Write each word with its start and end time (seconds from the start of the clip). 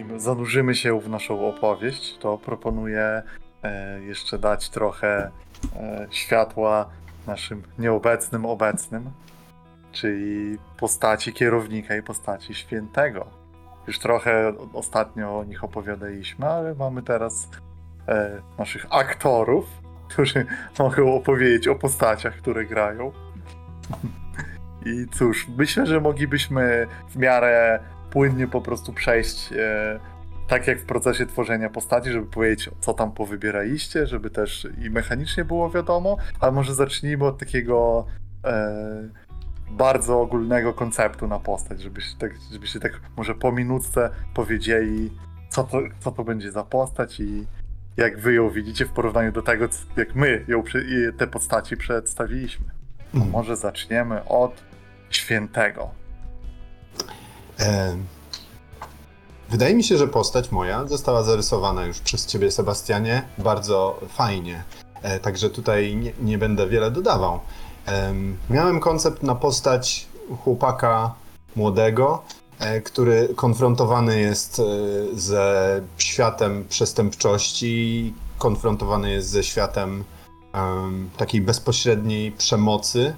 zanim 0.00 0.20
zanurzymy 0.20 0.74
się 0.74 1.00
w 1.00 1.08
naszą 1.08 1.48
opowieść, 1.48 2.18
to 2.18 2.38
proponuję 2.38 3.22
e, 3.62 4.00
jeszcze 4.00 4.38
dać 4.38 4.70
trochę 4.70 5.30
e, 5.76 6.06
światła 6.10 6.90
naszym 7.26 7.62
nieobecnym 7.78 8.46
obecnym, 8.46 9.10
czyli 9.92 10.58
postaci 10.78 11.32
kierownika 11.32 11.96
i 11.96 12.02
postaci 12.02 12.54
świętego. 12.54 13.26
Już 13.86 13.98
trochę 13.98 14.52
ostatnio 14.72 15.38
o 15.38 15.44
nich 15.44 15.64
opowiadaliśmy, 15.64 16.46
ale 16.46 16.74
mamy 16.74 17.02
teraz 17.02 17.48
e, 18.08 18.42
naszych 18.58 18.86
aktorów, 18.90 19.64
którzy 20.08 20.46
mogą 20.78 21.14
opowiedzieć 21.14 21.68
o 21.68 21.74
postaciach, 21.74 22.36
które 22.36 22.64
grają. 22.64 23.12
I 24.86 25.06
cóż, 25.12 25.48
myślę, 25.58 25.86
że 25.86 26.00
moglibyśmy 26.00 26.86
w 27.08 27.16
miarę 27.16 27.80
płynnie 28.10 28.48
po 28.48 28.60
prostu 28.60 28.92
przejść 28.92 29.52
e, 29.52 30.00
tak 30.48 30.66
jak 30.66 30.80
w 30.80 30.84
procesie 30.84 31.26
tworzenia 31.26 31.70
postaci, 31.70 32.10
żeby 32.10 32.26
powiedzieć, 32.26 32.70
co 32.80 32.94
tam 32.94 33.12
powybieraliście, 33.12 34.06
żeby 34.06 34.30
też 34.30 34.68
i 34.84 34.90
mechanicznie 34.90 35.44
było 35.44 35.70
wiadomo, 35.70 36.16
ale 36.40 36.52
może 36.52 36.74
zacznijmy 36.74 37.24
od 37.24 37.38
takiego 37.38 38.06
e, 38.44 39.08
bardzo 39.70 40.20
ogólnego 40.20 40.74
konceptu 40.74 41.28
na 41.28 41.38
postać, 41.38 41.80
żebyście 41.80 42.18
tak, 42.18 42.32
żebyście 42.52 42.80
tak 42.80 43.00
może 43.16 43.34
po 43.34 43.52
minutce 43.52 44.10
powiedzieli, 44.34 45.10
co 45.48 45.64
to, 45.64 45.80
co 46.00 46.12
to 46.12 46.24
będzie 46.24 46.52
za 46.52 46.64
postać 46.64 47.20
i 47.20 47.46
jak 47.96 48.18
wy 48.18 48.34
ją 48.34 48.50
widzicie 48.50 48.86
w 48.86 48.92
porównaniu 48.92 49.32
do 49.32 49.42
tego, 49.42 49.68
jak 49.96 50.14
my 50.14 50.44
ją, 50.48 50.62
te 51.18 51.26
postaci 51.26 51.76
przedstawiliśmy. 51.76 52.66
Mm. 53.14 53.30
Może 53.30 53.56
zaczniemy 53.56 54.24
od 54.24 54.62
świętego. 55.10 55.90
Wydaje 59.50 59.74
mi 59.74 59.84
się, 59.84 59.96
że 59.98 60.08
postać 60.08 60.50
moja 60.50 60.86
została 60.86 61.22
zarysowana 61.22 61.86
już 61.86 62.00
przez 62.00 62.26
ciebie, 62.26 62.50
Sebastianie, 62.50 63.22
bardzo 63.38 64.00
fajnie. 64.08 64.64
E, 65.02 65.20
także 65.20 65.50
tutaj 65.50 65.96
nie, 65.96 66.12
nie 66.22 66.38
będę 66.38 66.68
wiele 66.68 66.90
dodawał. 66.90 67.40
Em, 67.86 68.36
miałem 68.50 68.80
koncept 68.80 69.22
na 69.22 69.34
postać 69.34 70.06
chłopaka 70.44 71.14
młodego, 71.56 72.22
e, 72.58 72.80
który 72.80 73.28
konfrontowany 73.36 74.20
jest 74.20 74.60
e, 74.60 74.64
ze 75.18 75.80
światem 75.98 76.64
przestępczości, 76.68 78.14
konfrontowany 78.38 79.10
jest 79.10 79.28
ze 79.28 79.44
światem 79.44 80.04
em, 80.52 81.10
takiej 81.16 81.40
bezpośredniej 81.40 82.32
przemocy, 82.32 83.14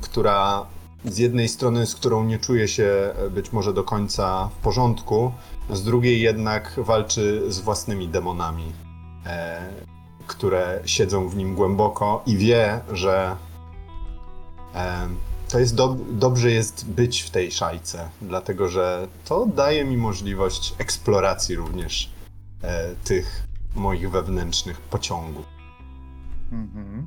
która 0.00 0.66
z 1.04 1.18
jednej 1.18 1.48
strony, 1.48 1.86
z 1.86 1.94
którą 1.94 2.24
nie 2.24 2.38
czuje 2.38 2.68
się 2.68 2.84
e, 2.84 3.30
być 3.30 3.52
może 3.52 3.72
do 3.72 3.84
końca 3.84 4.48
w 4.48 4.62
porządku, 4.62 5.32
z 5.70 5.82
drugiej 5.82 6.20
jednak 6.20 6.74
walczy 6.76 7.52
z 7.52 7.60
własnymi 7.60 8.08
demonami, 8.08 8.72
e, 9.26 9.62
które 10.26 10.80
siedzą 10.86 11.28
w 11.28 11.36
nim 11.36 11.54
głęboko 11.54 12.22
i 12.26 12.36
wie, 12.36 12.80
że 12.92 13.36
e, 14.74 15.08
to 15.50 15.58
jest 15.58 15.74
do, 15.74 15.96
dobrze 16.10 16.50
jest 16.50 16.90
być 16.90 17.20
w 17.20 17.30
tej 17.30 17.52
szajce, 17.52 18.08
dlatego 18.22 18.68
że 18.68 19.08
to 19.24 19.46
daje 19.46 19.84
mi 19.84 19.96
możliwość 19.96 20.74
eksploracji 20.78 21.56
również 21.56 22.10
e, 22.62 22.94
tych 23.04 23.46
moich 23.74 24.10
wewnętrznych 24.10 24.80
pociągów. 24.80 25.44
Mhm. 26.52 27.06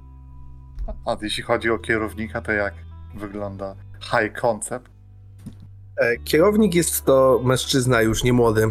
A 1.06 1.18
jeśli 1.22 1.44
chodzi 1.44 1.70
o 1.70 1.80
kierownika, 1.80 2.42
to 2.42 2.52
jak 2.52 2.85
wygląda 3.16 3.76
high 4.02 4.42
concept? 4.42 4.90
E, 5.98 6.18
Kierownik 6.18 6.76
jest 6.76 7.06
to 7.06 7.42
mężczyzna 7.44 8.02
już 8.02 8.24
nie 8.24 8.34
młody, 8.34 8.68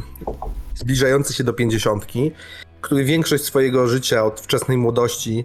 zbliżający 0.75 1.34
się 1.34 1.44
do 1.44 1.53
pięćdziesiątki, 1.53 2.32
który 2.81 3.04
większość 3.04 3.44
swojego 3.44 3.88
życia 3.88 4.25
od 4.25 4.41
wczesnej 4.41 4.78
młodości 4.78 5.44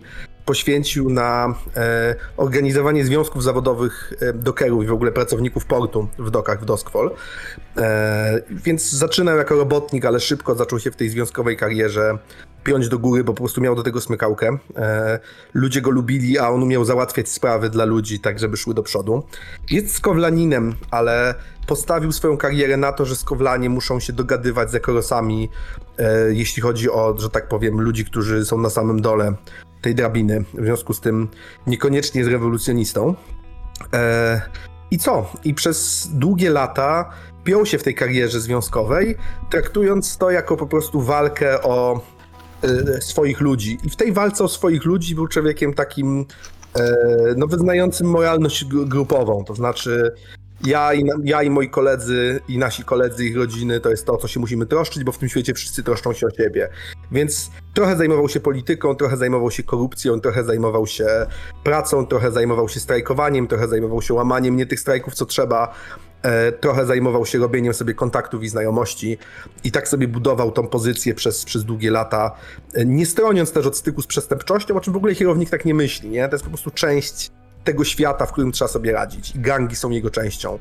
poświęcił 0.49 1.09
na 1.09 1.55
e, 1.75 2.15
organizowanie 2.37 3.05
związków 3.05 3.43
zawodowych 3.43 4.13
e, 4.19 4.33
dokerów 4.33 4.83
i 4.83 4.87
w 4.87 4.93
ogóle 4.93 5.11
pracowników 5.11 5.65
portu 5.65 6.07
w 6.19 6.31
dokach 6.31 6.61
w 6.61 6.65
Doskwol. 6.65 7.11
E, 7.77 8.41
więc 8.51 8.91
zaczynał 8.91 9.37
jako 9.37 9.55
robotnik, 9.55 10.05
ale 10.05 10.19
szybko 10.19 10.55
zaczął 10.55 10.79
się 10.79 10.91
w 10.91 10.95
tej 10.95 11.09
związkowej 11.09 11.57
karierze 11.57 12.17
piąć 12.63 12.89
do 12.89 12.99
góry, 12.99 13.23
bo 13.23 13.33
po 13.33 13.43
prostu 13.43 13.61
miał 13.61 13.75
do 13.75 13.83
tego 13.83 14.01
smykałkę. 14.01 14.57
E, 14.75 15.19
ludzie 15.53 15.81
go 15.81 15.91
lubili, 15.91 16.39
a 16.39 16.49
on 16.49 16.63
umiał 16.63 16.85
załatwiać 16.85 17.29
sprawy 17.29 17.69
dla 17.69 17.85
ludzi, 17.85 18.19
tak 18.19 18.39
żeby 18.39 18.57
szły 18.57 18.73
do 18.73 18.83
przodu. 18.83 19.23
Jest 19.71 19.95
skowlaninem, 19.95 20.75
ale 20.91 21.35
postawił 21.67 22.11
swoją 22.11 22.37
karierę 22.37 22.77
na 22.77 22.91
to, 22.91 23.05
że 23.05 23.15
skowlanie 23.15 23.69
muszą 23.69 23.99
się 23.99 24.13
dogadywać 24.13 24.71
z 24.71 24.75
ekorosami, 24.75 25.49
e, 25.97 26.33
jeśli 26.33 26.61
chodzi 26.61 26.89
o, 26.89 27.15
że 27.17 27.29
tak 27.29 27.47
powiem, 27.47 27.81
ludzi, 27.81 28.05
którzy 28.05 28.45
są 28.45 28.57
na 28.57 28.69
samym 28.69 29.01
dole 29.01 29.33
tej 29.81 29.95
drabiny. 29.95 30.43
W 30.53 30.63
związku 30.63 30.93
z 30.93 31.01
tym 31.01 31.27
niekoniecznie 31.67 32.19
jest 32.19 32.31
rewolucjonistą. 32.31 33.15
E, 33.93 34.41
I 34.91 34.97
co? 34.97 35.31
I 35.43 35.53
przez 35.53 36.07
długie 36.13 36.49
lata 36.49 37.09
piął 37.43 37.65
się 37.65 37.77
w 37.77 37.83
tej 37.83 37.95
karierze 37.95 38.39
związkowej, 38.39 39.15
traktując 39.49 40.17
to 40.17 40.31
jako 40.31 40.57
po 40.57 40.67
prostu 40.67 41.01
walkę 41.01 41.61
o 41.61 42.01
e, 42.61 43.01
swoich 43.01 43.41
ludzi. 43.41 43.77
I 43.83 43.89
w 43.89 43.95
tej 43.95 44.11
walce 44.11 44.43
o 44.43 44.47
swoich 44.47 44.85
ludzi 44.85 45.15
był 45.15 45.27
człowiekiem 45.27 45.73
takim 45.73 46.25
e, 46.75 46.95
no, 47.37 47.47
wyznającym 47.47 48.07
moralność 48.07 48.65
gru- 48.65 48.87
grupową. 48.87 49.43
To 49.43 49.55
znaczy, 49.55 50.11
ja 50.65 50.93
i, 50.93 51.03
ja 51.23 51.43
i 51.43 51.49
moi 51.49 51.69
koledzy, 51.69 52.39
i 52.47 52.57
nasi 52.57 52.83
koledzy, 52.83 53.25
ich 53.25 53.37
rodziny, 53.37 53.79
to 53.79 53.89
jest 53.89 54.05
to, 54.05 54.13
o 54.13 54.17
co 54.17 54.27
się 54.27 54.39
musimy 54.39 54.65
troszczyć, 54.65 55.03
bo 55.03 55.11
w 55.11 55.17
tym 55.17 55.29
świecie 55.29 55.53
wszyscy 55.53 55.83
troszczą 55.83 56.13
się 56.13 56.27
o 56.27 56.29
siebie. 56.29 56.69
Więc 57.11 57.51
trochę 57.73 57.95
zajmował 57.95 58.29
się 58.29 58.39
polityką, 58.39 58.95
trochę 58.95 59.17
zajmował 59.17 59.51
się 59.51 59.63
korupcją, 59.63 60.21
trochę 60.21 60.43
zajmował 60.43 60.87
się 60.87 61.07
pracą, 61.63 62.05
trochę 62.05 62.31
zajmował 62.31 62.69
się 62.69 62.79
strajkowaniem, 62.79 63.47
trochę 63.47 63.67
zajmował 63.67 64.01
się 64.01 64.13
łamaniem 64.13 64.57
nie 64.57 64.65
tych 64.65 64.79
strajków, 64.79 65.13
co 65.13 65.25
trzeba. 65.25 65.73
E, 66.21 66.51
trochę 66.51 66.85
zajmował 66.85 67.25
się 67.25 67.37
robieniem 67.37 67.73
sobie 67.73 67.93
kontaktów 67.93 68.43
i 68.43 68.49
znajomości 68.49 69.17
i 69.63 69.71
tak 69.71 69.87
sobie 69.87 70.07
budował 70.07 70.51
tą 70.51 70.67
pozycję 70.67 71.13
przez, 71.13 71.45
przez 71.45 71.63
długie 71.63 71.91
lata, 71.91 72.35
e, 72.73 72.85
nie 72.85 73.05
stroniąc 73.05 73.51
też 73.51 73.65
od 73.65 73.77
styku 73.77 74.01
z 74.01 74.07
przestępczością, 74.07 74.75
o 74.75 74.79
czym 74.79 74.93
w 74.93 74.97
ogóle 74.97 75.15
kierownik 75.15 75.49
tak 75.49 75.65
nie 75.65 75.73
myśli, 75.73 76.09
nie? 76.09 76.27
To 76.27 76.35
jest 76.35 76.43
po 76.43 76.49
prostu 76.49 76.71
część 76.71 77.31
tego 77.63 77.83
świata, 77.83 78.25
w 78.25 78.31
którym 78.31 78.51
trzeba 78.51 78.67
sobie 78.67 78.91
radzić. 78.91 79.35
I 79.35 79.39
gangi 79.39 79.75
są 79.75 79.89
jego 79.89 80.09
częścią, 80.09 80.59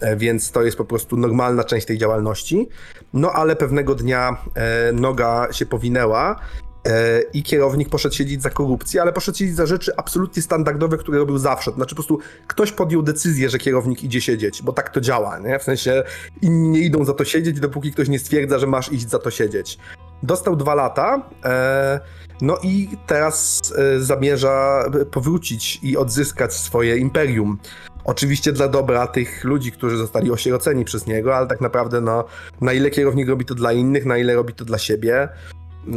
E, 0.00 0.16
więc 0.16 0.50
to 0.52 0.62
jest 0.62 0.76
po 0.76 0.84
prostu 0.84 1.16
normalna 1.16 1.64
część 1.64 1.86
tej 1.86 1.98
działalności. 1.98 2.68
No 3.12 3.32
ale 3.32 3.56
pewnego 3.56 3.94
dnia 3.94 4.36
e, 4.54 4.92
noga 4.92 5.48
się 5.52 5.66
powinęła 5.66 6.40
e, 6.86 7.20
i 7.20 7.42
kierownik 7.42 7.88
poszedł 7.88 8.14
siedzieć 8.14 8.42
za 8.42 8.50
korupcję, 8.50 9.02
ale 9.02 9.12
poszedł 9.12 9.38
siedzieć 9.38 9.56
za 9.56 9.66
rzeczy 9.66 9.92
absolutnie 9.96 10.42
standardowe, 10.42 10.96
które 10.96 11.18
robił 11.18 11.38
zawsze. 11.38 11.72
Znaczy 11.72 11.94
po 11.94 12.02
prostu 12.02 12.18
ktoś 12.46 12.72
podjął 12.72 13.02
decyzję, 13.02 13.50
że 13.50 13.58
kierownik 13.58 14.04
idzie 14.04 14.20
siedzieć, 14.20 14.62
bo 14.62 14.72
tak 14.72 14.90
to 14.90 15.00
działa, 15.00 15.38
nie? 15.38 15.58
W 15.58 15.62
sensie 15.62 16.02
inni 16.42 16.68
nie 16.68 16.80
idą 16.80 17.04
za 17.04 17.14
to 17.14 17.24
siedzieć, 17.24 17.60
dopóki 17.60 17.92
ktoś 17.92 18.08
nie 18.08 18.18
stwierdza, 18.18 18.58
że 18.58 18.66
masz 18.66 18.92
iść 18.92 19.08
za 19.08 19.18
to 19.18 19.30
siedzieć. 19.30 19.78
Dostał 20.22 20.56
dwa 20.56 20.74
lata, 20.74 21.22
e, 21.44 22.00
no 22.40 22.58
i 22.62 22.88
teraz 23.06 23.62
e, 23.78 24.00
zamierza 24.00 24.84
powrócić 25.10 25.80
i 25.82 25.96
odzyskać 25.96 26.54
swoje 26.54 26.96
imperium. 26.96 27.58
Oczywiście 28.04 28.52
dla 28.52 28.68
dobra 28.68 29.06
tych 29.06 29.44
ludzi, 29.44 29.72
którzy 29.72 29.96
zostali 29.96 30.30
osieroceni 30.30 30.84
przez 30.84 31.06
niego, 31.06 31.36
ale 31.36 31.46
tak 31.46 31.60
naprawdę, 31.60 32.00
no, 32.00 32.24
na 32.60 32.72
ile 32.72 32.90
kierownik 32.90 33.28
robi 33.28 33.44
to 33.44 33.54
dla 33.54 33.72
innych, 33.72 34.06
na 34.06 34.16
ile 34.16 34.34
robi 34.34 34.54
to 34.54 34.64
dla 34.64 34.78
siebie, 34.78 35.28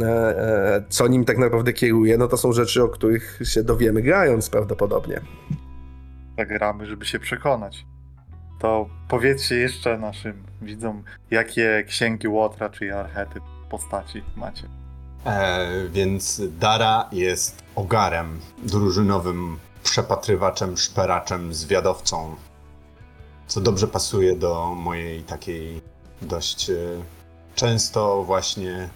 e, 0.02 0.84
co 0.88 1.08
nim 1.08 1.24
tak 1.24 1.38
naprawdę 1.38 1.72
kieruje, 1.72 2.18
no 2.18 2.28
to 2.28 2.36
są 2.36 2.52
rzeczy, 2.52 2.82
o 2.82 2.88
których 2.88 3.40
się 3.44 3.62
dowiemy 3.62 4.02
grając 4.02 4.50
prawdopodobnie. 4.50 5.20
Tak 6.36 6.48
gramy, 6.48 6.86
żeby 6.86 7.04
się 7.04 7.18
przekonać. 7.18 7.86
To 8.60 8.88
powiedzcie 9.08 9.54
jeszcze 9.54 9.98
naszym 9.98 10.42
widzom, 10.62 11.02
jakie 11.30 11.84
księgi 11.88 12.28
Łotra 12.28 12.70
czy 12.70 12.94
archetyp 12.94 13.42
postaci 13.72 14.22
macie. 14.36 14.68
E, 15.24 15.88
więc 15.88 16.42
Dara 16.58 17.08
jest 17.12 17.62
ogarem, 17.74 18.40
drużynowym 18.62 19.58
przepatrywaczem, 19.82 20.76
szperaczem, 20.76 21.54
zwiadowcą, 21.54 22.36
co 23.46 23.60
dobrze 23.60 23.88
pasuje 23.88 24.36
do 24.36 24.74
mojej 24.74 25.22
takiej 25.22 25.80
dość 26.22 26.70
e, 26.70 26.76
często 27.54 28.24
właśnie 28.24 28.88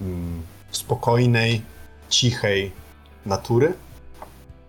mm, 0.00 0.42
spokojnej, 0.70 1.62
cichej 2.08 2.72
natury. 3.26 3.72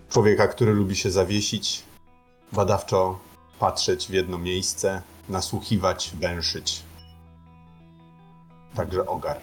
Człowieka, 0.09 0.47
który 0.47 0.73
lubi 0.73 0.95
się 0.95 1.11
zawiesić, 1.11 1.83
badawczo 2.51 3.19
patrzeć 3.59 4.07
w 4.07 4.13
jedno 4.13 4.37
miejsce, 4.37 5.01
nasłuchiwać, 5.29 6.11
węszyć. 6.19 6.86
Także 8.77 9.05
ogar. 9.05 9.37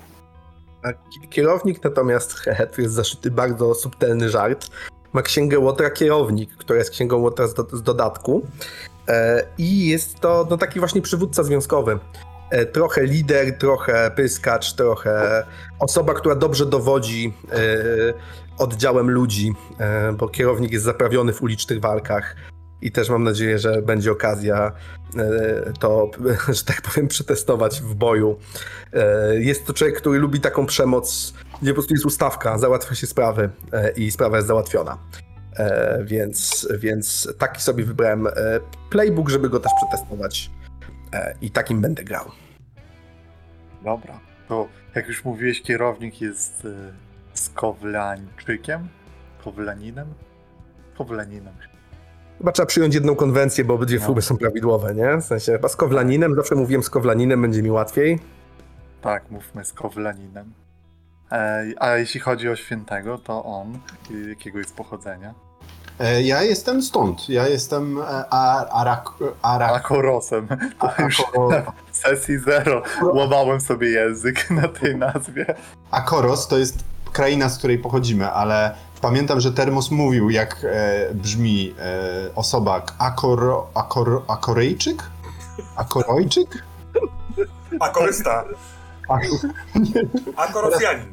A 0.83 0.93
ki- 0.93 1.29
Kierownik 1.31 1.85
natomiast, 1.85 2.33
hehe, 2.45 2.67
tu 2.67 2.81
jest 2.81 2.95
zaszyty 2.95 3.31
bardzo 3.31 3.75
subtelny 3.75 4.31
żart, 4.31 4.67
ma 5.13 5.23
księgę 5.23 5.59
Łotra 5.59 5.91
Kierownik, 5.91 6.57
która 6.57 6.79
jest 6.79 6.91
księgą 6.91 7.17
Łotra 7.19 7.47
z, 7.47 7.55
do, 7.55 7.67
z 7.73 7.83
dodatku 7.83 8.47
e, 9.09 9.45
i 9.59 9.89
jest 9.89 10.21
to 10.21 10.47
no, 10.51 10.57
taki 10.57 10.79
właśnie 10.79 11.03
przywódca 11.03 11.43
związkowy. 11.43 11.99
e, 12.51 12.67
trochę 12.67 13.05
lider, 13.05 13.59
trochę 13.59 14.11
pyskacz, 14.11 14.73
trochę 14.75 15.45
osoba, 15.79 16.15
która 16.15 16.35
dobrze 16.35 16.67
dowodzi 16.67 17.35
e, 17.53 17.57
oddziałem 18.59 19.11
ludzi, 19.11 19.55
e, 19.79 20.13
bo 20.13 20.29
kierownik 20.29 20.73
jest 20.73 20.85
zaprawiony 20.85 21.33
w 21.33 21.43
ulicznych 21.43 21.81
walkach 21.81 22.37
i 22.85 22.93
też 22.93 23.11
mam 23.11 23.25
nadzieję, 23.25 23.59
że 23.59 23.83
będzie 23.83 24.13
okazja 24.13 24.73
e, 25.17 25.73
to, 25.81 26.11
że 26.59 26.65
tak 26.65 26.83
powiem, 26.83 27.09
przetestować 27.09 27.81
w 27.81 27.95
boju. 27.95 28.39
E, 28.93 29.37
Jest 29.41 29.67
to 29.67 29.73
człowiek, 29.73 29.97
który 29.97 30.19
lubi 30.19 30.41
taką 30.41 30.67
przemoc, 30.67 31.35
gdzie 31.63 31.71
po 31.71 31.75
prostu 31.75 31.95
jest 31.95 32.07
ustawka, 32.07 32.59
załatwia 32.59 32.95
się 32.95 33.07
sprawy 33.07 33.51
e, 33.73 33.91
i 33.91 34.11
sprawa 34.11 34.37
jest 34.37 34.49
załatwiona. 34.49 34.99
Więc, 36.05 36.69
więc 36.79 37.35
taki 37.39 37.63
sobie 37.63 37.85
wybrałem 37.85 38.29
playbook, 38.91 39.29
żeby 39.29 39.51
go 39.51 39.61
też 39.61 39.73
przetestować 39.77 40.51
i 41.41 41.51
takim 41.51 41.81
będę 41.81 42.05
grał. 42.05 42.25
Dobra. 43.85 44.21
To 44.49 44.69
jak 44.95 45.09
już 45.09 45.25
mówiłeś, 45.25 45.63
kierownik 45.63 46.21
jest 46.21 46.67
Skowlańczykiem? 47.35 48.89
Kowlaninem? 49.45 50.15
Kowlaninem. 50.99 51.55
Chyba 52.39 52.53
trzeba 52.53 52.67
przyjąć 52.67 52.95
jedną 52.95 53.17
konwencję, 53.17 53.65
bo 53.65 53.75
obydwie 53.75 53.99
No. 53.99 54.05
próby 54.05 54.23
są 54.23 54.37
prawidłowe, 54.37 54.95
nie? 54.95 55.17
W 55.17 55.25
sensie 55.25 55.53
chyba 55.53 55.69
z 55.69 55.77
Kowlaninem, 55.77 56.35
zawsze 56.35 56.55
mówiłem 56.55 56.83
z 56.83 56.91
Kowlaninem, 56.91 57.43
będzie 57.43 57.63
mi 57.63 57.71
łatwiej. 57.71 58.19
Tak, 59.03 59.31
mówmy 59.31 59.65
z 59.65 59.73
Kowlaninem. 59.73 60.53
E, 61.33 61.65
a 61.79 61.97
jeśli 61.97 62.21
chodzi 62.21 62.49
o 62.49 62.57
świętego, 62.57 63.19
to 63.19 63.45
on, 63.45 63.79
jakiego 64.29 64.59
jest 64.59 64.77
pochodzenia? 64.77 65.35
E, 66.01 66.23
Ja 66.23 66.43
jestem 66.43 66.83
stąd. 66.83 67.29
Ja 67.29 67.49
jestem 67.49 67.99
e, 67.99 68.03
a- 68.31 68.67
Arak... 68.69 69.05
Arak... 69.43 69.71
Akorosem. 69.73 70.49
To 70.81 70.91
już 71.03 71.21
Akoro- 71.21 71.63
w 71.93 71.97
sesji 71.97 72.39
zero 72.39 72.83
łamałem 73.15 73.61
sobie 73.61 73.91
język 73.91 74.51
na 74.51 74.69
tej 74.69 74.97
nazwie. 74.97 75.47
Akoros 75.91 76.49
to 76.49 76.59
jest 76.59 76.85
kraina, 77.13 77.49
z 77.49 77.59
której 77.59 77.79
pochodzimy, 77.79 78.31
ale 78.31 78.75
pamiętam, 79.05 79.41
że 79.41 79.53
Termos 79.53 79.91
mówił, 79.91 80.31
jak 80.31 80.65
e, 80.65 81.15
brzmi 81.15 81.75
e, 81.79 82.35
osoba 82.35 82.83
Akor... 82.99 83.57
Akor... 83.75 84.23
Akorejczyk? 84.29 85.03
Akorojczyk? 85.77 86.65
Akorysta. 87.81 88.45
Ak- 89.09 89.23
Akorosjanin. 90.49 91.07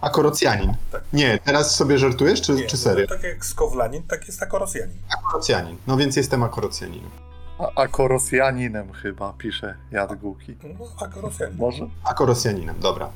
Akorocjanin. 0.00 0.74
Nie, 1.12 1.38
teraz 1.44 1.74
sobie 1.76 1.98
żartujesz, 1.98 2.40
czy, 2.42 2.52
Nie, 2.52 2.66
czy 2.66 2.76
serio? 2.76 3.06
no, 3.10 3.14
tak 3.16 3.24
jak 3.24 3.44
skowlanin, 3.46 4.02
tak 4.02 4.26
jest 4.26 4.42
akorosjanin. 4.42 4.96
Akorocjanin. 5.18 5.76
No 5.86 5.96
więc 5.96 6.16
jestem 6.16 6.42
akorocjaninem. 6.42 7.10
A, 7.58 7.82
Akorosjaninem 7.82 8.92
chyba 8.92 9.32
pisze 9.32 9.74
Jadguki. 9.90 10.56
No, 10.78 10.86
akorosjanin. 11.06 11.56
Może? 11.58 11.86
Akorocjaninem, 12.04 12.74
dobra. 12.80 13.08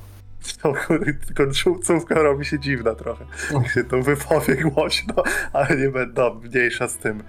Kurde, 0.87 1.13
końcówka 1.35 2.15
robi 2.15 2.45
się 2.45 2.59
dziwna 2.59 2.95
trochę. 2.95 3.25
Jak 3.53 3.69
się 3.69 3.85
to 3.85 4.03
wypowie 4.03 4.57
głośno, 4.57 5.15
ale 5.53 5.77
nie 5.77 5.89
będę 5.89 6.35
mniejsza 6.35 6.89
z 6.89 6.97
tym. 6.97 7.23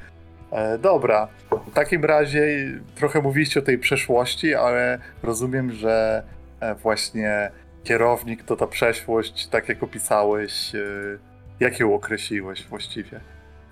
E, 0.51 0.77
dobra, 0.77 1.27
w 1.67 1.73
takim 1.73 2.05
razie 2.05 2.71
trochę 2.95 3.21
mówiliście 3.21 3.59
o 3.59 3.63
tej 3.63 3.77
przeszłości, 3.77 4.55
ale 4.55 4.99
rozumiem, 5.23 5.71
że 5.71 6.23
e, 6.59 6.75
właśnie 6.75 7.51
kierownik 7.83 8.43
to 8.43 8.55
ta 8.55 8.67
przeszłość, 8.67 9.47
tak 9.47 9.69
jak 9.69 9.83
opisałeś, 9.83 10.75
e, 10.75 10.79
jak 11.59 11.79
ją 11.79 11.95
określiłeś 11.95 12.67
właściwie? 12.67 13.19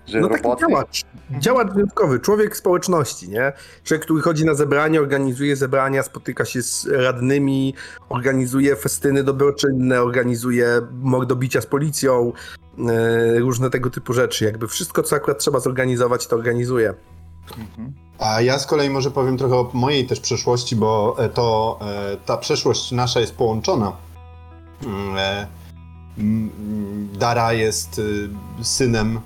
Że 0.06 0.20
No 0.20 0.28
taki 0.28 0.42
roboty... 0.42 0.60
działacz. 0.60 1.02
Działacz 1.30 1.72
wyjątkowy, 1.72 2.20
człowiek 2.20 2.56
społeczności, 2.56 3.28
nie? 3.28 3.52
Człowiek, 3.84 4.04
który 4.04 4.22
chodzi 4.22 4.44
na 4.44 4.54
zebrania, 4.54 5.00
organizuje 5.00 5.56
zebrania, 5.56 6.02
spotyka 6.02 6.44
się 6.44 6.62
z 6.62 6.86
radnymi, 6.86 7.74
organizuje 8.08 8.76
festyny 8.76 9.24
dobroczynne, 9.24 10.02
organizuje 10.02 10.66
mordobicia 10.92 11.60
z 11.60 11.66
policją, 11.66 12.32
e, 12.88 13.38
różne 13.38 13.70
tego 13.70 13.90
typu 13.90 14.12
rzeczy. 14.12 14.44
Jakby 14.44 14.68
wszystko, 14.68 15.02
co 15.02 15.16
akurat 15.16 15.38
trzeba 15.38 15.60
zorganizować, 15.60 16.26
to 16.26 16.36
organizuje. 16.36 16.94
Mhm. 17.58 17.92
A 18.18 18.40
ja 18.40 18.58
z 18.58 18.66
kolei 18.66 18.90
może 18.90 19.10
powiem 19.10 19.38
trochę 19.38 19.54
o 19.54 19.70
mojej 19.72 20.06
też 20.06 20.20
przeszłości, 20.20 20.76
bo 20.76 21.16
e, 21.18 21.28
to 21.28 21.78
e, 21.82 22.16
ta 22.26 22.36
przeszłość 22.36 22.92
nasza 22.92 23.20
jest 23.20 23.34
połączona. 23.34 23.92
Mm, 26.18 27.08
Dara 27.18 27.52
jest 27.52 27.98
y, 27.98 28.28
synem, 28.62 29.20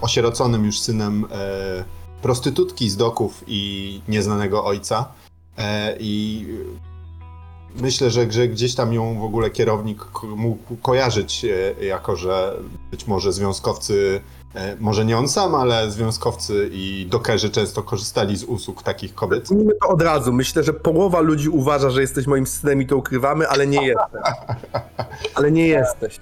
osieroconym 0.00 0.64
już 0.64 0.80
synem 0.80 1.26
e, 1.30 1.84
prostytutki 2.22 2.90
z 2.90 2.96
doków 2.96 3.44
i 3.46 4.00
nieznanego 4.08 4.64
ojca. 4.64 5.08
E, 5.58 5.96
I 6.00 6.46
myślę, 7.80 8.10
że, 8.10 8.32
że 8.32 8.48
gdzieś 8.48 8.74
tam 8.74 8.92
ją 8.92 9.18
w 9.20 9.24
ogóle 9.24 9.50
kierownik 9.50 10.04
mógł 10.36 10.76
kojarzyć, 10.76 11.44
e, 11.44 11.84
jako 11.84 12.16
że 12.16 12.56
być 12.90 13.06
może 13.06 13.32
związkowcy 13.32 14.20
Może 14.80 15.04
nie 15.04 15.18
on 15.18 15.28
sam, 15.28 15.54
ale 15.54 15.90
związkowcy 15.90 16.68
i 16.72 17.06
dokerzy 17.10 17.50
często 17.50 17.82
korzystali 17.82 18.36
z 18.36 18.44
usług 18.44 18.82
takich 18.82 19.14
kobiet. 19.14 19.40
Zacznijmy 19.48 19.72
to 19.82 19.88
od 19.88 20.02
razu. 20.02 20.32
Myślę, 20.32 20.62
że 20.62 20.72
połowa 20.72 21.20
ludzi 21.20 21.48
uważa, 21.48 21.90
że 21.90 22.00
jesteś 22.00 22.26
moim 22.26 22.46
synem 22.46 22.82
i 22.82 22.86
to 22.86 22.96
ukrywamy, 22.96 23.48
ale 23.48 23.66
nie 23.66 23.86
jesteś. 23.86 24.20
Ale 25.34 25.50
nie 25.52 25.66
jesteś. 25.68 26.20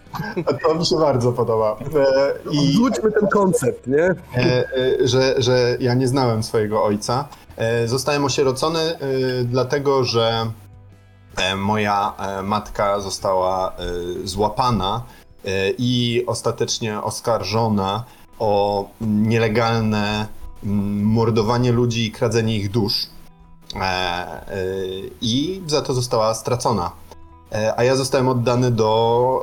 To 0.63 0.75
mi 0.75 0.87
się 0.87 0.97
bardzo 0.99 1.33
podoba. 1.33 1.77
E, 1.97 2.35
I 2.53 2.71
Odwróćmy 2.71 3.13
ten 3.13 3.29
koncept, 3.29 3.87
nie? 3.87 4.03
e, 4.05 4.15
e, 4.37 4.65
że, 5.09 5.35
że 5.39 5.77
ja 5.81 5.95
nie 5.95 6.09
znałem 6.09 6.43
swojego 6.43 6.85
ojca. 6.85 7.29
E, 7.57 7.89
Zostałem 7.89 8.25
osierocony 8.25 8.81
e, 8.81 8.99
dlatego, 9.45 10.05
że 10.05 10.47
e, 11.37 11.57
moja 11.57 12.13
e, 12.19 12.43
matka 12.43 13.01
została 13.01 13.69
e, 13.73 13.73
złapana 14.29 15.03
e, 15.45 15.49
i 15.79 16.25
ostatecznie 16.27 17.03
oskarżona 17.03 18.05
o 18.39 18.89
nielegalne 19.01 20.27
mm, 20.65 21.05
mordowanie 21.05 21.73
ludzi 21.73 22.07
i 22.07 22.11
kradzenie 22.11 22.57
ich 22.57 22.71
dusz. 22.71 23.07
E, 23.77 23.81
e, 23.81 24.67
I 25.21 25.63
za 25.67 25.83
to 25.83 25.95
została 25.95 26.35
stracona. 26.35 26.93
E, 27.53 27.75
A 27.77 27.85
ja 27.85 27.97
zostałem 27.97 28.29
oddany 28.29 28.71
do 28.71 29.43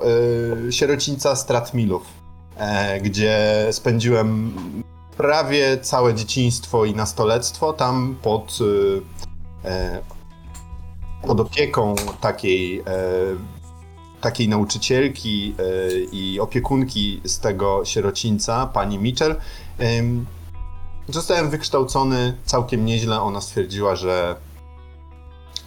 sierocińca 0.69 1.36
Stratmilów, 1.36 2.03
gdzie 3.01 3.67
spędziłem 3.71 4.53
prawie 5.17 5.77
całe 5.77 6.13
dzieciństwo 6.13 6.86
i 6.86 6.95
nastolectwo 6.95 7.74
tam 7.74 8.15
pod, 8.21 8.60
pod 11.27 11.39
opieką 11.39 11.95
takiej, 12.21 12.83
takiej 14.22 14.50
nauczycielki 14.50 15.56
e, 15.60 15.63
i 16.12 16.40
opiekunki 16.40 17.22
z 17.24 17.40
tego 17.40 17.86
sierocińca, 17.86 18.66
pani 18.66 19.00
Mitchell. 19.00 19.36
Em, 19.80 20.25
Zostałem 21.08 21.50
wykształcony 21.50 22.38
całkiem 22.46 22.86
nieźle. 22.86 23.22
Ona 23.22 23.42
stwierdziła, 23.42 23.96
że 23.96 24.36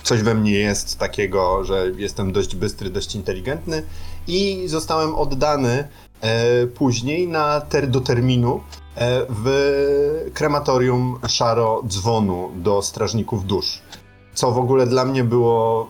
coś 0.03 0.23
we 0.23 0.35
mnie 0.35 0.53
jest 0.53 0.99
takiego, 0.99 1.65
że 1.65 1.87
jestem 1.97 2.33
dość 2.33 2.57
bystry, 2.57 2.91
dość 2.91 3.15
inteligentny 3.15 3.83
i 4.27 4.63
zostałem 4.67 5.15
oddany 5.15 5.89
e, 6.21 6.67
później 6.67 7.29
na 7.29 7.61
ter, 7.61 7.89
do 7.91 8.01
terminu 8.01 8.61
e, 8.97 9.27
w 9.29 10.31
krematorium 10.35 11.19
Szaro 11.29 11.83
Dzwonu 11.87 12.51
do 12.57 12.83
strażników 12.83 13.47
dusz. 13.47 13.83
Co 14.35 14.53
w 14.53 14.59
ogóle 14.59 14.87
dla 14.87 15.05
mnie 15.05 15.25
było 15.25 15.89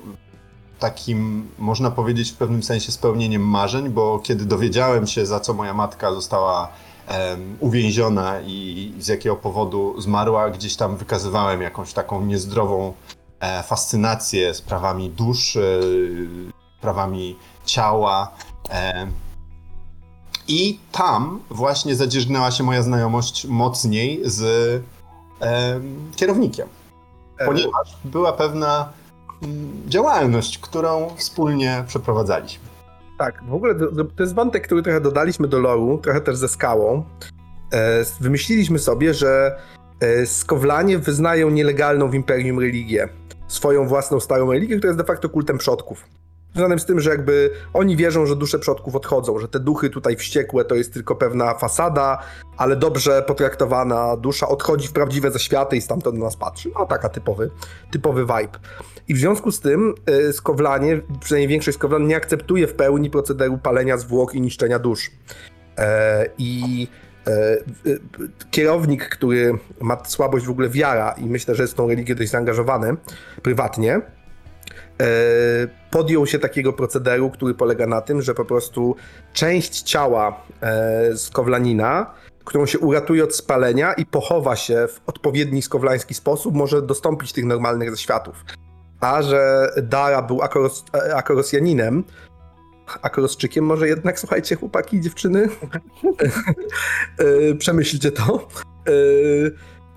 takim, 0.84 1.48
można 1.58 1.90
powiedzieć, 1.90 2.30
w 2.30 2.36
pewnym 2.36 2.62
sensie 2.62 2.92
spełnieniem 2.92 3.42
marzeń, 3.42 3.88
bo 3.88 4.18
kiedy 4.18 4.44
dowiedziałem 4.44 5.06
się, 5.06 5.26
za 5.26 5.40
co 5.40 5.54
moja 5.54 5.74
matka 5.74 6.12
została 6.12 6.68
em, 7.06 7.56
uwięziona 7.60 8.40
i 8.40 8.92
z 8.98 9.08
jakiego 9.08 9.36
powodu 9.36 10.00
zmarła, 10.00 10.50
gdzieś 10.50 10.76
tam 10.76 10.96
wykazywałem 10.96 11.62
jakąś 11.62 11.92
taką 11.92 12.24
niezdrową 12.24 12.92
e, 13.40 13.62
fascynację 13.62 14.54
sprawami 14.54 15.10
dusz, 15.10 15.56
e, 15.56 15.60
sprawami 16.78 17.36
ciała. 17.64 18.30
E, 18.70 19.06
I 20.48 20.78
tam 20.92 21.40
właśnie 21.50 21.94
zadzierzgnęła 21.94 22.50
się 22.50 22.64
moja 22.64 22.82
znajomość 22.82 23.46
mocniej 23.46 24.20
z 24.24 24.42
e, 25.42 25.80
kierownikiem, 26.16 26.68
ponieważ 27.46 27.96
była 28.04 28.32
pewna 28.32 29.03
działalność, 29.86 30.58
którą 30.58 31.10
wspólnie 31.16 31.84
przeprowadzaliśmy. 31.86 32.64
Tak, 33.18 33.44
w 33.48 33.54
ogóle 33.54 33.74
to, 33.74 34.22
jest 34.22 34.34
wątek, 34.34 34.66
który 34.66 34.82
trochę 34.82 35.00
dodaliśmy 35.00 35.48
do 35.48 35.58
loru, 35.58 35.98
trochę 35.98 36.20
też 36.20 36.36
ze 36.36 36.48
skałą. 36.48 37.04
E, 37.72 38.04
wymyśliliśmy 38.20 38.78
sobie, 38.78 39.14
że 39.14 39.58
e, 40.00 40.26
skowlanie 40.26 40.98
wyznają 40.98 41.50
nielegalną 41.50 42.10
w 42.10 42.14
Imperium 42.14 42.60
religię. 42.60 43.08
Swoją 43.48 43.88
własną 43.88 44.20
starą 44.20 44.52
religię, 44.52 44.76
która 44.76 44.88
jest 44.88 45.00
de 45.00 45.04
facto 45.04 45.28
kultem 45.28 45.58
przodków. 45.58 46.04
Związanym 46.54 46.78
z 46.78 46.84
tym, 46.84 47.00
że 47.00 47.11
jakby 47.11 47.50
oni 47.73 47.96
wierzą, 47.96 48.26
że 48.26 48.37
dusze 48.37 48.58
przodków 48.58 48.96
odchodzą, 48.96 49.38
że 49.38 49.49
te 49.49 49.61
duchy 49.61 49.90
tutaj 49.90 50.16
wściekłe 50.16 50.64
to 50.64 50.75
jest 50.75 50.92
tylko 50.92 51.14
pewna 51.14 51.54
fasada, 51.54 52.18
ale 52.56 52.76
dobrze 52.76 53.23
potraktowana 53.23 54.16
dusza 54.16 54.49
odchodzi 54.49 54.88
w 54.88 54.92
prawdziwe 54.92 55.30
zaświaty 55.30 55.76
i 55.76 55.80
stamtąd 55.80 56.18
na 56.18 56.25
nas 56.25 56.37
patrzy. 56.37 56.70
No 56.78 56.87
taka 56.87 57.08
typowy, 57.08 57.50
typowy 57.90 58.20
vibe. 58.20 58.58
I 59.08 59.14
w 59.14 59.18
związku 59.18 59.52
z 59.52 59.61
tym 59.61 59.94
y, 60.28 60.32
Skowlanie, 60.32 61.00
przynajmniej 61.20 61.49
większość 61.49 61.78
Skowlan 61.78 62.06
nie 62.06 62.16
akceptuje 62.16 62.66
w 62.66 62.75
pełni 62.75 63.11
procederu 63.11 63.58
palenia 63.58 63.96
zwłok 63.96 64.34
i 64.34 64.40
niszczenia 64.40 64.78
dusz. 64.78 65.11
E, 65.78 66.26
I 66.38 66.88
e, 67.26 67.58
y, 67.87 68.00
kierownik, 68.50 69.08
który 69.08 69.58
ma 69.80 70.04
słabość 70.04 70.46
w 70.46 70.50
ogóle 70.50 70.68
wiara 70.68 71.12
i 71.12 71.25
myślę, 71.25 71.54
że 71.54 71.62
jest 71.62 71.76
tą 71.76 71.88
religię 71.88 72.14
dość 72.14 72.30
zaangażowany 72.30 72.96
prywatnie, 73.42 74.00
podjął 75.90 76.26
się 76.26 76.38
takiego 76.38 76.72
procederu, 76.72 77.30
który 77.30 77.54
polega 77.54 77.86
na 77.86 78.00
tym, 78.00 78.22
że 78.22 78.34
po 78.34 78.44
prostu 78.44 78.96
część 79.32 79.82
ciała 79.82 80.44
e, 80.60 81.16
skowlanina, 81.16 82.14
którą 82.44 82.66
się 82.66 82.78
uratuje 82.78 83.24
od 83.24 83.36
spalenia 83.36 83.92
i 83.92 84.06
pochowa 84.06 84.56
się 84.56 84.88
w 84.88 85.00
odpowiedni 85.06 85.62
skowlański 85.62 86.14
sposób, 86.14 86.54
może 86.54 86.82
dostąpić 86.82 87.32
tych 87.32 87.44
normalnych 87.44 87.90
zaświatów. 87.90 88.44
A 89.00 89.22
że 89.22 89.68
Dara 89.82 90.22
był 90.22 90.42
akoros, 90.42 90.84
e, 90.94 91.16
akorosjaninem, 91.16 92.04
akorosczykiem 93.02 93.64
może 93.64 93.88
jednak, 93.88 94.18
słuchajcie, 94.18 94.56
chłopaki 94.56 94.96
i 94.96 95.00
dziewczyny, 95.00 95.48
e, 97.18 97.54
przemyślcie 97.54 98.10
to. 98.12 98.48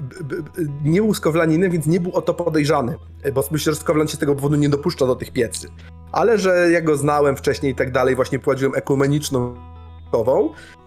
E, 0.02 0.64
nie 0.84 1.02
był 1.02 1.14
skowlaninem, 1.14 1.72
więc 1.72 1.88
nie 1.88 2.00
był 2.00 2.16
o 2.16 2.22
to 2.22 2.34
podejrzany, 2.34 2.96
e, 3.24 3.32
bo 3.32 3.44
myślę, 3.52 3.74
że 3.74 3.80
Skowlan 3.80 4.08
się 4.08 4.16
z 4.16 4.20
tego 4.20 4.36
powodu 4.36 4.56
nie 4.56 4.70
dopuszcza 4.70 5.06
do 5.08 5.16
tych 5.16 5.32
piecy. 5.32 5.68
Ale 6.12 6.38
że 6.38 6.72
ja 6.72 6.82
go 6.82 6.98
znałem 6.98 7.36
wcześniej 7.36 7.72
i 7.72 7.76
tak 7.76 7.92
dalej, 7.92 8.16
właśnie 8.16 8.40
prowadziłem 8.40 8.76
ekumeniczną 8.76 9.56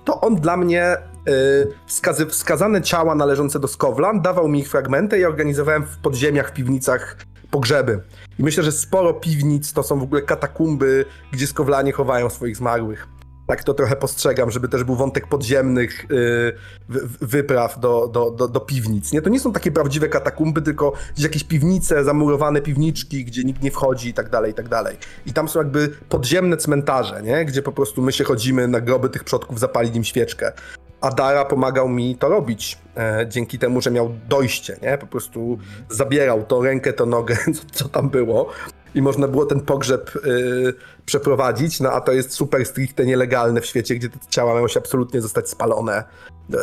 to 0.05 0.21
on 0.21 0.37
dla 0.37 0.57
mnie 0.57 0.97
y, 0.97 1.73
wskazy, 1.87 2.26
wskazane 2.26 2.83
ciała 2.83 3.14
należące 3.14 3.61
do 3.61 3.69
Skowlan 3.69 4.23
dawał 4.23 4.49
mi 4.49 4.61
ich 4.61 4.69
fragmenty 4.69 5.19
i 5.19 5.25
organizowałem 5.25 5.87
w 5.87 5.99
podziemiach, 5.99 6.50
w 6.50 6.52
piwnicach 6.52 7.17
pogrzeby. 7.50 8.00
I 8.38 8.43
myślę, 8.43 8.62
że 8.62 8.73
sporo 8.73 9.14
piwnic 9.14 9.73
to 9.73 9.83
są 9.83 9.99
w 9.99 10.02
ogóle 10.02 10.23
katakumby, 10.23 11.05
gdzie 11.33 11.47
Skowlanie 11.47 11.93
chowają 11.93 12.31
swoich 12.31 12.57
zmarłych. 12.57 13.09
Tak 13.50 13.64
to 13.64 13.75
trochę 13.75 13.97
postrzegam, 13.97 14.50
żeby 14.50 14.69
też 14.69 14.85
był 14.85 14.95
wątek 14.95 15.26
podziemnych 15.26 16.04
y, 16.11 16.52
wy- 16.88 17.09
wypraw 17.21 17.80
do, 17.80 18.09
do, 18.09 18.30
do, 18.30 18.49
do 18.49 18.61
piwnic. 18.61 19.12
Nie? 19.12 19.23
To 19.23 19.30
nie 19.30 19.40
są 19.40 19.52
takie 19.52 19.73
prawdziwe 19.73 20.09
katakumby, 20.09 20.62
tylko 20.62 20.92
jakieś 21.19 21.45
piwnice, 21.45 22.04
zamurowane 22.04 22.61
piwniczki, 22.61 23.25
gdzie 23.25 23.45
nikt 23.45 23.62
nie 23.62 23.71
wchodzi 23.71 24.09
i 24.09 24.14
tak 24.14 24.28
dalej, 24.30 24.50
i 24.50 24.54
tak 24.54 24.69
dalej. 24.69 24.97
I 25.26 25.33
tam 25.33 25.49
są 25.49 25.59
jakby 25.59 25.88
podziemne 26.09 26.57
cmentarze, 26.57 27.23
nie? 27.23 27.45
gdzie 27.45 27.62
po 27.62 27.73
prostu 27.73 28.02
my 28.02 28.12
się 28.12 28.25
chodzimy 28.25 28.69
na 28.69 28.80
groby 28.80 29.09
tych 29.09 29.25
przodków, 29.25 29.59
zapalić 29.61 29.97
im 29.97 30.04
świeczkę. 30.04 30.52
A 31.00 31.11
Dara 31.11 31.45
pomagał 31.45 31.88
mi 31.88 32.16
to 32.16 32.28
robić, 32.28 32.78
e, 32.97 33.26
dzięki 33.28 33.59
temu, 33.59 33.80
że 33.80 33.90
miał 33.90 34.14
dojście, 34.28 34.76
nie? 34.83 34.99
Po 34.99 35.07
prostu 35.07 35.59
zabierał 35.88 36.45
to 36.45 36.62
rękę, 36.62 36.92
to 36.92 37.07
nogę, 37.07 37.37
co, 37.57 37.62
co 37.73 37.88
tam 37.88 38.11
było. 38.11 38.50
I 38.95 39.02
można 39.02 39.28
było 39.28 39.47
ten 39.47 39.61
pogrzeb 39.61 40.16
y, 40.16 40.75
przeprowadzić, 41.11 41.81
no 41.81 41.90
a 41.93 42.00
to 42.00 42.12
jest 42.12 42.33
super 42.33 42.67
stricte 42.67 43.07
nielegalne 43.07 43.61
w 43.61 43.67
świecie, 43.67 43.95
gdzie 43.95 44.11
te 44.11 44.19
ciała 44.29 44.55
mają 44.55 44.69
się 44.69 44.81
absolutnie 44.81 45.21
zostać 45.21 45.49
spalone 45.49 46.05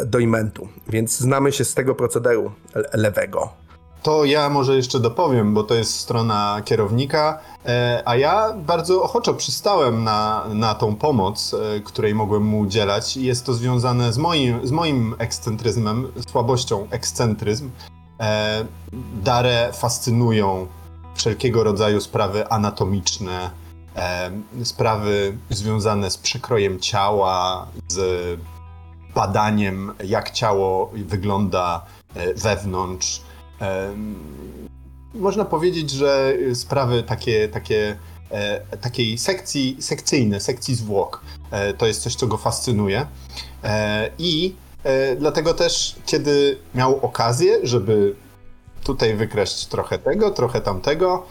do, 0.05 0.19
imentu. 0.19 0.67
Więc 0.89 1.17
znamy 1.17 1.51
się 1.51 1.65
z 1.65 1.73
tego 1.73 1.95
procederu 1.95 2.51
le- 2.75 2.89
lewego. 2.93 3.49
To 4.03 4.25
ja 4.25 4.49
może 4.49 4.75
jeszcze 4.75 4.99
dopowiem, 4.99 5.53
bo 5.53 5.63
to 5.63 5.75
jest 5.75 5.99
strona 5.99 6.61
kierownika, 6.65 7.39
e, 7.65 8.01
a 8.05 8.15
ja 8.15 8.53
bardzo 8.53 9.03
ochoczo 9.03 9.33
przystałem 9.33 10.03
na, 10.03 10.45
na 10.53 10.75
tą 10.75 10.95
pomoc, 10.95 11.53
e, 11.53 11.79
której 11.79 12.15
mogłem 12.15 12.43
mu 12.43 12.59
udzielać. 12.59 13.17
Jest 13.17 13.45
to 13.45 13.53
związane 13.53 14.13
z 14.13 14.17
moim, 14.17 14.67
z 14.67 14.71
moim 14.71 15.15
ekscentryzmem, 15.17 16.07
słabością 16.29 16.87
ekscentryzm. 16.89 17.69
E, 18.19 18.65
Darę 19.23 19.69
fascynują 19.73 20.67
wszelkiego 21.15 21.63
rodzaju 21.63 22.01
sprawy 22.01 22.47
anatomiczne, 22.47 23.49
sprawy 24.63 25.37
związane 25.49 26.11
z 26.11 26.17
przekrojem 26.17 26.79
ciała, 26.79 27.67
z 27.87 28.39
badaniem, 29.15 29.93
jak 30.03 30.31
ciało 30.31 30.91
wygląda 30.93 31.85
e, 32.15 32.33
wewnątrz. 32.33 33.21
Można 35.13 35.45
powiedzieć, 35.45 35.91
że 35.91 36.33
sprawy 36.53 37.03
takie, 37.03 37.49
takie, 37.49 37.97
e, 38.31 38.77
takiej 38.77 39.17
sekcji, 39.17 39.77
sekcyjne, 39.79 40.39
sekcji 40.39 40.75
zwłok, 40.75 41.21
e, 41.51 41.73
to 41.73 41.87
jest 41.87 42.01
coś, 42.01 42.15
co 42.15 42.27
go 42.27 42.37
fascynuje. 42.37 43.05
I 44.19 44.55
dlatego 45.19 45.53
też, 45.53 45.95
kiedy 46.05 46.57
miał 46.75 47.05
okazję, 47.05 47.59
żeby 47.63 48.15
tutaj 48.83 49.15
wykraść 49.15 49.65
trochę 49.65 49.99
tego, 49.99 50.31
trochę 50.31 50.61
tamtego, 50.61 51.25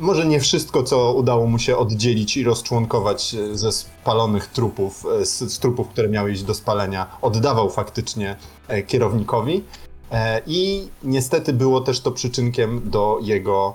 może 0.00 0.26
nie 0.26 0.40
wszystko, 0.40 0.82
co 0.82 1.12
udało 1.12 1.46
mu 1.46 1.58
się 1.58 1.76
oddzielić 1.76 2.36
i 2.36 2.44
rozczłonkować 2.44 3.34
e, 3.34 3.56
ze 3.56 3.72
spalonych 3.72 4.46
trupów, 4.46 5.06
e, 5.20 5.26
z, 5.26 5.38
z 5.38 5.58
trupów, 5.58 5.88
które 5.88 6.08
miały 6.08 6.32
iść 6.32 6.42
do 6.42 6.54
spalenia, 6.54 7.16
oddawał 7.22 7.70
faktycznie 7.70 8.36
e, 8.68 8.82
kierownikowi. 8.82 9.64
I 10.46 10.88
niestety 11.02 11.52
było 11.52 11.80
też 11.80 12.00
to 12.00 12.12
przyczynkiem 12.12 12.90
do 12.90 13.18
jego 13.22 13.74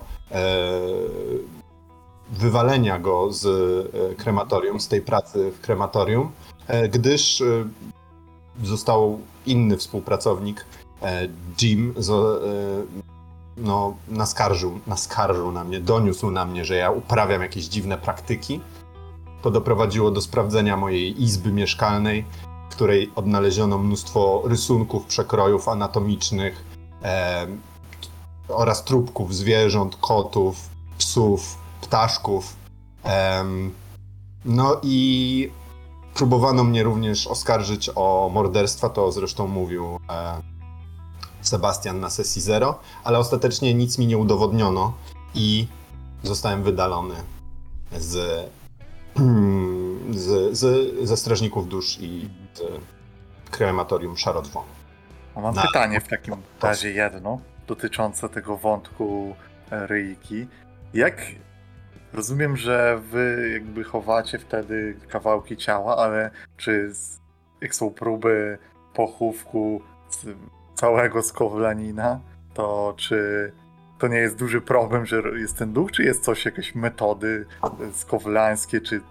wywalenia 2.32 3.00
go 3.00 3.34
z 3.34 3.48
krematorium, 4.18 4.80
z 4.80 4.88
tej 4.88 5.02
pracy 5.02 5.52
w 5.52 5.62
krematorium, 5.62 6.32
gdyż 6.92 7.44
został 8.64 9.20
inny 9.46 9.78
współpracownik, 9.78 10.66
Jim, 11.62 11.94
no, 13.62 13.96
naskarżył, 14.08 14.80
naskarżył 14.88 15.52
na 15.52 15.64
mnie, 15.64 15.80
doniósł 15.80 16.32
na 16.32 16.46
mnie, 16.46 16.66
że 16.66 16.76
ja 16.76 16.92
uprawiam 16.92 17.42
jakieś 17.42 17.66
dziwne 17.66 17.98
praktyki. 17.98 18.62
To 19.42 19.52
doprowadziło 19.52 20.12
do 20.12 20.22
sprawdzenia 20.22 20.78
mojej 20.78 21.24
izby 21.24 21.52
mieszkalnej, 21.52 22.26
w 22.70 22.76
której 22.76 23.12
odnaleziono 23.16 23.78
mnóstwo 23.78 24.42
rysunków, 24.46 25.06
przekrojów 25.06 25.68
anatomicznych 25.68 26.66
e, 27.04 27.48
oraz 28.48 28.84
trupków 28.84 29.36
zwierząt, 29.36 29.96
kotów, 29.96 30.70
psów, 30.98 31.58
ptaszków. 31.82 32.56
Em, 33.04 33.74
no 34.46 34.78
i 34.84 35.52
próbowano 36.14 36.64
mnie 36.64 36.84
również 36.84 37.28
oskarżyć 37.28 37.90
o 37.96 38.30
morderstwa, 38.34 38.90
to 38.90 39.12
zresztą 39.12 39.48
mówił 39.48 40.00
e, 40.10 40.42
Sebastian 41.50 42.00
na 42.00 42.10
sesji 42.10 42.42
zero, 42.42 42.80
ale 43.04 43.20
ostatecznie 43.20 43.74
nic 43.74 43.98
mi 43.98 44.08
nie 44.08 44.18
udowodniono 44.18 44.94
i 45.36 45.68
zostałem 46.24 46.64
wydalony 46.64 47.16
z, 47.98 48.16
z, 50.24 50.58
z, 50.58 50.94
ze 51.08 51.18
strażników 51.18 51.68
dusz 51.70 51.98
i 52.02 52.30
z 52.54 52.62
krematorium 53.52 54.18
Szarotwon. 54.18 54.64
A 55.36 55.40
mam 55.42 55.56
Na- 55.56 55.62
pytanie 55.62 56.02
w 56.02 56.08
takim 56.08 56.36
razie 56.62 56.92
jedno, 56.92 57.42
dotyczące 57.68 58.30
tego 58.30 58.58
wątku 58.58 59.36
e, 59.72 59.88
ryjki. 59.88 60.48
Jak 60.94 61.22
rozumiem, 62.14 62.58
że 62.58 63.02
wy 63.12 63.50
jakby 63.54 63.84
chowacie 63.84 64.40
wtedy 64.40 64.98
kawałki 65.10 65.58
ciała, 65.58 65.98
ale 65.98 66.32
czy 66.58 66.94
z, 66.94 67.20
jak 67.62 67.76
są 67.76 67.92
próby 67.92 68.58
pochówku 68.94 69.82
z 70.10 70.26
całego 70.80 71.24
skowlanina, 71.24 72.20
to 72.54 72.94
czy 72.98 73.52
to 74.00 74.08
nie 74.08 74.18
jest 74.18 74.36
duży 74.36 74.62
problem, 74.62 75.06
że 75.06 75.22
jest 75.36 75.58
ten 75.58 75.74
duch, 75.74 75.92
czy 75.92 76.04
jest 76.04 76.24
coś, 76.24 76.46
jakieś 76.46 76.76
metody 76.76 77.46
skowlańskie, 77.94 78.82
czy 78.82 79.02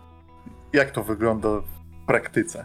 jak 0.73 0.91
to 0.91 1.03
wygląda 1.05 1.49
w 1.49 2.07
praktyce? 2.07 2.65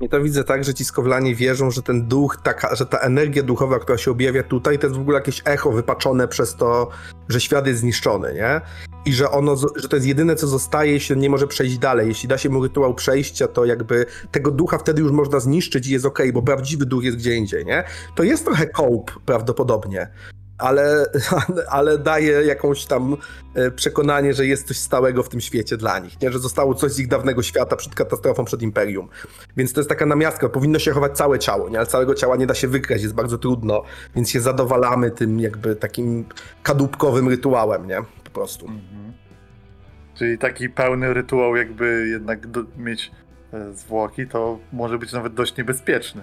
Ja 0.00 0.08
to 0.08 0.20
widzę 0.20 0.44
tak, 0.44 0.64
że 0.64 0.74
ci 0.74 0.84
skowlanie 0.84 1.34
wierzą, 1.34 1.70
że 1.70 1.82
ten 1.82 2.08
duch, 2.08 2.36
taka, 2.42 2.74
że 2.74 2.86
ta 2.86 2.98
energia 2.98 3.42
duchowa, 3.42 3.78
która 3.78 3.98
się 3.98 4.10
objawia 4.10 4.42
tutaj, 4.42 4.78
to 4.78 4.86
jest 4.86 4.98
w 4.98 5.00
ogóle 5.00 5.18
jakieś 5.18 5.42
echo 5.44 5.72
wypaczone 5.72 6.28
przez 6.28 6.56
to, 6.56 6.88
że 7.28 7.40
świat 7.40 7.66
jest 7.66 7.80
zniszczony, 7.80 8.34
nie? 8.34 8.60
I 9.04 9.12
że 9.12 9.30
ono, 9.30 9.56
że 9.56 9.88
to 9.88 9.96
jest 9.96 10.08
jedyne, 10.08 10.36
co 10.36 10.46
zostaje, 10.46 10.92
jeśli 10.92 11.16
nie 11.16 11.30
może 11.30 11.46
przejść 11.46 11.78
dalej. 11.78 12.08
Jeśli 12.08 12.28
da 12.28 12.38
się 12.38 12.48
mu 12.48 12.62
rytuał 12.62 12.94
przejścia, 12.94 13.48
to 13.48 13.64
jakby 13.64 14.06
tego 14.30 14.50
ducha 14.50 14.78
wtedy 14.78 15.02
już 15.02 15.12
można 15.12 15.40
zniszczyć 15.40 15.86
i 15.86 15.92
jest 15.92 16.06
okej, 16.06 16.32
bo 16.32 16.42
prawdziwy 16.42 16.86
duch 16.86 17.04
jest 17.04 17.16
gdzie 17.16 17.36
indziej, 17.36 17.64
nie? 17.64 17.84
To 18.14 18.22
jest 18.22 18.44
trochę 18.44 18.66
kołp 18.66 19.20
prawdopodobnie. 19.26 20.08
Ale, 20.60 21.06
ale 21.68 21.98
daje 21.98 22.32
jakąś 22.32 22.86
tam 22.86 23.16
e, 23.54 23.70
przekonanie, 23.70 24.34
że 24.34 24.46
jest 24.46 24.68
coś 24.68 24.76
stałego 24.76 25.22
w 25.22 25.28
tym 25.28 25.40
świecie 25.40 25.76
dla 25.76 25.98
nich, 25.98 26.20
nie? 26.20 26.32
że 26.32 26.38
zostało 26.38 26.74
coś 26.74 26.92
z 26.92 26.98
ich 26.98 27.08
dawnego 27.08 27.42
świata 27.42 27.76
przed 27.76 27.94
katastrofą, 27.94 28.44
przed 28.44 28.62
imperium. 28.62 29.08
Więc 29.56 29.72
to 29.72 29.80
jest 29.80 29.88
taka 29.88 30.06
namiastka. 30.06 30.48
Powinno 30.48 30.78
się 30.78 30.92
chować 30.92 31.16
całe 31.16 31.38
ciało, 31.38 31.68
nie? 31.68 31.78
ale 31.78 31.86
całego 31.86 32.14
ciała 32.14 32.36
nie 32.36 32.46
da 32.46 32.54
się 32.54 32.68
wykraść, 32.68 33.02
jest 33.02 33.14
bardzo 33.14 33.38
trudno, 33.38 33.82
więc 34.14 34.30
się 34.30 34.40
zadowalamy 34.40 35.10
tym 35.10 35.40
jakby 35.40 35.76
takim 35.76 36.24
kadłubkowym 36.62 37.28
rytuałem, 37.28 37.86
nie? 37.86 38.02
Po 38.32 38.34
prostu. 38.34 38.66
Mhm. 38.66 39.12
Czyli 40.14 40.38
taki 40.38 40.68
pełny 40.68 41.14
rytuał, 41.14 41.56
jakby 41.56 42.08
jednak 42.08 42.46
do, 42.46 42.62
mieć 42.76 43.10
e, 43.52 43.72
zwłoki, 43.72 44.26
to 44.26 44.58
może 44.72 44.98
być 44.98 45.12
nawet 45.12 45.34
dość 45.34 45.56
niebezpieczny. 45.56 46.22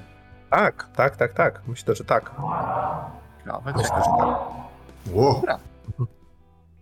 Tak, 0.49 0.89
tak, 0.95 1.15
tak, 1.15 1.33
tak. 1.33 1.61
Myślę, 1.67 1.95
że 1.95 2.03
tak. 2.03 2.31
Ciekawe, 3.39 3.73
Myślę, 3.77 3.95
że 3.95 4.11
tak. 4.19 4.37
Ło, 5.13 5.43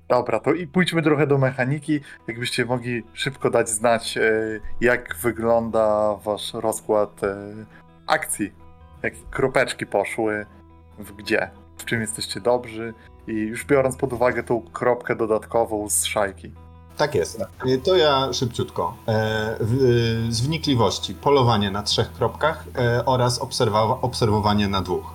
Dobra, 0.08 0.40
to 0.40 0.54
i 0.54 0.68
pójdźmy 0.68 1.02
trochę 1.02 1.28
do 1.28 1.38
mechaniki. 1.38 2.00
Jakbyście 2.28 2.66
mogli 2.66 3.04
szybko 3.14 3.50
dać 3.50 3.70
znać, 3.70 4.18
e, 4.18 4.22
jak 4.82 5.16
wygląda 5.16 6.16
wasz 6.16 6.54
rozkład 6.54 7.24
e, 7.24 7.36
akcji. 8.08 8.54
Jakie 9.04 9.18
kropeczki 9.32 9.86
poszły, 9.86 10.46
w 11.00 11.12
gdzie, 11.12 11.50
w 11.78 11.86
czym 11.86 12.02
jesteście 12.02 12.42
dobrzy. 12.42 12.94
I 13.28 13.32
już 13.32 13.66
biorąc 13.66 13.96
pod 13.96 14.14
uwagę 14.14 14.44
tą 14.44 14.62
kropkę 14.74 15.16
dodatkową 15.16 15.90
z 15.90 16.06
szajki. 16.06 16.52
tak 16.98 17.16
jest. 17.16 17.44
To 17.84 17.96
ja 17.96 18.34
szybciutko. 18.34 18.94
E, 19.08 19.56
w, 19.60 20.28
z 20.30 20.42
wnikliwości 20.42 21.14
polowanie 21.14 21.72
na 21.72 21.84
trzech 21.84 22.14
kropkach 22.14 22.66
e, 22.78 23.06
oraz 23.06 23.40
obserwowanie 24.02 24.68
na 24.68 24.82
dwóch. 24.82 25.14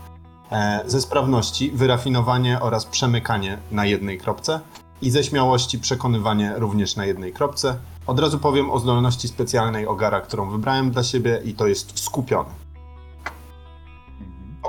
E, 0.52 0.82
ze 0.86 1.00
sprawności 1.00 1.70
wyrafinowanie 1.70 2.60
oraz 2.60 2.86
przemykanie 2.86 3.58
na 3.70 3.86
jednej 3.86 4.18
kropce 4.18 4.60
i 5.02 5.10
ze 5.10 5.24
śmiałości 5.24 5.78
przekonywanie 5.78 6.52
również 6.56 6.96
na 6.96 7.06
jednej 7.06 7.32
kropce. 7.32 7.76
Od 8.06 8.20
razu 8.20 8.38
powiem 8.38 8.70
o 8.70 8.78
zdolności 8.78 9.28
specjalnej 9.28 9.86
Ogara, 9.86 10.20
którą 10.20 10.50
wybrałem 10.50 10.90
dla 10.90 11.02
siebie 11.02 11.40
i 11.44 11.54
to 11.54 11.66
jest 11.66 12.00
skupiony. 12.00 12.50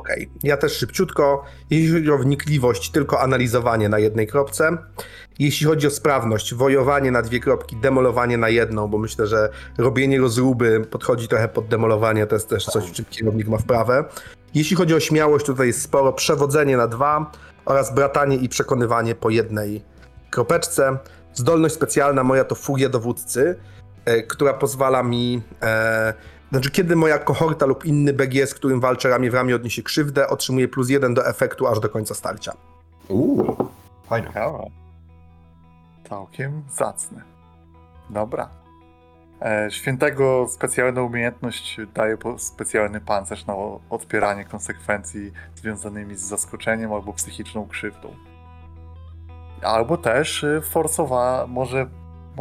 Okej, 0.02 0.30
ja 0.44 0.58
też 0.58 0.74
szybciutko. 0.74 1.44
Jeśli 1.70 1.94
chodzi 1.94 2.12
o 2.12 2.18
wnikliwość, 2.18 2.92
tylko 2.92 3.22
analizowanie 3.22 3.90
na 3.90 4.00
jednej 4.00 4.28
kropce. 4.28 4.78
Jeśli 5.40 5.68
chodzi 5.68 5.88
o 5.88 5.92
sprawność, 5.92 6.54
wojowanie 6.54 7.12
na 7.12 7.22
dwie 7.22 7.40
kropki, 7.40 7.76
demolowanie 7.76 8.38
na 8.38 8.50
jedną, 8.50 8.88
bo 8.88 8.98
myślę, 8.98 9.28
że 9.28 9.50
robienie 9.78 10.20
rozruby 10.20 10.86
podchodzi 10.92 11.28
trochę 11.28 11.48
pod 11.48 11.68
demolowanie, 11.68 12.28
to 12.28 12.36
jest 12.36 12.50
też 12.50 12.66
coś, 12.66 12.86
w 12.86 12.92
czym 12.92 13.06
kierownik 13.10 13.48
ma 13.48 13.58
wprawę. 13.58 14.06
Jeśli 14.54 14.76
chodzi 14.76 14.96
o 14.96 15.00
śmiałość, 15.00 15.46
tutaj 15.46 15.68
jest 15.68 15.82
sporo 15.82 16.14
przewodzenie 16.14 16.78
na 16.78 16.88
dwa 16.88 17.32
oraz 17.66 17.96
bratanie 17.96 18.36
i 18.36 18.50
przekonywanie 18.50 19.16
po 19.16 19.30
jednej 19.30 19.84
kropeczce. 20.30 20.98
Zdolność 21.34 21.76
specjalna 21.76 22.24
moja 22.24 22.44
to 22.44 22.56
furia 22.56 22.90
dowódcy, 22.90 23.56
e, 24.06 24.24
która 24.24 24.54
pozwala 24.54 25.04
mi 25.04 25.42
e, 25.62 26.14
znaczy, 26.52 26.72
kiedy 26.72 26.96
moja 26.96 27.20
kohorta 27.20 27.66
lub 27.66 27.86
inny 27.86 28.14
BG, 28.14 28.48
z 28.48 28.54
którym 28.54 28.80
walczę 28.80 29.10
ramię 29.10 29.32
w 29.32 29.34
ramię, 29.34 29.56
odniesie 29.56 29.84
krzywdę, 29.84 30.28
otrzymuje 30.28 30.68
plus 30.68 30.90
jeden 30.90 31.14
do 31.14 31.28
efektu 31.28 31.68
aż 31.68 31.80
do 31.80 31.90
końca 31.90 32.14
starcia. 32.14 32.54
Uuu, 33.08 33.70
fajne. 34.06 34.32
Całkiem 36.10 36.64
zacne. 36.70 37.22
Dobra. 38.10 38.50
E, 39.42 39.72
świętego 39.72 40.48
specjalna 40.50 41.02
umiejętność 41.02 41.78
daje 41.94 42.18
specjalny 42.38 43.02
pancerz 43.02 43.46
na 43.46 43.56
odpieranie 43.90 44.46
konsekwencji 44.46 45.32
związanymi 45.56 46.16
z 46.16 46.22
zaskoczeniem 46.22 46.94
albo 46.94 47.14
psychiczną 47.14 47.68
krzywdą. 47.68 48.16
Albo 49.62 49.98
też 49.98 50.44
y, 50.44 50.62
forsowa, 50.62 51.46
może 51.48 51.88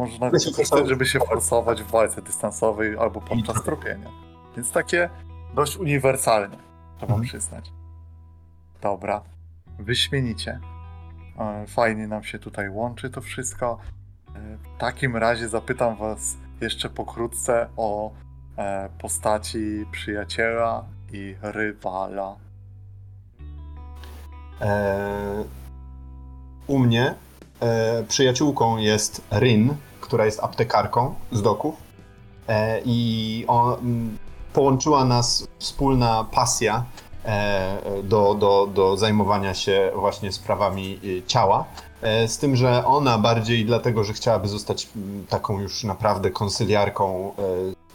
można 0.01 0.29
wykorzystać, 0.29 0.87
żeby 0.87 1.05
się 1.05 1.19
forsować 1.19 1.83
w 1.83 1.87
walce 1.91 2.21
dystansowej 2.21 2.97
albo 2.97 3.21
podczas 3.21 3.63
tropienia. 3.63 4.09
Więc 4.55 4.71
takie 4.71 5.09
dość 5.55 5.77
uniwersalne, 5.77 6.57
trzeba 6.97 7.13
Mhm. 7.13 7.21
przyznać. 7.29 7.71
Dobra. 8.81 9.21
Wyśmienicie. 9.79 10.59
E, 11.39 11.65
Fajnie 11.67 12.07
nam 12.07 12.23
się 12.23 12.39
tutaj 12.39 12.69
łączy 12.69 13.09
to 13.09 13.21
wszystko. 13.21 13.77
E, 14.35 14.57
W 14.57 14.77
takim 14.79 15.17
razie 15.17 15.49
zapytam 15.49 15.95
Was 15.95 16.37
jeszcze 16.61 16.89
pokrótce 16.89 17.67
o 17.77 18.11
e, 18.57 18.89
postaci 19.01 19.85
przyjaciela 19.91 20.85
i 21.13 21.35
rywala. 21.41 22.35
U 26.67 26.79
mnie 26.79 27.15
e, 27.61 28.03
przyjaciółką 28.07 28.77
jest 28.77 29.21
Ryn, 29.31 29.75
która 30.11 30.25
jest 30.25 30.43
aptekarką 30.43 31.15
z 31.31 31.41
doków. 31.41 31.75
E, 32.47 32.81
I 32.85 33.45
on, 33.47 33.77
połączyła 34.53 35.05
nas 35.05 35.47
wspólna 35.59 36.25
pasja 36.31 36.85
e, 37.25 37.77
do, 38.03 38.33
do, 38.33 38.67
do 38.73 38.97
zajmowania 38.97 39.53
się 39.53 39.91
właśnie 39.95 40.31
sprawami 40.31 40.99
y, 41.03 41.23
ciała. 41.27 41.65
E, 42.01 42.27
Z 42.27 42.37
tym, 42.37 42.55
że 42.55 42.85
ona 42.85 43.17
bardziej 43.17 43.65
dlatego, 43.65 44.03
że 44.03 44.13
chciałaby 44.13 44.47
zostać 44.47 44.89
taką 45.29 45.59
już 45.61 45.83
naprawdę 45.83 46.31
konsyliarką 46.31 47.33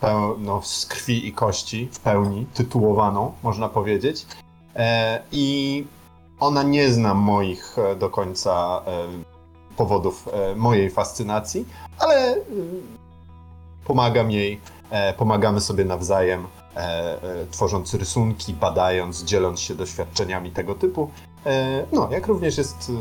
e, 0.02 0.36
no, 0.38 0.62
z 0.62 0.86
krwi 0.86 1.26
i 1.28 1.32
kości, 1.32 1.88
w 1.92 2.00
pełni 2.00 2.46
tytułowaną, 2.54 3.32
można 3.42 3.68
powiedzieć. 3.68 4.26
E, 4.76 5.22
I 5.32 5.84
ona 6.40 6.62
nie 6.62 6.88
zna 6.92 7.14
moich 7.14 7.78
e, 7.78 7.96
do 7.96 8.10
końca 8.10 8.82
e, 8.86 9.35
powodów 9.76 10.28
e, 10.32 10.56
mojej 10.56 10.90
fascynacji, 10.90 11.64
ale 11.98 12.36
e, 12.36 12.42
pomagam 13.84 14.30
jej, 14.30 14.60
e, 14.90 15.12
pomagamy 15.12 15.60
sobie 15.60 15.84
nawzajem, 15.84 16.46
tworząc 17.50 17.94
rysunki, 17.94 18.54
badając, 18.54 19.24
dzieląc 19.24 19.60
się 19.60 19.74
doświadczeniami 19.74 20.50
tego 20.50 20.74
typu. 20.74 21.10
No, 21.92 22.08
jak 22.10 22.26
również 22.26 22.58
jest 22.58 22.92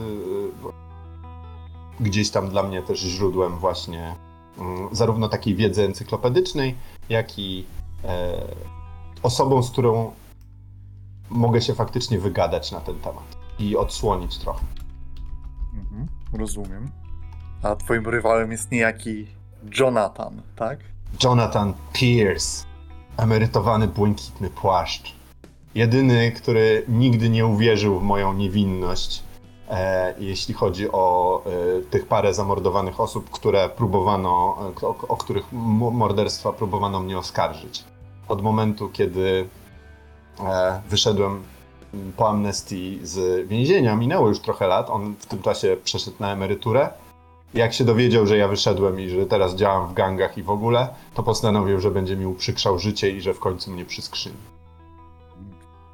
gdzieś 1.99 2.29
tam 2.29 2.49
dla 2.49 2.63
mnie 2.63 2.81
też 2.81 2.99
źródłem 2.99 3.57
właśnie 3.57 4.15
mm, 4.59 4.89
zarówno 4.91 5.29
takiej 5.29 5.55
wiedzy 5.55 5.85
encyklopedycznej, 5.85 6.75
jak 7.09 7.39
i 7.39 7.65
osobą, 9.23 9.63
z 9.63 9.71
którą 9.71 10.11
mogę 11.29 11.61
się 11.61 11.73
faktycznie 11.73 12.19
wygadać 12.19 12.71
na 12.71 12.81
ten 12.81 12.99
temat 12.99 13.37
i 13.59 13.77
odsłonić 13.77 14.37
trochę. 14.37 14.65
Mhm, 15.73 16.07
rozumiem. 16.33 16.89
A 17.63 17.75
Twoim 17.75 18.07
rywalem 18.09 18.51
jest 18.51 18.71
niejaki 18.71 19.27
Jonathan, 19.79 20.41
tak? 20.55 20.79
Jonathan 21.23 21.73
Pierce, 21.93 22.65
emerytowany 23.17 23.87
błękitny 23.87 24.49
płaszcz. 24.49 25.15
Jedyny, 25.75 26.31
który 26.31 26.85
nigdy 26.87 27.29
nie 27.29 27.45
uwierzył 27.45 27.99
w 27.99 28.03
moją 28.03 28.33
niewinność, 28.33 29.23
e, 29.69 30.13
jeśli 30.19 30.53
chodzi 30.53 30.91
o 30.91 31.41
e, 31.45 31.81
tych 31.81 32.07
parę 32.07 32.33
zamordowanych 32.33 32.99
osób, 32.99 33.29
które 33.29 33.69
próbowano, 33.69 34.57
o, 34.81 35.07
o 35.07 35.17
których 35.17 35.51
morderstwa 35.91 36.53
próbowano 36.53 36.99
mnie 36.99 37.17
oskarżyć. 37.17 37.83
Od 38.27 38.41
momentu, 38.41 38.89
kiedy 38.89 39.47
e, 40.39 40.81
wyszedłem 40.89 41.43
po 42.17 42.29
amnestii 42.29 42.99
z 43.03 43.47
więzienia, 43.47 43.95
minęło 43.95 44.27
już 44.27 44.39
trochę 44.39 44.67
lat, 44.67 44.89
on 44.89 45.15
w 45.19 45.25
tym 45.25 45.41
czasie 45.41 45.77
przeszedł 45.83 46.17
na 46.19 46.33
emeryturę. 46.33 46.89
Jak 47.53 47.73
się 47.73 47.85
dowiedział, 47.85 48.27
że 48.27 48.37
ja 48.37 48.47
wyszedłem 48.47 48.99
i 48.99 49.09
że 49.09 49.25
teraz 49.25 49.55
działam 49.55 49.87
w 49.87 49.93
gangach 49.93 50.37
i 50.37 50.43
w 50.43 50.49
ogóle, 50.49 50.87
to 51.13 51.23
postanowił, 51.23 51.79
że 51.79 51.91
będzie 51.91 52.15
mi 52.17 52.25
uprzykrzał 52.25 52.79
życie 52.79 53.09
i 53.09 53.21
że 53.21 53.33
w 53.33 53.39
końcu 53.39 53.71
mnie 53.71 53.85
przyskrzyni. 53.85 54.35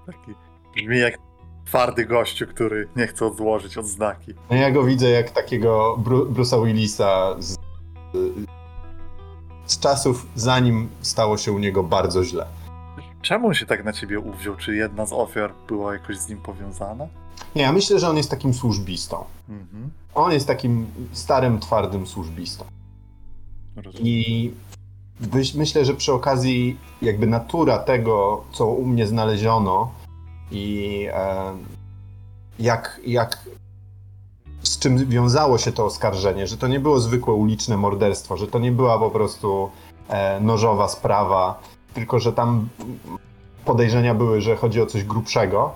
Taki 0.05 0.33
brzmi 0.75 0.99
jak 0.99 1.17
twardy 1.65 2.05
gościu, 2.05 2.47
który 2.47 2.87
nie 2.95 3.07
chce 3.07 3.25
odłożyć 3.25 3.77
odznaki. 3.77 4.33
No 4.49 4.55
ja 4.55 4.71
go 4.71 4.83
widzę 4.83 5.09
jak 5.09 5.29
takiego 5.31 5.97
Bru- 6.03 6.25
Bruce'a 6.33 6.65
Willisa 6.65 7.35
z, 7.39 7.57
z 9.65 9.79
czasów, 9.79 10.27
zanim 10.35 10.89
stało 11.01 11.37
się 11.37 11.51
u 11.51 11.59
niego 11.59 11.83
bardzo 11.83 12.23
źle. 12.23 12.47
Czemu 13.21 13.47
on 13.47 13.53
się 13.53 13.65
tak 13.65 13.83
na 13.83 13.93
ciebie 13.93 14.19
uwziął? 14.19 14.55
Czy 14.55 14.75
jedna 14.75 15.05
z 15.05 15.13
ofiar 15.13 15.53
była 15.67 15.93
jakoś 15.93 16.17
z 16.17 16.29
nim 16.29 16.37
powiązana? 16.37 17.07
Nie, 17.55 17.61
ja 17.61 17.71
myślę, 17.71 17.99
że 17.99 18.09
on 18.09 18.17
jest 18.17 18.29
takim 18.29 18.53
służbistą. 18.53 19.25
Mhm. 19.49 19.89
On 20.15 20.31
jest 20.31 20.47
takim 20.47 20.87
starym, 21.11 21.59
twardym 21.59 22.07
służbistą. 22.07 22.65
Rozumiem. 23.75 24.07
I 24.07 24.51
myślę, 25.55 25.85
że 25.85 25.93
przy 25.93 26.13
okazji 26.13 26.77
jakby 27.01 27.27
natura 27.27 27.79
tego, 27.79 28.43
co 28.51 28.65
u 28.67 28.85
mnie 28.85 29.07
znaleziono 29.07 29.91
i 30.51 31.07
e, 31.13 31.53
jak, 32.59 33.01
jak 33.05 33.37
z 34.63 34.79
czym 34.79 34.97
wiązało 34.97 35.57
się 35.57 35.71
to 35.71 35.85
oskarżenie, 35.85 36.47
że 36.47 36.57
to 36.57 36.67
nie 36.67 36.79
było 36.79 36.99
zwykłe 36.99 37.33
uliczne 37.33 37.77
morderstwo, 37.77 38.37
że 38.37 38.47
to 38.47 38.59
nie 38.59 38.71
była 38.71 38.99
po 38.99 39.11
prostu 39.11 39.69
e, 40.09 40.39
nożowa 40.39 40.87
sprawa, 40.87 41.59
tylko 41.93 42.19
że 42.19 42.33
tam 42.33 42.69
podejrzenia 43.65 44.15
były, 44.15 44.41
że 44.41 44.55
chodzi 44.55 44.81
o 44.81 44.85
coś 44.85 45.03
grubszego, 45.03 45.75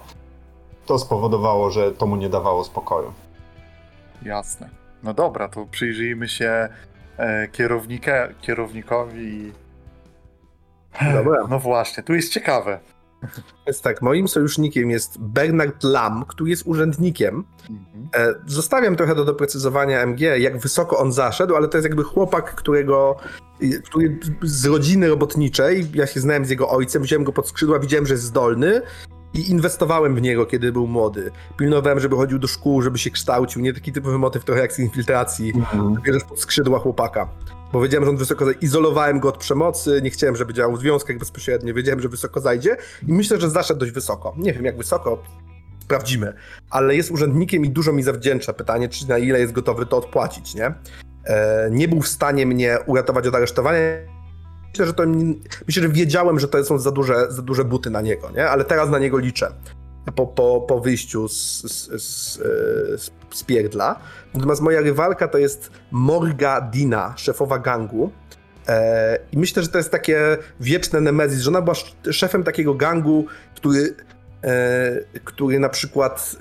to 0.86 1.00
spowodowało, 1.00 1.72
że 1.72 1.92
to 1.92 2.06
mu 2.06 2.16
nie 2.16 2.30
dawało 2.30 2.64
spokoju. 2.64 3.14
Jasne. 4.24 4.70
No 5.04 5.14
dobra, 5.14 5.48
to 5.48 5.66
przyjrzyjmy 5.66 6.28
się 6.28 6.70
e, 7.18 7.48
kierownikowi. 8.42 9.52
Dobra. 11.14 11.48
No 11.50 11.60
właśnie, 11.60 12.04
tu 12.04 12.14
jest 12.14 12.34
ciekawe. 12.34 12.80
Jest 13.68 13.84
tak, 13.84 14.02
moim 14.02 14.28
sojusznikiem 14.28 14.90
jest 14.90 15.20
Bernard 15.20 15.84
Lam, 15.84 16.26
który 16.28 16.50
jest 16.50 16.68
urzędnikiem. 16.68 17.44
Mhm. 17.70 18.10
E, 18.16 18.34
Zostawiam 18.46 18.96
trochę 18.96 19.16
do 19.16 19.26
doprecyzowania 19.26 20.00
MG, 20.02 20.20
jak 20.22 20.58
wysoko 20.58 20.98
on 20.98 21.12
zaszedł, 21.12 21.56
ale 21.56 21.68
to 21.68 21.78
jest 21.78 21.86
jakby 21.86 22.04
chłopak, 22.04 22.56
którego, 22.56 23.18
z 24.42 24.66
rodziny 24.66 25.08
robotniczej, 25.08 25.88
ja 25.94 26.08
się 26.08 26.20
znałem 26.20 26.46
z 26.46 26.50
jego 26.50 26.70
ojcem, 26.70 27.04
wziąłem 27.04 27.24
go 27.24 27.32
pod 27.32 27.48
skrzydła, 27.48 27.80
widziałem, 27.80 28.06
że 28.06 28.14
jest 28.14 28.24
zdolny 28.24 28.82
i 29.34 29.52
inwestowałem 29.52 30.16
w 30.16 30.22
niego, 30.22 30.46
kiedy 30.46 30.72
był 30.72 30.88
młody. 30.88 31.32
Pilnowałem, 31.58 32.00
żeby 32.00 32.16
chodził 32.16 32.40
do 32.40 32.48
szkół, 32.48 32.82
żeby 32.82 32.98
się 32.98 33.12
kształcił, 33.12 33.62
nie 33.62 33.74
taki 33.74 33.92
typowy 33.92 34.18
motyw 34.18 34.46
trochę 34.46 34.62
jak 34.62 34.74
z 34.74 34.80
infiltracji, 34.80 35.54
bierzesz 36.06 36.24
pod 36.24 36.40
skrzydła 36.40 36.80
chłopaka. 36.80 37.30
Bo 37.74 37.82
wiedziałem, 37.82 38.06
że 38.06 38.10
on 38.10 38.18
wysoko 38.18 38.46
zajdzie. 38.46 38.60
Izolowałem 38.60 39.20
go 39.20 39.30
od 39.30 39.38
przemocy, 39.38 40.00
nie 40.04 40.10
chciałem, 40.10 40.36
żeby 40.36 40.54
działał 40.54 40.76
w 40.78 40.80
związkach 40.80 41.18
bezpośrednio, 41.18 41.74
wiedziałem, 41.74 42.02
że 42.02 42.10
wysoko 42.10 42.40
zajdzie 42.40 42.78
i 43.08 43.14
myślę, 43.14 43.40
że 43.40 43.50
zaszedł 43.50 43.80
dość 43.80 43.92
wysoko. 43.92 44.36
Nie 44.38 44.54
wiem, 44.54 44.66
jak 44.66 44.78
wysoko, 44.78 45.24
sprawdzimy. 45.80 46.34
Ale 46.70 46.96
jest 46.96 47.12
urzędnikiem 47.12 47.66
i 47.66 47.70
dużo 47.70 47.94
mi 47.94 48.04
zawdzięcza. 48.04 48.54
Pytanie, 48.54 48.90
czy 48.90 49.10
na 49.10 49.18
ile 49.18 49.40
jest 49.40 49.54
gotowy 49.54 49.86
to 49.86 49.98
odpłacić, 49.98 50.56
nie? 50.56 50.74
E, 51.26 51.68
nie 51.72 51.88
był 51.88 52.02
w 52.02 52.08
stanie 52.08 52.46
mnie 52.46 52.78
uratować 52.86 53.28
od 53.28 53.36
aresztowania. 53.36 53.80
Myślę, 54.70 54.86
że 54.86 54.94
to. 54.94 55.04
Myślę, 55.68 55.84
że 55.84 55.90
wiedziałem, 55.90 56.40
że 56.40 56.48
to 56.48 56.64
są 56.66 56.80
za 56.80 56.92
duże, 56.92 57.32
za 57.32 57.42
duże 57.42 57.66
buty 57.66 57.90
na 57.90 58.02
niego, 58.02 58.32
nie? 58.32 58.50
Ale 58.50 58.64
teraz 58.66 58.90
na 58.90 59.00
niego 59.00 59.18
liczę. 59.18 59.52
Po, 60.16 60.28
po, 60.28 60.62
po 60.62 60.80
wyjściu 60.80 61.28
z, 61.28 61.62
z, 61.62 62.04
z, 62.04 62.42
z, 63.32 63.44
pierdla. 63.44 64.00
Natomiast 64.34 64.62
moja 64.62 64.82
rywalka 64.82 65.28
to 65.28 65.38
jest 65.38 65.72
Morga 65.92 66.62
Dina, 66.62 67.14
szefowa 67.18 67.60
gangu. 67.60 68.12
E, 68.68 69.20
I 69.32 69.38
myślę, 69.38 69.64
że 69.64 69.70
to 69.70 69.78
jest 69.78 69.92
takie 69.92 70.38
wieczne 70.60 71.02
nemezis, 71.02 71.40
że 71.40 71.50
ona 71.50 71.62
była 71.62 71.76
sz- 71.76 72.16
szefem 72.16 72.44
takiego 72.44 72.74
gangu, 72.74 73.26
który, 73.56 73.96
e, 74.44 75.20
który 75.24 75.60
na 75.60 75.70
przykład 75.70 76.36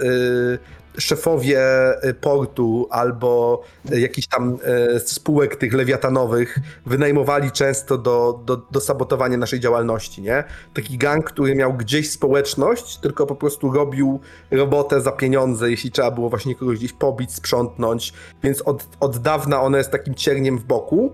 szefowie 0.99 1.61
e, 2.03 2.15
portu 2.15 2.87
albo 2.91 3.63
e, 3.93 4.01
jakichś 4.01 4.27
tam 4.27 4.59
e, 4.95 5.01
spółek 5.01 5.57
tych 5.57 5.73
lewiatanowych 5.73 6.59
wynajmowali 6.87 7.53
często 7.53 7.99
do, 7.99 8.41
do, 8.47 8.57
do 8.57 8.81
sabotowania 8.81 9.37
naszej 9.37 9.61
działalności, 9.61 10.23
nie? 10.23 10.45
Taki 10.75 10.99
gang, 10.99 11.25
który 11.25 11.55
miał 11.55 11.75
gdzieś 11.75 12.11
społeczność, 12.11 12.97
tylko 12.97 13.27
po 13.27 13.35
prostu 13.35 13.73
robił 13.73 14.21
robotę 14.51 15.01
za 15.01 15.13
pieniądze, 15.13 15.71
jeśli 15.71 15.91
trzeba 15.91 16.11
było 16.11 16.31
właśnie 16.31 16.55
kogoś 16.55 16.79
gdzieś 16.79 16.93
pobić, 16.93 17.35
sprzątnąć, 17.35 18.13
więc 18.43 18.63
od, 18.63 18.87
od 19.01 19.19
dawna 19.19 19.63
ona 19.63 19.79
jest 19.79 19.91
takim 19.91 20.15
cierniem 20.15 20.59
w 20.59 20.65
boku. 20.65 21.13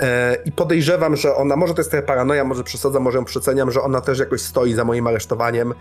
E, 0.00 0.36
I 0.44 0.52
podejrzewam, 0.52 1.16
że 1.16 1.34
ona, 1.34 1.56
może 1.56 1.74
to 1.74 1.80
jest 1.80 1.90
trochę 1.90 2.06
paranoja, 2.06 2.44
może 2.44 2.64
przesadzam, 2.64 3.02
może 3.02 3.18
ją 3.18 3.24
przeceniam, 3.24 3.70
że 3.70 3.82
ona 3.82 4.00
też 4.00 4.18
jakoś 4.18 4.40
stoi 4.40 4.74
za 4.74 4.84
moim 4.84 5.06
aresztowaniem. 5.06 5.74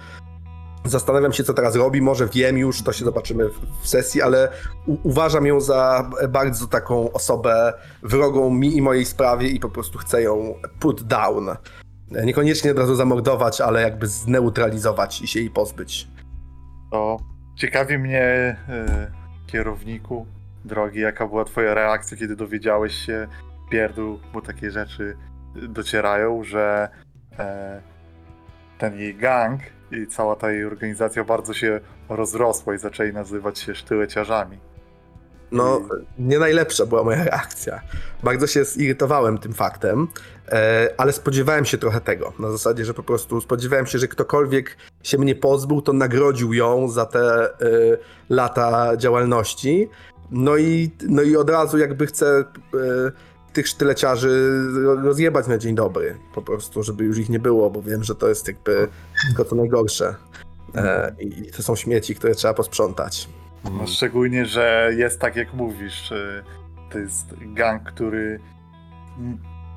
Zastanawiam 0.85 1.33
się, 1.33 1.43
co 1.43 1.53
teraz 1.53 1.75
robi, 1.75 2.01
może 2.01 2.27
wiem 2.27 2.57
już, 2.57 2.81
to 2.81 2.93
się 2.93 3.05
zobaczymy 3.05 3.49
w, 3.81 3.87
sesji, 3.87 4.21
ale 4.21 4.49
u, 4.87 4.97
uważam 5.03 5.45
ją 5.45 5.61
za 5.61 6.09
bardzo 6.29 6.67
taką 6.67 7.11
osobę 7.11 7.73
wrogą 8.03 8.49
mi 8.49 8.77
i 8.77 8.81
mojej 8.81 9.05
sprawie 9.05 9.47
i 9.47 9.59
po 9.59 9.69
prostu 9.69 9.97
chcę 9.97 10.21
ją 10.21 10.55
put 10.79 11.03
down. 11.03 11.49
Niekoniecznie 12.25 12.71
od 12.71 12.79
razu 12.79 12.95
zamordować, 12.95 13.61
ale 13.61 13.81
jakby 13.81 14.07
zneutralizować 14.07 15.21
i 15.21 15.27
się 15.27 15.39
jej 15.39 15.49
pozbyć. 15.49 16.07
To 16.91 17.17
ciekawi 17.55 17.97
mnie, 17.97 18.21
e, 18.69 19.11
kierowniku 19.47 20.25
drogi, 20.65 20.99
jaka 20.99 21.27
była 21.27 21.45
twoja 21.45 21.73
reakcja, 21.73 22.17
kiedy 22.17 22.35
dowiedziałeś 22.35 22.95
się, 22.95 23.27
pierdół, 23.71 24.19
bo 24.33 24.41
takie 24.41 24.71
rzeczy 24.71 25.17
docierają, 25.55 26.43
że 26.43 26.89
e, 27.39 27.81
ten 28.77 28.99
jej 28.99 29.15
gang 29.15 29.61
i 29.91 30.07
cała 30.07 30.35
ta 30.35 30.51
jej 30.51 30.65
organizacja 30.65 31.23
bardzo 31.23 31.53
się 31.53 31.79
rozrosła 32.09 32.75
i 32.75 32.77
zaczęli 32.77 33.13
nazywać 33.13 33.59
się 33.59 33.75
sztyleciarzami. 33.75 34.57
No, 35.53 35.81
nie 36.19 36.39
najlepsza 36.39 36.85
była 36.85 37.03
moja 37.03 37.23
reakcja. 37.23 37.81
Bardzo 38.23 38.47
się 38.47 38.65
zirytowałem 38.65 39.37
tym 39.37 39.53
faktem, 39.53 40.07
e, 40.49 40.89
ale 40.97 41.13
spodziewałem 41.13 41.65
się 41.65 41.77
trochę 41.77 42.01
tego. 42.01 42.33
Na 42.39 42.51
zasadzie, 42.51 42.85
że 42.85 42.93
po 42.93 43.03
prostu 43.03 43.41
spodziewałem 43.41 43.85
się, 43.85 43.99
że 43.99 44.07
ktokolwiek 44.07 44.77
się 45.03 45.17
mnie 45.17 45.35
pozbył, 45.35 45.81
to 45.81 45.93
nagrodził 45.93 46.53
ją 46.53 46.89
za 46.89 47.05
te 47.05 47.45
e, 47.45 47.57
lata 48.29 48.97
działalności. 48.97 49.89
No 50.31 50.57
i, 50.57 50.91
no 51.07 51.21
i 51.21 51.35
od 51.35 51.49
razu 51.49 51.77
jakby 51.77 52.05
chcę 52.05 52.25
e, 52.37 52.43
tych 53.53 53.67
sztyleciarzy 53.67 54.61
rozjebać 55.03 55.47
na 55.47 55.57
dzień 55.57 55.75
dobry. 55.75 56.17
Po 56.35 56.41
prostu, 56.41 56.83
żeby 56.83 57.03
już 57.03 57.17
ich 57.17 57.29
nie 57.29 57.39
było, 57.39 57.69
bo 57.69 57.81
wiem, 57.81 58.03
że 58.03 58.15
to 58.15 58.29
jest 58.29 58.47
jakby 58.47 58.87
tylko 59.27 59.45
to 59.45 59.55
najgorsze. 59.55 60.15
E, 60.75 61.15
I 61.19 61.51
to 61.51 61.63
są 61.63 61.75
śmieci, 61.75 62.15
które 62.15 62.35
trzeba 62.35 62.53
posprzątać. 62.53 63.29
No, 63.63 63.87
szczególnie, 63.87 64.45
że 64.45 64.91
jest 64.97 65.19
tak 65.19 65.35
jak 65.35 65.53
mówisz, 65.53 66.11
y, 66.11 66.43
to 66.89 66.99
jest 66.99 67.25
gang, 67.41 67.83
który 67.83 68.39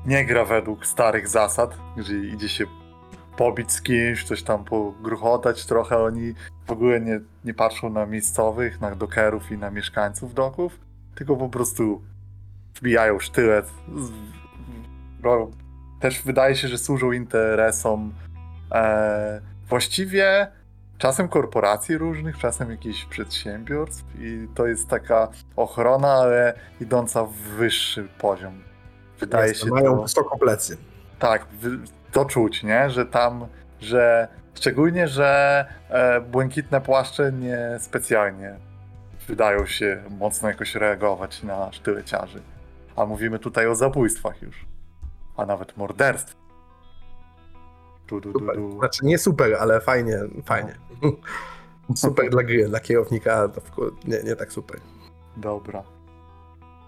nie 0.05 0.25
gra 0.25 0.45
według 0.45 0.85
starych 0.85 1.27
zasad, 1.27 1.77
gdzie 1.97 2.17
idzie 2.17 2.49
się 2.49 2.65
pobić 3.37 3.71
z 3.71 3.81
kimś, 3.81 4.23
coś 4.23 4.43
tam 4.43 4.65
pogruchotać 4.65 5.65
trochę, 5.65 5.97
oni 5.97 6.33
w 6.67 6.71
ogóle 6.71 7.01
nie, 7.01 7.19
nie 7.45 7.53
patrzą 7.53 7.89
na 7.89 8.05
miejscowych, 8.05 8.81
na 8.81 8.95
dokerów 8.95 9.51
i 9.51 9.57
na 9.57 9.71
mieszkańców 9.71 10.33
doków, 10.33 10.79
tylko 11.15 11.35
po 11.35 11.49
prostu 11.49 12.01
wbijają 12.79 13.19
sztylet. 13.19 13.65
z- 13.95 14.11
ro- 15.23 15.51
Też 16.01 16.21
wydaje 16.21 16.55
się, 16.55 16.67
że 16.67 16.77
służą 16.77 17.11
interesom 17.11 18.13
e, 18.71 19.41
właściwie 19.69 20.47
czasem 20.97 21.27
korporacji 21.27 21.97
różnych, 21.97 22.37
czasem 22.37 22.71
jakichś 22.71 23.05
przedsiębiorstw 23.05 24.05
i 24.19 24.47
to 24.55 24.67
jest 24.67 24.87
taka 24.87 25.27
ochrona, 25.55 26.13
ale 26.13 26.53
idąca 26.81 27.23
w 27.23 27.31
wyższy 27.33 28.07
poziom. 28.17 28.61
Wydaje 29.19 29.47
Jasne, 29.47 29.67
się 29.67 29.73
Mają 29.73 29.95
to... 29.95 30.01
wysoko 30.01 30.37
plecy. 30.37 30.77
Tak, 31.19 31.45
to 32.11 32.25
czuć, 32.25 32.63
nie? 32.63 32.89
Że 32.89 33.05
tam, 33.05 33.45
że 33.81 34.27
szczególnie, 34.55 35.07
że 35.07 35.65
e, 35.89 36.21
błękitne 36.21 36.81
płaszcze 36.81 37.31
nie 37.31 37.59
specjalnie 37.79 38.55
wydają 39.27 39.65
się 39.65 40.03
mocno 40.19 40.47
jakoś 40.47 40.75
reagować 40.75 41.43
na 41.43 41.71
sztyleciarzy. 41.71 42.41
A 42.97 43.05
mówimy 43.05 43.39
tutaj 43.39 43.67
o 43.67 43.75
zabójstwach 43.75 44.41
już. 44.41 44.65
A 45.37 45.45
nawet 45.45 45.77
morderstw. 45.77 46.35
Du, 48.07 48.21
du, 48.21 48.31
du, 48.31 48.39
du. 48.39 48.79
Znaczy 48.79 49.05
nie 49.05 49.17
super, 49.17 49.55
ale 49.59 49.81
fajnie, 49.81 50.19
fajnie. 50.45 50.75
Super 51.95 52.29
dla 52.29 52.43
gry, 52.43 52.67
dla 52.67 52.79
kierownika 52.79 53.49
nie, 54.05 54.23
nie 54.23 54.35
tak 54.35 54.51
super. 54.51 54.79
Dobra. 55.37 55.83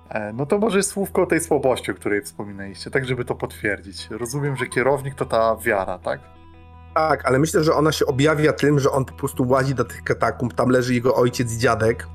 E, 0.09 0.33
no 0.33 0.45
to 0.45 0.57
może 0.57 0.83
słówko 0.83 1.21
o 1.21 1.25
tej 1.25 1.41
słabości, 1.41 1.91
o 1.91 1.95
której 1.95 2.21
wspominaliście, 2.21 2.91
tak 2.91 3.05
żeby 3.05 3.25
to 3.25 3.35
potwierdzić. 3.35 4.07
Rozumiem, 4.09 4.55
że 4.55 4.67
kierownik 4.67 5.15
to 5.15 5.25
ta 5.25 5.55
wiara, 5.55 5.99
tak? 5.99 6.19
Tak, 6.95 7.25
ale 7.25 7.39
myślę, 7.39 7.63
że 7.63 7.73
ona 7.73 7.91
się 7.91 8.05
objawia 8.05 8.53
tym, 8.53 8.79
że 8.79 8.91
on 8.91 9.05
po 9.05 9.13
prostu 9.13 9.47
łazi 9.47 9.75
do 9.75 9.85
tych 9.85 10.03
katakumb, 10.03 10.53
tam 10.53 10.69
leży 10.69 10.93
jego 10.93 11.15
ojciec 11.15 11.53
i 11.53 11.57
dziadek. 11.57 12.07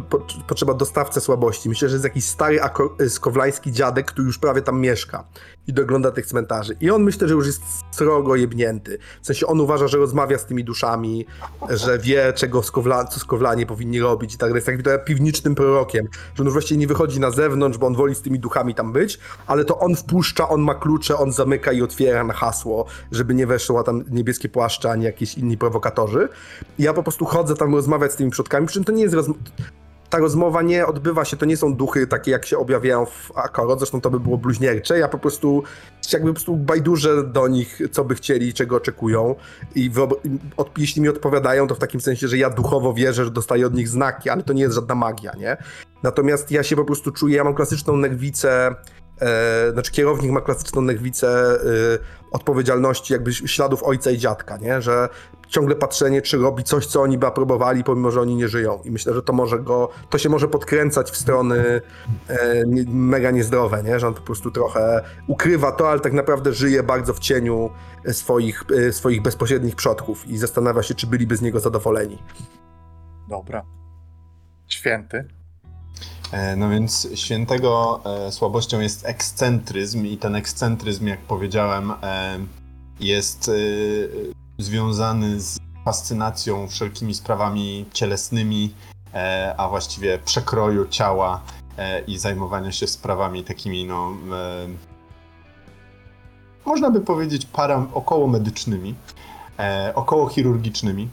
Po, 0.00 0.18
potrzeba 0.48 0.74
dostawcę 0.74 1.20
słabości. 1.20 1.68
Myślę, 1.68 1.88
że 1.88 1.94
jest 1.94 2.04
jakiś 2.04 2.24
stary 2.24 2.62
ako- 2.62 2.96
skowlański 3.08 3.72
dziadek, 3.72 4.06
który 4.06 4.26
już 4.26 4.38
prawie 4.38 4.62
tam 4.62 4.80
mieszka 4.80 5.24
i 5.66 5.72
dogląda 5.72 6.10
tych 6.10 6.26
cmentarzy. 6.26 6.76
I 6.80 6.90
on 6.90 7.02
myślę, 7.02 7.28
że 7.28 7.34
już 7.34 7.46
jest 7.46 7.62
srogo 7.90 8.36
jebnięty. 8.36 8.98
W 9.22 9.26
sensie 9.26 9.46
on 9.46 9.60
uważa, 9.60 9.88
że 9.88 9.98
rozmawia 9.98 10.38
z 10.38 10.44
tymi 10.46 10.64
duszami, 10.64 11.26
że 11.70 11.98
wie, 11.98 12.32
czego 12.36 12.60
skowla- 12.60 13.04
co 13.08 13.20
skowlanie 13.20 13.66
powinni 13.66 14.00
robić 14.00 14.34
i 14.34 14.38
tak 14.38 14.48
dalej. 14.48 14.54
Jest 14.54 14.66
takim 14.66 14.82
trochę 14.82 14.98
piwnicznym 14.98 15.54
prorokiem, 15.54 16.08
że 16.34 16.42
on 16.42 16.44
już 16.44 16.52
właściwie 16.52 16.78
nie 16.78 16.86
wychodzi 16.86 17.20
na 17.20 17.30
zewnątrz, 17.30 17.78
bo 17.78 17.86
on 17.86 17.94
woli 17.94 18.14
z 18.14 18.22
tymi 18.22 18.38
duchami 18.38 18.74
tam 18.74 18.92
być, 18.92 19.18
ale 19.46 19.64
to 19.64 19.78
on 19.78 19.96
wpuszcza, 19.96 20.48
on 20.48 20.60
ma 20.60 20.74
klucze, 20.74 21.18
on 21.18 21.32
zamyka 21.32 21.72
i 21.72 21.82
otwiera 21.82 22.24
na 22.24 22.34
hasło, 22.34 22.86
żeby 23.12 23.34
nie 23.34 23.46
weszło 23.46 23.82
tam 23.82 24.04
niebieskie 24.10 24.48
płaszcze, 24.48 24.90
ani 24.90 25.04
jakieś 25.04 25.38
inni 25.38 25.58
prowokatorzy. 25.58 26.28
I 26.78 26.82
ja 26.82 26.94
po 26.94 27.02
prostu 27.02 27.24
chodzę 27.24 27.54
tam 27.54 27.74
rozmawiać 27.74 28.12
z 28.12 28.16
tymi 28.16 28.30
przodkami, 28.30 28.66
przy 28.66 28.74
czym 28.74 28.84
to 28.84 28.92
nie 28.92 29.02
jest 29.02 29.14
rozm- 29.14 29.34
ta 30.10 30.18
rozmowa 30.18 30.62
nie 30.62 30.86
odbywa 30.86 31.24
się, 31.24 31.36
to 31.36 31.46
nie 31.46 31.56
są 31.56 31.74
duchy 31.74 32.06
takie, 32.06 32.30
jak 32.30 32.46
się 32.46 32.58
objawiają 32.58 33.06
w 33.06 33.32
Akoro, 33.34 33.78
zresztą 33.78 34.00
to 34.00 34.10
by 34.10 34.20
było 34.20 34.38
bluźniercze. 34.38 34.98
Ja 34.98 35.08
po 35.08 35.18
prostu 35.18 35.62
jakby 36.12 36.28
po 36.28 36.34
prostu 36.34 36.56
bajdurzę 36.56 37.24
do 37.24 37.48
nich, 37.48 37.80
co 37.92 38.04
by 38.04 38.14
chcieli, 38.14 38.54
czego 38.54 38.76
oczekują 38.76 39.34
i 39.74 39.90
jeśli 40.78 41.02
mi 41.02 41.08
odpowiadają, 41.08 41.66
to 41.66 41.74
w 41.74 41.78
takim 41.78 42.00
sensie, 42.00 42.28
że 42.28 42.38
ja 42.38 42.50
duchowo 42.50 42.94
wierzę, 42.94 43.24
że 43.24 43.30
dostaję 43.30 43.66
od 43.66 43.74
nich 43.74 43.88
znaki, 43.88 44.30
ale 44.30 44.42
to 44.42 44.52
nie 44.52 44.62
jest 44.62 44.74
żadna 44.74 44.94
magia, 44.94 45.32
nie? 45.38 45.56
Natomiast 46.02 46.50
ja 46.50 46.62
się 46.62 46.76
po 46.76 46.84
prostu 46.84 47.10
czuję, 47.10 47.36
ja 47.36 47.44
mam 47.44 47.54
klasyczną 47.54 47.96
nerwicę 47.96 48.74
e, 49.20 49.72
znaczy 49.72 49.92
kierownik 49.92 50.30
ma 50.30 50.40
klasyczną 50.40 50.82
nerwicę 50.82 51.28
e, 51.28 51.58
odpowiedzialności, 52.30 53.12
jakby 53.12 53.32
śladów 53.32 53.82
ojca 53.82 54.10
i 54.10 54.18
dziadka, 54.18 54.56
nie? 54.56 54.82
Że 54.82 55.08
ciągle 55.48 55.76
patrzenie, 55.76 56.22
czy 56.22 56.38
robi 56.38 56.64
coś, 56.64 56.86
co 56.86 57.02
oni 57.02 57.18
by 57.18 57.26
aprobowali, 57.26 57.84
pomimo, 57.84 58.10
że 58.10 58.20
oni 58.20 58.36
nie 58.36 58.48
żyją. 58.48 58.80
I 58.84 58.90
myślę, 58.90 59.14
że 59.14 59.22
to 59.22 59.32
może 59.32 59.58
go, 59.58 59.88
to 60.10 60.18
się 60.18 60.28
może 60.28 60.48
podkręcać 60.48 61.10
w 61.10 61.16
strony 61.16 61.80
e, 62.28 62.64
mega 62.86 63.30
niezdrowe, 63.30 63.82
nie? 63.82 64.00
Że 64.00 64.08
on 64.08 64.14
po 64.14 64.20
prostu 64.20 64.50
trochę 64.50 65.04
ukrywa 65.26 65.72
to, 65.72 65.90
ale 65.90 66.00
tak 66.00 66.12
naprawdę 66.12 66.52
żyje 66.52 66.82
bardzo 66.82 67.14
w 67.14 67.18
cieniu 67.18 67.70
swoich, 68.12 68.64
e, 68.88 68.92
swoich 68.92 69.22
bezpośrednich 69.22 69.76
przodków 69.76 70.28
i 70.28 70.38
zastanawia 70.38 70.82
się, 70.82 70.94
czy 70.94 71.06
byliby 71.06 71.36
z 71.36 71.42
niego 71.42 71.60
zadowoleni. 71.60 72.22
Dobra. 73.28 73.62
Święty. 74.68 75.39
E, 76.32 76.56
No 76.56 76.68
więc 76.68 77.08
świętego 77.14 78.00
e, 78.04 78.32
słabością 78.32 78.80
jest 78.80 79.06
ekscentryzm 79.06 80.06
i 80.06 80.16
ten 80.16 80.34
ekscentryzm, 80.34 81.06
jak 81.06 81.20
powiedziałem, 81.20 81.92
e, 82.02 82.38
jest 83.00 83.50
związany 84.58 85.40
z 85.40 85.58
fascynacją 85.84 86.68
wszelkimi 86.68 87.14
sprawami 87.14 87.84
cielesnymi, 87.92 88.74
a 89.56 89.68
właściwie 89.68 90.18
przekroju 90.18 90.88
ciała 90.88 91.42
i 92.06 92.18
zajmowania 92.18 92.72
się 92.72 92.86
sprawami 92.86 93.44
takimi, 93.44 93.84
no, 93.84 94.12
można 96.66 96.90
by 96.90 97.00
powiedzieć, 97.00 97.46
para 97.46 97.86
około 97.92 98.26
medycznymi, 98.26 98.94
około 99.94 100.28
chirurgicznymi. 100.28 101.08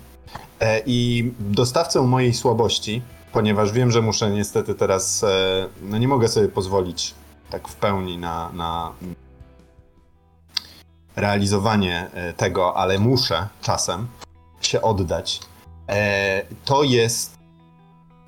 I 0.85 1.31
dostawcą 1.39 2.07
mojej 2.07 2.33
słabości, 2.33 3.01
ponieważ 3.37 3.71
wiem, 3.71 3.91
że 3.91 4.01
muszę 4.01 4.31
niestety 4.31 4.75
teraz, 4.75 5.23
e, 5.23 5.67
no 5.81 5.97
nie 5.97 6.07
mogę 6.07 6.27
sobie 6.27 6.47
pozwolić 6.47 7.13
tak 7.49 7.67
w 7.67 7.75
pełni 7.75 8.17
na, 8.17 8.51
na 8.53 8.93
realizowanie 11.15 12.09
e, 12.13 12.33
tego, 12.33 12.77
ale 12.77 12.99
muszę 12.99 13.47
czasem 13.61 14.07
się 14.61 14.81
oddać. 14.81 15.39
E, 15.89 16.45
To 16.65 16.83
jest 16.83 17.37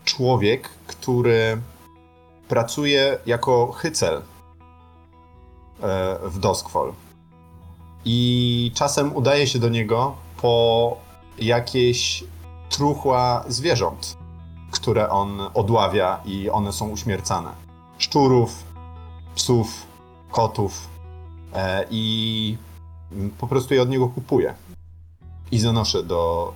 człowiek, 0.06 0.70
który 0.88 1.62
pracuje 2.48 3.18
jako 3.26 3.72
hycel 3.72 4.22
w 6.24 6.40
Doskwol. 6.40 6.94
I 8.06 8.72
czasem 8.76 9.16
udaje 9.16 9.48
się 9.48 9.60
do 9.60 9.70
niego 9.70 10.16
po 10.42 10.98
jakieś 11.38 12.24
truchła 12.70 13.44
zwierząt, 13.48 14.19
które 14.72 15.10
on 15.10 15.42
odławia 15.54 16.20
i 16.26 16.50
one 16.50 16.74
są 16.74 16.90
uśmiercane. 16.90 17.52
Szczurów, 17.98 18.64
psów, 19.36 19.88
kotów 20.32 20.88
e, 21.54 21.86
i 21.92 22.58
po 23.40 23.48
prostu 23.48 23.74
je 23.74 23.82
od 23.82 23.90
niego 23.90 24.08
kupuję. 24.08 24.54
I 25.52 25.60
zanoszę 25.60 26.04
do, 26.04 26.54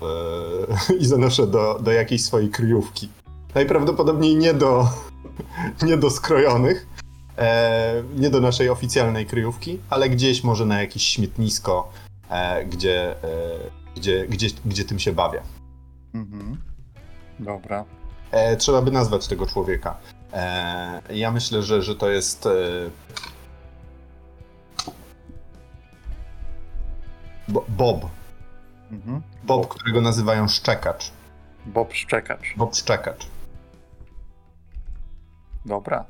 e, 0.89 0.93
i 1.01 1.05
zanoszę 1.05 1.47
do, 1.47 1.79
do 1.79 1.91
jakiejś 1.91 2.25
swojej 2.25 2.49
kryjówki. 2.49 3.09
Najprawdopodobniej 3.55 4.35
nie 4.35 4.53
do, 4.53 4.87
nie 5.87 5.97
do 5.97 6.09
skrojonych, 6.09 6.87
e, 7.37 8.03
nie 8.15 8.29
do 8.29 8.41
naszej 8.41 8.69
oficjalnej 8.69 9.25
kryjówki, 9.25 9.79
ale 9.89 10.09
gdzieś 10.09 10.43
może 10.43 10.65
na 10.65 10.81
jakieś 10.81 11.03
śmietnisko, 11.03 11.91
e, 12.29 12.65
gdzie, 12.65 13.23
e, 13.23 13.59
gdzie, 13.95 14.27
gdzie, 14.27 14.47
gdzie 14.65 14.85
tym 14.85 14.99
się 14.99 15.11
bawię. 15.13 15.41
Mhm. 16.13 16.57
Dobra. 17.39 17.85
E, 18.33 18.57
trzeba 18.57 18.81
by 18.81 18.91
nazwać 18.91 19.27
tego 19.27 19.45
człowieka. 19.47 19.97
E, 20.33 21.01
ja 21.09 21.31
myślę, 21.31 21.63
że, 21.63 21.81
że 21.81 21.95
to 21.95 22.09
jest. 22.09 22.45
E, 22.45 22.49
Bo- 27.47 27.65
Bob. 27.69 28.05
Mhm. 28.91 29.21
Bob, 29.43 29.67
którego 29.67 30.01
nazywają 30.01 30.47
Szczekacz. 30.47 31.11
Bob 31.65 31.93
Szczekacz. 31.93 32.53
Bob 32.57 32.75
Szczekacz. 32.75 33.27
Dobra. 35.65 36.05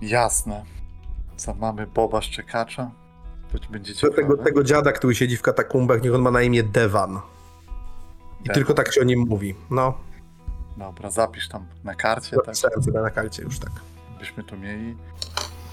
Jasne. 0.00 0.64
Co 1.36 1.54
mamy 1.54 1.86
Boba 1.86 2.20
Szczekacza? 2.22 2.90
To 3.52 3.58
będzie 3.70 3.92
Do 3.94 4.00
ciekawe. 4.00 4.16
tego, 4.22 4.36
tego 4.44 4.64
dziada, 4.64 4.92
który 4.92 5.14
siedzi 5.14 5.36
w 5.36 5.42
katakumbach, 5.42 6.02
niech 6.02 6.14
on 6.14 6.20
ma 6.22 6.30
na 6.30 6.42
imię 6.42 6.62
Devan. 6.62 7.20
I 8.44 8.48
tylko 8.50 8.74
tak 8.74 8.92
się 8.94 9.00
o 9.00 9.04
nim 9.04 9.24
mówi. 9.28 9.54
No, 9.70 9.94
Dobra, 10.78 11.10
zapisz 11.10 11.48
tam 11.48 11.66
na 11.84 11.94
karcie, 11.94 12.36
tak 12.36 12.44
zapisałem 12.44 12.82
sobie 12.82 13.00
na 13.00 13.10
karcie 13.10 13.42
już 13.42 13.58
tak. 13.58 13.70
byśmy 14.18 14.42
tu 14.42 14.56
mieli. 14.56 14.96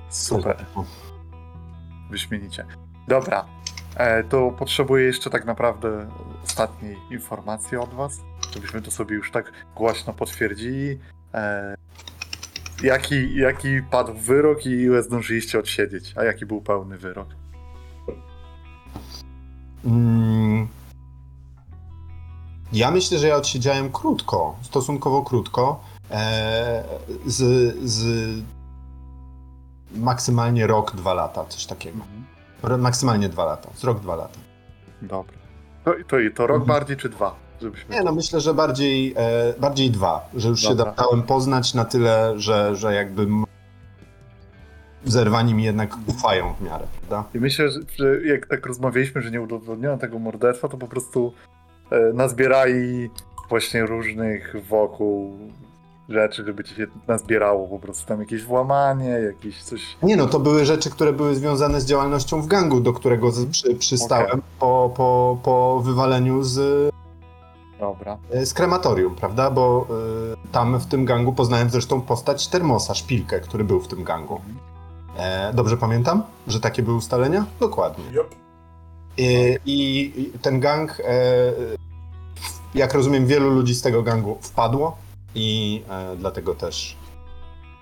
Super, 0.09 0.65
wyśmienicie. 2.09 2.65
Dobra, 3.07 3.45
e, 3.95 4.23
to 4.23 4.51
potrzebuję 4.51 5.05
jeszcze 5.05 5.29
tak 5.29 5.45
naprawdę 5.45 6.09
ostatniej 6.43 6.97
informacji 7.11 7.77
od 7.77 7.93
was, 7.93 8.21
żebyśmy 8.53 8.81
to 8.81 8.91
sobie 8.91 9.15
już 9.15 9.31
tak 9.31 9.51
głośno 9.75 10.13
potwierdzili. 10.13 10.99
E, 11.33 11.75
jaki, 12.83 13.35
jaki 13.35 13.81
padł 13.91 14.13
wyrok 14.13 14.65
i 14.65 14.69
ile 14.69 15.03
zdążyliście 15.03 15.59
odsiedzieć, 15.59 16.13
a 16.17 16.23
jaki 16.23 16.45
był 16.45 16.61
pełny 16.61 16.97
wyrok? 16.97 17.27
Mm. 19.85 20.67
Ja 22.75 22.91
myślę, 22.91 23.17
że 23.19 23.27
ja 23.27 23.35
odsiedziałem 23.35 23.91
krótko, 23.91 24.55
stosunkowo 24.61 25.21
krótko. 25.21 25.79
E, 26.11 26.83
z, 27.25 27.73
z 27.89 28.05
maksymalnie 29.95 30.67
rok, 30.67 30.95
dwa 30.95 31.13
lata, 31.13 31.45
coś 31.45 31.65
takiego. 31.65 31.97
Ro- 32.63 32.77
Maksymalnie 32.77 33.29
dwa 33.29 33.45
lata, 33.45 33.69
z 33.75 33.83
rok, 33.83 33.99
dwa 33.99 34.15
lata. 34.15 34.39
Dobra. 35.01 35.37
To, 35.85 35.91
to, 36.07 36.17
to 36.35 36.47
rok 36.47 36.61
Mhm. 36.61 36.67
bardziej 36.67 36.97
czy 36.97 37.09
dwa? 37.09 37.35
Żebyśmy 37.61 37.95
Nie, 37.95 38.03
no 38.03 38.11
myślę, 38.11 38.41
że 38.41 38.53
bardziej, 38.53 39.13
e, 39.17 39.53
bardziej 39.59 39.91
dwa, 39.91 40.29
że 40.35 40.49
już 40.49 40.63
Dobra. 40.63 40.85
się 40.85 40.95
dałem 40.97 41.23
poznać 41.23 41.73
na 41.73 41.85
tyle, 41.85 42.33
że, 42.39 42.75
że 42.75 42.93
jakby 42.93 43.27
zerwani 45.05 45.53
mi 45.53 45.63
jednak 45.63 45.95
ufają 46.07 46.53
w 46.53 46.61
miarę, 46.61 46.85
prawda? 46.99 47.29
I 47.37 47.39
myślę, 47.41 47.69
że, 47.71 47.79
że 47.97 48.21
jak 48.25 48.47
tak 48.47 48.65
rozmawialiśmy, 48.65 49.21
że 49.21 49.31
nie 49.31 49.41
udowodniono 49.41 49.97
tego 49.97 50.19
morderstwa, 50.19 50.67
to 50.67 50.77
po 50.77 50.87
prostu 50.87 51.33
nazbierali 52.13 53.09
właśnie 53.49 53.85
różnych 53.85 54.55
wokół 54.69 55.37
rzeczy, 56.09 56.45
żeby 56.45 56.63
ci 56.63 56.75
się 56.75 56.87
nazbierało 57.07 57.67
po 57.67 57.79
prostu 57.79 58.07
tam 58.07 58.19
jakieś 58.19 58.43
włamanie, 58.43 59.09
jakieś 59.09 59.63
coś... 59.63 59.97
Nie 60.03 60.17
no, 60.17 60.25
to 60.25 60.39
były 60.39 60.65
rzeczy, 60.65 60.89
które 60.89 61.13
były 61.13 61.35
związane 61.35 61.81
z 61.81 61.85
działalnością 61.85 62.41
w 62.41 62.47
gangu, 62.47 62.79
do 62.79 62.93
którego 62.93 63.31
przy, 63.51 63.75
przystałem 63.75 64.27
Okej. 64.27 64.41
po, 64.59 64.93
po, 64.95 65.37
po 65.43 65.81
wywaleniu 65.85 66.43
z, 66.43 66.91
Dobra. 67.79 68.17
z 68.43 68.53
krematorium, 68.53 69.15
prawda? 69.15 69.51
Bo 69.51 69.87
y, 70.47 70.51
tam 70.51 70.79
w 70.79 70.85
tym 70.85 71.05
gangu 71.05 71.33
poznałem 71.33 71.69
zresztą 71.69 72.01
postać 72.01 72.47
Termosa, 72.47 72.95
szpilkę, 72.95 73.39
który 73.39 73.63
był 73.63 73.81
w 73.81 73.87
tym 73.87 74.03
gangu. 74.03 74.41
E, 75.17 75.53
dobrze 75.53 75.77
pamiętam, 75.77 76.23
że 76.47 76.59
takie 76.59 76.83
były 76.83 76.97
ustalenia? 76.97 77.45
Dokładnie. 77.59 78.03
Jop. 78.11 78.44
I, 79.17 79.57
I 79.65 80.39
ten 80.41 80.59
gang, 80.59 80.99
e, 80.99 81.03
jak 82.75 82.93
rozumiem, 82.93 83.25
wielu 83.27 83.49
ludzi 83.49 83.75
z 83.75 83.81
tego 83.81 84.03
gangu 84.03 84.37
wpadło 84.41 84.97
i 85.35 85.81
e, 85.89 86.15
dlatego 86.15 86.55
też. 86.55 86.97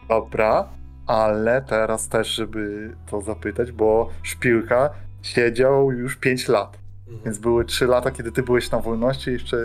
Dobra, 0.10 0.68
ale 1.08 1.62
teraz 1.62 2.08
też, 2.08 2.28
żeby 2.28 2.92
to 3.12 3.22
zapytać, 3.22 3.72
bo 3.72 4.10
Szpilka 4.24 4.90
siedział 5.22 5.92
już 5.92 6.16
5 6.16 6.48
lat, 6.48 6.78
więc 7.26 7.38
były 7.38 7.66
3 7.66 7.86
lata, 7.88 8.12
kiedy 8.12 8.32
ty 8.32 8.44
byłeś 8.44 8.72
na 8.72 8.80
wolności 8.80 9.32
jeszcze 9.32 9.58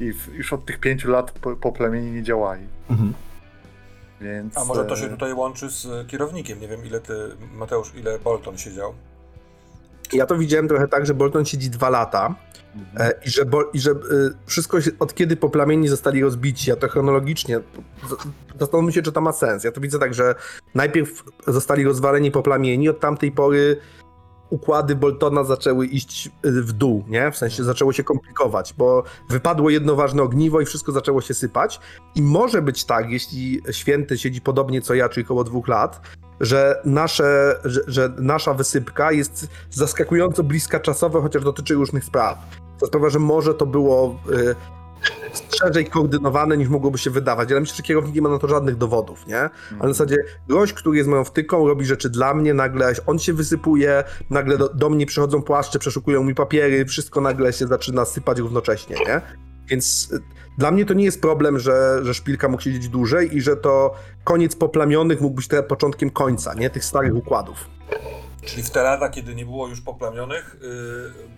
i 0.00 0.12
w, 0.12 0.34
już 0.34 0.52
od 0.52 0.64
tych 0.64 0.78
5 0.80 1.04
lat 1.04 1.30
po, 1.32 1.56
po 1.56 1.72
plemieni 1.72 2.10
nie 2.10 2.22
działali, 2.22 2.62
Mhm. 2.90 3.12
więc... 4.20 4.58
A 4.58 4.64
może 4.64 4.84
to 4.84 4.96
się 4.96 5.06
e, 5.06 5.08
tutaj 5.08 5.32
łączy 5.34 5.70
z 5.70 6.06
kierownikiem? 6.06 6.60
Nie 6.60 6.68
wiem, 6.68 6.86
ile 6.86 7.00
ty, 7.00 7.14
Mateusz, 7.54 7.94
ile 7.94 8.18
Bolton 8.18 8.58
siedział. 8.58 8.94
Ja 10.12 10.26
to 10.26 10.38
widziałem 10.38 10.68
trochę 10.68 10.88
tak, 10.88 11.06
że 11.06 11.14
Bolton 11.14 11.44
siedzi 11.44 11.70
dwa 11.70 11.90
lata 11.90 12.34
mhm. 12.76 13.10
e, 13.10 13.14
i 13.26 13.30
że, 13.30 13.44
Bol- 13.44 13.70
i 13.72 13.80
że 13.80 13.90
e, 13.90 13.94
wszystko 14.46 14.80
się, 14.80 14.90
od 14.98 15.14
kiedy 15.14 15.36
po 15.36 15.50
plamieni 15.50 15.88
zostali 15.88 16.22
rozbici, 16.22 16.72
a 16.72 16.76
to 16.76 16.88
chronologicznie, 16.88 17.60
zastanówmy 18.60 18.92
się, 18.92 19.02
czy 19.02 19.12
to 19.12 19.20
ma 19.20 19.32
sens. 19.32 19.64
Ja 19.64 19.72
to 19.72 19.80
widzę 19.80 19.98
tak, 19.98 20.14
że 20.14 20.34
najpierw 20.74 21.24
zostali 21.46 21.84
rozwaleni 21.84 22.30
po 22.30 22.42
plamieni, 22.42 22.88
od 22.88 23.00
tamtej 23.00 23.32
pory 23.32 23.76
układy 24.52 24.96
Boltona 24.96 25.44
zaczęły 25.44 25.86
iść 25.86 26.26
y, 26.46 26.62
w 26.62 26.72
dół, 26.72 27.04
nie? 27.08 27.30
W 27.30 27.36
sensie 27.36 27.64
zaczęło 27.64 27.92
się 27.92 28.04
komplikować, 28.04 28.74
bo 28.78 29.02
wypadło 29.28 29.70
jedno 29.70 29.96
ważne 29.96 30.22
ogniwo 30.22 30.60
i 30.60 30.64
wszystko 30.64 30.92
zaczęło 30.92 31.20
się 31.20 31.34
sypać. 31.34 31.80
I 32.14 32.22
może 32.22 32.62
być 32.62 32.84
tak, 32.84 33.10
jeśli 33.10 33.62
święty 33.70 34.18
siedzi 34.18 34.40
podobnie 34.40 34.82
co 34.82 34.94
ja, 34.94 35.08
czyli 35.08 35.26
około 35.26 35.44
dwóch 35.44 35.68
lat, 35.68 36.00
że, 36.40 36.80
nasze, 36.84 37.56
że, 37.64 37.80
że 37.86 38.12
nasza 38.18 38.54
wysypka 38.54 39.12
jest 39.12 39.48
zaskakująco 39.70 40.42
bliska 40.42 40.80
czasowo, 40.80 41.22
chociaż 41.22 41.44
dotyczy 41.44 41.74
różnych 41.74 42.04
spraw. 42.04 42.38
To 42.78 42.86
sprawia, 42.86 43.08
że 43.08 43.18
może 43.18 43.54
to 43.54 43.66
było 43.66 44.16
y, 44.30 44.54
szerzej 45.60 45.86
koordynowane 45.86 46.56
niż 46.56 46.68
mogłoby 46.68 46.98
się 46.98 47.10
wydawać, 47.10 47.50
ale 47.50 47.60
myślę, 47.60 47.76
że 47.76 47.82
kierownik 47.82 48.14
nie 48.14 48.22
ma 48.22 48.28
na 48.28 48.38
to 48.38 48.48
żadnych 48.48 48.76
dowodów, 48.76 49.26
nie? 49.26 49.50
Ale 49.80 49.92
w 49.92 49.96
zasadzie 49.96 50.16
gość, 50.48 50.72
który 50.72 50.96
jest 50.96 51.08
moją 51.08 51.24
wtyką, 51.24 51.68
robi 51.68 51.84
rzeczy 51.84 52.10
dla 52.10 52.34
mnie, 52.34 52.54
nagle 52.54 52.92
on 53.06 53.18
się 53.18 53.32
wysypuje, 53.32 54.04
nagle 54.30 54.58
do, 54.58 54.68
do 54.68 54.90
mnie 54.90 55.06
przychodzą 55.06 55.42
płaszcze, 55.42 55.78
przeszukują 55.78 56.24
mi 56.24 56.34
papiery, 56.34 56.84
wszystko 56.84 57.20
nagle 57.20 57.52
się 57.52 57.66
zaczyna 57.66 58.04
sypać 58.04 58.38
równocześnie, 58.38 58.96
nie? 59.06 59.20
Więc 59.68 60.08
y, 60.12 60.20
dla 60.58 60.70
mnie 60.70 60.84
to 60.84 60.94
nie 60.94 61.04
jest 61.04 61.20
problem, 61.20 61.58
że, 61.58 62.00
że 62.02 62.14
szpilka 62.14 62.48
mógł 62.48 62.62
siedzieć 62.62 62.88
dłużej 62.88 63.36
i 63.36 63.40
że 63.40 63.56
to 63.56 63.94
koniec 64.24 64.56
poplamionych 64.56 65.20
mógł 65.20 65.36
być 65.36 65.48
początkiem 65.68 66.10
końca, 66.10 66.54
nie? 66.54 66.70
Tych 66.70 66.84
starych 66.84 67.14
układów. 67.14 67.68
Czyli 68.44 68.62
w 68.62 68.70
te 68.70 68.82
lata, 68.82 69.08
kiedy 69.08 69.34
nie 69.34 69.44
było 69.44 69.68
już 69.68 69.80
poplamionych, 69.80 70.56
yy, 70.60 70.68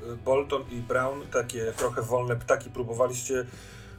yy, 0.08 0.16
Bolton 0.16 0.62
i 0.70 0.76
Brown, 0.76 1.20
takie 1.32 1.72
trochę 1.76 2.02
wolne 2.02 2.36
ptaki, 2.36 2.70
próbowaliście 2.70 3.44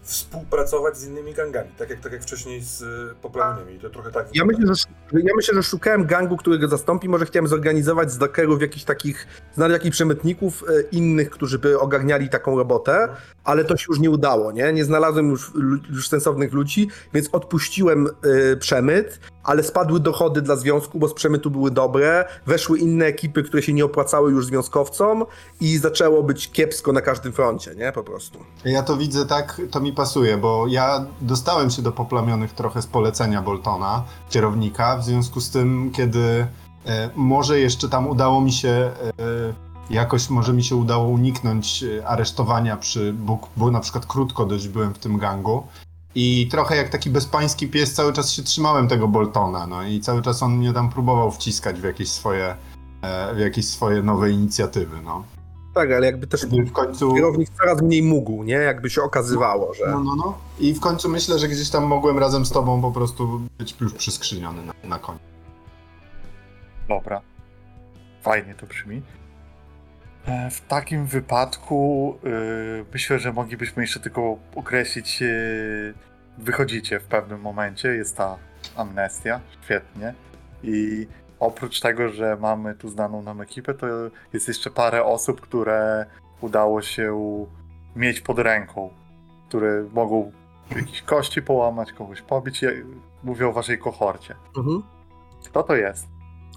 współpracować 0.05 0.97
z 0.97 1.07
innymi 1.07 1.33
gangami, 1.33 1.69
tak 1.77 1.89
jak, 1.89 1.99
tak 1.99 2.11
jak 2.11 2.21
wcześniej 2.21 2.61
z 2.61 2.81
y, 2.81 3.15
poplamionymi. 3.21 3.79
To 3.79 3.89
trochę 3.89 4.11
tak 4.11 4.27
Ja 4.33 4.45
myślę, 4.45 4.75
że, 4.75 4.83
ja 5.21 5.33
myślę, 5.35 5.55
że 5.55 5.63
szukałem 5.63 6.05
gangu, 6.05 6.37
który 6.37 6.59
go 6.59 6.67
zastąpi. 6.67 7.09
Może 7.09 7.25
chciałem 7.25 7.47
zorganizować 7.47 8.11
z 8.11 8.17
dokerów 8.17 8.61
jakichś 8.61 8.85
takich, 8.85 9.27
znaleźć 9.53 9.73
jakichś 9.73 9.95
przemytników 9.95 10.63
e, 10.63 10.81
innych, 10.81 11.29
którzy 11.29 11.59
by 11.59 11.79
ogarniali 11.79 12.29
taką 12.29 12.57
robotę, 12.57 13.07
ale 13.43 13.63
to 13.63 13.77
się 13.77 13.85
już 13.89 13.99
nie 13.99 14.09
udało, 14.09 14.51
nie? 14.51 14.73
Nie 14.73 14.85
znalazłem 14.85 15.29
już, 15.29 15.51
już 15.89 16.09
sensownych 16.09 16.53
ludzi, 16.53 16.87
więc 17.13 17.29
odpuściłem 17.31 18.07
e, 18.07 18.55
przemyt, 18.55 19.19
ale 19.45 19.63
spadły 19.63 19.99
dochody 19.99 20.41
dla 20.41 20.55
związku, 20.55 20.99
bo 20.99 21.07
z 21.07 21.13
przemytu 21.13 21.51
były 21.51 21.71
dobre, 21.71 22.25
weszły 22.45 22.79
inne 22.79 23.05
ekipy, 23.05 23.43
które 23.43 23.63
się 23.63 23.73
nie 23.73 23.85
opłacały 23.85 24.31
już 24.31 24.45
związkowcom 24.45 25.25
i 25.61 25.77
zaczęło 25.77 26.23
być 26.23 26.51
kiepsko 26.51 26.91
na 26.91 27.01
każdym 27.01 27.33
froncie, 27.33 27.75
nie? 27.75 27.91
Po 27.91 28.03
prostu. 28.03 28.39
Ja 28.65 28.83
to 28.83 28.97
widzę 28.97 29.25
tak, 29.25 29.61
to 29.71 29.79
mi 29.79 29.93
pasuje, 29.93 30.37
bo 30.37 30.67
ja 30.67 31.05
dostałem 31.21 31.69
się 31.69 31.81
do 31.81 31.91
poplamionych 31.91 32.53
trochę 32.53 32.81
z 32.81 32.87
polecenia 32.87 33.41
Boltona, 33.41 34.03
kierownika, 34.29 34.97
w 34.97 35.05
związku 35.05 35.41
z 35.41 35.49
tym, 35.49 35.91
kiedy 35.91 36.47
e, 36.85 37.09
może 37.15 37.59
jeszcze 37.59 37.89
tam 37.89 38.07
udało 38.07 38.41
mi 38.41 38.51
się, 38.51 38.69
e, 38.69 38.91
jakoś 39.89 40.29
może 40.29 40.53
mi 40.53 40.63
się 40.63 40.75
udało 40.75 41.07
uniknąć 41.07 41.83
e, 41.83 42.07
aresztowania 42.07 42.77
przy, 42.77 43.13
bo, 43.13 43.39
bo 43.57 43.71
na 43.71 43.79
przykład 43.79 44.05
krótko 44.05 44.45
dość 44.45 44.67
byłem 44.67 44.93
w 44.93 44.99
tym 44.99 45.17
gangu 45.17 45.63
i 46.15 46.47
trochę 46.51 46.75
jak 46.75 46.89
taki 46.89 47.09
bezpański 47.09 47.67
pies 47.67 47.93
cały 47.93 48.13
czas 48.13 48.31
się 48.31 48.43
trzymałem 48.43 48.87
tego 48.87 49.07
Boltona, 49.07 49.67
no 49.67 49.83
i 49.83 49.99
cały 49.99 50.21
czas 50.21 50.43
on 50.43 50.57
mnie 50.57 50.73
tam 50.73 50.89
próbował 50.89 51.31
wciskać 51.31 51.79
w 51.79 51.83
jakieś 51.83 52.09
swoje, 52.09 52.55
e, 53.01 53.35
w 53.35 53.39
jakieś 53.39 53.67
swoje 53.67 54.03
nowe 54.03 54.31
inicjatywy, 54.31 55.01
no. 55.03 55.23
Tak, 55.73 55.91
ale 55.91 56.05
jakby 56.05 56.27
też 56.27 56.45
w 56.45 56.71
końcu... 56.71 57.13
kierownik 57.13 57.49
coraz 57.49 57.81
mniej 57.81 58.03
mógł, 58.03 58.43
nie? 58.43 58.53
Jakby 58.53 58.89
się 58.89 59.01
okazywało, 59.01 59.73
że... 59.73 59.85
No, 59.91 60.03
no, 60.03 60.15
no. 60.15 60.37
I 60.59 60.73
w 60.73 60.79
końcu 60.79 61.09
myślę, 61.09 61.39
że 61.39 61.47
gdzieś 61.47 61.69
tam 61.69 61.83
mogłem 61.83 62.19
razem 62.19 62.45
z 62.45 62.51
tobą 62.51 62.81
po 62.81 62.91
prostu 62.91 63.41
być 63.57 63.75
już 63.81 63.93
przyskrzyniony 63.93 64.65
na, 64.65 64.73
na 64.83 64.99
koniec. 64.99 65.21
Fajnie 68.21 68.55
to 68.55 68.65
brzmi. 68.65 69.01
E, 70.27 70.49
W 70.49 70.61
takim 70.61 71.05
wypadku 71.05 72.17
yy, 72.23 72.85
myślę, 72.93 73.19
że 73.19 73.33
moglibyśmy 73.33 73.83
jeszcze 73.83 73.99
tylko 73.99 74.37
określić, 74.55 75.21
yy, 75.21 75.93
wychodzicie 76.37 76.99
w 76.99 77.03
pewnym 77.03 77.41
momencie, 77.41 77.89
jest 77.89 78.17
ta 78.17 78.37
amnestia, 78.75 79.39
świetnie. 79.63 80.13
I 80.63 81.07
oprócz 81.39 81.79
tego, 81.79 82.09
że 82.09 82.37
mamy 82.41 82.75
tu 82.75 82.89
znaną 82.89 83.21
nam 83.21 83.41
ekipę, 83.41 83.73
to 83.73 83.87
jest 84.33 84.47
jeszcze 84.47 84.69
parę 84.69 85.03
osób, 85.03 85.41
które 85.41 86.05
udało 86.41 86.81
się 86.81 87.45
mieć 87.95 88.21
pod 88.21 88.39
ręką, 88.39 88.89
które 89.47 89.83
mogą 89.93 90.31
jakieś 90.75 91.01
kości 91.01 91.41
połamać, 91.41 91.93
kogoś 91.93 92.21
pobić. 92.21 92.61
Ja 92.61 92.69
mówię 93.23 93.47
o 93.47 93.51
waszej 93.51 93.77
kohorcie. 93.77 94.35
Mhm. 94.57 94.83
Kto 95.45 95.63
to 95.63 95.75
jest? 95.75 96.07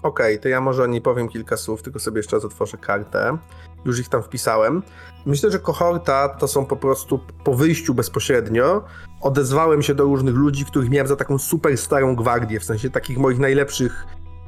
Okej, 0.03 0.39
to 0.39 0.49
ja 0.49 0.61
może 0.61 0.83
o 0.83 0.87
niej 0.87 1.01
powiem 1.01 1.29
kilka 1.29 1.57
słów, 1.57 1.83
tylko 1.83 1.99
sobie 1.99 2.19
jeszcze 2.19 2.35
raz 2.35 2.45
otworzę 2.45 2.77
kartę. 2.77 3.37
Już 3.85 3.99
ich 3.99 4.09
tam 4.09 4.23
wpisałem. 4.23 4.83
Myślę, 5.25 5.51
że 5.51 5.59
kohorta 5.59 6.29
to 6.29 6.47
są 6.47 6.65
po 6.65 6.75
prostu 6.75 7.19
po 7.43 7.53
wyjściu 7.53 7.93
bezpośrednio. 7.93 8.83
Odezwałem 9.21 9.81
się 9.81 9.95
do 9.95 10.03
różnych 10.03 10.35
ludzi, 10.35 10.65
których 10.65 10.89
miałem 10.89 11.07
za 11.07 11.15
taką 11.15 11.37
super 11.37 11.77
starą 11.77 12.15
gwardię, 12.15 12.59
w 12.59 12.63
sensie 12.63 12.89
takich 12.89 13.17
moich 13.17 13.39
najlepszych 13.39 14.05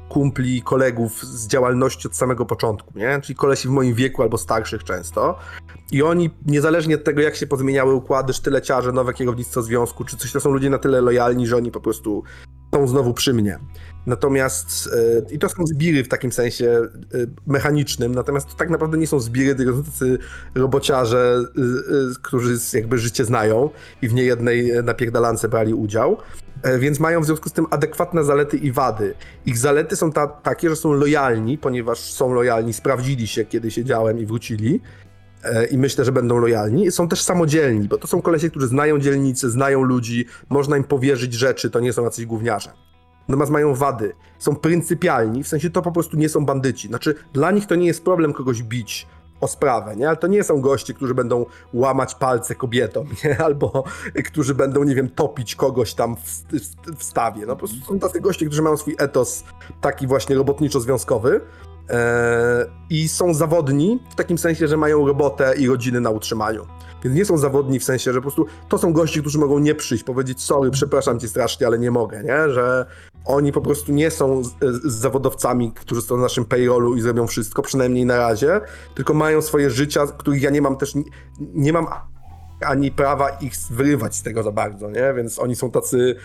kumpli, 0.08 0.62
kolegów 0.62 1.24
z 1.24 1.46
działalności 1.46 2.08
od 2.08 2.16
samego 2.16 2.46
początku, 2.46 2.98
nie? 2.98 3.20
Czyli 3.20 3.36
kolesi 3.36 3.68
w 3.68 3.70
moim 3.70 3.94
wieku 3.94 4.22
albo 4.22 4.38
starszych 4.38 4.84
często. 4.84 5.38
I 5.92 6.02
oni, 6.02 6.30
niezależnie 6.46 6.94
od 6.94 7.04
tego, 7.04 7.20
jak 7.20 7.36
się 7.36 7.46
pozmieniały 7.46 7.94
układy, 7.94 8.32
sztyleciarze, 8.32 8.92
nowe 8.92 9.14
kierownictwo 9.14 9.62
związku, 9.62 10.04
czy 10.04 10.16
coś, 10.16 10.32
to 10.32 10.40
są 10.40 10.50
ludzie 10.50 10.70
na 10.70 10.78
tyle 10.78 11.00
lojalni, 11.00 11.46
że 11.46 11.56
oni 11.56 11.70
po 11.70 11.80
prostu 11.80 12.22
są 12.74 12.88
znowu 12.88 13.14
przy 13.14 13.34
mnie. 13.34 13.58
Natomiast, 14.06 14.90
e, 15.28 15.34
i 15.34 15.38
to 15.38 15.48
są 15.48 15.66
zbiry 15.66 16.04
w 16.04 16.08
takim 16.08 16.32
sensie 16.32 16.66
e, 16.66 16.88
mechanicznym, 17.46 18.14
natomiast 18.14 18.48
to 18.48 18.54
tak 18.54 18.70
naprawdę 18.70 18.98
nie 18.98 19.06
są 19.06 19.20
zbiry, 19.20 19.54
tylko 19.54 19.82
tacy 19.82 20.18
robociarze, 20.54 21.40
e, 21.40 21.60
którzy 22.22 22.56
jakby 22.72 22.98
życie 22.98 23.24
znają 23.24 23.70
i 24.02 24.08
w 24.08 24.14
niejednej 24.14 24.72
napierdalance 24.84 25.48
brali 25.48 25.74
udział, 25.74 26.16
więc 26.78 27.00
mają 27.00 27.20
w 27.20 27.24
związku 27.24 27.48
z 27.48 27.52
tym 27.52 27.66
adekwatne 27.70 28.24
zalety 28.24 28.56
i 28.56 28.72
wady. 28.72 29.14
Ich 29.46 29.58
zalety 29.58 29.96
są 29.96 30.12
ta, 30.12 30.26
takie, 30.26 30.70
że 30.70 30.76
są 30.76 30.92
lojalni, 30.92 31.58
ponieważ 31.58 31.98
są 31.98 32.32
lojalni, 32.34 32.72
sprawdzili 32.72 33.26
się, 33.26 33.44
kiedy 33.44 33.70
siedziałem 33.70 34.18
i 34.18 34.26
wrócili, 34.26 34.80
i 35.70 35.78
myślę, 35.78 36.04
że 36.04 36.12
będą 36.12 36.38
lojalni. 36.38 36.90
Są 36.90 37.08
też 37.08 37.22
samodzielni, 37.22 37.88
bo 37.88 37.98
to 37.98 38.06
są 38.06 38.22
kolesie, 38.22 38.50
którzy 38.50 38.66
znają 38.66 38.98
dzielnicy, 38.98 39.50
znają 39.50 39.82
ludzi, 39.82 40.26
można 40.48 40.76
im 40.76 40.84
powierzyć 40.84 41.34
rzeczy, 41.34 41.70
to 41.70 41.80
nie 41.80 41.92
są 41.92 42.04
jacyś 42.04 42.26
gówniarze. 42.26 42.72
Natomiast 43.28 43.52
mają 43.52 43.74
wady. 43.74 44.12
Są 44.38 44.56
pryncypialni, 44.56 45.44
w 45.44 45.48
sensie 45.48 45.70
to 45.70 45.82
po 45.82 45.92
prostu 45.92 46.16
nie 46.16 46.28
są 46.28 46.46
bandyci. 46.46 46.88
Znaczy, 46.88 47.14
dla 47.32 47.50
nich 47.50 47.66
to 47.66 47.74
nie 47.74 47.86
jest 47.86 48.04
problem 48.04 48.32
kogoś 48.32 48.62
bić 48.62 49.06
o 49.42 49.48
sprawę, 49.48 49.96
nie? 49.96 50.08
Ale 50.08 50.16
to 50.16 50.26
nie 50.26 50.44
są 50.44 50.60
goście, 50.60 50.94
którzy 50.94 51.14
będą 51.14 51.46
łamać 51.72 52.14
palce 52.14 52.54
kobietom, 52.54 53.06
nie? 53.24 53.38
Albo 53.38 53.84
którzy 54.24 54.54
będą, 54.54 54.84
nie 54.84 54.94
wiem, 54.94 55.08
topić 55.08 55.54
kogoś 55.54 55.94
tam 55.94 56.16
w, 56.16 56.20
w, 56.20 56.96
w 56.98 57.02
stawie. 57.04 57.46
No 57.46 57.56
po 57.56 57.56
prostu 57.56 57.76
są 57.86 57.98
tacy 57.98 58.20
goście, 58.20 58.46
którzy 58.46 58.62
mają 58.62 58.76
swój 58.76 58.96
etos 58.98 59.44
taki 59.80 60.06
właśnie 60.06 60.36
robotniczo-związkowy 60.36 61.28
e, 61.34 61.40
i 62.90 63.08
są 63.08 63.34
zawodni 63.34 63.98
w 64.10 64.14
takim 64.14 64.38
sensie, 64.38 64.68
że 64.68 64.76
mają 64.76 65.06
robotę 65.06 65.54
i 65.58 65.68
rodziny 65.68 66.00
na 66.00 66.10
utrzymaniu. 66.10 66.66
Więc 67.04 67.16
nie 67.16 67.24
są 67.24 67.38
zawodni 67.38 67.78
w 67.78 67.84
sensie, 67.84 68.12
że 68.12 68.18
po 68.18 68.22
prostu 68.22 68.46
to 68.68 68.78
są 68.78 68.92
goście, 68.92 69.20
którzy 69.20 69.38
mogą 69.38 69.58
nie 69.58 69.74
przyjść, 69.74 70.04
powiedzieć 70.04 70.42
sorry, 70.42 70.70
przepraszam 70.70 71.20
cię 71.20 71.28
strasznie, 71.28 71.66
ale 71.66 71.78
nie 71.78 71.90
mogę, 71.90 72.22
nie? 72.22 72.50
Że 72.50 72.86
oni 73.24 73.52
po 73.52 73.60
prostu 73.60 73.92
nie 73.92 74.10
są 74.10 74.44
z, 74.44 74.50
z 74.84 74.92
zawodowcami, 74.92 75.72
którzy 75.72 76.02
są 76.02 76.16
na 76.16 76.22
naszym 76.22 76.44
payrollu 76.44 76.96
i 76.96 77.00
zrobią 77.00 77.26
wszystko, 77.26 77.62
przynajmniej 77.62 78.06
na 78.06 78.16
razie, 78.16 78.60
tylko 78.94 79.14
mają 79.14 79.42
swoje 79.42 79.70
życia, 79.70 80.06
których 80.06 80.42
ja 80.42 80.50
nie 80.50 80.62
mam 80.62 80.76
też, 80.76 80.94
nie 81.38 81.72
mam 81.72 81.86
ani 82.64 82.90
prawa 82.90 83.28
ich 83.28 83.52
wyrywać 83.70 84.16
z 84.16 84.22
tego 84.22 84.42
za 84.42 84.52
bardzo, 84.52 84.90
nie? 84.90 85.14
Więc 85.16 85.38
oni 85.38 85.56
są 85.56 85.70
tacy 85.70 86.16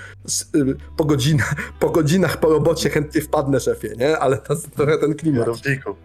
y, 0.56 0.76
po, 0.98 1.06
godzinach, 1.06 1.56
po 1.80 1.90
godzinach 1.90 2.38
po 2.38 2.50
robocie 2.50 2.90
chętnie 2.90 3.22
wpadnę 3.22 3.60
szefie, 3.60 3.90
nie? 3.98 4.20
Ale 4.20 4.38
to 4.38 4.54
jest 4.54 4.76
trochę 4.76 4.98
ten 4.98 5.16
klimat. 5.16 5.46
Kierowniku. 5.46 5.96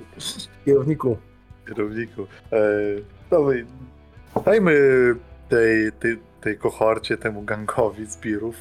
Kierowniku. 0.64 1.16
Kierowniku. 1.68 2.26
E, 2.52 2.60
dobra, 3.30 3.54
dajmy 4.44 4.74
tej, 5.48 5.92
tej, 5.92 6.18
tej 6.40 6.58
kohorcie, 6.58 7.16
temu 7.16 7.42
gangowi 7.42 8.06
zbirów, 8.06 8.56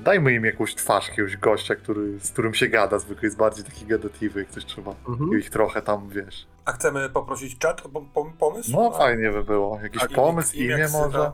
dajmy 0.00 0.32
im 0.32 0.44
jakąś 0.44 0.74
twarz, 0.74 1.08
jakiegoś 1.08 1.36
gościa, 1.36 1.74
który, 1.74 2.20
z 2.20 2.30
którym 2.30 2.54
się 2.54 2.68
gada, 2.68 2.98
zwykle 2.98 3.26
jest 3.26 3.36
bardziej 3.36 3.64
taki 3.64 3.86
gadatliwy, 3.86 4.40
jak 4.40 4.50
coś 4.50 4.64
trzeba 4.64 4.94
Mhm. 5.08 5.38
ich 5.38 5.50
trochę 5.50 5.82
tam, 5.82 6.08
wiesz. 6.08 6.46
A 6.64 6.72
chcemy 6.72 7.10
poprosić 7.10 7.58
czat 7.58 7.86
o 7.86 7.88
pom- 7.88 8.06
pom- 8.14 8.32
pomysł? 8.38 8.70
No 8.72 8.90
A- 8.94 8.98
fajnie 8.98 9.30
by 9.30 9.44
było. 9.44 9.80
Jakiś 9.82 10.02
a 10.02 10.08
pomysł, 10.08 10.56
imię, 10.56 10.74
imię 10.74 10.88
może? 10.92 11.32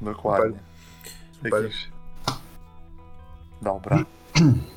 Dokładnie. 0.00 0.58
Super. 1.44 1.62
Jakiś... 1.62 1.90
Dobra. 3.62 3.98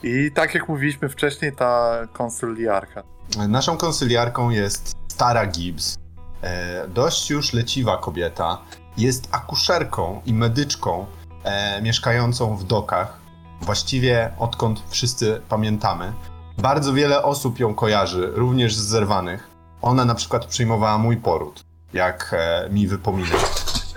I 0.03 0.31
tak 0.35 0.53
jak 0.53 0.69
mówiliśmy 0.69 1.09
wcześniej, 1.09 1.51
ta 1.55 1.93
konsyliarka. 2.13 3.03
Naszą 3.49 3.77
konsyliarką 3.77 4.49
jest 4.49 4.93
Stara 5.07 5.45
Gibbs. 5.47 5.97
E, 6.41 6.87
dość 6.87 7.29
już 7.29 7.53
leciwa 7.53 7.97
kobieta. 7.97 8.57
Jest 8.97 9.27
akuszerką 9.31 10.21
i 10.25 10.33
medyczką 10.33 11.05
e, 11.43 11.81
mieszkającą 11.81 12.57
w 12.57 12.63
dokach. 12.63 13.17
Właściwie 13.61 14.31
odkąd 14.39 14.83
wszyscy 14.89 15.41
pamiętamy. 15.49 16.13
Bardzo 16.57 16.93
wiele 16.93 17.23
osób 17.23 17.59
ją 17.59 17.75
kojarzy, 17.75 18.31
również 18.33 18.75
z 18.75 18.87
zerwanych. 18.87 19.47
Ona 19.81 20.05
na 20.05 20.15
przykład 20.15 20.45
przyjmowała 20.45 20.97
mój 20.97 21.17
poród, 21.17 21.63
jak 21.93 22.35
e, 22.37 22.69
mi 22.69 22.87
wypomina. 22.87 23.35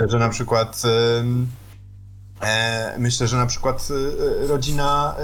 Że 0.09 0.19
na 0.19 0.29
przykład 0.29 0.83
e, 2.41 2.95
myślę, 2.99 3.27
że 3.29 3.37
na 3.37 3.47
przykład 3.47 3.89
e, 4.45 4.47
rodzina 4.47 5.15
e, 5.19 5.23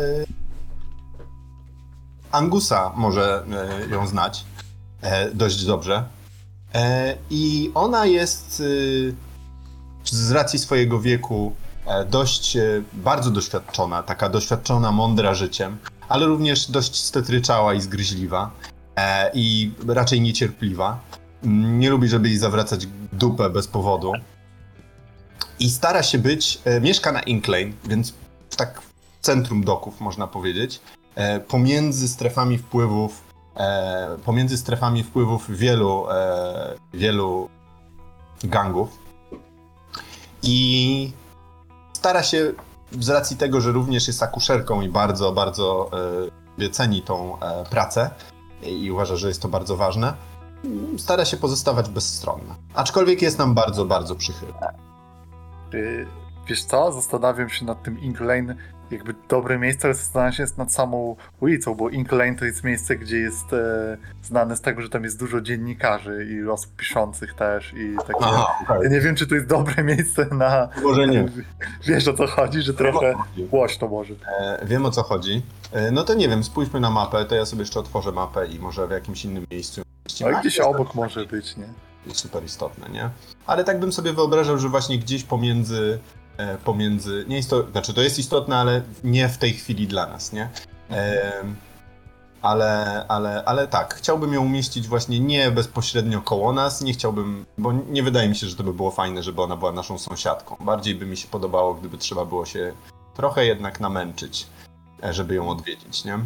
Angusa 2.32 2.92
może 2.96 3.44
ją 3.90 4.06
znać 4.06 4.44
e, 5.02 5.30
dość 5.30 5.64
dobrze. 5.64 6.04
E, 6.74 7.16
I 7.30 7.70
ona 7.74 8.06
jest. 8.06 8.60
y, 8.60 9.14
z 10.04 10.30
racji 10.30 10.58
swojego 10.58 11.00
wieku 11.00 11.54
dość 12.10 12.56
e, 12.56 12.82
bardzo 12.92 13.30
doświadczona, 13.30 14.02
taka 14.02 14.28
doświadczona, 14.28 14.92
mądra 14.92 15.34
życiem, 15.34 15.78
ale 16.08 16.26
również 16.26 16.70
dość 16.70 16.96
stetryczała 16.96 17.74
i 17.74 17.80
zgryźliwa 17.80 18.50
e, 18.96 19.30
i 19.34 19.72
raczej 19.88 20.20
niecierpliwa. 20.20 21.00
Mm, 21.44 21.78
Nie 21.78 21.90
lubi, 21.90 22.08
żeby 22.08 22.28
jej 22.28 22.38
zawracać 22.38 22.86
dupę 23.12 23.50
bez 23.50 23.68
powodu. 23.68 24.12
I 25.58 25.70
stara 25.70 26.02
się 26.02 26.18
być, 26.18 26.58
e, 26.64 26.80
mieszka 26.80 27.12
na 27.12 27.20
Inclane, 27.20 27.72
więc 27.84 28.14
tak 28.56 28.80
w 28.82 28.92
centrum 29.20 29.64
doków 29.64 30.00
można 30.00 30.26
powiedzieć, 30.26 30.80
e, 31.14 31.40
pomiędzy 31.40 32.08
strefami 32.08 32.58
wpływów, 32.58 33.22
e, 33.56 34.16
pomiędzy 34.24 34.58
strefami 34.58 35.02
wpływów 35.02 35.50
wielu, 35.50 36.10
e, 36.10 36.74
wielu 36.94 37.48
gangów. 38.44 38.98
I 40.42 41.12
stara 42.02 42.22
się, 42.22 42.52
z 43.00 43.08
racji 43.08 43.36
tego, 43.36 43.60
że 43.60 43.72
również 43.72 44.06
jest 44.06 44.22
akuszerką 44.22 44.80
i 44.80 44.88
bardzo, 44.88 45.32
bardzo 45.32 45.90
e, 46.58 46.68
ceni 46.68 47.02
tą 47.02 47.40
e, 47.40 47.64
pracę 47.70 48.10
i 48.62 48.90
uważa, 48.90 49.16
że 49.16 49.28
jest 49.28 49.42
to 49.42 49.48
bardzo 49.48 49.76
ważne, 49.76 50.14
stara 50.98 51.24
się 51.24 51.36
pozostawać 51.36 51.88
bezstronna. 51.88 52.54
Aczkolwiek 52.74 53.22
jest 53.22 53.38
nam 53.38 53.54
bardzo, 53.54 53.84
bardzo 53.84 54.14
przychylna. 54.14 54.72
Y, 55.74 56.06
Wiesz 56.46 56.64
co, 56.64 56.92
zastanawiam 56.92 57.48
się 57.48 57.64
nad 57.64 57.82
tym 57.82 58.00
Ink 58.00 58.20
Lane, 58.20 58.56
jakby 58.92 59.14
dobre 59.28 59.58
miejsce, 59.58 59.88
ale 59.88 59.94
zastanawiam 59.94 60.32
się 60.32 60.44
nad 60.56 60.72
samą 60.72 61.16
ulicą, 61.40 61.74
bo 61.74 61.88
Ink 61.88 62.12
Lane 62.12 62.34
to 62.34 62.44
jest 62.44 62.64
miejsce, 62.64 62.96
gdzie 62.96 63.18
jest 63.18 63.52
e, 63.52 63.96
znane 64.22 64.56
z 64.56 64.60
tego, 64.60 64.82
że 64.82 64.88
tam 64.88 65.04
jest 65.04 65.18
dużo 65.18 65.40
dziennikarzy 65.40 66.28
i 66.30 66.48
osób 66.48 66.76
piszących 66.76 67.34
też 67.34 67.72
i 67.76 67.96
takie... 68.06 68.24
Ja 68.82 68.88
nie 68.88 69.00
wiem, 69.00 69.14
czy 69.14 69.26
to 69.26 69.34
jest 69.34 69.46
dobre 69.46 69.84
miejsce 69.94 70.26
na... 70.26 70.68
Może 70.82 71.06
nie. 71.06 71.28
Wiesz 71.86 72.08
o 72.08 72.14
co 72.14 72.26
chodzi, 72.26 72.62
że 72.62 72.74
trochę 72.74 73.14
głośno 73.36 73.88
może. 73.88 74.14
E, 74.40 74.66
wiem 74.66 74.86
o 74.86 74.90
co 74.90 75.02
chodzi. 75.02 75.42
E, 75.72 75.90
no 75.90 76.04
to 76.04 76.14
nie 76.14 76.28
wiem, 76.28 76.44
spójrzmy 76.44 76.80
na 76.80 76.90
mapę, 76.90 77.24
to 77.24 77.34
ja 77.34 77.46
sobie 77.46 77.62
jeszcze 77.62 77.80
otworzę 77.80 78.12
mapę 78.12 78.46
i 78.46 78.58
może 78.58 78.86
w 78.86 78.90
jakimś 78.90 79.24
innym 79.24 79.46
miejscu. 79.50 79.82
No 80.20 80.40
gdzieś 80.40 80.60
obok 80.60 80.94
może 80.94 81.26
być, 81.26 81.56
nie? 81.56 81.68
jest 82.06 82.20
super 82.20 82.44
istotne, 82.44 82.88
nie? 82.88 83.10
Ale 83.46 83.64
tak 83.64 83.80
bym 83.80 83.92
sobie 83.92 84.12
wyobrażał, 84.12 84.58
że 84.58 84.68
właśnie 84.68 84.98
gdzieś 84.98 85.24
pomiędzy, 85.24 85.98
pomiędzy, 86.64 87.24
nie 87.28 87.36
jest 87.36 87.50
to, 87.50 87.70
znaczy 87.70 87.94
to 87.94 88.02
jest 88.02 88.18
istotne, 88.18 88.56
ale 88.56 88.82
nie 89.04 89.28
w 89.28 89.38
tej 89.38 89.52
chwili 89.52 89.86
dla 89.86 90.06
nas, 90.06 90.32
nie? 90.32 90.48
E, 90.90 91.32
ale, 92.42 93.04
ale, 93.08 93.44
ale 93.44 93.68
tak, 93.68 93.94
chciałbym 93.94 94.32
ją 94.32 94.44
umieścić 94.44 94.88
właśnie 94.88 95.20
nie 95.20 95.50
bezpośrednio 95.50 96.22
koło 96.22 96.52
nas, 96.52 96.80
nie 96.80 96.92
chciałbym, 96.92 97.44
bo 97.58 97.72
nie 97.72 98.02
wydaje 98.02 98.28
mi 98.28 98.36
się, 98.36 98.46
że 98.46 98.56
to 98.56 98.64
by 98.64 98.74
było 98.74 98.90
fajne, 98.90 99.22
żeby 99.22 99.42
ona 99.42 99.56
była 99.56 99.72
naszą 99.72 99.98
sąsiadką. 99.98 100.56
Bardziej 100.60 100.94
by 100.94 101.06
mi 101.06 101.16
się 101.16 101.28
podobało, 101.28 101.74
gdyby 101.74 101.98
trzeba 101.98 102.24
było 102.24 102.46
się 102.46 102.72
trochę 103.14 103.46
jednak 103.46 103.80
namęczyć, 103.80 104.46
e, 105.04 105.12
żeby 105.12 105.34
ją 105.34 105.48
odwiedzić, 105.48 106.04
nie? 106.04 106.18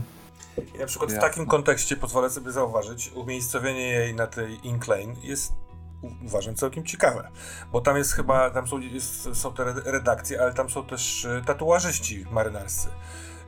I 0.75 0.79
na 0.79 0.87
przykład 0.87 1.13
w 1.13 1.19
takim 1.21 1.47
kontekście 1.47 1.97
pozwolę 1.97 2.31
sobie 2.31 2.53
zauważyć, 2.53 3.13
umiejscowienie 3.15 3.89
jej 3.89 4.15
na 4.15 4.27
tej 4.27 4.67
Inclane 4.67 5.15
jest 5.23 5.53
uważam 6.27 6.55
całkiem 6.55 6.85
ciekawe, 6.85 7.29
bo 7.73 7.81
tam 7.81 7.97
jest 7.97 8.13
chyba, 8.13 8.51
tam 8.51 8.67
są, 8.69 8.79
jest, 8.79 9.29
są 9.37 9.53
te 9.53 9.65
red- 9.65 9.83
redakcje, 9.85 10.43
ale 10.43 10.55
tam 10.55 10.71
są 10.71 10.85
też 10.85 11.25
e, 11.25 11.43
tatuażyści 11.47 12.27
marynarscy, 12.31 12.89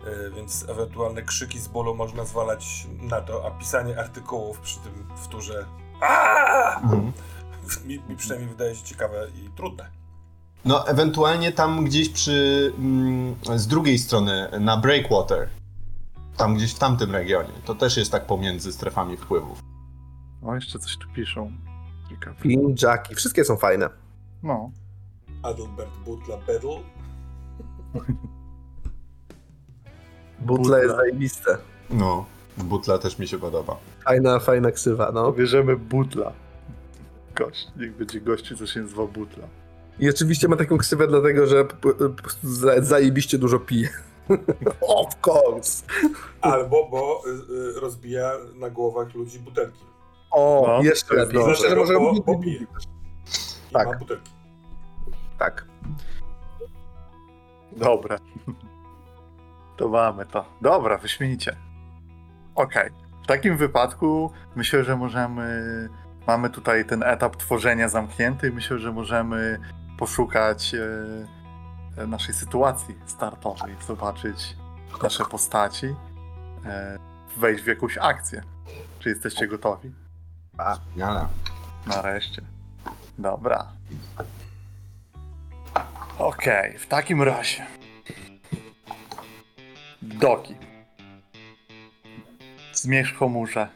E, 0.07 0.31
więc 0.31 0.69
ewentualne 0.69 1.23
krzyki 1.23 1.59
z 1.59 1.69
bólu 1.69 1.95
można 1.95 2.25
zwalać 2.25 2.87
na 3.01 3.21
to, 3.21 3.47
a 3.47 3.51
pisanie 3.51 3.99
artykułów 3.99 4.61
przy 4.61 4.79
tym 4.79 4.93
w 5.17 5.29
turze 5.29 5.67
Aaaa! 6.01 6.81
Mhm. 6.81 7.13
mi, 7.85 8.01
mi 8.09 8.17
przynajmniej 8.17 8.51
wydaje 8.51 8.75
się 8.75 8.85
ciekawe 8.85 9.27
i 9.35 9.51
trudne. 9.57 9.89
No, 10.65 10.89
ewentualnie 10.89 11.53
tam 11.53 11.85
gdzieś 11.85 12.09
przy. 12.09 12.73
Mm, 12.79 13.37
z 13.57 13.67
drugiej 13.67 13.99
strony, 13.99 14.49
na 14.61 14.77
Breakwater. 14.77 15.49
Tam 16.37 16.55
gdzieś 16.55 16.75
w 16.75 16.79
tamtym 16.79 17.13
regionie. 17.13 17.53
To 17.65 17.75
też 17.75 17.97
jest 17.97 18.13
tak 18.13 18.27
pomiędzy 18.27 18.73
strefami 18.73 19.17
wpływów. 19.17 19.59
O, 20.43 20.55
jeszcze 20.55 20.79
coś 20.79 20.97
tu 20.97 21.09
piszą. 21.09 21.53
Flynn, 22.39 22.75
Jackie, 22.83 23.15
wszystkie 23.15 23.45
są 23.45 23.57
fajne. 23.57 23.91
No. 24.43 24.71
Adalbert 25.43 25.91
Butla 26.05 26.37
Bedl. 26.47 26.69
Butle 30.39 30.83
jest 30.83 30.97
zajebiste. 30.97 31.59
No, 31.91 32.25
butla 32.57 32.99
też 32.99 33.19
mi 33.19 33.29
się 33.29 33.39
podoba. 33.39 33.77
Fajna, 34.05 34.39
fajna 34.39 34.71
ksywa, 34.71 35.13
no. 35.15 35.33
Bierzemy 35.33 35.77
butla. 35.77 36.33
Gość, 37.35 37.69
niech 37.77 37.97
będzie 37.97 38.21
gościu, 38.21 38.57
co 38.57 38.67
się 38.67 38.81
nazywa 38.81 39.07
butla. 39.07 39.49
I 39.99 40.11
oczywiście 40.11 40.49
ma 40.49 40.57
taką 40.57 40.79
ksywę 40.79 41.07
dlatego, 41.07 41.47
że 41.47 41.65
zajebiście 42.81 43.39
dużo 43.39 43.59
pije. 43.59 43.89
of 44.81 45.27
course! 45.27 45.83
Albo 46.41 46.89
bo 46.91 47.23
y, 47.27 47.31
y, 47.77 47.81
rozbija 47.81 48.33
na 48.55 48.71
głowach 48.71 49.15
ludzi 49.15 49.39
butelki. 49.39 49.85
O, 50.31 50.65
No, 50.69 50.83
jeszcze 50.83 51.15
lepiej. 51.15 51.41
że 51.43 51.77
może 51.77 51.95
Bo- 51.95 52.13
bo 52.23 52.41
Tak. 53.73 53.87
ma 53.89 53.95
butelki. 53.99 54.31
Tak. 55.39 55.65
Dobra. 57.77 58.19
To 59.77 59.89
mamy 59.89 60.27
to. 60.27 60.45
Dobra, 60.63 60.99
wyśmienicie. 60.99 61.57
Okej. 62.55 62.91
W 63.25 63.27
takim 63.27 63.57
wypadku 63.57 64.33
myślę, 64.57 64.85
że 64.85 64.97
możemy. 64.97 65.89
Mamy 66.27 66.51
tutaj 66.51 66.85
ten 66.85 67.03
etap 67.03 67.37
tworzenia 67.37 67.89
zamknięty 67.89 68.49
i 68.49 68.53
myślę, 68.53 68.79
że 68.79 68.93
możemy 68.93 69.59
poszukać 69.99 70.75
e, 71.97 72.07
naszej 72.07 72.35
sytuacji 72.35 72.95
startowej, 73.07 73.75
zobaczyć 73.87 74.57
nasze 75.03 75.25
postaci, 75.25 75.87
e, 76.67 76.99
wejść 77.37 77.65
w 77.65 77.67
jakąś 77.67 77.99
akcję. 77.99 78.43
Czy 78.99 79.09
jesteście 79.09 79.47
gotowi? 79.47 79.93
Ale. 80.59 81.29
Nareszcie. 81.87 82.43
Dobra. 83.19 83.67
Okej, 86.19 86.79
w 86.79 86.87
takim 86.87 87.23
razie. 87.23 87.67
Doki. 90.03 90.55
Zmierzch 92.73 93.19
chmurze. 93.19 93.69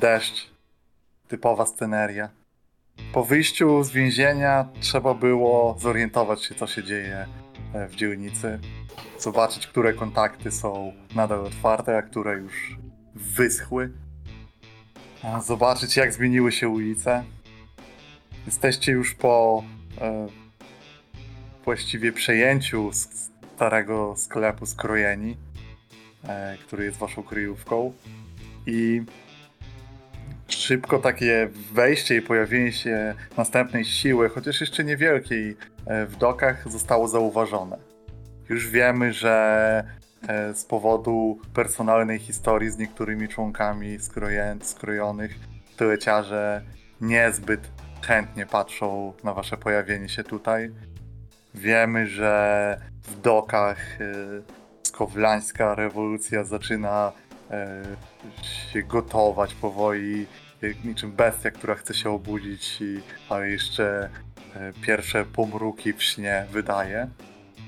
Deszcz. 0.00 0.50
Typowa 1.28 1.66
sceneria. 1.66 2.28
Po 3.12 3.24
wyjściu 3.24 3.84
z 3.84 3.90
więzienia 3.90 4.68
trzeba 4.80 5.14
było 5.14 5.76
zorientować 5.78 6.44
się, 6.44 6.54
co 6.54 6.66
się 6.66 6.84
dzieje 6.84 7.26
e, 7.74 7.88
w 7.88 7.94
dzielnicy. 7.94 8.58
Zobaczyć, 9.18 9.66
które 9.66 9.92
kontakty 9.92 10.50
są 10.50 10.92
nadal 11.14 11.46
otwarte, 11.46 11.96
a 11.98 12.02
które 12.02 12.34
już 12.34 12.76
wyschły. 13.14 13.92
Zobaczyć, 15.44 15.96
jak 15.96 16.12
zmieniły 16.12 16.52
się 16.52 16.68
ulice. 16.68 17.24
Jesteście 18.46 18.92
już 18.92 19.14
po 19.14 19.64
e, 20.00 20.26
właściwie 21.64 22.12
przejęciu 22.12 22.90
starego 22.92 24.14
sklepu 24.16 24.66
skrojeni, 24.66 25.36
e, 26.24 26.56
który 26.66 26.84
jest 26.84 26.98
waszą 26.98 27.22
kryjówką. 27.22 27.92
I 28.66 29.02
szybko 30.48 30.98
takie 30.98 31.48
wejście 31.72 32.16
i 32.16 32.22
pojawienie 32.22 32.72
się 32.72 33.14
następnej 33.36 33.84
siły, 33.84 34.28
chociaż 34.28 34.60
jeszcze 34.60 34.84
niewielkiej, 34.84 35.56
e, 35.86 36.06
w 36.06 36.16
dokach 36.16 36.70
zostało 36.70 37.08
zauważone. 37.08 37.78
Już 38.48 38.68
wiemy, 38.68 39.12
że 39.12 40.01
z 40.54 40.64
powodu 40.64 41.38
personalnej 41.54 42.18
historii 42.18 42.70
z 42.70 42.78
niektórymi 42.78 43.28
członkami 43.28 43.98
skroje, 43.98 44.56
skrojonych, 44.62 45.38
tyleciarze 45.76 46.62
niezbyt 47.00 47.60
chętnie 48.02 48.46
patrzą 48.46 49.12
na 49.24 49.34
wasze 49.34 49.56
pojawienie 49.56 50.08
się 50.08 50.24
tutaj. 50.24 50.70
Wiemy, 51.54 52.06
że 52.06 52.80
w 53.02 53.20
dokach 53.20 54.00
e, 54.00 54.14
skowlańska 54.82 55.74
rewolucja 55.74 56.44
zaczyna 56.44 57.12
e, 57.50 57.82
się 58.72 58.82
gotować 58.82 59.54
powoli, 59.54 60.26
jak 60.62 60.84
niczym 60.84 61.12
bestia, 61.12 61.50
która 61.50 61.74
chce 61.74 61.94
się 61.94 62.10
obudzić, 62.10 62.78
ale 63.28 63.50
jeszcze 63.50 64.08
e, 64.56 64.72
pierwsze 64.82 65.24
pomruki 65.24 65.92
w 65.92 66.02
śnie 66.02 66.46
wydaje. 66.52 67.08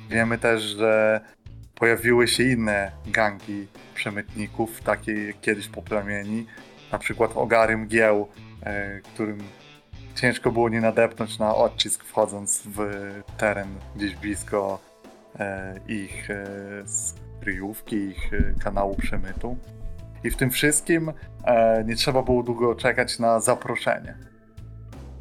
Wiemy 0.08 0.38
też, 0.38 0.62
że 0.62 1.20
pojawiły 1.74 2.28
się 2.28 2.42
inne 2.42 2.92
gangi 3.06 3.66
przemytników, 3.94 4.80
takie 4.80 5.32
kiedyś 5.40 5.68
po 5.68 5.82
plemieni, 5.82 6.46
na 6.92 6.98
przykład 6.98 7.30
ogary 7.34 7.76
mgieł, 7.76 8.28
e, 8.62 9.00
którym 9.00 9.38
ciężko 10.14 10.52
było 10.52 10.68
nie 10.68 10.80
nadepnąć 10.80 11.38
na 11.38 11.54
odcisk 11.54 12.04
wchodząc 12.04 12.62
w 12.66 12.78
teren 13.36 13.68
gdzieś 13.96 14.14
blisko 14.16 14.78
e, 15.38 15.80
ich 15.88 16.30
e, 16.30 16.44
kryjówki, 17.40 17.96
ich 17.96 18.30
kanału 18.64 18.94
przemytu. 18.94 19.56
I 20.24 20.30
w 20.30 20.36
tym 20.36 20.50
wszystkim 20.50 21.12
nie 21.84 21.96
trzeba 21.96 22.22
było 22.22 22.42
długo 22.42 22.74
czekać 22.74 23.18
na 23.18 23.40
zaproszenie. 23.40 24.14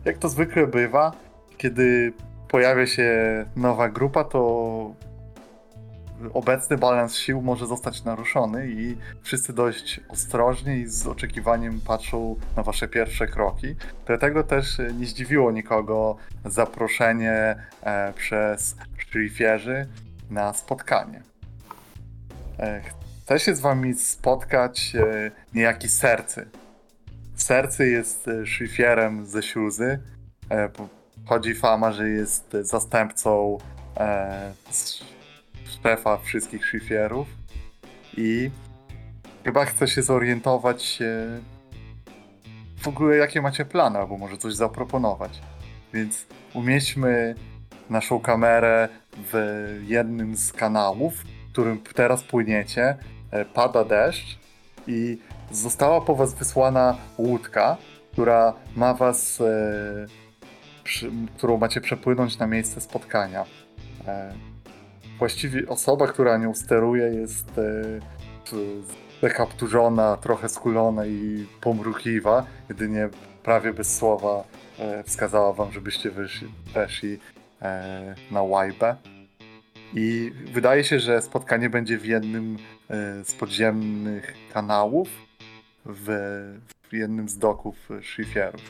Jak 0.06 0.18
to 0.18 0.30
zwykle 0.30 0.68
bywa, 0.68 1.12
kiedy 1.58 2.14
pojawia 2.48 2.88
się 2.88 3.12
nowa 3.56 3.90
grupa, 3.90 4.24
to 4.24 4.96
obecny 6.34 6.78
balans 6.78 7.16
sił 7.16 7.42
może 7.42 7.68
zostać 7.68 8.04
naruszony 8.04 8.68
i 8.68 8.98
wszyscy 9.22 9.54
dość 9.54 10.02
ostrożnie 10.10 10.78
i 10.78 10.88
z 10.88 11.08
oczekiwaniem 11.08 11.82
patrzą 11.82 12.36
na 12.58 12.64
wasze 12.64 12.88
pierwsze 12.88 13.28
kroki. 13.28 13.76
Dlatego 14.06 14.44
też 14.44 14.80
e, 14.80 14.94
nie 14.94 15.06
zdziwiło 15.06 15.52
nikogo 15.52 16.16
zaproszenie 16.46 17.56
e, 17.84 18.14
przez 18.14 18.76
szlifierzy 18.98 19.88
na 20.30 20.54
spotkanie. 20.54 21.22
E, 22.60 22.82
chce 23.24 23.40
się 23.40 23.56
z 23.56 23.60
wami 23.60 23.94
spotkać 23.94 24.94
e, 24.96 25.32
niejaki 25.54 25.90
Sercy. 25.90 26.46
Sercy 27.36 27.90
jest 27.90 28.28
e, 28.28 28.46
szlifierem 28.46 29.26
ze 29.26 29.44
Śluzy. 29.44 30.00
E, 30.52 30.70
chodzi 31.26 31.56
fama, 31.56 31.92
że 31.92 32.10
jest 32.10 32.58
zastępcą 32.62 33.58
s- 34.70 35.04
szefa 35.84 36.18
wszystkich 36.18 36.66
szlifierów 36.66 37.28
i 38.18 38.52
chyba 39.44 39.66
chce 39.66 39.88
się 39.88 40.02
zorientować 40.02 41.00
e, 41.02 41.40
w 42.84 42.88
ogóle 42.88 43.16
jakie 43.16 43.42
macie 43.42 43.66
plany, 43.66 44.00
albo 44.00 44.18
może 44.18 44.38
coś 44.38 44.54
zaproponować. 44.54 45.42
Więc 45.94 46.26
umieśćmy 46.54 47.36
naszą 47.90 48.20
kamerę 48.20 48.90
w 49.18 49.34
jednym 49.88 50.36
z 50.36 50.54
kanałów, 50.54 51.24
którym 51.52 51.82
teraz 51.94 52.24
płyniecie. 52.24 52.98
E, 53.32 53.46
Pada 53.46 53.84
deszcz 53.84 54.40
i 54.88 55.18
została 55.52 56.02
po 56.02 56.16
was 56.16 56.34
wysłana 56.34 56.98
łódka, 57.18 57.78
która 58.12 58.54
ma 58.76 58.94
was, 58.94 59.42
e, 59.42 59.46
przy, 60.84 61.12
którą 61.38 61.58
macie 61.58 61.82
przepłynąć 61.82 62.38
na 62.38 62.48
miejsce 62.48 62.82
spotkania. 62.82 63.46
E, 64.08 64.34
właściwie 65.24 65.68
osoba, 65.68 66.08
która 66.08 66.38
nią 66.38 66.54
steruje 66.54 67.04
jest 67.04 67.58
e, 67.58 67.64
dekapturzona, 69.22 70.18
trochę 70.18 70.50
skulona 70.50 71.06
i 71.06 71.48
pomrukiwa, 71.62 72.46
jedynie 72.70 73.10
prawie 73.44 73.74
bez 73.74 73.98
słowa 73.98 74.44
e, 74.80 75.04
wskazała 75.04 75.54
wam, 75.54 75.72
żebyście 75.72 76.12
wyszli, 76.12 76.48
weszli 76.74 77.20
e, 77.62 78.16
na 78.32 78.42
łajbę. 78.42 78.96
I 79.94 80.32
wydaje 80.54 80.84
się, 80.84 81.00
że 81.00 81.22
spotkanie 81.22 81.70
będzie 81.70 81.98
w 81.98 82.06
jednym 82.06 82.58
z 83.24 83.34
podziemnych 83.34 84.34
kanałów, 84.54 85.10
w, 85.86 86.08
w 86.90 86.94
jednym 86.94 87.30
z 87.30 87.38
doków 87.38 87.90
szlifierów. 88.02 88.62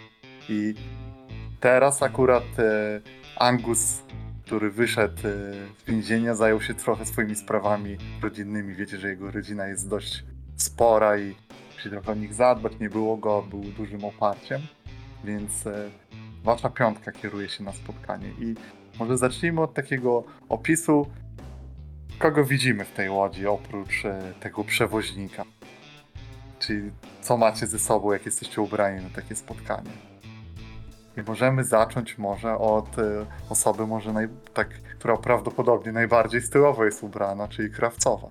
I 0.49 0.73
teraz 1.59 2.03
akurat 2.03 2.43
Angus, 3.37 4.03
który 4.53 4.71
wyszedł 4.71 5.17
e, 5.17 5.21
z 5.79 5.83
więzienia, 5.87 6.35
zajął 6.35 6.61
się 6.61 6.73
trochę 6.73 7.05
swoimi 7.05 7.35
sprawami 7.35 7.97
rodzinnymi. 8.21 8.75
Wiecie, 8.75 8.97
że 8.97 9.09
jego 9.09 9.31
rodzina 9.31 9.67
jest 9.67 9.89
dość 9.89 10.23
spora 10.55 11.17
i 11.17 11.35
musi 11.73 11.89
trochę 11.89 12.11
o 12.11 12.15
nich 12.15 12.33
zadbać. 12.33 12.73
Nie 12.79 12.89
było 12.89 13.17
go, 13.17 13.41
był 13.49 13.61
dużym 13.61 14.05
oparciem, 14.05 14.61
więc 15.23 15.67
e, 15.67 15.89
wasza 16.43 16.69
piątka 16.69 17.11
kieruje 17.11 17.49
się 17.49 17.63
na 17.63 17.71
spotkanie. 17.71 18.27
I 18.39 18.55
może 18.99 19.17
zacznijmy 19.17 19.61
od 19.61 19.73
takiego 19.73 20.23
opisu, 20.49 21.07
kogo 22.19 22.45
widzimy 22.45 22.85
w 22.85 22.91
tej 22.91 23.09
łodzi 23.09 23.47
oprócz 23.47 24.05
e, 24.05 24.33
tego 24.39 24.63
przewoźnika. 24.63 25.43
Czyli 26.59 26.91
co 27.21 27.37
macie 27.37 27.67
ze 27.67 27.79
sobą, 27.79 28.11
jak 28.11 28.25
jesteście 28.25 28.61
ubrani 28.61 29.03
na 29.03 29.09
takie 29.09 29.35
spotkanie. 29.35 30.12
I 31.17 31.21
możemy 31.21 31.63
zacząć 31.63 32.17
może 32.17 32.57
od 32.57 32.99
e, 32.99 33.25
osoby, 33.49 33.87
może 33.87 34.13
naj, 34.13 34.27
tak, 34.53 34.69
która 34.99 35.17
prawdopodobnie 35.17 35.91
najbardziej 35.91 36.41
stylowo 36.41 36.85
jest 36.85 37.03
ubrana, 37.03 37.47
czyli 37.47 37.71
krawcowa. 37.71 38.27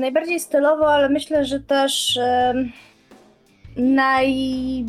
Najbardziej 0.00 0.40
stylowo, 0.40 0.92
ale 0.92 1.08
myślę, 1.08 1.44
że 1.44 1.60
też 1.60 2.18
najmniej 3.76 4.86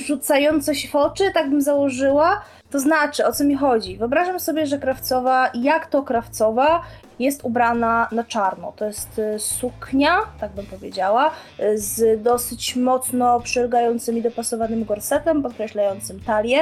rzucająco 0.00 0.74
się 0.74 0.88
w 0.88 0.96
oczy, 0.96 1.24
tak 1.34 1.50
bym 1.50 1.60
założyła. 1.60 2.42
To 2.70 2.80
znaczy, 2.80 3.26
o 3.26 3.32
co 3.32 3.44
mi 3.44 3.56
chodzi? 3.56 3.96
Wyobrażam 3.96 4.40
sobie, 4.40 4.66
że 4.66 4.78
krawcowa, 4.78 5.50
jak 5.54 5.86
to 5.86 6.02
krawcowa, 6.02 6.82
jest 7.18 7.44
ubrana 7.44 8.08
na 8.12 8.24
czarno. 8.24 8.72
To 8.76 8.84
jest 8.84 9.18
y, 9.18 9.38
suknia, 9.38 10.16
tak 10.40 10.52
bym 10.52 10.66
powiedziała, 10.66 11.30
z 11.74 12.22
dosyć 12.22 12.76
mocno 12.76 13.40
przylegającym 13.40 14.18
i 14.18 14.22
dopasowanym 14.22 14.84
gorsetem, 14.84 15.42
podkreślającym 15.42 16.20
talię. 16.20 16.58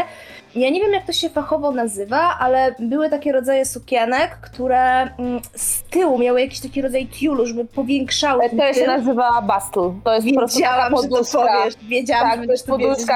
Ja 0.54 0.70
nie 0.70 0.80
wiem, 0.80 0.92
jak 0.92 1.06
to 1.06 1.12
się 1.12 1.28
fachowo 1.30 1.70
nazywa, 1.72 2.36
ale 2.40 2.74
były 2.78 3.10
takie 3.10 3.32
rodzaje 3.32 3.64
sukienek, 3.64 4.30
które 4.30 4.80
mm, 5.00 5.40
z 5.54 5.82
tyłu 5.82 6.18
miały 6.18 6.40
jakiś 6.40 6.60
taki 6.60 6.82
rodzaj 6.82 7.06
tiulu, 7.06 7.46
żeby 7.46 7.64
powiększały 7.64 8.50
To 8.50 8.56
się 8.56 8.74
tył. 8.74 8.86
nazywa 8.86 9.42
bastul. 9.42 9.94
To 10.04 10.14
jest 10.14 10.26
po 10.28 10.34
prostu 10.34 10.58
Wiedziałam, 10.58 10.92
że 10.96 11.08
to 11.08 11.38
powiesz. 11.38 11.74
Wiedziałam, 11.82 12.30
Tak, 12.30 12.40
że 12.40 12.46
to 12.46 12.52
jest 12.52 12.66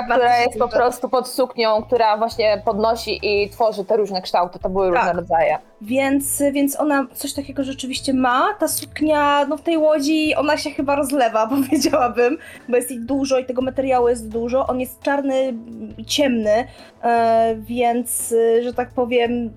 która 0.05 0.39
jest 0.39 0.59
po 0.59 0.68
prostu 0.68 1.09
pod 1.09 1.28
suknią, 1.28 1.82
która 1.82 2.16
właśnie 2.16 2.62
podnosi 2.64 3.20
i 3.22 3.51
tworzy 3.51 3.85
te 3.85 3.97
różne 3.97 4.22
kształty. 4.22 4.59
To 4.59 4.68
były 4.68 4.87
różne 4.89 5.05
Tak. 5.07 5.16
rodzaje. 5.16 5.59
Więc, 5.85 6.43
więc 6.53 6.80
ona 6.80 7.07
coś 7.14 7.32
takiego 7.32 7.64
rzeczywiście 7.64 8.14
ma. 8.14 8.55
Ta 8.59 8.68
suknia, 8.68 9.47
no 9.47 9.57
w 9.57 9.62
tej 9.62 9.78
łodzi, 9.78 10.35
ona 10.35 10.57
się 10.57 10.70
chyba 10.70 10.95
rozlewa, 10.95 11.47
powiedziałabym, 11.62 12.39
bo 12.68 12.76
jest 12.76 12.91
jej 12.91 13.01
dużo 13.01 13.39
i 13.39 13.45
tego 13.45 13.62
materiału 13.62 14.09
jest 14.09 14.28
dużo. 14.28 14.66
On 14.66 14.80
jest 14.80 15.03
czarny 15.03 15.55
i 15.99 16.05
ciemny, 16.05 16.66
e, 17.03 17.57
więc, 17.59 18.35
że 18.62 18.74
tak 18.74 18.91
powiem, 18.91 19.51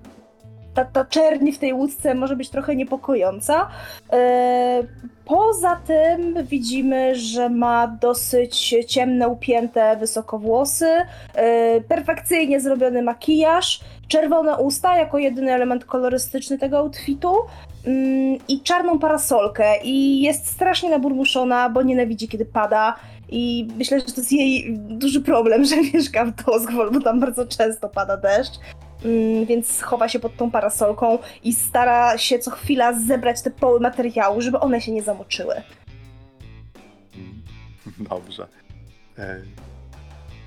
ta, 0.78 0.84
ta 0.84 1.04
czerni 1.04 1.52
w 1.52 1.58
tej 1.58 1.72
łódce 1.72 2.14
może 2.14 2.36
być 2.36 2.50
trochę 2.50 2.76
niepokojąca. 2.76 3.68
E, 4.12 4.82
Poza 5.24 5.76
tym 5.76 6.34
widzimy, 6.44 7.14
że 7.14 7.48
ma 7.50 7.86
dosyć 7.86 8.74
ciemne, 8.86 9.28
upięte 9.28 9.96
wysoko 9.96 10.38
włosy, 10.38 10.86
e, 11.34 11.80
perfekcyjnie 11.80 12.60
zrobiony 12.60 13.02
makijaż, 13.02 13.80
czerwone 14.08 14.56
usta 14.56 14.96
jako 14.96 15.18
jedyny 15.18 15.52
element 15.52 15.84
kolorystyczny 15.84 16.58
tego 16.58 16.78
outfitu. 16.78 17.34
Mm, 17.86 18.38
i 18.48 18.60
czarną 18.60 18.98
parasolkę. 18.98 19.64
I 19.82 20.20
jest 20.20 20.46
strasznie 20.46 20.90
naburmuszona, 20.90 21.70
bo 21.70 21.82
nienawidzi 21.82 22.28
kiedy 22.28 22.44
pada. 22.44 22.96
I 23.28 23.68
myślę, 23.78 24.00
że 24.00 24.06
to 24.06 24.20
jest 24.20 24.32
jej 24.32 24.78
duży 24.78 25.20
problem, 25.20 25.64
że 25.68 25.76
mieszka 25.94 26.24
w 26.24 26.44
Dozgwol, 26.44 26.90
bo 26.90 27.00
tam 27.00 27.20
bardzo 27.20 27.46
często 27.46 27.88
pada 27.88 28.16
deszcz. 28.16 28.58
Mm, 29.04 29.44
Więc 29.46 29.82
chowa 29.82 30.08
się 30.08 30.18
pod 30.18 30.36
tą 30.36 30.50
parasolką 30.50 31.18
i 31.44 31.52
stara 31.52 32.18
się 32.18 32.38
co 32.38 32.50
chwila 32.50 32.92
zebrać 32.92 33.42
te 33.42 33.50
poły 33.50 33.80
materiału, 33.80 34.40
żeby 34.40 34.60
one 34.60 34.80
się 34.80 34.92
nie 34.92 35.02
zamoczyły. 35.02 35.54
Mm, 37.14 37.42
Dobrze. 38.10 38.46
E, 39.18 39.36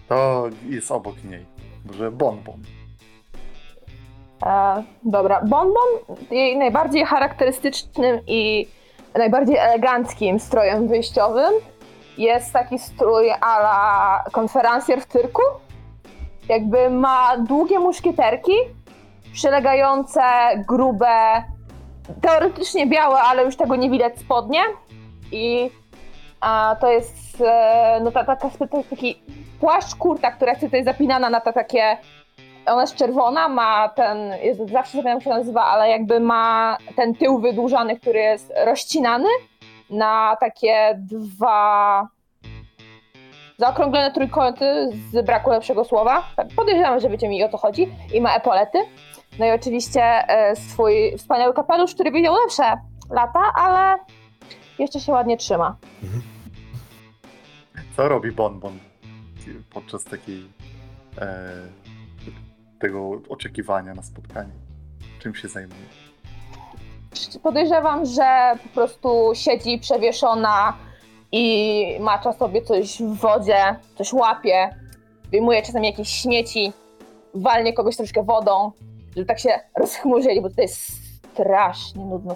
To 0.07 0.49
jest 0.69 0.91
obok 0.91 1.23
niej. 1.23 1.45
Może 1.85 2.11
bonbon. 2.11 2.59
E, 4.45 4.83
dobra, 5.03 5.41
Bonbon 5.41 5.87
jej 6.31 6.57
najbardziej 6.57 7.05
charakterystycznym 7.05 8.19
i 8.27 8.67
najbardziej 9.15 9.57
eleganckim 9.57 10.39
strojem 10.39 10.87
wyjściowym 10.87 11.53
jest 12.17 12.53
taki 12.53 12.79
strój 12.79 13.31
ala 13.41 14.23
konferencjer 14.31 15.01
w 15.01 15.05
cyrku. 15.05 15.41
Jakby 16.49 16.89
ma 16.89 17.37
długie 17.37 17.79
muszkieterki, 17.79 18.53
przylegające, 19.33 20.21
grube, 20.67 21.43
teoretycznie 22.21 22.87
białe, 22.87 23.19
ale 23.19 23.45
już 23.45 23.55
tego 23.55 23.75
nie 23.75 23.89
widać 23.89 24.19
spodnie. 24.19 24.61
I 25.31 25.69
a, 26.41 26.75
to 26.81 26.91
jest 26.91 27.41
e, 27.41 27.99
no, 28.03 28.11
ta, 28.11 28.23
taka, 28.23 28.49
taki 28.89 29.23
płaszcz 29.59 29.95
kurta, 29.95 30.31
która 30.31 30.51
jest 30.51 30.61
tutaj 30.63 30.83
zapinana 30.83 31.29
na 31.29 31.41
te 31.41 31.53
takie 31.53 31.97
ona 32.65 32.81
jest 32.81 32.95
czerwona, 32.95 33.49
ma 33.49 33.89
ten, 33.89 34.17
jest, 34.43 34.59
zawsze 34.59 34.91
zapomniałam 34.91 35.17
jak 35.17 35.23
się 35.23 35.29
nazywa, 35.29 35.65
ale 35.65 35.89
jakby 35.89 36.19
ma 36.19 36.77
ten 36.95 37.15
tył 37.15 37.39
wydłużany, 37.39 37.99
który 37.99 38.19
jest 38.19 38.53
rozcinany 38.65 39.27
na 39.89 40.37
takie 40.39 40.95
dwa 40.97 42.07
zaokrąglone 43.61 44.11
trójkąty 44.11 44.89
z 45.11 45.25
braku 45.25 45.49
lepszego 45.49 45.85
słowa. 45.85 46.23
Tak, 46.35 46.47
Podejrzewam, 46.55 46.99
że 46.99 47.09
wiecie 47.09 47.29
mi 47.29 47.43
o 47.43 47.49
to 47.49 47.57
chodzi. 47.57 47.87
I 48.13 48.21
ma 48.21 48.35
epolety. 48.35 48.77
No 49.39 49.45
i 49.45 49.51
oczywiście 49.51 50.01
e, 50.03 50.55
swój 50.55 51.17
wspaniały 51.17 51.53
kapelusz, 51.53 51.93
który 51.93 52.11
widział 52.11 52.35
lepsze 52.43 52.63
lata, 53.09 53.39
ale 53.55 53.99
jeszcze 54.79 54.99
się 54.99 55.11
ładnie 55.11 55.37
trzyma. 55.37 55.75
Co 57.97 58.09
robi 58.09 58.31
bonbon 58.31 58.79
podczas 59.73 60.03
takiej 60.03 60.49
e, 61.21 61.27
tego 62.79 63.21
oczekiwania 63.29 63.93
na 63.93 64.03
spotkanie? 64.03 64.53
Czym 65.19 65.35
się 65.35 65.47
zajmuje? 65.47 65.85
Podejrzewam, 67.43 68.05
że 68.05 68.53
po 68.63 68.69
prostu 68.69 69.31
siedzi 69.33 69.79
przewieszona 69.79 70.73
i 71.31 71.97
macza 71.99 72.33
sobie 72.33 72.61
coś 72.61 73.01
w 73.01 73.15
wodzie, 73.15 73.75
coś 73.97 74.13
łapie, 74.13 74.75
wyjmuje 75.31 75.61
czasami 75.61 75.87
jakieś 75.87 76.09
śmieci 76.09 76.73
walnie 77.33 77.73
kogoś 77.73 77.97
troszkę 77.97 78.23
wodą, 78.23 78.71
żeby 79.15 79.25
tak 79.25 79.39
się 79.39 79.59
rozchmurzyli, 79.79 80.41
bo 80.41 80.49
tutaj 80.49 80.65
jest 80.65 80.77
strasznie 81.33 82.05
nudno. 82.05 82.35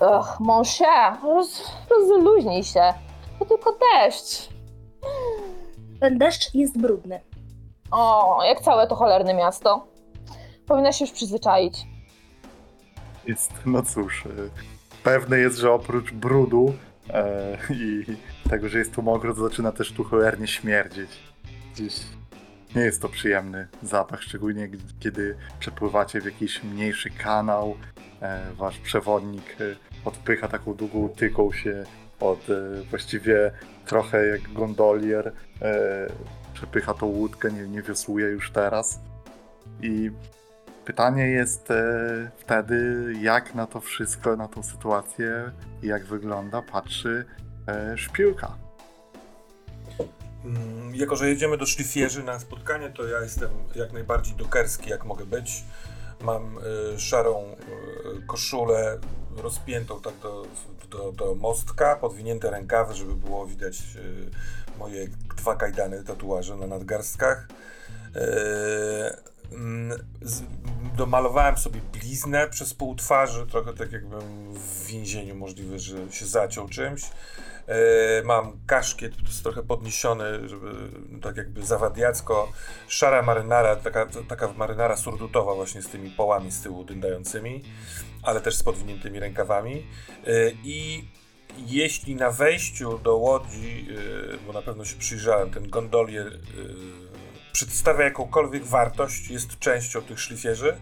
Ach, 0.00 0.40
mon 0.40 0.64
cher, 0.64 1.12
roz, 1.22 1.70
rozluźnij 1.90 2.64
się. 2.64 2.94
To 3.38 3.44
tylko 3.44 3.78
deszcz. 3.94 4.48
Ten 6.00 6.18
deszcz 6.18 6.54
jest 6.54 6.80
brudny. 6.80 7.20
O, 7.90 8.38
jak 8.44 8.60
całe 8.60 8.86
to 8.86 8.94
cholerne 8.94 9.34
miasto. 9.34 9.86
Powinna 10.66 10.92
się 10.92 11.04
już 11.04 11.12
przyzwyczaić. 11.12 11.86
Jest, 13.26 13.52
no 13.66 13.82
cóż, 13.82 14.26
e, 14.26 14.28
pewne 15.04 15.38
jest, 15.38 15.58
że 15.58 15.72
oprócz 15.72 16.12
brudu 16.12 16.72
e, 17.10 17.58
i 17.70 18.04
tego, 18.50 18.68
że 18.68 18.78
jest 18.78 18.94
tu 18.94 19.02
mokro, 19.02 19.34
to 19.34 19.48
zaczyna 19.48 19.72
też 19.72 19.92
tu 19.92 20.04
cholernie 20.04 20.46
śmierdzieć. 20.46 21.10
Gdzieś 21.74 21.94
nie 22.76 22.82
jest 22.82 23.02
to 23.02 23.08
przyjemny 23.08 23.68
zapach, 23.82 24.22
szczególnie 24.22 24.68
kiedy 25.00 25.36
przepływacie 25.60 26.20
w 26.20 26.24
jakiś 26.24 26.62
mniejszy 26.62 27.10
kanał. 27.10 27.76
E, 28.22 28.40
wasz 28.56 28.78
przewodnik 28.78 29.56
e, 29.60 29.76
odpycha 30.04 30.48
taką 30.48 30.74
długą 30.74 31.08
tyką 31.08 31.52
się 31.52 31.84
od 32.20 32.50
e, 32.50 32.82
właściwie 32.90 33.50
trochę 33.86 34.26
jak 34.26 34.52
gondolier. 34.52 35.32
E, 35.62 36.06
przepycha 36.54 36.94
tą 36.94 37.06
łódkę, 37.06 37.52
nie, 37.52 37.62
nie 37.62 37.82
wiosłuje 37.82 38.26
już 38.26 38.50
teraz. 38.50 39.00
I 39.82 40.10
Pytanie 40.88 41.26
jest 41.26 41.70
e, 41.70 42.30
wtedy, 42.38 43.12
jak 43.20 43.54
na 43.54 43.66
to 43.66 43.80
wszystko, 43.80 44.36
na 44.36 44.48
tą 44.48 44.62
sytuację 44.62 45.52
i 45.82 45.86
jak 45.86 46.04
wygląda, 46.04 46.62
patrzy 46.62 47.24
e, 47.66 47.98
szpiłka. 47.98 48.56
Mm, 50.44 50.94
Jako, 50.94 51.16
że 51.16 51.28
jedziemy 51.28 51.56
do 51.56 51.66
szlifierzy 51.66 52.22
na 52.22 52.40
spotkanie, 52.40 52.90
to 52.90 53.06
ja 53.06 53.20
jestem 53.20 53.50
jak 53.74 53.92
najbardziej 53.92 54.36
dokerski, 54.36 54.90
jak 54.90 55.04
mogę 55.04 55.26
być. 55.26 55.64
Mam 56.20 56.58
y, 56.94 57.00
szarą 57.00 57.56
koszulę 58.26 58.98
rozpiętą 59.36 60.00
tak 60.00 60.14
do, 60.22 60.46
do, 60.90 61.12
do 61.12 61.34
mostka, 61.34 61.96
podwinięte 61.96 62.50
rękawy, 62.50 62.94
żeby 62.94 63.14
było 63.14 63.46
widać 63.46 63.82
moje 64.78 65.08
dwa 65.36 65.56
kajdany 65.56 66.04
tatuaże 66.04 66.56
na 66.56 66.66
nadgarstkach. 66.66 67.48
Mm, 69.52 69.98
domalowałem 70.96 71.56
sobie 71.56 71.80
bliznę 71.92 72.48
przez 72.48 72.74
pół 72.74 72.94
twarzy, 72.94 73.46
trochę 73.46 73.72
tak 73.72 73.92
jakbym 73.92 74.54
w 74.54 74.86
więzieniu 74.86 75.34
możliwe, 75.34 75.78
że 75.78 76.12
się 76.12 76.26
zaciął 76.26 76.68
czymś. 76.68 77.02
E, 77.66 78.22
Mam 78.24 78.52
kaszkiet, 78.66 79.12
jest 79.26 79.42
trochę 79.42 79.62
podniesiony, 79.62 80.48
żeby 80.48 80.72
tak 81.22 81.36
jakby 81.36 81.66
zawadiacko. 81.66 82.52
Szara 82.88 83.22
marynara, 83.22 83.76
taka, 83.76 84.06
taka 84.28 84.52
marynara 84.52 84.96
surdutowa 84.96 85.54
właśnie 85.54 85.82
z 85.82 85.88
tymi 85.88 86.10
połami 86.10 86.52
z 86.52 86.62
tyłu 86.62 86.84
dyndającymi, 86.84 87.64
ale 88.22 88.40
też 88.40 88.56
z 88.56 88.62
podwiniętymi 88.62 89.20
rękawami. 89.20 89.86
E, 90.26 90.50
I 90.64 91.08
jeśli 91.66 92.14
na 92.14 92.30
wejściu 92.30 92.98
do 92.98 93.16
łodzi, 93.16 93.88
e, 94.34 94.46
bo 94.46 94.52
na 94.52 94.62
pewno 94.62 94.84
się 94.84 94.96
przyjrzałem, 94.96 95.50
ten 95.50 95.70
gondolier 95.70 96.26
przedstawia 97.58 98.04
jakąkolwiek 98.04 98.64
wartość, 98.64 99.30
jest 99.30 99.58
częścią 99.58 100.02
tych 100.02 100.20
szlifierzy, 100.20 100.76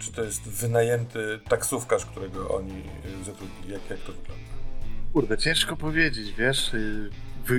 czy 0.00 0.12
to 0.12 0.24
jest 0.24 0.42
wynajęty 0.42 1.40
taksówkarz, 1.48 2.06
którego 2.06 2.48
oni 2.48 2.82
zatrudnili? 3.24 3.72
Jak, 3.72 3.90
jak 3.90 4.00
to 4.00 4.12
wygląda? 4.12 4.44
Kurde, 5.12 5.38
ciężko 5.38 5.76
powiedzieć, 5.76 6.32
wiesz, 6.32 6.74
y, 6.74 7.10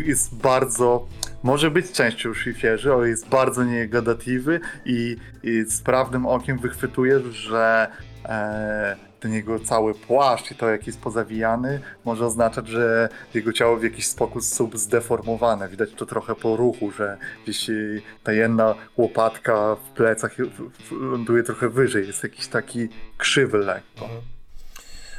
jest 0.05 0.36
bardzo, 0.36 1.07
może 1.43 1.72
być 1.72 1.91
częścią 1.91 2.34
szlifierzy, 2.34 2.93
ale 2.93 3.09
jest 3.09 3.28
bardzo 3.28 3.64
niegadatliwy 3.64 4.59
i, 4.86 5.18
i 5.43 5.66
sprawnym 5.70 6.26
okiem 6.26 6.59
wychwytujesz, 6.59 7.24
że 7.24 7.88
e, 8.26 8.95
ten 9.24 9.34
jego 9.34 9.60
cały 9.60 9.94
płaszcz 9.94 10.52
i 10.52 10.56
to, 10.56 10.70
jak 10.70 10.88
jest 10.88 11.02
pozawijany, 11.02 11.82
może 12.06 12.26
oznaczać, 12.26 12.68
że 12.68 13.10
jego 13.34 13.54
ciało 13.54 13.78
w 13.78 13.84
jakiś 13.84 14.08
sposób 14.08 14.78
zdeformowane. 14.78 15.70
Widać 15.70 15.90
to 15.94 16.06
trochę 16.06 16.36
po 16.36 16.56
ruchu, 16.56 16.92
że 16.92 17.18
gdzieś 17.44 17.70
ta 18.24 18.34
jedna 18.34 18.76
łopatka 18.98 19.76
w 19.76 19.90
plecach 19.90 20.36
ląduje 20.92 21.44
trochę 21.44 21.70
wyżej, 21.70 22.08
jest 22.08 22.24
jakiś 22.24 22.48
taki 22.48 22.90
krzywy 23.18 23.58
lekko. 23.58 24.10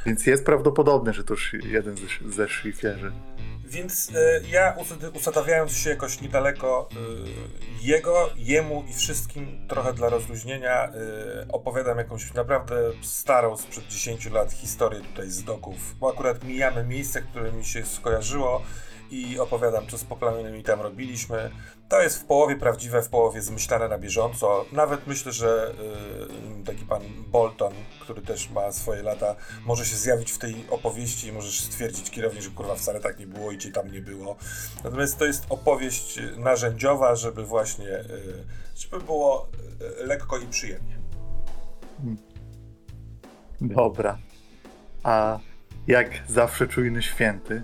Więc 0.05 0.25
jest 0.25 0.45
prawdopodobne, 0.45 1.13
że 1.13 1.23
to 1.23 1.35
szy- 1.35 1.59
jeden 1.63 1.97
ze, 1.97 2.31
ze 2.31 2.47
szlifierzy. 2.49 3.11
Więc 3.65 4.11
e, 4.15 4.41
ja 4.51 4.75
usadawiając 5.13 5.77
się 5.77 5.89
jakoś 5.89 6.21
niedaleko 6.21 6.89
e, 6.91 6.95
jego, 7.81 8.29
jemu 8.37 8.85
i 8.89 8.93
wszystkim, 8.93 9.67
trochę 9.67 9.93
dla 9.93 10.09
rozluźnienia, 10.09 10.85
e, 10.87 10.91
opowiadam 11.51 11.97
jakąś 11.97 12.33
naprawdę 12.33 12.75
starą, 13.01 13.57
sprzed 13.57 13.87
10 13.87 14.25
lat 14.31 14.51
historię 14.51 15.01
tutaj 15.01 15.29
z 15.29 15.43
doków, 15.43 15.95
bo 15.99 16.09
akurat 16.13 16.43
mijamy 16.43 16.83
miejsce, 16.83 17.21
które 17.21 17.51
mi 17.51 17.65
się 17.65 17.85
skojarzyło 17.85 18.61
i 19.11 19.39
opowiadam, 19.39 19.87
co 19.87 19.97
z 19.97 20.03
poplamionymi 20.03 20.63
tam 20.63 20.81
robiliśmy. 20.81 21.51
To 21.89 22.01
jest 22.01 22.17
w 22.17 22.25
połowie 22.25 22.55
prawdziwe, 22.55 23.01
w 23.01 23.09
połowie 23.09 23.41
zmyślane 23.41 23.87
na 23.87 23.97
bieżąco. 23.97 24.65
Nawet 24.71 25.07
myślę, 25.07 25.31
że 25.31 25.73
e, 26.61 26.63
taki 26.65 26.85
pan 26.85 27.01
Bolton, 27.27 27.73
który 28.01 28.21
też 28.21 28.49
ma 28.49 28.71
swoje 28.71 29.03
lata, 29.03 29.35
może 29.65 29.85
się 29.85 29.95
zjawić 29.95 30.31
w 30.31 30.37
tej 30.37 30.65
opowieści 30.69 31.27
i 31.27 31.31
możesz 31.31 31.61
stwierdzić 31.61 32.11
kierownik, 32.11 32.43
że 32.43 32.49
kurwa 32.49 32.75
wcale 32.75 32.99
tak 32.99 33.19
nie 33.19 33.27
było 33.27 33.51
i 33.51 33.57
cię 33.57 33.71
tam 33.71 33.91
nie 33.91 34.01
było. 34.01 34.35
Natomiast 34.83 35.17
to 35.17 35.25
jest 35.25 35.45
opowieść 35.49 36.19
narzędziowa, 36.37 37.15
żeby 37.15 37.45
właśnie, 37.45 37.89
y, 37.89 38.43
żeby 38.75 39.05
było 39.05 39.47
y, 40.01 40.05
lekko 40.05 40.37
i 40.37 40.47
przyjemnie. 40.47 40.97
Dobra. 43.61 44.17
A 45.03 45.39
jak 45.87 46.09
zawsze 46.27 46.67
czujny 46.67 47.01
święty 47.01 47.63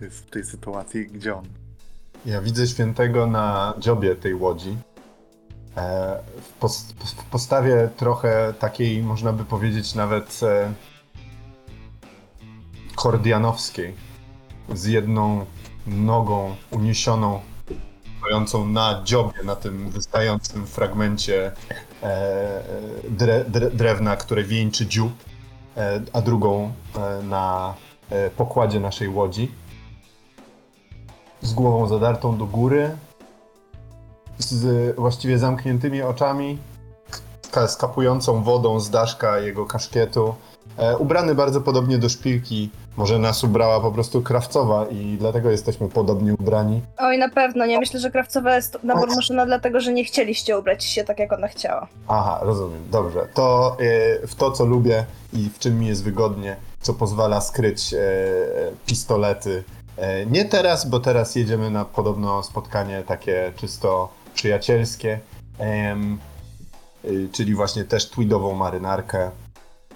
jest 0.00 0.26
w 0.26 0.30
tej 0.30 0.44
sytuacji, 0.44 1.06
gdzie 1.06 1.34
on? 1.34 1.59
Ja 2.26 2.40
widzę 2.40 2.66
świętego 2.66 3.26
na 3.26 3.74
dziobie 3.78 4.16
tej 4.16 4.34
łodzi. 4.34 4.76
E, 5.76 6.22
w, 6.42 6.60
pos- 6.60 6.92
w 7.04 7.24
postawie 7.24 7.88
trochę 7.96 8.54
takiej, 8.58 9.02
można 9.02 9.32
by 9.32 9.44
powiedzieć, 9.44 9.94
nawet 9.94 10.40
e, 10.42 10.72
kordianowskiej. 12.94 13.94
Z 14.74 14.86
jedną 14.86 15.46
nogą 15.86 16.56
uniesioną, 16.70 17.40
stojącą 18.18 18.66
na 18.66 19.00
dziobie, 19.04 19.42
na 19.44 19.56
tym 19.56 19.90
wystającym 19.90 20.66
fragmencie 20.66 21.52
e, 22.02 22.62
dre, 23.10 23.44
dre, 23.44 23.70
drewna, 23.70 24.16
które 24.16 24.44
wieńczy 24.44 24.86
dziób, 24.86 25.12
a 26.12 26.20
drugą 26.20 26.72
na 27.22 27.74
pokładzie 28.36 28.80
naszej 28.80 29.08
łodzi 29.08 29.52
z 31.42 31.52
głową 31.52 31.86
zadartą 31.88 32.38
do 32.38 32.46
góry, 32.46 32.90
z 34.38 34.96
właściwie 34.96 35.38
zamkniętymi 35.38 36.02
oczami, 36.02 36.58
ka- 37.50 37.68
skapującą 37.68 38.42
wodą 38.42 38.80
z 38.80 38.90
daszka 38.90 39.38
jego 39.38 39.66
kaszkietu. 39.66 40.34
E, 40.78 40.96
ubrany 40.96 41.34
bardzo 41.34 41.60
podobnie 41.60 41.98
do 41.98 42.08
szpilki. 42.08 42.70
Może 42.96 43.18
nas 43.18 43.44
ubrała 43.44 43.80
po 43.80 43.92
prostu 43.92 44.22
krawcowa 44.22 44.86
i 44.86 45.16
dlatego 45.18 45.50
jesteśmy 45.50 45.88
podobnie 45.88 46.34
ubrani. 46.34 46.82
Oj, 46.98 47.18
na 47.18 47.28
pewno, 47.28 47.66
nie. 47.66 47.78
Myślę, 47.78 48.00
że 48.00 48.10
krawcowa 48.10 48.56
jest 48.56 48.78
nabór 48.82 49.08
maszyna 49.16 49.46
dlatego, 49.46 49.80
że 49.80 49.92
nie 49.92 50.04
chcieliście 50.04 50.58
ubrać 50.58 50.84
się 50.84 51.04
tak, 51.04 51.18
jak 51.18 51.32
ona 51.32 51.48
chciała. 51.48 51.86
Aha, 52.08 52.38
rozumiem, 52.42 52.80
dobrze. 52.90 53.28
To 53.34 53.76
e, 54.22 54.26
w 54.26 54.34
to, 54.34 54.50
co 54.50 54.64
lubię 54.64 55.04
i 55.32 55.50
w 55.54 55.58
czym 55.58 55.78
mi 55.78 55.86
jest 55.86 56.04
wygodnie, 56.04 56.56
co 56.80 56.94
pozwala 56.94 57.40
skryć 57.40 57.94
e, 57.94 57.98
pistolety. 58.86 59.64
E, 60.00 60.26
nie 60.26 60.44
teraz, 60.44 60.88
bo 60.88 61.00
teraz 61.00 61.36
jedziemy 61.36 61.70
na 61.70 61.84
podobno 61.84 62.42
spotkanie 62.42 63.02
takie 63.02 63.52
czysto 63.56 64.12
przyjacielskie, 64.34 65.20
y, 67.04 67.28
czyli 67.32 67.54
właśnie 67.54 67.84
też 67.84 68.10
tweedową 68.10 68.54
marynarkę. 68.54 69.30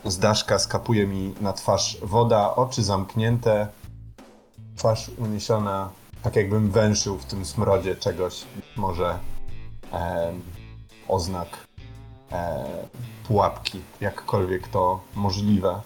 Z 0.04 0.18
daszka 0.18 0.58
skapuje 0.58 1.06
mi 1.06 1.34
na 1.40 1.52
twarz 1.52 1.98
woda, 2.02 2.54
oczy 2.56 2.82
zamknięte, 2.82 3.68
twarz 4.76 5.10
uniesiona, 5.18 5.90
tak 6.22 6.36
jakbym 6.36 6.70
węszył 6.70 7.18
w 7.18 7.24
tym 7.24 7.44
smrodzie 7.44 7.96
czegoś, 7.96 8.44
może 8.76 9.18
oznak 11.08 11.48
e, 12.32 12.64
pułapki, 13.28 13.80
jakkolwiek 14.00 14.68
to 14.68 15.00
możliwe. 15.14 15.80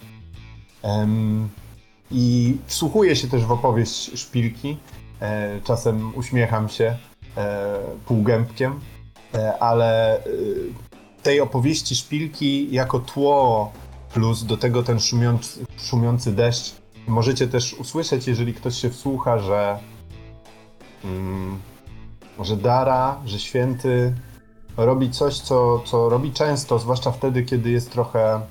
I 2.11 2.57
wsłuchuję 2.65 3.15
się 3.15 3.27
też 3.27 3.45
w 3.45 3.51
opowieść 3.51 4.19
szpilki. 4.19 4.77
E, 5.21 5.61
czasem 5.63 6.15
uśmiecham 6.15 6.69
się 6.69 6.97
e, 7.37 7.79
półgębkiem, 8.05 8.79
e, 9.33 9.59
ale 9.59 10.21
tej 11.23 11.41
opowieści 11.41 11.95
szpilki 11.95 12.71
jako 12.71 12.99
tło 12.99 13.71
plus 14.13 14.43
do 14.43 14.57
tego 14.57 14.83
ten 14.83 14.99
szumiący, 14.99 15.65
szumiący 15.77 16.31
deszcz 16.31 16.75
możecie 17.07 17.47
też 17.47 17.73
usłyszeć, 17.73 18.27
jeżeli 18.27 18.53
ktoś 18.53 18.75
się 18.75 18.89
wsłucha, 18.89 19.39
że 19.39 19.79
mm, 21.03 21.59
że 22.39 22.57
Dara, 22.57 23.21
że 23.25 23.39
święty 23.39 24.15
robi 24.77 25.11
coś, 25.11 25.39
co, 25.39 25.79
co 25.85 26.09
robi 26.09 26.31
często, 26.31 26.79
zwłaszcza 26.79 27.11
wtedy, 27.11 27.43
kiedy 27.43 27.69
jest 27.69 27.91
trochę 27.91 28.41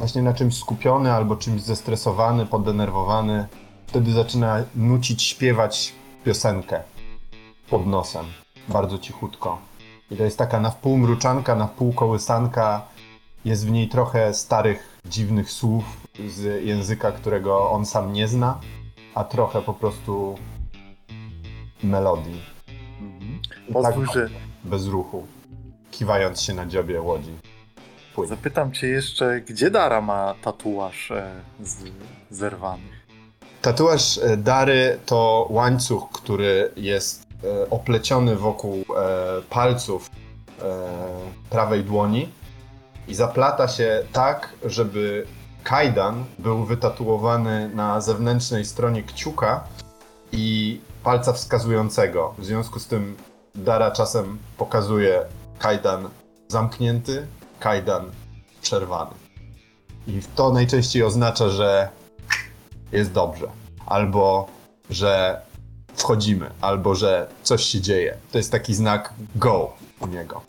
właśnie 0.00 0.22
na 0.22 0.34
czymś 0.34 0.56
skupiony 0.58 1.12
albo 1.12 1.36
czymś 1.36 1.62
zestresowany, 1.62 2.46
podenerwowany. 2.46 3.46
Wtedy 3.86 4.12
zaczyna 4.12 4.64
nucić, 4.74 5.22
śpiewać 5.22 5.92
piosenkę 6.24 6.82
pod 7.70 7.86
nosem, 7.86 8.26
bardzo 8.68 8.98
cichutko. 8.98 9.58
I 10.10 10.16
to 10.16 10.24
jest 10.24 10.38
taka 10.38 10.60
na 10.60 10.70
wpół 10.70 10.98
mruczanka, 10.98 11.54
na 11.56 11.66
wpół 11.66 11.92
kołysanka. 11.92 12.82
Jest 13.44 13.66
w 13.66 13.70
niej 13.70 13.88
trochę 13.88 14.34
starych, 14.34 15.00
dziwnych 15.04 15.50
słów 15.50 15.84
z 16.28 16.64
języka, 16.64 17.12
którego 17.12 17.70
on 17.70 17.86
sam 17.86 18.12
nie 18.12 18.28
zna, 18.28 18.60
a 19.14 19.24
trochę 19.24 19.62
po 19.62 19.74
prostu 19.74 20.38
melodii. 21.82 22.42
Mhm. 23.00 23.40
I 23.68 23.72
Pozwól, 23.72 24.06
tak 24.06 24.14
że 24.14 24.28
bez 24.64 24.86
ruchu, 24.86 25.26
kiwając 25.90 26.42
się 26.42 26.54
na 26.54 26.66
dziobie 26.66 27.00
łodzi. 27.00 27.32
Płynie. 28.14 28.28
zapytam 28.28 28.72
cię 28.72 28.88
jeszcze, 28.88 29.40
gdzie 29.40 29.70
Dara 29.70 30.00
ma 30.00 30.34
tatuaż 30.42 31.10
e, 31.10 31.30
z 31.60 31.76
zerwanych? 32.30 33.06
Tatuaż 33.62 34.18
e, 34.18 34.36
Dary 34.36 34.98
to 35.06 35.46
łańcuch, 35.50 36.10
który 36.12 36.72
jest 36.76 37.26
e, 37.44 37.70
opleciony 37.70 38.36
wokół 38.36 38.74
e, 38.78 38.84
palców 39.50 40.10
e, 40.10 40.62
prawej 41.50 41.84
dłoni 41.84 42.28
i 43.08 43.14
zaplata 43.14 43.68
się 43.68 44.02
tak, 44.12 44.54
żeby 44.64 45.26
kajdan 45.64 46.24
był 46.38 46.64
wytatuowany 46.64 47.68
na 47.74 48.00
zewnętrznej 48.00 48.64
stronie 48.64 49.02
kciuka 49.02 49.64
i 50.32 50.80
palca 51.04 51.32
wskazującego. 51.32 52.34
W 52.38 52.44
związku 52.44 52.78
z 52.80 52.86
tym 52.86 53.16
Dara 53.54 53.90
czasem 53.90 54.38
pokazuje 54.56 55.22
kajdan 55.58 56.08
zamknięty, 56.48 57.26
kajdan 57.60 58.10
przerwany. 58.62 59.10
I 60.06 60.20
to 60.34 60.52
najczęściej 60.52 61.02
oznacza, 61.02 61.48
że 61.48 61.88
jest 62.92 63.12
dobrze, 63.12 63.48
albo 63.86 64.48
że 64.90 65.40
wchodzimy, 65.94 66.50
albo 66.60 66.94
że 66.94 67.28
coś 67.42 67.64
się 67.64 67.80
dzieje. 67.80 68.16
To 68.32 68.38
jest 68.38 68.52
taki 68.52 68.74
znak 68.74 69.14
go 69.36 69.72
u 70.00 70.06
niego. 70.06 70.42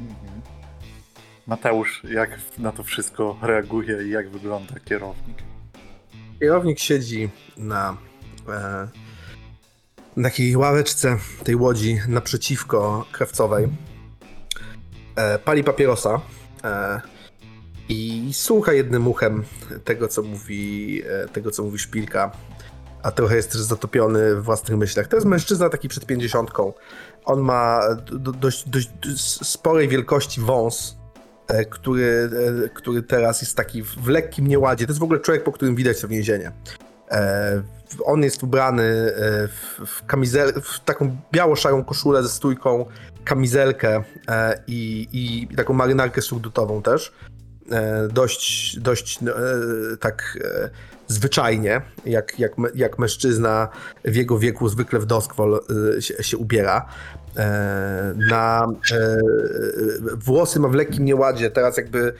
Mhm. 0.00 0.42
Mateusz, 1.46 2.02
jak 2.10 2.30
na 2.58 2.72
to 2.72 2.82
wszystko 2.82 3.36
reaguje 3.42 4.06
i 4.06 4.10
jak 4.10 4.30
wygląda 4.30 4.74
kierownik? 4.84 5.38
Kierownik 6.40 6.78
siedzi 6.78 7.30
na, 7.56 7.96
e, 8.48 8.88
na 10.16 10.28
takiej 10.28 10.56
ławeczce 10.56 11.18
tej 11.44 11.56
łodzi 11.56 11.98
naprzeciwko 12.08 13.06
krawcowej. 13.12 13.68
E, 15.16 15.38
pali 15.38 15.64
papierosa 15.64 16.20
e, 16.64 17.00
i 17.88 18.30
słucha 18.32 18.72
jednym 18.72 19.08
uchem 19.08 19.44
tego, 19.84 20.08
co 20.08 20.22
mówi, 20.22 21.02
e, 21.08 21.28
tego, 21.28 21.50
co 21.50 21.62
mówi 21.62 21.78
szpilka, 21.78 22.30
a 23.02 23.10
trochę 23.10 23.36
jest 23.36 23.52
też 23.52 23.60
zatopiony 23.60 24.36
w 24.36 24.42
własnych 24.42 24.78
myślach. 24.78 25.08
To 25.08 25.16
jest 25.16 25.26
mężczyzna 25.26 25.68
taki 25.68 25.88
przed 25.88 26.06
pięćdziesiątką. 26.06 26.72
On 27.24 27.40
ma 27.40 27.80
do, 27.96 28.32
dość, 28.32 28.68
dość 28.68 28.90
sporej 29.46 29.88
wielkości 29.88 30.40
wąs, 30.40 30.96
e, 31.48 31.64
który, 31.64 32.30
e, 32.64 32.68
który 32.68 33.02
teraz 33.02 33.40
jest 33.40 33.56
taki 33.56 33.82
w 33.82 34.08
lekkim 34.08 34.46
nieładzie. 34.46 34.86
To 34.86 34.90
jest 34.90 35.00
w 35.00 35.04
ogóle 35.04 35.20
człowiek, 35.20 35.44
po 35.44 35.52
którym 35.52 35.76
widać 35.76 36.00
to 36.00 36.08
więzienie. 36.08 36.52
E, 37.10 37.62
On 38.04 38.22
jest 38.22 38.42
ubrany 38.42 39.12
w 39.86 40.06
kamizel, 40.06 40.52
w 40.62 40.80
taką 40.80 41.16
biało-szarą 41.32 41.84
koszulę 41.84 42.22
ze 42.22 42.28
stójką, 42.28 42.86
kamizelkę 43.26 44.02
e, 44.28 44.62
i, 44.66 45.08
i 45.12 45.56
taką 45.56 45.74
marynarkę 45.74 46.22
surdutową 46.22 46.82
też. 46.82 47.12
E, 47.72 48.08
Dość, 48.08 48.78
dość 48.80 49.18
e, 49.22 49.96
tak 50.00 50.38
zwyczajnie, 51.06 51.82
jak, 52.06 52.38
jak, 52.38 52.52
jak 52.74 52.98
mężczyzna 52.98 53.68
w 54.04 54.14
jego 54.14 54.38
wieku 54.38 54.68
zwykle 54.68 54.98
w 54.98 55.06
doskwol 55.06 55.60
się, 56.00 56.22
się 56.22 56.36
ubiera. 56.36 56.86
Na 58.30 58.66
włosy 60.16 60.60
ma 60.60 60.68
w 60.68 60.74
lekkim 60.74 61.04
nieładzie, 61.04 61.50
teraz 61.50 61.76
jakby 61.76 62.12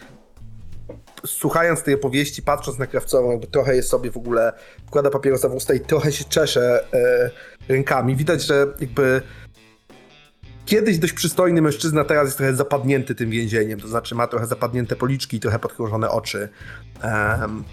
słuchając 1.26 1.82
tej 1.82 1.94
opowieści, 1.94 2.42
patrząc 2.42 2.78
na 2.78 2.86
krawcową, 2.86 3.30
jakby 3.30 3.46
trochę 3.46 3.76
jest 3.76 3.88
sobie 3.88 4.10
w 4.10 4.16
ogóle, 4.16 4.52
wkłada 4.86 5.10
papierosa 5.10 5.48
w 5.48 5.54
usta 5.54 5.74
i 5.74 5.80
trochę 5.80 6.12
się 6.12 6.24
czesze 6.24 6.84
e, 6.94 7.30
rękami. 7.68 8.16
Widać, 8.16 8.42
że 8.42 8.66
jakby 8.80 9.22
kiedyś 10.66 10.98
dość 10.98 11.12
przystojny 11.12 11.62
mężczyzna 11.62 12.04
teraz 12.04 12.24
jest 12.26 12.36
trochę 12.36 12.54
zapadnięty 12.54 13.14
tym 13.14 13.30
więzieniem, 13.30 13.80
to 13.80 13.88
znaczy 13.88 14.14
ma 14.14 14.26
trochę 14.26 14.46
zapadnięte 14.46 14.96
policzki 14.96 15.40
trochę 15.40 15.58
podkrążone 15.58 16.10
oczy. 16.10 16.48
Em, 17.02 17.64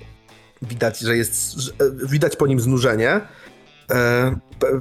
widać, 0.62 1.00
że 1.00 1.18
jest, 1.18 1.54
że, 1.54 1.72
e, 1.72 2.08
widać 2.08 2.36
po 2.36 2.48
nim 2.48 2.60
znużenie. 2.60 3.22
E, 3.92 4.36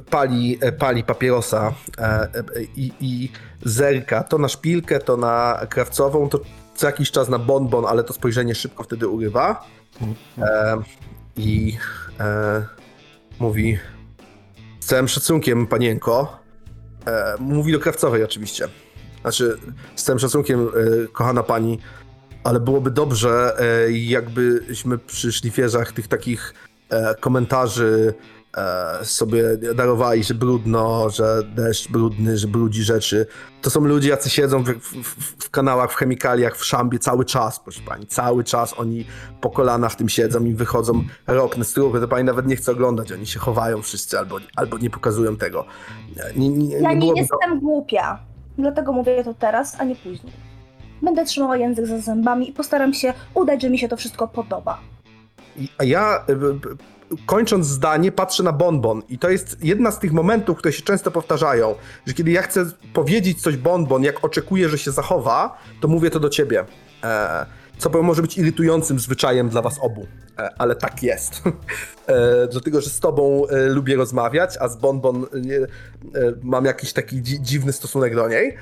pali, 0.09 0.57
e, 0.61 0.71
pali 0.71 1.03
papierosa 1.03 1.73
e, 1.97 2.03
e, 2.03 2.29
i, 2.75 2.91
i 2.99 3.31
zerka 3.65 4.23
to 4.23 4.37
na 4.37 4.47
szpilkę, 4.47 4.99
to 4.99 5.17
na 5.17 5.59
krawcową, 5.69 6.29
to 6.29 6.39
co 6.75 6.87
jakiś 6.87 7.11
czas 7.11 7.29
na 7.29 7.39
bonbon, 7.39 7.85
ale 7.85 8.03
to 8.03 8.13
spojrzenie 8.13 8.55
szybko 8.55 8.83
wtedy 8.83 9.07
urywa. 9.07 9.65
E, 10.37 10.77
I 11.37 11.77
mówi 13.39 13.79
z 14.79 14.85
całym 14.85 15.07
szacunkiem, 15.07 15.67
panienko. 15.67 16.42
E, 17.07 17.35
mówi 17.39 17.71
do 17.71 17.79
krawcowej 17.79 18.23
oczywiście. 18.23 18.67
Znaczy, 19.21 19.57
z 19.95 20.03
całym 20.03 20.19
szacunkiem, 20.19 20.59
e, 20.67 21.07
kochana 21.07 21.43
pani, 21.43 21.79
ale 22.43 22.59
byłoby 22.59 22.91
dobrze, 22.91 23.59
e, 23.59 23.91
jakbyśmy 23.91 24.97
przy 24.97 25.31
szlifierzach 25.31 25.91
tych 25.91 26.07
takich 26.07 26.53
e, 26.89 27.15
komentarzy 27.15 28.13
sobie 29.03 29.43
darowali, 29.75 30.23
że 30.23 30.33
brudno, 30.33 31.09
że 31.09 31.43
deszcz 31.55 31.91
brudny, 31.91 32.37
że 32.37 32.47
brudzi 32.47 32.83
rzeczy. 32.83 33.25
To 33.61 33.69
są 33.69 33.79
ludzie, 33.85 34.09
jacy 34.09 34.29
siedzą 34.29 34.63
w, 34.63 34.69
w, 34.69 35.43
w- 35.43 35.49
kanałach, 35.49 35.91
w 35.91 35.95
chemikaliach, 35.95 36.57
w 36.57 36.65
szambie 36.65 36.99
cały 36.99 37.25
czas, 37.25 37.59
proszę 37.59 37.81
pani. 37.87 38.07
Cały 38.07 38.43
czas 38.43 38.73
oni 38.77 39.05
po 39.41 39.49
kolana 39.49 39.89
w 39.89 39.95
tym 39.95 40.09
siedzą 40.09 40.45
i 40.45 40.53
wychodzą 40.53 41.03
ropne 41.27 41.65
struchy. 41.65 41.99
To 41.99 42.07
pani 42.07 42.23
nawet 42.23 42.47
nie 42.47 42.55
chce 42.55 42.71
oglądać. 42.71 43.11
Oni 43.11 43.25
się 43.27 43.39
chowają 43.39 43.81
wszyscy 43.81 44.19
albo, 44.19 44.37
albo 44.55 44.77
nie 44.77 44.89
pokazują 44.89 45.35
tego. 45.37 45.65
Nie, 46.35 46.49
nie, 46.49 46.57
nie, 46.57 46.75
Ja 46.79 46.93
nie 46.93 46.99
byłoby 46.99 47.19
jestem 47.19 47.59
głupia. 47.59 48.19
Dlatego 48.57 48.93
mówię 48.93 49.23
to 49.23 49.33
teraz, 49.33 49.75
a 49.79 49.83
nie 49.83 49.95
później. 49.95 50.33
Będę 51.01 51.25
trzymała 51.25 51.57
język 51.57 51.85
za 51.87 51.99
zębami 51.99 52.49
i 52.49 52.53
postaram 52.53 52.93
się 52.93 53.13
udać, 53.33 53.61
że 53.61 53.69
mi 53.69 53.79
się 53.79 53.87
to 53.87 53.97
wszystko 53.97 54.27
podoba. 54.27 54.79
A 55.77 55.83
ja, 55.83 56.23
y, 56.29 56.31
y, 56.33 56.59
kończąc 57.25 57.65
zdanie, 57.65 58.11
patrzę 58.11 58.43
na 58.43 58.53
bonbon. 58.53 59.01
I 59.09 59.19
to 59.19 59.29
jest 59.29 59.63
jedna 59.63 59.91
z 59.91 59.99
tych 59.99 60.11
momentów, 60.11 60.57
które 60.57 60.73
się 60.73 60.81
często 60.81 61.11
powtarzają, 61.11 61.75
że 62.07 62.13
kiedy 62.13 62.31
ja 62.31 62.41
chcę 62.41 62.65
powiedzieć 62.93 63.41
coś 63.41 63.57
bonbon, 63.57 64.03
jak 64.03 64.25
oczekuję, 64.25 64.69
że 64.69 64.77
się 64.77 64.91
zachowa, 64.91 65.57
to 65.81 65.87
mówię 65.87 66.09
to 66.09 66.19
do 66.19 66.29
ciebie. 66.29 66.65
E, 67.03 67.45
co 67.77 68.03
może 68.03 68.21
być 68.21 68.37
irytującym 68.37 68.99
zwyczajem 68.99 69.49
dla 69.49 69.61
was 69.61 69.79
obu, 69.81 70.07
e, 70.39 70.49
ale 70.57 70.75
tak 70.75 71.03
jest. 71.03 71.41
e, 72.07 72.47
dlatego, 72.51 72.81
że 72.81 72.89
z 72.89 72.99
tobą 72.99 73.47
e, 73.47 73.69
lubię 73.69 73.95
rozmawiać, 73.95 74.57
a 74.59 74.67
z 74.67 74.77
bonbon 74.77 75.23
e, 75.23 75.27
e, 75.27 76.33
mam 76.43 76.65
jakiś 76.65 76.93
taki 76.93 77.21
dzi- 77.21 77.41
dziwny 77.41 77.73
stosunek 77.73 78.15
do 78.15 78.29
niej. 78.29 78.57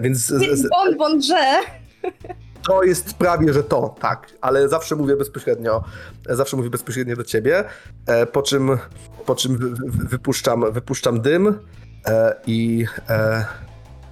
Więc 0.00 0.32
bonbon, 0.70 1.22
że... 1.22 1.60
to 2.68 2.82
jest 2.82 3.14
prawie, 3.14 3.52
że 3.52 3.64
to, 3.64 3.94
tak, 4.00 4.32
ale 4.40 4.68
zawsze 4.68 4.96
mówię 4.96 5.16
bezpośrednio, 5.16 5.84
zawsze 6.28 6.56
mówię 6.56 6.70
bezpośrednio 6.70 7.16
do 7.16 7.24
ciebie, 7.24 7.64
e, 8.06 8.26
po 8.26 8.42
czym, 8.42 8.78
po 9.26 9.34
czym 9.34 9.56
wy, 9.56 9.70
wy, 9.70 10.08
wypuszczam, 10.08 10.72
wypuszczam 10.72 11.20
dym 11.20 11.58
e, 12.06 12.34
i, 12.46 12.86
e, 13.08 13.44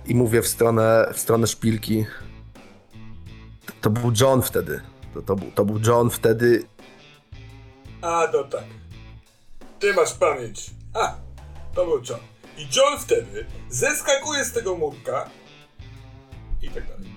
i 0.07 0.15
mówię 0.15 0.43
w 0.43 0.47
stronę, 0.47 1.11
w 1.15 1.21
stronę 1.21 1.47
szpilki. 1.47 2.07
To 3.81 3.91
był 3.91 4.13
John 4.21 4.43
wtedy. 4.43 4.81
To, 5.15 5.23
to, 5.23 5.37
był, 5.37 5.51
to 5.51 5.65
był 5.65 5.81
John 5.87 6.11
wtedy. 6.11 6.65
A, 8.03 8.29
to 8.29 8.45
tak. 8.45 8.65
Ty 9.79 9.95
masz 9.95 10.13
pamięć. 10.15 10.71
A, 10.95 11.15
to 11.75 11.85
był 11.85 11.97
John. 11.97 12.21
I 12.59 12.63
John 12.77 12.99
wtedy 12.99 13.47
zeskakuje 13.69 14.45
z 14.45 14.53
tego 14.53 14.77
murka 14.77 15.31
i 16.63 16.69
tak 16.69 16.87
dalej. 16.87 17.16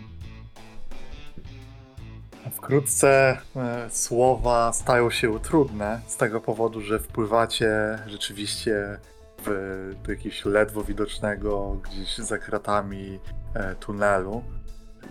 Wkrótce 2.52 3.38
e, 3.56 3.90
słowa 3.90 4.74
stają 4.74 5.10
się 5.10 5.40
trudne 5.40 6.02
z 6.08 6.18
tego 6.18 6.42
powodu, 6.42 6.82
że 6.82 7.00
wpływacie 7.00 8.00
rzeczywiście 8.08 9.00
w, 9.46 9.96
do 10.04 10.12
jakiegoś 10.12 10.46
ledwo 10.46 10.84
widocznego 10.84 11.78
gdzieś 11.84 12.18
za 12.18 12.38
kratami 12.38 13.20
e, 13.54 13.76
tunelu 13.76 14.44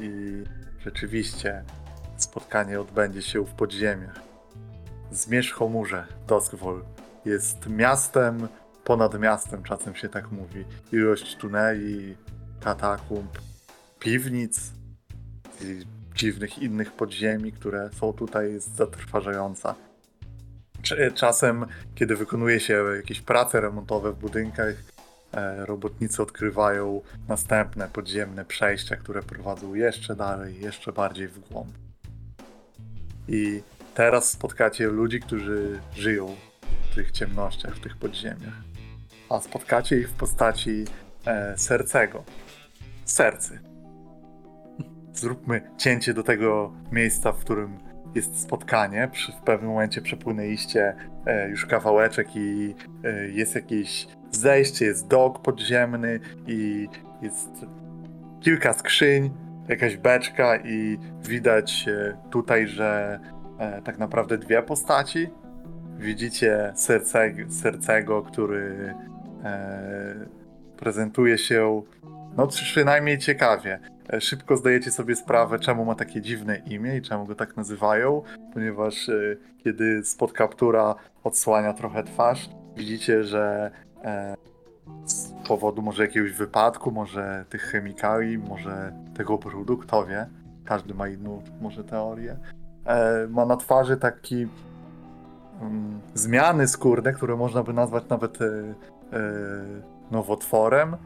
i 0.01 0.43
rzeczywiście 0.81 1.65
spotkanie 2.17 2.81
odbędzie 2.81 3.23
się 3.23 3.45
w 3.45 3.55
podziemiach. 3.55 4.21
Zmierzchomurze 5.13 6.07
Doskwol 6.27 6.85
jest 7.25 7.67
miastem 7.67 8.49
ponad 8.89 9.21
miastem, 9.21 9.63
czasem 9.63 9.95
się 9.95 10.09
tak 10.09 10.33
mówi. 10.33 10.65
Ilość 10.93 11.37
tuneli 11.37 12.17
katakumb, 12.61 13.39
piwnic 13.99 14.73
i 15.61 15.98
dziwnych 16.19 16.59
innych 16.59 16.93
podziemi, 16.93 17.53
które 17.53 17.91
są 17.93 18.13
tutaj, 18.13 18.53
jest 18.53 18.77
zatrważająca. 18.77 19.75
Czasem, 21.15 21.67
kiedy 21.95 22.17
wykonuje 22.17 22.61
się 22.61 22.85
jakieś 22.97 23.21
prace 23.21 23.61
remontowe 23.61 24.13
w 24.13 24.19
budynkach, 24.19 24.75
e, 25.33 25.67
robotnicy 25.67 26.23
odkrywają 26.23 27.01
następne 27.29 27.89
podziemne 27.89 28.45
przejścia, 28.45 28.97
które 28.97 29.23
prowadzą 29.23 29.75
jeszcze 29.75 30.17
dalej, 30.17 30.61
jeszcze 30.61 30.93
bardziej 30.93 31.29
w 31.29 31.39
głąb. 31.39 31.71
I 33.29 33.63
teraz 33.95 34.31
spotkacie 34.31 34.87
ludzi, 34.87 35.21
którzy 35.21 35.81
żyją 35.95 36.37
w 36.91 36.95
tych 36.95 37.11
ciemnościach, 37.11 37.77
w 37.77 37.81
tych 37.81 37.97
podziemiach. 37.97 38.63
A 39.31 39.41
spotkacie 39.41 39.99
ich 39.99 40.09
w 40.09 40.15
postaci 40.15 40.85
e, 41.27 41.59
Sercego. 41.59 42.25
Sercy. 43.05 43.68
Zróbmy 45.19 45.61
cięcie 45.77 46.15
do 46.15 46.23
tego 46.23 46.73
miejsca, 46.93 47.33
w 47.33 47.39
którym 47.39 47.79
jest 48.15 48.41
spotkanie. 48.41 49.09
Przy, 49.13 49.33
w 49.33 49.37
pewnym 49.37 49.71
momencie 49.71 50.03
przepłynęliście 50.03 50.95
e, 51.27 51.49
już 51.49 51.67
kawałeczek 51.67 52.37
i 52.37 52.75
e, 53.05 53.29
jest 53.29 53.55
jakieś 53.55 54.07
zejście, 54.31 54.85
jest 54.85 55.07
dok 55.07 55.43
podziemny 55.43 56.21
i 56.47 56.89
jest 57.23 57.67
kilka 58.41 58.73
skrzyń, 58.73 59.31
jakaś 59.69 59.97
beczka 59.97 60.57
i 60.57 60.99
widać 61.29 61.87
e, 61.89 62.17
tutaj, 62.31 62.67
że 62.67 63.21
e, 63.59 63.83
tak 63.83 63.99
naprawdę 63.99 64.39
dwie 64.39 64.63
postaci. 64.63 65.29
Widzicie 65.99 66.73
serce, 66.75 67.33
Sercego, 67.49 68.23
który 68.23 68.95
e, 69.45 70.27
prezentuje 70.77 71.39
się 71.39 71.83
no 72.39 72.47
przynajmniej 72.47 73.19
ciekawie. 73.19 73.79
E, 74.13 74.21
Szybko 74.21 74.57
zdajecie 74.57 74.91
sobie 74.91 75.17
sprawę, 75.17 75.59
czemu 75.59 75.85
ma 75.85 75.95
takie 75.95 76.21
dziwne 76.21 76.57
imię 76.57 76.97
i 76.97 77.03
czemu 77.03 77.27
go 77.27 77.35
tak 77.35 77.57
nazywają, 77.57 78.23
ponieważ 78.55 79.09
e, 79.09 79.37
kiedy 79.65 80.05
spod 80.05 80.33
kaptura 80.33 80.95
odsłania 81.25 81.73
trochę 81.73 82.05
twarz, 82.05 82.49
widzicie, 82.77 83.25
że 83.25 83.71
e, 84.05 84.35
z 85.05 85.33
powodu 85.49 85.83
może 85.83 86.03
jakiegoś 86.03 86.33
wypadku, 86.33 86.91
może 86.91 87.45
tych 87.49 87.63
chemikali, 87.63 88.39
może 88.39 88.93
tego 89.17 89.39
brudu, 89.39 89.77
kto 89.77 90.07
wie, 90.07 90.27
każdy 90.65 90.95
ma 90.95 91.09
inną 91.09 91.43
może 91.61 91.85
teorię, 91.85 92.37
ma 93.29 93.47
na 93.47 93.57
twarzy 93.57 93.97
taki 93.97 94.49
mm, 95.61 96.01
zmiany 96.15 96.69
skórne, 96.69 97.13
które 97.13 97.37
można 97.37 97.63
by 97.63 97.73
nazwać 97.73 98.05
nawet 98.09 98.39
nowotworem 100.11 100.97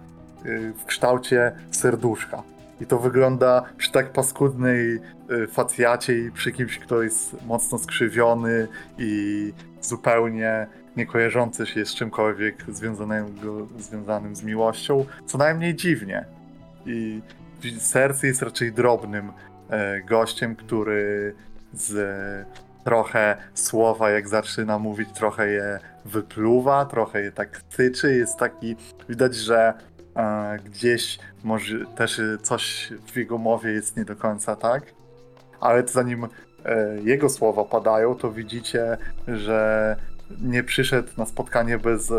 w 0.77 0.85
kształcie 0.85 1.53
serduszka. 1.71 2.43
I 2.81 2.87
to 2.87 2.99
wygląda 2.99 3.63
przy 3.77 3.93
tak 3.93 4.13
paskudnej 4.13 4.95
e, 4.95 5.47
facjacie 5.47 6.19
i 6.19 6.31
przy 6.31 6.53
kimś, 6.53 6.79
kto 6.79 7.03
jest 7.03 7.47
mocno 7.47 7.79
skrzywiony 7.79 8.69
i 8.99 9.53
zupełnie 9.81 10.67
nie 10.97 11.07
kojarzący 11.07 11.67
się 11.67 11.87
z 11.87 11.95
czymkolwiek 11.95 12.65
związanego, 12.69 13.69
związanym 13.79 14.37
z 14.37 14.43
miłością, 14.43 15.05
co 15.27 15.39
najmniej 15.39 15.75
dziwnie. 15.75 16.25
I 16.87 17.23
serce 17.79 18.27
jest 18.27 18.43
raczej 18.43 18.73
drobnym 18.73 19.33
e, 19.71 20.01
gościem, 20.01 20.57
który 20.57 21.35
z 21.73 22.47
trochę 22.85 23.37
słowa, 23.55 24.11
jak 24.11 24.29
zaczyna 24.29 24.79
mówić, 24.79 25.09
trochę 25.15 25.49
je 25.49 25.79
wypluwa, 26.05 26.85
trochę 26.85 27.23
je 27.23 27.33
tak 27.33 27.63
tyczy. 27.63 28.17
Jest 28.17 28.39
taki, 28.39 28.77
widać, 29.09 29.35
że 29.35 29.75
e, 30.17 30.59
gdzieś 30.65 31.19
może 31.45 31.87
też 31.87 32.21
coś 32.43 32.93
w 33.07 33.17
jego 33.17 33.39
mowie 33.39 33.71
jest 33.71 33.97
nie 33.97 34.05
do 34.05 34.17
końca 34.17 34.57
tak, 34.57 34.83
ale 35.61 35.89
zanim 35.89 36.25
e, 36.25 36.29
jego 37.03 37.29
słowa 37.29 37.65
padają, 37.65 38.15
to 38.15 38.33
widzicie, 38.33 38.99
że 39.29 39.97
nie 40.41 40.63
przyszedł 40.65 41.09
na 41.19 41.27
spotkanie 41.27 41.79
bez 41.79 42.13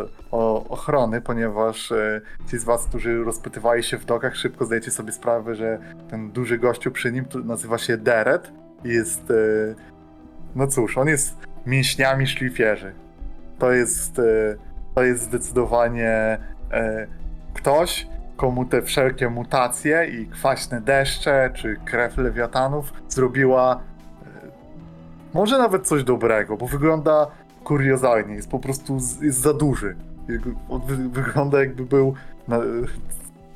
ochrony, 0.69 1.21
ponieważ 1.21 1.91
e, 1.91 2.21
ci 2.49 2.57
z 2.57 2.63
was, 2.63 2.85
którzy 2.85 3.23
rozpytywali 3.23 3.83
się 3.83 3.97
w 3.97 4.05
dokach, 4.05 4.35
szybko 4.35 4.65
zdajecie 4.65 4.91
sobie 4.91 5.11
sprawę, 5.11 5.55
że 5.55 5.79
ten 6.09 6.31
duży 6.31 6.57
gościu 6.57 6.91
przy 6.91 7.11
nim 7.11 7.25
nazywa 7.43 7.77
się 7.77 7.97
Deret 7.97 8.51
i 8.83 8.89
jest 8.89 9.31
e, 9.31 9.33
no 10.55 10.67
cóż, 10.67 10.97
on 10.97 11.07
jest 11.07 11.37
mięśniami 11.65 12.27
szlifierzy. 12.27 12.93
To 13.59 13.71
jest, 13.71 14.21
to 14.95 15.03
jest 15.03 15.23
zdecydowanie 15.23 16.37
ktoś, 17.64 18.07
komu 18.38 18.66
te 18.66 18.82
wszelkie 18.82 19.30
mutacje 19.30 20.07
i 20.07 20.28
kwaśne 20.28 20.82
deszcze, 20.82 21.49
czy 21.53 21.78
krew 21.86 22.18
lewiatanów 22.18 22.93
zrobiła 23.09 23.76
e, 23.76 24.28
może 25.34 25.57
nawet 25.57 25.88
coś 25.88 26.03
dobrego, 26.03 26.57
bo 26.57 26.68
wygląda 26.68 27.28
kuriozalnie, 27.64 28.36
jest 28.36 28.49
po 28.49 28.59
prostu 28.59 28.97
jest 29.22 29.39
za 29.39 29.53
duży. 29.53 29.95
Wygląda 31.11 31.59
jakby 31.59 31.86
był 31.86 32.14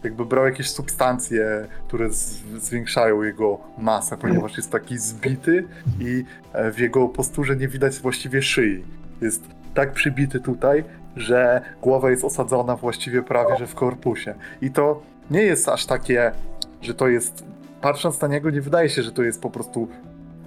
jakby 0.04 0.26
brał 0.26 0.46
jakieś 0.46 0.70
substancje, 0.70 1.68
które 1.88 2.10
zwiększają 2.58 3.24
jego 3.24 3.58
masę, 3.78 4.18
ponieważ 4.18 4.58
jest 4.58 4.72
taki 4.72 4.98
zbity 4.98 5.68
i 6.00 6.26
e, 6.54 6.72
w 6.72 6.80
jego 6.80 7.10
posturze 7.10 7.56
nie 7.56 7.68
widać 7.68 8.00
właściwie 8.00 8.42
szyi. 8.42 8.84
Jest 9.22 9.44
tak 9.74 9.92
przybity 9.92 10.40
tutaj, 10.40 10.84
że 11.18 11.62
głowa 11.82 12.10
jest 12.10 12.24
osadzona 12.24 12.76
właściwie 12.76 13.24
prawie 13.24 13.58
że 13.58 13.68
w 13.68 13.76
korpusie. 13.76 14.36
I 14.62 14.72
to 14.72 15.02
nie 15.32 15.42
jest 15.42 15.70
aż 15.70 15.86
takie, 15.86 16.32
że 16.82 16.94
to 16.94 17.08
jest. 17.08 17.46
Patrząc 17.82 18.22
na 18.22 18.28
niego, 18.28 18.50
nie 18.50 18.62
wydaje 18.62 18.90
się, 18.90 19.04
że 19.04 19.12
to 19.12 19.24
jest 19.24 19.42
po 19.42 19.50
prostu 19.50 19.88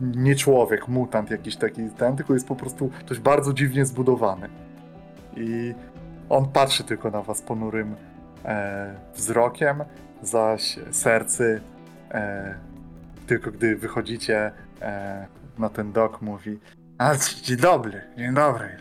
nie 0.01 0.35
człowiek, 0.35 0.89
mutant 0.89 1.31
jakiś 1.31 1.57
taki 1.57 1.91
ten, 1.91 2.16
tylko 2.16 2.35
jest 2.35 2.49
po 2.49 2.57
prostu 2.57 2.91
ktoś 3.01 3.18
bardzo 3.18 3.53
dziwnie 3.53 3.87
zbudowany. 3.87 4.49
I 5.37 5.75
on 6.29 6.49
patrzy 6.49 6.85
tylko 6.85 7.11
na 7.11 7.23
was 7.23 7.43
ponurym 7.43 7.97
e, 8.45 8.95
wzrokiem, 9.14 9.85
zaś 10.23 10.79
sercy 10.91 11.61
e, 12.11 12.55
tylko 13.27 13.51
gdy 13.51 13.77
wychodzicie 13.77 14.53
e, 14.83 15.27
na 15.59 15.68
ten 15.68 15.93
dok 15.93 16.23
mówi 16.23 16.59
a, 17.01 17.16
dzień 17.43 17.57
dobry, 17.57 18.03
dzień 18.16 18.35
dobry. 18.35 18.77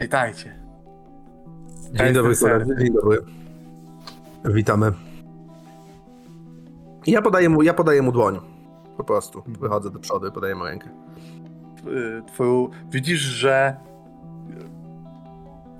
Witajcie. 0.00 0.63
Dzień 1.94 2.12
dobry, 2.12 2.36
koledzy. 2.36 2.76
Dzień 2.78 2.92
dobry. 2.92 3.18
Witamy. 4.44 4.92
Ja 7.06 7.22
podaję 7.22 7.48
mu, 7.48 7.62
ja 7.62 7.74
podaję 7.74 8.02
mu 8.02 8.12
dłoń. 8.12 8.40
Po 8.96 9.04
prostu. 9.04 9.42
Wychodzę 9.46 9.90
do 9.90 9.98
przodu 9.98 10.26
i 10.26 10.32
podaję 10.32 10.54
mu 10.54 10.64
rękę. 10.64 10.88
y, 11.86 12.22
twoją, 12.32 12.68
widzisz, 12.90 13.20
że 13.20 13.76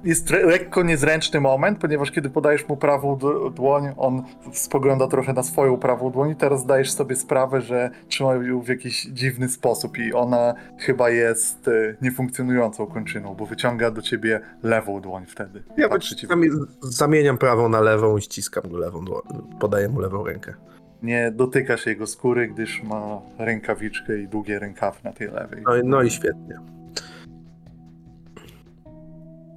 jest 0.04 0.30
lekko 0.30 0.82
niezręczny 0.82 1.40
moment, 1.40 1.78
ponieważ 1.78 2.10
kiedy 2.10 2.30
podajesz 2.30 2.68
mu 2.68 2.76
prawą 2.76 3.18
dłoń, 3.54 3.88
on 3.96 4.22
spogląda 4.52 5.06
trochę 5.06 5.32
na 5.32 5.42
swoją 5.42 5.76
prawą 5.76 6.10
dłoń 6.10 6.30
i 6.30 6.36
teraz 6.36 6.60
zdajesz 6.60 6.90
sobie 6.92 7.16
sprawę, 7.16 7.60
że 7.60 7.90
trzyma 8.08 8.34
ją 8.34 8.60
w 8.60 8.68
jakiś 8.68 9.02
dziwny 9.02 9.48
sposób 9.48 9.98
i 9.98 10.12
ona 10.12 10.54
chyba 10.78 11.10
jest 11.10 11.68
y, 11.68 11.96
niefunkcjonującą 12.02 12.86
kończyną, 12.86 13.34
bo 13.34 13.46
wyciąga 13.46 13.90
do 13.90 14.02
ciebie 14.02 14.40
lewą 14.62 15.00
dłoń 15.00 15.24
wtedy. 15.26 15.62
Ja 15.76 15.88
zami- 15.88 16.66
zamieniam 16.80 17.38
prawą 17.38 17.68
na 17.68 17.80
lewą 17.80 18.16
i 18.16 18.22
ściskam 18.22 18.70
go 18.70 18.78
lewą 18.78 19.04
dłoń. 19.04 19.22
Podaję 19.60 19.88
mu 19.88 20.00
lewą 20.00 20.24
rękę. 20.24 20.54
Nie 21.02 21.30
dotykasz 21.30 21.86
jego 21.86 22.06
skóry, 22.06 22.48
gdyż 22.48 22.82
ma 22.82 23.20
rękawiczkę 23.38 24.18
i 24.18 24.28
długie 24.28 24.58
rękawy 24.58 24.98
na 25.04 25.12
tej 25.12 25.28
lewej. 25.28 25.62
No, 25.66 25.72
no 25.84 26.02
i 26.02 26.10
świetnie. 26.10 26.58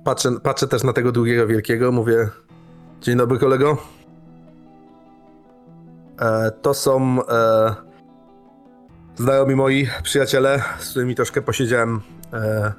Patrzę, 0.08 0.40
patrzę 0.44 0.68
też 0.68 0.84
na 0.84 0.94
tego 0.94 1.12
drugiego 1.12 1.48
wielkiego, 1.48 1.92
mówię 1.92 2.30
Dzień 3.02 3.18
dobry 3.18 3.40
kolego. 3.40 3.78
E, 6.20 6.52
to 6.62 6.74
są 6.74 7.20
e, 7.30 7.76
znajomi 9.16 9.56
moi 9.56 9.88
przyjaciele, 10.04 10.64
z 10.80 10.90
którymi 10.90 11.16
troszkę 11.16 11.42
posiedziałem 11.42 12.02
e, 12.34 12.74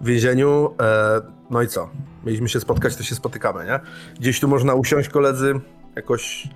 w 0.00 0.06
więzieniu. 0.06 0.74
E, 0.80 1.20
no 1.50 1.62
i 1.62 1.68
co? 1.68 1.90
Mieliśmy 2.24 2.48
się 2.48 2.60
spotkać, 2.60 2.96
to 2.96 3.02
się 3.02 3.14
spotykamy, 3.14 3.64
nie? 3.64 3.80
Gdzieś 4.20 4.40
tu 4.40 4.48
można 4.48 4.74
usiąść 4.74 5.08
koledzy, 5.08 5.54
jakoś 5.96 6.48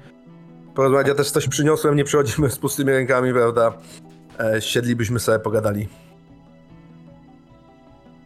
porozmawiać. 0.74 1.08
Ja 1.08 1.14
też 1.14 1.30
coś 1.30 1.48
przyniosłem, 1.48 1.96
nie 1.96 2.04
przychodzimy 2.04 2.50
z 2.50 2.58
pustymi 2.58 2.92
rękami, 2.92 3.32
prawda? 3.32 3.72
E, 4.40 4.62
siedlibyśmy 4.62 5.20
sobie, 5.20 5.38
pogadali. 5.38 5.88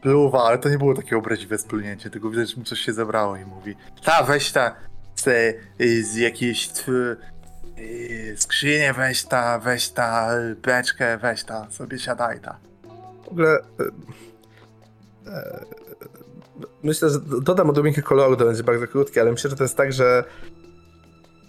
Pluwa, 0.02 0.44
ale 0.44 0.58
to 0.58 0.68
nie 0.68 0.78
było 0.78 0.94
takie 0.94 1.16
obraźliwe 1.16 1.58
splunięcie, 1.58 2.10
tylko 2.10 2.30
widać, 2.30 2.50
że 2.50 2.56
mu 2.56 2.64
coś 2.64 2.80
się 2.80 2.92
zebrało 2.92 3.36
i 3.36 3.44
mówi 3.44 3.76
ta, 4.04 4.22
weź 4.22 4.52
ta 4.52 4.76
z, 5.16 5.56
z 6.06 6.16
jakiejś 6.16 6.70
y, 7.78 8.34
skrzynię, 8.36 8.92
weź 8.92 9.24
ta, 9.24 9.58
weź 9.58 9.88
ta 9.88 10.28
beczkę, 10.62 11.18
weź 11.18 11.44
ta, 11.44 11.70
sobie 11.70 11.98
siadaj 11.98 12.40
ta. 12.40 12.58
W 13.24 13.28
ogóle. 13.28 13.58
e, 15.26 15.64
myślę, 16.82 17.10
że 17.10 17.20
dodam 17.20 17.70
odrobinkę 17.70 18.02
koloru, 18.02 18.36
to 18.36 18.44
będzie 18.44 18.62
bardzo 18.62 18.88
krótkie, 18.88 19.20
ale 19.20 19.32
myślę, 19.32 19.50
że 19.50 19.56
to 19.56 19.64
jest 19.64 19.76
tak, 19.76 19.92
że 19.92 20.24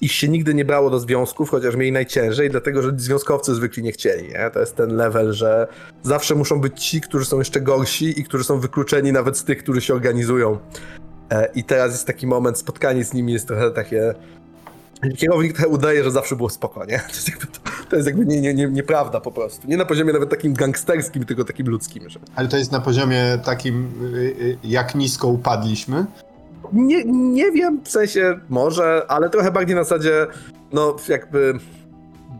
ich 0.03 0.11
się 0.11 0.27
nigdy 0.27 0.53
nie 0.53 0.65
brało 0.65 0.89
do 0.89 0.99
związków, 0.99 1.49
chociaż 1.49 1.75
mieli 1.75 1.91
najciężej, 1.91 2.49
dlatego 2.49 2.81
że 2.81 2.91
związkowcy 2.97 3.55
zwykli 3.55 3.83
nie 3.83 3.91
chcieli. 3.91 4.29
Nie? 4.29 4.51
To 4.53 4.59
jest 4.59 4.75
ten 4.75 4.95
level, 4.95 5.33
że 5.33 5.67
zawsze 6.03 6.35
muszą 6.35 6.61
być 6.61 6.85
ci, 6.85 7.01
którzy 7.01 7.25
są 7.25 7.39
jeszcze 7.39 7.61
gorsi 7.61 8.19
i 8.19 8.23
którzy 8.23 8.43
są 8.43 8.59
wykluczeni 8.59 9.11
nawet 9.11 9.37
z 9.37 9.43
tych, 9.43 9.63
którzy 9.63 9.81
się 9.81 9.93
organizują. 9.93 10.59
E, 11.29 11.49
I 11.55 11.63
teraz 11.63 11.91
jest 11.91 12.07
taki 12.07 12.27
moment, 12.27 12.57
spotkanie 12.57 13.03
z 13.03 13.13
nimi 13.13 13.33
jest 13.33 13.47
trochę 13.47 13.71
takie... 13.71 14.13
Kierownik 15.17 15.53
trochę 15.53 15.67
udaje, 15.67 16.03
że 16.03 16.11
zawsze 16.11 16.35
było 16.35 16.49
spoko, 16.49 16.85
nie? 16.85 16.99
To 17.09 17.15
jest 17.15 17.27
jakby, 17.27 17.47
to, 17.47 17.59
to 17.89 17.95
jest 17.95 18.07
jakby 18.07 18.25
nie, 18.25 18.41
nie, 18.41 18.53
nie, 18.53 18.67
nieprawda 18.67 19.19
po 19.19 19.31
prostu. 19.31 19.67
Nie 19.67 19.77
na 19.77 19.85
poziomie 19.85 20.13
nawet 20.13 20.29
takim 20.29 20.53
gangsterskim, 20.53 21.25
tylko 21.25 21.43
takim 21.45 21.67
ludzkim. 21.67 22.09
Że... 22.09 22.19
Ale 22.35 22.47
to 22.47 22.57
jest 22.57 22.71
na 22.71 22.79
poziomie 22.79 23.39
takim, 23.45 23.91
y, 24.15 24.17
y, 24.17 24.57
jak 24.63 24.95
nisko 24.95 25.27
upadliśmy. 25.27 26.05
Nie, 26.73 27.03
nie 27.05 27.51
wiem, 27.51 27.79
w 27.83 27.89
sensie 27.89 28.39
może, 28.49 29.05
ale 29.07 29.29
trochę 29.29 29.51
bardziej 29.51 29.75
na 29.75 29.83
zasadzie, 29.83 30.27
no 30.73 30.95
jakby 31.09 31.53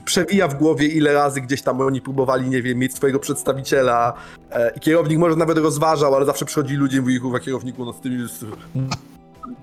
przewija 0.05 0.47
w 0.47 0.53
głowie, 0.55 0.87
ile 0.87 1.13
razy 1.13 1.41
gdzieś 1.41 1.61
tam 1.61 1.81
oni 1.81 2.01
próbowali, 2.01 2.49
nie 2.49 2.61
wiem, 2.61 2.77
mieć 2.77 2.95
swojego 2.95 3.19
przedstawiciela 3.19 4.13
e, 4.51 4.71
i 4.75 4.79
kierownik 4.79 5.19
może 5.19 5.35
nawet 5.35 5.57
rozważał, 5.57 6.15
ale 6.15 6.25
zawsze 6.25 6.45
przychodzi 6.45 6.75
ludzie 6.75 6.97
i 6.97 7.01
mówi, 7.01 7.19
kierowniku, 7.45 7.85
no 7.85 7.93
z 7.93 7.99
tymi... 7.99 8.27
z- 8.29 8.45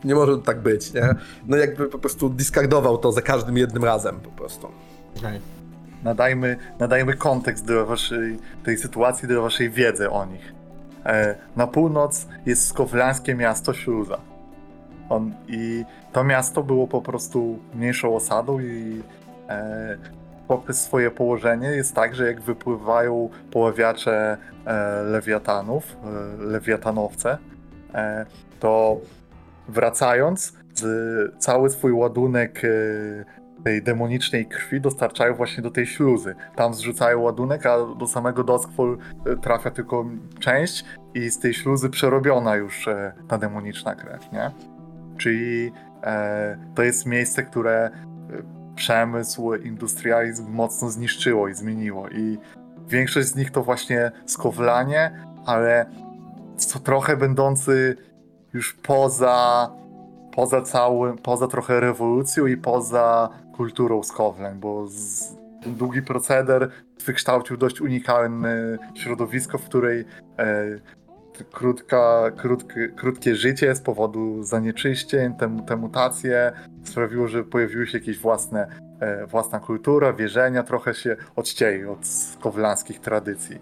Nie 0.04 0.14
może 0.14 0.38
tak 0.38 0.60
być, 0.60 0.92
nie? 0.94 1.14
No 1.46 1.56
jakby 1.56 1.86
po 1.86 1.98
prostu 1.98 2.28
discardował 2.28 2.98
to 2.98 3.12
za 3.12 3.22
każdym 3.22 3.56
jednym 3.56 3.84
razem 3.84 4.20
po 4.20 4.30
prostu. 4.30 4.68
Nadajmy, 6.04 6.56
nadajmy 6.78 7.14
kontekst 7.14 7.64
do 7.66 7.86
waszej, 7.86 8.38
tej 8.64 8.76
sytuacji, 8.78 9.28
do 9.28 9.42
waszej 9.42 9.70
wiedzy 9.70 10.10
o 10.10 10.24
nich. 10.26 10.52
E, 11.06 11.34
na 11.56 11.66
północ 11.66 12.26
jest 12.46 12.66
skowlańskie 12.66 13.34
miasto 13.34 13.74
Śluza. 13.74 14.18
On, 15.10 15.34
I 15.48 15.84
to 16.12 16.24
miasto 16.24 16.62
było 16.62 16.86
po 16.86 17.02
prostu 17.02 17.58
mniejszą 17.74 18.16
osadą 18.16 18.60
i 18.60 19.02
e, 19.48 19.98
poprzez 20.48 20.80
swoje 20.80 21.10
położenie 21.10 21.68
jest 21.68 21.94
tak, 21.94 22.14
że 22.14 22.26
jak 22.26 22.40
wypływają 22.40 23.28
poławiacze 23.50 24.36
e, 24.66 25.02
lewiatanów, 25.02 25.96
e, 26.04 26.44
lewiatanowce, 26.44 27.38
e, 27.94 28.26
to 28.60 29.00
wracając, 29.68 30.52
z, 30.74 30.84
cały 31.38 31.70
swój 31.70 31.92
ładunek 31.92 32.62
e, 32.64 33.40
tej 33.64 33.82
demonicznej 33.82 34.46
krwi 34.46 34.80
dostarczają 34.80 35.34
właśnie 35.34 35.62
do 35.62 35.70
tej 35.70 35.86
śluzy. 35.86 36.34
Tam 36.56 36.74
zrzucają 36.74 37.20
ładunek, 37.20 37.66
a 37.66 37.94
do 37.98 38.06
samego 38.06 38.44
Doskwol 38.44 38.98
e, 39.26 39.36
trafia 39.36 39.70
tylko 39.70 40.04
część 40.40 40.84
i 41.14 41.30
z 41.30 41.38
tej 41.38 41.54
śluzy 41.54 41.90
przerobiona 41.90 42.56
już 42.56 42.88
e, 42.88 43.12
ta 43.28 43.38
demoniczna 43.38 43.94
krew, 43.94 44.32
nie? 44.32 44.50
Czyli 45.20 45.72
e, 46.02 46.58
to 46.74 46.82
jest 46.82 47.06
miejsce, 47.06 47.42
które 47.42 47.84
e, 47.84 47.90
przemysł, 48.74 49.54
industrializm 49.54 50.52
mocno 50.52 50.90
zniszczyło 50.90 51.48
i 51.48 51.54
zmieniło. 51.54 52.08
I 52.08 52.38
większość 52.88 53.28
z 53.28 53.36
nich 53.36 53.50
to 53.50 53.62
właśnie 53.62 54.10
skowlanie, 54.26 55.24
ale 55.46 55.86
co 56.56 56.78
trochę 56.78 57.16
będący 57.16 57.96
już 58.52 58.74
poza 58.74 59.70
poza 60.30 60.62
całym, 60.62 61.18
poza 61.18 61.46
trochę 61.46 61.80
rewolucją 61.80 62.46
i 62.46 62.56
poza 62.56 63.28
kulturą 63.56 64.02
skowleń, 64.02 64.58
bo 64.58 64.86
z, 64.86 65.34
ten 65.62 65.74
długi 65.74 66.02
proceder 66.02 66.70
wykształcił 67.06 67.56
dość 67.56 67.80
unikalne 67.80 68.78
środowisko, 68.94 69.58
w 69.58 69.64
której 69.64 70.04
e, 70.38 70.64
krótka, 71.44 72.30
krótkie, 72.36 72.88
krótkie 72.88 73.36
życie 73.36 73.74
z 73.74 73.80
powodu 73.80 74.42
zanieczyścień, 74.42 75.34
te, 75.34 75.56
te 75.66 75.76
mutacje 75.76 76.52
sprawiło, 76.84 77.28
że 77.28 77.44
pojawiły 77.44 77.86
się 77.86 77.98
jakieś 77.98 78.18
własne, 78.18 78.66
e, 79.00 79.26
własna 79.26 79.60
kultura, 79.60 80.12
wierzenia, 80.12 80.62
trochę 80.62 80.94
się 80.94 81.16
odcięli 81.36 81.84
od 81.84 82.06
skowlańskich 82.06 83.00
tradycji. 83.00 83.58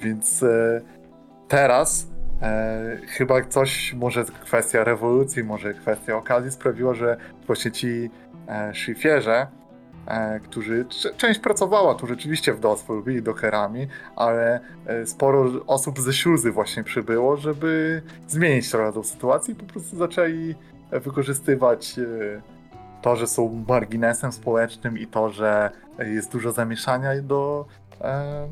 Więc 0.00 0.42
e, 0.42 0.80
teraz 1.48 2.06
e, 2.42 2.98
chyba 3.06 3.44
coś, 3.44 3.94
może 3.94 4.24
kwestia 4.24 4.84
rewolucji, 4.84 5.44
może 5.44 5.74
kwestia 5.74 6.16
okazji 6.16 6.50
sprawiła, 6.50 6.94
że 6.94 7.16
właśnie 7.46 7.70
ci 7.70 8.10
e, 8.48 8.74
którzy, 10.42 10.84
cze- 10.88 11.14
część 11.14 11.40
pracowała 11.40 11.94
tu 11.94 12.06
rzeczywiście 12.06 12.54
w 12.54 12.60
Dosfu, 12.60 13.02
byli 13.02 13.22
dokerami, 13.22 13.86
ale 14.16 14.60
e, 14.86 15.06
sporo 15.06 15.50
osób 15.66 16.00
ze 16.00 16.12
śluzy 16.12 16.52
właśnie 16.52 16.84
przybyło, 16.84 17.36
żeby 17.36 18.02
zmienić 18.28 18.70
trochę 18.70 18.92
tą 18.92 19.02
sytuację 19.02 19.54
i 19.54 19.56
po 19.56 19.64
prostu 19.64 19.96
zaczęli 19.96 20.54
e, 20.90 21.00
wykorzystywać 21.00 21.98
e, 21.98 22.02
to, 23.02 23.16
że 23.16 23.26
są 23.26 23.64
marginesem 23.68 24.32
społecznym 24.32 24.98
i 24.98 25.06
to, 25.06 25.30
że 25.30 25.70
jest 25.98 26.32
dużo 26.32 26.52
zamieszania 26.52 27.22
do, 27.22 27.66
e, 28.00 28.48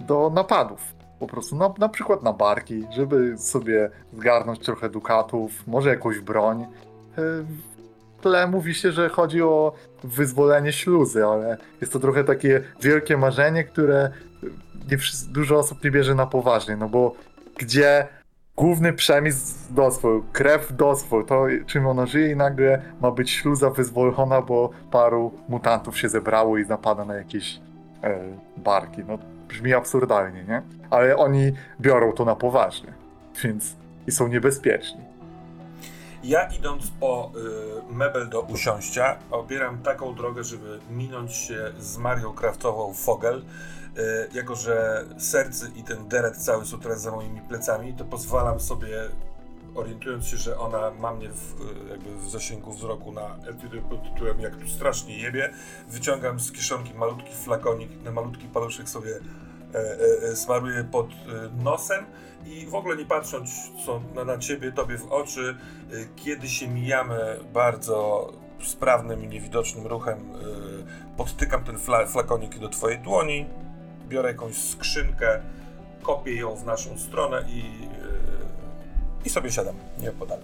do 0.00 0.30
napadów. 0.34 0.94
Po 1.18 1.26
prostu 1.26 1.56
na, 1.56 1.74
na 1.78 1.88
przykład 1.88 2.22
na 2.22 2.32
barki, 2.32 2.86
żeby 2.90 3.38
sobie 3.38 3.90
zgarnąć 4.12 4.58
trochę 4.58 4.88
dukatów, 4.88 5.66
może 5.66 5.90
jakąś 5.90 6.20
broń. 6.20 6.66
Tle 8.24 8.46
mówi 8.46 8.74
się, 8.74 8.92
że 8.92 9.08
chodzi 9.08 9.42
o 9.42 9.72
wyzwolenie 10.04 10.72
śluzy, 10.72 11.24
ale 11.26 11.56
jest 11.80 11.92
to 11.92 12.00
trochę 12.00 12.24
takie 12.24 12.62
wielkie 12.82 13.16
marzenie, 13.16 13.64
które 13.64 14.10
nie 14.90 14.98
dużo 15.32 15.58
osób 15.58 15.84
nie 15.84 15.90
bierze 15.90 16.14
na 16.14 16.26
poważnie, 16.26 16.76
no 16.76 16.88
bo 16.88 17.14
gdzie 17.58 18.06
główny 18.56 18.92
przemysł 18.92 19.54
doswój, 19.70 20.22
krew 20.32 20.76
doswój, 20.76 21.26
to 21.26 21.46
czym 21.66 21.86
ona 21.86 22.06
żyje 22.06 22.30
i 22.30 22.36
nagle 22.36 22.82
ma 23.00 23.10
być 23.10 23.30
śluza 23.30 23.70
wyzwolona, 23.70 24.42
bo 24.42 24.70
paru 24.90 25.32
mutantów 25.48 25.98
się 25.98 26.08
zebrało 26.08 26.58
i 26.58 26.66
napada 26.66 27.04
na 27.04 27.14
jakieś 27.14 27.60
e, 28.02 28.18
barki. 28.56 29.02
No 29.08 29.18
brzmi 29.48 29.74
absurdalnie, 29.74 30.44
nie? 30.44 30.62
Ale 30.90 31.16
oni 31.16 31.52
biorą 31.80 32.12
to 32.12 32.24
na 32.24 32.36
poważnie, 32.36 32.92
więc 33.42 33.76
i 34.06 34.12
są 34.12 34.28
niebezpieczni. 34.28 35.13
Ja 36.24 36.48
idąc 36.58 36.90
po 37.00 37.32
y, 37.90 37.92
mebel 37.92 38.28
do 38.28 38.40
usiąścia, 38.40 39.18
obieram 39.30 39.82
taką 39.82 40.14
drogę, 40.14 40.44
żeby 40.44 40.78
minąć 40.90 41.32
się 41.32 41.72
z 41.78 41.96
Marią 41.96 42.32
Kraftową 42.32 42.94
Fogel. 42.94 43.38
Y, 43.98 44.28
jako, 44.34 44.54
że 44.54 45.04
serce 45.18 45.68
i 45.76 45.82
ten 45.82 46.08
deret 46.08 46.36
cały 46.36 46.66
są 46.66 46.80
teraz 46.80 47.02
za 47.02 47.10
moimi 47.10 47.40
plecami, 47.40 47.94
to 47.94 48.04
pozwalam 48.04 48.60
sobie, 48.60 49.08
orientując 49.74 50.26
się, 50.26 50.36
że 50.36 50.58
ona 50.58 50.90
ma 50.90 51.14
mnie 51.14 51.28
w, 51.28 51.60
y, 51.60 51.88
jakby 51.90 52.16
w 52.16 52.30
zasięgu 52.30 52.72
wzroku 52.72 53.12
na 53.12 53.36
etudy 53.46 53.82
pod 53.90 54.02
tytułem 54.02 54.40
jak 54.40 54.56
tu 54.56 54.68
strasznie 54.68 55.18
jebie, 55.18 55.50
wyciągam 55.88 56.40
z 56.40 56.52
kieszonki 56.52 56.94
malutki 56.94 57.34
flakonik, 57.34 58.02
na 58.04 58.10
malutki 58.10 58.46
paluszek 58.48 58.88
sobie 58.88 59.20
e, 59.74 59.78
e, 59.78 60.30
e, 60.30 60.36
smaruję 60.36 60.84
pod 60.84 61.06
nosem 61.62 62.04
i 62.46 62.66
w 62.66 62.74
ogóle 62.74 62.96
nie 62.96 63.04
patrząc 63.04 63.50
co 63.86 64.00
na, 64.14 64.24
na 64.24 64.38
ciebie, 64.38 64.72
tobie 64.72 64.98
w 64.98 65.12
oczy, 65.12 65.56
kiedy 66.16 66.48
się 66.48 66.68
mijamy 66.68 67.16
bardzo 67.52 68.32
sprawnym 68.62 69.24
i 69.24 69.28
niewidocznym 69.28 69.86
ruchem, 69.86 70.32
podtykam 71.16 71.64
ten 71.64 71.78
fla, 71.78 72.06
flakonik 72.06 72.58
do 72.58 72.68
twojej 72.68 72.98
dłoni, 72.98 73.46
biorę 74.08 74.28
jakąś 74.28 74.54
skrzynkę, 74.56 75.40
kopię 76.02 76.36
ją 76.36 76.56
w 76.56 76.64
naszą 76.64 76.98
stronę 76.98 77.44
i, 77.48 77.88
i 79.24 79.30
sobie 79.30 79.52
siadam 79.52 79.74
nieopodal. 79.98 80.38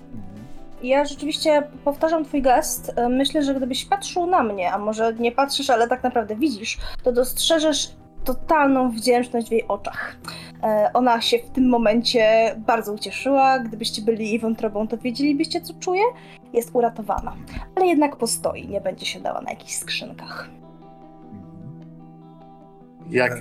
Ja 0.82 1.04
rzeczywiście 1.04 1.62
powtarzam 1.84 2.24
twój 2.24 2.42
gest. 2.42 2.92
Myślę, 3.10 3.42
że 3.42 3.54
gdybyś 3.54 3.84
patrzył 3.84 4.26
na 4.26 4.42
mnie, 4.42 4.72
a 4.72 4.78
może 4.78 5.14
nie 5.14 5.32
patrzysz, 5.32 5.70
ale 5.70 5.88
tak 5.88 6.02
naprawdę 6.02 6.36
widzisz, 6.36 6.78
to 7.02 7.12
dostrzeżesz 7.12 7.92
totalną 8.24 8.90
wdzięczność 8.90 9.48
w 9.48 9.52
jej 9.52 9.68
oczach. 9.68 10.16
E, 10.62 10.90
Ona 10.94 11.20
się 11.20 11.38
w 11.38 11.50
tym 11.50 11.68
momencie 11.68 12.54
bardzo 12.66 12.92
ucieszyła. 12.92 13.58
Gdybyście 13.58 14.02
byli 14.02 14.28
jej 14.28 14.38
wątrobą, 14.38 14.88
to 14.88 14.98
wiedzielibyście, 14.98 15.60
co 15.60 15.74
czuje. 15.74 16.02
Jest 16.52 16.70
uratowana. 16.72 17.32
Ale 17.76 17.86
jednak 17.86 18.16
postoi, 18.16 18.68
nie 18.68 18.80
będzie 18.80 19.06
się 19.06 19.20
dała 19.20 19.40
na 19.40 19.50
jakichś 19.50 19.74
skrzynkach. 19.74 20.48
Jak 23.10 23.32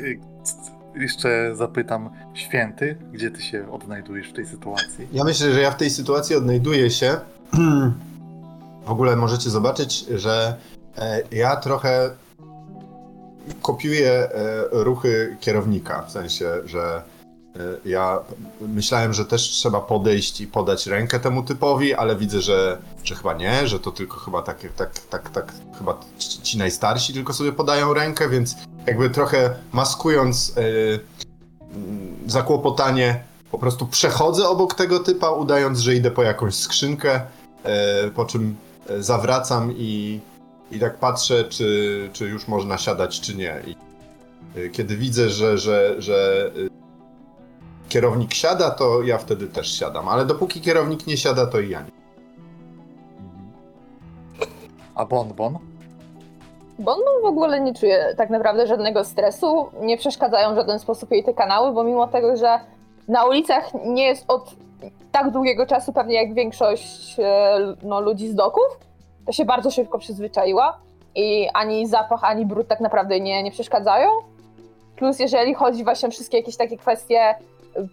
c- 0.43 0.55
jeszcze 0.95 1.55
zapytam, 1.55 2.09
święty, 2.33 2.97
gdzie 3.11 3.31
ty 3.31 3.41
się 3.41 3.71
odnajdujesz 3.71 4.29
w 4.29 4.33
tej 4.33 4.45
sytuacji? 4.45 5.07
Ja 5.13 5.23
myślę, 5.23 5.51
że 5.53 5.61
ja 5.61 5.71
w 5.71 5.77
tej 5.77 5.89
sytuacji 5.89 6.35
odnajduję 6.35 6.89
się. 6.91 7.17
W 8.85 8.91
ogóle 8.91 9.15
możecie 9.15 9.49
zobaczyć, 9.49 9.99
że 10.05 10.55
e, 10.97 11.21
ja 11.31 11.55
trochę 11.55 12.09
kopiuję 13.61 14.11
e, 14.11 14.29
ruchy 14.71 15.37
kierownika. 15.39 16.01
W 16.01 16.11
sensie, 16.11 16.51
że 16.65 17.03
e, 17.55 17.59
ja 17.85 18.19
myślałem, 18.61 19.13
że 19.13 19.25
też 19.25 19.41
trzeba 19.41 19.81
podejść 19.81 20.41
i 20.41 20.47
podać 20.47 20.87
rękę 20.87 21.19
temu 21.19 21.43
typowi, 21.43 21.93
ale 21.93 22.15
widzę, 22.15 22.41
że, 22.41 22.77
że 23.03 23.15
chyba 23.15 23.33
nie, 23.33 23.67
że 23.67 23.79
to 23.79 23.91
tylko 23.91 24.17
chyba 24.19 24.41
tak, 24.41 24.57
tak, 24.75 24.99
tak, 24.99 25.29
tak 25.29 25.53
chyba 25.77 25.99
ci, 26.17 26.57
najstarsi 26.57 27.13
tylko 27.13 27.33
sobie 27.33 27.51
podają 27.51 27.93
rękę, 27.93 28.29
więc 28.29 28.55
jakby 28.87 29.09
trochę 29.09 29.55
maskując 29.71 30.53
mm, 30.55 30.99
zakłopotanie 32.27 33.23
po 33.51 33.57
prostu 33.57 33.87
przechodzę 33.87 34.47
obok 34.47 34.73
tego 34.73 34.99
typa, 34.99 35.31
udając, 35.31 35.79
że 35.79 35.95
idę 35.95 36.11
po 36.11 36.23
jakąś 36.23 36.55
skrzynkę, 36.55 37.21
e, 37.63 38.11
po 38.11 38.25
czym 38.25 38.55
zawracam 38.99 39.73
i 39.77 40.19
I 40.71 40.79
tak 40.79 40.97
patrzę, 40.97 41.43
czy, 41.43 42.09
czy 42.13 42.25
już 42.25 42.47
można 42.47 42.77
siadać, 42.77 43.21
czy 43.21 43.35
nie. 43.35 43.61
I 43.67 43.75
y, 44.59 44.69
kiedy 44.69 44.97
widzę, 44.97 45.29
że, 45.29 45.57
że, 45.57 46.01
że 46.01 46.51
y, 46.57 46.69
kierownik 47.89 48.33
siada, 48.33 48.69
to 48.71 49.03
ja 49.03 49.17
wtedy 49.17 49.47
też 49.47 49.79
siadam. 49.79 50.07
Ale 50.07 50.25
dopóki 50.25 50.61
kierownik 50.61 51.07
nie 51.07 51.17
siada, 51.17 51.47
to 51.47 51.59
i 51.59 51.69
ja 51.69 51.81
nie. 51.81 51.91
A 54.95 55.05
bonbon? 55.05 55.57
Bo 56.79 56.91
on 56.91 56.99
w 57.21 57.25
ogóle 57.25 57.59
nie 57.59 57.73
czuje 57.73 58.13
tak 58.17 58.29
naprawdę 58.29 58.67
żadnego 58.67 59.03
stresu, 59.03 59.69
nie 59.81 59.97
przeszkadzają 59.97 60.53
w 60.53 60.55
żaden 60.55 60.79
sposób 60.79 61.11
jej 61.11 61.23
te 61.23 61.33
kanały, 61.33 61.73
bo 61.73 61.83
mimo 61.83 62.07
tego, 62.07 62.37
że 62.37 62.59
na 63.07 63.25
ulicach 63.25 63.71
nie 63.85 64.03
jest 64.03 64.25
od 64.27 64.55
tak 65.11 65.31
długiego 65.31 65.65
czasu 65.65 65.93
pewnie 65.93 66.15
jak 66.15 66.33
większość 66.33 67.19
e, 67.19 67.57
no, 67.83 68.01
ludzi 68.01 68.27
z 68.27 68.35
doków, 68.35 68.79
się 69.31 69.45
bardzo 69.45 69.71
szybko 69.71 69.99
przyzwyczaiła 69.99 70.77
i 71.15 71.49
ani 71.53 71.87
zapach, 71.87 72.23
ani 72.23 72.45
brud 72.45 72.67
tak 72.67 72.79
naprawdę 72.79 73.19
nie, 73.19 73.43
nie 73.43 73.51
przeszkadzają. 73.51 74.09
Plus 74.95 75.19
jeżeli 75.19 75.53
chodzi 75.53 75.83
właśnie 75.83 76.07
o 76.07 76.11
wszystkie 76.11 76.37
jakieś 76.37 76.57
takie 76.57 76.77
kwestie 76.77 77.35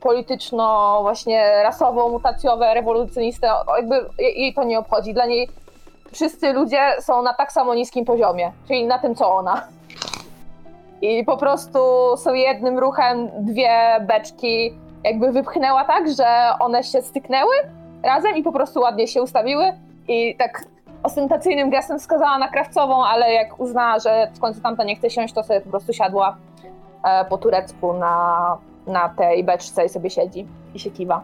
polityczno, 0.00 0.98
właśnie 1.02 1.62
rasowo, 1.62 2.08
mutacjowe, 2.08 2.74
rewolucjoniste, 2.74 3.50
jakby 3.76 4.08
jej 4.18 4.54
to 4.54 4.64
nie 4.64 4.78
obchodzi. 4.78 5.14
Dla 5.14 5.26
niej 5.26 5.48
wszyscy 6.12 6.52
ludzie 6.52 6.80
są 7.00 7.22
na 7.22 7.34
tak 7.34 7.52
samo 7.52 7.74
niskim 7.74 8.04
poziomie, 8.04 8.52
czyli 8.68 8.86
na 8.86 8.98
tym, 8.98 9.14
co 9.14 9.34
ona. 9.34 9.66
I 11.02 11.24
po 11.24 11.36
prostu 11.36 11.78
sobie 12.16 12.40
jednym 12.40 12.78
ruchem 12.78 13.30
dwie 13.38 14.00
beczki 14.00 14.74
jakby 15.04 15.32
wypchnęła 15.32 15.84
tak, 15.84 16.12
że 16.16 16.26
one 16.60 16.84
się 16.84 17.02
styknęły 17.02 17.54
razem 18.02 18.36
i 18.36 18.42
po 18.42 18.52
prostu 18.52 18.80
ładnie 18.80 19.08
się 19.08 19.22
ustawiły 19.22 19.72
i 20.08 20.36
tak 20.36 20.64
ostentacyjnym 21.06 21.70
gestem 21.70 21.98
wskazała 21.98 22.38
na 22.38 22.48
krawcową, 22.48 23.04
ale 23.04 23.32
jak 23.32 23.60
uznała, 23.60 23.98
że 23.98 24.30
w 24.34 24.40
końcu 24.40 24.60
tamta 24.60 24.84
nie 24.84 24.96
chce 24.96 25.10
siąść, 25.10 25.34
to 25.34 25.42
sobie 25.44 25.60
po 25.60 25.70
prostu 25.70 25.92
siadła 25.92 26.36
e, 27.04 27.24
po 27.24 27.38
turecku 27.38 27.92
na, 27.92 28.58
na 28.86 29.08
tej 29.08 29.44
beczce 29.44 29.84
i 29.86 29.88
sobie 29.88 30.10
siedzi 30.10 30.46
i 30.74 30.78
się 30.78 30.90
kiwa. 30.90 31.22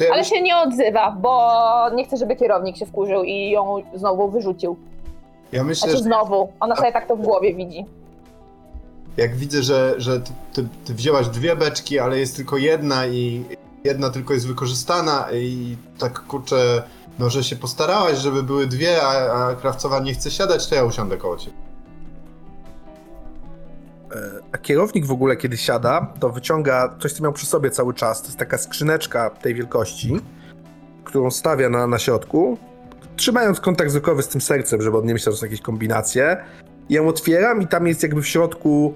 Ja 0.00 0.06
Ale 0.12 0.24
się 0.24 0.42
nie 0.42 0.56
odzywa, 0.56 1.10
bo 1.10 1.50
nie 1.94 2.04
chce, 2.04 2.16
żeby 2.16 2.36
kierownik 2.36 2.76
się 2.76 2.86
wkurzył 2.86 3.22
i 3.22 3.50
ją 3.50 3.82
znowu 3.94 4.28
wyrzucił. 4.28 4.76
ja 5.52 5.64
myślę, 5.64 5.80
Znaczy 5.88 5.96
że 5.96 6.02
znowu, 6.02 6.52
ona 6.60 6.76
sobie 6.76 6.92
tak 6.92 7.06
to 7.08 7.16
w 7.16 7.22
głowie 7.22 7.54
widzi. 7.54 7.86
jak 9.16 9.36
widzę, 9.36 9.62
że, 9.62 9.94
że 9.98 10.20
ty, 10.20 10.32
ty, 10.52 10.68
ty 10.84 10.94
wzięłaś 10.94 11.28
dwie 11.28 11.56
beczki, 11.56 11.98
ale 11.98 12.18
jest 12.18 12.36
tylko 12.36 12.56
jedna 12.56 13.06
i 13.06 13.44
jedna 13.84 14.10
tylko 14.10 14.32
jest 14.34 14.48
wykorzystana 14.48 15.24
i 15.32 15.76
tak 15.98 16.20
kurczę, 16.20 16.82
no 17.18 17.30
że 17.30 17.44
się 17.44 17.56
postarałaś, 17.56 18.18
żeby 18.18 18.42
były 18.42 18.66
dwie, 18.66 19.02
a, 19.02 19.32
a 19.32 19.54
krawcowa 19.54 20.00
nie 20.00 20.14
chce 20.14 20.30
siadać, 20.30 20.66
to 20.66 20.74
ja 20.74 20.84
usiądę 20.84 21.16
koło 21.16 21.36
ciebie. 21.36 21.56
A 24.52 24.58
kierownik 24.58 25.06
w 25.06 25.12
ogóle, 25.12 25.36
kiedy 25.36 25.56
siada, 25.56 26.12
to 26.20 26.30
wyciąga 26.30 26.96
coś, 27.00 27.12
co 27.12 27.22
miał 27.22 27.32
przy 27.32 27.46
sobie 27.46 27.70
cały 27.70 27.94
czas. 27.94 28.22
To 28.22 28.26
jest 28.26 28.38
taka 28.38 28.58
skrzyneczka 28.58 29.30
tej 29.30 29.54
wielkości, 29.54 30.20
którą 31.04 31.30
stawia 31.30 31.68
na, 31.70 31.86
na 31.86 31.98
środku, 31.98 32.58
trzymając 33.16 33.60
kontakt 33.60 33.90
wzrokowy 33.90 34.22
z 34.22 34.28
tym 34.28 34.40
sercem, 34.40 34.82
żeby 34.82 34.98
on 34.98 35.06
nie 35.06 35.12
myślał, 35.12 35.32
że 35.32 35.38
są 35.38 35.46
jakieś 35.46 35.60
kombinacje. 35.60 36.36
I 36.88 36.94
ją 36.94 37.08
otwieram 37.08 37.62
i 37.62 37.66
tam 37.66 37.86
jest 37.86 38.02
jakby 38.02 38.22
w 38.22 38.26
środku 38.26 38.94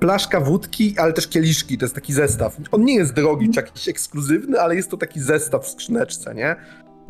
plaszka 0.00 0.40
wódki, 0.40 0.94
ale 0.98 1.12
też 1.12 1.28
kieliszki. 1.28 1.78
To 1.78 1.84
jest 1.84 1.94
taki 1.94 2.12
zestaw. 2.12 2.56
On 2.72 2.84
nie 2.84 2.94
jest 2.94 3.12
drogi 3.12 3.50
czy 3.50 3.60
jakiś 3.60 3.88
ekskluzywny, 3.88 4.60
ale 4.60 4.76
jest 4.76 4.90
to 4.90 4.96
taki 4.96 5.20
zestaw 5.20 5.64
w 5.64 5.68
skrzyneczce, 5.68 6.34
nie? 6.34 6.56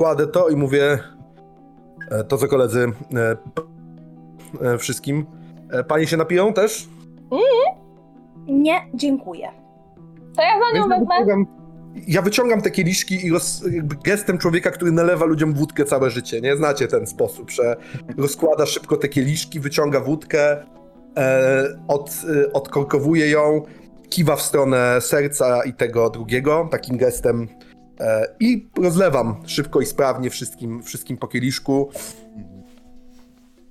Kładę 0.00 0.26
to 0.26 0.48
i 0.48 0.56
mówię 0.56 0.98
e, 2.10 2.24
to, 2.24 2.38
co 2.38 2.48
koledzy 2.48 2.92
e, 3.14 3.36
e, 4.72 4.78
wszystkim. 4.78 5.26
Panie 5.88 6.06
się 6.06 6.16
napiją 6.16 6.52
też? 6.52 6.88
Nie, 8.46 8.74
dziękuję. 8.94 9.48
To 10.36 10.42
ja 10.42 10.52
za 10.60 10.78
nią 10.78 10.88
Więc 10.88 11.00
wezmę. 11.00 11.14
wyciągam, 11.18 11.46
ja 12.08 12.22
wyciągam 12.22 12.62
te 12.62 12.70
kieliszki 12.70 13.26
i 13.26 13.30
roz, 13.30 13.64
gestem 14.04 14.38
człowieka, 14.38 14.70
który 14.70 14.92
nalewa 14.92 15.24
ludziom 15.24 15.54
wódkę 15.54 15.84
całe 15.84 16.10
życie, 16.10 16.40
nie? 16.40 16.56
Znacie 16.56 16.88
ten 16.88 17.06
sposób, 17.06 17.50
że 17.50 17.76
rozkłada 18.18 18.66
szybko 18.66 18.96
te 18.96 19.08
kieliszki, 19.08 19.60
wyciąga 19.60 20.00
wódkę, 20.00 20.64
e, 21.16 21.64
od, 21.88 22.10
e, 22.44 22.52
odkorkowuje 22.52 23.30
ją, 23.30 23.62
kiwa 24.08 24.36
w 24.36 24.42
stronę 24.42 25.00
serca 25.00 25.64
i 25.64 25.72
tego 25.72 26.10
drugiego, 26.10 26.68
takim 26.70 26.96
gestem 26.96 27.48
i 28.40 28.68
rozlewam 28.82 29.36
szybko 29.46 29.80
i 29.80 29.86
sprawnie 29.86 30.30
wszystkim, 30.30 30.82
wszystkim 30.82 31.16
po 31.16 31.28
kieliszku. 31.28 31.90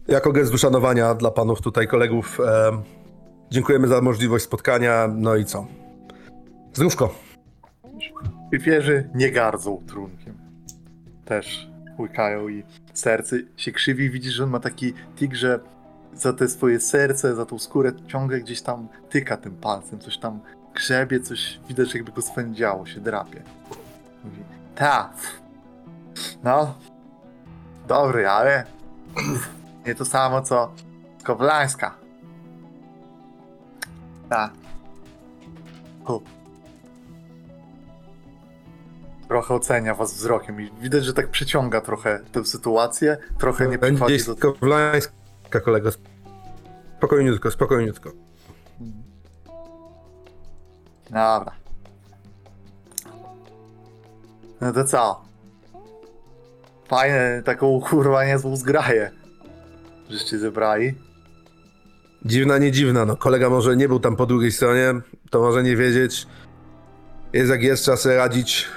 Jako 0.07 0.32
gest 0.32 0.53
uszanowania 0.53 1.15
dla 1.15 1.32
panów 1.32 1.61
tutaj 1.61 1.88
kolegów 1.88 2.39
e, 2.39 2.71
dziękujemy 3.51 3.88
za 3.88 4.01
możliwość 4.01 4.45
spotkania, 4.45 5.09
no 5.15 5.36
i 5.36 5.45
co? 5.45 5.67
Zdrówko. 6.73 7.15
Pipierzy 8.51 9.09
nie 9.15 9.32
gardzą 9.32 9.84
trunkiem. 9.88 10.38
Też 11.25 11.69
łykają 11.99 12.49
i 12.49 12.63
serce 12.93 13.36
się 13.57 13.71
krzywi. 13.71 14.09
Widzisz, 14.09 14.34
że 14.34 14.43
on 14.43 14.49
ma 14.49 14.59
taki 14.59 14.93
tik, 15.15 15.36
że 15.36 15.59
za 16.13 16.34
te 16.34 16.47
swoje 16.47 16.80
serce, 16.80 17.36
za 17.36 17.45
tą 17.45 17.59
skórę 17.59 17.91
ciągle 18.07 18.39
gdzieś 18.39 18.61
tam 18.61 18.88
tyka 19.09 19.38
tym 19.38 19.55
palcem, 19.55 19.99
coś 19.99 20.17
tam 20.17 20.39
grzebie, 20.75 21.19
coś 21.19 21.59
widać 21.67 21.95
jakby 21.95 22.11
go 22.11 22.21
swędziało, 22.21 22.86
się 22.86 22.99
drapie. 22.99 23.41
Mówi, 24.24 24.43
ta, 24.76 25.09
no, 26.43 26.76
dobry, 27.88 28.28
ale 28.28 28.63
nie 29.86 29.95
to 29.95 30.05
samo 30.05 30.41
co 30.41 30.72
Koblańska. 31.24 31.95
Ta. 34.30 34.49
Hu. 36.03 36.24
Trochę 39.28 39.53
ocenia 39.53 39.96
was 39.96 40.13
wzrokiem 40.13 40.62
i 40.62 40.71
widać, 40.82 41.05
że 41.05 41.13
tak 41.13 41.29
przyciąga 41.29 41.82
trochę 41.82 42.20
tę 42.32 42.46
sytuację, 42.46 43.17
trochę 43.37 43.67
nie 43.67 43.78
Będzie 43.78 44.05
przychodzi 44.05 44.25
do... 44.25 44.36
Kowlańska, 44.36 45.13
kolego. 45.66 45.89
Spokojniutko, 46.97 47.51
spokojniutko. 47.51 48.12
Dobra. 51.09 51.58
No 54.61 54.73
to 54.73 54.83
co? 54.83 55.21
Fajne, 56.87 57.41
taką 57.45 57.81
kurwa 57.81 58.25
niezłą 58.25 58.55
zgraję. 58.55 59.11
Żeście 60.09 60.39
zebrali. 60.39 60.95
Dziwna, 62.25 62.57
nie 62.57 62.71
dziwna, 62.71 63.05
no. 63.05 63.17
Kolega 63.17 63.49
może 63.49 63.77
nie 63.77 63.87
był 63.87 63.99
tam 63.99 64.15
po 64.15 64.25
drugiej 64.25 64.51
stronie, 64.51 64.93
to 65.29 65.39
może 65.39 65.63
nie 65.63 65.75
wiedzieć. 65.75 66.27
Jest 67.33 67.49
jak 67.49 67.63
jest, 67.63 67.83
trzeba 67.83 67.97
sobie 67.97 68.15
radzić. 68.15 68.67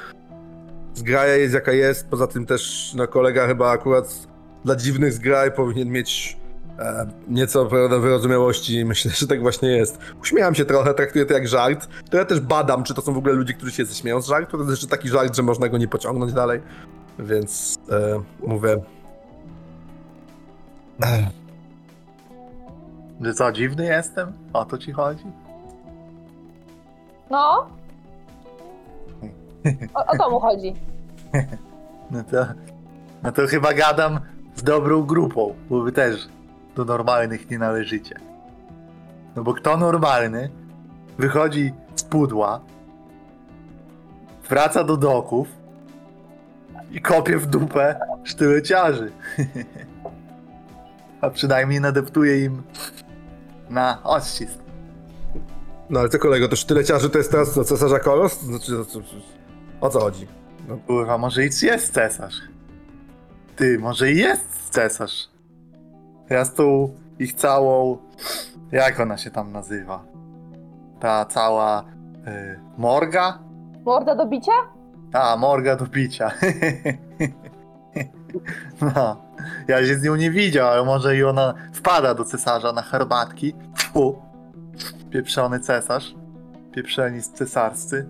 Zgraja 0.95 1.37
jest 1.37 1.55
jaka 1.55 1.73
jest, 1.73 2.09
poza 2.09 2.27
tym 2.27 2.47
też, 2.47 2.93
no 2.97 3.09
kolega 3.09 3.47
chyba 3.47 3.71
akurat 3.71 4.27
dla 4.65 4.77
dziwnych 4.77 5.13
zgraj 5.13 5.53
powinien 5.53 5.89
mieć 5.89 6.37
nieco 7.29 7.67
prawda, 7.67 7.99
wyrozumiałości. 7.99 8.85
Myślę, 8.85 9.11
że 9.11 9.27
tak 9.27 9.43
właśnie 9.43 9.69
jest. 9.69 9.99
Uśmiałam 10.23 10.55
się 10.55 10.65
trochę, 10.65 10.95
traktuję 10.95 11.27
to 11.27 11.35
jak 11.35 11.49
żart. 11.49 11.89
To 12.11 12.17
ja 12.17 12.25
też 12.25 12.41
badam, 12.41 12.85
czy 12.85 12.95
to 12.95 13.03
są 13.03 13.15
w 13.15 13.19
ogóle 13.19 13.35
ludzie, 13.35 13.55
którzy 13.55 13.73
się 13.73 13.85
ześmieją 13.85 14.21
z 14.21 14.27
żartu. 14.27 14.51
To 14.51 14.59
jest 14.59 14.71
jeszcze 14.71 14.87
taki 14.87 15.09
żart, 15.09 15.37
że 15.37 15.43
można 15.43 15.69
go 15.69 15.79
nie 15.79 15.89
pociągnąć 15.89 16.33
dalej. 16.33 16.61
Więc 17.19 17.79
e, 17.91 18.23
mówię, 18.47 18.83
Że 23.21 23.35
co, 23.35 23.53
dziwny 23.53 23.85
jestem? 23.85 24.33
O 24.53 24.65
to 24.65 24.79
ci 24.79 24.93
chodzi? 24.93 25.25
No. 27.31 27.67
O, 29.95 30.07
o 30.07 30.17
to 30.19 30.31
mu 30.31 30.41
chodzi. 30.41 30.75
No 32.11 32.25
to, 32.25 32.47
no 33.23 33.33
to 33.33 33.47
chyba 33.47 33.75
gadam 33.75 34.21
z 34.57 34.63
dobrą 34.63 35.03
grupą, 35.03 35.55
bo 35.71 35.83
wy 35.83 35.93
też 35.93 36.29
do 36.77 36.85
normalnych 36.85 37.51
nie 37.51 37.59
należycie. 37.59 38.21
No 39.37 39.43
bo 39.43 39.55
kto 39.55 39.77
normalny 39.77 40.51
wychodzi 41.19 41.73
z 41.95 42.05
pudła, 42.05 42.61
wraca 44.49 44.85
do 44.85 44.97
doków 44.97 45.49
i 46.91 47.01
kopie 47.01 47.39
w 47.39 47.47
dupę 47.47 48.01
sztyleciarzy. 48.25 49.13
A 51.21 51.31
przynajmniej 51.31 51.81
nadeptuje 51.81 52.45
im 52.45 52.63
na 53.71 54.03
odcisk. 54.03 54.59
no 55.91 56.01
ale 56.01 56.09
co 56.09 56.19
kolego, 56.19 56.49
to 56.49 56.57
sztyleciarzy 56.57 57.11
to 57.11 57.19
jest 57.19 57.31
teraz 57.31 57.53
co, 57.55 57.65
cesarza 57.65 57.99
Koros? 57.99 58.39
To 58.39 58.45
Znaczy, 58.47 58.73
o 59.81 59.91
co 59.91 60.01
chodzi? 60.01 60.27
Kurwa, 60.87 61.19
może 61.19 61.47
i 61.47 61.51
jest 61.63 61.95
cesarz. 61.95 62.35
Ty, 63.57 63.79
może 63.79 64.13
i 64.13 64.17
jest 64.17 64.71
cesarz. 64.71 65.32
Ja 66.33 66.45
z 66.45 66.55
tą 66.55 66.89
ich 67.19 67.35
całą. 67.35 67.99
Jak 68.73 69.01
ona 69.01 69.17
się 69.19 69.31
tam 69.31 69.53
nazywa? 69.53 70.05
Ta 71.01 71.25
cała. 71.25 71.85
Y, 72.27 72.61
morga? 72.79 73.39
Morda 73.85 74.15
do 74.15 74.27
bicia? 74.27 74.53
Ta, 75.13 75.37
morga 75.37 75.77
do 75.77 75.87
picia. 75.87 76.31
No, 78.81 79.17
ja 79.69 79.87
się 79.87 79.95
z 79.95 80.03
nią 80.03 80.17
nie 80.17 80.31
widział, 80.31 80.69
ale 80.69 80.85
może 80.85 81.17
i 81.17 81.25
ona 81.25 81.55
wpada 81.73 82.15
do 82.15 82.25
cesarza 82.25 82.73
na 82.73 82.83
herbatki. 82.83 83.55
Fu, 83.77 84.23
pieprzony 85.11 85.61
cesarz. 85.61 86.15
Pieprzeni 86.73 87.23
cesarscy. 87.23 88.07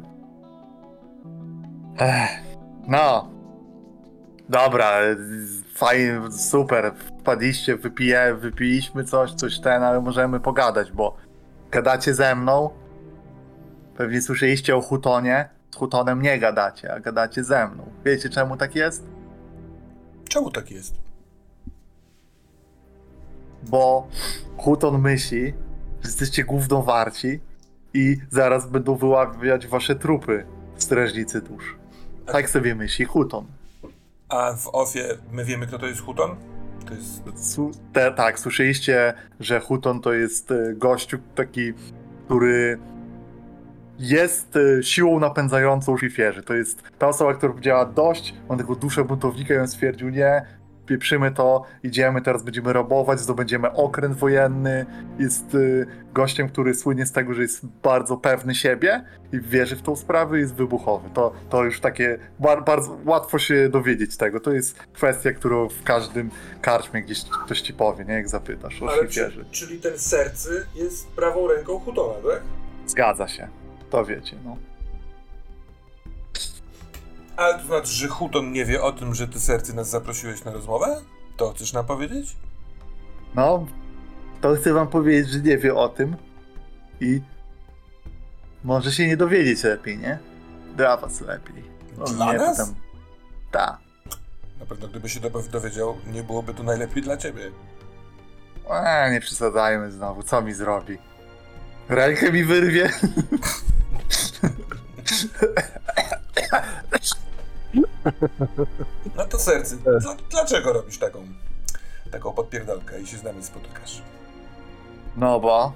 Ech, 1.98 2.30
no. 2.88 3.28
Dobra, 4.48 4.92
fajnie, 5.74 6.20
super. 6.30 6.92
Wpadliście, 7.22 7.76
wypije, 7.76 8.34
wypiliśmy 8.34 9.04
coś, 9.04 9.32
coś 9.32 9.60
ten, 9.60 9.82
ale 9.82 10.00
możemy 10.00 10.40
pogadać, 10.40 10.92
bo 10.92 11.16
gadacie 11.70 12.14
ze 12.14 12.34
mną. 12.34 12.70
Pewnie 13.96 14.22
słyszeliście 14.22 14.76
o 14.76 14.80
Hutonie. 14.80 15.48
Z 15.70 15.76
Hutonem 15.76 16.22
nie 16.22 16.38
gadacie, 16.38 16.94
a 16.94 17.00
gadacie 17.00 17.44
ze 17.44 17.68
mną. 17.68 17.90
Wiecie 18.04 18.28
czemu 18.28 18.56
tak 18.56 18.76
jest? 18.76 19.06
Czemu 20.28 20.50
tak 20.50 20.70
jest? 20.70 21.02
bo 23.62 24.08
Huton 24.56 25.00
myśli, 25.00 25.54
że 26.02 26.08
jesteście 26.08 26.44
gówno 26.44 26.82
warci 26.82 27.40
i 27.94 28.16
zaraz 28.30 28.66
będą 28.66 28.96
wyławiać 28.96 29.66
wasze 29.66 29.96
trupy 29.96 30.46
strażnicy 30.76 31.42
dusz. 31.42 31.76
Tak 32.26 32.50
sobie 32.50 32.74
myśli 32.74 33.04
Huton. 33.04 33.46
A 34.28 34.52
w 34.52 34.68
Ofie 34.72 35.08
my 35.32 35.44
wiemy, 35.44 35.66
kto 35.66 35.78
to 35.78 35.86
jest 35.86 36.00
Huton? 36.00 36.36
To 36.84 36.94
jest... 36.94 37.22
Te, 37.92 38.12
tak, 38.12 38.38
słyszeliście, 38.38 39.14
że 39.40 39.60
Huton 39.60 40.00
to 40.00 40.12
jest 40.12 40.50
e, 40.50 40.74
gościu 40.74 41.18
taki, 41.34 41.72
który 42.24 42.78
jest 43.98 44.56
e, 44.56 44.82
siłą 44.82 45.20
napędzającą 45.20 45.96
szlifierzy. 45.96 46.42
To 46.42 46.54
jest 46.54 46.82
ta 46.98 47.08
osoba, 47.08 47.34
która 47.34 47.52
powiedziała 47.52 47.86
dość, 47.86 48.34
on 48.48 48.58
tego 48.58 48.74
duszę 48.74 49.04
buntownika 49.04 49.54
i 49.54 49.58
on 49.58 49.68
stwierdził 49.68 50.08
nie, 50.08 50.42
pieprzymy 50.86 51.30
to, 51.30 51.64
idziemy, 51.82 52.22
teraz 52.22 52.42
będziemy 52.42 52.72
rabować, 52.72 53.20
zdobędziemy 53.20 53.72
okręt 53.72 54.16
wojenny. 54.16 54.86
Jest 55.18 55.54
y, 55.54 55.86
gościem, 56.14 56.48
który 56.48 56.74
słynie 56.74 57.06
z 57.06 57.12
tego, 57.12 57.34
że 57.34 57.42
jest 57.42 57.66
bardzo 57.66 58.16
pewny 58.16 58.54
siebie 58.54 59.04
i 59.32 59.40
wierzy 59.40 59.76
w 59.76 59.82
tą 59.82 59.96
sprawę 59.96 60.38
i 60.38 60.40
jest 60.40 60.54
wybuchowy. 60.54 61.10
To, 61.14 61.32
to 61.50 61.64
już 61.64 61.80
takie, 61.80 62.18
bar, 62.38 62.64
bardzo 62.64 62.98
łatwo 63.04 63.38
się 63.38 63.68
dowiedzieć 63.68 64.16
tego. 64.16 64.40
To 64.40 64.52
jest 64.52 64.78
kwestia, 64.78 65.32
którą 65.32 65.68
w 65.68 65.82
każdym 65.82 66.30
karczmie 66.60 67.02
gdzieś 67.02 67.24
ktoś 67.44 67.60
ci 67.60 67.74
powie, 67.74 68.04
nie? 68.04 68.14
Jak 68.14 68.28
zapytasz 68.28 68.82
o 68.82 68.90
Ale 68.90 69.08
czy, 69.08 69.44
czyli 69.50 69.78
ten 69.78 69.98
sercy 69.98 70.66
jest 70.74 71.08
prawą 71.10 71.48
ręką 71.48 71.78
Hutona, 71.78 72.14
tak? 72.14 72.42
Zgadza 72.86 73.28
się. 73.28 73.48
To 73.90 74.04
wiecie, 74.04 74.36
no. 74.44 74.71
Ale 77.42 77.58
to 77.58 77.66
znaczy, 77.66 77.92
że 77.92 78.08
Huton 78.08 78.52
nie 78.52 78.64
wie 78.64 78.82
o 78.82 78.92
tym, 78.92 79.14
że 79.14 79.28
ty 79.28 79.40
sercy 79.40 79.74
nas 79.74 79.88
zaprosiłeś 79.90 80.44
na 80.44 80.52
rozmowę? 80.52 81.00
To 81.36 81.50
chcesz 81.52 81.72
nam 81.72 81.86
powiedzieć? 81.86 82.36
No, 83.34 83.66
to 84.40 84.54
chcę 84.54 84.72
wam 84.72 84.88
powiedzieć, 84.88 85.32
że 85.32 85.40
nie 85.40 85.58
wie 85.58 85.74
o 85.74 85.88
tym 85.88 86.16
i 87.00 87.20
może 88.64 88.92
się 88.92 89.06
nie 89.06 89.16
dowiedzieć 89.16 89.62
lepiej, 89.64 89.98
nie? 89.98 90.18
Dla 90.76 90.96
was 90.96 91.20
lepiej. 91.20 91.64
No, 91.98 92.04
Dla 92.04 92.32
nie, 92.32 92.38
nas? 92.38 92.56
Tam... 92.56 92.74
Tak. 93.50 93.78
Na 94.60 94.66
pewno 94.66 94.88
gdyby 94.88 95.08
się 95.08 95.20
do- 95.20 95.42
dowiedział, 95.52 95.96
nie 96.06 96.22
byłoby 96.22 96.54
to 96.54 96.62
najlepiej 96.62 97.02
dla 97.02 97.16
ciebie. 97.16 97.50
E, 98.70 99.10
nie 99.12 99.20
przesadzajmy 99.20 99.92
znowu, 99.92 100.22
co 100.22 100.42
mi 100.42 100.54
zrobi? 100.54 100.98
Rękę 101.88 102.32
mi 102.32 102.44
wyrwie? 102.44 102.90
No 109.16 109.24
to 109.26 109.38
sercy, 109.38 109.76
dla, 109.76 110.16
dlaczego 110.30 110.72
robisz 110.72 110.98
taką, 110.98 111.26
taką 112.10 112.32
podpierdolkę 112.32 113.00
i 113.00 113.06
się 113.06 113.16
z 113.16 113.22
nami 113.22 113.42
spotykasz? 113.42 114.02
No 115.16 115.40
bo... 115.40 115.72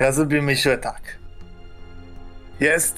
Ja 0.00 0.12
sobie 0.12 0.42
myślę 0.42 0.78
tak. 0.78 1.02
Jest... 2.60 2.96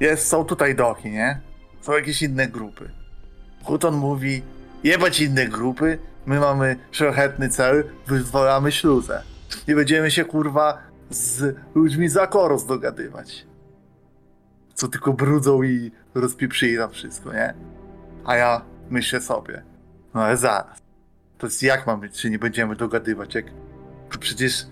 Jest, 0.00 0.28
są 0.28 0.44
tutaj 0.44 0.74
doki, 0.74 1.10
nie? 1.10 1.40
Są 1.80 1.92
jakieś 1.92 2.22
inne 2.22 2.48
grupy. 2.48 2.90
Huton 3.64 3.94
mówi, 3.94 4.42
jebać 4.84 5.20
inne 5.20 5.46
grupy, 5.46 5.98
my 6.26 6.40
mamy 6.40 6.76
szlachetny 6.90 7.48
cel, 7.48 7.84
wyzwalamy 8.06 8.72
śluzę. 8.72 9.22
I 9.68 9.74
będziemy 9.74 10.10
się, 10.10 10.24
kurwa, 10.24 10.78
z 11.10 11.56
ludźmi 11.74 12.08
z 12.08 12.16
Akoros 12.16 12.66
dogadywać. 12.66 13.46
Co 14.82 14.88
tylko 14.88 15.12
brudzą 15.12 15.62
i 15.62 15.90
rozpieprzyli 16.14 16.76
tam 16.76 16.90
wszystko, 16.90 17.32
nie? 17.32 17.54
A 18.24 18.36
ja 18.36 18.62
myślę 18.90 19.20
sobie, 19.20 19.62
no 20.14 20.22
ale 20.22 20.36
zaraz. 20.36 20.78
To 21.38 21.46
jest 21.46 21.62
jak 21.62 21.86
mamy, 21.86 22.10
czy 22.10 22.30
nie 22.30 22.38
będziemy 22.38 22.76
dogadywać, 22.76 23.34
jak 23.34 23.44
to 24.10 24.18
przecież 24.18 24.66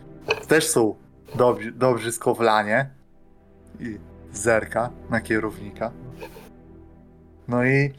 też 0.49 0.69
są 0.69 0.95
dobrzy, 1.35 1.73
dobrzy 1.73 2.12
skowlanie 2.12 2.91
i 3.81 3.99
zerka 4.32 4.91
na 5.11 5.20
kierownika. 5.20 5.91
No 7.49 7.65
i 7.65 7.93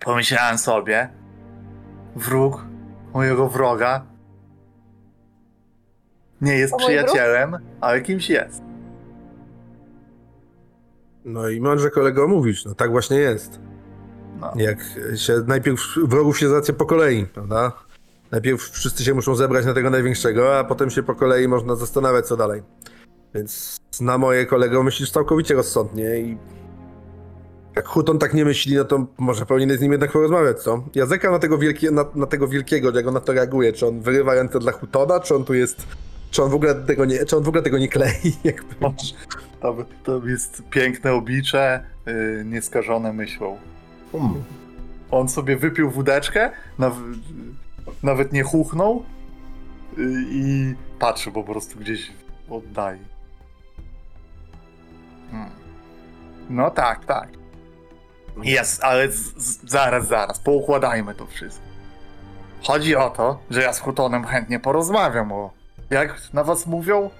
pomyślałem 0.00 0.58
sobie, 0.58 1.08
wróg 2.16 2.64
mojego 3.14 3.48
wroga 3.48 4.06
nie 6.40 6.54
jest 6.54 6.74
O 6.74 6.76
przyjacielem, 6.76 7.58
ale 7.80 8.00
kimś 8.00 8.30
jest. 8.30 8.65
No 11.26 11.48
i 11.48 11.60
mądrze 11.60 11.90
kolego 11.90 12.28
mówisz, 12.28 12.64
no 12.64 12.74
tak 12.74 12.90
właśnie 12.90 13.16
jest. 13.16 13.60
No. 14.40 14.52
Jak 14.56 14.78
się 15.16 15.42
najpierw 15.46 15.80
wrogów 16.04 16.38
się 16.38 16.48
zacznie 16.48 16.74
po 16.74 16.86
kolei, 16.86 17.26
prawda? 17.26 17.72
Najpierw 18.30 18.70
wszyscy 18.70 19.04
się 19.04 19.14
muszą 19.14 19.34
zebrać 19.34 19.66
na 19.66 19.74
tego 19.74 19.90
największego, 19.90 20.58
a 20.58 20.64
potem 20.64 20.90
się 20.90 21.02
po 21.02 21.14
kolei 21.14 21.48
można 21.48 21.76
zastanawiać, 21.76 22.26
co 22.26 22.36
dalej. 22.36 22.62
Więc 23.34 23.76
na 24.00 24.18
moje 24.18 24.46
kolego 24.46 24.82
myślisz 24.82 25.10
całkowicie 25.10 25.54
rozsądnie 25.54 26.20
i 26.20 26.38
jak 27.76 27.88
Huton 27.88 28.18
tak 28.18 28.34
nie 28.34 28.44
myśli, 28.44 28.76
no 28.76 28.84
to 28.84 29.06
może 29.18 29.46
powinien 29.46 29.78
z 29.78 29.80
nim 29.80 29.92
jednak 29.92 30.12
porozmawiać, 30.12 30.58
co? 30.62 30.84
Ja 30.94 31.06
zerkam 31.06 31.32
na 31.32 31.38
tego, 31.38 31.58
wielkie, 31.58 31.90
na, 31.90 32.04
na 32.14 32.26
tego 32.26 32.48
wielkiego, 32.48 32.90
jak 32.90 33.06
on 33.06 33.14
na 33.14 33.20
to 33.20 33.32
reaguje. 33.32 33.72
Czy 33.72 33.86
on 33.86 34.00
wyrywa 34.00 34.34
ręce 34.34 34.58
dla 34.58 34.72
Hutona, 34.72 35.20
czy 35.20 35.34
on 35.34 35.44
tu 35.44 35.54
jest... 35.54 35.86
Czy 36.30 36.42
on 36.42 36.50
w 36.50 36.54
ogóle 36.54 36.74
tego 36.74 37.04
nie, 37.04 37.24
czy 37.24 37.36
on 37.36 37.42
w 37.42 37.48
ogóle 37.48 37.62
tego 37.62 37.78
nie 37.78 37.88
klei? 37.88 38.36
Jakby. 38.44 38.74
To, 39.66 39.84
to 40.04 40.26
jest 40.26 40.62
piękne 40.70 41.12
oblicze, 41.12 41.84
yy, 42.06 42.42
nieskażone 42.44 43.12
myślą. 43.12 43.58
Hmm. 44.12 44.44
On 45.10 45.28
sobie 45.28 45.56
wypił 45.56 45.90
wódeczkę, 45.90 46.50
naw 46.78 46.94
nawet 48.02 48.32
nie 48.32 48.42
chuchnął 48.42 49.04
yy, 49.96 50.04
i 50.30 50.74
patrzy 50.98 51.32
po 51.32 51.44
prostu 51.44 51.78
gdzieś 51.78 52.12
oddali. 52.50 53.00
Hmm. 55.30 55.50
No 56.50 56.70
tak, 56.70 57.04
tak. 57.04 57.28
Jest, 58.42 58.84
ale 58.84 59.08
zaraz, 59.64 60.06
zaraz, 60.06 60.38
poukładajmy 60.38 61.14
to 61.14 61.26
wszystko. 61.26 61.66
Chodzi 62.62 62.96
o 62.96 63.10
to, 63.10 63.38
że 63.50 63.62
ja 63.62 63.72
z 63.72 63.80
Hutonem 63.80 64.24
chętnie 64.24 64.60
porozmawiam 64.60 65.32
o... 65.32 65.50
Jak 65.90 66.32
na 66.32 66.44
was 66.44 66.66
mówią? 66.66 67.10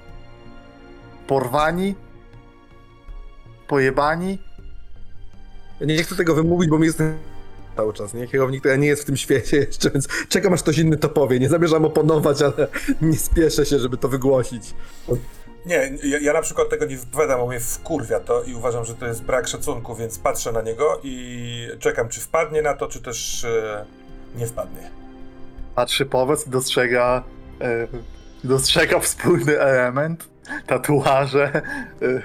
Porwani? 1.26 1.94
Pojebani? 3.68 4.38
Ja 5.80 5.86
nie 5.86 6.04
chcę 6.04 6.16
tego 6.16 6.34
wymówić, 6.34 6.70
bo 6.70 6.78
mi 6.78 6.86
jest 6.86 7.02
cały 7.76 7.92
czas, 7.92 8.14
nie? 8.14 8.28
Kierownik, 8.28 8.60
który 8.60 8.78
nie 8.78 8.86
jest 8.86 9.02
w 9.02 9.04
tym 9.04 9.16
świecie 9.16 9.56
jeszcze, 9.56 9.90
więc 9.90 10.08
czekam 10.28 10.52
aż 10.52 10.62
ktoś 10.62 10.78
inny 10.78 10.96
to 10.96 11.08
powie. 11.08 11.40
Nie 11.40 11.48
zamierzam 11.48 11.84
oponować, 11.84 12.42
ale 12.42 12.68
nie 13.10 13.18
spieszę 13.18 13.66
się, 13.66 13.78
żeby 13.78 13.96
to 13.96 14.08
wygłosić. 14.08 14.74
Nie, 15.66 15.92
ja, 16.04 16.18
ja 16.18 16.32
na 16.32 16.42
przykład 16.42 16.68
tego 16.68 16.86
nie 16.86 16.96
wypowiadam, 16.96 17.40
bo 17.40 17.46
mnie 17.46 17.60
wkurwia 17.60 18.20
to 18.20 18.42
i 18.42 18.54
uważam, 18.54 18.84
że 18.84 18.94
to 18.94 19.06
jest 19.06 19.22
brak 19.22 19.48
szacunku, 19.48 19.94
więc 19.94 20.18
patrzę 20.18 20.52
na 20.52 20.62
niego 20.62 21.00
i 21.02 21.68
czekam, 21.78 22.08
czy 22.08 22.20
wpadnie 22.20 22.62
na 22.62 22.74
to, 22.74 22.86
czy 22.88 23.02
też 23.02 23.44
e, 23.44 23.84
nie 24.36 24.46
wpadnie. 24.46 24.90
Patrzy 25.74 26.06
powiedz 26.06 26.46
i 26.46 26.50
dostrzega, 26.50 27.22
e, 27.60 27.88
dostrzega 28.44 29.00
wspólny 29.00 29.60
element, 29.60 30.28
tatuaże, 30.66 31.62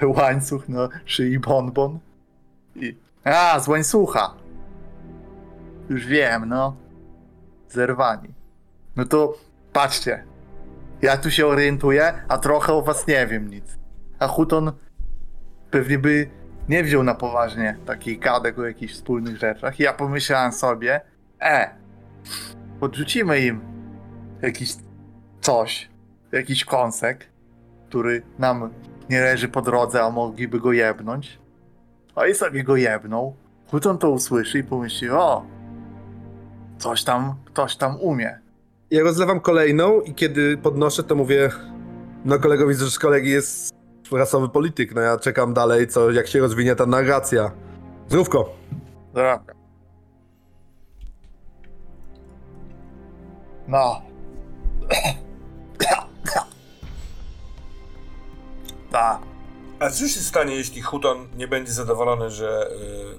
e, 0.02 0.06
łańcuch 0.06 0.68
na 0.68 0.88
szyi 1.04 1.38
bonbon 1.38 1.98
i... 2.76 2.96
A, 3.24 3.60
z 3.60 3.68
łańcucha! 3.68 4.34
Już 5.90 6.06
wiem, 6.06 6.48
no. 6.48 6.76
Zerwani. 7.68 8.28
No 8.96 9.04
to 9.04 9.34
patrzcie. 9.72 10.24
Ja 11.02 11.16
tu 11.16 11.30
się 11.30 11.46
orientuję, 11.46 12.12
a 12.28 12.38
trochę 12.38 12.72
o 12.72 12.82
was 12.82 13.06
nie 13.06 13.26
wiem 13.26 13.50
nic. 13.50 13.78
A 14.18 14.26
Huton 14.26 14.72
pewnie 15.70 15.98
by 15.98 16.30
nie 16.68 16.84
wziął 16.84 17.02
na 17.02 17.14
poważnie 17.14 17.76
taki 17.86 18.18
gadek 18.18 18.58
o 18.58 18.66
jakichś 18.66 18.94
wspólnych 18.94 19.36
rzeczach. 19.36 19.80
I 19.80 19.82
ja 19.82 19.92
pomyślałem 19.92 20.52
sobie, 20.52 21.00
e, 21.40 21.70
podrzucimy 22.80 23.40
im 23.40 23.60
jakiś 24.42 24.74
coś, 25.40 25.90
jakiś 26.32 26.64
kąsek, 26.64 27.31
który 27.92 28.22
nam 28.38 28.70
nie 29.10 29.20
leży 29.20 29.48
po 29.48 29.62
drodze, 29.62 30.02
a 30.02 30.10
mogliby 30.10 30.60
go 30.60 30.72
jebnąć. 30.72 31.38
A 32.14 32.26
i 32.26 32.34
sobie 32.34 32.64
go 32.64 32.76
jebną. 32.76 33.34
Huton 33.70 33.98
to 33.98 34.10
usłyszy 34.10 34.58
i 34.58 34.64
pomyśli, 34.64 35.10
o, 35.10 35.46
Coś 36.78 37.04
tam, 37.04 37.34
ktoś 37.44 37.76
tam 37.76 38.00
umie. 38.00 38.38
Ja 38.90 39.02
rozlewam 39.02 39.40
kolejną 39.40 40.00
i 40.00 40.14
kiedy 40.14 40.56
podnoszę, 40.56 41.02
to 41.02 41.14
mówię, 41.14 41.50
no 42.24 42.38
kolego, 42.38 42.66
widzę, 42.66 42.84
że 42.84 42.90
z 42.90 42.98
kolegi 42.98 43.30
jest 43.30 43.74
rasowy 44.12 44.48
polityk, 44.48 44.94
no 44.94 45.00
ja 45.00 45.18
czekam 45.18 45.54
dalej, 45.54 45.88
co, 45.88 46.10
jak 46.10 46.26
się 46.26 46.40
rozwinie 46.40 46.76
ta 46.76 46.86
narracja. 46.86 47.50
Zdrówko. 48.08 48.54
Dobra. 49.14 49.44
No. 53.68 54.02
A 59.80 59.90
co 59.90 60.08
się 60.08 60.20
stanie, 60.20 60.54
jeśli 60.54 60.82
Hutton 60.82 61.28
nie 61.36 61.48
będzie 61.48 61.72
zadowolony, 61.72 62.30
że 62.30 62.70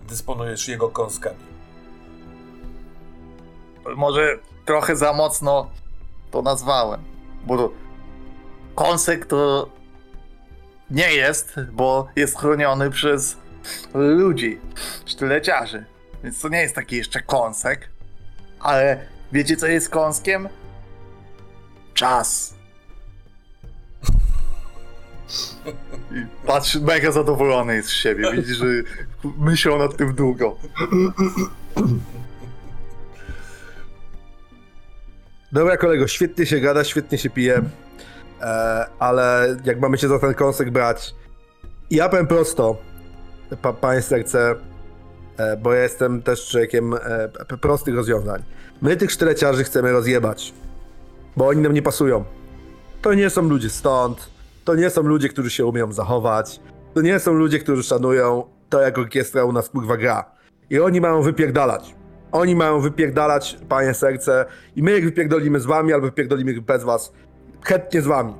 y, 0.04 0.08
dysponujesz 0.08 0.68
jego 0.68 0.90
kąskami? 0.90 1.36
Może 3.96 4.40
trochę 4.66 4.96
za 4.96 5.14
mocno 5.14 5.70
to 6.32 6.42
nazwałem. 6.42 7.04
Bo 7.46 7.58
to 7.58 7.72
kąsek 8.76 9.26
to 9.26 9.70
nie 10.90 11.14
jest, 11.14 11.56
bo 11.72 12.08
jest 12.16 12.38
chroniony 12.38 12.90
przez 12.90 13.38
ludzi, 13.94 14.60
sztyleciarzy. 15.06 15.86
Więc 16.24 16.42
to 16.42 16.50
nie 16.50 16.62
jest 16.62 16.76
taki 16.76 16.96
jeszcze 16.96 17.22
kąsek. 17.22 17.90
Ale 18.60 19.08
wiecie 19.32 19.56
co 19.56 19.68
jest 19.68 19.90
kąskiem? 19.90 20.50
Czas. 21.94 22.53
I 26.12 26.46
patrz, 26.48 26.76
mega 26.76 27.12
zadowolony 27.12 27.76
jest 27.76 27.90
z 27.90 27.92
siebie. 27.92 28.32
Widzisz, 28.32 28.58
że 28.58 28.66
myślał 29.38 29.80
nad 29.80 29.98
tym 29.98 30.14
długo. 30.14 30.58
Dobra 35.52 35.78
kolego, 35.78 36.08
świetnie 36.08 36.46
się 36.46 36.60
gada, 36.60 36.84
świetnie 36.84 37.18
się 37.18 37.30
pije, 37.30 37.62
e, 38.42 38.86
ale 39.00 39.58
jak 39.66 39.80
mamy 39.80 39.98
się 39.98 40.08
za 40.08 40.20
ten 40.20 40.34
kąsek 40.34 40.72
brać, 40.72 41.16
ja 41.92 42.10
powiem 42.10 42.28
prosto, 42.28 42.78
pa, 43.62 43.74
panie 43.74 44.02
serce, 44.02 44.56
e, 45.38 45.58
bo 45.58 45.74
ja 45.74 45.84
jestem 45.84 46.22
też 46.22 46.48
człowiekiem 46.48 46.94
e, 46.94 46.98
prostych 47.62 47.96
rozwiązań. 47.96 48.44
My 48.82 48.98
tych 48.98 49.12
sztyleciarzy 49.12 49.64
chcemy 49.64 49.92
rozjebać, 49.92 50.54
bo 51.38 51.48
oni 51.48 51.62
nam 51.62 51.74
nie 51.74 51.82
pasują. 51.82 52.24
To 53.02 53.14
nie 53.14 53.30
są 53.30 53.42
ludzie 53.42 53.70
stąd, 53.70 54.30
to 54.64 54.76
nie 54.76 54.90
są 54.90 55.04
ludzie, 55.04 55.30
którzy 55.30 55.50
się 55.50 55.66
umieją 55.66 55.92
zachować, 55.92 56.60
to 56.94 57.02
nie 57.02 57.20
są 57.20 57.34
ludzie, 57.34 57.60
którzy 57.60 57.84
szanują 57.84 58.44
to, 58.70 58.82
jak 58.82 58.98
orkiestra 58.98 59.46
u 59.46 59.52
nas 59.52 59.70
kurwa 59.70 59.98
gra. 59.98 60.26
I 60.70 60.80
oni 60.80 61.02
mają 61.02 61.22
wypierdalać. 61.22 61.96
Oni 62.32 62.56
mają 62.56 62.80
wypierdalać, 62.80 63.58
panie 63.70 63.94
serce, 63.94 64.46
i 64.76 64.84
my 64.84 64.98
ich 64.98 65.06
wypierdolimy 65.06 65.60
z 65.60 65.66
wami, 65.66 65.94
albo 65.94 66.08
wypierdolimy 66.08 66.52
ich 66.52 66.62
bez 66.62 66.84
was. 66.84 67.14
Chętnie 67.62 68.02
z 68.02 68.06
wami. 68.06 68.34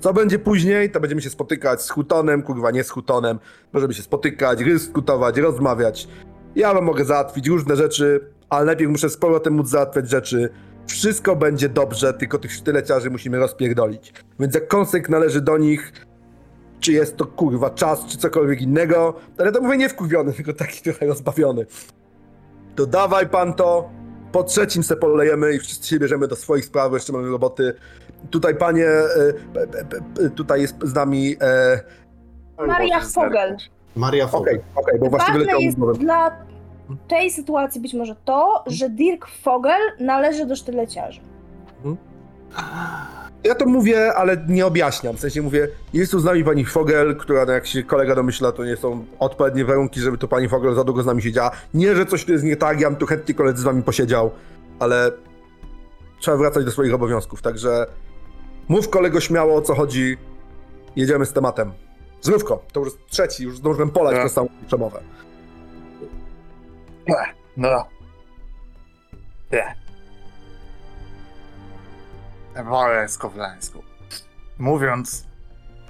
Co 0.00 0.12
będzie 0.12 0.38
później, 0.38 0.90
to 0.90 1.00
będziemy 1.00 1.22
się 1.22 1.30
spotykać 1.30 1.82
z 1.82 1.90
Hutonem, 1.90 2.42
kurwa 2.42 2.70
nie 2.70 2.84
z 2.84 2.90
Hutonem. 2.90 3.38
Możemy 3.72 3.94
się 3.94 4.02
spotykać, 4.02 4.64
dyskutować, 4.64 5.38
rozmawiać. 5.38 6.08
Ja 6.56 6.74
wam 6.74 6.84
mogę 6.84 7.04
załatwić 7.04 7.48
różne 7.48 7.76
rzeczy, 7.76 8.20
ale 8.48 8.64
najpierw 8.64 8.90
muszę 8.90 9.10
z 9.10 9.16
powrotem 9.16 9.54
móc 9.54 9.68
załatwiać 9.68 10.10
rzeczy. 10.10 10.50
Wszystko 10.86 11.36
będzie 11.36 11.68
dobrze, 11.68 12.14
tylko 12.14 12.38
tych 12.38 12.52
sztyleciarzy 12.52 13.10
musimy 13.10 13.38
rozpierdolić. 13.38 14.12
Więc 14.40 14.54
jak 14.54 14.68
kąsek 14.68 15.08
należy 15.08 15.40
do 15.40 15.58
nich, 15.58 15.92
czy 16.80 16.92
jest 16.92 17.16
to 17.16 17.26
kurwa 17.26 17.70
czas, 17.70 18.06
czy 18.06 18.18
cokolwiek 18.18 18.62
innego, 18.62 19.14
ale 19.38 19.52
to 19.52 19.60
mówię 19.60 19.76
nie 19.76 19.88
wkurwiony, 19.88 20.32
tylko 20.36 20.52
taki 20.52 20.82
trochę 20.82 21.06
rozbawiony. 21.06 21.66
To 22.76 22.86
dawaj 22.86 23.28
pan 23.28 23.54
to, 23.54 23.90
po 24.32 24.44
trzecim 24.44 24.82
se 24.82 24.96
polejemy 24.96 25.54
i 25.54 25.58
wszyscy 25.58 25.88
się 25.88 25.98
bierzemy 25.98 26.28
do 26.28 26.36
swoich 26.36 26.64
spraw, 26.64 26.92
jeszcze 26.92 27.12
mamy 27.12 27.28
roboty. 27.28 27.74
Tutaj 28.30 28.54
panie, 28.54 28.86
e, 28.86 29.32
e, 30.20 30.26
e, 30.26 30.30
tutaj 30.30 30.60
jest 30.60 30.76
z 30.82 30.94
nami, 30.94 31.36
e, 31.40 31.80
Maria 32.66 33.00
Fogel. 33.00 33.56
Maria 33.96 34.24
okej, 34.24 34.32
Fogel. 34.32 34.60
okej, 34.74 34.98
bo 34.98 35.06
właściwie 35.10 35.38
Ważne 35.38 35.62
jest 35.62 35.78
mi 35.78 35.84
głowę. 36.86 37.00
dla 37.08 37.18
tej 37.18 37.30
sytuacji 37.30 37.80
być 37.80 37.94
może 37.94 38.16
to, 38.24 38.64
że 38.66 38.90
Dirk 38.90 39.26
Fogel 39.26 39.80
należy 40.00 40.46
do 40.46 40.56
sztyleciarzy. 40.56 41.20
Ja 43.44 43.54
to 43.54 43.66
mówię, 43.66 44.14
ale 44.14 44.44
nie 44.48 44.66
objaśniam. 44.66 45.16
W 45.16 45.20
sensie 45.20 45.42
mówię, 45.42 45.68
jest 45.92 46.12
tu 46.12 46.20
z 46.20 46.24
nami 46.24 46.44
pani 46.44 46.64
Fogel, 46.64 47.16
która 47.16 47.44
no 47.44 47.52
jak 47.52 47.66
się 47.66 47.82
kolega 47.82 48.14
domyśla, 48.14 48.52
to 48.52 48.64
nie 48.64 48.76
są 48.76 49.04
odpowiednie 49.18 49.64
warunki, 49.64 50.00
żeby 50.00 50.18
tu 50.18 50.28
pani 50.28 50.48
Fogel 50.48 50.74
za 50.74 50.84
długo 50.84 51.02
z 51.02 51.06
nami 51.06 51.22
siedziała. 51.22 51.50
Nie, 51.74 51.94
że 51.96 52.06
coś 52.06 52.24
tu 52.24 52.32
jest 52.32 52.44
nie 52.44 52.56
tak, 52.56 52.80
ja 52.80 52.90
bym 52.90 52.98
tu 52.98 53.06
chętnie 53.06 53.34
koledzy 53.34 53.60
z 53.62 53.64
wami 53.64 53.82
posiedział, 53.82 54.30
ale 54.78 55.10
trzeba 56.20 56.36
wracać 56.36 56.64
do 56.64 56.70
swoich 56.70 56.94
obowiązków, 56.94 57.42
także 57.42 57.86
mów 58.68 58.90
kolego 58.90 59.20
śmiało 59.20 59.54
o 59.56 59.62
co 59.62 59.74
chodzi, 59.74 60.16
jedziemy 60.96 61.26
z 61.26 61.32
tematem. 61.32 61.72
Zdrówko, 62.22 62.62
to 62.72 62.80
już 62.80 62.92
trzeci, 63.10 63.44
już 63.44 63.56
zdążyłem 63.56 63.90
polać 63.90 64.14
Tak. 64.14 64.22
na 64.24 64.28
samą 64.28 64.48
przemowę. 64.66 65.00
No. 67.56 67.88
Nie. 69.52 69.74
Wolę 72.64 73.08
skowlańską. 73.08 73.82
Mówiąc 74.58 75.26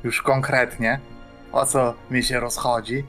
już 0.04 0.22
konkretnie, 0.22 1.00
o 1.52 1.66
co 1.66 1.94
mi 2.10 2.22
się 2.22 2.40
rozchodzi, 2.40 3.04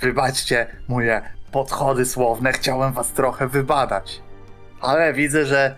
wybaczcie 0.00 0.66
moje 0.88 1.22
podchody 1.52 2.06
słowne, 2.06 2.52
chciałem 2.52 2.92
was 2.92 3.12
trochę 3.12 3.48
wybadać. 3.48 4.22
Ale 4.80 5.12
widzę, 5.12 5.44
że 5.44 5.76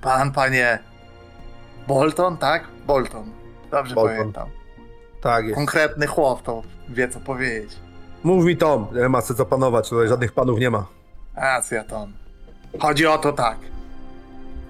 pan, 0.00 0.32
panie 0.32 0.78
Bolton, 1.88 2.36
tak? 2.36 2.64
Bolton. 2.86 3.32
Dobrze 3.70 3.94
Bolton. 3.94 4.16
pamiętam. 4.16 4.48
Tak 5.22 5.44
jest. 5.44 5.54
Konkretny 5.56 6.06
chłop 6.06 6.42
to 6.42 6.62
wie 6.88 7.08
co 7.08 7.20
powiedzieć. 7.20 7.76
Mów 8.24 8.44
mi 8.44 8.56
Tom, 8.56 8.86
nie 8.94 9.08
ma 9.08 9.22
co 9.22 9.46
panować, 9.46 9.88
tutaj 9.88 10.08
żadnych 10.08 10.32
panów 10.32 10.58
nie 10.58 10.70
ma. 10.70 10.86
Racja, 11.36 11.84
Tom. 11.84 12.12
Chodzi 12.80 13.06
o 13.06 13.18
to 13.18 13.32
tak. 13.32 13.58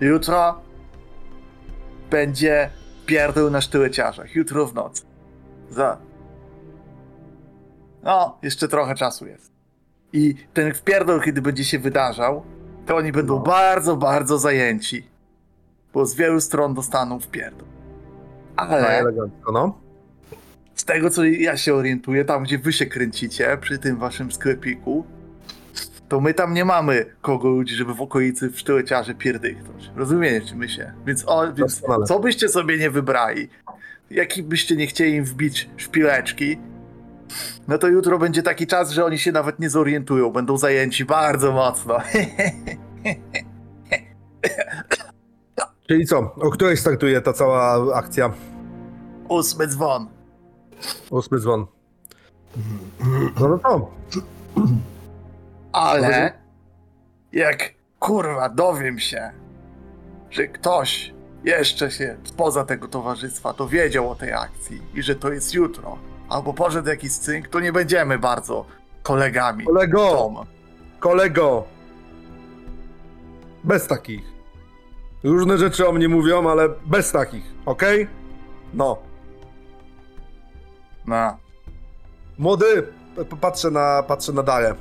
Jutro 0.01 0.61
będzie 2.11 2.71
pierdół 3.07 3.51
na 3.51 3.61
sztyłeciarzach. 3.61 4.35
Jutro 4.35 4.67
w 4.67 4.75
nocy. 4.75 5.03
Za. 5.71 5.97
No, 8.03 8.39
jeszcze 8.43 8.69
trochę 8.69 8.95
czasu 8.95 9.27
jest. 9.27 9.51
I 10.13 10.35
ten 10.55 10.75
wpierdol, 10.75 11.21
kiedy 11.23 11.43
będzie 11.43 11.65
się 11.65 11.79
wydarzał, 11.79 12.43
to 12.87 12.97
oni 12.97 13.13
będą 13.13 13.35
No. 13.37 13.41
bardzo, 13.43 13.97
bardzo 13.97 14.39
zajęci. 14.39 15.07
Bo 15.95 16.07
z 16.07 16.15
wielu 16.15 16.41
stron 16.41 16.75
dostaną 16.75 17.21
wpierdol. 17.21 17.69
No, 18.57 18.63
Ale 18.63 18.89
elegancko, 18.99 19.53
no. 19.53 19.79
Z 20.81 20.85
tego, 20.85 21.11
co 21.11 21.25
ja 21.25 21.57
się 21.57 21.75
orientuję, 21.75 22.25
tam 22.25 22.45
gdzie 22.45 22.59
wy 22.59 22.73
się 22.73 22.87
kręcicie, 22.87 23.59
przy 23.61 23.79
tym 23.79 23.97
waszym 23.97 24.33
sklepiku, 24.33 25.05
to 26.09 26.21
my 26.21 26.35
tam 26.35 26.55
nie 26.55 26.65
mamy 26.65 27.07
kogo 27.21 27.49
ludzi, 27.49 27.75
żeby 27.75 27.95
w 27.95 28.01
okolicy 28.01 28.51
w 28.51 28.59
sztyłeciarze 28.59 29.15
pierdyknąć. 29.15 29.91
Rozumiecie 29.97 30.55
my 30.55 30.69
się? 30.69 30.93
Więc, 31.07 31.25
o, 31.27 31.53
więc 31.53 31.83
co 32.07 32.21
byście 32.21 32.49
sobie 32.49 32.79
nie 32.79 32.91
wybrali, 32.91 33.49
jaki 34.11 34.43
byście 34.43 34.77
nie 34.77 34.87
chcieli 34.87 35.15
im 35.15 35.25
wbić 35.25 35.71
szpileczki, 35.77 36.59
no 37.69 37.79
to 37.79 37.89
jutro 37.89 38.19
będzie 38.19 38.43
taki 38.43 38.67
czas, 38.67 38.91
że 38.91 39.05
oni 39.05 39.19
się 39.19 39.33
nawet 39.33 39.59
nie 39.59 39.71
zorientują, 39.71 40.31
będą 40.31 40.59
zajęci 40.59 41.05
bardzo 41.05 41.53
mocno. 41.53 41.99
Czyli 45.89 46.07
co, 46.07 46.19
o 46.35 46.51
której 46.51 46.77
startuje 46.77 47.21
ta 47.21 47.33
cała 47.33 47.95
akcja? 47.95 48.33
Ósmy 49.29 49.67
dzwon. 49.67 50.20
Ósmy 51.11 51.39
dzwon. 51.39 51.67
No 53.41 53.49
no 53.49 53.59
to. 53.59 53.91
Ale 55.73 56.33
jak 57.33 57.75
kurwa 57.99 58.49
dowiem 58.49 58.99
się, 58.99 59.31
że 60.31 60.49
ktoś 60.49 61.15
jeszcze 61.45 61.91
się 61.91 62.17
spoza 62.25 62.65
tego 62.65 62.89
towarzystwa 62.89 63.53
dowiedział 63.53 64.11
o 64.11 64.15
tej 64.15 64.33
akcji 64.33 64.83
i 64.95 65.03
że 65.03 65.15
to 65.15 65.33
jest 65.33 65.55
jutro, 65.55 65.99
albo 66.29 66.55
poszedł 66.55 66.89
jakiś 66.89 67.13
cynk, 67.13 67.49
to 67.49 67.61
nie 67.61 67.73
będziemy 67.73 68.19
bardzo 68.19 68.67
kolegami. 69.03 69.65
Kolego! 69.65 70.11
Tom. 70.11 70.47
Kolego! 71.01 71.65
Bez 73.65 73.87
takich. 73.87 74.23
Różne 75.25 75.59
rzeczy 75.59 75.89
o 75.89 75.93
mnie 75.93 76.09
mówią, 76.09 76.51
ale 76.51 76.69
bez 76.87 77.13
takich, 77.13 77.45
okej? 77.67 78.09
No. 78.75 79.10
No. 81.11 81.37
Młody, 82.39 82.83
p- 83.17 83.37
patrzę 83.41 83.71
na, 83.71 84.03
patrzę 84.03 84.33
na 84.33 84.43
Darę. 84.43 84.75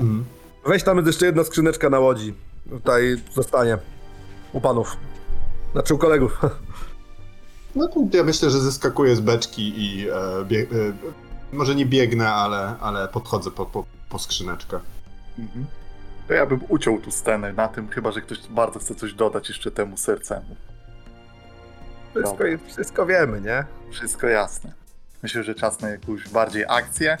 Mhm. 0.00 0.24
Weź 0.66 0.82
tam 0.82 0.96
jest 0.96 1.06
jeszcze 1.06 1.26
jedna 1.26 1.44
skrzyneczka 1.44 1.90
na 1.90 1.98
łodzi. 1.98 2.34
Tutaj 2.70 3.16
zostanie. 3.32 3.78
U 4.52 4.60
panów. 4.60 4.96
Znaczy 5.72 5.94
u 5.94 5.98
kolegów. 5.98 6.38
No 7.76 7.88
to 7.88 8.00
ja 8.16 8.24
myślę, 8.24 8.50
że 8.50 8.60
zeskakuję 8.60 9.16
z 9.16 9.20
beczki 9.20 9.72
i 9.76 10.08
e, 10.08 10.14
bie, 10.44 10.60
e, 10.60 10.66
może 11.52 11.74
nie 11.74 11.86
biegnę, 11.86 12.32
ale, 12.32 12.74
ale 12.80 13.08
podchodzę 13.08 13.50
po, 13.50 13.66
po, 13.66 13.84
po 14.08 14.18
skrzyneczkę. 14.18 14.80
Mhm. 15.38 15.66
To 16.28 16.34
ja 16.34 16.46
bym 16.46 16.60
uciął 16.68 17.00
tu 17.00 17.10
scenę 17.10 17.52
na 17.52 17.68
tym, 17.68 17.88
chyba 17.88 18.12
że 18.12 18.20
ktoś 18.20 18.38
bardzo 18.48 18.78
chce 18.78 18.94
coś 18.94 19.14
dodać 19.14 19.48
jeszcze 19.48 19.70
temu 19.70 19.96
sercemu. 19.96 20.56
Wszystko, 22.10 22.30
Dobra. 22.38 22.58
wszystko 22.66 23.06
wiemy, 23.06 23.40
nie? 23.40 23.64
Wszystko 23.90 24.26
jasne. 24.26 24.72
Myślę, 25.24 25.44
że 25.44 25.54
czas 25.54 25.80
na 25.80 25.88
jakąś 25.88 26.28
bardziej 26.28 26.64
akcję. 26.68 27.16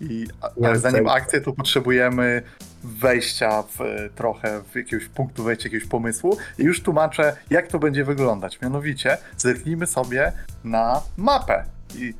I, 0.00 0.26
ale 0.64 0.78
zanim 0.78 1.08
akcję, 1.08 1.40
to 1.40 1.52
potrzebujemy 1.52 2.42
wejścia 2.84 3.62
w 3.62 3.80
e, 3.80 4.08
trochę 4.14 4.62
w 4.62 4.76
jakiegoś 4.76 5.08
punktu 5.08 5.44
wejścia, 5.44 5.64
jakiegoś 5.64 5.88
pomysłu. 5.88 6.36
I 6.58 6.62
już 6.62 6.82
tłumaczę, 6.82 7.36
jak 7.50 7.66
to 7.66 7.78
będzie 7.78 8.04
wyglądać. 8.04 8.60
Mianowicie, 8.60 9.18
zerknijmy 9.36 9.86
sobie 9.86 10.32
na 10.64 11.02
mapę. 11.16 11.64
I 11.94 12.14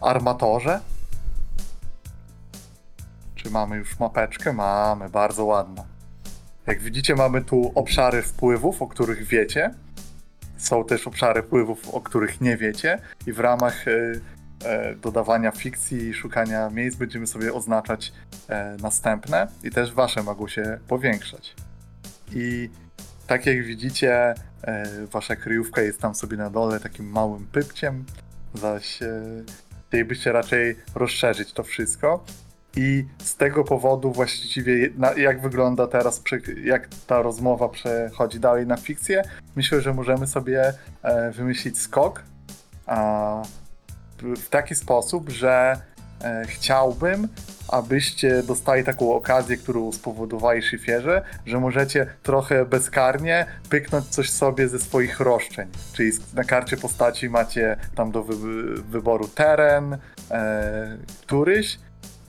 armatorze. 0.00 0.80
Czy 3.34 3.50
mamy 3.50 3.76
już 3.76 3.98
mapeczkę? 3.98 4.52
Mamy, 4.52 5.08
bardzo 5.08 5.44
ładna. 5.44 5.84
Jak 6.66 6.80
widzicie, 6.80 7.14
mamy 7.14 7.42
tu 7.42 7.72
obszary 7.74 8.22
wpływów, 8.22 8.82
o 8.82 8.86
których 8.86 9.26
wiecie. 9.26 9.74
Są 10.60 10.84
też 10.84 11.06
obszary 11.06 11.42
wpływów, 11.42 11.88
o 11.88 12.00
których 12.00 12.40
nie 12.40 12.56
wiecie, 12.56 12.98
i 13.26 13.32
w 13.32 13.38
ramach 13.38 13.88
e, 13.88 13.92
e, 14.64 14.94
dodawania 14.94 15.50
fikcji 15.50 16.08
i 16.08 16.14
szukania 16.14 16.70
miejsc 16.70 16.96
będziemy 16.96 17.26
sobie 17.26 17.54
oznaczać 17.54 18.12
e, 18.48 18.76
następne, 18.82 19.48
i 19.64 19.70
też 19.70 19.92
wasze 19.92 20.22
mogą 20.22 20.48
się 20.48 20.78
powiększać. 20.88 21.54
I 22.32 22.70
tak 23.26 23.46
jak 23.46 23.64
widzicie, 23.64 24.34
wasza 25.12 25.36
kryjówka 25.36 25.82
jest 25.82 26.00
tam 26.00 26.14
sobie 26.14 26.36
na 26.36 26.50
dole 26.50 26.80
takim 26.80 27.10
małym 27.10 27.46
pypciem, 27.46 28.04
zaś 28.54 28.98
chcielibyście 29.88 30.32
raczej 30.32 30.76
rozszerzyć 30.94 31.52
to 31.52 31.62
wszystko. 31.62 32.24
I 32.76 33.04
z 33.18 33.36
tego 33.36 33.64
powodu 33.64 34.12
właściwie 34.12 34.90
jak 35.16 35.40
wygląda 35.40 35.86
teraz, 35.86 36.22
jak 36.64 36.88
ta 37.06 37.22
rozmowa 37.22 37.68
przechodzi 37.68 38.40
dalej 38.40 38.66
na 38.66 38.76
fikcję, 38.76 39.22
myślę, 39.56 39.80
że 39.80 39.94
możemy 39.94 40.26
sobie 40.26 40.72
e, 41.02 41.30
wymyślić 41.30 41.78
skok 41.78 42.22
w- 44.18 44.48
taki 44.48 44.74
sposób, 44.74 45.30
że 45.30 45.76
e, 46.24 46.42
chciałbym, 46.46 47.28
abyście 47.68 48.42
dostali 48.42 48.84
taką 48.84 49.14
okazję, 49.14 49.56
którą 49.56 49.92
spowodowali 49.92 50.62
szyfierze, 50.62 51.22
że 51.46 51.60
możecie 51.60 52.06
trochę 52.22 52.64
bezkarnie 52.64 53.46
pyknąć 53.70 54.06
coś 54.06 54.30
sobie 54.30 54.68
ze 54.68 54.78
swoich 54.78 55.20
roszczeń. 55.20 55.68
Czyli 55.92 56.12
na 56.34 56.44
karcie 56.44 56.76
postaci 56.76 57.28
macie 57.30 57.76
tam 57.94 58.10
do 58.10 58.22
wy- 58.22 58.82
wyboru 58.82 59.28
teren, 59.28 59.98
e, 60.30 60.96
któryś. 61.26 61.78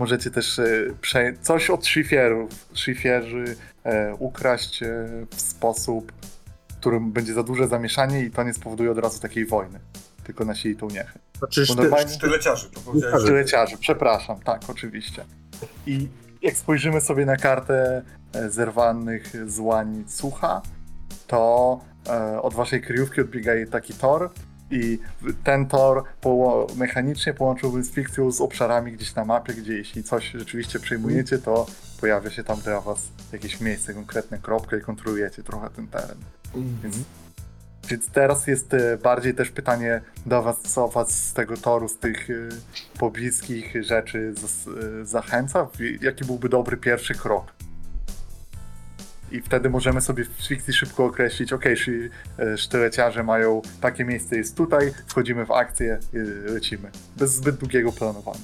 Możecie 0.02 0.32
też 0.32 0.60
e, 0.60 0.64
prze- 1.02 1.34
coś 1.41 1.69
od 1.69 1.86
szifierów, 1.86 2.49
szifierzy 2.73 3.56
e, 3.84 4.15
ukraść 4.15 4.84
e, 4.84 4.88
w 5.36 5.41
sposób, 5.41 6.11
w 6.72 6.76
którym 6.76 7.11
będzie 7.11 7.34
za 7.34 7.44
duże 7.44 7.68
zamieszanie 7.68 8.22
i 8.23 8.32
to 8.32 8.44
nie 8.44 8.53
spowoduje 8.53 8.91
od 8.91 8.98
razu 8.98 9.19
takiej 9.19 9.45
wojny. 9.45 9.80
Tylko 10.23 10.45
nasili 10.45 10.76
tą 10.76 10.88
niechę. 10.88 11.19
Znaczy, 11.38 11.65
szty... 11.65 11.76
normalnie- 11.82 12.14
Sztyleciarzy. 12.14 12.69
Sztyleciarzy, 13.19 13.78
przepraszam, 13.78 14.40
tak, 14.40 14.61
oczywiście. 14.69 15.26
I 15.88 16.07
jak 16.41 16.56
spojrzymy 16.56 17.02
sobie 17.02 17.26
na 17.26 17.38
kartę 17.38 18.02
e, 18.34 18.49
zerwanych 18.49 19.49
złań 19.52 20.03
Sucha, 20.07 20.61
to 21.28 21.80
e, 22.10 22.41
od 22.41 22.53
waszej 22.53 22.82
kryjówki 22.82 23.22
odbiega 23.22 23.52
taki 23.72 23.94
tor 23.94 24.30
i 24.72 24.99
ten 25.43 25.65
tor 25.65 26.03
poło- 26.22 26.76
mechanicznie 26.76 27.34
połączyłbym 27.34 27.84
z 27.84 27.91
fikcją 27.91 28.31
z 28.31 28.41
obszarami 28.41 28.91
gdzieś 28.91 29.15
na 29.15 29.26
mapie, 29.26 29.53
gdzie 29.53 29.73
jeśli 29.73 30.03
coś 30.03 30.31
rzeczywiście 30.31 30.80
przejmujecie, 30.80 31.38
to 31.39 31.65
pojawia 32.02 32.30
się 32.30 32.43
tam 32.43 32.60
dla 32.60 32.81
was 32.81 33.07
jakieś 33.34 33.61
miejsce, 33.61 33.93
konkretne 33.93 34.38
kropkę 34.39 34.77
i 34.77 34.81
kontrolujecie 34.81 35.43
trochę 35.43 35.69
ten 35.69 35.88
teren. 35.88 36.18
Więc, 36.84 36.98
więc 37.89 38.07
teraz 38.10 38.48
jest 38.48 38.73
e, 38.73 38.98
bardziej 38.98 39.34
też 39.35 39.52
pytanie 39.52 40.02
do 40.26 40.41
was, 40.41 40.60
co 40.61 40.88
was 40.88 41.27
z 41.27 41.34
tego 41.34 41.57
toru, 41.57 41.88
z 41.88 41.98
tych 41.98 42.30
e, 42.30 42.34
pobliskich 42.99 43.84
rzeczy 43.84 44.34
e, 45.02 45.06
zachęca? 45.06 45.68
Jaki 46.02 46.26
byłby 46.26 46.49
dobry 46.49 46.77
pierwszy 46.77 47.15
krok? 47.15 47.45
I 49.31 49.41
wtedy 49.41 49.69
możemy 49.69 50.01
sobie 50.01 50.23
w 50.25 50.47
fikcji 50.47 50.73
szybko 50.73 51.05
określić, 51.05 51.53
ok, 51.53 51.65
e, 51.65 52.57
sztyleciarze 52.57 53.23
mają 53.23 53.61
takie 53.81 54.05
miejsce 54.05 54.35
jest 54.37 54.57
tutaj, 54.57 54.93
wchodzimy 55.07 55.45
w 55.45 55.51
akcję, 55.51 55.99
e, 56.13 56.51
lecimy. 56.51 56.89
Bez 57.17 57.33
zbyt 57.35 57.55
długiego 57.55 57.91
planowania. 57.91 58.39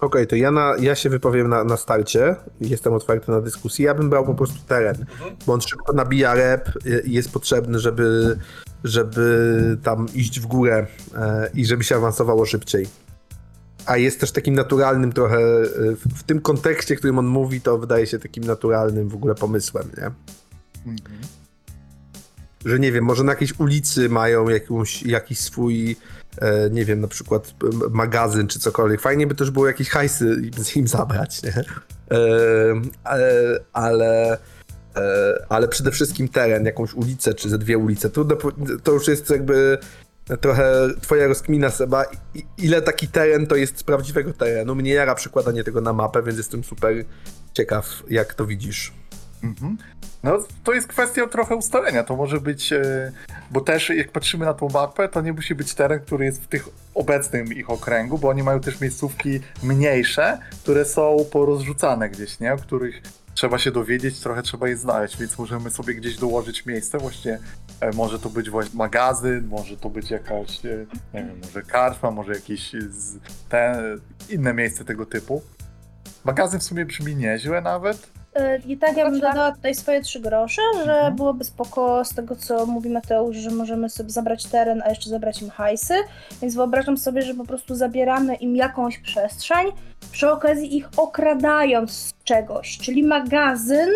Okej, 0.00 0.26
to 0.26 0.36
ja, 0.36 0.50
na, 0.50 0.74
ja 0.80 0.94
się 0.94 1.10
wypowiem 1.10 1.48
na, 1.48 1.64
na 1.64 1.76
starcie. 1.76 2.36
Jestem 2.60 2.92
otwarty 2.92 3.30
na 3.30 3.40
dyskusję. 3.40 3.86
Ja 3.86 3.94
bym 3.94 4.10
brał 4.10 4.26
po 4.26 4.34
prostu 4.34 4.58
teren, 4.68 4.96
Mhm. 5.00 5.36
bo 5.46 5.52
on 5.52 5.60
szybko 5.60 5.92
nabija 5.92 6.34
rep 6.34 6.68
i 7.04 7.12
jest 7.12 7.32
potrzebny, 7.32 7.78
żeby, 7.78 8.38
żeby 8.84 9.78
tam 9.82 10.06
iść 10.14 10.40
w 10.40 10.46
górę 10.46 10.86
e, 11.16 11.50
i 11.54 11.66
żeby 11.66 11.84
się 11.84 11.96
awansowało 11.96 12.46
szybciej. 12.46 12.86
A 13.86 13.96
jest 13.96 14.20
też 14.20 14.32
takim 14.32 14.54
naturalnym 14.54 15.12
trochę, 15.12 15.38
y, 15.38 15.96
w, 16.16 16.22
tym 16.22 16.40
kontekście, 16.40 16.94
w 16.94 16.98
którym 16.98 17.18
on 17.18 17.26
mówi, 17.26 17.60
to 17.60 17.78
wydaje 17.78 18.06
się 18.06 18.18
takim 18.18 18.44
naturalnym 18.44 19.08
w 19.08 19.14
ogóle 19.14 19.34
pomysłem, 19.34 19.90
nie? 19.98 20.06
Mhm. 20.92 21.18
że 22.64 22.78
nie 22.78 22.92
wiem, 22.92 23.04
może 23.04 23.24
na 23.24 23.32
jakiejś 23.32 23.60
ulicy 23.60 24.08
mają 24.08 24.48
jakąś, 24.48 25.02
jakiś 25.02 25.38
swój, 25.38 25.96
e, 26.38 26.70
nie 26.70 26.84
wiem, 26.84 27.00
na 27.00 27.08
przykład 27.08 27.54
magazyn 27.90 28.48
czy 28.48 28.58
cokolwiek. 28.58 29.00
Fajnie 29.00 29.26
by 29.26 29.34
też 29.34 29.50
było 29.50 29.66
jakieś 29.66 29.88
hajsy 29.88 30.36
im- 30.42 30.64
im 30.76 30.88
zabrać, 30.88 31.42
nie? 31.42 31.54
E, 31.56 32.24
ale, 33.04 33.60
ale, 33.72 34.38
e, 34.96 35.46
ale 35.48 35.68
przede 35.68 35.90
wszystkim 35.90 36.28
teren, 36.28 36.64
jakąś 36.66 36.94
ulicę 36.94 37.34
czy 37.34 37.48
ze 37.48 37.58
dwie 37.58 37.78
ulice. 37.78 38.10
Trudno, 38.10 38.36
to 38.82 38.92
już 38.92 39.08
jest 39.08 39.30
jakby 39.30 39.78
trochę 40.40 40.72
twoja 41.00 41.26
rozkmina, 41.26 41.70
Seba. 41.70 42.04
Ile 42.58 42.82
taki 42.82 43.08
teren 43.08 43.46
to 43.46 43.56
jest 43.56 43.78
z 43.78 43.82
prawdziwego 43.82 44.32
terenu? 44.32 44.74
Mnie 44.74 44.92
jara 44.92 45.14
przekładanie 45.14 45.64
tego 45.64 45.80
na 45.80 45.92
mapę, 45.92 46.22
więc 46.22 46.38
jestem 46.38 46.64
super 46.64 47.04
ciekaw, 47.52 48.02
jak 48.08 48.34
to 48.34 48.46
widzisz. 48.46 48.92
Mhm. 49.44 49.76
No, 50.22 50.38
to 50.64 50.72
jest 50.72 50.88
kwestia 50.88 51.26
trochę 51.26 51.56
ustalenia. 51.56 52.04
To 52.04 52.16
może 52.16 52.40
być, 52.40 52.72
e, 52.72 53.12
bo 53.50 53.60
też 53.60 53.88
jak 53.88 54.12
patrzymy 54.12 54.44
na 54.44 54.54
tą 54.54 54.68
mapę, 54.68 55.08
to 55.08 55.20
nie 55.20 55.32
musi 55.32 55.54
być 55.54 55.74
teren, 55.74 56.00
który 56.00 56.24
jest 56.24 56.42
w 56.42 56.46
tych 56.46 56.68
obecnym 56.94 57.52
ich 57.52 57.70
okręgu, 57.70 58.18
bo 58.18 58.28
oni 58.28 58.42
mają 58.42 58.60
też 58.60 58.80
miejscówki 58.80 59.40
mniejsze, 59.62 60.38
które 60.62 60.84
są 60.84 61.16
porozrzucane 61.32 62.10
gdzieś, 62.10 62.40
nie? 62.40 62.54
O 62.54 62.56
których 62.56 63.02
trzeba 63.34 63.58
się 63.58 63.70
dowiedzieć, 63.70 64.20
trochę 64.20 64.42
trzeba 64.42 64.68
je 64.68 64.76
znaleźć, 64.76 65.18
więc 65.18 65.38
możemy 65.38 65.70
sobie 65.70 65.94
gdzieś 65.94 66.16
dołożyć 66.16 66.66
miejsce, 66.66 66.98
właśnie 66.98 67.38
może 67.94 68.18
to 68.18 68.30
być 68.30 68.50
właśnie 68.50 68.78
magazyn, 68.78 69.46
może 69.48 69.76
to 69.76 69.90
być 69.90 70.10
jakaś, 70.10 70.66
e, 70.66 70.68
nie 71.14 71.24
wiem, 71.24 71.40
może 71.46 71.62
karczma, 71.62 72.10
może 72.10 72.32
jakieś 72.32 72.72
z, 72.88 73.18
te, 73.48 73.82
inne 74.30 74.54
miejsce 74.54 74.84
tego 74.84 75.06
typu. 75.06 75.42
Magazyn 76.24 76.60
w 76.60 76.62
sumie 76.62 76.84
brzmi 76.84 77.16
nieźle 77.16 77.60
nawet. 77.60 77.96
Y, 78.38 78.62
I 78.66 78.78
tak 78.78 78.96
ja 78.96 79.10
bym 79.10 79.20
dodała 79.20 79.52
tutaj 79.52 79.74
swoje 79.74 80.00
trzy 80.02 80.20
grosze, 80.20 80.62
że 80.84 80.92
Mhm. 80.92 81.16
byłoby 81.16 81.44
spoko 81.44 82.04
z 82.04 82.14
tego, 82.14 82.36
co 82.36 82.66
mówi 82.66 82.90
Mateusz, 82.90 83.36
że 83.36 83.50
możemy 83.50 83.90
sobie 83.90 84.10
zabrać 84.10 84.44
teren, 84.46 84.82
a 84.84 84.88
jeszcze 84.88 85.10
zabrać 85.10 85.42
im 85.42 85.50
hajsy. 85.50 85.94
Więc 86.42 86.54
wyobrażam 86.54 86.96
sobie, 86.98 87.22
że 87.22 87.34
po 87.34 87.44
prostu 87.44 87.74
zabieramy 87.74 88.34
im 88.34 88.56
jakąś 88.56 88.98
przestrzeń, 88.98 89.66
przy 90.12 90.30
okazji 90.30 90.76
ich 90.76 90.88
okradając 90.96 91.92
z 91.92 92.14
czegoś, 92.24 92.78
czyli 92.78 93.02
magazyn. 93.02 93.88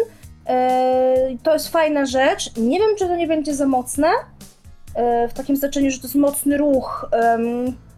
Y, 0.49 1.39
to 1.43 1.53
jest 1.53 1.69
fajna 1.69 2.07
rzecz. 2.07 2.57
Nie 2.57 2.79
wiem, 2.79 2.89
czy 2.99 3.07
to 3.09 3.17
nie 3.17 3.27
będzie 3.27 3.55
za 3.55 3.67
mocne, 3.67 4.09
y, 4.09 5.29
w 5.29 5.33
takim 5.35 5.57
znaczeniu, 5.57 5.91
że 5.91 5.99
to 5.99 6.03
jest 6.07 6.15
mocny 6.15 6.57
ruch 6.59 7.07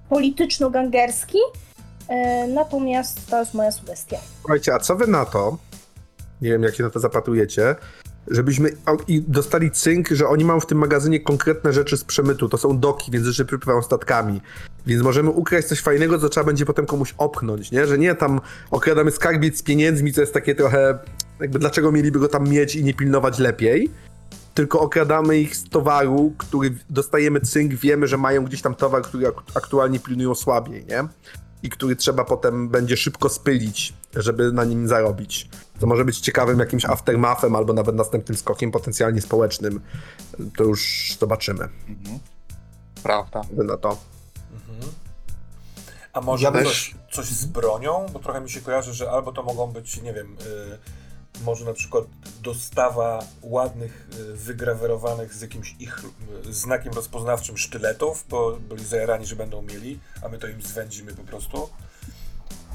polityczno-gangerski. 0.09 1.39
y, 1.39 2.49
Natomiast 2.49 3.31
to 3.31 3.41
jest 3.41 3.55
moja 3.55 3.71
sugestia. 3.73 4.19
Słuchajcie, 4.41 4.75
a 4.75 4.79
co 4.79 4.97
wy 4.97 5.07
na 5.07 5.25
to? 5.25 5.57
Nie 6.43 6.51
wiem, 6.51 6.63
jak 6.63 6.75
się 6.75 6.83
na 6.83 6.91
to 6.91 7.01
zapatrujecie. 7.01 7.75
Żebyśmy 8.29 8.71
i 9.09 9.23
dostali 9.29 9.71
cynk, 9.71 10.09
że 10.09 10.29
oni 10.29 10.45
mają 10.45 10.61
w 10.61 10.67
tym 10.67 10.79
magazynie 10.79 11.21
konkretne 11.21 11.73
rzeczy 11.73 11.97
z 11.97 12.05
przemytu. 12.05 12.49
To 12.49 12.59
są 12.59 12.79
doki, 12.79 13.11
więc 13.13 13.27
rzeczy 13.27 13.45
przypływają 13.45 13.83
statkami. 13.83 14.41
Więc 14.87 15.03
możemy 15.03 15.31
ukraść 15.31 15.69
coś 15.69 15.81
fajnego, 15.81 16.19
co 16.19 16.29
trzeba 16.29 16.47
będzie 16.47 16.67
potem 16.67 16.87
komuś 16.87 17.15
opchnąć, 17.19 17.71
nie? 17.73 17.87
Że 17.87 17.99
nie 17.99 18.15
tam 18.15 18.41
okradamy 18.71 19.11
skarbiec 19.11 19.59
z 19.59 19.63
pieniędzmi, 19.63 20.13
co 20.13 20.21
jest 20.21 20.35
takie 20.35 20.55
trochę. 20.55 20.99
Jakby 21.41 21.59
dlaczego 21.59 21.93
mieliby 21.93 22.19
go 22.19 22.29
tam 22.29 22.49
mieć 22.49 22.77
i 22.77 22.85
nie 22.85 22.95
pilnować 22.95 23.39
lepiej? 23.39 23.91
Tylko 24.55 24.81
okradamy 24.81 25.39
ich 25.39 25.57
z 25.57 25.69
towaru, 25.69 26.35
który 26.39 26.75
dostajemy 26.91 27.41
cynk, 27.41 27.75
wiemy, 27.75 28.07
że 28.07 28.17
mają 28.17 28.45
gdzieś 28.45 28.63
tam 28.63 28.75
towar, 28.75 29.03
który 29.03 29.29
ak- 29.29 29.43
aktualnie 29.57 30.01
pilnują 30.01 30.35
słabiej, 30.35 30.85
nie? 30.87 31.05
i 31.63 31.71
który 31.71 31.97
trzeba 31.97 32.25
potem 32.25 32.69
będzie 32.69 32.97
szybko 32.97 33.29
spylić, 33.29 33.93
żeby 34.17 34.53
na 34.53 34.65
nim 34.65 34.89
zarobić. 34.89 35.49
To 35.81 35.87
może 35.87 36.05
być 36.05 36.21
ciekawym 36.21 36.59
jakimś 36.59 36.85
aftermathem 36.85 37.57
albo 37.57 37.73
nawet 37.73 37.95
następnym 37.97 38.37
skokiem 38.39 38.71
potencjalnie 38.71 39.21
społecznym. 39.21 39.81
To 40.57 40.65
już 40.65 41.13
zobaczymy 41.21 41.69
Mhm. 41.89 42.19
Prawda. 43.03 43.43
na 43.53 43.77
to. 43.77 43.97
Mhm. 44.53 44.93
A 46.13 46.21
może 46.21 46.45
Ja 46.45 46.53
coś, 46.53 46.63
też- 46.65 46.95
coś 47.13 47.27
z 47.27 47.45
bronią? 47.47 48.07
Bo 48.13 48.19
trochę 48.19 48.41
mi 48.41 48.51
się 48.51 48.61
kojarzy, 48.61 48.95
że 48.95 49.11
albo 49.11 49.33
to 49.33 49.43
mogą 49.43 49.67
być, 49.67 50.03
nie 50.03 50.13
wiem, 50.15 50.27
y, 50.27 50.79
może 51.45 51.65
na 51.65 51.73
przykład 51.73 52.05
dostawa 52.43 53.19
ładnych, 53.43 54.09
y, 54.21 54.35
wygrawerowanych 54.37 55.35
z 55.35 55.43
jakimś 55.43 55.77
ich 55.81 56.05
y, 56.49 56.53
znakiem 56.53 56.93
rozpoznawczym 56.93 57.57
sztyletów, 57.59 58.25
bo 58.29 58.57
byli 58.69 58.85
zajarani, 58.85 59.27
że 59.27 59.37
będą 59.37 59.63
mieli, 59.63 59.99
a 60.25 60.29
my 60.29 60.39
to 60.39 60.49
im 60.49 60.63
zwędzimy 60.63 61.13
po 61.15 61.23
prostu. 61.23 61.69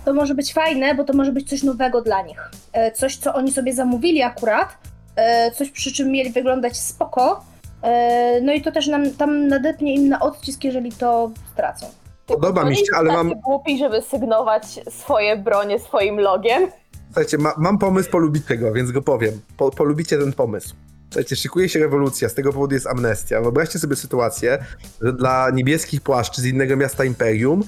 To 0.05 0.13
może 0.13 0.35
być 0.35 0.53
fajne, 0.53 0.95
bo 0.95 1.03
to 1.03 1.13
może 1.13 1.31
być 1.31 1.49
coś 1.49 1.63
nowego 1.63 2.01
dla 2.01 2.21
nich. 2.21 2.51
E, 2.73 2.91
Coś, 2.91 3.17
co 3.17 3.33
oni 3.33 3.51
sobie 3.51 3.73
zamówili 3.73 4.21
akurat, 4.21 4.77
e, 5.15 5.51
coś 5.51 5.69
przy 5.71 5.93
czym 5.93 6.11
mieli 6.11 6.29
wyglądać 6.31 6.77
spoko. 6.77 7.45
E, 7.81 8.41
No 8.41 8.53
i 8.53 8.61
to 8.61 8.71
też 8.71 8.87
nam 8.87 9.11
tam 9.11 9.47
nadepnie 9.47 9.95
im 9.95 10.09
na 10.09 10.19
odcisk, 10.19 10.63
jeżeli 10.63 10.91
to 10.91 11.31
stracą. 11.53 11.85
Podoba 12.27 12.61
To 12.61 12.69
mi 12.69 12.75
się, 12.75 12.83
ale 12.95 13.13
mam, 13.13 13.33
głupi, 13.33 13.77
żeby 13.77 14.01
sygnować 14.01 14.65
swoje 14.89 15.37
bronie 15.37 15.79
swoim 15.79 16.19
logiem. 16.19 16.71
Słuchajcie, 17.15 17.37
ma, 17.37 17.53
mam 17.57 17.77
pomysł, 17.77 18.09
polubicie 18.09 18.57
go, 18.57 18.73
więc 18.73 18.91
go 18.91 19.01
powiem. 19.01 19.39
Po, 19.57 19.71
polubicie 19.71 20.17
ten 20.17 20.33
pomysł. 20.33 20.75
Słuchajcie, 21.09 21.35
szykuje 21.35 21.69
się 21.69 21.79
rewolucja, 21.79 22.29
z 22.29 22.33
tego 22.33 22.53
powodu 22.53 22.73
jest 22.73 22.87
amnestia. 22.87 23.41
Wyobraźcie 23.41 23.79
sobie 23.79 23.95
sytuację, 23.95 24.65
że 25.01 25.13
dla 25.13 25.49
niebieskich 25.49 26.01
płaszczy 26.01 26.41
z 26.41 26.45
innego 26.45 26.77
miasta 26.77 27.05
Imperium 27.05 27.63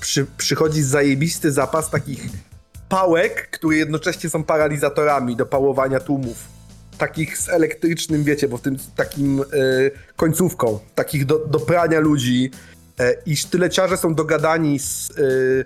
przy, 0.00 0.26
przychodzi 0.36 0.82
zajebisty 0.82 1.52
zapas 1.52 1.90
takich 1.90 2.28
pałek, 2.88 3.50
które 3.50 3.76
jednocześnie 3.76 4.30
są 4.30 4.44
paralizatorami 4.44 5.36
do 5.36 5.46
pałowania 5.46 6.00
tłumów. 6.00 6.48
Takich 6.98 7.38
z 7.38 7.48
elektrycznym, 7.48 8.24
wiecie, 8.24 8.48
bo 8.48 8.56
w 8.56 8.62
tym 8.62 8.76
takim 8.96 9.40
y, 9.40 9.44
końcówką, 10.16 10.78
takich 10.94 11.26
do, 11.26 11.38
do 11.38 11.60
prania 11.60 12.00
ludzi. 12.00 12.50
E, 13.00 13.14
I 13.26 13.36
sztyleciarze 13.36 13.96
są 13.96 14.14
dogadani 14.14 14.78
z 14.78 15.10
y, 15.10 15.64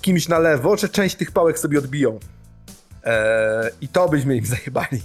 kimś 0.00 0.28
na 0.28 0.38
lewo, 0.38 0.76
że 0.76 0.88
część 0.88 1.16
tych 1.16 1.32
pałek 1.32 1.58
sobie 1.58 1.78
odbiją. 1.78 2.18
E, 3.08 3.70
I 3.80 3.88
to 3.88 4.08
byśmy 4.08 4.36
im 4.36 4.46
zajebali. 4.56 5.02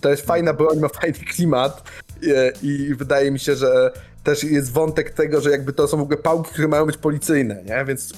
To 0.00 0.10
jest 0.10 0.26
fajna 0.26 0.52
broń, 0.52 0.78
ma 0.78 0.88
fajny 0.88 1.18
klimat 1.18 1.82
e, 2.26 2.52
i 2.62 2.94
wydaje 2.94 3.30
mi 3.30 3.38
się, 3.38 3.56
że 3.56 3.92
też 4.24 4.44
jest 4.44 4.72
wątek 4.72 5.10
tego, 5.10 5.40
że 5.40 5.50
jakby 5.50 5.72
to 5.72 5.88
są 5.88 5.96
w 5.96 6.00
ogóle 6.00 6.16
pałki, 6.16 6.50
które 6.52 6.68
mają 6.68 6.86
być 6.86 6.96
policyjne, 6.96 7.62
nie? 7.64 7.84
Więc 7.84 8.14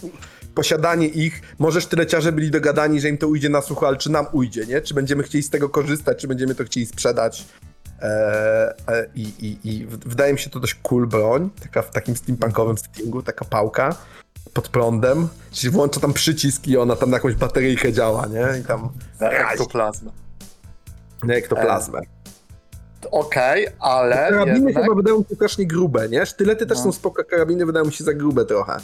posiadanie 0.54 1.06
ich, 1.06 1.42
może 1.58 1.80
sztyleciarze 1.80 2.32
byli 2.32 2.50
dogadani, 2.50 3.00
że 3.00 3.08
im 3.08 3.18
to 3.18 3.28
ujdzie 3.28 3.48
na 3.48 3.62
sucho, 3.62 3.88
ale 3.88 3.96
czy 3.96 4.10
nam 4.10 4.26
ujdzie, 4.32 4.66
nie? 4.66 4.80
Czy 4.80 4.94
będziemy 4.94 5.22
chcieli 5.22 5.42
z 5.42 5.50
tego 5.50 5.68
korzystać, 5.68 6.18
czy 6.18 6.28
będziemy 6.28 6.54
to 6.54 6.64
chcieli 6.64 6.86
sprzedać. 6.86 7.44
E, 8.02 8.74
e, 8.88 9.06
i, 9.14 9.22
i, 9.22 9.58
I 9.64 9.86
wydaje 9.86 10.32
mi 10.32 10.38
się 10.38 10.50
to 10.50 10.60
dość 10.60 10.74
cool 10.74 11.06
broń, 11.06 11.50
taka 11.62 11.82
w 11.82 11.90
takim 11.90 12.16
steampunkowym 12.16 12.78
settingu, 12.78 13.22
taka 13.22 13.44
pałka 13.44 13.96
pod 14.54 14.68
prądem, 14.68 15.28
czyli 15.52 15.70
włącza 15.70 16.00
tam 16.00 16.12
przycisk 16.12 16.66
i 16.68 16.76
ona 16.76 16.96
tam 16.96 17.10
na 17.10 17.16
jakąś 17.16 17.34
bateryjkę 17.34 17.92
działa, 17.92 18.26
nie? 18.26 18.60
I 18.60 18.64
tam 18.64 18.88
ektoplazmę. 19.20 20.10
nie 21.24 21.34
ektoplazmę. 21.34 22.00
Okej, 23.10 23.66
ale 23.78 24.16
Karabiny 24.16 24.56
jednak... 24.66 24.84
chyba 24.84 24.94
wydają 24.96 25.18
mi 25.18 25.24
się 25.24 25.34
strasznie 25.34 25.66
grube, 25.66 26.08
nie? 26.08 26.26
Sztylety 26.26 26.66
też 26.66 26.78
No. 26.78 26.84
są 26.84 26.92
spoko, 26.92 27.24
karabiny 27.24 27.66
wydają 27.66 27.84
mi 27.84 27.92
się 27.92 28.04
za 28.04 28.14
grube 28.14 28.44
trochę. 28.44 28.76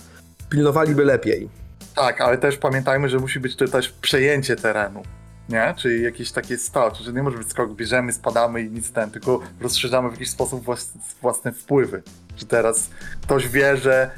Pilnowaliby 0.49 1.05
lepiej. 1.05 1.49
Tak, 1.95 2.21
ale 2.21 2.39
też 2.39 2.57
pamiętajmy, 2.57 3.09
że 3.09 3.19
musi 3.19 3.41
być 3.41 3.57
to 3.57 3.69
też 3.69 3.89
przejęcie 3.89 4.57
terenu. 4.57 5.03
Nie? 5.49 5.75
Czyli 5.77 6.03
jakieś 6.03 6.33
takie 6.33 6.59
start, 6.59 6.97
że 6.99 7.13
nie 7.13 7.23
może 7.23 7.39
być 7.39 7.51
skok, 7.51 7.73
bierzemy, 7.75 8.13
spadamy 8.13 8.63
i 8.63 8.71
nic 8.71 8.93
ten, 8.93 9.11
tylko 9.11 9.41
rozszerzamy 9.61 10.09
w 10.09 10.13
jakiś 10.13 10.31
sposób 10.31 10.65
włas, 10.65 10.93
własne 11.23 11.53
wpływy. 11.53 12.03
Że 12.37 12.47
teraz 12.47 12.91
ktoś 13.23 13.49
wie, 13.49 13.77
że, 13.77 14.11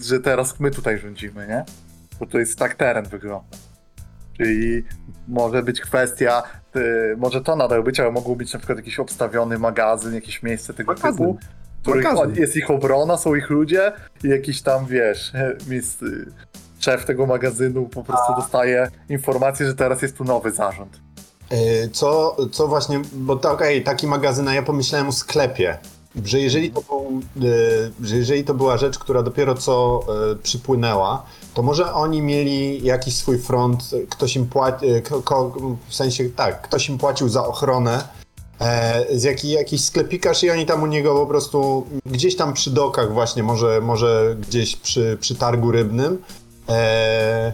że 0.00 0.20
teraz 0.20 0.60
my 0.60 0.70
tutaj 0.70 0.98
rządzimy, 0.98 1.46
nie? 1.46 1.64
Bo 2.20 2.26
to 2.26 2.38
jest 2.38 2.58
tak 2.58 2.74
teren 2.74 3.04
wygląda. 3.04 3.56
Czyli 4.36 4.84
może 5.28 5.62
być 5.62 5.80
kwestia, 5.80 6.42
y, 6.76 7.14
może 7.18 7.40
to 7.40 7.56
nadal 7.56 7.82
być, 7.82 8.00
ale 8.00 8.12
mogło 8.12 8.36
być 8.36 8.52
na 8.52 8.58
przykład 8.58 8.78
jakiś 8.78 8.98
obstawiony 8.98 9.58
magazyn, 9.58 10.14
jakieś 10.14 10.42
miejsce 10.42 10.74
tego 10.74 10.92
Magazyn. 10.92 11.12
typu. 11.12 11.38
w 11.78 11.82
których 11.82 12.36
jest 12.36 12.56
ich 12.56 12.70
obrona, 12.70 13.16
są 13.16 13.34
ich 13.34 13.50
ludzie 13.50 13.92
i 14.24 14.28
jakiś 14.28 14.62
tam, 14.62 14.86
wiesz, 14.86 15.32
y, 16.02 16.26
szef 16.78 17.04
tego 17.04 17.26
magazynu 17.26 17.88
po 17.88 18.04
prostu 18.04 18.34
dostaje 18.36 18.88
informację, 19.08 19.66
że 19.66 19.74
teraz 19.74 20.02
jest 20.02 20.16
tu 20.16 20.24
nowy 20.24 20.50
zarząd. 20.50 21.00
E, 21.50 21.88
Co, 21.88 22.36
co 22.52 22.68
właśnie, 22.68 23.02
bo 23.12 23.36
to, 23.36 23.52
okej, 23.52 23.82
taki 23.82 24.06
magazyn, 24.06 24.48
a 24.48 24.54
ja 24.54 24.62
pomyślałem 24.62 25.08
o 25.08 25.12
sklepie. 25.12 25.78
Że 26.24 26.40
jeżeli, 26.40 26.70
to 26.70 26.80
był, 26.80 27.20
e, 27.36 28.06
że 28.06 28.16
jeżeli 28.16 28.44
to 28.44 28.54
była 28.54 28.76
rzecz, 28.76 28.98
która 28.98 29.22
dopiero 29.22 29.54
co 29.54 30.00
e, 30.32 30.36
przypłynęła, 30.36 31.22
to 31.54 31.62
może 31.62 31.92
oni 31.94 32.22
mieli 32.22 32.84
jakiś 32.84 33.16
swój 33.16 33.38
front, 33.38 33.90
ktoś 34.10 34.36
im 34.36 34.46
płacił, 34.46 34.88
w 35.88 35.94
sensie 35.94 36.30
tak, 36.30 36.62
ktoś 36.62 36.88
im 36.88 36.98
płacił 36.98 37.28
za 37.28 37.46
ochronę, 37.46 38.08
e, 38.60 39.18
z 39.18 39.22
jaki, 39.22 39.50
jakiś 39.50 39.84
sklepikarz 39.84 40.42
i 40.44 40.50
oni 40.50 40.66
tam 40.66 40.82
u 40.82 40.86
niego 40.86 41.14
po 41.14 41.26
prostu 41.26 41.86
gdzieś 42.06 42.36
tam 42.36 42.52
przy 42.52 42.70
dokach 42.70 43.12
właśnie, 43.12 43.42
może, 43.42 43.80
może 43.80 44.36
gdzieś 44.40 44.76
przy, 44.76 45.18
przy 45.20 45.34
targu 45.34 45.70
rybnym, 45.70 46.22
e, 46.68 47.52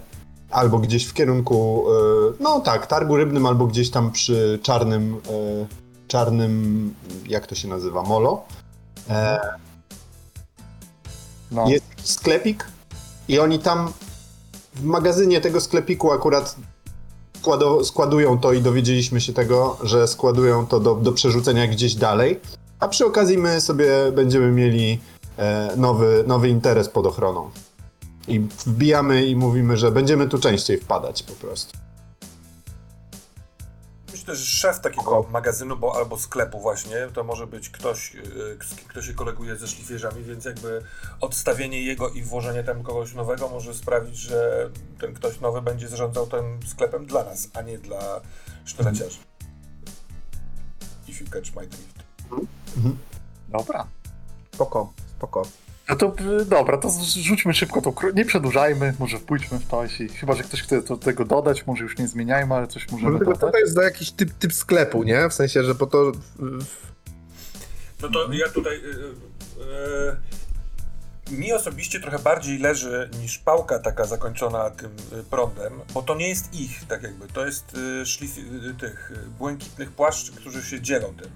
albo 0.50 0.78
gdzieś 0.78 1.04
w 1.04 1.14
kierunku, 1.14 1.84
e, 1.88 2.32
no 2.40 2.60
tak, 2.60 2.86
targu 2.86 3.16
rybnym, 3.16 3.46
albo 3.46 3.66
gdzieś 3.66 3.90
tam 3.90 4.12
przy 4.12 4.58
czarnym, 4.62 5.20
e, 5.30 5.85
czarnym, 6.08 6.94
jak 7.28 7.46
to 7.46 7.54
się 7.54 7.68
nazywa, 7.68 8.02
molo. 8.02 8.44
E, 9.10 9.38
No. 11.50 11.68
jest 11.68 11.84
sklepik 12.02 12.66
i 13.28 13.38
oni 13.38 13.58
tam 13.58 13.92
w 14.74 14.84
magazynie 14.84 15.40
tego 15.40 15.60
sklepiku 15.60 16.12
akurat 16.12 16.56
składują 17.84 18.38
to 18.38 18.52
i 18.52 18.62
dowiedzieliśmy 18.62 19.20
się 19.20 19.32
tego, 19.32 19.78
że 19.82 20.08
składują 20.08 20.66
to 20.66 20.80
do, 20.80 20.94
do 20.94 21.12
przerzucenia 21.12 21.66
gdzieś 21.66 21.94
dalej, 21.94 22.40
a 22.80 22.88
przy 22.88 23.06
okazji 23.06 23.38
my 23.38 23.60
sobie 23.60 23.90
będziemy 24.12 24.52
mieli 24.52 25.00
e, 25.36 25.72
nowy, 25.76 26.24
nowy 26.26 26.48
interes 26.48 26.88
pod 26.88 27.06
ochroną. 27.06 27.50
I 28.28 28.40
wbijamy 28.40 29.26
i 29.26 29.36
mówimy, 29.36 29.76
że 29.76 29.92
będziemy 29.92 30.28
tu 30.28 30.38
częściej 30.38 30.78
wpadać 30.78 31.22
po 31.22 31.32
prostu. 31.32 31.78
Że 34.26 34.36
szef 34.36 34.80
takiego 34.80 35.26
magazynu 35.30 35.76
bo, 35.76 35.96
albo 35.96 36.18
sklepu 36.18 36.60
właśnie, 36.60 36.96
to 37.14 37.24
może 37.24 37.46
być 37.46 37.70
ktoś, 37.70 38.10
kim 38.76 38.88
kto 38.88 39.02
się 39.02 39.14
koleguje 39.14 39.56
ze 39.56 39.68
szlifierzami, 39.68 40.24
więc 40.24 40.44
jakby 40.44 40.82
odstawienie 41.20 41.82
jego 41.82 42.08
i 42.08 42.22
włożenie 42.22 42.64
tam 42.64 42.82
kogoś 42.82 43.14
nowego 43.14 43.48
może 43.48 43.74
sprawić, 43.74 44.16
że 44.16 44.70
ten 45.00 45.14
ktoś 45.14 45.40
nowy 45.40 45.62
będzie 45.62 45.88
zarządzał 45.88 46.26
tym 46.26 46.60
sklepem 46.66 47.06
dla 47.06 47.24
nas, 47.24 47.48
a 47.54 47.62
nie 47.62 47.78
dla 47.78 48.20
sztyleciarzy. 48.64 49.18
If 51.08 51.24
you 51.24 51.30
catch 51.30 51.54
my 51.56 51.66
drift. 51.66 52.04
Dobra. 53.48 53.86
Spoko, 54.54 54.92
spoko. 55.16 55.42
No 55.88 55.96
to 55.96 56.14
y, 56.40 56.44
dobra, 56.44 56.78
to 56.78 56.90
rzućmy 57.22 57.54
szybko 57.54 57.82
to, 57.82 57.90
kró- 57.90 58.14
nie 58.14 58.24
przedłużajmy, 58.24 58.94
może 58.98 59.18
wpójdźmy 59.18 59.58
w 59.58 59.66
to, 59.66 59.82
jeśli, 59.82 60.08
chyba, 60.08 60.34
że 60.34 60.42
ktoś 60.42 60.62
chce 60.62 60.82
do 60.82 60.96
tego 60.96 61.24
dodać, 61.24 61.66
może 61.66 61.82
już 61.84 61.98
nie 61.98 62.08
zmieniajmy, 62.08 62.54
ale 62.54 62.66
coś 62.66 62.90
możemy 62.90 63.10
Może 63.12 63.24
dodać. 63.24 63.52
to 63.52 63.58
jest 63.58 63.74
za 63.74 63.82
jakiś 63.82 64.10
typ, 64.10 64.30
typ 64.38 64.52
sklepu, 64.52 65.02
nie? 65.02 65.28
W 65.28 65.34
sensie, 65.34 65.64
że 65.64 65.74
po 65.74 65.86
to... 65.86 66.12
No 68.02 68.08
to 68.08 68.32
ja 68.32 68.48
tutaj. 68.48 68.76
y, 68.76 68.78
y, 68.78 68.92
y, 71.32 71.36
mi 71.36 71.52
osobiście 71.52 72.00
trochę 72.00 72.18
bardziej 72.18 72.58
leży 72.58 73.10
niż 73.20 73.38
pałka 73.38 73.78
taka 73.78 74.04
zakończona 74.04 74.70
tym 74.70 74.90
y, 75.20 75.24
prądem, 75.24 75.72
bo 75.94 76.02
to 76.02 76.14
nie 76.14 76.28
jest 76.28 76.54
ich, 76.54 76.84
tak 76.88 77.02
jakby. 77.02 77.28
To 77.28 77.46
jest 77.46 77.76
y, 78.02 78.06
szlif 78.06 78.34
tych 78.80 79.12
błękitnych 79.38 79.92
płaszczy, 79.92 80.32
którzy 80.32 80.62
się 80.62 80.80
dzielą 80.80 81.14
tym. 81.22 81.30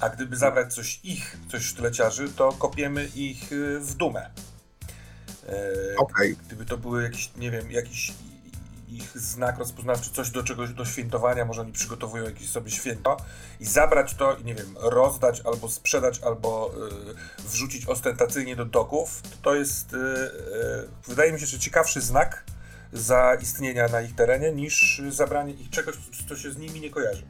A 0.00 0.08
gdyby 0.08 0.36
zabrać 0.36 0.74
coś 0.74 1.00
ich, 1.04 1.36
coś 1.50 1.64
sztyleciarzy, 1.64 2.28
to 2.28 2.52
kopiemy 2.52 3.08
ich 3.14 3.52
y, 3.52 3.80
w 3.80 3.94
dumę. 3.94 4.30
Y, 5.48 5.96
Okej. 5.96 6.36
Gdyby 6.46 6.64
to 6.64 6.76
były 6.76 7.02
jakiś, 7.02 7.30
nie 7.36 7.50
wiem, 7.50 7.70
jakiś 7.70 8.12
ich 8.88 9.18
znak 9.18 9.58
rozpoznawczy, 9.58 10.10
coś 10.10 10.30
do 10.30 10.42
czegoś, 10.42 10.70
do 10.70 10.84
świętowania, 10.84 11.44
może 11.44 11.60
oni 11.60 11.72
przygotowują 11.72 12.24
jakieś 12.24 12.50
sobie 12.50 12.70
święto 12.70 13.16
i 13.60 13.66
zabrać 13.66 14.14
to 14.14 14.36
i 14.36 14.44
nie 14.44 14.54
wiem, 14.54 14.74
rozdać 14.80 15.40
albo 15.40 15.68
sprzedać, 15.68 16.20
albo 16.20 16.74
y, 17.40 17.42
wrzucić 17.48 17.86
ostentacyjnie 17.86 18.56
do 18.56 18.64
doków, 18.64 19.22
to, 19.22 19.28
to 19.42 19.54
jest, 19.54 19.94
y, 19.94 19.98
wydaje 21.06 21.32
mi 21.32 21.40
się, 21.40 21.46
że 21.46 21.58
ciekawszy 21.58 22.00
znak 22.00 22.44
zaistnienia 22.92 23.88
na 23.88 24.00
ich 24.00 24.14
terenie 24.14 24.52
niż 24.52 25.02
zabranie 25.08 25.52
ich 25.52 25.70
czegoś, 25.70 25.94
co 26.28 26.36
się 26.36 26.52
z 26.52 26.56
nimi 26.56 26.80
nie 26.80 26.90
kojarzy. 26.90 27.22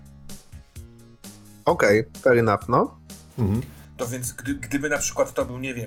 Okej, 1.65 2.05
fair 2.23 2.39
enough, 2.39 2.69
no. 2.69 2.99
Mhm. 3.39 3.63
To 3.97 4.07
więc 4.07 4.33
gdy, 4.33 4.55
gdyby 4.55 4.89
na 4.89 4.99
przykład 4.99 5.35
to 5.35 5.45
był, 5.45 5.59
nie 5.59 5.75
wiem, 5.75 5.87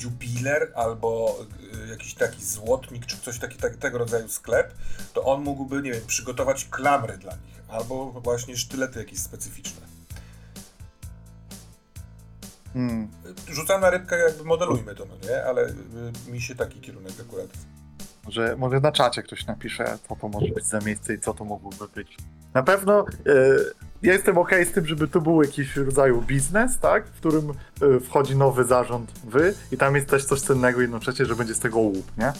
jubiler 0.00 0.72
albo 0.74 1.38
y, 1.84 1.88
jakiś 1.88 2.14
taki 2.14 2.44
złotnik, 2.44 3.06
czy 3.06 3.16
coś 3.20 3.38
taki, 3.38 3.56
tak, 3.58 3.76
tego 3.76 3.98
rodzaju 3.98 4.28
sklep, 4.28 4.74
to 5.14 5.24
on 5.24 5.42
mógłby, 5.42 5.82
nie 5.82 5.92
wiem, 5.92 6.06
przygotować 6.06 6.64
klamry 6.64 7.18
dla 7.18 7.32
nich, 7.32 7.62
albo 7.68 8.20
właśnie 8.20 8.56
sztylety 8.56 8.98
jakieś 8.98 9.18
specyficzne. 9.18 9.86
Hmm. 12.72 13.08
Rzucam 13.48 13.80
na 13.80 13.90
rybkę, 13.90 14.18
jakby 14.18 14.44
modelujmy 14.44 14.94
to, 14.94 15.04
no 15.04 15.28
nie? 15.28 15.44
Ale 15.44 15.68
y, 15.68 16.30
mi 16.30 16.40
się 16.40 16.54
taki 16.54 16.80
kierunek 16.80 17.12
akurat 17.20 17.48
Może, 18.24 18.56
może 18.56 18.80
na 18.80 18.92
czacie 18.92 19.22
ktoś 19.22 19.46
napisze, 19.46 19.98
co 20.08 20.16
to 20.16 20.28
może 20.28 20.48
być 20.54 20.64
za 20.64 20.80
miejsce 20.80 21.14
i 21.14 21.20
co 21.20 21.34
to 21.34 21.44
mogłoby 21.44 21.88
być. 21.94 22.16
Na 22.54 22.62
pewno 22.62 23.06
e, 23.26 23.34
ja 24.02 24.12
jestem 24.12 24.38
ok 24.38 24.50
z 24.70 24.72
tym, 24.72 24.86
żeby 24.86 25.08
tu 25.08 25.20
był 25.20 25.42
jakiś 25.42 25.76
rodzaju 25.76 26.22
biznes, 26.22 26.78
tak? 26.78 27.06
W 27.06 27.16
którym 27.16 27.50
e, 27.50 28.00
wchodzi 28.00 28.36
nowy 28.36 28.64
zarząd 28.64 29.12
wy 29.24 29.54
i 29.72 29.76
tam 29.76 29.94
jest 29.94 30.08
też 30.08 30.24
coś 30.24 30.40
cennego 30.40 30.80
jednocześnie, 30.80 31.26
że 31.26 31.36
będzie 31.36 31.54
z 31.54 31.60
tego 31.60 31.78
łup, 31.78 32.16
nie? 32.18 32.32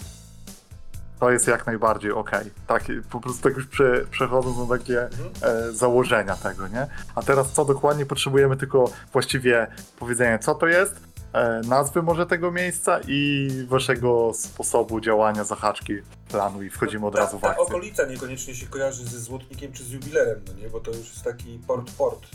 To 1.20 1.30
jest 1.30 1.48
jak 1.48 1.66
najbardziej 1.66 2.12
ok. 2.12 2.30
Tak, 2.66 2.84
po 3.10 3.20
prostu 3.20 3.42
tak 3.42 3.56
już 3.56 3.66
prze, 3.66 4.04
przechodząc 4.10 4.58
na 4.58 4.78
takie 4.78 5.02
e, 5.02 5.72
założenia 5.72 6.36
tego, 6.36 6.68
nie? 6.68 6.86
A 7.14 7.22
teraz 7.22 7.52
co 7.52 7.64
dokładnie 7.64 8.06
potrzebujemy 8.06 8.56
tylko 8.56 8.90
właściwie 9.12 9.66
powiedzenia, 9.98 10.38
co 10.38 10.54
to 10.54 10.66
jest, 10.66 11.00
nazwy 11.66 12.02
może 12.02 12.26
tego 12.26 12.50
miejsca 12.52 13.00
i 13.08 13.48
waszego 13.68 14.32
sposobu 14.34 15.00
działania, 15.00 15.44
zahaczki 15.44 15.92
planu 16.28 16.62
i 16.62 16.70
wchodzimy 16.70 17.06
od 17.06 17.14
ta, 17.14 17.20
razu 17.20 17.38
w 17.38 17.42
ta 17.42 17.48
akcję. 17.48 17.64
okolica 17.64 18.06
niekoniecznie 18.06 18.54
się 18.54 18.66
kojarzy 18.66 19.04
ze 19.04 19.20
Złotnikiem 19.20 19.72
czy 19.72 19.84
z 19.84 19.90
jubilerem, 19.90 20.40
no 20.46 20.62
nie? 20.62 20.68
Bo 20.68 20.80
to 20.80 20.90
już 20.90 21.10
jest 21.10 21.22
taki 21.24 21.60
port-port. 21.66 22.26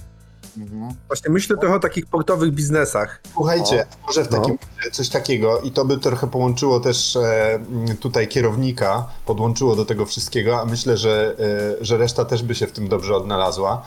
Mhm. 0.58 0.94
Właśnie 1.08 1.32
myślę 1.32 1.58
trochę 1.58 1.76
o 1.76 1.80
takich 1.80 2.06
portowych 2.06 2.52
biznesach. 2.52 3.22
Słuchajcie, 3.34 3.86
może 4.08 4.24
w 4.24 4.32
No. 4.32 4.38
takim 4.38 4.58
razie 4.78 4.92
coś 4.92 5.10
takiego 5.10 5.60
i 5.60 5.72
to 5.72 5.86
by 5.86 5.98
trochę 5.98 6.28
połączyło 6.28 6.80
też 6.80 7.16
e, 7.16 7.60
tutaj 8.00 8.28
kierownika, 8.28 9.06
podłączyło 9.26 9.76
do 9.76 9.86
tego 9.86 10.06
wszystkiego, 10.06 10.62
a 10.62 10.66
myślę, 10.66 10.98
że, 10.98 11.36
e, 11.82 11.86
że 11.86 11.98
reszta 11.98 12.26
też 12.26 12.44
by 12.44 12.56
się 12.56 12.68
w 12.68 12.72
tym 12.72 12.88
dobrze 12.88 13.16
odnalazła. 13.16 13.86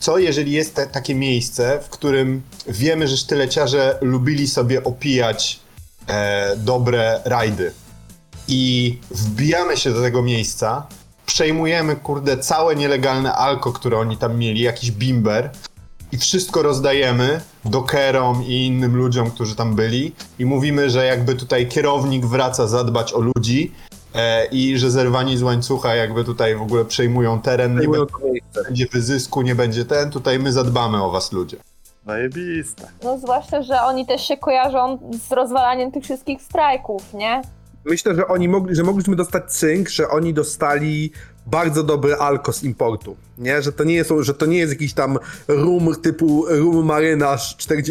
Co 0.00 0.18
jeżeli 0.18 0.52
jest 0.52 0.74
te, 0.74 0.86
takie 0.86 1.14
miejsce, 1.14 1.80
w 1.82 1.88
którym 1.88 2.42
wiemy, 2.68 3.08
że 3.08 3.16
sztyleciarze 3.16 3.98
lubili 4.00 4.48
sobie 4.48 4.84
opijać 4.84 5.60
e, 6.08 6.56
dobre 6.56 7.20
rajdy 7.24 7.72
i 8.48 8.98
wbijamy 9.10 9.76
się 9.76 9.90
do 9.90 10.02
tego 10.02 10.22
miejsca, 10.22 10.86
przejmujemy, 11.26 11.96
kurde, 11.96 12.38
całe 12.38 12.76
nielegalne 12.76 13.34
alko, 13.34 13.72
które 13.72 13.98
oni 13.98 14.16
tam 14.16 14.38
mieli, 14.38 14.60
jakiś 14.60 14.90
bimber 14.90 15.50
i 16.12 16.18
wszystko 16.18 16.62
rozdajemy 16.62 17.40
dokerom 17.64 18.44
i 18.44 18.66
innym 18.66 18.96
ludziom, 18.96 19.30
którzy 19.30 19.56
tam 19.56 19.74
byli 19.74 20.12
i 20.38 20.44
mówimy, 20.44 20.90
że 20.90 21.06
jakby 21.06 21.34
tutaj 21.34 21.68
kierownik 21.68 22.26
wraca 22.26 22.66
zadbać 22.66 23.12
o 23.12 23.20
ludzi 23.20 23.72
i 24.52 24.78
że 24.78 24.90
zerwani 24.90 25.36
z 25.36 25.42
łańcucha 25.42 25.94
jakby 25.94 26.24
tutaj 26.24 26.56
w 26.56 26.62
ogóle 26.62 26.84
przejmują 26.84 27.40
teren, 27.40 27.80
nie 27.80 27.88
będzie, 28.64 28.86
wyzysku, 28.92 29.42
nie 29.42 29.54
będzie 29.54 29.84
ten, 29.84 30.10
tutaj 30.10 30.38
my 30.38 30.52
zadbamy 30.52 31.02
o 31.02 31.10
was 31.10 31.32
ludzie. 31.32 31.56
Zajebiste. 32.06 32.88
No 33.04 33.18
zwłaszcza, 33.18 33.62
że 33.62 33.82
oni 33.82 34.06
też 34.06 34.28
się 34.28 34.36
kojarzą 34.36 34.98
z 35.28 35.32
rozwalaniem 35.32 35.92
tych 35.92 36.04
wszystkich 36.04 36.42
strajków, 36.42 37.14
nie? 37.14 37.42
Myślę, 37.84 38.14
że 38.14 38.28
oni 38.28 38.48
mogli, 38.48 38.76
że 38.76 38.82
mogliśmy 38.82 39.16
dostać 39.16 39.52
cynk, 39.52 39.88
że 39.88 40.08
oni 40.08 40.34
dostali 40.34 41.12
bardzo 41.46 41.82
dobry 41.82 42.14
alko 42.14 42.52
z 42.52 42.64
importu. 42.64 43.16
Nie? 43.38 43.62
Że 43.62 43.72
to 43.72 43.84
nie 43.84 43.94
jest, 43.94 44.10
że 44.20 44.34
to 44.34 44.46
nie 44.46 44.58
jest 44.58 44.72
jakiś 44.72 44.94
tam 44.94 45.18
rum 45.48 45.94
typu 46.02 46.44
rum 46.48 46.86
marynarz 46.86 47.56
45%. 47.56 47.84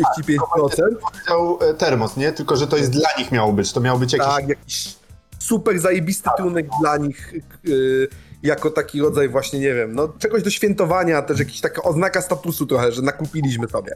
Powiedział 0.51 1.59
e, 1.61 1.73
termos, 1.73 2.17
nie? 2.17 2.31
Tylko, 2.31 2.55
że 2.55 2.67
to 2.67 2.77
jest 2.77 2.91
dla 2.91 3.09
nich 3.17 3.31
miało 3.31 3.53
być, 3.53 3.73
to 3.73 3.81
miał 3.81 3.99
być 3.99 4.13
jakiś... 4.13 4.27
Tak, 4.27 4.47
jakiś 4.47 4.96
super 5.39 5.79
zajebisty 5.79 6.29
trunek 6.37 6.67
dla 6.81 6.97
nich 6.97 7.33
yy, 7.63 8.07
jako 8.43 8.71
taki 8.71 9.01
rodzaj 9.01 9.29
właśnie, 9.29 9.59
nie 9.59 9.73
wiem, 9.73 9.95
no 9.95 10.07
czegoś 10.07 10.43
do 10.43 10.49
świętowania, 10.49 11.21
też 11.21 11.39
jakaś 11.39 11.61
taka 11.61 11.81
oznaka 11.81 12.21
statusu 12.21 12.65
trochę, 12.65 12.91
że 12.91 13.01
nakupiliśmy 13.01 13.67
sobie. 13.67 13.91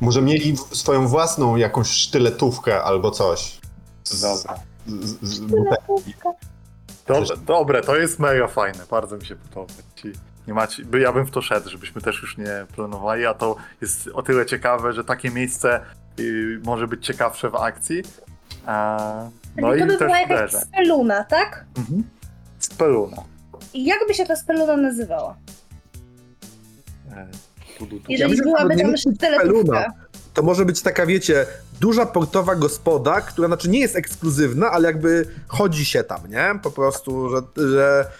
Może 0.00 0.22
mieli 0.22 0.56
swoją 0.56 1.08
własną 1.08 1.56
jakąś 1.56 1.88
sztyletówkę 1.88 2.82
albo 2.82 3.10
coś. 3.10 3.60
Z, 4.04 4.20
Dobra. 4.20 4.54
z. 5.22 5.40
Dobre, 7.06 7.36
dobre, 7.46 7.82
to 7.82 7.96
jest 7.96 8.18
mega 8.18 8.48
fajne, 8.48 8.84
bardzo 8.90 9.16
mi 9.16 9.26
się 9.26 9.36
podoba. 9.36 9.72
Ci 9.94 10.12
nie 10.46 10.54
macie, 10.54 10.84
by 10.84 11.00
ja 11.00 11.12
bym 11.12 11.26
w 11.26 11.30
to 11.30 11.42
szedł, 11.42 11.70
żebyśmy 11.70 12.00
też 12.00 12.22
już 12.22 12.38
nie 12.38 12.66
planowali, 12.74 13.26
a 13.26 13.34
to 13.34 13.56
jest 13.80 14.08
o 14.14 14.22
tyle 14.22 14.46
ciekawe, 14.46 14.92
że 14.92 15.04
takie 15.04 15.30
miejsce 15.30 15.80
y, 16.20 16.60
może 16.64 16.88
być 16.88 17.06
ciekawsze 17.06 17.50
w 17.50 17.54
akcji. 17.54 18.02
A, 18.66 19.28
no 19.58 19.72
Czyli 19.72 19.78
i 19.78 19.86
to 19.86 19.86
by 19.86 19.98
też 19.98 20.06
była 20.06 20.18
jakaś 20.18 20.52
speluna, 20.52 21.24
tak? 21.24 21.64
Mhm. 21.78 22.02
Speluna. 22.58 23.16
I 23.74 23.84
jak 23.84 23.98
by 24.08 24.14
się 24.14 24.26
ta 24.26 24.36
speluna 24.36 24.76
nazywała? 24.76 25.36
E, 27.12 27.28
tu, 27.78 27.86
tu, 27.86 28.00
tu. 28.00 28.04
Jeżeli 28.08 28.30
myślę, 28.30 28.44
że 28.44 28.50
byłaby 28.50 28.64
nawet 28.64 28.76
nie 28.76 28.82
tam 28.82 28.90
musi 28.90 29.08
być 29.08 29.18
sztyletówka. 29.18 29.50
speluna. 29.50 29.92
To 30.34 30.42
może 30.42 30.64
być 30.64 30.82
taka, 30.82 31.06
wiecie, 31.06 31.46
duża 31.80 32.06
portowa 32.06 32.54
gospoda, 32.54 33.20
która 33.20 33.48
znaczy 33.48 33.68
nie 33.68 33.80
jest 33.80 33.96
ekskluzywna, 33.96 34.70
ale 34.70 34.88
jakby 34.88 35.28
chodzi 35.48 35.84
się 35.84 36.04
tam, 36.04 36.30
nie? 36.30 36.58
Po 36.62 36.70
prostu, 36.70 37.30
że, 37.30 37.68
że, 37.68 38.10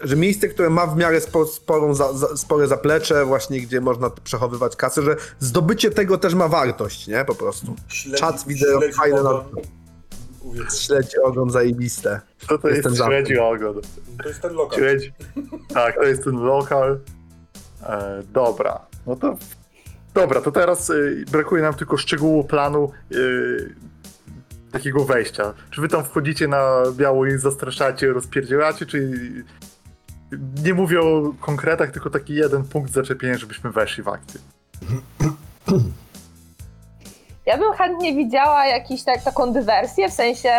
że 0.00 0.16
miejsce, 0.16 0.48
które 0.48 0.70
ma 0.70 0.86
w 0.86 0.96
miarę 0.96 1.20
spo, 1.20 1.46
sporą 1.46 1.94
za, 1.94 2.12
za, 2.12 2.36
spore 2.36 2.66
zaplecze, 2.66 3.24
właśnie 3.24 3.60
gdzie 3.60 3.80
można 3.80 4.10
przechowywać 4.10 4.76
kasę, 4.76 5.02
że 5.02 5.16
zdobycie 5.40 5.90
tego 5.90 6.18
też 6.18 6.34
ma 6.34 6.48
wartość, 6.48 7.06
nie? 7.06 7.24
Po 7.24 7.34
prostu. 7.34 7.76
Śledzi, 7.88 8.20
Czat 8.20 8.44
widzę 8.46 8.66
śledzi 8.78 8.94
fajny 8.94 9.22
na-. 9.22 9.44
Uwielbiam. 10.44 10.74
Śledzi 10.76 11.18
ogon 11.18 11.50
zajebiste. 11.50 12.20
To, 12.48 12.58
to 12.58 12.68
jest 12.68 12.76
Jestem 12.76 12.94
za. 12.94 13.06
śledzi 13.06 13.38
ogon. 13.38 13.80
To 14.22 14.28
jest 14.28 14.40
ten 14.42 14.52
lokal. 14.52 14.78
Śledzi. 14.78 15.12
Tak, 15.74 15.94
to 15.94 16.02
jest 16.02 16.24
ten 16.24 16.36
lokal. 16.36 16.98
E, 17.82 18.22
dobra, 18.32 18.80
no 19.06 19.16
to 19.16 19.36
dobra, 20.14 20.40
to 20.40 20.52
teraz 20.52 20.90
y, 20.90 21.24
brakuje 21.30 21.62
nam 21.62 21.74
tylko 21.74 21.96
szczegółu 21.96 22.44
planu 22.44 22.92
y, 23.12 23.74
takiego 24.72 25.04
wejścia. 25.04 25.54
Czy 25.70 25.80
wy 25.80 25.88
tam 25.88 26.04
wchodzicie 26.04 26.48
na 26.48 26.82
biało 26.92 27.26
i 27.26 27.38
zastraszacie, 27.38 28.12
rozpierdzielacie, 28.12 28.86
czy 28.86 29.10
nie 30.64 30.74
mówię 30.74 31.00
o 31.00 31.34
konkretach, 31.40 31.90
tylko 31.90 32.10
taki 32.10 32.34
jeden 32.34 32.64
punkt 32.64 32.92
zaczepienia, 32.92 33.38
żebyśmy 33.38 33.70
weszli 33.70 34.02
w 34.02 34.08
akcję. 34.08 34.40
Ja 37.46 37.58
bym 37.58 37.72
chętnie 37.72 38.14
widziała 38.14 38.66
jakiś 38.66 39.04
tak, 39.04 39.22
taką 39.22 39.52
dywersję, 39.52 40.08
w 40.08 40.12
sensie, 40.12 40.50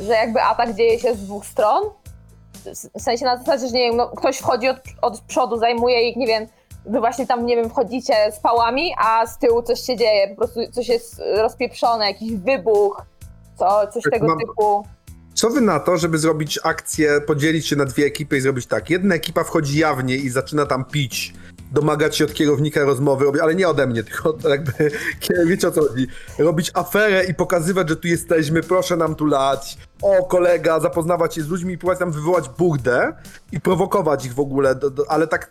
że 0.00 0.12
jakby 0.12 0.42
atak 0.42 0.74
dzieje 0.74 0.98
się 0.98 1.14
z 1.14 1.24
dwóch 1.24 1.46
stron. 1.46 1.84
W 2.98 3.02
sensie 3.02 3.24
na 3.24 3.36
zasadzie, 3.36 3.66
że 3.66 3.72
nie 3.72 3.80
wiem, 3.88 3.96
no, 3.96 4.08
ktoś 4.08 4.38
wchodzi 4.38 4.68
od, 4.68 4.76
od 5.02 5.20
przodu, 5.20 5.58
zajmuje 5.58 6.08
ich, 6.08 6.16
nie 6.16 6.26
wiem, 6.26 6.46
wy 6.86 7.00
właśnie 7.00 7.26
tam, 7.26 7.46
nie 7.46 7.56
wiem, 7.56 7.70
wchodzicie 7.70 8.14
z 8.32 8.40
pałami, 8.40 8.94
a 8.98 9.26
z 9.26 9.38
tyłu 9.38 9.62
coś 9.62 9.80
się 9.80 9.96
dzieje, 9.96 10.28
po 10.28 10.36
prostu 10.36 10.60
coś 10.72 10.88
jest 10.88 11.22
rozpieprzone, 11.36 12.06
jakiś 12.06 12.32
wybuch, 12.32 13.02
co, 13.58 13.86
coś 13.86 14.02
Tak, 14.02 14.12
tego 14.12 14.26
mam- 14.26 14.38
typu. 14.38 14.84
Co 15.34 15.50
wy 15.50 15.60
na 15.60 15.80
to, 15.80 15.96
żeby 15.98 16.18
zrobić 16.18 16.58
akcję, 16.64 17.20
podzielić 17.20 17.66
się 17.66 17.76
na 17.76 17.84
dwie 17.84 18.06
ekipy 18.06 18.36
i 18.36 18.40
zrobić 18.40 18.66
tak? 18.66 18.90
Jedna 18.90 19.14
ekipa 19.14 19.44
wchodzi 19.44 19.78
jawnie 19.78 20.16
i 20.16 20.28
zaczyna 20.30 20.66
tam 20.66 20.84
pić, 20.84 21.34
domagać 21.70 22.16
się 22.16 22.24
od 22.24 22.34
kierownika 22.34 22.84
rozmowy, 22.84 23.42
ale 23.42 23.54
nie 23.54 23.68
ode 23.68 23.86
mnie, 23.86 24.04
tylko 24.04 24.36
jakby, 24.48 24.72
wiecie 25.46 25.68
o 25.68 25.70
co 25.70 25.80
chodzi, 25.88 26.06
robić 26.38 26.70
aferę 26.74 27.24
i 27.24 27.34
pokazywać, 27.34 27.88
że 27.88 27.96
tu 27.96 28.08
jesteśmy, 28.08 28.62
proszę 28.62 28.96
nam 28.96 29.14
tu 29.14 29.26
lać, 29.26 29.78
o 30.02 30.24
kolega, 30.24 30.80
zapoznawać 30.80 31.34
się 31.34 31.42
z 31.42 31.48
ludźmi 31.48 31.74
i 31.74 31.78
próbować 31.78 31.98
tam 31.98 32.12
wywołać 32.12 32.48
burdę 32.48 33.12
i 33.52 33.60
prowokować 33.60 34.26
ich 34.26 34.34
w 34.34 34.40
ogóle, 34.40 34.74
do, 34.74 34.90
do, 34.90 35.10
ale 35.10 35.26
tak 35.26 35.50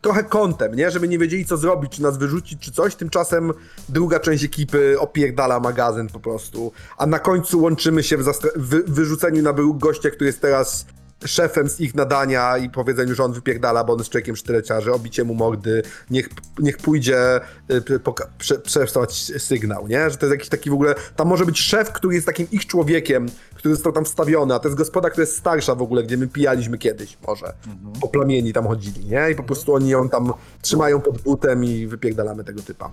trochę 0.00 0.24
kątem, 0.24 0.74
nie? 0.74 0.90
Żeby 0.90 1.08
nie 1.08 1.18
wiedzieli 1.18 1.44
co 1.44 1.56
zrobić, 1.56 1.92
czy 1.92 2.02
nas 2.02 2.18
wyrzucić, 2.18 2.60
czy 2.60 2.72
coś, 2.72 2.94
tymczasem 2.94 3.52
druga 3.88 4.20
część 4.20 4.44
ekipy 4.44 5.00
opierdala 5.00 5.60
magazyn 5.60 6.08
po 6.08 6.20
prostu, 6.20 6.72
a 6.98 7.06
na 7.06 7.18
końcu 7.18 7.62
łączymy 7.62 8.02
się 8.02 8.16
w 8.16 8.24
wy- 8.56 8.84
wyrzuceniu 8.86 9.42
na 9.42 9.52
bruk 9.52 9.78
gościa, 9.78 10.10
który 10.10 10.26
jest 10.26 10.40
teraz 10.40 10.86
szefem 11.24 11.68
z 11.68 11.80
ich 11.80 11.94
nadania 11.94 12.58
i 12.58 12.70
powiedzeniu, 12.70 13.14
że 13.14 13.24
on 13.24 13.32
wypierdala, 13.32 13.84
bo 13.84 13.92
on 13.92 13.98
jest 13.98 14.10
człowiekiem 14.10 14.36
sztyleciarzy, 14.36 14.92
obicie 14.92 15.24
mu 15.24 15.34
mordy, 15.34 15.82
niech, 16.10 16.28
niech 16.58 16.76
pójdzie 16.76 17.40
y, 17.70 18.00
prze, 18.38 18.58
przesłać 18.58 19.32
sygnał, 19.38 19.88
nie? 19.88 20.10
Że 20.10 20.16
to 20.16 20.26
jest 20.26 20.36
jakiś 20.38 20.48
taki 20.48 20.70
w 20.70 20.72
ogóle, 20.72 20.94
tam 21.16 21.28
może 21.28 21.46
być 21.46 21.60
szef, 21.60 21.92
który 21.92 22.14
jest 22.14 22.26
takim 22.26 22.46
ich 22.50 22.66
człowiekiem, 22.66 23.26
który 23.54 23.74
został 23.74 23.92
tam 23.92 24.04
wstawiony, 24.04 24.54
a 24.54 24.58
to 24.58 24.68
jest 24.68 24.78
gospoda, 24.78 25.10
która 25.10 25.22
jest 25.22 25.36
starsza 25.36 25.74
w 25.74 25.82
ogóle, 25.82 26.02
gdzie 26.02 26.16
my 26.16 26.28
pijaliśmy 26.28 26.78
kiedyś 26.78 27.18
może. 27.26 27.52
Po 28.00 28.08
plamieni 28.08 28.52
tam 28.52 28.66
chodzili, 28.66 29.04
nie? 29.06 29.30
I 29.30 29.34
po 29.34 29.42
prostu 29.42 29.74
oni 29.74 29.88
ją 29.88 30.08
tam 30.08 30.32
trzymają 30.62 31.00
pod 31.00 31.22
butem 31.22 31.64
i 31.64 31.86
wypierdalamy 31.86 32.44
tego 32.44 32.62
typa. 32.62 32.90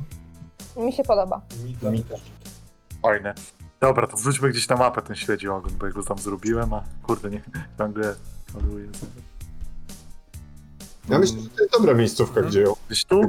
Mi 0.77 0.93
się 0.93 1.03
podoba. 1.03 1.41
Mi 1.91 2.03
też. 2.03 2.21
Fajne. 3.01 3.33
Dobra, 3.79 4.07
to 4.07 4.17
wrzućmy 4.17 4.49
gdzieś 4.49 4.67
na 4.67 4.75
mapę 4.75 5.01
ten 5.01 5.15
śledzi 5.15 5.47
ogon, 5.47 5.71
bo 5.77 5.85
ja 5.85 5.91
go 5.91 6.03
tam 6.03 6.17
zrobiłem, 6.17 6.73
a 6.73 6.83
kurde, 7.03 7.29
nie, 7.29 7.41
ciągle 7.77 8.15
maluję. 8.53 8.87
Ja 11.09 11.19
myślę, 11.19 11.39
że 11.41 11.49
to 11.49 11.61
jest 11.61 11.73
dobra 11.73 11.93
miejscówka, 11.93 12.41
gdzie 12.41 12.61
ją 12.61 12.73
Gdzieś 12.87 13.05
tu? 13.05 13.21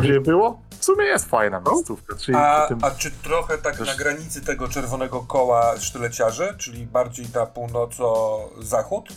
Gdzie 0.00 0.20
było? 0.20 0.60
W 0.78 0.84
sumie 0.84 1.04
jest 1.04 1.28
fajna 1.28 1.60
miejscówka, 1.60 2.16
czyli 2.16 2.38
A, 2.38 2.66
tym... 2.68 2.78
a 2.82 2.90
czy 2.90 3.10
trochę 3.10 3.58
tak 3.58 3.76
Też- 3.76 3.88
na 3.88 3.94
granicy 3.94 4.40
tego 4.40 4.68
czerwonego 4.68 5.20
koła 5.20 5.78
sztyleciarzy, 5.78 6.54
czyli 6.58 6.86
bardziej 6.86 7.26
ta 7.26 7.46
północo-zachód? 7.46 9.08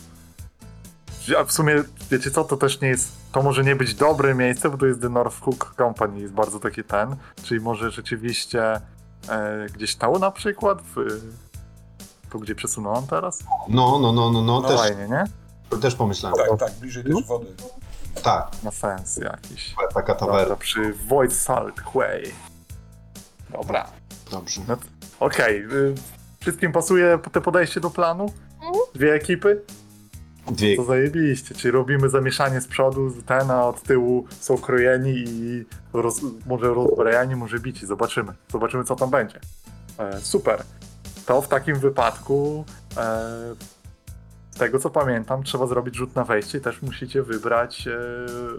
A 1.38 1.44
w 1.44 1.52
sumie, 1.52 1.82
wiecie 2.10 2.30
co, 2.30 2.44
to 2.44 2.56
też 2.56 2.80
nie 2.80 2.88
jest, 2.88 3.12
to 3.32 3.42
może 3.42 3.64
nie 3.64 3.76
być 3.76 3.94
dobre 3.94 4.34
miejsce, 4.34 4.70
bo 4.70 4.78
to 4.78 4.86
jest 4.86 5.00
The 5.00 5.08
North 5.08 5.40
Cook 5.40 5.74
Company, 5.78 6.20
jest 6.20 6.32
bardzo 6.32 6.58
taki 6.58 6.84
ten, 6.84 7.16
czyli 7.42 7.60
może 7.60 7.90
rzeczywiście 7.90 8.80
e, 9.28 9.66
gdzieś 9.74 9.94
tam 9.96 10.12
na 10.12 10.30
przykład 10.30 10.82
w, 10.82 11.20
Tu 12.30 12.40
gdzie 12.40 12.54
przesunąłem 12.54 13.06
teraz? 13.06 13.38
No, 13.68 13.98
no, 13.98 14.12
no, 14.12 14.30
no, 14.30 14.42
no, 14.42 14.60
No 14.60 14.68
też, 14.68 14.80
fajnie, 14.80 15.08
nie? 15.08 15.24
też 15.78 15.94
pomyślałem. 15.94 16.38
Tak, 16.48 16.58
tak, 16.68 16.78
bliżej 16.78 17.04
też 17.04 17.24
wody. 17.26 17.46
Tak, 18.22 18.50
Ma 18.62 18.70
sens 18.70 19.16
jakiś. 19.16 19.74
taka 19.94 20.14
tawerna. 20.14 20.40
Dobra, 20.40 20.56
przy 20.56 20.92
Void 20.92 21.32
Salt 21.32 21.74
Way. 21.94 22.32
Dobra. 23.50 23.86
Dobrze. 24.30 24.60
Okej, 25.20 25.64
y, 25.64 25.94
wszystkim 26.40 26.72
pasuje 26.72 27.18
te 27.32 27.40
podejście 27.40 27.80
do 27.80 27.90
planu? 27.90 28.32
Mhm. 28.54 28.74
Dwie 28.94 29.14
ekipy? 29.14 29.62
Dwie 30.50 30.76
To 30.76 30.84
zajebiście, 30.84 31.54
czyli 31.54 31.72
robimy 31.72 32.08
zamieszanie 32.08 32.60
z 32.60 32.66
przodu, 32.66 33.12
ten, 33.26 33.50
a 33.50 33.66
od 33.66 33.82
tyłu 33.82 34.26
są 34.40 34.58
krojeni 34.58 35.24
i 35.26 35.64
roz, 35.92 36.20
może 36.46 36.74
rozbrajani, 36.74 37.36
może 37.36 37.58
bici. 37.58 37.86
Zobaczymy. 37.86 38.32
Zobaczymy, 38.52 38.84
co 38.84 38.96
tam 38.96 39.10
będzie. 39.10 39.40
E, 39.98 40.20
super. 40.20 40.62
To 41.26 41.42
w 41.42 41.48
takim 41.48 41.76
wypadku, 41.76 42.64
e, 42.96 43.20
z 44.50 44.58
tego 44.58 44.78
co 44.78 44.90
pamiętam, 44.90 45.42
trzeba 45.42 45.66
zrobić 45.66 45.96
rzut 45.96 46.16
na 46.16 46.24
wejście 46.24 46.58
i 46.58 46.60
też 46.60 46.82
musicie 46.82 47.22
wybrać 47.22 47.86
e, 47.88 47.98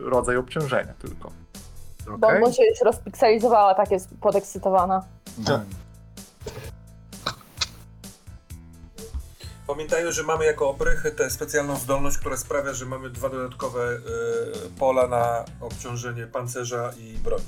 rodzaj 0.10 0.38
obciążenia 0.38 0.94
tylko. 1.02 1.32
Bo 2.20 2.28
Okej? 2.28 2.44
on 2.44 2.54
się 2.54 2.64
już 2.64 2.82
rozpikselizowała, 2.82 3.76
tak 3.76 3.92
jest 3.92 4.10
podekscytowana. 4.22 5.04
Mhm. 5.40 5.66
Pamiętajmy, 9.72 10.12
że 10.12 10.24
mamy 10.24 10.46
jako 10.46 10.70
oprychy 10.70 11.12
tę 11.12 11.30
specjalną 11.30 11.76
zdolność, 11.76 12.18
która 12.18 12.38
sprawia, 12.38 12.74
że 12.74 12.86
mamy 12.86 13.10
dwa 13.10 13.30
dodatkowe 13.30 13.92
y, 13.94 14.00
pola 14.80 15.08
na 15.08 15.46
obciążenie 15.62 16.28
pancerza 16.28 16.92
i 17.00 17.18
broni. 17.18 17.44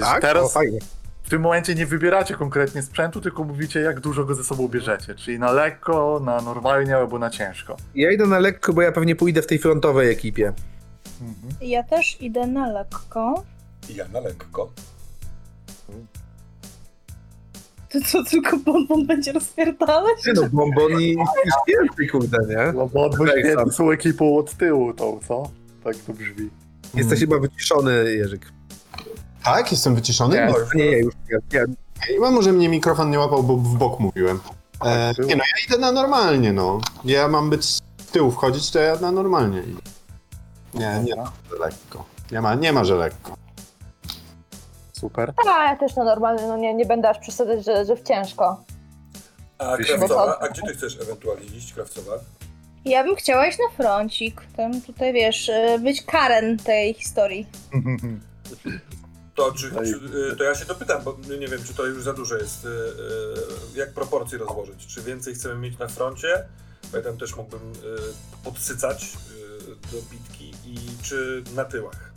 Tak? 0.00 0.22
Teraz 0.22 0.44
O, 0.44 0.48
fajnie. 0.48 0.78
w 1.22 1.30
tym 1.30 1.42
momencie 1.42 1.74
nie 1.74 1.86
wybieracie 1.86 2.34
konkretnie 2.34 2.82
sprzętu, 2.82 3.20
tylko 3.20 3.44
mówicie, 3.44 3.80
jak 3.80 4.00
dużo 4.00 4.24
go 4.24 4.34
ze 4.34 4.44
sobą 4.44 4.68
bierzecie. 4.68 5.14
Czyli 5.14 5.38
na 5.38 5.52
lekko, 5.52 6.20
na 6.24 6.40
normalnie 6.40 6.96
albo 6.96 7.18
na 7.18 7.30
ciężko. 7.30 7.76
Ja 7.94 8.10
idę 8.12 8.26
na 8.26 8.38
lekko, 8.38 8.72
bo 8.72 8.82
ja 8.82 8.92
pewnie 8.92 9.16
pójdę 9.16 9.42
w 9.42 9.46
tej 9.46 9.58
frontowej 9.58 10.10
ekipie. 10.10 10.52
Mhm. 11.20 11.54
Ja 11.60 11.82
też 11.82 12.16
idę 12.20 12.46
na 12.46 12.72
lekko. 12.72 13.44
I 13.88 13.94
ja 13.94 14.08
na 14.08 14.20
lekko. 14.20 14.72
To 17.92 17.98
co, 18.06 18.24
tylko 18.24 18.56
bonbon 18.56 19.06
będzie 19.06 19.32
rozpierdalać? 19.32 20.22
Ty 20.24 20.32
no, 20.32 20.42
bombon 20.52 21.00
i 21.00 21.16
więcej, 21.68 22.08
kurde, 22.08 22.38
nie? 22.48 22.72
No 22.72 22.86
bo 22.86 23.10
sam. 23.56 23.72
są 23.72 23.90
ekipą 23.90 24.36
od 24.36 24.54
tyłu 24.54 24.94
tą, 24.94 25.20
co? 25.28 25.50
Tak 25.84 25.96
to 25.96 26.12
brzmi. 26.12 26.50
Jesteś 26.94 27.20
chyba 27.20 27.38
wyciszony, 27.38 28.14
Jerzyk. 28.14 28.52
Tak, 29.44 29.72
jestem 29.72 29.94
wyciszony? 29.94 30.36
Nie. 30.36 30.40
Nie. 30.42 30.52
No, 30.52 30.58
już 30.58 30.74
Nie, 30.74 30.90
nie, 30.90 30.98
już 30.98 31.14
nie. 31.30 31.58
nie. 31.58 31.66
Chyba 32.00 32.30
może 32.30 32.52
mnie 32.52 32.68
mikrofon 32.68 33.10
nie 33.10 33.18
łapał, 33.18 33.42
bo 33.42 33.56
w 33.56 33.76
bok 33.76 34.00
mówiłem. 34.00 34.40
E, 34.84 35.14
Tak, 35.14 35.26
nie 35.26 35.36
no, 35.36 35.44
ja 35.44 35.64
idę 35.66 35.78
na 35.78 35.92
normalnie, 35.92 36.52
no. 36.52 36.80
Ja 37.04 37.28
mam 37.28 37.50
być 37.50 37.64
z 37.64 37.80
tyłu 38.12 38.30
wchodzić, 38.30 38.70
to 38.70 38.78
ja 38.78 38.96
na 38.96 39.12
normalnie 39.12 39.62
idę. 39.62 39.80
Nie, 40.74 41.02
nie, 41.04 41.14
że 41.50 41.58
lekko. 41.60 42.04
Nie 42.32 42.40
ma, 42.40 42.54
nie 42.54 42.72
ma, 42.72 42.84
że 42.84 42.94
lekko. 42.94 43.36
Super. 45.00 45.32
A, 45.54 45.64
ja 45.64 45.76
też 45.76 45.96
na 45.96 46.04
normalny, 46.04 46.48
no 46.48 46.56
nie, 46.56 46.74
nie 46.74 46.86
będę 46.86 47.08
aż 47.08 47.18
przesadzać, 47.18 47.64
że, 47.64 47.84
że 47.84 47.96
w 47.96 48.02
ciężko. 48.02 48.64
A 49.58 49.76
Krawcowa? 49.76 50.38
A 50.40 50.48
gdzie 50.48 50.62
ty 50.62 50.74
chcesz 50.74 50.98
ewentualnie 51.00 51.46
iść, 51.46 51.72
Krawcowa? 51.74 52.12
Ja 52.84 53.04
bym 53.04 53.16
chciała 53.16 53.46
iść 53.46 53.58
na 53.58 53.76
froncik. 53.84 54.40
Tam 54.56 54.80
tutaj 54.82 55.12
wiesz, 55.12 55.48
y, 55.48 55.78
być 55.80 56.02
Karen 56.02 56.56
tej 56.56 56.94
historii. 56.94 57.46
To, 59.34 59.52
czy, 59.52 59.72
No 59.72 59.80
czy, 59.82 60.00
y, 60.32 60.36
to 60.36 60.44
ja 60.44 60.54
się 60.54 60.64
dopytam, 60.64 61.02
bo 61.02 61.16
nie 61.40 61.48
wiem, 61.48 61.64
czy 61.66 61.74
to 61.74 61.86
już 61.86 62.02
za 62.02 62.12
dużo 62.12 62.36
jest. 62.36 62.64
y, 62.64 62.68
Jak 63.78 63.92
proporcje 63.92 64.38
rozłożyć? 64.38 64.86
Czy 64.86 65.02
więcej 65.02 65.34
chcemy 65.34 65.54
mieć 65.54 65.78
na 65.78 65.88
froncie? 65.88 66.44
Bo 66.92 66.96
ja 66.98 67.02
tam 67.04 67.18
też 67.18 67.36
mógłbym 67.36 67.72
podsycać 68.44 69.12
do 69.92 69.98
bitki. 70.10 70.52
I 70.66 70.76
czy 71.02 71.42
na 71.54 71.64
tyłach? 71.64 72.07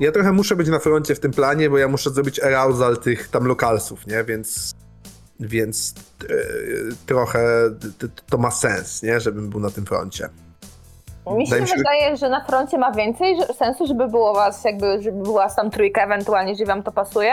Ja 0.00 0.12
trochę 0.12 0.32
muszę 0.32 0.56
być 0.56 0.68
na 0.68 0.78
froncie 0.78 1.14
w 1.14 1.20
tym 1.20 1.32
planie, 1.32 1.70
bo 1.70 1.78
ja 1.78 1.88
muszę 1.88 2.10
zrobić 2.10 2.40
arousal 2.40 2.96
tych 2.96 3.28
tam 3.28 3.44
lokalsów, 3.46 4.06
nie? 4.06 4.24
Więc, 4.24 4.74
więc 5.40 5.94
e, 6.24 6.26
trochę 7.06 7.40
to 8.30 8.38
ma 8.38 8.50
sens, 8.50 9.02
nie? 9.02 9.20
Żebym 9.20 9.50
był 9.50 9.60
na 9.60 9.70
tym 9.70 9.86
froncie. 9.86 10.28
Mi 11.36 11.46
się 11.46 11.56
się, 11.58 11.66
że- 11.66 11.74
wydaje, 11.76 12.16
że 12.16 12.28
na 12.28 12.44
froncie 12.44 12.78
ma 12.78 12.92
więcej 12.92 13.36
sensu, 13.58 13.86
żeby 13.86 14.08
było 14.08 14.34
was, 14.34 14.64
jakby, 14.64 15.02
żeby 15.02 15.22
była 15.22 15.50
tam 15.50 15.70
trójka 15.70 16.04
ewentualnie, 16.04 16.50
jeżeli 16.50 16.66
wam 16.66 16.82
to 16.82 16.92
pasuje, 16.92 17.32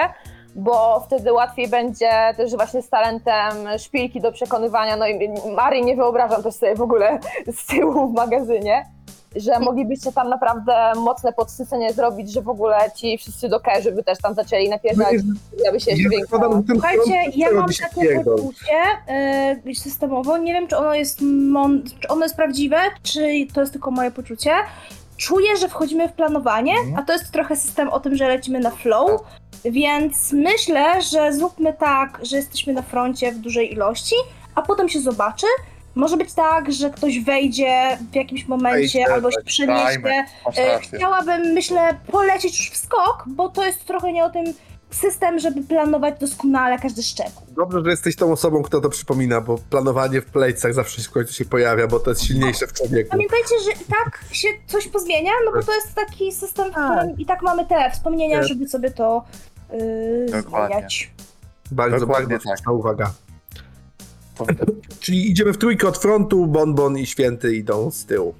bo 0.56 1.00
wtedy 1.08 1.34
łatwiej 1.34 1.68
będzie 1.68 2.10
też 2.38 2.56
właśnie 2.56 2.82
z 2.82 2.90
talentem 2.90 3.54
szpilki 3.80 4.22
do 4.22 4.32
przekonywania, 4.32 4.96
no 4.98 5.08
i 5.08 5.30
Marii 5.56 5.86
nie 5.86 5.96
wyobrażam 5.96 6.44
też 6.44 6.56
sobie 6.56 6.76
w 6.76 6.82
ogóle 6.82 7.20
z 7.58 7.66
tyłu 7.66 8.12
w 8.12 8.14
magazynie, 8.14 8.86
że 9.36 9.60
moglibyście 9.60 10.12
tam 10.12 10.30
naprawdę 10.30 10.92
mocne 10.96 11.34
podsycenie 11.34 11.94
zrobić, 11.94 12.32
że 12.32 12.42
w 12.42 12.50
ogóle 12.50 12.78
ci 12.96 13.18
wszyscy 13.18 13.50
dokerzy 13.50 13.92
by 13.92 14.04
też 14.04 14.18
tam 14.20 14.34
zaczęli 14.34 14.70
napierdalać, 14.70 15.16
aby 15.70 15.80
się 15.80 15.92
że 15.96 16.10
ten 16.10 16.64
Słuchajcie, 16.68 17.32
ja 17.36 17.52
mam 17.52 17.70
takie 17.70 18.20
poczucie 18.24 18.82
yy, 19.66 19.76
systemowo. 19.76 20.38
Nie 20.38 20.54
wiem, 20.54 20.68
czy 20.68 20.78
ono 20.78 20.94
jest 20.94 21.20
czy 22.00 22.08
ono 22.08 22.26
jest 22.26 22.36
prawdziwe, 22.36 22.78
czy 23.04 23.20
to 23.54 23.62
jest 23.62 23.74
tylko 23.74 23.92
moje 23.92 24.12
poczucie. 24.12 24.52
Czuję, 25.18 25.58
że 25.58 25.70
wchodzimy 25.70 26.10
w 26.10 26.14
planowanie, 26.14 26.74
Mhm. 26.74 26.96
a 27.00 27.04
to 27.04 27.14
jest 27.14 27.32
trochę 27.32 27.56
system 27.56 27.90
o 27.90 28.00
tym, 28.00 28.16
że 28.16 28.28
lecimy 28.28 28.60
na 28.60 28.72
flow. 28.72 29.22
Więc 29.66 30.32
myślę, 30.34 31.02
że 31.02 31.34
zróbmy 31.34 31.74
tak, 31.74 32.20
że 32.24 32.38
jesteśmy 32.38 32.74
na 32.74 32.82
froncie 32.82 33.32
w 33.32 33.38
dużej 33.38 33.74
ilości, 33.74 34.16
a 34.56 34.62
potem 34.62 34.90
się 34.90 35.00
zobaczy. 35.00 35.46
Może 35.96 36.18
być 36.18 36.34
tak, 36.34 36.72
że 36.74 36.90
ktoś 36.90 37.20
wejdzie 37.20 37.98
w 38.12 38.16
jakimś 38.16 38.48
momencie 38.48 38.80
Wejdzie, 38.80 39.14
albo 39.14 39.32
się 39.32 39.36
tak, 39.38 39.46
przeniesie. 39.46 39.84
dajmy. 39.84 40.12
Masz 40.46 40.58
E, 40.58 40.68
rację. 40.68 40.98
Chciałabym, 40.98 41.42
myślę, 41.54 41.98
polecieć 42.12 42.60
już 42.60 42.70
w 42.70 42.78
skok, 42.78 43.24
bo 43.28 43.50
to 43.50 43.66
jest 43.66 43.86
trochę 43.86 44.14
nie 44.14 44.26
o 44.26 44.30
tym 44.30 44.46
system, 44.92 45.40
żeby 45.40 45.64
planować 45.64 46.20
doskonale 46.20 46.80
każdy 46.80 47.04
szczegół. 47.04 47.44
Dobrze, 47.56 47.82
że 47.86 47.90
jesteś 47.92 48.16
tą 48.16 48.32
osobą, 48.32 48.64
kto 48.64 48.82
to 48.82 48.90
przypomina, 48.90 49.42
bo 49.42 49.58
planowanie 49.70 50.22
w 50.22 50.26
plejcach 50.26 50.74
zawsze 50.74 51.02
w 51.02 51.12
końcu 51.12 51.34
się 51.34 51.46
pojawia, 51.46 51.88
bo 51.88 52.00
to 52.00 52.10
jest 52.10 52.24
silniejsze 52.24 52.68
w 52.68 52.74
człowieku. 52.74 53.10
Pamiętajcie, 53.12 53.56
że 53.66 53.72
i 53.72 53.86
tak 53.86 54.20
się 54.32 54.48
coś 54.68 54.88
pozmienia, 54.88 55.32
no 55.46 55.52
bo 55.52 55.64
to 55.64 55.76
jest 55.76 55.96
taki 55.96 56.32
system, 56.32 56.72
w 56.72 56.76
Tak. 56.76 56.98
którym 57.00 57.18
i 57.20 57.26
tak 57.26 57.42
mamy 57.42 57.66
te 57.66 57.92
wspomnienia, 57.92 58.40
Tak. 58.40 58.48
żeby 58.48 58.68
sobie 58.68 58.92
to 58.92 59.24
yy, 59.74 60.26
Dokładnie. 60.42 60.76
zmieniać. 60.76 61.12
Bardzo, 61.72 62.00
Dokładnie 62.00 62.28
bardzo 62.28 62.50
tak. 62.50 62.58
słuszna 62.58 62.72
uwaga. 62.72 63.12
Czyli 65.00 65.32
idziemy 65.32 65.54
w 65.54 65.58
trójkę 65.58 65.88
od 65.88 65.98
frontu, 65.98 66.48
Bonbon 66.48 66.98
i 66.98 67.06
Święty 67.06 67.56
idą 67.56 67.92
z 67.92 68.06
tyłu. 68.06 68.36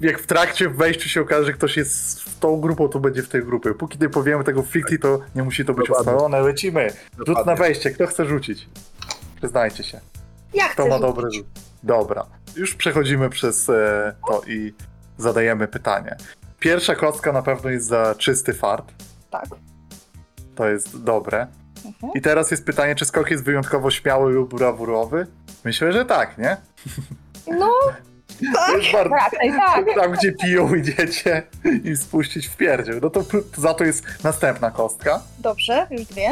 jak 0.00 0.18
w 0.18 0.26
trakcie 0.26 0.68
w 0.68 0.76
wejściu 0.76 1.08
się 1.08 1.20
okaże, 1.20 1.44
że 1.46 1.52
ktoś 1.52 1.76
jest 1.76 2.20
w 2.22 2.38
tą 2.38 2.60
grupą, 2.60 2.88
to 2.88 3.00
będzie 3.00 3.22
w 3.22 3.28
tej 3.28 3.42
grupie. 3.44 3.74
Póki 3.74 3.98
nie 4.00 4.08
powiemy 4.08 4.44
tego 4.44 4.62
w 4.62 4.66
fikcji, 4.66 4.98
to 4.98 5.20
nie 5.34 5.42
musi 5.42 5.64
to 5.64 5.74
być 5.74 5.88
Dokładnie. 5.88 6.12
ustalone. 6.12 6.40
Lecimy. 6.40 6.90
Rzut 7.26 7.46
na 7.46 7.54
wejście. 7.56 7.90
Kto 7.90 8.06
chce 8.06 8.24
rzucić? 8.26 8.68
Przyznajcie 9.36 9.84
się. 9.84 10.00
Ja 10.54 10.68
Kto 10.68 10.82
chcę 10.82 10.90
ma 10.90 10.96
rzucić. 10.98 11.14
dobry 11.14 11.30
rzut? 11.32 11.46
Dobra. 11.82 12.26
Już 12.56 12.74
przechodzimy 12.74 13.30
przez 13.30 13.68
e, 13.68 14.14
to 14.28 14.42
i 14.46 14.74
zadajemy 15.18 15.68
pytanie. 15.68 16.16
Pierwsza 16.60 16.94
kostka 16.94 17.32
na 17.32 17.42
pewno 17.42 17.70
jest 17.70 17.86
za 17.86 18.14
czysty 18.14 18.54
fart. 18.54 18.92
Tak. 19.30 19.46
To 20.54 20.68
jest 20.68 21.02
dobre. 21.02 21.46
Mhm. 21.86 22.12
I 22.14 22.20
teraz 22.20 22.50
jest 22.50 22.64
pytanie, 22.66 22.94
czy 22.94 23.04
skok 23.04 23.30
jest 23.30 23.44
wyjątkowo 23.44 23.90
śmiały 23.90 24.32
lub 24.32 24.54
brawurowy? 24.54 25.26
Myślę, 25.64 25.92
że 25.92 26.04
tak, 26.04 26.38
nie? 26.38 26.56
No, 27.58 27.70
To 28.66 28.76
jest 28.78 28.92
bardzo... 28.92 29.14
Raczej 29.14 29.50
tak. 29.50 29.84
Tam, 30.00 30.12
gdzie 30.12 30.32
piją, 30.32 30.74
idziecie 30.74 31.42
i 31.84 31.96
spuścić 31.96 32.46
w 32.46 32.56
pierdziel. 32.56 32.98
No 33.02 33.10
to 33.10 33.22
p- 33.22 33.38
za 33.56 33.74
to 33.74 33.84
jest 33.84 34.04
następna 34.24 34.70
kostka. 34.70 35.20
dobrze, 35.38 35.86
już 35.90 36.04
dwie. 36.04 36.28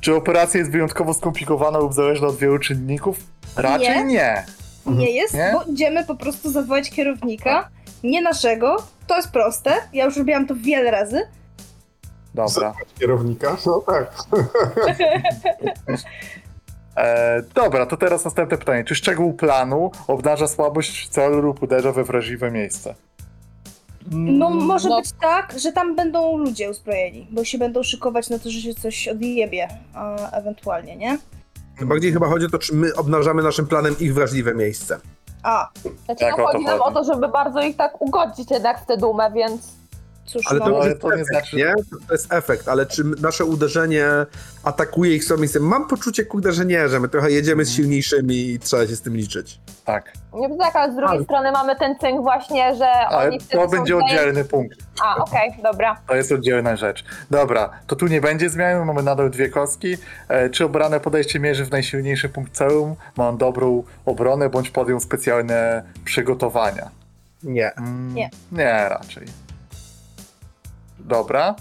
Czy 0.00 0.14
operacja 0.16 0.58
jest 0.58 0.70
wyjątkowo 0.70 1.14
skomplikowana 1.14 1.78
lub 1.78 1.94
zależna 1.94 2.26
od 2.28 2.36
wielu 2.36 2.58
czynników? 2.58 3.16
Raczej 3.56 3.88
Nie. 3.96 4.04
nie. 4.04 4.44
Nie 4.86 5.10
jest, 5.10 5.34
Nie? 5.34 5.50
bo 5.54 5.72
idziemy 5.72 6.04
po 6.04 6.14
prostu 6.16 6.50
zawołać 6.50 6.90
kierownika, 6.90 7.68
nie 8.04 8.22
naszego. 8.22 8.76
To 9.06 9.16
jest 9.16 9.30
proste, 9.30 9.74
ja 9.92 10.04
już 10.04 10.16
robiłam 10.16 10.46
to 10.46 10.54
wiele 10.56 10.90
razy. 10.90 11.22
Dobra. 12.34 12.72
Kierownika? 12.98 13.56
No 13.66 13.80
tak. 13.86 14.14
E, 16.96 17.42
dobra, 17.54 17.86
to 17.86 17.96
teraz 17.96 18.24
następne 18.24 18.58
pytanie. 18.58 18.84
Czy 18.84 18.94
szczegół 18.94 19.32
planu 19.32 19.90
obnaża 20.08 20.48
słabość 20.48 21.08
celu 21.08 21.40
lub 21.40 21.62
uderza 21.62 21.92
we 21.92 22.04
wrażliwe 22.04 22.50
miejsce? 22.50 22.94
No 24.10 24.50
może 24.50 24.88
No. 24.88 25.00
być 25.00 25.10
tak, 25.20 25.54
że 25.58 25.72
tam 25.72 25.96
będą 25.96 26.36
ludzie 26.36 26.70
uzbrojeni, 26.70 27.26
bo 27.30 27.44
się 27.44 27.58
będą 27.58 27.82
szykować 27.82 28.30
na 28.30 28.38
to, 28.38 28.50
że 28.50 28.60
się 28.60 28.74
coś 28.74 29.08
odjebie, 29.08 29.68
a, 29.94 30.30
ewentualnie, 30.30 30.96
nie? 30.96 31.18
Bardziej 31.82 32.12
chyba 32.12 32.26
chodzi 32.28 32.46
o 32.46 32.48
to, 32.48 32.58
czy 32.58 32.74
my 32.74 32.94
obnażamy 32.94 33.42
naszym 33.42 33.66
planem 33.66 33.96
ich 34.00 34.14
wrażliwe 34.14 34.54
miejsce. 34.54 34.98
A, 35.42 35.68
Znaczy, 36.04 36.20
Tak, 36.24 36.38
no, 36.38 36.46
chodzi 36.46 36.64
nam 36.64 36.80
o 36.82 36.92
to, 36.92 37.04
żeby 37.04 37.28
bardzo 37.28 37.60
ich 37.62 37.76
tak 37.76 38.02
ugodzić 38.02 38.50
jednak 38.50 38.80
w 38.80 38.86
tę 38.86 38.96
dumę, 38.96 39.30
więc 39.34 39.68
Cóż, 40.26 40.42
Ale 40.50 40.60
to, 40.60 40.68
No, 40.68 40.78
ale 40.82 40.94
to 40.96 41.08
nie 41.08 41.14
efekt, 41.14 41.28
znaczy- 41.30 41.56
nie? 41.56 41.72
To 42.08 42.14
jest 42.14 42.32
efekt, 42.32 42.68
ale 42.68 42.86
czy 42.86 43.04
nasze 43.04 43.44
uderzenie 43.44 44.06
atakuje 44.64 45.14
ich 45.14 45.24
słabym 45.24 45.40
miejscem? 45.42 45.62
Mam 45.62 45.88
poczucie, 45.88 46.24
kurde, 46.24 46.52
że 46.52 46.64
nie, 46.66 46.88
że 46.88 47.00
my 47.00 47.08
trochę 47.08 47.30
jedziemy 47.30 47.64
z 47.64 47.68
Mhm. 47.68 47.76
silniejszymi 47.76 48.34
i 48.50 48.58
trzeba 48.58 48.86
się 48.86 48.96
z 48.96 49.00
tym 49.02 49.16
liczyć. 49.16 49.60
Tak, 49.84 50.12
Nie 50.34 50.58
tak, 50.58 50.76
ale 50.76 50.92
z 50.92 50.96
drugiej 50.96 51.16
Ale- 51.16 51.24
strony 51.24 51.52
mamy 51.52 51.76
ten 51.76 51.98
cynk 51.98 52.22
właśnie, 52.22 52.76
że 52.76 52.86
ale 52.90 53.28
oni 53.28 53.38
to 53.40 53.68
będzie 53.68 53.96
oddzielny 53.96 54.44
punkt. 54.44 54.78
A, 55.04 55.16
okej, 55.16 55.50
dobra. 55.62 55.96
To 56.08 56.14
jest 56.14 56.32
oddzielna 56.32 56.76
rzecz. 56.76 57.04
Dobra, 57.30 57.70
to 57.86 57.96
tu 57.96 58.06
nie 58.06 58.20
będzie 58.20 58.50
zmian, 58.50 58.86
mamy 58.86 59.02
nadal 59.02 59.30
dwie 59.30 59.48
kostki. 59.48 59.96
E, 60.28 60.50
czy 60.50 60.64
obrane 60.64 61.00
podejście 61.00 61.40
mierzy 61.40 61.64
w 61.64 61.70
najsilniejszy 61.70 62.28
punkt 62.28 62.52
całym? 62.52 62.94
Mam 63.16 63.38
dobrą 63.38 63.82
obronę, 64.06 64.48
bądź 64.50 64.70
podjął 64.70 65.00
specjalne 65.00 65.82
przygotowania? 66.04 66.90
Nie. 67.42 67.72
Mm, 67.74 68.14
Nie. 68.14 68.30
Nie, 68.52 68.86
raczej. 68.88 69.26
Dobra. 71.04 71.54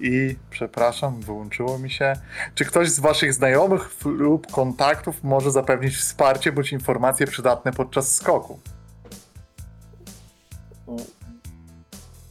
I 0.00 0.36
przepraszam, 0.50 1.20
wyłączyło 1.20 1.78
mi 1.78 1.90
się. 1.90 2.12
Czy 2.54 2.64
ktoś 2.64 2.90
z 2.90 3.00
Waszych 3.00 3.34
znajomych 3.34 3.90
lub 4.04 4.52
kontaktów 4.52 5.16
może 5.22 5.50
zapewnić 5.50 5.96
wsparcie 5.96 6.52
bądź 6.52 6.72
informacje 6.72 7.26
przydatne 7.26 7.72
podczas 7.72 8.14
skoku? 8.14 8.60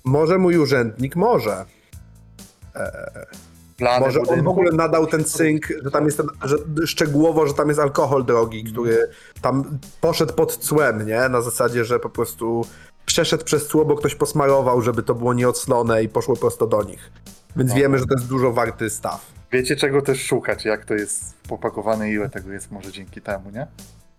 Może 0.03 0.37
mój 0.37 0.57
urzędnik? 0.57 1.15
Może. 1.15 1.65
Plany 3.77 4.05
Może 4.05 4.19
on 4.19 4.25
w 4.25 4.29
budynku? 4.29 4.51
ogóle 4.51 4.71
nadał 4.71 5.07
ten 5.07 5.23
cynk, 5.23 5.67
że 5.83 5.91
tam 5.91 6.05
jest 6.05 6.17
ten, 6.17 6.27
że, 6.43 6.57
szczegółowo, 6.87 7.47
że 7.47 7.53
tam 7.53 7.67
jest 7.67 7.79
alkohol 7.79 8.25
drogi, 8.25 8.63
który 8.63 9.09
tam 9.41 9.79
poszedł 10.01 10.33
pod 10.33 10.57
cłem, 10.57 11.07
nie? 11.07 11.29
Na 11.29 11.41
zasadzie, 11.41 11.85
że 11.85 11.99
po 11.99 12.09
prostu 12.09 12.65
przeszedł 13.09 13.43
przez 13.43 13.67
cło, 13.67 13.85
bo 13.85 13.95
ktoś 13.95 14.15
posmarował, 14.15 14.81
żeby 14.81 15.03
to 15.03 15.15
było 15.15 15.33
nieoclone 15.33 16.03
i 16.03 16.09
poszło 16.09 16.35
prosto 16.35 16.67
do 16.67 16.83
nich. 16.83 17.11
Więc 17.55 17.69
Dobra. 17.69 17.81
wiemy, 17.83 17.97
że 17.99 18.05
to 18.05 18.13
jest 18.13 18.27
dużo 18.27 18.51
warty 18.53 18.89
staw. 18.89 19.25
Wiecie 19.51 19.75
czego 19.75 20.01
też 20.01 20.25
szukać, 20.25 20.65
jak 20.65 20.85
to 20.85 20.93
jest 20.93 21.37
popakowane 21.47 22.09
i 22.09 22.13
ile 22.13 22.29
tego 22.29 22.51
jest 22.51 22.71
może 22.71 22.91
dzięki 22.91 23.21
temu, 23.21 23.51
nie? 23.51 23.67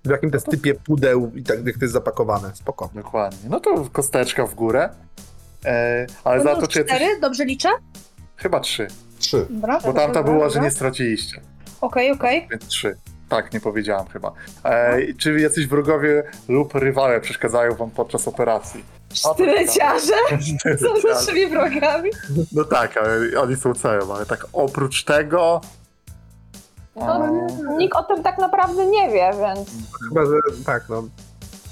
W 0.05 0.11
jakim 0.11 0.31
to 0.31 0.37
jest 0.37 0.47
typie 0.47 0.75
pudeł 0.75 1.33
i 1.35 1.43
tak 1.43 1.67
jak 1.67 1.79
to 1.79 1.85
jest 1.85 1.93
zapakowane. 1.93 2.51
Spoko. 2.55 2.91
Dokładnie. 2.95 3.49
No 3.51 3.61
to 3.61 3.85
kosteczka 3.93 4.47
w 4.47 4.55
górę. 4.55 4.89
E, 5.65 6.07
ale 6.25 6.39
To 6.39 6.45
za 6.45 6.57
to 6.57 6.67
czy 6.67 6.85
cztery? 6.85 7.21
Dobrze 7.21 7.45
liczę? 7.45 7.69
Chyba 8.37 8.61
trzy. 8.61 8.89
Trzy. 9.19 9.47
Dobra, 9.51 9.75
Bo 9.81 9.93
tamta 9.93 10.07
dobra, 10.07 10.23
była, 10.33 10.49
że 10.49 10.55
dobra. 10.55 10.63
nie 10.63 10.71
straciliście. 10.71 11.41
Okej, 11.81 12.13
okej. 12.13 12.49
Więc 12.51 12.67
trzy. 12.67 12.97
Tak, 13.31 13.53
nie 13.53 13.61
powiedziałam 13.61 14.07
chyba. 14.07 14.33
E, 14.65 14.99
czy 15.15 15.41
jacyś 15.41 15.67
wrogowie 15.67 16.23
lub 16.49 16.75
rywale 16.75 17.21
przeszkadzają 17.21 17.75
wam 17.75 17.91
podczas 17.91 18.29
operacji? 18.29 18.85
Sztyleciarze 19.15 20.15
są 20.83 21.09
naszymi 21.09 21.47
wrogami. 21.47 22.11
No 22.53 22.65
tak, 22.65 22.97
ale 22.97 23.41
oni 23.41 23.57
są 23.57 23.75
celem, 23.75 24.11
ale 24.11 24.27
tak 24.27 24.47
oprócz 24.53 25.05
tego... 25.05 25.61
To 26.95 27.01
o, 27.01 27.29
nikt 27.77 27.97
o 27.97 28.03
tym 28.03 28.23
tak 28.23 28.39
naprawdę 28.39 28.87
nie 28.87 29.09
wie, 29.11 29.31
więc 29.41 29.71
Chyba, 30.09 30.27
że 30.27 30.65
tak, 30.67 30.83
no. 30.89 31.03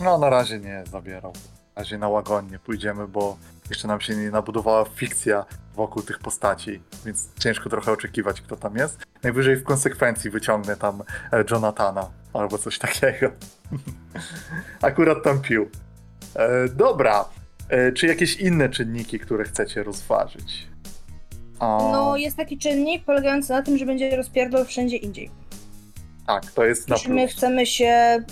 No 0.01 0.19
na 0.19 0.31
razie 0.31 0.59
nie 0.59 0.85
zabierał. 0.91 1.33
Na 1.77 1.83
razie 1.83 1.99
na 1.99 2.09
łagodnie 2.09 2.59
pójdziemy, 2.59 3.09
bo 3.09 3.37
jeszcze 3.71 3.89
nam 3.89 4.01
się 4.01 4.17
nie 4.17 4.31
nabudowała 4.31 4.85
fikcja 4.85 5.45
wokół 5.75 6.03
tych 6.03 6.19
postaci, 6.19 6.83
więc 7.05 7.29
ciężko 7.39 7.71
trochę 7.71 7.93
oczekiwać, 7.93 8.41
kto 8.41 8.57
tam 8.57 8.77
jest. 8.77 8.99
Najwyżej 9.23 9.57
w 9.57 9.65
konsekwencji 9.65 10.31
wyciągnę 10.31 10.77
tam 10.77 11.03
e, 11.33 11.45
Jonathana 11.51 12.11
albo 12.33 12.59
coś 12.59 12.79
takiego. 12.89 13.31
Akurat 14.83 15.25
tam 15.25 15.41
pił. 15.41 15.71
E, 16.35 16.69
dobra. 16.69 17.25
E, 17.69 17.93
czy 17.93 18.07
jakieś 18.07 18.37
inne 18.37 18.69
czynniki, 18.69 19.19
które 19.19 19.45
chcecie 19.45 19.83
rozważyć? 19.83 20.69
O, 21.61 21.91
No, 21.93 22.17
jest 22.17 22.37
taki 22.37 22.59
czynnik 22.59 23.05
polegający 23.05 23.53
na 23.53 23.63
tym, 23.63 23.79
że 23.79 23.87
będzie 23.87 24.17
rozpierdol 24.17 24.67
wszędzie 24.67 24.97
indziej. 24.97 25.31
Tak, 26.27 26.53
to 26.53 26.65
jest 26.65 26.89
na 26.89 26.97
Jeśli 26.97 27.13
my 27.13 27.29
chcemy 27.29 27.67
się 27.67 28.25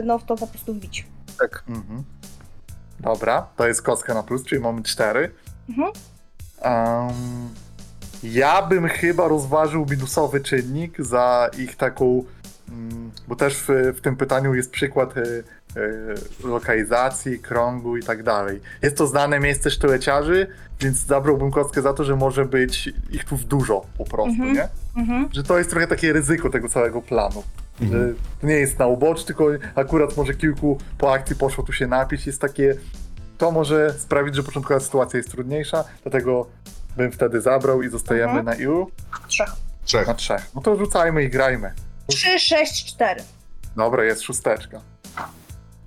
y, 0.00 0.02
no, 0.04 0.18
w 0.18 0.24
to 0.24 0.36
po 0.36 0.46
prostu 0.46 0.74
wbić. 0.74 1.06
Tak. 1.38 1.64
Mhm. 1.68 2.04
Dobra, 3.02 3.46
to 3.56 3.68
jest 3.68 3.82
kostka 3.82 4.14
na 4.14 4.22
plus, 4.22 4.44
czyli 4.44 4.60
mamy 4.60 4.82
cztery. 4.82 5.30
Mhm. 5.68 5.92
Em, 6.60 7.14
ja 8.22 8.62
bym 8.66 8.88
chyba 8.88 9.28
rozważył 9.28 9.86
minusowy 9.90 10.40
czynnik 10.40 10.96
za 11.00 11.50
ich 11.58 11.76
taką. 11.76 12.24
mm, 12.68 13.10
Bo 13.28 13.36
też 13.36 13.54
w, 13.56 13.68
w 13.96 14.00
tym 14.00 14.16
pytaniu 14.16 14.54
jest 14.54 14.70
przykład 14.70 15.16
y, 15.16 15.20
y, 15.76 16.44
lokalizacji, 16.44 17.38
krągu 17.38 17.96
i 17.96 18.02
tak 18.02 18.22
dalej. 18.22 18.60
Jest 18.82 18.96
to 18.96 19.06
znane 19.06 19.40
miejsce 19.40 19.70
sztyleciarzy, 19.70 20.46
więc 20.80 20.98
zabrałbym 20.98 21.50
kostkę 21.50 21.82
za 21.82 21.92
to, 21.92 22.04
że 22.04 22.16
może 22.16 22.44
być 22.44 22.90
ich 23.10 23.24
tu 23.24 23.36
w 23.36 23.44
dużo 23.44 23.84
po 23.98 24.04
prostu, 24.04 24.42
Mhm. 24.42 24.52
nie? 24.54 24.68
Mhm. 24.96 25.28
Że 25.32 25.42
to 25.42 25.58
jest 25.58 25.70
trochę 25.70 25.86
takie 25.86 26.12
ryzyko 26.12 26.50
tego 26.50 26.68
całego 26.68 27.02
planu. 27.02 27.42
Mhm. 27.82 28.08
Że 28.08 28.14
to 28.40 28.46
nie 28.46 28.54
jest 28.54 28.78
na 28.78 28.86
ubocz, 28.86 29.24
tylko 29.24 29.44
akurat 29.74 30.16
może 30.16 30.34
kilku 30.34 30.78
po 30.98 31.12
akcji 31.12 31.36
poszło 31.36 31.64
tu 31.64 31.72
się 31.72 31.86
napić. 31.86 32.26
Jest 32.26 32.40
takie. 32.40 32.74
To 33.38 33.50
może 33.50 33.92
sprawić, 33.98 34.34
że 34.36 34.42
początkowa 34.42 34.80
sytuacja 34.80 35.16
jest 35.16 35.30
trudniejsza, 35.30 35.84
dlatego 36.02 36.46
bym 36.96 37.12
wtedy 37.12 37.40
zabrał 37.40 37.82
i 37.82 37.88
zostajemy 37.88 38.24
Mhm. 38.38 38.44
na 38.46 38.54
ilu? 38.54 38.90
Trzech. 39.28 39.52
Trzech. 39.84 40.06
Na 40.06 40.14
trzech. 40.14 40.46
No 40.54 40.60
to 40.62 40.76
rzucajmy 40.76 41.22
i 41.24 41.28
grajmy. 41.28 41.72
Trzy, 42.06 42.38
sześć, 42.38 42.84
cztery. 42.94 43.22
Dobra, 43.76 44.04
jest 44.04 44.22
szósteczka. 44.22 44.80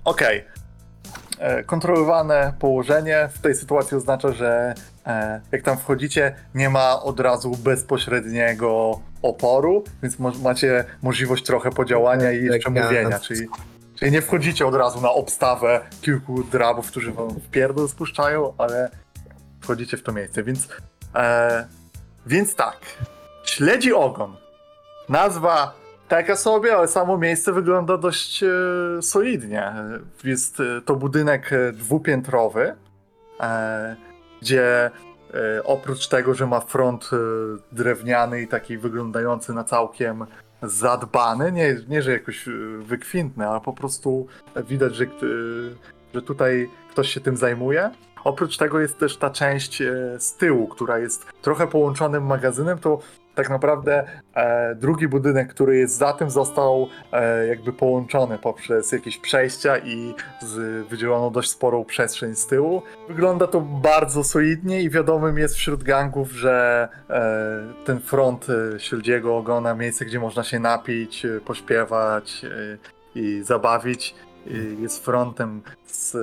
Okej. 0.04 0.44
E, 1.38 1.64
Kontrolowane 1.64 2.52
położenie 2.58 3.28
w 3.32 3.38
tej 3.38 3.54
sytuacji 3.54 3.96
oznacza, 3.96 4.32
że 4.32 4.74
e, 5.06 5.40
jak 5.52 5.62
tam 5.62 5.78
wchodzicie, 5.78 6.34
nie 6.54 6.70
ma 6.70 7.02
od 7.02 7.20
razu 7.20 7.50
bezpośredniego 7.50 9.00
oporu, 9.26 9.84
więc 10.02 10.18
mo- 10.18 10.32
macie 10.42 10.84
możliwość 11.02 11.44
trochę 11.44 11.70
podziałania 11.70 12.32
i 12.32 12.44
jeszcze 12.44 12.68
Elegancko. 12.70 12.88
mówienia, 12.94 13.18
czyli, 13.18 13.46
czyli 13.94 14.10
nie 14.12 14.22
wchodzicie 14.22 14.66
od 14.66 14.74
razu 14.74 15.00
na 15.00 15.10
obstawę 15.10 15.80
kilku 16.02 16.42
drabów, 16.44 16.86
którzy 16.90 17.12
wam 17.12 17.28
w 17.28 17.50
pierdol 17.50 17.88
spuszczają, 17.88 18.52
ale 18.58 18.90
wchodzicie 19.60 19.96
w 19.96 20.02
to 20.02 20.12
miejsce, 20.12 20.42
więc 20.42 20.68
e, 21.14 21.66
więc 22.26 22.54
tak. 22.54 22.76
Śledzi 23.44 23.92
ogon. 23.92 24.36
Nazwa 25.08 25.74
taka 26.08 26.36
sobie, 26.36 26.76
ale 26.76 26.88
samo 26.88 27.18
miejsce 27.18 27.52
wygląda 27.52 27.98
dość 27.98 28.42
e, 28.42 28.48
solidnie. 29.02 29.72
Jest 30.24 30.60
e, 30.60 30.80
to 30.84 30.96
budynek 30.96 31.52
e, 31.52 31.72
dwupiętrowy, 31.72 32.74
e, 33.40 33.96
gdzie 34.42 34.90
oprócz 35.64 36.08
tego, 36.08 36.34
że 36.34 36.46
ma 36.46 36.60
front 36.60 37.10
e, 37.12 37.16
drewniany 37.72 38.42
i 38.42 38.48
taki 38.48 38.78
wyglądający 38.78 39.52
na 39.54 39.64
całkiem 39.64 40.26
zadbany, 40.62 41.52
nie, 41.52 41.76
nie 41.88 42.02
że 42.02 42.12
jakoś 42.12 42.48
e, 42.48 42.52
wykwintny, 42.80 43.48
ale 43.48 43.60
po 43.60 43.72
prostu 43.72 44.26
widać, 44.68 44.94
że, 44.94 45.04
e, 45.04 45.08
że 46.14 46.22
tutaj 46.22 46.70
ktoś 46.90 47.08
się 47.08 47.20
tym 47.20 47.36
zajmuje. 47.36 47.90
Oprócz 48.24 48.56
tego 48.56 48.80
jest 48.80 48.98
też 48.98 49.16
ta 49.16 49.30
część 49.30 49.82
e, 49.82 50.16
z 50.18 50.34
tyłu, 50.34 50.68
która 50.68 50.98
jest 50.98 51.26
trochę 51.42 51.66
połączonym 51.66 52.26
magazynem, 52.26 52.78
to 52.78 52.98
tak 53.36 53.50
naprawdę 53.50 54.04
e, 54.34 54.74
drugi 54.74 55.08
budynek, 55.08 55.48
który 55.48 55.76
jest 55.76 55.96
za 55.96 56.12
tym, 56.12 56.30
został 56.30 56.88
e, 57.12 57.46
jakby 57.46 57.72
połączony 57.72 58.38
poprzez 58.38 58.92
jakieś 58.92 59.18
przejścia 59.18 59.78
i 59.78 60.14
z, 60.40 60.86
wydzielono 60.88 61.30
dość 61.30 61.50
sporą 61.50 61.84
przestrzeń 61.84 62.34
z 62.34 62.46
tyłu. 62.46 62.82
Wygląda 63.08 63.46
to 63.46 63.60
bardzo 63.60 64.24
solidnie 64.24 64.82
i 64.82 64.90
wiadomym 64.90 65.38
jest 65.38 65.54
wśród 65.54 65.82
gangów, 65.82 66.32
że 66.32 66.88
e, 67.10 67.84
ten 67.84 68.00
front 68.00 68.46
e, 68.50 68.80
śledziego 68.80 69.36
ogona, 69.36 69.74
miejsce, 69.74 70.04
gdzie 70.04 70.20
można 70.20 70.44
się 70.44 70.58
napić, 70.58 71.24
e, 71.24 71.40
pośpiewać 71.40 72.44
e, 72.44 72.78
i 73.18 73.42
zabawić, 73.42 74.14
jest 74.80 75.04
frontem 75.04 75.62
z 75.86 76.16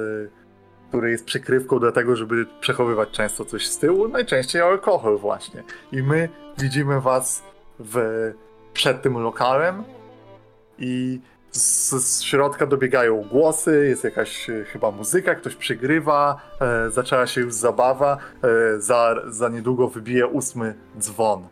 który 0.93 1.11
jest 1.11 1.25
przykrywką 1.25 1.79
do 1.79 1.91
tego, 1.91 2.15
żeby 2.15 2.45
przechowywać 2.59 3.09
często 3.09 3.45
coś 3.45 3.67
z 3.67 3.77
tyłu, 3.77 4.07
najczęściej 4.07 4.61
alkohol 4.61 5.17
właśnie. 5.17 5.63
I 5.91 6.03
my 6.03 6.29
widzimy 6.57 7.01
was 7.01 7.43
w, 7.79 7.97
przed 8.73 9.01
tym 9.01 9.17
lokalem 9.17 9.83
i 10.79 11.19
z, 11.51 11.91
z 11.91 12.21
środka 12.21 12.65
dobiegają 12.65 13.23
głosy, 13.23 13.85
jest 13.89 14.03
jakaś 14.03 14.49
e, 14.49 14.65
chyba 14.65 14.91
muzyka, 14.91 15.35
ktoś 15.35 15.55
przygrywa, 15.55 16.41
e, 16.61 16.91
zaczęła 16.91 17.27
się 17.27 17.41
już 17.41 17.53
zabawa, 17.53 18.17
e, 18.43 18.79
za, 18.81 19.15
za 19.27 19.49
niedługo 19.49 19.87
wybije 19.87 20.27
ósmy 20.27 20.75
dzwon. 20.99 21.47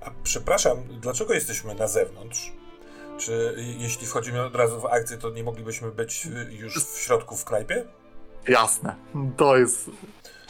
A 0.00 0.10
przepraszam, 0.22 0.78
dlaczego 1.00 1.34
jesteśmy 1.34 1.74
na 1.74 1.86
zewnątrz? 1.86 2.52
Czy 3.18 3.54
jeśli 3.78 4.06
wchodzimy 4.06 4.42
od 4.42 4.56
razu 4.56 4.80
w 4.80 4.86
akcję, 4.86 5.16
to 5.16 5.30
nie 5.30 5.44
moglibyśmy 5.44 5.90
być 5.90 6.28
już 6.50 6.84
w 6.84 6.98
środku 6.98 7.36
w 7.36 7.44
knajpie? 7.44 7.84
Jasne, 8.48 8.94
to 9.36 9.56
jest... 9.56 9.90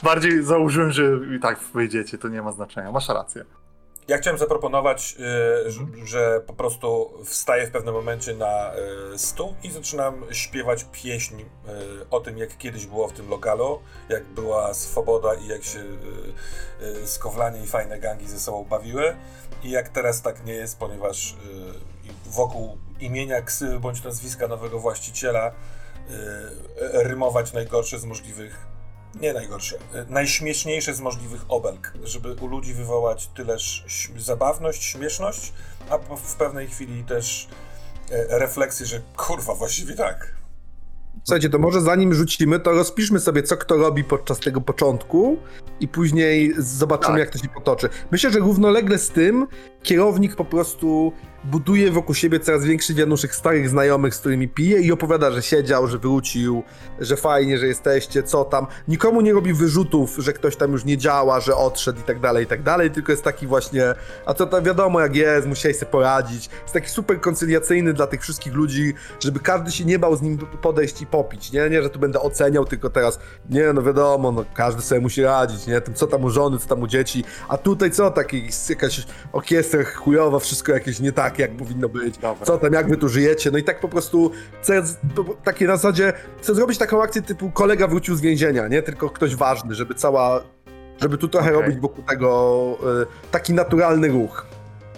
Bardziej 0.03 0.43
założyłem, 0.43 0.93
że 0.93 1.03
i 1.37 1.41
tak 1.41 1.61
wyjdziecie, 1.75 2.19
to 2.19 2.29
nie 2.29 2.43
ma 2.43 2.53
znaczenia, 2.53 2.93
masz 2.93 3.09
rację. 3.09 3.45
Ja 4.09 4.19
chciałem 4.19 4.39
zaproponować, 4.39 5.17
y, 5.67 5.71
że, 5.71 5.81
że 6.05 6.41
po 6.47 6.53
prostu 6.53 7.11
wstaję 7.25 7.67
w 7.67 7.71
pewnym 7.71 7.95
momencie 7.95 8.35
na 8.35 8.73
y, 9.15 9.19
stół 9.19 9.55
i 9.63 9.71
zaczynam 9.71 10.25
śpiewać 10.31 10.87
pieśń 10.93 11.41
y, 11.41 11.45
o 12.11 12.21
tym, 12.21 12.39
jak 12.39 12.59
kiedyś 12.59 12.87
było 12.87 13.09
w 13.09 13.13
tym 13.13 13.29
lokalu, 13.29 13.81
jak 14.09 14.25
była 14.25 14.75
swoboda 14.75 15.35
i 15.35 15.47
jak 15.47 15.65
się 15.65 15.79
y, 15.79 17.03
y, 17.03 17.07
skowlanie 17.07 17.63
i 17.63 17.67
fajne 17.67 17.99
gangi 17.99 18.29
ze 18.29 18.41
sobą 18.41 18.65
bawiły 18.65 19.17
i 19.63 19.71
jak 19.71 19.89
teraz 19.89 20.23
tak 20.23 20.45
nie 20.45 20.55
jest, 20.55 20.79
ponieważ 20.79 21.33
y, 21.33 21.37
wokół 22.31 22.79
imienia 23.01 23.43
ksywy 23.43 23.81
bądź 23.81 24.05
nazwiska 24.05 24.49
nowego 24.49 24.79
właściciela 24.79 25.49
y, 25.49 25.53
rymować 26.93 27.53
najgorsze 27.53 27.99
z 27.99 28.05
możliwych 28.05 28.67
nie 29.21 29.33
najgorsze, 29.33 29.77
y, 29.77 29.81
najśmieszniejsze 30.09 30.95
z 30.95 31.01
możliwych 31.01 31.45
obelg, 31.49 31.93
żeby 32.05 32.35
u 32.35 32.47
ludzi 32.47 32.75
wywołać 32.75 33.27
tyleż 33.27 33.85
zabawność, 34.17 34.85
śmieszność, 34.85 35.53
a 35.91 35.99
w 36.17 36.35
pewnej 36.35 36.69
chwili 36.69 37.05
też 37.05 37.49
e, 38.11 38.39
refleksję, 38.39 38.87
że 38.87 39.01
kurwa, 39.17 39.55
właściwie 39.55 39.95
tak. 39.95 40.37
Słuchajcie, 41.25 41.51
to 41.51 41.59
może 41.59 41.81
zanim 41.81 42.15
rzucimy, 42.15 42.61
to 42.61 42.73
rozpiszmy 42.73 43.21
sobie, 43.21 43.43
co 43.43 43.57
kto 43.57 43.77
robi 43.77 44.05
podczas 44.05 44.39
tego 44.39 44.61
początku 44.61 45.37
i 45.81 45.89
później 45.89 46.55
zobaczymy, 46.59 47.19
Tak. 47.19 47.21
jak 47.21 47.31
to 47.31 47.39
się 47.39 47.49
potoczy. 47.49 47.89
Myślę, 48.11 48.31
że 48.31 48.39
równolegle 48.39 48.99
z 48.99 49.11
tym 49.11 49.47
kierownik 49.83 50.37
po 50.37 50.45
prostu 50.45 51.13
buduje 51.51 51.91
wokół 51.91 52.15
siebie 52.15 52.41
coraz 52.41 52.65
większy 52.65 52.95
wianuszek 52.95 53.35
starych 53.35 53.69
znajomych, 53.69 54.15
z 54.15 54.19
którymi 54.19 54.49
pije 54.49 54.81
i 54.81 54.93
opowiada, 54.93 55.31
że 55.31 55.43
siedział, 55.43 55.87
że 55.87 55.99
wrócił, 55.99 56.63
że 57.01 57.17
fajnie, 57.17 57.59
że 57.59 57.67
jesteście, 57.67 58.23
co 58.23 58.45
tam. 58.45 58.67
Nikomu 58.89 59.21
nie 59.21 59.33
robi 59.33 59.53
wyrzutów, 59.53 60.17
że 60.19 60.33
ktoś 60.33 60.57
tam 60.57 60.73
już 60.73 60.85
nie 60.85 60.99
działa, 60.99 61.41
że 61.41 61.57
odszedł 61.57 62.01
i 62.01 62.03
tak 62.03 62.21
dalej, 62.21 62.45
i 62.45 62.47
tak 62.47 62.63
dalej, 62.63 62.91
tylko 62.91 63.13
jest 63.13 63.25
taki 63.25 63.47
właśnie, 63.47 63.95
a 64.27 64.35
to, 64.35 64.47
to 64.47 64.63
wiadomo 64.63 65.01
jak 65.01 65.17
jest, 65.17 65.47
musiałeś 65.47 65.77
sobie 65.77 65.93
poradzić. 65.93 66.49
Jest 66.63 66.75
taki 66.75 66.89
super 66.89 67.21
koncyliacyjny 67.21 67.93
dla 67.93 68.07
tych 68.07 68.23
wszystkich 68.23 68.55
ludzi, 68.55 68.95
żeby 69.21 69.41
każdy 69.41 69.71
się 69.71 69.85
nie 69.85 69.99
bał 69.99 70.17
z 70.17 70.23
nim 70.23 70.39
podejść 70.39 71.03
i 71.03 71.07
popić, 71.07 71.53
nie? 71.53 71.71
Nie, 71.71 71.83
że 71.83 71.91
tu 71.91 71.99
będę 71.99 72.21
oceniał, 72.21 72.65
tylko 72.65 72.91
teraz, 72.91 73.19
nie, 73.51 73.73
no 73.73 73.83
wiadomo, 73.83 74.33
no 74.33 74.45
każdy 74.55 74.83
sobie 74.83 75.01
musi 75.01 75.23
radzić, 75.23 75.67
nie? 75.67 75.81
Tym, 75.81 75.95
co 75.95 76.07
tam 76.07 76.25
u 76.25 76.31
żony, 76.31 76.59
co 76.59 76.69
tam 76.69 76.83
u 76.83 76.87
dzieci, 76.87 77.25
a 77.49 77.57
tutaj 77.57 77.91
co, 77.91 78.11
taki, 78.11 78.49
jakaś 78.69 79.07
orkiestra 79.33 79.85
chujowa, 79.85 80.39
wszystko 80.39 80.73
jakieś 80.73 81.01
nie 81.01 81.13
tak, 81.13 81.36
jak 81.43 81.57
powinno 81.57 81.89
być. 81.89 82.19
Dobra. 82.19 82.47
Co 82.47 82.59
tam, 82.59 82.73
jak 82.73 82.89
wy 82.89 82.97
tu 82.97 83.09
żyjecie? 83.09 83.51
No 83.51 83.59
i 83.59 83.65
tak 83.65 83.81
po 83.81 83.89
prostu, 83.89 84.31
po- 85.17 85.25
takie 85.45 85.67
na 85.67 85.77
zasadzie, 85.77 86.13
chcę 86.43 86.55
zrobić 86.55 86.79
taką 86.79 87.03
akcję 87.03 87.23
typu 87.23 87.51
kolega 87.51 87.87
wrócił 87.89 88.17
z 88.17 88.21
więzienia, 88.21 88.69
nie? 88.69 88.83
Tylko 88.83 89.11
ktoś 89.11 89.37
ważny, 89.37 89.75
żeby 89.75 89.95
cała, 89.95 90.41
żeby 91.01 91.19
tu 91.19 91.29
trochę 91.29 91.51
Okej. 91.51 91.63
robić 91.63 91.81
wokół 91.81 92.05
tego 92.05 92.79
y, 93.03 93.31
taki 93.31 93.55
naturalny 93.55 94.09
ruch. 94.09 94.47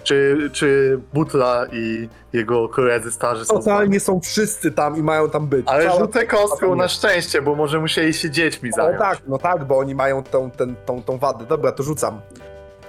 Czy, 0.04 0.50
czy 0.52 0.98
Butla 1.14 1.66
i 1.72 2.08
jego 2.32 2.68
koledzy 2.68 3.10
starzy 3.12 3.44
są? 3.44 3.54
Totalnie 3.54 4.00
są 4.00 4.20
wszyscy 4.20 4.72
tam 4.72 4.96
i 4.96 5.02
mają 5.02 5.30
tam 5.30 5.46
być. 5.46 5.66
Ale 5.68 5.84
Cała- 5.84 5.98
rzucę 6.00 6.26
kostką 6.26 6.74
na 6.76 6.88
szczęście, 6.88 7.42
bo 7.42 7.54
może 7.54 7.80
musieli 7.80 8.14
się 8.14 8.30
dziećmi 8.30 8.70
No 8.70 8.76
zająć. 8.84 8.98
tak, 8.98 9.18
no 9.26 9.38
tak, 9.38 9.64
bo 9.64 9.78
oni 9.78 9.94
mają 9.94 10.22
tą, 10.22 10.50
ten, 10.50 10.76
tą, 10.86 11.02
tą 11.02 11.18
wadę. 11.18 11.44
Dobra, 11.46 11.72
to 11.72 11.82
rzucam. 11.82 12.20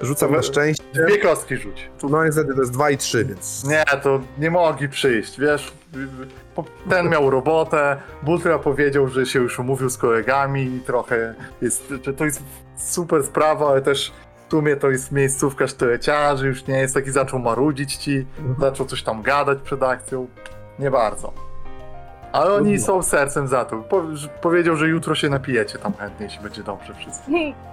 Rzucam 0.01 0.31
na 0.31 0.41
szczęście. 0.41 0.83
Dwie 0.93 1.17
kostki 1.17 1.57
rzuć. 1.57 1.89
No 2.09 2.25
niestety 2.25 2.53
to 2.53 2.59
jest 2.59 2.71
2 2.73 2.89
i 2.89 2.97
3, 2.97 3.25
więc... 3.25 3.63
Nie, 3.63 3.83
to 4.03 4.19
nie 4.37 4.51
mogli 4.51 4.89
przyjść, 4.89 5.39
wiesz. 5.39 5.71
Ten 6.89 7.09
miał 7.09 7.29
robotę, 7.29 7.97
Butra 8.23 8.59
powiedział, 8.59 9.07
że 9.07 9.25
się 9.25 9.39
już 9.39 9.59
umówił 9.59 9.89
z 9.89 9.97
kolegami 9.97 10.63
i 10.63 10.79
trochę 10.79 11.35
jest, 11.61 11.93
to 12.17 12.25
jest 12.25 12.43
super 12.77 13.23
sprawa, 13.23 13.69
ale 13.69 13.81
też 13.81 14.11
w 14.47 14.51
sumie 14.51 14.75
to 14.75 14.89
jest 14.89 15.11
miejscówka 15.11 15.67
sztyleciarzy, 15.67 16.47
już 16.47 16.67
nie 16.67 16.77
jest 16.77 16.93
taki, 16.93 17.11
zaczął 17.11 17.39
marudzić 17.39 17.95
ci, 17.95 18.25
zaczął 18.59 18.85
coś 18.85 19.03
tam 19.03 19.21
gadać 19.21 19.59
przed 19.63 19.83
akcją. 19.83 20.27
Nie 20.79 20.91
bardzo. 20.91 21.33
Ale 22.31 22.53
oni 22.53 22.77
Trudno. 22.77 22.85
są 22.85 23.03
sercem 23.03 23.47
za 23.47 23.65
to. 23.65 23.83
Powiedział, 24.41 24.75
że 24.75 24.87
jutro 24.87 25.15
się 25.15 25.29
napijecie 25.29 25.79
tam 25.79 25.93
chętnie, 25.93 26.25
jeśli 26.25 26.43
będzie 26.43 26.63
dobrze 26.63 26.93
wszystko. 26.93 27.31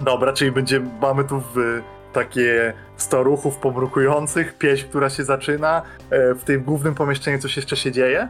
Dobra, 0.00 0.32
czyli 0.32 0.52
będzie, 0.52 0.80
mamy 1.00 1.24
tu 1.24 1.40
w, 1.54 1.82
takie 2.12 2.72
staruchów 2.96 3.56
pomrukujących, 3.56 4.58
pieśń, 4.58 4.86
która 4.88 5.10
się 5.10 5.24
zaczyna. 5.24 5.82
E, 6.10 6.34
w 6.34 6.44
tym 6.44 6.64
głównym 6.64 6.94
pomieszczeniu 6.94 7.38
coś 7.38 7.56
jeszcze 7.56 7.76
się 7.76 7.92
dzieje? 7.92 8.28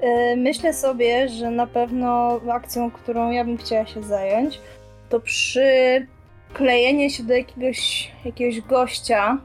E, 0.00 0.36
Myślę 0.36 0.74
sobie, 0.74 1.28
że 1.28 1.50
na 1.50 1.66
pewno 1.66 2.40
akcją, 2.52 2.90
którą 2.90 3.30
ja 3.30 3.44
bym 3.44 3.56
chciała 3.56 3.86
się 3.86 4.02
zająć, 4.02 4.60
to 5.08 5.20
przyklejenie 5.20 7.10
się 7.10 7.22
do 7.22 7.34
jakiegoś, 7.34 8.12
jakiegoś 8.24 8.60
gościa 8.60 9.38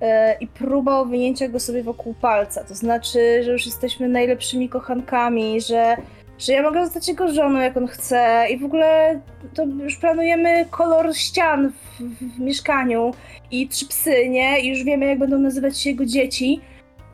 e, 0.00 0.36
i 0.40 0.46
próba 0.46 0.98
owinięcia 1.00 1.48
go 1.48 1.60
sobie 1.60 1.82
wokół 1.82 2.14
palca. 2.14 2.64
To 2.64 2.74
znaczy, 2.74 3.42
że 3.44 3.52
już 3.52 3.66
jesteśmy 3.66 4.08
najlepszymi 4.08 4.68
kochankami, 4.68 5.60
że, 5.60 5.96
że 6.38 6.52
ja 6.52 6.62
mogę 6.62 6.84
zostać 6.84 7.08
jego 7.08 7.32
żoną, 7.32 7.60
jak 7.60 7.76
on 7.76 7.86
chce 7.86 8.46
i 8.50 8.58
w 8.58 8.64
ogóle 8.64 9.20
to 9.54 9.64
już 9.64 9.96
planujemy 9.96 10.66
kolor 10.70 11.16
ścian 11.16 11.72
w, 11.72 12.02
w, 12.02 12.36
w 12.36 12.40
mieszkaniu 12.40 13.14
i 13.50 13.68
trzy 13.68 13.86
psy, 13.86 14.28
nie? 14.28 14.60
I 14.60 14.68
już 14.68 14.84
wiemy, 14.84 15.06
jak 15.06 15.18
będą 15.18 15.38
nazywać 15.38 15.78
się 15.78 15.90
jego 15.90 16.06
dzieci. 16.06 16.60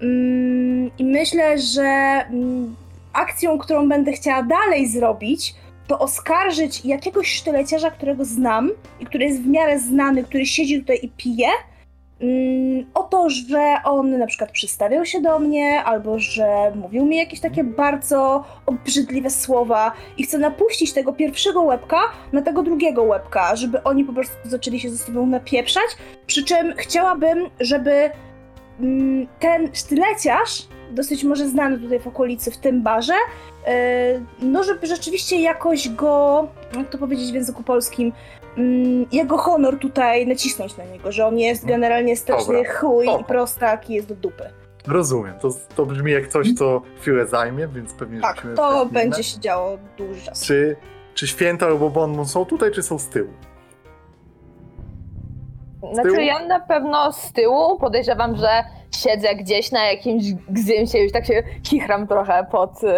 Mm, 0.03 0.91
I 0.99 1.05
myślę, 1.05 1.59
że 1.59 1.83
mm, 1.83 2.77
akcją, 3.13 3.59
którą 3.59 3.89
będę 3.89 4.13
chciała 4.13 4.43
dalej 4.43 4.87
zrobić, 4.87 5.55
to 5.87 5.99
oskarżyć 5.99 6.85
jakiegoś 6.85 7.29
sztyleciarza, 7.33 7.91
którego 7.91 8.25
znam 8.25 8.71
i 9.01 9.07
który 9.07 9.25
jest 9.25 9.43
w 9.43 9.47
miarę 9.47 9.79
znany, 9.79 10.25
który 10.25 10.47
siedzi 10.47 10.81
tutaj 10.81 10.99
i 11.03 11.09
pije, 11.09 11.49
o 12.95 13.03
to, 13.03 13.31
że 13.31 13.77
on 13.85 14.19
na 14.19 14.27
przykład 14.27 14.53
przystawiał 14.53 15.07
się 15.07 15.21
do 15.21 15.39
mnie, 15.39 15.85
albo 15.85 16.19
że 16.19 16.73
mówił 16.75 17.05
mi 17.05 17.17
jakieś 17.17 17.41
takie 17.41 17.65
bardzo 17.65 18.45
obrzydliwe 18.67 19.31
słowa 19.31 19.93
i 20.19 20.23
chcę 20.23 20.39
napuścić 20.39 20.93
tego 20.93 21.13
pierwszego 21.13 21.63
łebka 21.63 22.01
na 22.33 22.43
tego 22.43 22.63
drugiego 22.63 23.03
łebka, 23.03 23.57
żeby 23.57 23.83
oni 23.83 24.05
po 24.05 24.13
prostu 24.13 24.37
zaczęli 24.45 24.81
się 24.81 24.91
ze 24.91 25.05
sobą 25.05 25.27
napieprzać, 25.27 25.87
przy 26.27 26.45
czym 26.45 26.75
chciałabym, 26.77 27.51
żeby 27.61 28.11
mm, 28.81 29.27
ten 29.41 29.75
sztyleciarz, 29.75 30.69
dosyć 30.91 31.25
może 31.25 31.49
znany 31.49 31.79
tutaj 31.79 32.01
w 32.01 32.07
okolicy, 32.07 32.51
w 32.51 32.57
tym 32.57 32.83
barze, 32.83 33.15
e, 33.67 34.21
no 34.39 34.65
żeby 34.65 34.87
rzeczywiście 34.87 35.41
jakoś 35.41 35.89
go, 35.89 36.49
jak 36.77 36.91
to 36.91 36.99
powiedzieć 36.99 37.33
w 37.33 37.35
języku 37.35 37.63
polskim, 37.63 38.07
mm, 38.07 38.42
jego 39.13 39.39
honor 39.39 39.79
tutaj 39.79 40.27
nacisnąć 40.27 40.77
na 40.77 40.85
niego, 40.85 41.13
że 41.13 41.27
on 41.27 41.39
jest 41.39 41.67
generalnie 41.67 42.17
straszny 42.17 42.55
Dobra. 42.55 42.73
chuj 42.73 43.07
i 43.21 43.25
prostak 43.25 43.91
i 43.91 43.95
jest 43.95 44.09
do 44.09 44.15
dupy. 44.15 44.45
Rozumiem. 44.87 45.39
To, 45.39 45.49
to 45.77 45.87
brzmi 45.87 46.13
jak 46.13 46.27
coś, 46.29 46.53
co 46.55 46.83
chwilę 47.01 47.27
zajmie, 47.27 47.69
więc 47.69 47.95
pewnie 47.95 48.21
Tak, 48.21 48.37
rzucimy 48.37 48.53
w 48.53 48.57
to 48.57 48.87
będzie 48.87 49.23
się 49.23 49.41
działo 49.41 49.79
dłuży 49.97 50.21
czas. 50.21 50.45
Czy, 50.45 50.77
czy 51.15 51.27
święta 51.27 51.67
albo 51.67 51.91
bonbon 51.91 52.27
są 52.27 52.45
tutaj, 52.45 52.71
czy 52.71 52.83
są 52.83 52.99
z 52.99 53.09
tyłu? 53.09 53.31
Znaczy 55.93 56.09
tyłu? 56.09 56.21
ja 56.23 56.47
na 56.47 56.61
pewno 56.61 57.13
z 57.13 57.33
tyłu 57.33 57.79
podejrzewam, 57.79 58.37
że 58.37 58.65
siedzę 58.97 59.35
gdzieś 59.35 59.73
na 59.73 59.85
jakimś 59.85 60.25
gzymsie, 60.49 60.99
już 60.99 61.13
tak 61.13 61.27
się 61.27 61.43
chichram 61.67 62.07
trochę 62.07 62.47
pod, 62.51 62.85
y, 62.85 62.89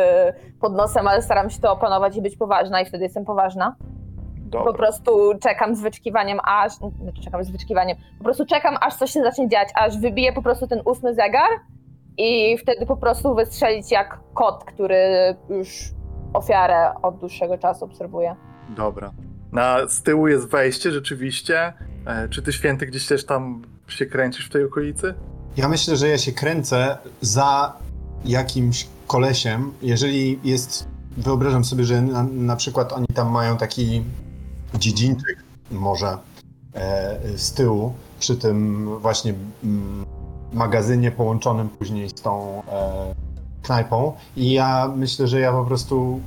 pod 0.61 0.75
nosem, 0.75 1.09
ale 1.09 1.23
staram 1.23 1.51
się 1.51 1.61
to 1.61 1.73
opanować 1.73 2.17
i 2.17 2.23
być 2.23 2.37
poważna 2.37 2.81
i 2.81 2.87
wtedy 2.87 3.05
jestem 3.05 3.25
poważna. 3.25 3.77
Dobra. 4.59 4.73
Po 4.73 4.79
prostu 4.79 5.33
czekam 5.41 5.75
z 5.75 5.81
wyczekiwaniem 5.81 6.39
aż, 6.45 6.73
znaczy 6.73 7.23
czekam 7.25 7.45
z 7.45 7.51
wyczekiwaniem, 7.51 7.97
po 8.19 8.25
prostu 8.25 8.47
czekam 8.47 8.77
aż 8.81 8.95
coś 8.95 9.11
się 9.11 9.23
zacznie 9.23 9.49
dziać, 9.49 9.69
aż 9.75 9.99
wybije 9.99 10.33
po 10.33 10.43
prostu 10.43 10.67
ten 10.67 10.81
ósmy 10.85 11.15
zegar 11.15 11.51
i 12.19 12.59
wtedy 12.59 12.87
po 12.87 12.97
prostu 12.97 13.35
wystrzelić 13.35 13.91
jak 13.91 14.21
kot, 14.35 14.65
który 14.65 14.97
już 15.51 15.69
ofiarę 16.33 16.95
od 17.03 17.19
dłuższego 17.19 17.59
czasu 17.59 17.85
obserwuje. 17.85 18.37
Dobra. 18.69 19.13
Na, 19.53 19.89
z 19.89 20.03
tyłu 20.03 20.29
jest 20.29 20.51
wejście 20.51 20.93
rzeczywiście. 20.93 21.73
E, 22.07 22.29
czy 22.29 22.43
ty 22.43 22.53
święty 22.53 22.87
gdzieś 22.87 23.07
też 23.07 23.27
tam 23.27 23.63
się 23.89 24.07
kręcisz 24.07 24.47
w 24.47 24.53
tej 24.53 24.65
okolicy? 24.65 25.15
Ja 25.57 25.69
myślę, 25.69 25.97
że 25.97 26.09
ja 26.09 26.19
się 26.19 26.33
kręcę 26.33 26.99
za 27.21 27.73
jakimś 28.25 28.87
kolesiem. 29.07 29.73
Jeżeli 29.83 30.41
jest, 30.45 30.89
wyobrażam 31.17 31.65
sobie, 31.65 31.85
że 31.85 32.03
na, 32.03 32.23
na 32.23 32.57
przykład 32.57 32.93
oni 32.93 33.07
tam 33.15 33.31
mają 33.31 33.57
taki 33.57 34.03
dziedzińczyk 34.79 35.45
może 35.71 36.19
e, 36.75 37.19
z 37.37 37.53
tyłu, 37.53 37.93
przy 38.21 38.37
tym 38.37 38.89
właśnie 38.99 39.35
mm, 39.65 40.05
magazynie 40.53 41.11
połączonym 41.11 41.69
później 41.69 42.09
z 42.09 42.15
tą 42.15 42.63
e, 42.73 43.15
knajpą. 43.63 44.13
I 44.37 44.53
ja 44.53 44.93
myślę, 44.97 45.27
że 45.27 45.41
ja 45.41 45.53
po 45.53 45.65
prostu 45.65 46.21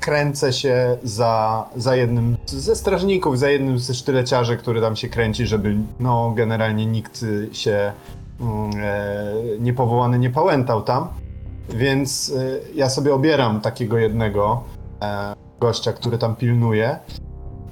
kręcę 0.00 0.52
się 0.52 0.96
za, 1.02 1.64
za 1.76 1.96
jednym 1.96 2.36
ze 2.46 2.76
strażników, 2.76 3.38
za 3.38 3.50
jednym 3.50 3.78
ze 3.78 3.94
sztyleciarzy, 3.94 4.56
który 4.56 4.80
tam 4.80 4.96
się 4.96 5.08
kręci, 5.08 5.46
żeby 5.46 5.76
no 6.00 6.32
generalnie 6.36 6.86
nikt 6.86 7.24
się 7.52 7.92
mm, 8.40 8.70
e, 8.80 9.34
niepowołany 9.60 10.18
nie 10.18 10.30
pałętał 10.30 10.82
tam. 10.82 11.08
Więc 11.68 12.32
ja 12.74 12.88
sobie 12.88 13.14
obieram 13.14 13.60
takiego 13.60 13.98
jednego 13.98 14.62
gościa, 15.60 15.92
który 15.92 16.18
tam 16.18 16.36
pilnuje 16.36 16.98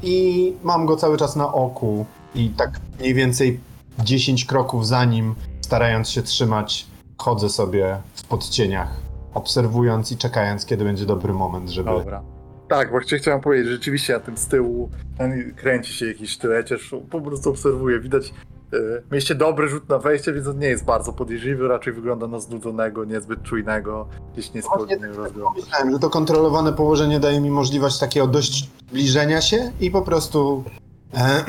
i 0.02 0.52
mam 0.62 0.86
go 0.86 0.96
cały 0.96 1.16
czas 1.16 1.36
na 1.36 1.52
oku 1.52 2.06
I 2.34 2.50
tak 2.50 2.80
mniej 3.00 3.14
więcej 3.14 3.60
10 3.98 4.44
kroków 4.44 4.86
za 4.86 5.04
nim, 5.04 5.34
starając 5.60 6.08
się 6.10 6.22
trzymać, 6.22 6.86
chodzę 7.18 7.48
sobie 7.48 7.98
w 8.14 8.24
podcieniach, 8.24 9.00
obserwując 9.34 10.12
i 10.12 10.16
czekając, 10.16 10.66
kiedy 10.66 10.84
będzie 10.84 11.06
dobry 11.06 11.32
moment, 11.32 11.70
żeby... 11.70 11.90
Dobra. 11.90 12.22
Tak, 12.68 12.90
właśnie 12.90 13.18
chciałem 13.18 13.40
powiedzieć, 13.40 13.66
że 13.66 13.72
rzeczywiście 13.72 14.12
na 14.12 14.20
tym 14.20 14.36
z 14.36 14.46
tyłu 14.46 14.90
kręci 15.56 15.92
się 15.92 16.06
jakiś 16.06 16.30
sztyleciarz, 16.30 16.94
po 17.10 17.20
prostu 17.20 17.50
obserwuję, 17.50 18.00
widać 18.00 18.34
e, 18.72 18.76
mieliście 19.10 19.34
dobry 19.34 19.68
rzut 19.68 19.88
na 19.88 19.98
wejście, 19.98 20.32
więc 20.32 20.46
on 20.46 20.58
nie 20.58 20.68
jest 20.68 20.84
bardzo 20.84 21.12
podejrzliwy, 21.12 21.68
raczej 21.68 21.92
wygląda 21.92 22.26
na 22.26 22.40
znudzonego, 22.40 23.04
niezbyt 23.04 23.42
czujnego, 23.42 24.06
gdzieś 24.32 24.52
niespokojnie 24.52 25.06
rozgląda. 25.06 25.60
Myślałem, 25.60 25.92
że 25.92 25.98
to 25.98 26.10
kontrolowane 26.10 26.72
położenie 26.72 27.20
daje 27.20 27.40
mi 27.40 27.50
możliwość 27.50 27.98
takiego 27.98 28.26
dość 28.26 28.70
zbliżenia 28.88 29.40
się 29.40 29.72
i 29.80 29.90
po 29.90 30.02
prostu 30.02 30.64
e, 31.14 31.44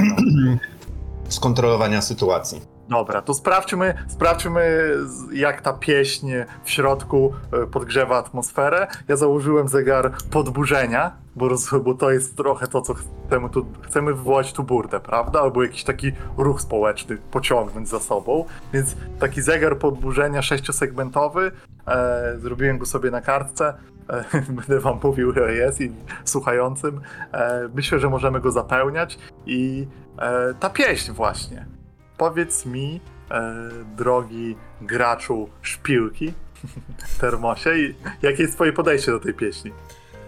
skontrolowania 1.30 2.02
sytuacji. 2.02 2.70
Dobra, 2.91 3.22
to 3.22 3.34
sprawdźmy, 3.34 3.93
sprawdźmy 4.07 4.95
jak 5.34 5.61
ta 5.61 5.73
pieśń 5.73 6.31
w 6.63 6.69
środku 6.69 7.34
e, 7.51 7.68
podgrzewa 7.68 8.18
atmosferę. 8.18 8.88
Ja 9.07 9.15
założyłem 9.15 9.68
zegar 9.68 10.11
podburzenia, 10.31 11.11
bo, 11.35 11.49
roz, 11.49 11.69
bo 11.84 11.93
to 11.93 12.11
jest 12.11 12.38
trochę 12.38 12.68
to, 12.68 12.81
co 12.81 12.93
chcemy 12.93 13.49
tu, 13.49 13.65
chcemy 13.81 14.13
wywołać 14.13 14.53
tu 14.53 14.63
burdę, 14.63 14.99
prawda? 14.99 15.41
Albo 15.41 15.63
jakiś 15.63 15.84
taki 15.84 16.11
ruch 16.38 16.61
społeczny 16.61 17.18
pociągnąć 17.18 17.89
za 17.89 17.99
sobą. 17.99 18.45
Więc 18.73 18.95
taki 19.19 19.41
zegar 19.41 19.77
podburzenia 19.77 20.41
sześciosegmentowy, 20.41 21.51
e, 21.88 22.39
zrobiłem 22.39 22.77
go 22.77 22.85
sobie 22.85 23.11
na 23.11 23.22
kartce. 23.22 23.73
E, 24.09 24.23
będę 24.57 24.80
wam 24.80 24.99
mówił, 25.03 25.31
ile 25.31 25.53
jest 25.53 25.81
i 25.81 25.91
słuchającym. 26.26 27.01
E, 27.34 27.69
myślę, 27.73 27.99
że 27.99 28.09
możemy 28.09 28.39
go 28.39 28.51
zapełniać 28.51 29.19
i 29.45 29.88
e, 30.19 30.53
ta 30.59 30.69
pieśń 30.69 31.11
właśnie. 31.11 31.81
Powiedz 32.22 32.65
mi, 32.65 33.02
e, 33.31 33.53
drogi 33.98 34.56
graczu 34.81 35.49
szpilki, 35.61 36.34
termosie, 37.22 37.77
i 37.77 37.95
jakie 38.22 38.43
jest 38.43 38.56
twoje 38.56 38.73
podejście 38.73 39.11
do 39.11 39.19
tej 39.19 39.34
pieśni? 39.34 39.72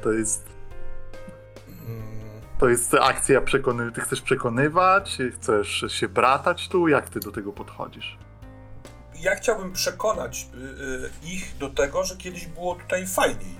To 0.02 0.11
jest, 0.11 0.45
Mm, 1.68 2.41
to 2.60 2.70
jest 2.70 2.94
akcja 2.94 3.41
przekony... 3.41 3.91
Ty 3.91 4.02
chcesz 4.02 4.22
przekonywać? 4.22 5.18
Chcesz 5.34 5.86
się 5.88 6.07
bratać 6.07 6.70
tu? 6.70 6.88
Jak 6.88 7.10
ty 7.10 7.20
do 7.20 7.32
tego 7.32 7.52
podchodzisz? 7.52 8.18
Ja 9.20 9.36
chciałbym 9.36 9.74
przekonać 9.74 10.48
y, 10.53 11.28
y, 11.28 11.34
ich 11.34 11.57
do 11.57 11.70
tego, 11.70 12.03
że 12.03 12.18
kiedyś 12.18 12.48
było 12.48 12.76
tutaj 12.76 13.07
fajniej, 13.07 13.56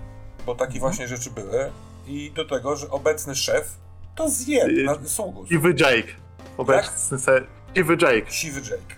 bo 0.46 0.56
takie 0.56 0.80
właśnie 0.80 1.08
rzeczy 1.08 1.32
były 1.32 1.72
i 2.08 2.32
do 2.32 2.46
tego, 2.46 2.76
że 2.76 2.90
obecny 2.90 3.36
szef 3.36 3.78
to 4.16 4.30
zje 4.30 4.68
na 4.84 4.96
sługu. 5.06 5.48
Siwy 5.48 5.76
Jake. 5.80 6.14
Obecny 6.58 7.20
se... 7.20 7.42
Siwy 7.76 7.98
Jake. 8.02 8.32
Siwy 8.32 8.62
Jake. 8.62 8.96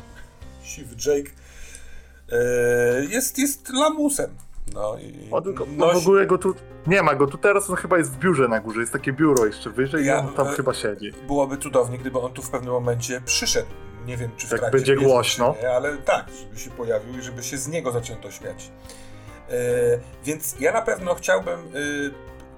Siwy 0.64 0.96
Jake 1.06 1.32
e, 2.32 3.06
jest, 3.06 3.38
jest 3.40 3.70
lamusem. 3.70 4.36
No 4.74 4.98
i 5.00 5.28
O, 5.32 5.42
tylko, 5.42 5.66
no 5.78 5.94
w 5.94 5.98
ogóle 5.98 6.26
go 6.26 6.38
tu... 6.38 6.56
Nie 6.88 7.04
ma 7.04 7.16
go 7.16 7.28
tu 7.28 7.38
teraz, 7.38 7.70
on 7.70 7.76
chyba 7.76 7.98
jest 7.98 8.12
w 8.12 8.18
biurze 8.20 8.48
na 8.48 8.60
górze. 8.60 8.80
Jest 8.80 8.94
takie 8.94 9.14
biuro 9.14 9.46
jeszcze 9.46 9.70
wyżej 9.70 10.06
Ja- 10.06 10.16
i 10.16 10.20
on 10.20 10.34
tam 10.34 10.48
e, 10.48 10.52
chyba 10.52 10.74
siedzi. 10.74 11.12
Byłoby 11.28 11.58
cudownie, 11.58 11.98
gdyby 11.98 12.20
on 12.20 12.34
tu 12.34 12.42
w 12.42 12.50
pewnym 12.50 12.74
momencie 12.74 13.22
przyszedł. 13.26 13.68
Nie 14.06 14.18
wiem, 14.18 14.32
czy 14.38 14.48
w 14.48 14.52
Jak 14.52 14.72
będzie 14.72 14.96
głośno. 14.96 15.56
Nie, 15.62 15.70
ale 15.70 15.98
tak, 15.98 16.26
żeby 16.40 16.60
się 16.60 16.70
pojawił 16.70 17.20
i 17.20 17.22
żeby 17.22 17.44
się 17.44 17.58
z 17.58 17.68
niego 17.68 17.92
zaczęto 17.92 18.32
śmiać. 18.32 18.72
E, 19.50 19.54
więc 20.26 20.56
ja 20.60 20.74
na 20.74 20.82
pewno 20.82 21.16
chciałbym 21.16 21.60
e, 21.60 21.64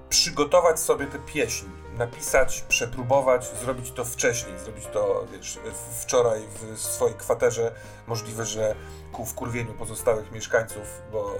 przygotować 0.08 0.80
sobie 0.80 1.06
tę 1.06 1.18
pieśń, 1.34 1.66
napisać, 1.98 2.64
przepróbować, 2.68 3.50
zrobić 3.60 3.90
to 3.90 4.04
wcześniej, 4.04 4.58
zrobić 4.58 4.86
to 4.92 5.26
wiesz, 5.32 5.58
wczoraj 6.00 6.40
w 6.74 6.80
swojej 6.80 7.16
kwaterze. 7.16 7.72
Możliwe, 8.06 8.46
że 8.46 8.74
ku 9.12 9.24
wkurwieniu 9.24 9.74
pozostałych 9.74 10.32
mieszkańców, 10.32 11.02
bo, 11.12 11.34
e, 11.36 11.38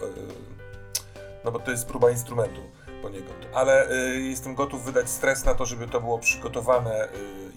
no 1.45 1.53
bo 1.53 1.59
to 1.59 1.71
jest 1.71 1.87
próba 1.87 2.11
instrumentu 2.11 2.61
poniekąd. 3.03 3.47
Ale 3.55 3.91
y, 3.91 4.21
jestem 4.21 4.55
gotów 4.55 4.85
wydać 4.85 5.11
stres 5.11 5.45
na 5.45 5.55
to, 5.55 5.67
żeby 5.67 5.89
to 5.89 6.01
było 6.01 6.19
przygotowane 6.19 7.05
y, 7.05 7.09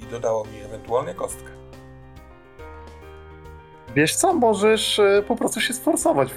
i 0.02 0.06
dodało 0.06 0.46
mi 0.46 0.62
ewentualnie 0.62 1.14
kostkę. 1.14 1.61
Wiesz 3.96 4.16
co, 4.16 4.34
możesz 4.34 5.00
e, 5.00 5.24
po 5.28 5.36
prostu 5.36 5.62
się 5.62 5.74
sforsować. 5.74 6.30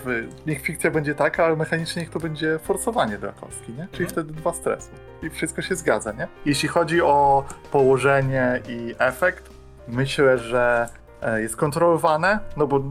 Niech 0.47 0.61
fikcja 0.63 0.91
będzie 0.91 1.15
taka, 1.15 1.45
ale 1.45 1.57
mechanicznie 1.57 2.03
niech 2.03 2.11
to 2.11 2.21
będzie 2.21 2.59
forsowanie 2.59 3.19
dla 3.19 3.33
kostki, 3.33 3.73
nie? 3.73 3.89
Czyli 3.93 4.05
Mhm. 4.05 4.09
wtedy 4.11 4.33
dwa 4.33 4.53
stresu. 4.53 4.91
I 5.23 5.31
wszystko 5.31 5.63
się 5.63 5.77
zgadza, 5.77 6.13
nie? 6.13 6.29
Jeśli 6.47 6.69
chodzi 6.69 7.03
o 7.03 7.45
położenie 7.73 8.61
i 8.69 8.95
efekt, 8.99 9.51
myślę, 9.89 10.39
że 10.39 10.89
e, 11.23 11.41
jest 11.41 11.57
kontrolowane, 11.57 12.39
no 12.57 12.67
bo 12.67 12.77
y, 12.79 12.83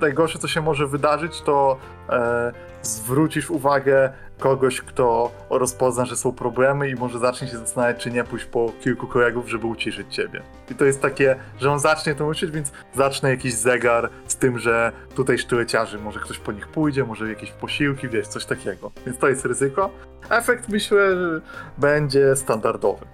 najgorsze, 0.00 0.38
co 0.38 0.48
się 0.48 0.60
może 0.60 0.86
wydarzyć, 0.86 1.40
to 1.42 1.76
e, 2.10 2.52
zwrócisz 2.86 3.50
uwagę 3.50 4.12
kogoś, 4.38 4.80
kto 4.80 5.30
rozpozna, 5.50 6.04
że 6.04 6.16
są 6.16 6.32
problemy 6.32 6.88
i 6.88 6.94
może 6.94 7.18
zacznie 7.18 7.48
się 7.48 7.58
zastanawiać, 7.58 8.02
czy 8.02 8.10
nie 8.10 8.24
pójść 8.24 8.44
po 8.44 8.72
kilku 8.80 9.06
kolegów, 9.06 9.48
żeby 9.48 9.66
uciszyć 9.66 10.14
ciebie. 10.14 10.42
I 10.70 10.74
to 10.74 10.84
jest 10.84 11.02
takie, 11.02 11.36
że 11.60 11.72
on 11.72 11.80
zacznie 11.80 12.14
to 12.14 12.26
uczyć, 12.26 12.50
więc 12.50 12.72
zacznę 12.94 13.30
jakiś 13.30 13.54
zegar 13.54 14.10
z 14.26 14.36
tym, 14.36 14.58
że 14.58 14.92
tutaj 15.14 15.38
sztyleciarzy, 15.38 15.98
może 15.98 16.20
ktoś 16.20 16.38
po 16.38 16.52
nich 16.52 16.68
pójdzie, 16.68 17.04
może 17.04 17.28
jakieś 17.28 17.50
posiłki, 17.50 18.08
wiesz, 18.08 18.28
coś 18.28 18.44
takiego. 18.44 18.92
Więc 19.06 19.18
to 19.18 19.28
jest 19.28 19.44
ryzyko. 19.44 19.90
Efekt 20.30 20.68
myślę, 20.68 21.16
że 21.16 21.40
będzie 21.78 22.36
standardowy. 22.36 23.06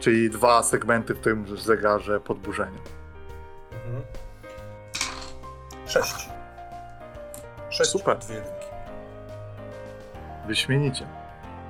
Czyli 0.00 0.30
dwa 0.30 0.62
segmenty 0.62 1.14
w 1.14 1.20
tym 1.20 1.56
zegarze 1.56 2.20
podburzenia. 2.20 2.78
Mhm. 3.86 4.02
Sześć. 5.86 6.28
Sześć 7.70 7.90
Super. 7.90 8.18
dwie. 8.18 8.53
Wyśmienicie. 10.46 11.06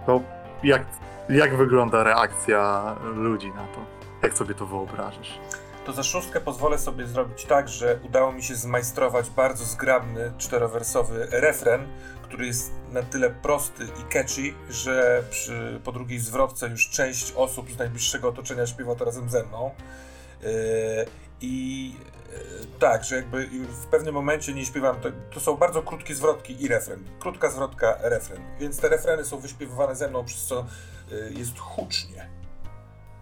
To 0.07 0.21
jak, 0.63 0.87
jak 1.29 1.57
wygląda 1.57 2.03
reakcja 2.03 2.95
ludzi 3.15 3.49
na 3.49 3.67
to? 3.67 3.85
Jak 4.23 4.39
sobie 4.39 4.55
to 4.55 4.67
wyobrażasz? 4.67 5.39
To 5.85 5.93
za 5.93 6.03
szóstkę 6.03 6.41
pozwolę 6.41 6.79
sobie 6.79 7.07
zrobić 7.07 7.45
tak, 7.45 7.69
że 7.69 7.99
udało 8.03 8.33
mi 8.33 8.43
się 8.43 8.55
zmajstrować 8.55 9.31
bardzo 9.31 9.65
zgrabny, 9.65 10.33
czterowersowy 10.39 11.27
refren, 11.31 11.87
który 12.23 12.47
jest 12.47 12.73
na 12.93 13.03
tyle 13.03 13.31
prosty 13.31 13.85
i 13.85 14.13
catchy, 14.13 14.55
że 14.71 15.23
przy, 15.31 15.81
po 15.85 15.93
drugiej 15.93 16.19
zwrotce 16.19 16.69
już 16.69 16.91
część 16.91 17.33
osób 17.37 17.71
z 17.71 17.79
najbliższego 17.79 18.29
otoczenia 18.29 18.67
śpiewa 18.67 18.95
to 18.95 19.05
razem 19.05 19.31
ze 19.31 19.45
mną. 19.45 19.71
Yy, 20.43 20.49
I 21.41 21.97
tak, 22.79 23.05
że 23.05 23.17
jakby 23.17 23.47
w 23.69 23.87
pewnym 23.87 24.15
momencie 24.15 24.55
nie 24.55 24.67
śpiewam, 24.67 25.01
to, 25.01 25.09
to 25.31 25.41
są 25.41 25.57
bardzo 25.57 25.83
krótkie 25.83 26.15
zwrotki 26.15 26.63
i 26.63 26.69
refren. 26.69 27.05
Krótka 27.19 27.51
zwrotka, 27.51 27.99
refren. 28.03 28.39
Więc 28.61 28.81
te 28.81 28.89
refreny 28.89 29.25
są 29.25 29.39
wyśpiewywane 29.39 29.97
ze 29.97 30.09
mną, 30.09 30.25
przez 30.25 30.45
co 30.45 30.67
yy, 31.11 31.33
jest 31.33 31.59
hucznie. 31.59 32.29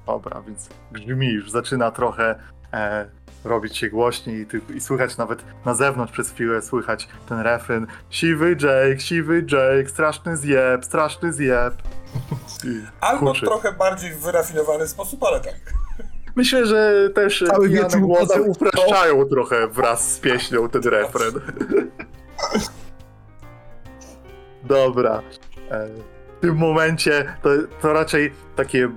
Dobra, 0.06 0.42
więc 0.42 0.68
grzmi 0.92 1.28
już, 1.28 1.50
zaczyna 1.50 1.90
trochę 1.90 2.38
e, 2.72 3.06
robić 3.44 3.76
się 3.76 3.90
głośniej 3.90 4.40
i, 4.40 4.46
ty, 4.46 4.60
i 4.74 4.80
słychać 4.80 5.16
nawet 5.16 5.44
na 5.64 5.74
zewnątrz 5.74 6.12
przez 6.12 6.30
chwilę 6.30 6.62
słychać 6.62 7.08
ten 7.28 7.40
refren 7.40 7.86
Siwy 8.10 8.50
Jake, 8.50 9.00
siwy 9.00 9.44
Jake, 9.52 9.88
straszny 9.88 10.36
zjeb, 10.36 10.84
straszny 10.84 11.32
zjeb. 11.32 11.74
Albo 13.00 13.32
trochę 13.32 13.72
bardziej 13.72 14.12
w 14.12 14.20
wyrafinowany 14.20 14.88
sposób, 14.88 15.24
ale 15.24 15.40
tak. 15.40 15.74
Myślę, 16.36 16.66
że 16.66 17.10
też 17.14 17.44
Cały 17.48 17.68
pijane 17.68 18.00
głosy 18.00 18.26
podał- 18.26 18.50
upraszczają 18.50 19.24
trochę 19.24 19.68
wraz 19.68 20.12
z 20.14 20.18
pieśnią 20.20 20.68
ten 20.68 20.82
refren. 20.82 21.32
Dobra. 24.64 25.22
E, 25.70 25.88
W 26.38 26.40
tym 26.40 26.56
momencie 26.56 27.36
to, 27.42 27.48
to 27.80 27.92
raczej 27.92 28.32
takie 28.56 28.88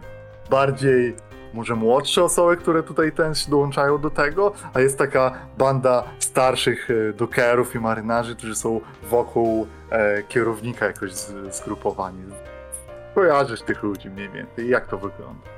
bardziej 0.50 1.16
może 1.54 1.76
młodsze 1.76 2.24
osoby, 2.24 2.58
które 2.58 2.84
tutaj 2.84 3.12
też 3.12 3.46
dołączają 3.46 3.98
do 3.98 4.10
tego, 4.10 4.54
a 4.74 4.80
jest 4.80 4.98
taka 4.98 5.32
banda 5.58 6.04
starszych 6.20 6.90
e, 6.92 7.14
dokerów 7.14 7.76
i 7.76 7.80
marynarzy, 7.80 8.36
którzy 8.36 8.56
są 8.56 8.82
wokół 9.10 9.68
e, 9.90 10.24
kierownika 10.24 10.86
jakoś 10.86 11.14
z, 11.14 11.56
zgrupowani. 11.56 12.24
Kojarzysz 13.16 13.62
tych 13.62 13.84
ludzi 13.84 14.10
mniej 14.10 14.30
więcej. 14.30 14.70
Jak 14.70 14.88
to 14.88 14.98
wygląda? 14.98 15.55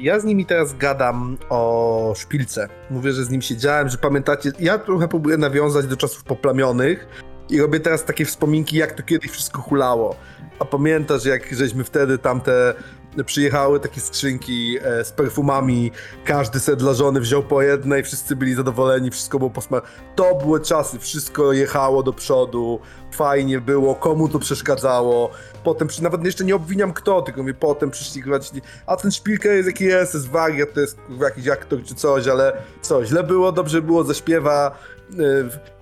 Ja 0.00 0.20
z 0.20 0.24
nimi 0.24 0.46
teraz 0.46 0.76
gadam 0.76 1.36
o 1.48 2.12
szpilce. 2.16 2.68
Mówię, 2.90 3.12
że 3.12 3.24
z 3.24 3.30
nim 3.30 3.42
siedziałem, 3.42 3.88
że 3.88 3.98
pamiętacie. 3.98 4.52
Ja 4.60 4.78
trochę 4.78 5.08
próbuję 5.08 5.36
nawiązać 5.36 5.86
do 5.86 5.96
czasów 5.96 6.24
poplamionych 6.24 7.08
i 7.50 7.60
robię 7.60 7.80
teraz 7.80 8.04
takie 8.04 8.24
wspominki, 8.24 8.76
jak 8.76 8.92
to 8.92 9.02
kiedyś 9.02 9.30
wszystko 9.30 9.62
hulało. 9.62 10.16
A 10.58 10.64
pamiętasz, 10.64 11.24
jak 11.24 11.54
żeśmy 11.54 11.84
wtedy 11.84 12.18
tamte 12.18 12.74
przyjechały 13.24 13.80
takie 13.80 14.00
skrzynki 14.00 14.78
e, 14.82 15.04
z 15.04 15.12
perfumami, 15.12 15.92
każdy 16.24 16.60
set 16.60 16.78
dla 16.78 16.94
żony 16.94 17.20
wziął 17.20 17.42
po 17.42 17.62
jednej, 17.62 18.02
wszyscy 18.02 18.36
byli 18.36 18.54
zadowoleni, 18.54 19.10
wszystko 19.10 19.38
było 19.38 19.50
posma. 19.50 19.82
To 20.16 20.34
były 20.34 20.60
czasy, 20.60 20.98
wszystko 20.98 21.52
jechało 21.52 22.02
do 22.02 22.12
przodu, 22.12 22.80
fajnie 23.12 23.60
było, 23.60 23.94
komu 23.94 24.28
to 24.28 24.38
przeszkadzało. 24.38 25.30
Potem, 25.64 25.88
nawet 26.02 26.24
jeszcze 26.24 26.44
nie 26.44 26.56
obwiniam 26.56 26.92
kto, 26.92 27.22
tylko 27.22 27.40
mówię, 27.40 27.54
potem 27.54 27.90
przyszli 27.90 28.22
grać, 28.22 28.50
a 28.86 28.96
ten 28.96 29.10
szpilka 29.10 29.48
jest 29.48 29.66
jaki 29.66 29.84
jest, 29.84 30.14
jest 30.14 30.28
wariat, 30.28 30.72
to 30.74 30.80
jest 30.80 30.98
jakiś 31.20 31.48
aktor 31.48 31.82
czy 31.84 31.94
coś, 31.94 32.28
ale 32.28 32.52
co, 32.82 33.04
źle 33.04 33.22
było, 33.22 33.52
dobrze 33.52 33.82
było, 33.82 34.04
zaśpiewa, 34.04 34.78
y, 35.12 35.80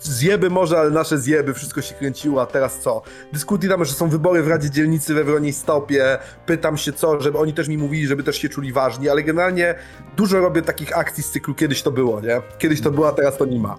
zjeby 0.00 0.50
może, 0.50 0.78
ale 0.78 0.90
nasze 0.90 1.18
zjeby, 1.18 1.54
wszystko 1.54 1.82
się 1.82 1.94
kręciło, 1.94 2.42
a 2.42 2.46
teraz 2.46 2.78
co? 2.78 3.02
Dyskutuję 3.32 3.70
tam, 3.72 3.84
że 3.84 3.92
są 3.92 4.08
wybory 4.08 4.42
w 4.42 4.48
Radzie 4.48 4.70
Dzielnicy 4.70 5.14
we 5.14 5.24
Wroniej 5.24 5.52
Stopie, 5.52 6.18
pytam 6.46 6.76
się 6.76 6.92
co, 6.92 7.20
żeby 7.20 7.38
oni 7.38 7.54
też 7.54 7.68
mi 7.68 7.78
mówili, 7.78 8.06
żeby 8.06 8.22
też 8.22 8.36
się 8.36 8.48
czuli 8.48 8.72
ważni, 8.72 9.08
ale 9.08 9.22
generalnie 9.22 9.74
dużo 10.16 10.40
robię 10.40 10.62
takich 10.62 10.98
akcji 10.98 11.22
z 11.22 11.30
cyklu 11.30 11.54
kiedyś 11.54 11.82
to 11.82 11.90
było, 11.90 12.20
nie? 12.20 12.42
Kiedyś 12.58 12.80
to 12.80 12.90
było, 12.90 13.08
a 13.08 13.12
teraz 13.12 13.36
to 13.36 13.44
nie 13.44 13.58
ma. 13.58 13.76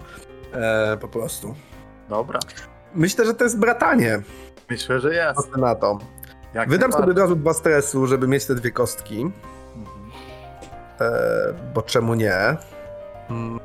E, 0.52 0.96
po 1.00 1.08
prostu. 1.08 1.54
Dobra. 2.08 2.38
Myślę, 2.94 3.26
że 3.26 3.34
to 3.34 3.44
jest 3.44 3.58
bratanie. 3.58 4.22
Myślę, 4.70 5.00
że 5.00 5.14
jest. 5.14 5.56
Na 5.56 5.74
to. 5.74 5.98
Jak 6.54 6.68
Wydam 6.68 6.92
sobie 6.92 7.12
od 7.12 7.18
razu 7.18 7.36
dwa 7.36 7.52
stresu, 7.54 8.06
żeby 8.06 8.28
mieć 8.28 8.44
te 8.46 8.54
dwie 8.54 8.70
kostki, 8.70 9.20
Mhm. 9.76 10.10
e, 11.00 11.72
bo 11.74 11.82
czemu 11.82 12.14
nie? 12.14 12.34
Mm. 13.30 13.60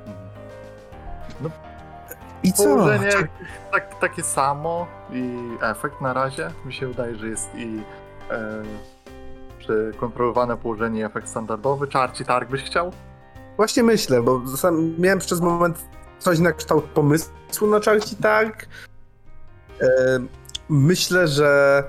I 2.44 2.54
co? 2.54 2.64
Położenie 2.64 3.12
tak, 3.72 4.00
takie 4.00 4.24
samo 4.24 4.88
i 5.12 5.40
efekt 5.62 6.02
na 6.02 6.14
razie 6.14 6.52
mi 6.66 6.74
się 6.74 6.88
wydaje, 6.88 7.16
że 7.16 7.28
jest 7.28 7.50
i 7.56 7.82
e, 8.32 8.64
czy 9.60 9.92
kontrolowane 10.00 10.58
położenie 10.58 11.00
i 11.00 11.04
efekt 11.04 11.28
standardowy. 11.28 11.88
Czarci 11.88 12.26
targ 12.26 12.50
byś 12.50 12.64
chciał? 12.64 12.92
Właśnie 13.58 13.84
myślę, 13.84 14.22
bo 14.22 14.48
sam 14.48 14.96
miałem 15.00 15.20
przez 15.20 15.42
moment 15.42 15.86
coś 16.20 16.40
na 16.40 16.52
kształt 16.52 16.86
pomysłu 16.86 17.68
na 17.70 17.80
Czarci 17.80 18.16
Targ. 18.16 18.68
E, 19.82 19.88
myślę, 20.70 21.28
że 21.28 21.84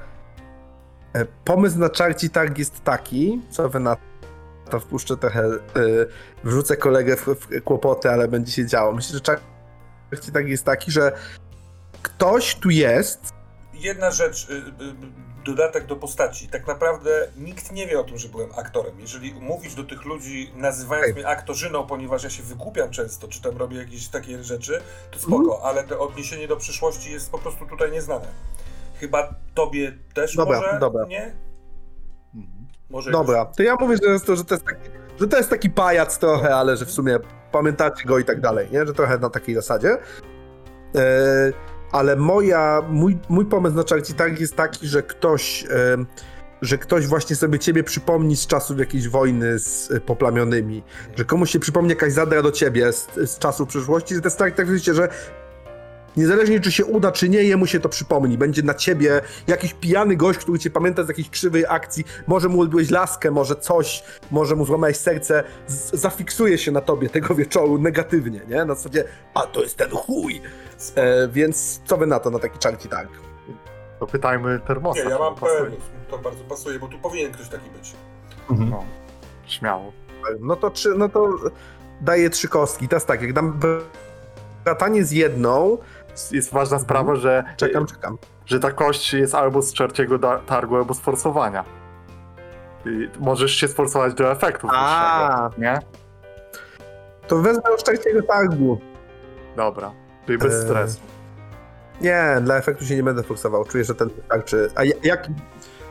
e, 1.13 1.27
pomysł 1.45 1.79
na 1.79 1.89
Czarci 1.91 2.31
Targ 2.31 2.59
jest 2.59 2.85
taki, 2.85 3.43
co 3.51 3.69
wy 3.69 3.81
na 3.81 3.97
to 4.71 4.81
wpuszczę 4.81 5.17
trochę, 5.17 5.45
e, 5.45 5.51
wrzucę 6.45 6.77
kolegę 6.77 7.17
w, 7.17 7.27
w 7.27 7.63
kłopoty, 7.63 8.11
ale 8.11 8.29
będzie 8.29 8.53
się 8.53 8.67
działo. 8.67 8.93
Myślę, 8.93 9.15
że 9.15 9.21
Czarci 9.21 9.45
Targ 10.33 10.47
jest 10.47 10.65
taki, 10.65 10.91
że 10.91 11.13
ktoś 12.03 12.55
tu 12.55 12.71
jest, 12.71 13.37
Jedna 13.81 14.11
rzecz, 14.11 14.51
y, 14.51 14.55
y, 14.55 14.63
dodatek 15.45 15.87
do 15.87 15.97
postaci. 15.97 16.49
Tak 16.49 16.67
naprawdę 16.67 17.29
nikt 17.37 17.73
nie 17.73 17.87
wie 17.87 18.01
o 18.01 18.05
tym, 18.05 18.19
że 18.19 18.29
byłem 18.29 18.51
aktorem. 18.57 19.01
Jeżeli 19.01 19.35
mówisz 19.35 19.75
do 19.75 19.85
tych 19.85 20.05
ludzi, 20.05 20.53
nazywając 20.55 21.09
Ej. 21.09 21.15
mnie 21.15 21.27
aktorzyną, 21.29 21.87
ponieważ 21.87 22.25
ja 22.25 22.31
się 22.31 22.43
wygłupiam 22.43 22.91
często, 22.91 23.29
czy 23.29 23.43
tam 23.43 23.57
robię 23.57 23.77
jakieś 23.77 24.09
takie 24.09 24.45
rzeczy, 24.45 24.81
to 25.11 25.19
spoko, 25.19 25.63
ale 25.65 25.85
to 25.85 26.01
odniesienie 26.01 26.49
do 26.49 26.57
przyszłości 26.57 27.13
jest 27.13 27.31
po 27.31 27.39
prostu 27.39 27.67
tutaj 27.67 27.93
nieznane. 27.93 28.27
Chyba 29.01 29.35
tobie 29.55 29.93
też 30.15 30.37
Dobra, 30.37 30.61
może? 30.61 30.79
dobra. 30.81 31.05
Nie? 31.07 31.37
Mhm. 32.35 32.67
Może 32.91 33.11
Dobra, 33.11 33.45
to 33.45 33.63
ja 33.63 33.77
mówię, 33.81 33.97
że, 33.97 34.21
to, 34.21 34.37
że, 34.37 34.45
to 34.45 34.55
jest 34.55 34.67
taki, 34.67 34.81
że 35.21 35.29
to 35.29 35.37
jest 35.37 35.51
taki 35.51 35.71
pajac 35.71 36.19
trochę, 36.19 36.55
ale 36.55 36.77
że 36.77 36.87
w 36.87 36.91
sumie 36.91 37.19
pamiętacie 37.53 38.05
go 38.05 38.19
i 38.19 38.25
tak 38.25 38.41
dalej, 38.41 38.69
nie? 38.73 38.87
Że 38.87 38.93
trochę 38.93 39.19
na 39.19 39.31
takiej 39.31 39.55
zasadzie. 39.55 39.99
E, 40.95 41.53
ale 41.93 42.17
moja, 42.17 42.83
mój, 42.89 43.19
mój 43.29 43.45
pomysł 43.45 43.77
na 43.77 43.83
Charity 43.91 44.15
Targ 44.15 44.41
jest 44.41 44.57
taki, 44.57 44.87
że 44.87 45.03
ktoś, 45.03 45.65
e, 45.65 45.97
że 46.63 46.79
ktoś 46.79 47.07
właśnie 47.07 47.37
sobie 47.37 47.59
ciebie 47.59 47.85
przypomni 47.85 48.37
z 48.37 48.47
czasów 48.47 48.79
jakiejś 48.79 49.09
wojny 49.09 49.59
z 49.59 49.91
e, 49.91 50.01
poplamionymi, 50.01 50.83
że 51.17 51.25
komuś 51.25 51.51
się 51.51 51.59
przypomni 51.59 51.91
jakaś 51.91 52.13
zadra 52.13 52.43
do 52.43 52.53
ciebie 52.53 52.93
z, 52.93 53.09
z 53.15 53.39
czasów 53.39 53.69
przyszłości, 53.69 54.15
że 54.15 54.21
jest 54.25 54.39
tak, 54.39 54.67
wiecie, 54.67 54.95
że 54.95 55.09
Niezależnie 56.17 56.61
czy 56.61 56.73
się 56.73 56.85
uda, 56.85 57.13
czy 57.13 57.29
nie, 57.29 57.43
jemu 57.43 57.67
się 57.67 57.81
to 57.81 57.89
przypomni. 57.89 58.39
Będzie 58.39 58.63
na 58.63 58.75
ciebie 58.75 59.21
jakiś 59.47 59.75
pijany 59.75 60.17
gość, 60.17 60.39
który 60.39 60.59
cię 60.59 60.71
pamięta 60.71 61.05
z 61.05 61.09
jakiejś 61.09 61.31
krzywej 61.31 61.65
akcji. 61.69 62.05
Może 62.27 62.49
mu 62.49 62.61
odbyłeś 62.61 62.91
laskę, 62.91 63.31
może 63.31 63.57
coś, 63.57 64.05
może 64.31 64.57
mu 64.57 64.67
złamałeś 64.67 64.97
serce. 64.97 65.45
Z 65.67 66.01
zafiksuje 66.01 66.59
się 66.59 66.73
na 66.73 66.81
tobie 66.81 67.09
tego 67.09 67.35
wieczoru 67.35 67.79
negatywnie, 67.79 68.41
nie? 68.49 68.65
Na 68.65 68.75
zasadzie, 68.75 69.05
a 69.35 69.41
to 69.43 69.63
jest 69.63 69.77
ten 69.77 69.91
chuj. 69.91 70.41
E, 70.95 71.29
więc 71.29 71.81
co 71.85 71.97
wy 71.97 72.07
na 72.07 72.21
to, 72.21 72.31
na 72.31 72.39
taki 72.39 72.59
czarci 72.59 72.89
tak? 72.89 73.09
To 74.01 74.07
pytajmy 74.07 74.61
termosa. 74.67 75.05
Nie, 75.05 75.11
ja 75.11 75.19
mam 75.19 75.35
pełen. 75.35 75.73
To 76.11 76.19
bardzo 76.19 76.45
pasuje, 76.45 76.79
bo 76.79 76.89
tu 76.89 76.99
powinien 76.99 77.33
ktoś 77.33 77.49
taki 77.49 77.71
być. 77.71 77.93
Mhm. 78.51 78.71
No, 78.71 78.85
śmiało. 79.47 79.93
No 80.41 80.57
to, 80.57 80.71
trzy, 80.71 80.95
no 80.97 81.09
to 81.09 81.35
daję 82.01 82.31
trzy 82.31 82.49
kostki. 82.49 82.89
Teraz 82.89 83.07
tak, 83.07 83.23
jak 83.23 83.33
dam 83.33 83.61
bratanie 84.65 85.05
z 85.05 85.13
jedną, 85.13 85.79
Jest 86.33 86.53
ważna 86.53 86.79
sprawa, 86.79 87.15
że, 87.17 87.45
czekam, 87.57 87.87
czekam. 87.87 88.19
że 88.47 88.61
ta 88.61 88.73
kość 88.73 89.13
jest 89.15 89.35
albo 89.35 89.63
z 89.63 89.73
czarciego 89.73 90.19
da- 90.19 90.39
targu, 90.39 90.77
albo 90.77 90.95
z 90.95 91.01
forsowania. 91.01 91.65
I 92.87 93.09
możesz 93.21 93.53
się 93.53 93.69
sforsować 93.69 94.15
do 94.15 94.31
efektów 94.33 94.71
A. 94.75 95.51
nie? 95.59 95.79
To 97.27 97.39
wezmę 97.39 97.63
już 97.73 97.83
czarciego 97.83 98.23
targu. 98.23 98.79
Dobra. 99.57 99.93
Czyli 100.27 100.39
bez 100.39 100.55
Eee. 100.55 100.63
stresu. 100.63 100.99
Nie, 102.01 102.37
dla 102.43 102.57
efektu 102.57 102.85
się 102.85 102.97
nie 102.97 103.03
będę 103.03 103.23
forsował. 103.23 103.65
Czuję, 103.65 103.85
że 103.85 103.95
ten 103.95 104.09
wystarczy. 104.09 104.71
A, 104.75 104.85
ja- 104.85 104.95
jak, 105.03 105.29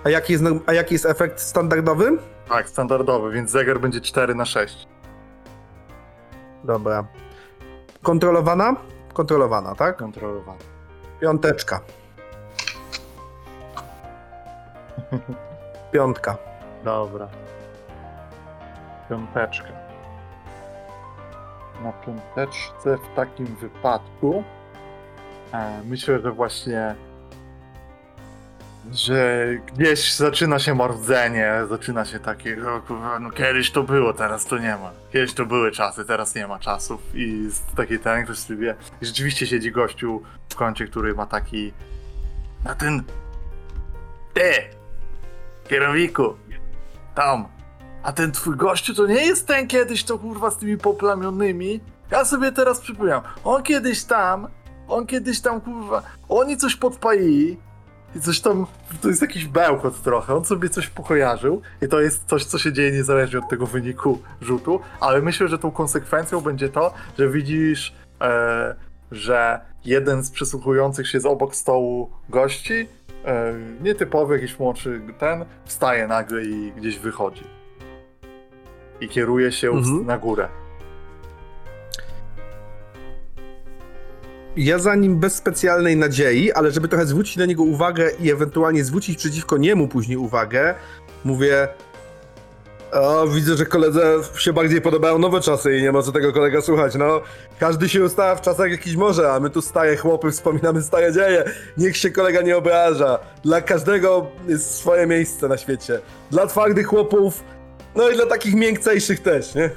a, 0.03 0.09
jaki 0.09 0.33
jest, 0.33 0.45
a 0.65 0.73
jaki 0.73 0.93
jest 0.95 1.05
efekt 1.05 1.39
standardowy? 1.39 2.17
Tak, 2.49 2.69
standardowy, 2.69 3.31
więc 3.31 3.51
zegar 3.51 3.79
będzie 3.79 4.01
4 4.01 4.35
na 4.35 4.45
6. 4.45 4.87
Dobra. 6.63 7.05
Kontrolowana? 8.03 8.75
Kontrolowana, 9.15 9.75
tak? 9.75 9.97
Kontrolowany. 9.97 10.59
Piąteczka. 11.19 11.79
Piątka. 15.91 16.37
Dobra. 16.83 17.27
Piąteczka. 19.09 19.69
Na 21.83 21.91
piąteczce 21.91 22.97
w 22.97 23.15
takim 23.15 23.45
wypadku 23.45 24.43
e, 25.53 25.81
myślę, 25.85 26.19
że 26.19 26.31
właśnie 26.31 26.95
że 28.93 29.47
gdzieś 29.73 30.15
zaczyna 30.15 30.59
się 30.59 30.75
marudzenie, 30.75 31.53
zaczyna 31.69 32.05
się 32.05 32.19
takie, 32.19 32.57
no 33.19 33.31
kiedyś 33.31 33.71
to 33.71 33.83
było, 33.83 34.13
teraz 34.13 34.45
to 34.45 34.57
nie 34.57 34.77
ma. 34.77 34.91
Kiedyś 35.13 35.33
to 35.33 35.45
były 35.45 35.71
czasy, 35.71 36.05
teraz 36.05 36.35
nie 36.35 36.47
ma 36.47 36.59
czasów 36.59 37.01
i 37.13 37.43
jest 37.43 37.63
taki 37.75 37.99
ten, 37.99 38.23
ktoś 38.23 38.37
sobie. 38.37 38.75
I 39.01 39.05
rzeczywiście 39.05 39.47
siedzi 39.47 39.71
gościu 39.71 40.21
w 40.49 40.55
kącie, 40.55 40.87
który 40.87 41.13
ma 41.13 41.25
taki 41.25 41.73
na 42.63 42.75
ten 42.75 43.03
ty, 44.33 44.51
kierowniku, 45.69 46.35
tam. 47.15 47.45
A 48.03 48.11
ten 48.11 48.31
twój 48.31 48.55
gościu 48.55 48.93
to 48.93 49.07
nie 49.07 49.25
jest 49.25 49.47
ten 49.47 49.67
kiedyś, 49.67 50.03
to 50.03 50.19
kurwa 50.19 50.51
z 50.51 50.57
tymi 50.57 50.77
poplamionymi. 50.77 51.79
Ja 52.11 52.25
sobie 52.25 52.51
teraz 52.51 52.79
przypominam, 52.79 53.21
on 53.43 53.63
kiedyś 53.63 54.03
tam, 54.03 54.47
on 54.87 55.07
kiedyś 55.07 55.41
tam 55.41 55.61
kurwa, 55.61 56.03
oni 56.29 56.57
coś 56.57 56.75
podpalili 56.75 57.57
i 58.15 58.19
coś 58.19 58.39
tam, 58.39 58.65
to 59.01 59.07
jest 59.07 59.21
jakiś 59.21 59.45
bełkot 59.45 60.01
trochę, 60.01 60.35
on 60.35 60.45
sobie 60.45 60.69
coś 60.69 60.87
pokojarzył 60.87 61.61
i 61.81 61.87
to 61.87 62.01
jest 62.01 62.25
coś, 62.25 62.45
co 62.45 62.57
się 62.57 62.73
dzieje 62.73 62.91
niezależnie 62.91 63.39
od 63.39 63.49
tego 63.49 63.65
wyniku 63.67 64.19
rzutu, 64.41 64.79
ale 64.99 65.21
myślę, 65.21 65.47
że 65.47 65.57
tą 65.59 65.71
konsekwencją 65.71 66.41
będzie 66.41 66.69
to, 66.69 66.93
że 67.19 67.29
widzisz, 67.29 67.95
e, 68.21 68.75
że 69.11 69.59
jeden 69.85 70.23
z 70.23 70.31
przysłuchujących 70.31 71.07
się 71.07 71.19
z 71.19 71.25
obok 71.25 71.55
stołu 71.55 72.09
gości 72.29 72.87
e, 73.25 73.53
nietypowy, 73.81 74.35
jakiś 74.35 74.59
młodszy 74.59 75.01
ten, 75.19 75.45
wstaje 75.65 76.07
nagle 76.07 76.43
i 76.43 76.71
gdzieś 76.77 76.99
wychodzi. 76.99 77.43
I 79.01 79.07
kieruje 79.07 79.51
się 79.51 79.69
Mhm. 79.69 80.05
na 80.05 80.17
górę. 80.17 80.47
Ja 84.57 84.79
za 84.79 84.95
nim 84.95 85.19
bez 85.19 85.35
specjalnej 85.35 85.97
nadziei, 85.97 86.51
ale 86.51 86.71
żeby 86.71 86.87
trochę 86.87 87.05
zwrócić 87.05 87.37
na 87.37 87.45
niego 87.45 87.63
uwagę 87.63 88.11
i 88.19 88.31
ewentualnie 88.31 88.83
zwrócić 88.83 89.17
przeciwko 89.17 89.57
niemu 89.57 89.87
później 89.87 90.17
uwagę, 90.17 90.75
mówię. 91.23 91.67
O, 92.91 93.27
widzę, 93.27 93.55
że 93.57 93.65
koledze 93.65 94.13
się 94.37 94.53
bardziej 94.53 94.81
podobają 94.81 95.19
nowe 95.19 95.41
czasy 95.41 95.77
i 95.77 95.81
nie 95.81 95.91
ma 95.91 96.01
co 96.01 96.11
tego 96.11 96.33
kolega 96.33 96.61
słuchać. 96.61 96.95
No, 96.95 97.21
każdy 97.59 97.89
się 97.89 98.03
ustala 98.03 98.35
w 98.35 98.41
czasach 98.41 98.71
jakiś 98.71 98.95
może, 98.95 99.31
a 99.31 99.39
my 99.39 99.49
tu 99.49 99.61
stare 99.61 99.97
chłopy 99.97 100.31
wspominamy 100.31 100.81
stare 100.81 101.13
dzieje. 101.13 101.43
Niech 101.77 101.97
się 101.97 102.09
kolega 102.11 102.41
nie 102.41 102.57
obraża. 102.57 103.19
Dla 103.43 103.61
każdego 103.61 104.27
jest 104.47 104.75
swoje 104.75 105.07
miejsce 105.07 105.47
na 105.47 105.57
świecie. 105.57 105.99
Dla 106.31 106.47
twardych 106.47 106.87
chłopów, 106.87 107.43
no 107.95 108.09
i 108.09 108.15
dla 108.15 108.25
takich 108.25 108.55
miękcejszych 108.55 109.19
też, 109.19 109.55
nie? 109.55 109.69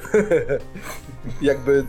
Jakby 1.50 1.84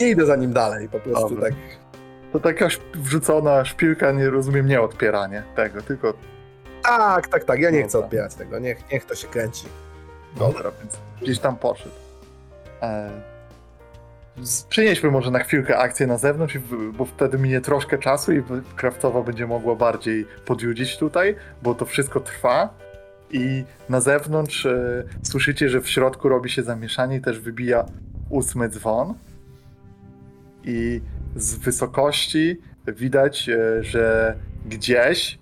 nie 0.00 0.08
idę 0.08 0.26
za 0.26 0.36
nim 0.36 0.52
dalej, 0.52 0.88
po 0.88 1.00
prostu 1.00 1.28
Dobra. 1.28 1.50
tak. 1.50 1.85
To 2.32 2.40
taka 2.40 2.68
wrzucona 2.94 3.64
szpilka, 3.64 4.12
nie 4.12 4.30
rozumiem, 4.30 4.66
nie 4.66 4.80
odpieranie 4.80 5.42
tego, 5.56 5.82
tylko 5.82 6.14
Tak, 6.82 7.28
tak, 7.28 7.44
tak. 7.44 7.60
Ja 7.60 7.70
nie 7.70 7.82
chcę 7.82 7.92
Dobra. 7.92 8.06
odbierać 8.06 8.34
tego. 8.34 8.58
Niech, 8.58 8.90
niech 8.92 9.04
to 9.04 9.14
się 9.14 9.28
kręci. 9.28 9.66
Dobra, 10.38 10.70
więc 10.80 10.98
gdzieś 11.22 11.38
tam 11.38 11.56
poszedł. 11.56 11.94
E, 12.82 13.10
Przenieśmy 14.68 15.10
może 15.10 15.30
na 15.30 15.38
chwilkę 15.38 15.78
akcję 15.78 16.06
na 16.06 16.18
zewnątrz, 16.18 16.58
bo 16.98 17.04
wtedy 17.04 17.38
minie 17.38 17.60
troszkę 17.60 17.98
czasu 17.98 18.32
i 18.32 18.42
Krawcowa 18.76 19.22
będzie 19.22 19.46
mogła 19.46 19.74
bardziej 19.74 20.26
podjudzić 20.44 20.98
tutaj, 20.98 21.36
bo 21.62 21.74
to 21.74 21.84
wszystko 21.84 22.20
trwa. 22.20 22.74
I 23.30 23.64
na 23.88 24.00
zewnątrz 24.00 24.66
e, 24.66 25.02
słyszycie, 25.22 25.68
że 25.68 25.80
w 25.80 25.88
środku 25.88 26.28
robi 26.28 26.50
się 26.50 26.62
zamieszanie 26.62 27.16
i 27.16 27.20
też 27.20 27.40
wybija 27.40 27.84
ósmy 28.30 28.68
dzwon. 28.68 29.14
I 30.64 31.00
z 31.36 31.54
wysokości 31.54 32.60
widać, 32.86 33.48
e, 33.48 33.82
że 33.84 34.36
gdzieś 34.66 35.38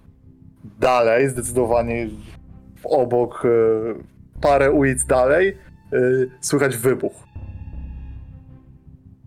dalej, 0.80 1.28
zdecydowanie 1.28 2.08
obok, 2.84 3.42
e, 3.44 3.48
parę 4.40 4.70
ulic 4.70 5.06
dalej, 5.06 5.58
y, 5.92 6.30
słychać 6.40 6.76
wybuch. 6.76 7.12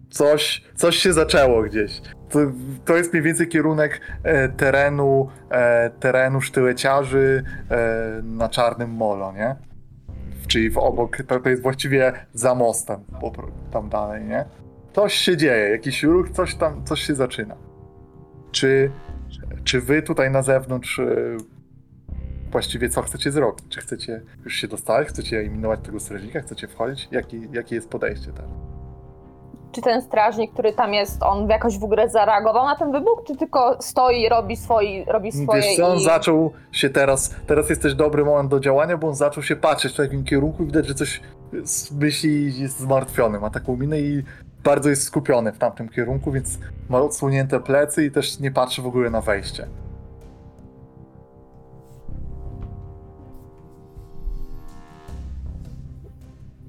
Coś, 0.09 0.63
coś 0.75 0.95
się 0.95 1.13
zaczęło 1.13 1.63
gdzieś. 1.63 2.01
To, 2.29 2.39
to 2.85 2.97
jest 2.97 3.13
mniej 3.13 3.23
więcej 3.23 3.47
kierunek 3.47 4.01
e, 4.23 4.49
terenu, 4.49 5.29
e, 5.51 5.89
terenu 5.89 6.41
sztyleciarzy 6.41 7.43
e, 7.71 8.21
na 8.23 8.49
Czarnym 8.49 8.91
Molo, 8.91 9.33
nie? 9.33 9.55
Czyli 10.47 10.69
w 10.69 10.77
obok, 10.77 11.17
to, 11.27 11.39
to 11.39 11.49
jest 11.49 11.61
właściwie 11.61 12.13
za 12.33 12.55
mostem, 12.55 12.99
tam 13.71 13.89
dalej, 13.89 14.25
nie? 14.25 14.45
Coś 14.97 15.13
się 15.13 15.37
dzieje, 15.37 15.69
jakiś 15.69 16.03
ruch, 16.03 16.29
coś 16.29 16.55
tam, 16.55 16.85
coś 16.85 17.01
się 17.01 17.15
zaczyna. 17.15 17.55
Czy, 18.51 18.91
czy 19.63 19.81
wy 19.81 20.01
tutaj 20.01 20.31
na 20.31 20.41
zewnątrz 20.41 20.99
e, 20.99 21.37
właściwie 22.51 22.89
co 22.89 23.01
chcecie 23.01 23.31
zrobić? 23.31 23.65
Czy 23.69 23.81
chcecie 23.81 24.21
już 24.45 24.55
się 24.55 24.67
dostać? 24.67 25.07
Chcecie 25.07 25.39
eliminować 25.39 25.79
tego 25.83 25.99
strażnika? 25.99 26.39
Chcecie 26.39 26.67
wchodzić? 26.67 27.07
Jaki, 27.11 27.41
jakie 27.51 27.75
jest 27.75 27.89
podejście 27.89 28.31
teraz? 28.33 28.51
Czy 29.71 29.81
ten 29.81 30.01
strażnik, 30.01 30.53
który 30.53 30.73
tam 30.73 30.93
jest, 30.93 31.23
on 31.23 31.49
jakoś 31.49 31.79
w 31.79 31.83
ogóle 31.83 32.09
zareagował 32.09 32.65
na 32.65 32.75
ten 32.75 32.91
wybuch, 32.91 33.23
czy 33.27 33.35
tylko 33.35 33.77
stoi 33.81 34.29
robi, 34.29 34.55
swoi, 34.55 35.05
robi 35.07 35.31
swoje 35.31 35.61
Wiesz 35.61 35.75
co, 35.75 35.87
on 35.87 35.97
i... 35.97 36.03
zaczął 36.03 36.53
się 36.71 36.89
teraz, 36.89 37.35
teraz 37.47 37.69
jest 37.69 37.81
też 37.81 37.95
dobry 37.95 38.25
moment 38.25 38.51
do 38.51 38.59
działania, 38.59 38.97
bo 38.97 39.07
on 39.07 39.15
zaczął 39.15 39.43
się 39.43 39.55
patrzeć 39.55 39.93
w 39.93 39.97
takim 39.97 40.23
kierunku 40.23 40.63
i 40.63 40.65
widać, 40.65 40.87
że 40.87 40.93
coś 40.93 41.21
myśli 41.99 42.61
jest 42.61 42.79
zmartwiony. 42.79 43.39
Ma 43.39 43.49
taką 43.49 43.77
minę 43.77 43.99
i 43.99 44.23
bardzo 44.67 44.89
jest 44.89 45.03
skupiony 45.03 45.51
w 45.51 45.57
tamtym 45.57 45.89
kierunku, 45.89 46.31
więc 46.31 46.59
ma 46.89 46.99
odsłonięte 46.99 47.59
plecy 47.59 48.05
i 48.05 48.11
też 48.11 48.39
nie 48.39 48.51
patrzy 48.51 48.81
w 48.81 48.87
ogóle 48.87 49.09
na 49.09 49.21
wejście. 49.21 49.67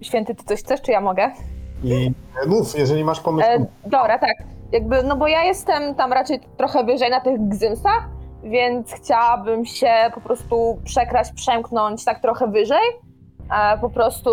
Święty, 0.03 0.35
ty 0.35 0.45
coś 0.45 0.63
chcesz, 0.63 0.83
czy 0.83 0.93
ja 0.93 1.01
mogę? 1.01 1.31
I 1.85 2.13
e, 2.45 2.47
mów, 2.47 2.79
jeżeli 2.79 3.05
masz 3.05 3.21
pomysł. 3.21 3.49
E, 3.49 3.67
dobra, 3.87 4.19
tak. 4.19 4.37
Jakby, 4.73 5.03
no 5.03 5.17
bo 5.17 5.29
ja 5.29 5.45
jestem 5.45 5.95
tam 5.95 6.13
raczej 6.13 6.41
trochę 6.57 6.85
wyżej 6.85 7.11
na 7.11 7.21
tych 7.21 7.49
gzymsach, 7.49 8.09
więc 8.43 8.93
chciałabym 8.93 9.65
się 9.65 9.93
po 10.15 10.21
prostu 10.21 10.79
przekraść, 10.85 11.33
przemknąć 11.33 12.05
tak 12.05 12.23
trochę 12.23 12.47
wyżej. 12.47 13.08
E, 13.55 13.79
po 13.79 13.91
prostu, 13.91 14.31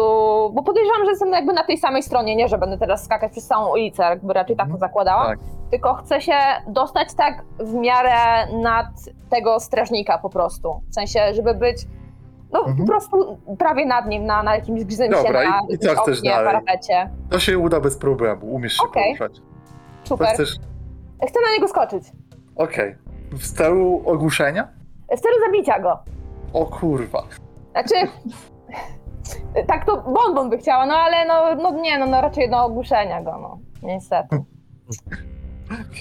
bo 0.53 0.63
podejrzewam, 0.63 1.05
że 1.05 1.09
jestem 1.11 1.31
jakby 1.31 1.53
na 1.53 1.63
tej 1.63 1.77
samej 1.77 2.03
stronie, 2.03 2.35
nie, 2.35 2.47
że 2.47 2.57
będę 2.57 2.77
teraz 2.77 3.03
skakać 3.05 3.31
przez 3.31 3.47
całą 3.47 3.71
ulicę, 3.71 4.03
jakby 4.03 4.33
raczej 4.33 4.55
tak 4.55 4.65
to 4.67 4.73
Mhm. 4.73 4.79
zakładałam. 4.79 5.27
Tak. 5.27 5.39
Tylko 5.71 5.93
chcę 5.93 6.21
się 6.21 6.33
dostać 6.67 7.13
tak 7.13 7.43
w 7.59 7.73
miarę 7.73 8.47
nad 8.61 8.87
tego 9.29 9.59
strażnika 9.59 10.17
po 10.17 10.29
prostu. 10.29 10.81
W 10.89 10.93
sensie, 10.93 11.33
żeby 11.33 11.53
być 11.53 11.77
no 12.51 12.59
Mhm. 12.59 12.77
po 12.77 12.85
prostu 12.85 13.37
prawie 13.59 13.85
nad 13.85 14.07
nim, 14.07 14.25
na, 14.25 14.43
na 14.43 14.55
jakimś 14.55 14.83
gzymsie, 14.83 15.23
Dobra, 15.23 15.43
i- 15.43 15.47
na 15.47 15.59
i 15.69 15.77
co 15.77 15.95
chcesz 16.01 16.17
oknie, 16.17 16.29
dalej? 16.31 16.45
parapecie. 16.45 17.09
To 17.29 17.39
się 17.39 17.57
uda 17.59 17.79
bez 17.79 17.97
problemu, 17.97 18.53
umiesz 18.53 18.73
się 18.73 18.83
Okej. 18.83 19.17
poruszać. 19.17 19.41
Super. 20.03 20.27
chcesz... 20.27 20.55
Chcę 21.27 21.39
na 21.47 21.51
niego 21.55 21.67
skoczyć. 21.67 22.03
Okej. 22.55 22.95
W 23.31 23.53
celu 23.57 24.01
ogłuszenia? 24.05 24.67
W 25.17 25.21
celu 25.21 25.35
zabicia 25.45 25.79
go. 25.79 25.99
O 26.53 26.65
kurwa. 26.65 27.23
Znaczy, 27.71 27.95
tak 29.67 29.85
to 29.85 29.97
Bonbon 29.97 30.49
by 30.49 30.57
chciała, 30.57 30.85
no 30.85 30.95
ale 30.95 31.25
no, 31.25 31.55
no 31.55 31.81
nie, 31.81 31.97
no, 31.97 32.05
no 32.05 32.21
raczej 32.21 32.49
do 32.49 32.63
ogłuszenia 32.63 33.21
go, 33.21 33.37
no. 33.41 33.59
Niestety. 33.83 34.37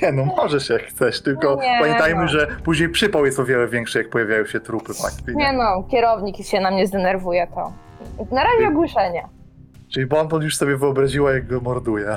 Nie 0.03 0.13
no, 0.13 0.25
możesz 0.25 0.71
jak 0.71 0.83
chcesz, 0.83 1.23
tylko 1.23 1.57
No 1.57 1.63
nie, 1.63 1.79
pamiętajmy, 1.81 2.23
no. 2.23 2.29
że 2.29 2.47
później 2.65 2.89
przypał 2.89 3.27
jest 3.27 3.39
o 3.39 3.45
wiele 3.45 3.69
większy, 3.69 3.99
jak 3.99 4.11
pojawiają 4.11 4.47
się 4.47 4.61
trupy 4.61 4.95
faktycznie. 4.95 5.35
Nie 5.35 5.53
no, 5.53 5.83
kierownik 5.91 6.37
się 6.47 6.61
na 6.61 6.71
mnie 6.71 6.87
zdenerwuje, 6.87 7.47
to. 7.47 7.73
Na 8.31 8.45
razie 8.45 8.69
ogłuszenie. 8.69 9.29
Czyli 9.95 10.07
Bonbon 10.07 10.43
już 10.43 10.57
sobie 10.57 10.77
wyobraziła, 10.77 11.33
jak 11.33 11.47
go 11.47 11.61
morduje. 11.61 12.17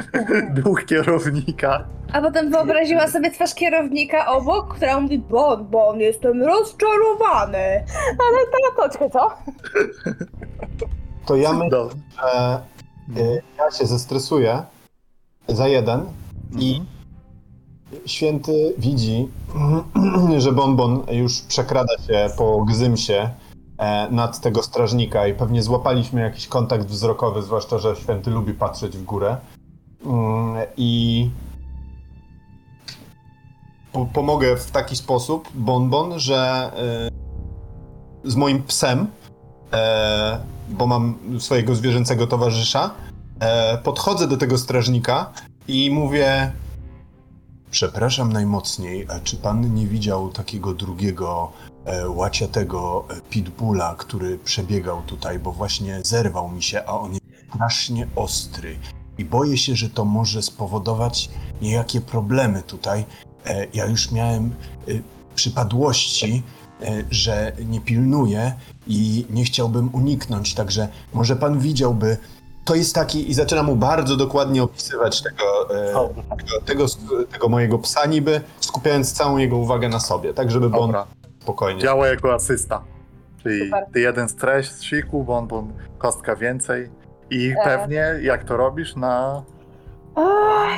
Duch 0.64 0.84
kierownika. 0.84 1.84
A 2.12 2.20
potem 2.20 2.50
wyobraziła 2.50 3.08
sobie 3.08 3.30
twarz 3.30 3.54
kierownika 3.54 4.26
obok, 4.26 4.74
która 4.76 5.00
mówi, 5.00 5.18
bon, 5.18 5.66
bon, 5.66 6.00
jestem 6.00 6.42
rozczarowany. 6.42 7.84
No 8.18 8.24
to 8.76 8.88
czekaj, 8.92 9.10
co? 9.10 9.30
To 11.26 11.36
ja 11.36 11.52
myślę, 11.52 11.78
No. 11.78 11.88
że 12.22 12.60
y, 13.22 13.42
ja 13.58 13.70
się 13.70 13.86
zestresuję 13.86 14.62
za 15.48 15.68
jeden 15.68 16.00
i 16.58 16.74
Mhm. 16.74 16.86
święty 18.06 18.74
widzi, 18.78 19.28
że 20.38 20.52
Bonbon 20.52 21.02
już 21.10 21.40
przekrada 21.40 21.94
się 22.06 22.26
po 22.38 22.64
gzymsie 22.64 23.30
nad 24.10 24.40
tego 24.40 24.62
strażnika 24.62 25.26
i 25.26 25.34
pewnie 25.34 25.62
złapaliśmy 25.62 26.20
jakiś 26.20 26.46
kontakt 26.46 26.86
wzrokowy, 26.86 27.42
zwłaszcza, 27.42 27.78
że 27.78 27.96
święty 27.96 28.30
lubi 28.30 28.54
patrzeć 28.54 28.96
w 28.96 29.04
górę. 29.04 29.36
Mm, 30.06 30.66
I 30.76 31.30
po, 33.92 34.06
pomogę 34.06 34.56
w 34.56 34.70
taki 34.70 34.96
sposób 34.96 35.48
Bonbon, 35.54 36.18
że 36.18 36.70
y, 38.24 38.30
z 38.30 38.36
moim 38.36 38.62
psem, 38.62 39.06
e, 39.72 40.40
bo 40.68 40.86
mam 40.86 41.18
swojego 41.38 41.74
zwierzęcego 41.74 42.26
towarzysza, 42.26 42.90
e, 43.40 43.78
podchodzę 43.78 44.28
do 44.28 44.36
tego 44.36 44.58
strażnika 44.58 45.32
i 45.68 45.90
mówię: 45.90 46.52
Przepraszam 47.70 48.32
najmocniej, 48.32 49.06
czy 49.24 49.36
pan 49.36 49.74
nie 49.74 49.86
widział 49.86 50.28
takiego 50.28 50.74
drugiego 50.74 51.52
e, 51.68 51.71
łaciatego 52.08 53.04
e, 53.10 53.20
pitbulla, 53.20 53.94
który 53.98 54.38
przebiegał 54.38 55.02
tutaj, 55.02 55.38
bo 55.38 55.52
właśnie 55.52 56.00
zerwał 56.02 56.48
mi 56.48 56.62
się, 56.62 56.84
a 56.86 56.92
on 56.92 57.10
jest 57.12 57.24
strasznie 57.48 58.06
ostry. 58.16 58.78
I 59.18 59.24
boję 59.24 59.58
się, 59.58 59.76
że 59.76 59.90
to 59.90 60.04
może 60.04 60.42
spowodować 60.42 61.30
niejakie 61.62 62.00
problemy 62.00 62.62
tutaj. 62.62 63.04
E, 63.46 63.66
ja 63.74 63.86
już 63.86 64.10
miałem 64.10 64.54
e, 64.88 64.92
przypadłości, 65.34 66.42
e, 66.82 67.04
że 67.10 67.52
nie 67.66 67.80
pilnuję 67.80 68.52
i 68.86 69.26
nie 69.30 69.44
chciałbym 69.44 69.94
uniknąć, 69.94 70.54
także 70.54 70.88
może 71.14 71.36
pan 71.36 71.58
widziałby. 71.58 72.16
To 72.64 72.74
jest 72.74 72.94
taki, 72.94 73.30
i 73.30 73.34
zaczynam 73.34 73.66
mu 73.66 73.76
bardzo 73.76 74.16
dokładnie 74.16 74.62
opisywać 74.62 75.22
tego, 75.22 75.76
e, 75.76 76.08
tego, 76.36 76.60
tego, 76.64 76.86
tego 77.32 77.48
mojego 77.48 77.78
psa 77.78 78.06
niby, 78.06 78.40
skupiając 78.60 79.12
całą 79.12 79.36
jego 79.36 79.56
uwagę 79.56 79.88
na 79.88 80.00
sobie, 80.00 80.34
tak 80.34 80.50
żeby 80.50 80.66
on. 80.66 80.92
Spokojnie. 81.42 81.80
Działa 81.80 82.06
jako 82.08 82.34
asysta. 82.34 82.82
Czyli 83.42 83.64
Super. 83.64 83.86
ty 83.92 84.00
jeden 84.00 84.28
stres 84.28 84.66
z 84.76 84.82
siku, 84.82 85.24
Bonbon 85.24 85.72
kostka 85.98 86.36
więcej. 86.36 86.90
I 87.30 87.50
E. 87.60 87.64
pewnie, 87.64 88.04
jak 88.22 88.44
to 88.44 88.56
robisz, 88.56 88.96
na 88.96 89.42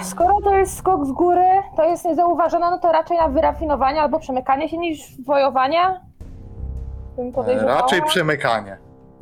skoro 0.03 0.41
to 0.45 0.57
jest 0.57 0.77
skok 0.79 1.07
z 1.07 1.13
góry, 1.13 1.47
to 1.77 1.85
jest 1.85 2.05
niezauważone, 2.05 2.71
no 2.71 2.79
to 2.79 2.93
raczej 2.93 3.17
na 3.17 3.29
wyrafinowanie 3.29 4.03
albo 4.03 4.19
przemykanie 4.19 4.69
się 4.69 4.79
niż 4.79 5.23
wojowanie. 5.27 6.01
Bym 7.17 7.29
e, 7.29 7.33
podejrzewała. 7.33 7.81
raczej 7.81 8.03
przemykanie. 8.03 8.77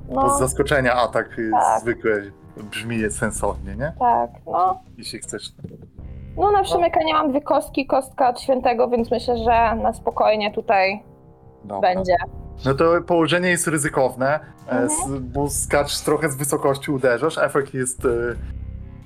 Bo 0.08 0.20
z 0.28 0.32
No, 0.32 0.38
zaskoczenia 0.38 0.94
atak 0.94 1.38
y, 1.38 1.50
Tak. 1.52 1.80
zwykle 1.80 2.12
brzmi 2.56 3.10
sensownie, 3.10 3.76
nie? 3.76 3.92
tak, 3.98 4.30
no. 4.46 4.80
Jeśli 4.98 5.18
chcesz. 5.18 5.52
No 6.36 6.50
na 6.50 6.62
przemykanie 6.62 7.14
mam 7.14 7.30
dwie 7.30 7.40
kostki, 7.40 7.86
kostka 7.86 8.28
od 8.28 8.40
świętego, 8.40 8.88
więc 8.88 9.10
myślę, 9.10 9.36
że 9.38 9.74
na 9.76 9.92
spokojnie 9.92 10.52
tutaj 10.52 11.02
Dobra. 11.64 11.94
będzie. 11.94 12.16
No 12.64 12.74
to 12.74 12.84
położenie 13.06 13.48
jest 13.48 13.66
ryzykowne, 13.66 14.26
e, 14.68 14.70
Mhm. 14.70 14.84
s- 14.86 15.20
bo 15.20 15.50
skacz 15.50 16.00
trochę 16.00 16.28
z 16.28 16.36
wysokości, 16.36 16.90
uderzasz. 16.90 17.38
Efekt 17.38 17.74
jest 17.74 18.04
e, 18.04 18.08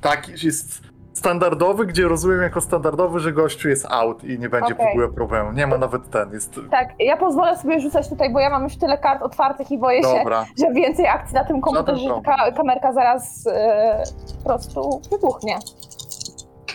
taki, 0.01 0.47
jest 0.47 0.81
standardowy, 1.13 1.87
gdzie 1.87 2.09
rozumiem 2.09 2.43
jako 2.43 2.61
standardowy, 2.61 3.21
że 3.21 3.33
gościu 3.33 3.69
jest 3.69 3.87
out 3.91 4.25
i 4.25 4.39
nie 4.39 4.49
będzie 4.49 4.75
w 4.75 4.81
Okej. 4.81 4.93
ogóle 4.93 5.09
problemu. 5.09 5.53
Nie 5.53 5.67
ma 5.67 5.79
nawet 5.79 6.11
ten, 6.11 6.33
jest... 6.33 6.61
Tak, 6.71 6.89
ja 6.99 7.17
pozwolę 7.17 7.57
sobie 7.57 7.81
rzucać 7.81 8.09
tutaj, 8.09 8.33
bo 8.33 8.41
ja 8.41 8.51
mam 8.51 8.63
już 8.65 8.77
tyle 8.77 8.99
kart 8.99 9.23
otwartych 9.23 9.71
i 9.71 9.79
boję 9.79 10.03
się, 10.03 10.19
Dobra, 10.19 10.45
że 10.61 10.73
więcej 10.73 11.07
akcji 11.07 11.35
na 11.35 11.45
tym 11.45 11.61
komputerze, 11.61 12.01
że 12.03 12.09
problem. 12.09 12.37
ka- 12.39 12.53
kamerka 12.53 12.93
zaraz 12.93 13.47
e, 13.47 14.03
po 14.39 14.45
prostu 14.49 15.01
wybuchnie. 15.11 15.53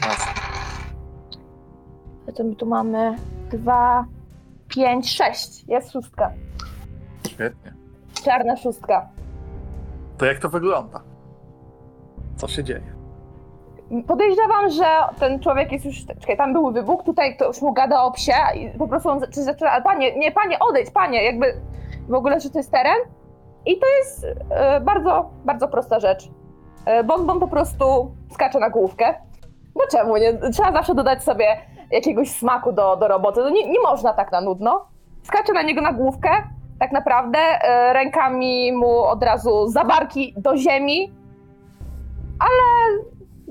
jasne. 0.01 0.31
To 2.35 2.43
my 2.43 2.55
tu 2.55 2.65
mamy 2.65 3.15
dwa, 3.51 4.05
5, 4.75 5.11
6. 5.17 5.63
Jest 5.67 5.91
szóstka. 5.91 6.31
Świetnie. 7.27 7.73
Czarna 8.25 8.55
szóstka. 8.57 9.09
To 10.17 10.25
jak 10.25 10.39
to 10.39 10.49
wygląda? 10.49 11.01
Co 12.35 12.47
się 12.47 12.63
dzieje? 12.63 12.95
Podejrzewam, 14.07 14.69
że 14.69 14.85
ten 15.19 15.39
człowiek 15.39 15.71
jest 15.71 15.85
już. 15.85 16.05
Czekaj, 16.05 16.37
tam 16.37 16.53
był 16.53 16.71
wybuch, 16.71 17.03
tutaj 17.03 17.35
ktoś 17.35 17.61
mu 17.61 17.73
gada 17.73 18.03
o 18.03 18.11
psie 18.11 18.33
i 18.55 18.77
po 18.77 18.87
prostu 18.87 19.09
on 19.09 19.21
czy 19.33 19.43
zaczyna. 19.43 19.71
ale 19.71 19.83
Panie, 19.83 20.17
nie, 20.17 20.31
panie, 20.31 20.59
odejdź, 20.59 20.91
panie, 20.91 21.23
jakby 21.23 21.61
w 22.09 22.13
ogóle, 22.13 22.39
że 22.39 22.49
to 22.49 22.57
jest 22.59 22.71
teren. 22.71 22.97
I 23.65 23.79
to 23.79 23.87
jest 23.99 24.25
e, 24.49 24.81
bardzo, 24.81 25.29
bardzo 25.45 25.67
prosta 25.67 25.99
rzecz. 25.99 26.29
Bonbon 27.05 27.39
po 27.39 27.47
prostu 27.47 28.15
skacze 28.33 28.59
na 28.59 28.69
główkę. 28.69 29.13
No 29.75 29.81
czemu 29.91 30.17
nie? 30.17 30.33
Trzeba 30.33 30.71
zawsze 30.71 30.95
dodać 30.95 31.23
sobie 31.23 31.45
jakiegoś 31.91 32.31
smaku 32.31 32.71
do, 32.71 32.95
do 32.95 33.07
roboty. 33.07 33.39
No 33.39 33.49
nie, 33.49 33.69
nie 33.69 33.79
można 33.79 34.13
tak 34.13 34.31
na 34.31 34.41
nudno. 34.41 34.85
Skacze 35.23 35.53
na 35.53 35.61
niego 35.61 35.81
na 35.81 35.93
główkę, 35.93 36.29
tak 36.79 36.91
naprawdę, 36.91 37.37
e, 37.39 37.93
rękami 37.93 38.71
mu 38.73 39.03
od 39.03 39.23
razu 39.23 39.67
za 39.67 39.83
barki 39.83 40.33
do 40.37 40.57
ziemi, 40.57 41.11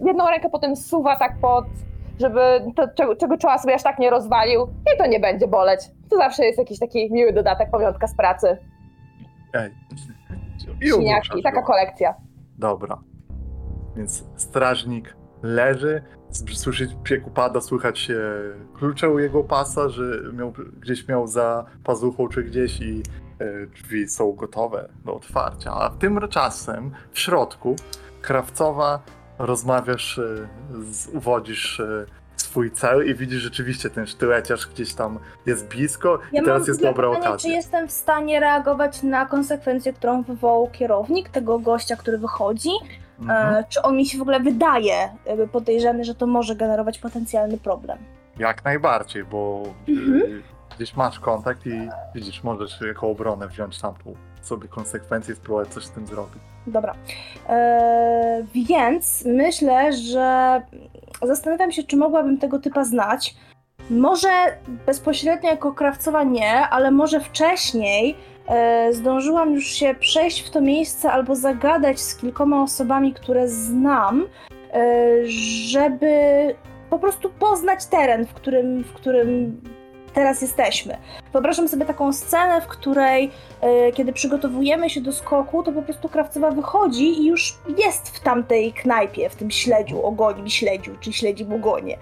jedną 0.07 0.27
rękę 0.31 0.51
potem 0.51 0.77
suwa 0.77 1.17
tak 1.17 1.39
pod, 1.41 1.65
żeby 2.21 2.41
to, 2.77 2.89
czego, 2.89 3.17
czego 3.17 3.39
czoła 3.39 3.59
sobie 3.59 3.75
aż 3.75 3.83
tak 3.83 3.99
nie 3.99 4.11
rozwalił 4.11 4.69
i 4.95 4.99
to 4.99 5.07
nie 5.07 5.21
będzie 5.21 5.49
boleć. 5.49 5.81
To 6.11 6.17
zawsze 6.17 6.45
jest 6.45 6.59
jakiś 6.59 6.79
taki 6.79 7.12
miły 7.12 7.33
dodatek, 7.33 7.71
pamiątka 7.71 8.07
z 8.07 8.17
pracy. 8.17 8.59
Ej. 9.55 9.71
I 11.37 11.43
taka 11.43 11.62
kolekcja. 11.62 12.15
Dobra. 12.59 12.99
Więc 13.97 14.25
strażnik 14.37 15.17
leży, 15.43 16.03
słyszy 16.55 16.89
piek 17.05 17.27
upada, 17.27 17.61
słychać 17.61 18.11
e, 18.11 18.16
klucze 18.78 19.11
u 19.11 19.19
jego 19.19 19.44
pasa, 19.44 19.89
że 19.89 20.02
miał, 20.32 20.52
gdzieś 20.81 21.09
miał 21.09 21.27
za 21.27 21.65
pazuchą 21.85 22.28
czy 22.28 22.43
gdzieś 22.43 22.81
i 22.81 23.02
e, 23.39 23.66
drzwi 23.66 24.09
są 24.09 24.32
gotowe 24.32 24.89
do 25.05 25.15
otwarcia. 25.15 25.73
A 25.73 25.90
tymczasem 25.90 26.90
w 27.12 27.19
środku 27.19 27.77
krawcowa 28.23 29.02
rozmawiasz, 29.39 30.19
e, 30.19 30.47
uwodzisz 31.12 31.81
e, 31.81 32.07
swój 32.36 32.70
cel 32.70 33.11
i 33.11 33.15
widzisz 33.15 33.43
rzeczywiście 33.43 33.90
ten 33.90 34.07
sztyleciarz 34.07 34.66
gdzieś 34.66 34.94
tam 34.94 35.19
jest 35.47 35.69
blisko 35.69 36.19
Ja 36.32 36.43
i 36.43 36.44
teraz 36.44 36.69
jest 36.69 36.82
dobra 36.82 37.09
pytanie, 37.09 37.28
okazja. 37.28 37.51
Czy 37.51 37.57
jestem 37.57 37.89
w 37.89 37.93
stanie 37.93 38.40
reagować 38.40 39.02
na 39.02 39.27
konsekwencję, 39.27 39.93
którą 39.93 40.23
wywołał 40.23 40.70
kierownik 40.73 41.28
tego 41.28 41.59
gościa, 41.59 41.97
który 41.97 42.19
wychodzi? 42.19 42.70
Mhm. 43.21 43.55
E, 43.55 43.65
czy 43.69 43.83
on 43.83 43.97
mi 43.97 44.07
się 44.07 44.19
w 44.19 44.23
ogóle 44.23 44.41
wydaje 44.41 45.09
podejrzany, 45.53 46.05
że 46.05 46.15
to 46.15 46.27
może 46.27 46.57
generować 46.57 46.99
potencjalny 46.99 47.59
problem? 47.59 47.99
Jak 48.39 48.65
najbardziej, 48.65 49.25
bo 49.25 49.63
Mhm. 49.89 50.23
y, 50.23 50.43
gdzieś 50.77 50.97
masz 50.97 51.21
kontakt 51.21 51.67
i 51.67 51.89
widzisz, 52.15 52.43
możesz 52.45 52.81
jako 52.81 53.09
obronę 53.09 53.49
wziąć 53.49 53.81
tamtą 53.81 54.15
sobie 54.43 54.69
konsekwencje 54.69 55.35
i 55.35 55.37
spróbować 55.37 55.69
coś 55.69 55.85
z 55.85 55.91
tym 55.91 56.07
zrobić. 56.07 56.43
Dobra. 56.67 56.95
E, 57.49 58.45
więc 58.55 59.25
myślę, 59.27 59.93
że 59.93 60.63
zastanawiam 61.23 61.73
się, 61.73 61.83
czy 61.83 61.97
mogłabym 61.97 62.39
tego 62.39 62.59
typa 62.59 62.85
znać. 62.85 63.35
Może 63.91 64.29
bezpośrednio 64.87 65.51
jako 65.51 65.73
krawcowa 65.73 66.23
nie, 66.25 66.53
ale 66.69 66.91
może 66.91 67.21
wcześniej 67.21 68.17
zdążyłam 68.91 69.55
już 69.55 69.65
się 69.65 69.95
przejść 70.01 70.41
w 70.47 70.51
to 70.51 70.61
miejsce 70.61 71.13
albo 71.13 71.37
zagadać 71.37 72.01
z 72.01 72.17
kilkoma 72.17 72.63
osobami, 72.63 73.15
które 73.15 73.49
znam, 73.49 74.27
e, 74.73 75.17
żeby 75.69 76.11
po 76.91 76.99
prostu 76.99 77.31
poznać 77.31 77.87
teren, 77.87 78.27
w 78.27 78.35
którym, 78.35 78.85
w 78.85 78.93
którym 78.93 79.61
teraz 80.15 80.43
jesteśmy. 80.43 80.97
Wyobrażam 81.32 81.69
sobie 81.69 81.87
taką 81.87 82.12
scenę, 82.12 82.61
w 82.61 82.66
której 82.66 83.31
e, 83.61 83.93
kiedy 83.93 84.12
przygotowujemy 84.12 84.91
się 84.91 85.01
do 85.01 85.12
skoku, 85.12 85.62
to 85.62 85.73
po 85.73 85.82
prostu 85.82 86.09
krawcowa 86.09 86.51
wychodzi 86.51 87.20
i 87.20 87.27
już 87.27 87.59
jest 87.78 88.09
w 88.09 88.20
tamtej 88.20 88.73
knajpie, 88.73 89.31
w 89.31 89.37
tym 89.37 89.51
śledziu, 89.51 90.07
ogonim 90.07 90.49
śledziu, 90.49 90.93
czy 91.01 91.12
śledzim 91.12 91.53
ogonie. 91.53 91.99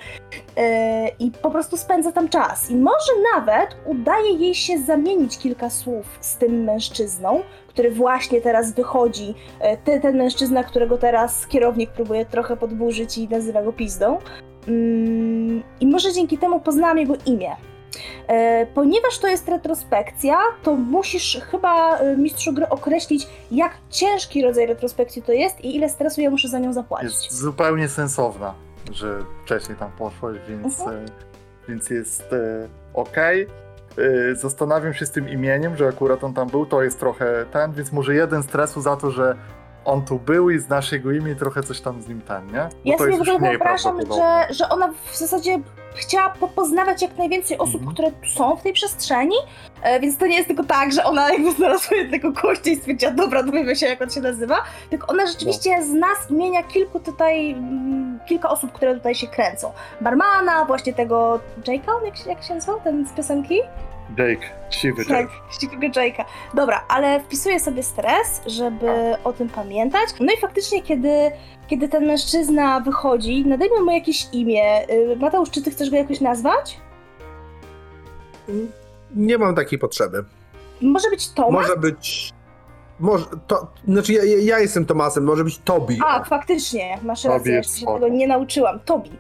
E, 0.57 1.09
I 1.19 1.31
po 1.31 1.51
prostu 1.51 1.77
spędza 1.77 2.13
tam 2.13 2.29
czas. 2.29 2.71
I 2.71 2.77
może 2.77 3.13
nawet 3.35 3.77
udaje 3.87 4.33
jej 4.33 4.55
się 4.55 4.79
zamienić 4.79 5.39
kilka 5.39 5.71
słów 5.71 6.07
z 6.21 6.37
tym 6.37 6.65
mężczyzną, 6.65 7.43
który 7.69 7.91
właśnie 7.91 8.41
teraz 8.41 8.73
wychodzi. 8.73 9.35
E, 9.61 9.77
Ten, 9.77 10.01
ten 10.01 10.17
mężczyzna, 10.17 10.65
którego 10.65 10.99
teraz 10.99 11.47
kierownik 11.47 11.91
próbuje 11.91 12.27
trochę 12.27 12.57
podburzyć 12.57 13.19
i 13.19 13.29
nazywa 13.29 13.63
go 13.63 13.73
pizdą. 13.73 14.19
Mm, 14.69 15.63
I 15.81 15.87
może 15.87 16.13
dzięki 16.13 16.39
temu 16.39 16.61
poznałam 16.61 16.99
jego 16.99 17.15
imię. 17.27 17.57
E, 18.29 18.67
Ponieważ 18.75 19.19
to 19.19 19.27
jest 19.29 19.49
retrospekcja, 19.49 20.37
to 20.63 20.75
musisz 20.77 21.41
chyba 21.51 21.99
e, 21.99 22.17
mistrzu 22.17 22.53
gry 22.53 22.69
określić, 22.69 23.27
jak 23.51 23.73
ciężki 23.91 24.43
rodzaj 24.43 24.67
retrospekcji 24.67 25.23
to 25.23 25.33
jest 25.33 25.61
i 25.61 25.77
ile 25.77 25.89
stresu 25.89 26.21
ja 26.21 26.31
muszę 26.31 26.49
za 26.49 26.59
nią 26.59 26.73
zapłacić. 26.73 27.25
Jest 27.25 27.33
zupełnie 27.33 27.89
sensowna, 27.89 28.55
że 28.93 29.19
wcześniej 29.45 29.79
tam 29.79 29.91
poszłaś, 29.99 30.37
więc, 30.49 30.81
Mhm. 30.81 31.05
e, 31.07 31.09
więc 31.69 31.91
jest 31.91 32.25
ok. 32.95 33.17
Zastanawiam 34.35 34.95
się 34.95 35.07
z 35.07 35.11
tym 35.11 35.29
imieniem, 35.29 35.77
że 35.77 35.89
akurat 35.89 36.25
on 36.25 36.35
tam 36.35 36.49
był, 36.49 36.67
to 36.67 36.83
jest 36.83 37.01
trochę 37.01 37.45
ten, 37.53 37.73
więc 37.73 37.93
może 37.93 38.15
jeden 38.15 38.43
stresu 38.43 38.81
za 38.81 38.97
to, 38.97 39.11
że 39.11 39.37
on 39.85 40.05
tu 40.05 40.19
był 40.19 40.51
i 40.51 40.59
znasz 40.59 40.93
jego 40.93 41.13
imię 41.13 41.33
i 41.33 41.37
trochę 41.37 41.63
coś 41.63 41.81
tam 41.81 42.03
z 42.03 42.09
nim 42.09 42.21
ten, 42.21 42.47
nie? 42.47 42.53
Bo 42.53 42.69
Ja 42.85 42.99
sobie 42.99 43.19
w 43.19 43.21
ogóle 43.21 43.39
wyobrażam, 43.39 44.01
że, 44.01 44.55
że 44.55 44.69
ona 44.69 44.93
w 45.13 45.17
zasadzie 45.17 45.59
chciała 45.95 46.31
po- 46.31 46.49
poznawać 46.49 47.03
jak 47.03 47.19
najwięcej 47.19 47.59
osób, 47.59 47.75
Mhm. 47.75 47.93
które 47.95 48.11
są 48.35 48.57
w 48.57 48.63
tej 48.63 48.73
przestrzeni, 48.73 49.37
e, 49.83 50.01
więc 50.01 50.17
to 50.17 50.27
nie 50.27 50.37
jest 50.37 50.49
tylko 50.49 50.65
tak, 50.65 50.93
że 50.93 51.05
ona 51.05 51.33
jakby 51.33 51.53
znalazła 51.53 51.97
jednego 51.97 52.33
gościa 52.33 52.71
i 52.71 52.77
stwierdziła, 52.77 53.13
dobra, 53.13 53.43
dowiemy 53.43 53.77
się 53.77 53.87
jak 53.87 54.03
on 54.03 54.11
się 54.11 54.21
nazywa, 54.21 54.57
tylko 54.91 55.07
ona 55.07 55.27
rzeczywiście 55.27 55.83
zna 55.83 56.07
z 56.27 56.31
imienia 56.31 56.63
kilku 56.63 57.01
tutaj, 57.01 57.51
mm, 57.51 58.19
kilka 58.27 58.49
osób, 58.51 58.73
które 58.73 58.95
tutaj 58.95 59.15
się 59.15 59.27
kręcą. 59.27 59.73
Barmana, 60.01 60.65
właśnie 60.65 60.93
tego 60.93 61.41
Jake'a, 61.65 62.05
jak, 62.05 62.17
się- 62.17 62.31
jak 62.31 62.43
się 62.43 62.55
nazywał, 62.55 62.81
ten 62.81 63.07
z 63.07 63.13
piosenki? 63.13 63.61
Jake, 64.19 64.47
siwy 64.71 65.05
Tak, 65.05 65.11
Jake. 65.21 65.33
siwego 65.61 65.87
Jake'a. 65.87 66.25
Dobra, 66.55 66.85
ale 66.89 67.21
wpisuję 67.21 67.61
sobie 67.61 67.83
stres, 67.83 68.41
żeby 68.47 68.87
o 69.25 69.33
tym 69.33 69.49
pamiętać. 69.49 70.09
No 70.21 70.33
i 70.33 70.41
faktycznie, 70.41 70.83
kiedy, 70.83 71.31
kiedy 71.69 71.89
ten 71.89 72.07
mężczyzna 72.07 72.81
wychodzi, 72.81 73.47
nadejmę 73.47 73.81
mu 73.81 73.91
jakieś 73.91 74.27
imię. 74.33 74.91
Y, 74.91 75.17
Mateusz, 75.21 75.51
czy 75.51 75.63
ty 75.63 75.71
chcesz 75.71 75.91
go 75.91 75.97
jakoś 75.97 76.21
nazwać? 76.21 76.79
Nie 79.15 79.39
mam 79.39 79.55
takiej 79.55 79.79
potrzeby. 79.79 80.25
Może 80.81 81.11
być 81.11 81.29
Tomasz? 81.31 81.53
Może 81.69 81.77
być. 81.77 82.33
Może, 83.01 83.25
to, 83.47 83.67
znaczy 83.89 84.13
ja, 84.13 84.23
ja- 84.25 84.59
jestem 84.59 84.87
Tomasem, 84.87 85.25
może 85.25 85.45
być 85.45 85.59
Tobi. 85.59 85.99
A, 86.07 86.25
faktycznie, 86.25 86.99
masz 87.03 87.25
rację, 87.25 87.53
ja 87.53 87.59
jest 87.59 87.75
się 87.75 87.81
spoko. 87.83 87.95
tego 88.01 88.09
nie 88.09 88.27
nauczyłam. 88.29 88.81
Tobi. 88.81 89.11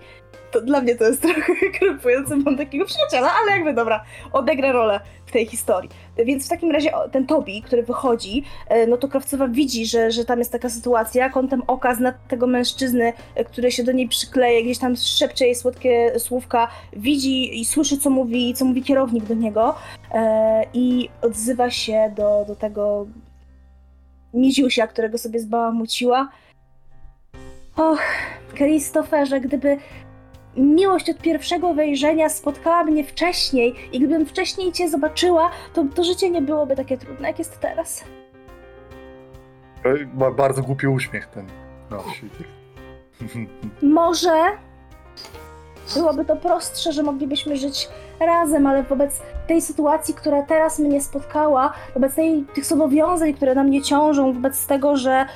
To 0.50 0.60
dla 0.60 0.80
mnie 0.80 0.96
to 0.96 1.04
jest 1.04 1.22
trochę 1.34 1.70
krępujące, 1.78 2.36
mam 2.36 2.56
takiego 2.56 2.84
przyjaciela, 2.84 3.30
ale 3.42 3.52
jakby 3.52 3.72
dobra, 3.74 4.04
odegrę 4.32 4.72
rolę 4.72 5.00
w 5.26 5.32
tej 5.32 5.46
historii. 5.46 5.90
Więc 6.16 6.46
w 6.46 6.48
takim 6.48 6.70
razie 6.70 6.90
ten 7.12 7.26
Tobi, 7.26 7.62
który 7.62 7.82
wychodzi, 7.82 8.44
e, 8.68 8.86
no 8.86 8.96
to 8.96 9.08
Krawcowa 9.08 9.48
widzi, 9.48 9.86
że, 9.86 10.10
że 10.10 10.24
tam 10.24 10.38
jest 10.38 10.52
taka 10.52 10.68
sytuacja, 10.68 11.30
kątem 11.30 11.62
oka 11.66 11.94
zna 11.94 12.12
tego 12.28 12.46
mężczyzny, 12.46 13.12
e, 13.34 13.44
który 13.44 13.72
się 13.72 13.84
do 13.84 13.92
niej 13.92 14.08
przykleje, 14.08 14.62
gdzieś 14.64 14.78
tam 14.78 14.96
szepcze 14.96 15.44
jej 15.44 15.54
słodkie 15.54 16.12
słówka, 16.18 16.68
widzi 16.92 17.60
i 17.60 17.64
słyszy, 17.64 17.98
co 17.98 18.10
mówi, 18.10 18.54
co 18.54 18.64
mówi 18.64 18.82
kierownik 18.82 19.24
do 19.24 19.34
niego 19.34 19.74
e, 20.14 20.64
i 20.74 21.08
odzywa 21.22 21.70
się 21.70 22.12
do, 22.16 22.44
do 22.48 22.56
tego 22.56 23.06
Miziusia, 24.34 24.86
którego 24.86 25.18
sobie 25.18 25.40
zbałamuciła. 25.40 26.28
Och, 27.76 28.02
Christopherze, 28.54 29.40
gdyby 29.40 29.76
miłość 30.58 31.10
od 31.10 31.18
pierwszego 31.18 31.74
wejrzenia 31.74 32.28
spotkała 32.28 32.84
mnie 32.84 33.04
wcześniej 33.04 33.74
i 33.92 33.98
gdybym 33.98 34.26
wcześniej 34.26 34.72
cię 34.72 34.88
zobaczyła, 34.88 35.50
to, 35.74 35.84
to 35.94 36.04
życie 36.04 36.30
nie 36.30 36.42
byłoby 36.42 36.76
takie 36.76 36.98
trudne, 36.98 37.28
jak 37.28 37.38
jest 37.38 37.60
teraz. 37.60 38.04
Ma 40.14 40.30
bardzo 40.30 40.62
głupi 40.62 40.86
uśmiech 40.86 41.26
ten 41.26 41.46
nosi. 41.90 42.30
Może 43.82 44.44
byłoby 45.94 46.24
to 46.24 46.36
prostsze, 46.36 46.92
że 46.92 47.02
moglibyśmy 47.02 47.56
żyć 47.56 47.88
razem, 48.20 48.66
ale 48.66 48.82
wobec 48.82 49.20
tej 49.46 49.62
sytuacji, 49.62 50.14
która 50.14 50.42
teraz 50.42 50.78
mnie 50.78 51.00
spotkała, 51.00 51.72
wobec 51.94 52.14
tej, 52.14 52.44
tych 52.54 52.64
zobowiązań, 52.64 53.34
które 53.34 53.54
na 53.54 53.62
mnie 53.62 53.82
ciążą, 53.82 54.32
wobec 54.32 54.66
tego, 54.66 54.96
że, 54.96 55.26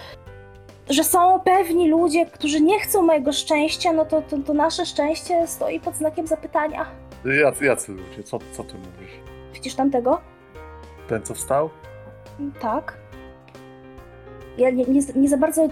że 0.90 1.04
są 1.04 1.40
pewni 1.40 1.88
ludzie, 1.88 2.26
którzy 2.26 2.60
nie 2.60 2.80
chcą 2.80 3.02
mojego 3.02 3.32
szczęścia, 3.32 3.92
no 3.92 4.04
to, 4.04 4.22
to, 4.22 4.38
to 4.38 4.54
nasze 4.54 4.86
szczęście 4.86 5.46
stoi 5.46 5.80
pod 5.80 5.96
znakiem 5.96 6.26
zapytania. 6.26 6.86
Jacy, 7.40 7.64
jacy 7.64 7.92
ludzie, 7.92 8.22
co, 8.24 8.38
co 8.52 8.64
ty 8.64 8.74
mówisz? 8.74 9.12
Widzisz 9.54 9.74
tamtego? 9.74 10.20
Ten, 11.08 11.22
co 11.22 11.34
wstał? 11.34 11.70
Tak. 12.60 12.98
Ja 14.58 14.70
nie, 14.70 14.84
nie, 14.84 15.00
nie 15.14 15.28
za 15.28 15.36
bardzo 15.36 15.68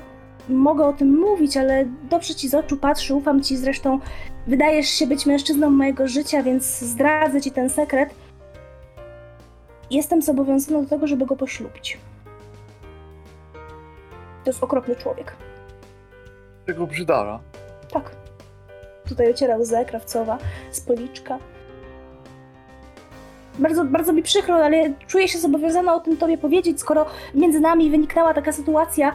mogę 0.48 0.86
o 0.86 0.92
tym 0.92 1.18
mówić, 1.18 1.56
ale 1.56 1.86
dobrze 2.10 2.34
ci 2.34 2.48
z 2.48 2.54
oczu 2.54 2.76
patrzy, 2.76 3.14
ufam 3.14 3.42
ci 3.42 3.56
zresztą. 3.56 4.00
Wydajesz 4.46 4.88
się 4.88 5.06
być 5.06 5.26
mężczyzną 5.26 5.70
mojego 5.70 6.08
życia, 6.08 6.42
więc 6.42 6.64
zdradzę 6.78 7.40
ci 7.40 7.50
ten 7.50 7.70
sekret. 7.70 8.14
jestem 9.90 10.22
zobowiązana 10.22 10.82
do 10.82 10.88
tego, 10.88 11.06
żeby 11.06 11.26
go 11.26 11.36
poślubić. 11.36 11.98
To 14.44 14.50
jest 14.50 14.62
okropny 14.64 14.96
człowiek. 14.96 15.32
Tego 16.66 16.86
brzydara. 16.86 17.40
Tak. 17.92 18.10
Tutaj 19.08 19.30
ociera 19.30 19.56
łzę 19.56 19.84
krawcowa 19.84 20.38
z 20.70 20.80
policzka. 20.80 21.38
Bardzo, 23.58 23.84
bardzo 23.84 24.12
mi 24.12 24.22
przykro, 24.22 24.54
ale 24.54 24.92
czuję 25.06 25.28
się 25.28 25.38
zobowiązana 25.38 25.94
o 25.94 26.00
tym 26.00 26.16
tobie 26.16 26.38
powiedzieć, 26.38 26.80
skoro 26.80 27.06
między 27.34 27.60
nami 27.60 27.90
wyniknęła 27.90 28.34
taka 28.34 28.52
sytuacja. 28.52 29.14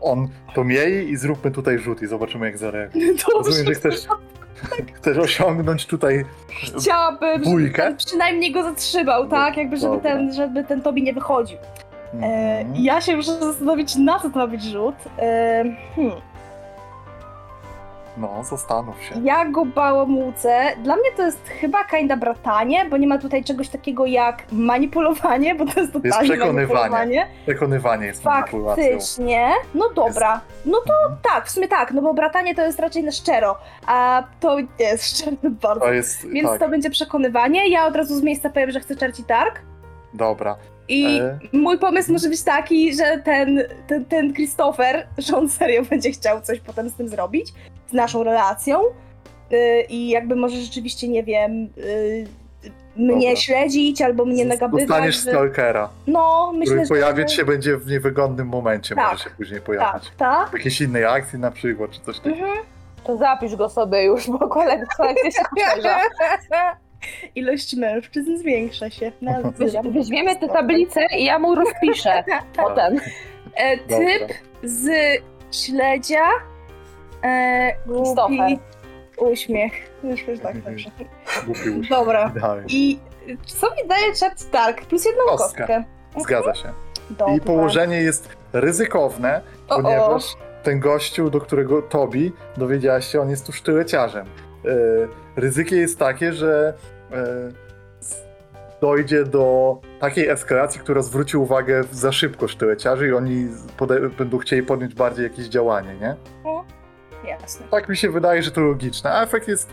On 0.00 0.28
to 0.54 0.64
miej 0.64 1.10
i 1.10 1.16
zróbmy 1.16 1.50
tutaj 1.50 1.78
rzut 1.78 2.02
i 2.02 2.06
zobaczymy 2.06 2.46
jak 2.46 2.58
zareaguje. 2.58 3.06
Rozumiem, 3.34 3.66
że 3.66 3.74
chcesz, 3.74 3.96
chcesz 4.94 5.18
osiągnąć 5.18 5.86
tutaj 5.86 6.24
Chciałabym, 6.78 7.32
żeby 7.44 7.44
Bójkę? 7.44 7.82
ten 7.82 7.96
przynajmniej 7.96 8.52
go 8.52 8.62
zatrzymał, 8.62 9.28
tak? 9.28 9.56
Jakby, 9.56 9.76
żeby 9.76 9.94
Dobra. 9.96 10.10
ten, 10.10 10.32
żeby 10.34 10.64
ten 10.64 10.82
Tobi 10.82 11.02
nie 11.02 11.12
wychodził. 11.12 11.58
E, 11.58 11.62
Mhm. 12.12 12.84
ja 12.84 13.00
się 13.00 13.16
muszę 13.16 13.38
zastanowić, 13.40 13.96
na 13.96 14.18
co 14.18 14.30
to 14.30 14.38
ma 14.38 14.46
być 14.46 14.62
rzut. 14.62 14.94
E, 15.18 15.64
hmm. 15.96 16.12
No, 18.16 18.44
zastanów 18.44 19.02
się. 19.02 19.14
Ja 19.24 19.44
go 19.44 19.64
bałamucę. 19.64 20.62
Dla 20.82 20.96
mnie 20.96 21.10
to 21.16 21.22
jest 21.22 21.48
chyba 21.48 21.84
kinda 21.84 22.16
bratanie, 22.16 22.84
bo 22.84 22.96
nie 22.96 23.06
ma 23.06 23.18
tutaj 23.18 23.44
czegoś 23.44 23.68
takiego 23.68 24.06
jak 24.06 24.42
manipulowanie, 24.52 25.54
bo 25.54 25.66
to 25.66 25.80
jest 25.80 25.92
totalnie 25.92 26.28
przekonywanie. 26.28 26.52
manipulowanie. 26.52 27.26
Przekonywanie 27.46 28.06
jest 28.06 28.24
manipulacją. 28.24 28.84
Faktycznie. 28.84 29.52
No 29.74 29.90
dobra. 29.94 30.40
No 30.64 30.78
to 30.86 30.92
tak, 31.22 31.46
w 31.46 31.50
sumie 31.50 31.68
tak, 31.68 31.92
no 31.92 32.02
bo 32.02 32.14
bratanie 32.14 32.54
to 32.54 32.62
jest 32.62 32.80
raczej 32.80 33.04
na 33.04 33.12
szczero, 33.12 33.56
a 33.86 34.22
to 34.40 34.60
nie 34.60 34.66
jest 34.78 35.16
szczere 35.16 35.36
bardzo. 35.62 35.80
To 35.80 35.92
jest, 35.92 36.28
Więc 36.28 36.48
tak, 36.48 36.60
to 36.60 36.68
będzie 36.68 36.90
przekonywanie. 36.90 37.68
Ja 37.68 37.86
od 37.86 37.96
razu 37.96 38.14
z 38.14 38.22
miejsca 38.22 38.50
powiem, 38.50 38.70
że 38.70 38.80
chcę 38.80 38.96
czerci 38.96 39.24
targ. 39.24 39.60
dobra. 40.14 40.56
I 40.92 41.20
E? 41.20 41.38
mój 41.52 41.78
pomysł 41.78 42.12
może 42.12 42.28
być 42.28 42.42
taki, 42.42 42.96
że 42.96 43.18
ten, 43.24 43.62
ten, 43.86 44.04
ten 44.04 44.34
Christopher, 44.34 45.06
że 45.18 45.36
on 45.36 45.48
serio 45.48 45.82
będzie 45.90 46.10
chciał 46.10 46.40
coś 46.40 46.60
potem 46.60 46.90
z 46.90 46.94
tym 46.94 47.08
zrobić, 47.08 47.52
z 47.90 47.92
naszą 47.92 48.22
relacją. 48.22 48.80
Yy, 49.50 49.82
I 49.88 50.08
jakby 50.08 50.36
może 50.36 50.56
rzeczywiście, 50.56 51.08
nie 51.08 51.22
wiem, 51.24 51.52
yy, 51.76 52.26
mnie 52.96 53.28
Dobra. 53.28 53.36
śledzić 53.36 54.02
albo 54.02 54.24
mnie 54.24 54.44
nagabywać. 54.44 54.88
Dostaniesz 54.88 55.14
że- 55.14 55.20
stalkera, 55.30 55.88
No, 56.06 56.52
myślę, 56.56 56.74
który 56.74 56.86
że... 56.86 56.88
pojawić 56.88 57.32
się 57.32 57.44
będzie 57.44 57.76
w 57.76 57.86
niewygodnym 57.86 58.48
momencie, 58.48 58.94
Tak. 58.94 59.12
może 59.12 59.24
się 59.24 59.30
później 59.30 59.60
pojawić. 59.60 60.02
Tak, 60.04 60.14
tak. 60.16 60.50
W 60.50 60.52
jakiejś 60.52 60.80
innej 60.80 61.04
akcji 61.04 61.38
na 61.38 61.50
przykład, 61.50 61.90
czy 61.90 62.00
coś 62.00 62.16
takiego. 62.18 62.36
Mhm. 62.46 62.58
To 63.04 63.16
zapisz 63.16 63.56
go 63.56 63.68
sobie 63.68 64.04
już, 64.04 64.30
bo 64.30 64.38
kolekcja 64.48 65.04
się. 65.82 65.94
Ilość 67.34 67.74
mężczyzn 67.76 68.36
zwiększa 68.36 68.90
się. 68.90 69.12
Na 69.20 69.40
Weź- 69.42 69.92
Weźmiemy 69.92 70.36
tę 70.36 70.48
tablicę 70.48 71.00
i 71.18 71.24
ja 71.24 71.38
mu 71.38 71.54
rozpiszę 71.54 72.24
potem. 72.56 73.00
e, 73.56 73.76
Dobra. 73.76 73.98
typ 73.98 74.32
z 74.62 74.90
śledzia. 75.52 76.24
E, 77.24 77.72
głupi 77.86 78.02
Christopher. 78.02 78.58
uśmiech. 79.18 79.72
Już, 80.04 80.28
już 80.28 80.40
tak, 80.40 80.62
dobrze. 80.62 80.90
Głupi. 81.46 81.88
Dobra. 81.90 82.32
I 82.68 82.98
co 83.46 83.66
mi 83.70 83.88
daje 83.88 84.14
czat 84.14 84.46
Dark? 84.52 84.84
Plus 84.86 85.04
jedną 85.04 85.24
Kostkę. 85.24 85.66
kostkę. 85.66 85.84
Zgadza 86.22 86.54
się. 86.54 86.68
Dobra. 87.10 87.34
I 87.34 87.40
położenie 87.40 87.96
jest 87.96 88.28
ryzykowne, 88.52 89.40
O, 89.68 89.76
o. 89.76 89.82
ponieważ 89.82 90.24
ten 90.62 90.80
gościu, 90.80 91.30
do 91.30 91.40
którego 91.40 91.82
Tobi 91.82 92.32
dowiedziałaś 92.56 93.06
się, 93.12 93.20
on 93.20 93.30
jest 93.30 93.46
tu 93.46 93.52
sztyłeciarzem. 93.52 94.26
E, 94.26 94.68
ryzykiem 95.40 95.78
jest 95.78 95.98
takie, 95.98 96.32
że 96.32 96.74
e, 96.78 96.91
dojdzie 98.80 99.24
do 99.24 99.76
takiej 100.00 100.28
eskalacji, 100.28 100.80
która 100.80 101.02
zwróci 101.02 101.36
uwagę 101.36 101.84
za 101.92 102.12
szybko 102.12 102.48
sztyłeciarzy 102.48 103.08
i 103.08 103.12
oni 103.12 103.48
będą 104.18 104.38
chcieli 104.38 104.62
podjąć 104.62 104.94
bardziej 104.94 105.24
jakieś 105.24 105.46
działanie, 105.46 105.94
nie? 106.00 106.16
Jasne. 107.24 107.66
Tak 107.70 107.88
mi 107.88 107.96
się 107.96 108.10
wydaje, 108.10 108.42
że 108.42 108.50
to 108.50 108.60
logiczne. 108.60 109.10
A 109.12 109.22
efekt 109.22 109.48
jest 109.48 109.70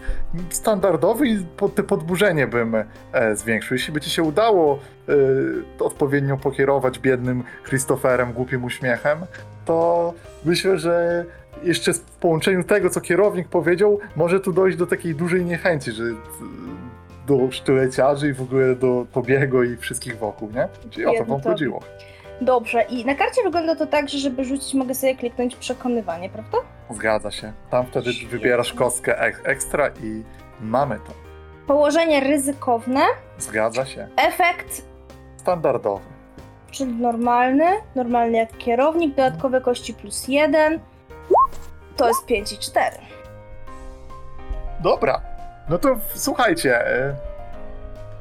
standardowy 0.50 1.28
i 1.28 1.46
pod 1.58 1.76
te 1.76 1.84
podburzenie 1.84 2.48
bym 2.48 2.76
e, 2.76 2.86
zwiększył. 3.36 3.76
Jeśli 3.76 3.94
by 3.94 4.02
ci 4.02 4.10
się 4.10 4.24
udało 4.24 4.80
e, 5.10 5.14
odpowiednio 5.84 6.38
pokierować 6.38 7.00
biednym 7.00 7.44
Christopherem, 7.68 8.34
głupim 8.34 8.64
uśmiechem, 8.64 9.20
to 9.66 10.14
myślę, 10.46 10.78
że 10.78 11.26
jeszcze 11.64 11.94
w 11.94 12.02
połączeniu 12.02 12.64
tego, 12.64 12.90
co 12.90 13.02
kierownik 13.02 13.48
powiedział, 13.48 14.00
może 14.16 14.40
tu 14.40 14.54
dojść 14.54 14.78
do 14.78 14.88
takiej 14.88 15.16
dużej 15.16 15.46
niechęci, 15.46 15.92
że 15.92 16.04
e, 16.04 16.16
do 17.38 17.52
sztyleciarzy 17.52 18.30
i 18.30 18.34
w 18.34 18.42
ogóle 18.42 18.76
do 18.76 19.06
Tobiego 19.14 19.64
i 19.64 19.78
wszystkich 19.78 20.18
wokół, 20.18 20.52
nie? 20.52 20.68
Czyli 20.90 21.06
o 21.06 21.12
to 21.14 21.18
wam 21.26 21.42
Tobi. 21.42 21.44
chodziło. 21.54 21.80
Dobrze, 22.42 22.82
i 22.82 23.06
na 23.06 23.16
karcie 23.16 23.44
wygląda 23.44 23.76
to 23.76 23.88
tak, 23.88 24.10
że 24.10 24.18
żeby 24.18 24.46
rzucić, 24.46 24.74
mogę 24.74 24.96
sobie 24.96 25.16
kliknąć 25.16 25.56
przekonywanie, 25.56 26.30
prawda? 26.30 26.58
Zgadza 26.90 27.32
się. 27.32 27.54
Tam 27.70 27.86
wtedy 27.86 28.12
wybierasz 28.30 28.74
kostkę 28.74 29.20
ek- 29.22 29.42
ekstra 29.44 29.88
i 30.04 30.24
mamy 30.62 30.96
to. 30.96 31.14
Położenie 31.68 32.20
ryzykowne, 32.20 33.02
Zgadza 33.38 33.86
się. 33.86 34.08
efekt, 34.18 34.82
Standardowy. 35.38 36.04
czyli 36.72 36.94
normalny, 36.94 37.66
normalny 37.96 38.38
jak 38.38 38.58
kierownik, 38.58 39.16
dodatkowe 39.16 39.62
kości 39.62 39.94
plus 39.94 40.28
jeden. 40.28 40.80
To 41.98 42.08
jest 42.08 42.26
5 42.26 42.52
i 42.52 42.58
4. 42.58 42.96
Dobra. 44.84 45.22
No 45.70 45.78
to 45.78 46.00
słuchajcie. 46.14 46.88
e, 46.88 47.16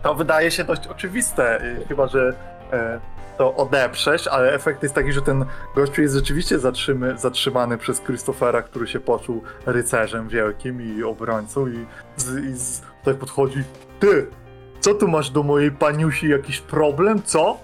To 0.02 0.14
wydaje 0.14 0.50
się 0.50 0.64
dość 0.64 0.86
oczywiste, 0.86 1.60
e, 1.60 1.86
chyba 1.88 2.06
że 2.06 2.32
e, 2.72 3.00
to 3.38 3.54
odeprzeć, 3.56 4.26
ale 4.26 4.52
efekt 4.52 4.82
jest 4.82 4.94
taki, 4.94 5.12
że 5.12 5.22
ten 5.22 5.44
gościu 5.74 6.02
jest 6.02 6.14
rzeczywiście 6.14 6.58
zatrzymy, 6.58 7.18
zatrzymany 7.18 7.78
przez 7.78 8.00
Christophera, 8.00 8.62
który 8.62 8.86
się 8.86 9.00
poczuł 9.00 9.42
rycerzem 9.66 10.28
wielkim 10.28 10.82
i 10.82 11.02
obrońcą 11.02 11.66
i, 11.66 11.86
z, 12.16 12.44
i 12.44 12.52
z, 12.58 12.82
tak 13.04 13.16
podchodzi. 13.16 13.64
Ty, 14.00 14.26
co 14.80 14.94
tu 14.94 15.08
masz 15.08 15.30
do 15.30 15.42
mojej 15.42 15.70
paniusi 15.70 16.28
jakiś 16.28 16.60
problem, 16.60 17.22
co? 17.24 17.58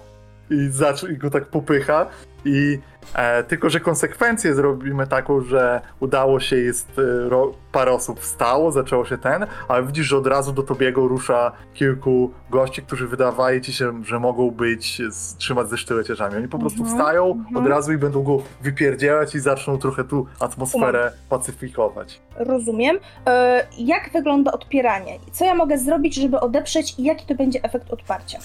I, 0.49 0.67
zaczy, 0.71 1.11
i 1.13 1.17
go 1.17 1.29
tak 1.29 1.45
popycha 1.45 2.05
i 2.45 2.79
E, 3.13 3.43
tylko, 3.43 3.69
że 3.69 3.79
konsekwencję 3.79 4.55
zrobimy 4.55 5.07
taką, 5.07 5.41
że 5.41 5.81
udało 5.99 6.39
się, 6.39 6.55
jest 6.55 6.99
e, 6.99 7.29
ro, 7.29 7.51
parę 7.71 7.91
osób 7.91 8.19
wstało, 8.19 8.71
zaczęło 8.71 9.05
się 9.05 9.17
ten, 9.17 9.45
ale 9.67 9.83
widzisz, 9.83 10.07
że 10.07 10.17
od 10.17 10.27
razu 10.27 10.53
do 10.53 10.63
Tobiego 10.63 11.07
rusza 11.07 11.51
kilku 11.73 12.31
gości, 12.49 12.81
którzy 12.81 13.07
wydawaje 13.07 13.61
ci 13.61 13.73
się, 13.73 14.03
że 14.03 14.19
mogą 14.19 14.51
być, 14.51 15.01
z, 15.09 15.37
trzymać 15.37 15.69
ze 15.69 15.77
sztylecierzami. 15.77 16.35
Oni 16.35 16.47
po 16.47 16.59
prostu 16.59 16.79
Mhm, 16.79 16.97
wstają 16.97 17.31
mhm. 17.31 17.57
od 17.57 17.67
razu 17.67 17.93
i 17.93 17.97
będą 17.97 18.23
go 18.23 18.37
wypierdzielać 18.61 19.35
i 19.35 19.39
zaczną 19.39 19.77
trochę 19.77 20.03
tu 20.03 20.25
atmosferę 20.39 21.11
pacyfikować. 21.29 22.21
Rozumiem. 22.35 22.97
E, 23.27 23.67
jak 23.77 24.09
wygląda 24.13 24.51
odpieranie? 24.51 25.19
Co 25.31 25.45
ja 25.45 25.55
mogę 25.55 25.77
zrobić, 25.77 26.15
żeby 26.15 26.39
odeprzeć 26.39 26.95
i 26.99 27.03
jaki 27.03 27.25
to 27.25 27.35
będzie 27.35 27.63
efekt 27.63 27.91
odparcia? 27.91 28.39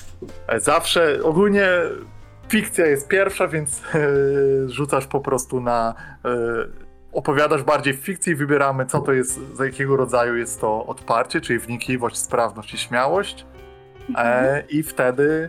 E, 0.46 0.60
Zawsze, 0.60 1.18
ogólnie 1.24 1.68
fikcja 2.50 2.86
jest 2.86 3.08
pierwsza, 3.08 3.48
więc 3.48 3.82
e, 3.94 3.98
rzucasz 4.68 5.06
po 5.06 5.20
prostu 5.20 5.60
na. 5.60 5.94
E, 6.24 6.30
opowiadasz 7.12 7.62
bardziej 7.62 7.94
w 7.94 8.00
fikcji, 8.00 8.34
wybieramy, 8.34 8.86
co 8.86 9.00
to 9.00 9.12
jest, 9.12 9.40
za 9.54 9.64
jakiego 9.64 9.96
rodzaju 9.96 10.36
jest 10.36 10.60
to 10.60 10.86
odparcie, 10.86 11.40
czyli 11.40 11.58
wnikliwość, 11.58 12.16
sprawność 12.16 12.74
i 12.74 12.78
śmiałość. 12.78 13.46
E, 14.16 14.62
I 14.68 14.82
wtedy 14.82 15.48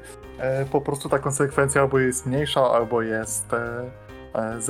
po 0.72 0.82
prostu 0.82 1.10
ta 1.10 1.20
konsekwencja 1.20 1.82
albo 1.82 2.00
jest 2.00 2.26
mniejsza, 2.26 2.62
albo 2.62 3.02
jest 3.02 3.54
e, 3.54 4.62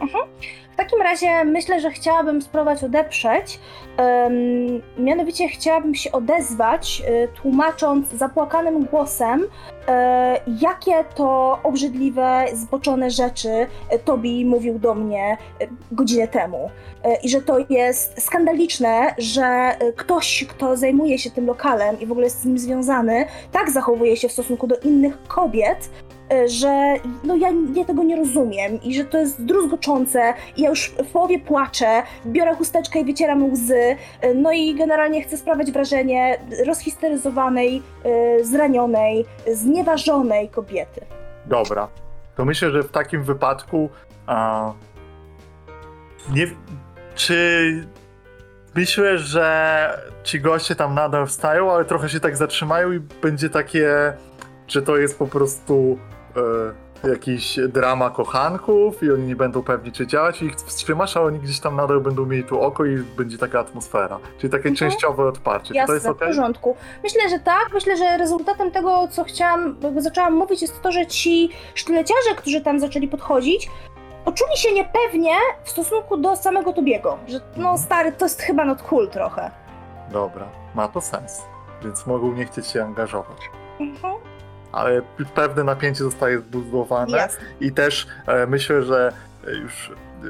zerowa. 0.00 0.26
W 0.72 0.76
takim 0.76 1.02
razie 1.02 1.44
myślę, 1.44 1.80
że 1.80 1.90
chciałabym 1.90 2.42
spróbować 2.42 2.84
odeprzeć. 2.84 3.60
Mianowicie 4.98 5.48
chciałabym 5.48 5.94
się 5.94 6.12
odezwać, 6.12 7.02
e, 7.06 7.28
tłumacząc 7.28 8.08
zapłakanym 8.08 8.84
głosem, 8.84 9.46
e, 9.88 10.40
jakie 10.60 11.04
to 11.14 11.58
obrzydliwe, 11.62 12.44
zboczone 12.52 13.10
rzeczy 13.10 13.66
e, 13.90 13.98
Tobi 13.98 14.44
mówił 14.44 14.78
do 14.78 14.94
mnie 14.94 15.36
e, 15.60 15.66
godzinę 15.92 16.28
temu. 16.28 16.70
E, 17.04 17.16
I 17.22 17.28
że 17.28 17.42
to 17.42 17.58
jest 17.70 18.22
skandaliczne, 18.22 19.14
że 19.18 19.76
ktoś, 19.96 20.44
kto 20.48 20.76
zajmuje 20.76 21.18
się 21.18 21.30
tym 21.30 21.46
lokalem 21.46 22.00
i 22.00 22.06
w 22.06 22.12
ogóle 22.12 22.26
jest 22.26 22.40
z 22.40 22.44
nim 22.44 22.58
związany, 22.58 23.26
tak 23.52 23.70
zachowuje 23.70 24.16
się 24.16 24.28
w 24.28 24.32
stosunku 24.32 24.66
do 24.66 24.76
innych 24.76 25.22
kobiet, 25.22 25.90
że 26.46 26.94
no 27.24 27.36
ja, 27.36 27.48
ja 27.74 27.84
tego 27.84 28.02
nie 28.02 28.16
rozumiem 28.16 28.82
i 28.82 28.94
że 28.94 29.04
to 29.04 29.18
jest 29.18 29.44
druzgoczące 29.44 30.34
i 30.56 30.62
ja 30.62 30.68
już 30.68 30.88
w 30.88 31.12
połowie 31.12 31.38
płaczę, 31.38 32.02
biorę 32.26 32.54
chusteczkę 32.54 33.00
i 33.00 33.04
wycieram 33.04 33.52
łzy, 33.52 33.96
e, 34.20 34.34
no 34.34 34.52
i 34.52 34.74
generalnie 34.74 35.22
chcę 35.22 35.36
sprawiać 35.36 35.72
wrażenie 35.72 36.38
rozhisteryzowanej, 36.66 37.82
e, 38.04 38.44
zranionej, 38.44 39.24
znieważonej 39.52 40.48
kobiety. 40.48 41.00
Dobra. 41.46 41.88
To 42.36 42.44
myślę, 42.44 42.70
że 42.70 42.82
w 42.82 42.90
takim 42.90 43.24
wypadku 43.24 43.88
a, 44.26 44.72
nie, 46.34 46.46
czy 47.14 47.88
myślę, 48.74 49.18
że 49.18 50.10
ci 50.22 50.40
goście 50.40 50.74
tam 50.74 50.94
nadal 50.94 51.26
wstają, 51.26 51.72
ale 51.72 51.84
trochę 51.84 52.08
się 52.08 52.20
tak 52.20 52.36
zatrzymają 52.36 52.92
i 52.92 53.00
będzie 53.00 53.50
takie, 53.50 54.12
że 54.68 54.82
to 54.82 54.96
jest 54.96 55.18
po 55.18 55.26
prostu 55.26 55.98
e, 55.98 56.19
jakiś 57.08 57.58
drama 57.68 58.10
kochanków 58.10 59.02
i 59.02 59.12
oni 59.12 59.22
nie 59.26 59.36
będą 59.36 59.62
pewni, 59.62 59.92
czy 59.92 60.06
działać 60.06 60.42
i 60.42 60.44
ich 60.46 60.54
wstrzymasz, 60.54 61.16
a 61.16 61.22
oni 61.22 61.38
gdzieś 61.38 61.60
tam 61.60 61.76
nadal 61.76 62.00
będą 62.00 62.26
mieli 62.26 62.44
tu 62.44 62.60
oko 62.60 62.84
i 62.84 62.96
będzie 62.96 63.38
taka 63.38 63.60
atmosfera. 63.60 64.18
Czyli 64.38 64.50
takie 64.50 64.68
Mhm. 64.68 64.76
częściowe 64.76 65.24
odparcie. 65.28 65.68
Czy 65.68 65.72
to 65.74 65.78
Jasne, 65.78 65.94
jest 65.94 66.06
w 66.06 66.10
okej? 66.10 66.28
porządku. 66.28 66.76
Myślę, 67.02 67.28
że 67.28 67.38
tak. 67.38 67.68
Myślę, 67.74 67.96
że 67.96 68.16
rezultatem 68.16 68.70
tego, 68.70 69.08
co 69.10 69.24
chciałam, 69.24 69.76
jakby 69.82 70.02
zaczęłam 70.02 70.34
mówić, 70.34 70.62
jest 70.62 70.82
to, 70.82 70.92
że 70.92 71.06
ci 71.06 71.50
sztyleciarze, 71.74 72.34
którzy 72.36 72.60
tam 72.60 72.80
zaczęli 72.80 73.08
podchodzić, 73.08 73.70
poczuli 74.24 74.56
się 74.56 74.72
niepewnie 74.72 75.34
w 75.64 75.70
stosunku 75.70 76.16
do 76.16 76.36
samego 76.36 76.72
Tobiego. 76.72 77.18
Że 77.28 77.38
no 77.56 77.68
Mhm. 77.70 77.78
stary, 77.78 78.12
to 78.12 78.24
jest 78.24 78.42
chyba 78.42 78.64
not 78.64 78.82
cool 78.82 79.08
trochę. 79.08 79.50
Dobra, 80.12 80.46
ma 80.74 80.88
to 80.88 81.00
sens. 81.00 81.42
Więc 81.84 82.06
mogą 82.06 82.32
nie 82.32 82.44
chcieć 82.46 82.66
się 82.66 82.84
angażować. 82.84 83.50
Mhm. 83.80 84.14
Ale 84.72 85.02
pewne 85.34 85.64
napięcie 85.64 86.04
zostaje 86.04 86.38
zbudowane. 86.38 87.16
Jasne. 87.16 87.44
I 87.60 87.72
też 87.72 88.06
e, 88.26 88.46
myślę, 88.46 88.82
że 88.82 89.12
e, 89.46 89.52
już. 89.52 89.90
E, 89.90 90.24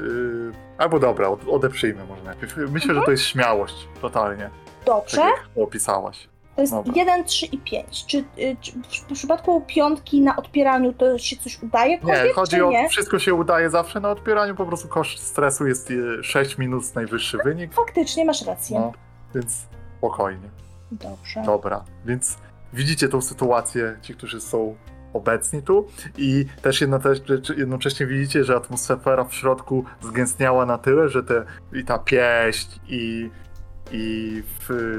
albo 0.77 0.99
dobra, 0.99 1.27
od, 1.27 1.47
odeprzyjmy 1.47 2.05
może 2.05 2.23
najpierw. 2.23 2.57
Myślę, 2.57 2.95
że 2.95 3.01
to 3.01 3.11
jest 3.11 3.23
śmiałość, 3.23 3.87
totalnie. 4.01 4.49
Dobrze. 4.85 5.17
Tak 5.17 5.25
jak 5.25 5.47
to 5.55 5.61
opisałaś. 5.61 6.27
To 6.55 6.61
jest 6.61 6.73
Dobra. 6.73 6.93
1, 6.95 7.23
3 7.23 7.45
i 7.45 7.57
5. 7.57 8.05
Czy, 8.05 8.17
y, 8.17 8.57
czy 8.61 8.71
w 9.13 9.13
przypadku 9.13 9.61
piątki 9.67 10.21
na 10.21 10.35
odpieraniu 10.35 10.93
to 10.93 11.17
się 11.17 11.35
coś 11.37 11.63
udaje? 11.63 11.91
Nie, 11.91 11.99
kobiet, 11.99 12.35
chodzi 12.35 12.55
czy 12.55 12.65
o. 12.65 12.69
nie? 12.69 12.89
Wszystko 12.89 13.19
się 13.19 13.33
udaje 13.33 13.69
zawsze 13.69 13.99
na 13.99 14.11
odpieraniu, 14.11 14.55
po 14.55 14.65
prostu 14.65 14.87
koszt 14.87 15.23
stresu 15.23 15.67
jest 15.67 15.91
e, 16.19 16.23
6 16.23 16.57
minut 16.57 16.95
najwyższy 16.95 17.37
wynik. 17.43 17.73
Faktycznie 17.73 18.25
masz 18.25 18.45
rację. 18.45 18.79
No, 18.79 18.91
więc 19.35 19.65
spokojnie. 19.97 20.49
Dobrze. 20.91 21.41
Dobra, 21.45 21.83
więc 22.05 22.37
widzicie 22.73 23.09
tą 23.09 23.21
sytuację, 23.21 23.97
ci, 24.01 24.15
którzy 24.15 24.41
są 24.41 24.75
obecni 25.13 25.61
tu 25.61 25.87
i 26.17 26.45
też 26.61 26.81
jednocześnie, 27.57 28.05
widzicie, 28.05 28.43
że 28.43 28.55
atmosfera 28.55 29.23
w 29.23 29.33
środku 29.33 29.85
zgęstniała 30.01 30.65
na 30.65 30.77
tyle, 30.77 31.09
że 31.09 31.23
te, 31.23 31.45
i 31.73 31.85
ta 31.85 31.99
pieśń 31.99 32.79
i, 32.87 33.29
i 33.91 34.43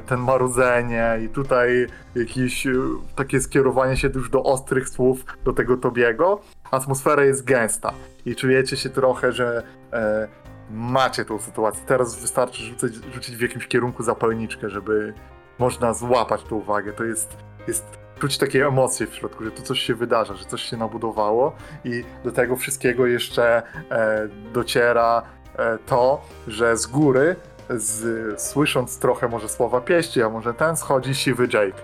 ten 0.06 0.20
marudzenie 0.20 1.18
i 1.24 1.28
tutaj 1.28 1.86
jakieś 2.14 2.66
e, 2.66 2.72
takie 3.16 3.40
skierowanie 3.40 3.96
się 3.96 4.08
już 4.14 4.30
do 4.30 4.42
ostrych 4.42 4.88
słów 4.88 5.24
do 5.44 5.52
tego 5.52 5.76
Tobiego, 5.76 6.40
atmosfera 6.70 7.24
jest 7.24 7.44
gęsta 7.44 7.92
i 8.26 8.36
czujecie 8.36 8.76
się 8.76 8.90
trochę, 8.90 9.32
że 9.32 9.62
e, 9.92 10.28
macie 10.70 11.24
tą 11.24 11.38
sytuację. 11.38 11.82
Teraz 11.86 12.20
wystarczy 12.20 12.62
rzucać, 12.62 12.92
rzucić 13.14 13.36
w 13.36 13.40
jakimś 13.40 13.66
kierunku 13.66 14.02
zapalniczkę, 14.02 14.70
żeby 14.70 15.14
można 15.58 15.94
złapać 15.94 16.42
tą 16.42 16.56
uwagę. 16.56 16.92
To 16.92 17.04
jest, 17.04 17.36
jest 17.68 17.84
czuć 18.20 18.38
takie 18.38 18.66
emocje 18.66 19.06
w 19.06 19.14
środku, 19.14 19.44
że 19.44 19.50
tu 19.50 19.62
coś 19.62 19.80
się 19.80 19.94
wydarza, 19.94 20.34
że 20.34 20.44
coś 20.44 20.62
się 20.62 20.76
nabudowało 20.76 21.52
i 21.84 22.04
do 22.24 22.32
tego 22.32 22.56
wszystkiego 22.56 23.06
jeszcze 23.06 23.62
e, 23.90 24.28
dociera 24.52 25.22
e, 25.58 25.78
to, 25.86 26.22
że 26.48 26.76
z 26.76 26.86
góry, 26.86 27.36
z, 27.70 28.42
słysząc 28.42 28.98
trochę 28.98 29.28
może 29.28 29.48
słowa 29.48 29.80
pieści, 29.80 30.22
a 30.22 30.28
może 30.28 30.54
ten, 30.54 30.76
schodzi 30.76 31.14
siwy 31.14 31.48
Jake. 31.52 31.82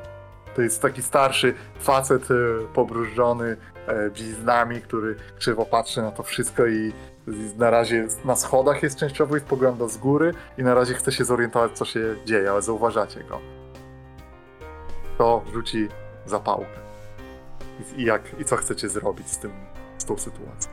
To 0.56 0.62
jest 0.62 0.82
taki 0.82 1.02
starszy 1.02 1.54
facet 1.80 2.30
e, 2.30 2.34
pobrużony 2.74 3.56
e, 3.86 4.10
bliznami, 4.10 4.80
który 4.80 5.16
krzywo 5.38 5.64
patrzy 5.64 6.02
na 6.02 6.10
to 6.10 6.22
wszystko 6.22 6.66
i 6.66 6.92
i 7.28 7.58
na 7.58 7.70
razie 7.70 8.06
na 8.24 8.36
schodach 8.36 8.82
jest 8.82 8.98
częściowo 8.98 9.36
i 9.36 9.40
spogląda 9.40 9.88
z 9.88 9.98
góry 9.98 10.34
i 10.58 10.62
na 10.62 10.74
razie 10.74 10.94
chce 10.94 11.12
się 11.12 11.24
zorientować, 11.24 11.72
co 11.72 11.84
się 11.84 12.16
dzieje, 12.24 12.50
ale 12.50 12.62
zauważacie 12.62 13.24
go. 13.24 13.57
To 15.18 15.44
rzuci 15.52 15.88
zapałkę. 16.26 16.78
I, 17.96 18.04
jak, 18.04 18.22
I 18.40 18.44
co 18.44 18.56
chcecie 18.56 18.88
zrobić 18.88 19.28
z 19.30 19.38
tym, 19.38 19.50
z 19.98 20.04
tą 20.04 20.18
sytuacją? 20.18 20.72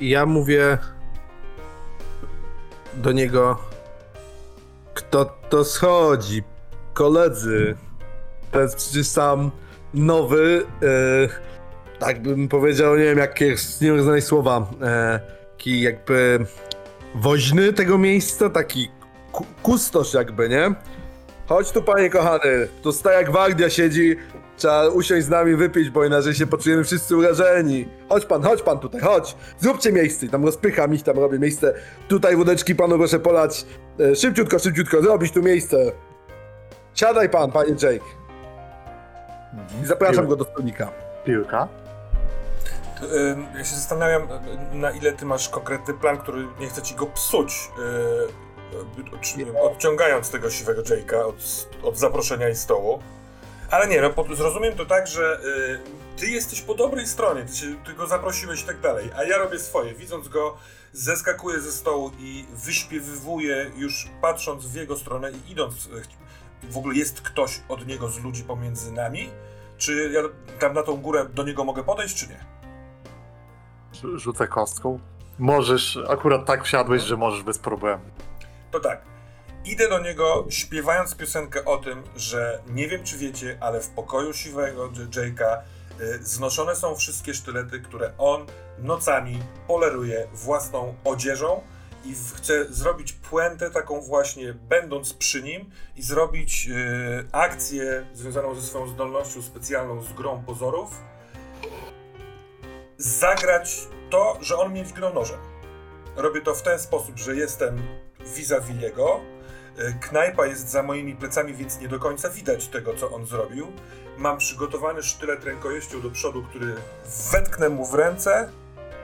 Ja 0.00 0.26
mówię 0.26 0.78
do 2.94 3.12
niego, 3.12 3.58
kto 4.94 5.24
to 5.24 5.64
schodzi? 5.64 6.42
Koledzy, 6.94 7.76
to 8.52 8.60
jest 8.60 8.76
przecież 8.76 9.06
sam 9.06 9.50
nowy, 9.94 10.66
e, 10.82 11.98
tak 11.98 12.22
bym 12.22 12.48
powiedział, 12.48 12.96
nie 12.96 13.04
wiem 13.04 13.18
jakie, 13.18 13.54
nie 13.80 13.88
wiem 13.92 14.02
znaleźć 14.02 14.26
słowa, 14.26 14.66
e, 14.82 15.20
taki 15.56 15.80
jakby 15.80 16.46
woźny 17.14 17.72
tego 17.72 17.98
miejsca, 17.98 18.50
taki 18.50 18.90
ku- 19.32 19.46
kustosz 19.62 20.14
jakby, 20.14 20.48
nie? 20.48 20.74
Chodź 21.48 21.72
tu 21.72 21.82
panie 21.82 22.10
kochany, 22.10 22.68
tu 22.82 22.92
staja 22.92 23.22
gwardia 23.22 23.70
siedzi, 23.70 24.16
Trzeba 24.56 24.88
usiąść 24.88 25.26
z 25.26 25.28
nami 25.28 25.56
wypić, 25.56 25.90
bo 25.90 26.04
inaczej 26.04 26.34
się 26.34 26.46
poczujemy 26.46 26.84
wszyscy 26.84 27.16
urażeni. 27.16 27.88
Chodź 28.08 28.26
pan, 28.26 28.42
chodź 28.42 28.62
pan 28.62 28.78
tutaj, 28.78 29.00
chodź. 29.00 29.36
Zróbcie 29.58 29.92
miejsce. 29.92 30.26
I 30.26 30.28
tam 30.28 30.44
rozpycham 30.44 30.94
ich, 30.94 31.02
tam 31.02 31.18
robię 31.18 31.38
miejsce. 31.38 31.74
Tutaj 32.08 32.36
wódeczki 32.36 32.74
panu 32.74 32.98
proszę 32.98 33.18
polać. 33.18 33.66
E, 34.00 34.16
szybciutko, 34.16 34.58
szybciutko, 34.58 35.02
zrobić 35.02 35.32
tu 35.32 35.42
miejsce. 35.42 35.76
Siadaj 36.94 37.28
pan, 37.28 37.52
panie 37.52 37.70
Jake. 37.82 38.04
I 39.82 39.86
zapraszam 39.86 40.26
go 40.26 40.36
do 40.36 40.44
stolika. 40.44 40.88
Piłka. 41.24 41.68
Ym, 43.32 43.46
Ja 43.58 43.64
się 43.64 43.74
zastanawiam, 43.74 44.22
y, 44.22 44.76
na 44.76 44.90
ile 44.90 45.12
ty 45.12 45.26
masz 45.26 45.48
konkretny 45.48 45.94
plan, 45.94 46.18
który 46.18 46.46
nie 46.60 46.66
chce 46.66 46.82
ci 46.82 46.94
go 46.94 47.06
psuć, 47.06 47.52
y, 47.52 47.82
czy- 48.28 48.45
odciągając 49.60 50.30
tego 50.30 50.50
siwego 50.50 50.82
Jake'a 50.82 51.16
od, 51.26 51.68
od 51.82 51.98
zaproszenia 51.98 52.48
i 52.48 52.56
stołu. 52.56 53.02
Ale 53.70 53.86
nie, 53.88 54.00
no 54.00 54.34
zrozumiem 54.34 54.74
to 54.74 54.86
tak, 54.86 55.06
że 55.06 55.40
y, 56.16 56.18
ty 56.20 56.26
jesteś 56.26 56.60
po 56.60 56.74
dobrej 56.74 57.06
stronie, 57.06 57.44
ty, 57.44 57.56
się, 57.56 57.66
ty 57.84 57.94
go 57.94 58.06
zaprosiłeś 58.06 58.62
i 58.62 58.66
tak 58.66 58.80
dalej, 58.80 59.10
a 59.16 59.24
ja 59.24 59.38
robię 59.38 59.58
swoje. 59.58 59.94
Widząc 59.94 60.28
go, 60.28 60.56
zeskakuję 60.92 61.60
ze 61.60 61.72
stołu 61.72 62.10
i 62.18 62.46
wyśpiewywuję, 62.64 63.70
już 63.76 64.08
patrząc 64.22 64.66
w 64.66 64.74
jego 64.74 64.96
stronę 64.96 65.30
i 65.30 65.50
idąc. 65.52 65.86
y, 65.86 66.70
W 66.70 66.76
ogóle 66.78 66.96
jest 66.96 67.20
ktoś 67.20 67.60
od 67.68 67.86
niego 67.86 68.08
z 68.08 68.18
ludzi 68.20 68.44
pomiędzy 68.44 68.92
nami? 68.92 69.30
Czy 69.78 70.10
ja 70.14 70.20
tam 70.58 70.72
na 70.74 70.82
tą 70.82 70.96
górę 70.96 71.26
do 71.34 71.42
niego 71.42 71.64
mogę 71.64 71.84
podejść, 71.84 72.16
czy 72.16 72.28
nie? 72.28 72.44
Rzu- 73.94 74.18
Rzucę 74.18 74.48
kostką. 74.48 74.98
Możesz, 75.38 75.98
akurat 76.08 76.46
tak 76.46 76.64
wsiadłeś, 76.64 77.02
że 77.02 77.16
możesz 77.16 77.42
bez 77.42 77.58
problemu. 77.58 78.02
To 78.76 78.80
tak. 78.80 79.02
Idę 79.64 79.88
do 79.88 79.98
niego 79.98 80.46
śpiewając 80.48 81.14
piosenkę 81.14 81.64
o 81.64 81.76
tym, 81.76 82.02
że 82.16 82.62
nie 82.66 82.88
wiem 82.88 83.04
czy 83.04 83.18
wiecie, 83.18 83.58
ale 83.60 83.80
w 83.80 83.88
pokoju 83.88 84.32
siwego 84.32 84.88
Jake'a 84.88 85.58
y, 86.00 86.18
znoszone 86.22 86.76
są 86.76 86.96
wszystkie 86.96 87.34
sztylety, 87.34 87.80
które 87.80 88.12
on 88.18 88.46
nocami 88.78 89.42
poleruje 89.66 90.28
własną 90.32 90.94
odzieżą 91.04 91.62
i 92.04 92.14
chce 92.36 92.64
zrobić 92.64 93.12
puentę 93.12 93.70
taką 93.70 94.00
właśnie 94.00 94.54
będąc 94.54 95.14
przy 95.14 95.42
nim 95.42 95.70
i 95.96 96.02
zrobić 96.02 96.68
y, 96.68 97.28
akcję 97.32 98.06
związaną 98.14 98.54
ze 98.54 98.62
swoją 98.62 98.88
zdolnością 98.88 99.42
specjalną 99.42 100.02
z 100.02 100.12
grą 100.12 100.42
pozorów. 100.46 100.90
Zagrać 102.98 103.88
to, 104.10 104.38
że 104.40 104.56
on 104.56 104.70
mnie 104.70 104.84
dźgnął 104.84 105.14
nożem. 105.14 105.38
Robię 106.16 106.40
to 106.40 106.54
w 106.54 106.62
ten 106.62 106.78
sposób, 106.78 107.18
że 107.18 107.36
jestem 107.36 108.05
vis-a-vis 108.34 108.82
jego. 108.82 109.20
Y, 109.78 109.94
Knajpa 110.00 110.46
jest 110.46 110.68
za 110.68 110.82
moimi 110.82 111.16
plecami, 111.16 111.54
więc 111.54 111.80
nie 111.80 111.88
do 111.88 111.98
końca 111.98 112.30
widać 112.30 112.68
tego, 112.68 112.94
co 112.94 113.10
on 113.10 113.26
zrobił. 113.26 113.72
Mam 114.18 114.38
przygotowany 114.38 115.02
sztylet 115.02 115.44
rękojeścią 115.44 116.00
do 116.00 116.10
przodu, 116.10 116.42
który 116.42 116.74
wetknę 117.32 117.68
mu 117.68 117.86
w 117.86 117.94
ręce, 117.94 118.50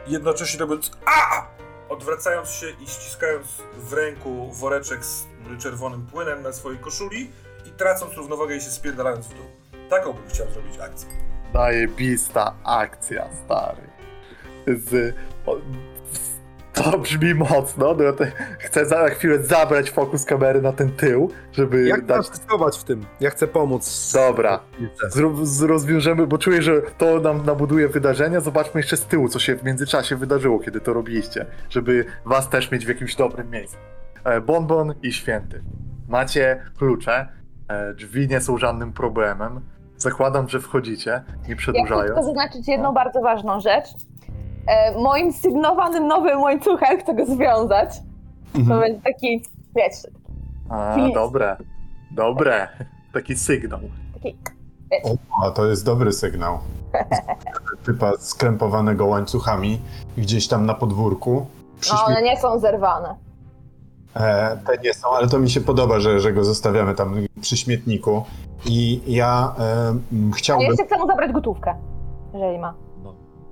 jednocześnie 0.07 0.61
robiąc 0.61 0.91
a! 1.07 1.47
Odwracając 1.89 2.51
się 2.51 2.67
i 2.71 2.87
ściskając 2.87 3.47
w 3.77 3.93
ręku 3.93 4.53
woreczek 4.53 5.05
z 5.05 5.27
czerwonym 5.59 6.07
płynem 6.07 6.43
na 6.43 6.53
swojej 6.53 6.79
koszuli 6.79 7.31
i 7.67 7.71
tracąc 7.71 8.15
równowagę 8.15 8.57
i 8.57 8.61
się 8.61 8.71
spierdalając 8.71 9.27
w 9.27 9.35
dół. 9.35 9.47
Taką 9.91 10.13
bym 10.13 10.29
chciał 10.29 10.51
zrobić 10.51 10.79
akcję. 10.79 11.09
Zajebista 11.53 12.55
akcja, 12.65 13.29
stary. 13.45 13.83
Z, 14.67 15.15
to 16.75 16.99
brzmi 16.99 17.35
mocno. 17.35 17.95
No, 17.95 18.13
te, 18.13 18.33
chcę 18.59 18.87
za 18.87 19.09
chwilę 19.09 19.39
zabrać 19.43 19.91
fokus 19.91 20.25
kamery 20.25 20.63
na 20.63 20.73
ten 20.73 20.91
tył, 20.91 21.31
żeby 21.53 21.87
Jak 21.89 22.07
dać 22.07 22.27
zastosować 22.27 22.79
w 22.79 22.85
tym? 22.85 23.05
Ja 23.21 23.31
chcę 23.31 23.47
pomóc. 23.47 24.13
Dobra. 24.15 24.61
Zro- 25.11 25.45
z- 25.47 25.63
rozwiążemy, 25.63 26.27
bo 26.27 26.39
czuję, 26.39 26.63
że 26.63 26.83
to 26.99 27.21
nam 27.21 27.47
nabuduje 27.47 27.89
wydarzenia. 27.89 28.41
Zobaczmy 28.41 28.81
jeszcze 28.81 28.97
z 28.97 29.05
tyłu, 29.07 29.29
co 29.29 29.39
się 29.39 29.57
w 29.57 29.65
międzyczasie 29.65 30.17
wydarzyło, 30.17 30.59
kiedy 30.61 30.81
to 30.81 30.93
robiliście, 30.93 31.47
żeby 31.71 32.05
was 32.25 32.49
też 32.49 32.71
mieć 32.71 32.85
w 32.87 32.89
jakimś 32.89 33.17
dobrym 33.17 33.51
miejscu. 33.51 33.77
E, 34.25 34.41
Bonbon 34.41 34.95
i 35.03 35.13
Święty. 35.13 35.63
Macie 36.09 36.63
klucze, 36.79 37.29
e, 37.69 37.95
drzwi 37.95 38.29
nie 38.29 38.41
są 38.41 38.59
żadnym 38.59 38.93
problemem. 38.93 39.61
Zakładam, 39.97 40.49
że 40.49 40.61
wchodzicie, 40.61 41.23
nie 41.49 41.49
Ja 41.49 41.57
chcę 42.15 42.25
zaznaczyć 42.25 42.69
jedną 42.69 42.93
bardzo 42.95 43.21
ważną 43.21 43.61
rzecz. 43.61 43.87
E, 44.67 44.99
moim 45.03 45.33
sygnowanym 45.33 46.07
nowym 46.07 46.41
łańcuchem 46.41 46.99
chcę 47.01 47.15
go 47.15 47.27
związać. 47.27 47.89
To 48.53 48.59
Mhm. 48.59 48.81
będzie 48.81 49.01
taki, 49.01 49.43
wiecie, 49.77 50.09
A, 50.71 50.97
dobre. 51.15 51.57
Dobre. 52.11 52.69
Taki 53.13 53.37
sygnał. 53.37 53.81
taki 54.15 54.37
A 55.45 55.51
to 55.51 55.67
jest 55.67 55.85
dobry 55.87 56.13
sygnał. 56.13 56.59
Typa 57.87 58.13
skrępowanego 58.19 59.07
łańcuchami 59.07 59.81
gdzieś 60.17 60.49
tam 60.49 60.67
na 60.67 60.75
podwórku. 60.75 61.47
No, 61.93 62.05
one 62.05 62.23
nie 62.23 62.37
są 62.37 62.59
zerwane. 62.59 63.15
e, 64.17 64.57
te 64.67 64.79
nie 64.85 64.95
są, 64.95 65.09
ale 65.11 65.29
to 65.29 65.39
mi 65.39 65.51
się 65.51 65.61
podoba, 65.61 66.01
że, 66.01 66.21
że 66.21 66.33
go 66.33 66.45
zostawiamy 66.45 66.95
tam 66.95 67.15
przy 67.41 67.57
śmietniku. 67.57 68.25
I 68.67 69.01
ja 69.07 69.55
e, 69.59 70.33
chciałbym. 70.37 70.67
jeszcze 70.69 70.85
chcę 70.87 70.99
mu 70.99 71.07
zabrać 71.07 71.33
gotówkę, 71.33 71.75
jeżeli 72.35 72.59
ma. 72.59 72.75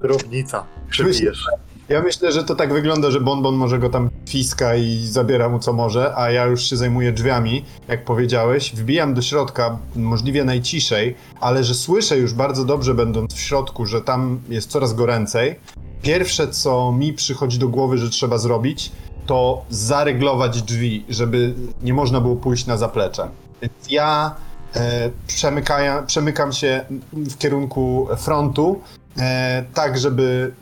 Równica. 0.00 0.64
Przybijesz. 0.90 1.46
Ja 1.88 2.02
myślę, 2.02 2.32
że 2.32 2.44
to 2.44 2.54
tak 2.54 2.72
wygląda, 2.72 3.10
że 3.10 3.20
Bonbon 3.20 3.54
może 3.54 3.78
go 3.78 3.90
tam 3.90 4.10
fiska 4.28 4.76
i 4.76 4.98
zabiera 5.06 5.48
mu 5.48 5.58
co 5.58 5.72
może, 5.72 6.16
a 6.16 6.30
ja 6.30 6.44
już 6.46 6.70
się 6.70 6.76
zajmuję 6.76 7.12
drzwiami, 7.12 7.64
jak 7.88 8.04
powiedziałeś. 8.04 8.72
Wbijam 8.74 9.14
do 9.14 9.22
środka 9.22 9.78
możliwie 9.96 10.44
najciszej, 10.44 11.14
ale 11.40 11.64
że 11.64 11.74
słyszę 11.74 12.18
już 12.18 12.34
bardzo 12.34 12.64
dobrze, 12.64 12.94
będąc 12.94 13.34
w 13.34 13.40
środku, 13.40 13.86
że 13.86 14.00
tam 14.00 14.40
jest 14.48 14.70
coraz 14.70 14.94
goręcej. 14.94 15.56
Pierwsze, 16.02 16.48
co 16.48 16.92
mi 16.92 17.12
przychodzi 17.12 17.58
do 17.58 17.68
głowy, 17.68 17.98
że 17.98 18.10
trzeba 18.10 18.38
zrobić, 18.38 18.92
to 19.26 19.64
zaryglować 19.70 20.62
drzwi, 20.62 21.04
żeby 21.08 21.54
nie 21.82 21.94
można 21.94 22.20
było 22.20 22.36
pójść 22.36 22.66
na 22.66 22.76
zaplecze. 22.76 23.28
Więc 23.62 23.74
ja 23.90 24.34
e, 24.76 25.10
przemykam 26.06 26.52
się 26.52 26.84
w 27.12 27.38
kierunku 27.38 28.08
frontu, 28.16 28.80
e, 29.18 29.64
tak 29.74 29.98
żeby 29.98 30.52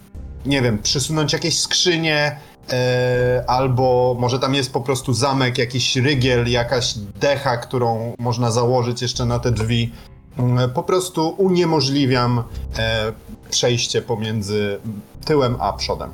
nie 0.47 0.63
wiem, 0.63 0.79
przysunąć 0.83 1.33
jakieś 1.33 1.61
skrzynie, 1.61 2.37
e, 2.73 3.45
albo 3.47 4.17
może 4.19 4.39
tam 4.39 4.55
jest 4.55 4.73
po 4.73 4.81
prostu 4.81 5.13
zamek, 5.13 5.59
jakiś 5.59 5.97
rygiel, 5.97 6.51
jakaś 6.51 6.95
decha, 6.99 7.57
którą 7.57 8.13
można 8.19 8.51
założyć 8.51 9.03
jeszcze 9.03 9.25
na 9.25 9.39
te 9.39 9.51
drzwi. 9.51 9.93
Mm, 10.39 10.71
Po 10.71 10.83
prostu 10.83 11.29
uniemożliwiam 11.29 12.43
e, 12.79 13.13
przejście 13.51 14.03
pomiędzy 14.03 14.79
tyłem 15.25 15.57
a 15.61 15.73
przodem. 15.73 16.11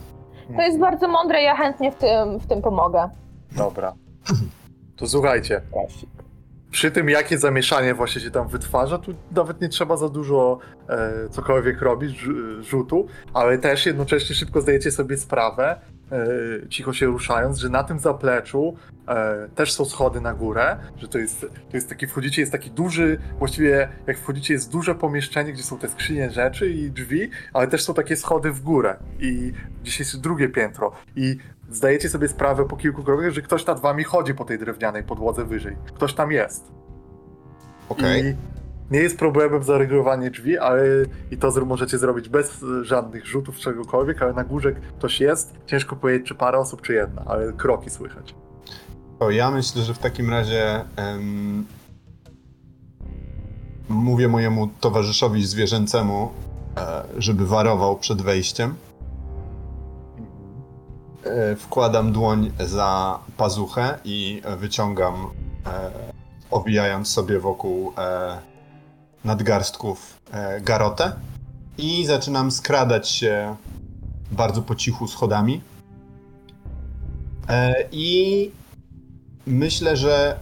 To 0.57 0.63
jest 0.63 0.79
bardzo 0.79 1.09
mądre, 1.09 1.43
ja 1.43 1.57
chętnie 1.57 1.93
w 1.93 1.95
tym, 1.95 2.39
w 2.41 2.47
tym 2.47 2.63
pomogę. 2.63 3.09
Dobra. 3.53 3.95
To 4.97 5.07
słuchajcie. 5.09 5.63
Przy 6.75 6.91
tym, 6.91 7.09
jakie 7.09 7.39
zamieszanie 7.39 7.95
właśnie 7.95 8.21
się 8.21 8.31
tam 8.31 8.49
wytwarza, 8.49 8.99
tu 8.99 9.15
nawet 9.33 9.61
nie 9.61 9.69
trzeba 9.69 9.97
za 9.97 10.09
dużo 10.09 10.59
e, 10.89 11.13
cokolwiek 11.31 11.83
robić, 11.83 12.19
rzu- 12.23 12.63
rzutu, 12.63 13.07
ale 13.35 13.59
też 13.59 13.87
jednocześnie 13.87 14.35
szybko 14.35 14.61
zdajecie 14.61 14.91
sobie 14.91 15.17
sprawę, 15.17 15.81
cicho 16.69 16.93
się 16.93 17.07
ruszając, 17.07 17.59
że 17.59 17.69
na 17.69 17.85
tym 17.85 17.99
zapleczu 17.99 18.77
e, 19.09 19.49
też 19.55 19.73
są 19.73 19.85
schody 19.85 20.21
na 20.21 20.35
górę, 20.35 20.77
że 20.97 21.09
to 21.09 21.19
jest, 21.19 21.41
to 21.41 21.77
jest 21.77 21.89
taki, 21.89 22.07
wchodzicie, 22.07 22.43
jest 22.43 22.53
taki 22.53 22.71
duży, 22.71 23.19
właściwie 23.39 23.89
jak 24.07 24.19
wchodzicie 24.19 24.55
jest 24.55 24.73
duże 24.73 24.95
pomieszczenie, 24.95 25.53
gdzie 25.53 25.63
są 25.63 25.79
te 25.79 25.89
skrzynie 25.89 26.31
rzeczy 26.31 26.71
i 26.71 26.91
drzwi, 26.91 27.31
ale 27.53 27.67
też 27.67 27.85
są 27.85 27.95
takie 27.95 28.17
schody 28.17 28.53
w 28.53 28.61
górę 28.61 28.97
i 29.19 29.53
gdzieś 29.83 29.99
jest 29.99 30.21
drugie 30.21 30.49
piętro 30.49 30.93
i 31.17 31.37
zdajecie 31.71 32.09
sobie 32.09 32.29
sprawę 32.29 32.69
po 32.69 32.77
kilku 32.77 33.03
krokach, 33.03 33.31
że 33.31 33.43
ktoś 33.43 33.67
nad 33.67 33.81
wami 33.81 34.05
chodzi 34.05 34.35
po 34.35 34.45
tej 34.45 34.59
drewnianej 34.59 35.03
podłodze 35.03 35.45
wyżej. 35.45 35.77
Ktoś 35.95 36.15
tam 36.15 36.33
jest. 36.33 36.73
Okej. 37.89 38.25
I 38.25 38.35
nie 38.91 38.99
jest 38.99 39.19
problemem 39.19 39.63
zaregulowanie 39.63 40.31
drzwi, 40.31 40.59
ale 40.59 40.83
i 41.31 41.37
to 41.37 41.65
możecie 41.67 41.99
zrobić 41.99 42.29
bez 42.29 42.65
żadnych 42.83 43.27
rzutów 43.27 43.59
czegokolwiek, 43.59 44.23
ale 44.23 44.33
na 44.33 44.45
górze 44.45 44.73
ktoś 44.73 45.21
jest. 45.21 45.55
Ciężko 45.67 45.97
powiedzieć, 45.97 46.29
czy 46.29 46.35
parę 46.35 46.59
osób, 46.59 46.83
czy 46.83 46.93
jedna, 46.93 47.23
ale 47.27 47.53
kroki 47.53 47.91
słychać. 47.91 48.35
To 49.19 49.31
ja 49.31 49.51
myślę, 49.51 49.83
że 49.83 49.95
w 49.95 49.99
takim 49.99 50.31
razie 50.31 50.85
mówię 53.89 54.29
mojemu 54.29 54.69
towarzyszowi 54.81 55.47
zwierzęcemu, 55.47 56.31
e, 56.77 57.05
żeby 57.19 57.47
warował 57.47 57.97
przed 57.97 58.23
wejściem. 58.23 58.75
E, 61.25 61.57
Wkładam 61.57 62.13
dłoń 62.13 62.53
za 62.61 63.19
pazuchę 63.37 63.99
i 64.05 64.43
wyciągam, 64.59 65.15
e, 65.67 65.91
owijając 66.51 67.09
sobie 67.09 67.39
wokół 67.39 67.93
nadgarstków 69.25 70.21
e, 70.33 70.61
garotę 70.61 71.13
i 71.79 72.07
zaczynam 72.07 72.51
skradać 72.51 73.09
się 73.09 73.57
bardzo 74.33 74.63
po 74.63 74.75
cichu 74.75 75.09
schodami. 75.09 75.61
E, 77.49 77.75
I 77.93 78.51
myślę, 79.47 79.97
że 79.97 80.37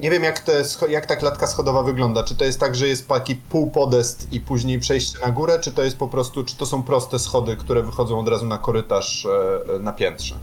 nie 0.00 0.10
wiem 0.10 0.22
jak, 0.22 0.40
te, 0.40 0.62
jak 0.88 1.06
ta 1.06 1.16
klatka 1.16 1.46
schodowa 1.46 1.82
wygląda. 1.82 2.24
Czy 2.24 2.36
to 2.36 2.44
jest 2.44 2.60
tak, 2.60 2.74
że 2.74 2.88
jest 2.88 3.08
taki 3.08 3.36
półpodest 3.36 4.32
i 4.32 4.40
później 4.40 4.78
przejście 4.78 5.18
na 5.26 5.32
górę, 5.32 5.58
czy 5.60 5.72
to 5.72 5.82
jest 5.82 5.96
po 5.96 6.08
prostu, 6.08 6.44
czy 6.44 6.56
to 6.56 6.66
są 6.66 6.82
proste 6.82 7.18
schody, 7.18 7.56
które 7.56 7.82
wychodzą 7.82 8.20
od 8.20 8.28
razu 8.28 8.46
na 8.46 8.58
korytarz 8.58 9.26
e, 9.26 9.78
na 9.78 9.92
piętrze? 9.92 10.34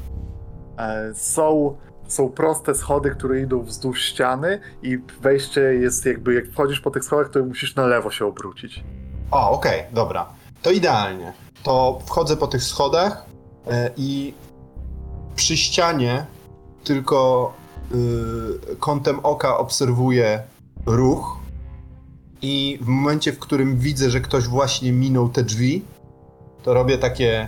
Są, 1.14 1.75
są 2.08 2.30
proste 2.30 2.75
schody, 2.75 3.09
które 3.09 3.42
idą 3.42 3.61
wzdłuż 3.61 4.01
ściany 4.01 4.59
i 4.82 4.98
wejście 5.22 5.61
jest 5.61 6.06
jakby, 6.06 6.34
jak 6.34 6.48
wchodzisz 6.48 6.80
po 6.80 6.92
tych 6.92 7.03
schodach, 7.03 7.30
to 7.30 7.45
musisz 7.45 7.75
na 7.75 7.85
lewo 7.85 8.11
się 8.11 8.25
obrócić. 8.25 8.84
O, 9.32 9.51
okej, 9.51 9.84
dobra. 9.93 10.25
To 10.61 10.72
idealnie. 10.72 11.34
To 11.64 12.00
wchodzę 12.06 12.38
po 12.38 12.48
tych 12.48 12.64
schodach 12.64 13.25
e, 13.67 13.90
i 13.98 14.34
przy 15.35 15.58
ścianie 15.58 16.25
tylko 16.84 17.53
y, 18.72 18.75
kątem 18.75 19.19
oka 19.24 19.58
obserwuję 19.58 20.43
ruch 20.85 21.40
i 22.42 22.80
w 22.82 22.88
momencie, 22.88 23.34
w 23.34 23.40
którym 23.40 23.77
widzę, 23.77 24.09
że 24.09 24.22
ktoś 24.22 24.48
właśnie 24.48 24.92
minął 24.92 25.30
te 25.30 25.43
drzwi, 25.43 25.85
to 26.64 26.74
robię 26.74 26.98
takie 26.98 27.48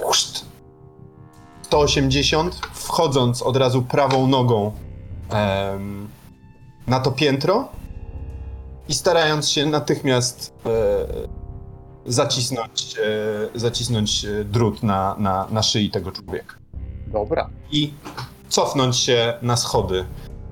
chuszt, 0.00 0.46
180, 1.62 2.60
wchodząc 2.82 3.42
od 3.42 3.56
razu 3.56 3.82
prawą 3.82 4.26
nogą 4.26 4.72
em, 5.30 6.08
na 6.86 7.00
to 7.00 7.12
piętro 7.12 7.68
i 8.88 8.94
starając 8.94 9.50
się 9.50 9.66
natychmiast 9.66 10.54
e, 10.66 10.70
zacisnąć, 12.06 12.96
e, 13.54 13.58
zacisnąć 13.58 14.24
e, 14.24 14.44
drut 14.44 14.82
na, 14.82 15.16
na, 15.18 15.46
na 15.50 15.62
szyi 15.62 15.90
tego 15.90 16.12
człowieka. 16.12 16.56
Dobra. 17.06 17.50
I 17.70 17.94
cofnąć 18.48 18.96
się 18.96 19.34
na 19.42 19.56
schody, 19.56 20.04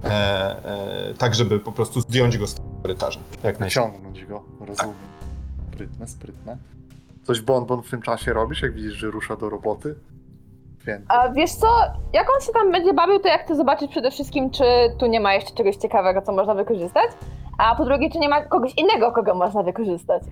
e, 0.05 0.09
e, 0.09 1.15
tak 1.19 1.35
żeby 1.35 1.61
po 1.61 1.73
prostu 1.73 2.01
zdjąć 2.01 2.39
go 2.39 2.47
z 2.47 2.55
tego 2.55 2.69
korytarza. 2.83 3.21
Jak. 3.43 3.69
Ciągnąć 3.69 4.25
go, 4.25 4.43
rozumiem. 4.61 4.95
Sprytne, 5.73 6.09
sprytne. 6.09 6.57
Coś 7.23 7.41
bonbon 7.41 7.83
w 7.83 7.91
tym 7.91 8.03
czasie 8.03 8.33
robisz, 8.33 8.63
jak 8.63 8.75
widzisz, 8.75 8.95
że 8.95 9.11
rusza 9.11 9.37
do 9.37 9.51
roboty? 9.51 9.95
Wiem. 10.87 11.05
A 11.09 11.29
wiesz 11.29 11.53
co, 11.53 11.67
jak 12.13 12.27
on 12.35 12.41
się 12.41 12.53
tam 12.53 12.73
będzie 12.73 12.95
bawił, 12.95 13.19
to 13.19 13.29
ja 13.29 13.39
chcę 13.39 13.57
zobaczyć 13.57 13.91
przede 13.91 14.11
wszystkim, 14.11 14.51
czy 14.51 14.65
tu 14.99 15.07
nie 15.07 15.21
ma 15.21 15.35
jeszcze 15.35 15.55
czegoś 15.55 15.77
ciekawego, 15.77 16.23
co 16.23 16.33
można 16.33 16.55
wykorzystać, 16.55 17.11
a 17.59 17.75
po 17.77 17.85
drugie, 17.85 18.11
czy 18.11 18.19
nie 18.19 18.29
ma 18.29 18.43
kogoś 18.43 18.75
innego, 18.75 19.13
kogo 19.13 19.35
można 19.35 19.63
wykorzystać. 19.63 20.23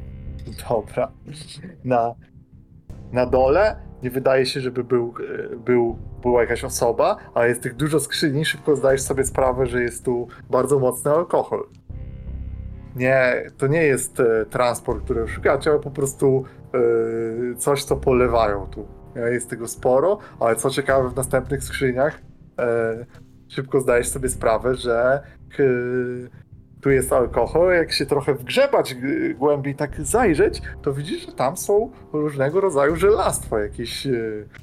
Dobra. 0.68 1.12
Na, 1.84 2.14
na 3.12 3.26
dole 3.26 3.76
nie 4.02 4.10
wydaje 4.10 4.46
się, 4.46 4.60
żeby 4.60 4.84
był, 4.84 5.14
e, 5.52 5.56
był, 5.56 5.98
była 6.22 6.40
jakaś 6.40 6.64
osoba, 6.64 7.16
ale 7.34 7.48
jest 7.48 7.62
tych 7.62 7.76
dużo 7.76 8.00
skrzyni, 8.00 8.44
szybko 8.44 8.76
zdajesz 8.76 9.02
sobie 9.02 9.24
sprawę, 9.24 9.66
że 9.66 9.82
jest 9.82 10.04
tu 10.04 10.28
bardzo 10.50 10.78
mocny 10.78 11.10
alkohol. 11.10 11.68
Nie, 12.96 13.42
to 13.58 13.66
nie 13.66 13.82
jest 13.82 14.20
e, 14.20 14.46
transport, 14.46 15.04
którego 15.04 15.28
szukacie, 15.28 15.70
ale 15.70 15.80
po 15.80 15.90
prostu 15.90 16.44
e, 16.74 17.56
coś, 17.56 17.84
co 17.84 17.96
polewają 17.96 18.66
tu. 18.66 18.97
E, 19.18 19.32
Jest 19.32 19.50
tego 19.50 19.68
sporo, 19.68 20.18
ale 20.40 20.56
co 20.56 20.70
ciekawe, 20.70 21.08
w 21.08 21.16
następnych 21.16 21.64
skrzyniach 21.64 22.18
e, 22.58 23.06
szybko 23.48 23.80
zdajesz 23.80 24.08
sobie 24.08 24.28
sprawę, 24.28 24.74
że 24.74 25.20
e, 25.58 25.62
tu 26.80 26.90
jest 26.90 27.12
alkohol, 27.12 27.74
jak 27.74 27.92
się 27.92 28.06
trochę 28.06 28.34
wgrzebać 28.34 28.96
głębiej, 29.34 29.74
tak 29.74 30.00
zajrzeć, 30.00 30.62
to 30.82 30.92
widzisz, 30.92 31.26
że 31.26 31.32
tam 31.32 31.56
są 31.56 31.90
różnego 32.12 32.60
rodzaju 32.60 32.96
żelastwa, 32.96 33.60
jakieś 33.60 34.06
e, 34.06 34.10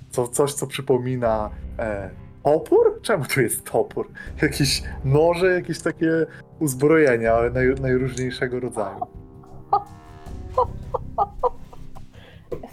co, 0.10 0.28
coś, 0.28 0.54
co 0.54 0.68
przypomina 0.68 1.50
e, 1.80 2.10
topór? 2.44 3.00
Czemu 3.02 3.26
tu 3.26 3.42
jest 3.42 3.64
topór? 3.72 4.08
Jakieś 4.42 4.84
noże, 5.06 5.48
jakieś 5.48 5.82
takie 5.82 6.26
uzbrojenia, 6.60 7.34
ale 7.34 7.50
naj, 7.50 7.76
najróżniejszego 7.82 8.60
rodzaju. 8.60 9.00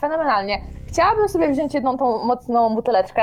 Fenomenalnie. 0.02 0.60
Chciałabym 0.88 1.28
sobie 1.28 1.48
wziąć 1.48 1.74
jedną 1.74 1.98
tą 1.98 2.24
mocną 2.24 2.74
buteleczkę 2.74 3.22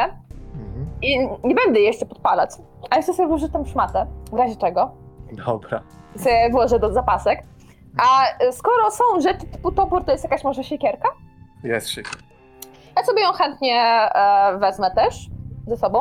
Mhm. 0.56 0.88
i 1.02 1.20
nie 1.48 1.56
będę 1.56 1.80
jej 1.80 1.88
jeszcze 1.88 2.06
podpalać, 2.06 2.50
a 2.90 2.96
jeszcze 2.98 3.14
sobie 3.14 3.28
włożę 3.28 3.50
tam 3.50 3.66
szmatę, 3.66 4.06
w 4.32 4.38
razie 4.38 4.56
czego. 4.56 4.92
Dobra. 5.32 5.82
sobie 6.18 6.50
włożę 6.52 6.80
do 6.80 6.94
zapasek. 6.94 7.44
A 8.02 8.24
skoro 8.52 8.92
są 8.92 9.04
rzeczy 9.22 9.46
typu 9.46 9.72
topór, 9.72 10.04
to 10.06 10.12
jest 10.12 10.24
jakaś 10.24 10.44
może 10.44 10.64
siekierka? 10.64 11.10
Jest 11.64 11.90
się. 11.90 12.02
Ja 12.98 13.04
sobie 13.04 13.22
ją 13.22 13.32
chętnie 13.32 13.82
e, 13.82 14.58
wezmę 14.58 14.92
też 14.92 15.30
ze 15.68 15.78
sobą 15.78 16.00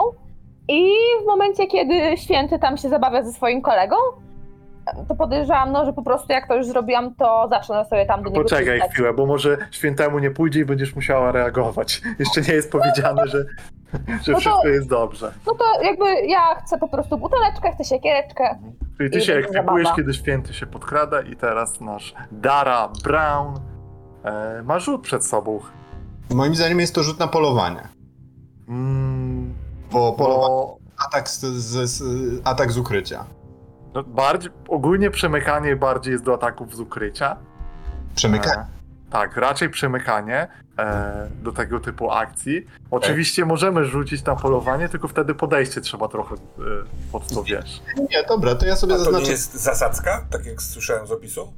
I 0.69 0.93
w 1.23 1.27
momencie, 1.27 1.67
kiedy 1.67 2.17
święty 2.17 2.59
tam 2.59 2.77
się 2.77 2.89
zabawia 2.89 3.23
ze 3.23 3.33
swoim 3.33 3.63
kolegą, 3.63 3.97
to 5.09 5.15
podejrzewam, 5.15 5.73
no, 5.73 5.85
że 5.85 5.93
po 5.93 6.03
prostu 6.03 6.33
jak 6.33 6.49
to 6.49 6.57
już 6.57 6.67
zrobiłam, 6.67 7.15
to 7.15 7.47
zacznę 7.51 7.85
sobie 7.85 8.07
tam 8.07 8.23
do 8.23 8.31
niego 8.31 8.43
Poczekaj 8.43 8.65
przyznać. 8.65 8.91
chwilę, 8.93 9.13
bo 9.13 9.27
może 9.27 9.57
świętemu 9.71 10.19
nie 10.19 10.31
pójdzie 10.31 10.61
i 10.61 10.65
będziesz 10.65 10.95
musiała 10.95 11.33
reagować. 11.33 12.03
Jeszcze 12.19 12.41
nie 12.41 12.53
jest 12.55 12.73
powiedziane, 12.73 13.27
że, 13.27 13.45
że 14.23 14.33
No 14.33 14.35
to- 14.35 14.41
wszystko 14.41 14.69
jest 14.69 14.89
dobrze. 14.89 15.33
No 15.47 15.55
to 15.55 15.83
jakby 15.83 16.05
ja 16.27 16.55
chcę 16.65 16.79
po 16.79 16.89
prostu 16.89 17.19
buteleczkę, 17.19 17.73
chcę 17.73 17.85
siekiereczkę. 17.85 18.59
Czyli 18.97 19.11
ty 19.11 19.19
I 19.19 19.23
się 19.23 19.33
będzie 19.33 19.49
ekwipujesz, 19.49 19.85
zabawa. 19.87 19.97
kiedy 19.97 20.15
święty 20.15 20.55
się 20.55 20.67
podkrada 20.67 21.21
i 21.21 21.37
teraz 21.37 21.81
nasz 21.81 22.15
Dara 22.33 22.89
Brown 23.05 23.55
e, 24.25 24.63
ma 24.63 24.79
rzut 24.79 25.03
przed 25.03 25.25
sobą. 25.27 25.61
Moim 26.31 26.55
zdaniem 26.55 26.81
jest 26.81 26.95
to 26.95 27.03
rzut 27.03 27.19
na 27.19 27.29
polowanie. 27.29 27.81
Mm, 28.69 29.55
Bo 29.93 30.13
polowanie 30.13 30.49
bo 30.49 30.79
atak 31.09 31.29
z, 31.29 31.41
z, 31.41 31.91
z, 31.91 32.03
atak 32.45 32.73
z 32.73 32.79
ukrycia. 32.79 33.25
No, 33.95 34.03
bardziej, 34.03 34.53
ogólnie 34.69 35.11
przemykanie 35.11 35.77
bardziej 35.77 36.13
jest 36.13 36.25
do 36.25 36.35
ataków 36.35 36.77
z 36.77 36.81
ukrycia. 36.81 37.37
Przemykanie. 38.15 38.63
E, 38.63 39.11
tak, 39.11 39.37
raczej 39.37 39.71
przemykanie 39.71 40.49
e, 40.79 41.29
do 41.43 41.53
tego 41.53 41.81
typu 41.81 42.11
akcji. 42.11 42.67
Oczywiście 42.91 43.45
możemy 43.45 43.85
rzucić 43.85 44.25
na 44.25 44.37
polowanie, 44.37 44.89
tylko 44.89 45.09
wtedy 45.09 45.35
podejście 45.35 45.81
trzeba 45.81 46.09
trochę 46.09 46.35
e, 46.35 46.39
pod 47.13 47.29
to 47.29 47.43
wiesz. 47.43 47.83
Nie, 48.11 48.25
dobra, 48.29 48.55
to 48.55 48.67
ja 48.67 48.77
sobie 48.77 48.95
A 48.95 48.97
to 48.97 49.01
nie 49.05 49.05
zaznaczę. 49.05 49.31
jest 49.31 49.55
zasadzka, 49.55 50.27
tak 50.31 50.47
jak 50.47 50.63
słyszałem 50.63 51.07
z 51.07 51.11
opisu? 51.13 51.53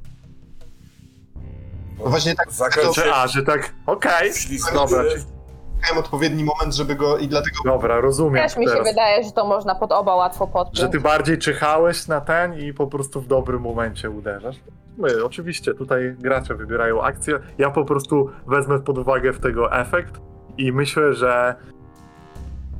Bo 1.97 2.03
No 2.03 2.09
właśnie 2.09 2.35
tak 2.35 2.47
Że, 2.95 3.15
a, 3.15 3.27
że 3.27 3.43
tak, 3.43 3.73
okej, 3.85 4.33
wślizgnął 4.33 4.87
dobra, 4.87 5.03
czy- 5.03 5.40
Miałem 5.83 5.97
odpowiedni 5.97 6.43
moment, 6.43 6.75
żeby 6.75 6.95
go 6.95 7.17
i 7.17 7.27
dlatego 7.27 7.57
dobra, 7.65 8.01
rozumiem 8.01 8.43
Też 8.43 8.57
mi 8.57 8.65
się 8.65 8.71
teraz. 8.71 8.87
wydaje, 8.87 9.23
że 9.23 9.31
to 9.31 9.45
można 9.45 9.75
pod 9.75 9.91
oba 9.91 10.15
łatwo 10.15 10.47
podpiąć. 10.47 10.77
Że 10.77 10.89
ty 10.89 10.99
bardziej 10.99 11.37
czyhałeś 11.37 12.07
na 12.07 12.21
ten 12.21 12.59
i 12.59 12.73
po 12.73 12.87
prostu 12.87 13.21
w 13.21 13.27
dobrym 13.27 13.61
momencie 13.61 14.09
uderzasz. 14.09 14.55
My, 14.97 15.25
oczywiście, 15.25 15.73
tutaj 15.73 16.15
gracze 16.19 16.55
wybierają 16.55 17.01
akcję. 17.03 17.39
Ja 17.57 17.69
po 17.69 17.85
prostu 17.85 18.29
wezmę 18.47 18.79
pod 18.79 18.97
uwagę 18.97 19.33
w 19.33 19.39
tego 19.39 19.73
efekt 19.73 20.21
i 20.57 20.71
myślę, 20.71 21.13
że 21.13 21.55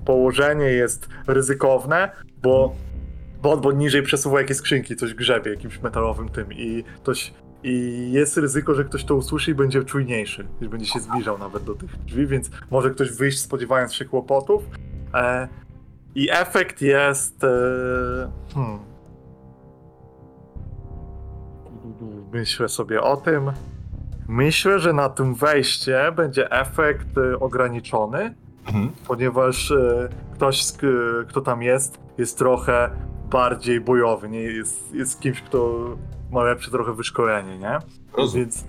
położenie 0.06 0.66
jest 0.66 1.08
ryzykowne, 1.28 2.12
bo, 2.38 2.76
bo, 3.42 3.58
bo 3.58 3.72
niżej 3.72 4.04
przesuwa 4.04 4.42
jakieś 4.42 4.58
skrzynki, 4.58 4.96
coś 4.96 5.14
grzebie 5.14 5.52
jakimś 5.52 5.82
metalowym 5.82 6.30
tym 6.30 6.54
i 6.54 6.84
ktoś. 7.04 7.34
I 7.64 8.08
jest 8.12 8.38
ryzyko, 8.38 8.76
że 8.76 8.86
ktoś 8.86 9.06
to 9.06 9.16
usłyszy 9.16 9.52
i 9.52 9.56
będzie 9.56 9.84
czujniejszy, 9.84 10.48
i 10.62 10.70
będzie 10.70 10.86
się 10.86 11.00
zbliżał 11.00 11.38
nawet 11.38 11.64
do 11.64 11.76
tych 11.76 11.98
drzwi, 12.06 12.28
więc 12.28 12.50
może 12.72 12.90
ktoś 12.90 13.12
wyjść 13.12 13.40
spodziewając 13.40 13.94
się 13.94 14.06
kłopotów. 14.06 14.64
E, 15.14 15.48
i 16.16 16.28
efekt 16.32 16.82
jest. 16.82 17.44
E, 17.44 17.48
hmm. 18.54 18.80
Myślę 22.34 22.70
sobie 22.70 23.02
o 23.02 23.18
tym. 23.18 23.52
Myślę, 24.28 24.80
że 24.80 24.94
na 24.94 25.10
tym 25.10 25.36
wejście 25.36 26.12
będzie 26.16 26.52
efekt 26.52 27.18
e, 27.18 27.40
ograniczony, 27.40 28.36
Mhm. 28.68 28.90
ponieważ 29.08 29.72
e, 29.72 30.10
ktoś, 30.34 30.64
e, 30.64 30.76
kto 31.28 31.42
tam 31.42 31.62
jest, 31.62 32.00
jest 32.18 32.38
trochę 32.38 32.90
bardziej 33.32 33.82
bojowy. 33.82 34.30
Nie? 34.30 34.40
Jest, 34.40 34.94
jest 34.94 35.20
kimś, 35.20 35.42
kto 35.42 35.80
ma 36.32 36.44
lepsze 36.44 36.72
trochę 36.72 36.94
wyszkolenie, 36.94 37.58
nie? 37.58 37.80
Rozumiem. 38.14 38.46
Więc 38.46 38.64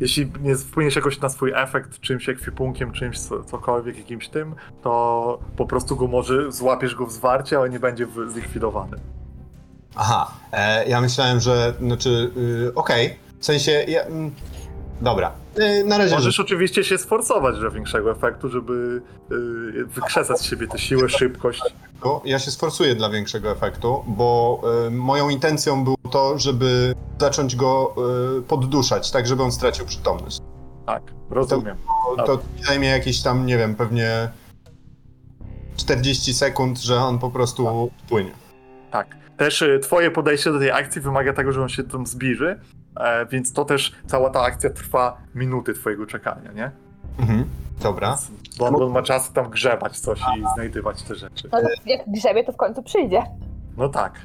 jeśli 0.00 0.32
nie 0.42 0.56
wpłyniesz 0.56 0.96
jakoś 0.96 1.20
na 1.20 1.28
swój 1.28 1.52
efekt 1.54 2.00
czymś 2.00 2.28
ekwipunkiem, 2.28 2.92
czymś 2.92 3.18
co- 3.18 3.44
cokolwiek, 3.44 3.98
jakimś 3.98 4.28
tym, 4.28 4.54
to 4.82 5.38
po 5.56 5.66
prostu 5.66 5.96
go 5.96 6.06
może 6.06 6.52
złapiesz 6.52 6.94
go 6.94 7.06
w 7.06 7.12
zwarcie, 7.12 7.58
ale 7.58 7.70
nie 7.70 7.80
będzie 7.80 8.06
zlikwidowany. 8.28 8.96
Aha, 9.96 10.30
e, 10.52 10.88
ja 10.88 11.00
myślałem, 11.00 11.40
że, 11.40 11.74
znaczy, 11.80 12.30
y, 12.68 12.74
okej, 12.74 13.16
w 13.40 13.44
sensie, 13.44 13.72
ja, 13.88 14.02
mm, 14.02 14.30
dobra, 15.00 15.32
y, 15.58 15.84
na 15.84 15.98
razie, 15.98 16.14
Możesz 16.14 16.40
oczywiście 16.40 16.84
się 16.84 16.98
sforcować 16.98 17.60
do 17.60 17.70
większego 17.70 18.10
efektu, 18.10 18.48
żeby 18.48 19.02
y, 19.32 19.84
wykrzesać 19.84 20.40
z 20.40 20.44
siebie 20.44 20.66
tę 20.66 20.78
siłę, 20.78 21.08
szybkość. 21.08 21.62
ja 22.24 22.38
się 22.38 22.50
sforsuję 22.50 22.94
dla 22.94 23.10
większego 23.10 23.50
efektu, 23.50 24.04
bo 24.06 24.60
y, 24.86 24.90
moją 24.90 25.28
intencją 25.28 25.84
było 25.84 25.96
to, 26.10 26.38
żeby 26.38 26.94
zacząć 27.20 27.56
go 27.56 27.94
podduszać, 28.48 29.10
tak 29.10 29.26
żeby 29.26 29.42
on 29.42 29.52
stracił 29.52 29.86
przytomność. 29.86 30.38
Tak, 30.86 31.02
rozumiem. 31.30 31.76
To, 32.16 32.24
to 32.24 32.42
zajmie 32.66 32.88
jakieś 32.88 33.22
tam, 33.22 33.46
nie 33.46 33.58
wiem, 33.58 33.74
pewnie 33.74 34.28
40 35.76 36.34
sekund, 36.34 36.80
że 36.80 36.96
on 36.96 37.18
po 37.18 37.30
prostu 37.30 37.90
płynie. 38.08 38.30
Tak. 38.90 39.16
Też 39.36 39.64
twoje 39.82 40.10
podejście 40.10 40.52
do 40.52 40.58
tej 40.58 40.70
akcji 40.70 41.00
wymaga 41.00 41.32
tego, 41.32 41.52
że 41.52 41.62
on 41.62 41.68
się 41.68 41.84
tam 41.84 42.06
zbliży, 42.06 42.60
e, 42.96 43.26
więc 43.26 43.52
to 43.52 43.64
też 43.64 43.92
cała 44.06 44.30
ta 44.30 44.40
akcja 44.40 44.70
trwa 44.70 45.18
minuty 45.34 45.74
twojego 45.74 46.06
czekania, 46.06 46.52
nie? 46.52 46.70
Mhm. 47.18 47.44
Dobra. 47.82 48.18
Bo 48.58 48.66
on, 48.66 48.72
bo 48.72 48.86
on 48.86 48.92
ma 48.92 49.02
czas 49.02 49.32
tam 49.32 49.50
grzebać 49.50 49.98
coś 49.98 50.20
i 50.20 50.54
znajdywać 50.54 51.02
te 51.02 51.14
rzeczy. 51.14 51.48
No, 51.52 51.58
jak 51.86 52.00
grzebie, 52.06 52.44
to 52.44 52.52
w 52.52 52.56
końcu 52.56 52.82
przyjdzie. 52.82 53.22
No 53.76 53.88
tak. 53.88 54.20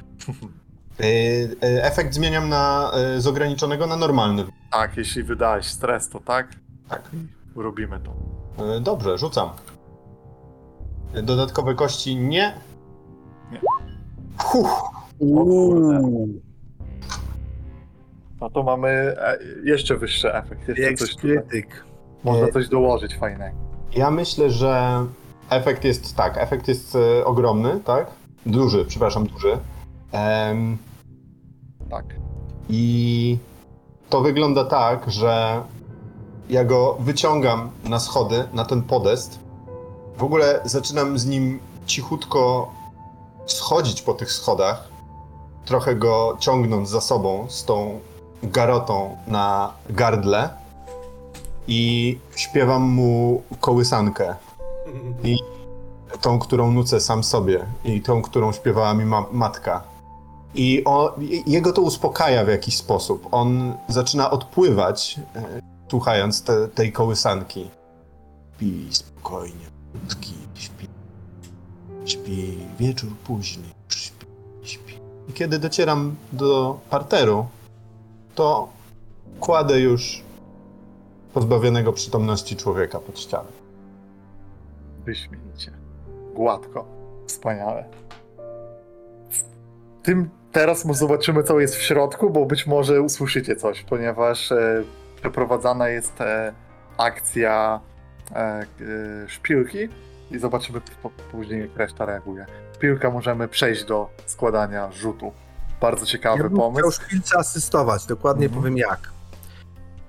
Y, 1.00 1.04
y, 1.04 1.84
efekt 1.84 2.14
zmieniam 2.14 2.48
na, 2.48 2.92
y, 3.16 3.20
z 3.20 3.26
ograniczonego 3.26 3.86
na 3.86 3.96
normalny. 3.96 4.44
Tak, 4.72 4.96
jeśli 4.96 5.22
wydałeś 5.22 5.66
stres, 5.66 6.08
to 6.08 6.20
tak. 6.20 6.48
Tak. 6.88 7.02
Robimy 7.56 8.00
to. 8.00 8.12
Dobrze, 8.80 9.18
rzucam. 9.18 9.50
Dodatkowe 11.22 11.74
kości 11.74 12.16
nie. 12.16 12.54
Nie. 13.52 13.60
No 18.42 18.50
to 18.50 18.62
mamy 18.62 18.88
e, 18.88 19.38
jeszcze 19.64 19.96
wyższy 19.96 20.34
efekt. 20.34 20.68
Jeszcze 20.68 20.94
coś 20.96 21.16
tutaj. 21.16 21.30
krytyk. 21.30 21.84
Można 22.24 22.46
E, 22.46 22.52
coś 22.52 22.68
dołożyć 22.68 23.16
fajnego. 23.16 23.56
Ja 23.94 24.10
myślę, 24.10 24.50
że 24.50 25.04
efekt 25.50 25.84
jest 25.84 26.16
tak. 26.16 26.38
Efekt 26.38 26.68
jest 26.68 26.96
e, 26.96 27.24
ogromny, 27.24 27.80
tak? 27.84 28.10
Duży, 28.46 28.84
przepraszam, 28.84 29.26
duży. 29.26 29.58
Tak. 31.90 32.04
I 32.68 33.38
to 34.08 34.20
wygląda 34.20 34.64
tak, 34.64 35.10
że 35.10 35.62
ja 36.48 36.64
go 36.64 36.96
wyciągam 37.00 37.70
na 37.84 38.00
schody, 38.00 38.44
na 38.52 38.64
ten 38.64 38.82
podest. 38.82 39.38
W 40.16 40.22
ogóle 40.22 40.60
zaczynam 40.64 41.18
z 41.18 41.26
nim 41.26 41.60
cichutko 41.86 42.72
schodzić 43.46 44.02
po 44.02 44.14
tych 44.14 44.32
schodach, 44.32 44.88
trochę 45.64 45.94
go 45.94 46.36
ciągnąc 46.40 46.88
za 46.88 47.00
sobą 47.00 47.46
z 47.48 47.64
tą 47.64 48.00
garotą 48.42 49.16
na 49.26 49.72
gardle 49.90 50.48
i 51.68 52.18
śpiewam 52.36 52.82
mu 52.82 53.42
kołysankę. 53.60 54.34
I 55.24 55.36
tą, 56.20 56.38
którą 56.38 56.70
nucę 56.72 57.00
sam 57.00 57.24
sobie 57.24 57.66
i 57.84 58.00
tą, 58.00 58.22
którą 58.22 58.52
śpiewała 58.52 58.94
mi 58.94 59.04
ma- 59.04 59.26
matka. 59.32 59.82
I 60.54 60.82
o, 60.84 61.14
i- 61.20 61.42
jego 61.46 61.72
to 61.72 61.82
uspokaja 61.82 62.44
w 62.44 62.48
jakiś 62.48 62.76
sposób. 62.76 63.28
On 63.30 63.74
zaczyna 63.88 64.30
odpływać, 64.30 65.20
e, 65.36 65.60
słuchając 65.90 66.42
te, 66.42 66.68
tej 66.68 66.92
kołysanki. 66.92 67.70
Śpi 68.56 68.88
spokojnie, 68.90 69.66
krótki, 69.92 70.34
śpi. 70.54 70.86
Śpi, 72.04 72.58
wieczór 72.78 73.10
późny, 73.24 73.64
śpi, 73.88 74.26
śpi. 74.62 74.94
I 75.28 75.32
kiedy 75.32 75.58
docieram 75.58 76.16
do 76.32 76.78
parteru, 76.90 77.46
to 78.34 78.68
kładę 79.40 79.80
już 79.80 80.22
pozbawionego 81.34 81.92
przytomności 81.92 82.56
człowieka 82.56 82.98
pod 82.98 83.18
ścianę. 83.20 83.48
Wyśmienicie. 85.04 85.72
Gładko. 86.34 86.84
Wspaniale. 87.26 87.84
Tym 90.02 90.30
teraz 90.52 90.98
zobaczymy, 90.98 91.42
co 91.42 91.60
jest 91.60 91.76
w 91.76 91.82
środku, 91.82 92.30
bo 92.30 92.46
być 92.46 92.66
może 92.66 93.02
usłyszycie 93.02 93.56
coś, 93.56 93.82
ponieważ 93.82 94.52
e, 94.52 94.84
przeprowadzana 95.20 95.88
jest 95.88 96.20
e, 96.20 96.52
akcja 96.98 97.80
e, 98.30 98.36
e, 98.38 98.64
szpilki 99.28 99.88
i 100.30 100.38
zobaczymy 100.38 100.80
po, 101.02 101.10
później, 101.10 101.60
jak 101.60 101.76
reszta 101.76 102.06
reaguje. 102.06 102.46
Szpilka 102.74 103.10
możemy 103.10 103.48
przejść 103.48 103.84
do 103.84 104.10
składania 104.26 104.92
rzutu. 104.92 105.32
Bardzo 105.82 106.06
ciekawy 106.06 106.42
Ja 106.42 106.50
pomysł. 106.50 106.78
chciał 106.78 106.92
szpilce 106.92 107.38
asystować, 107.38 108.06
dokładnie 108.06 108.46
Mhm. 108.46 108.62
powiem 108.62 108.76
jak. 108.78 109.10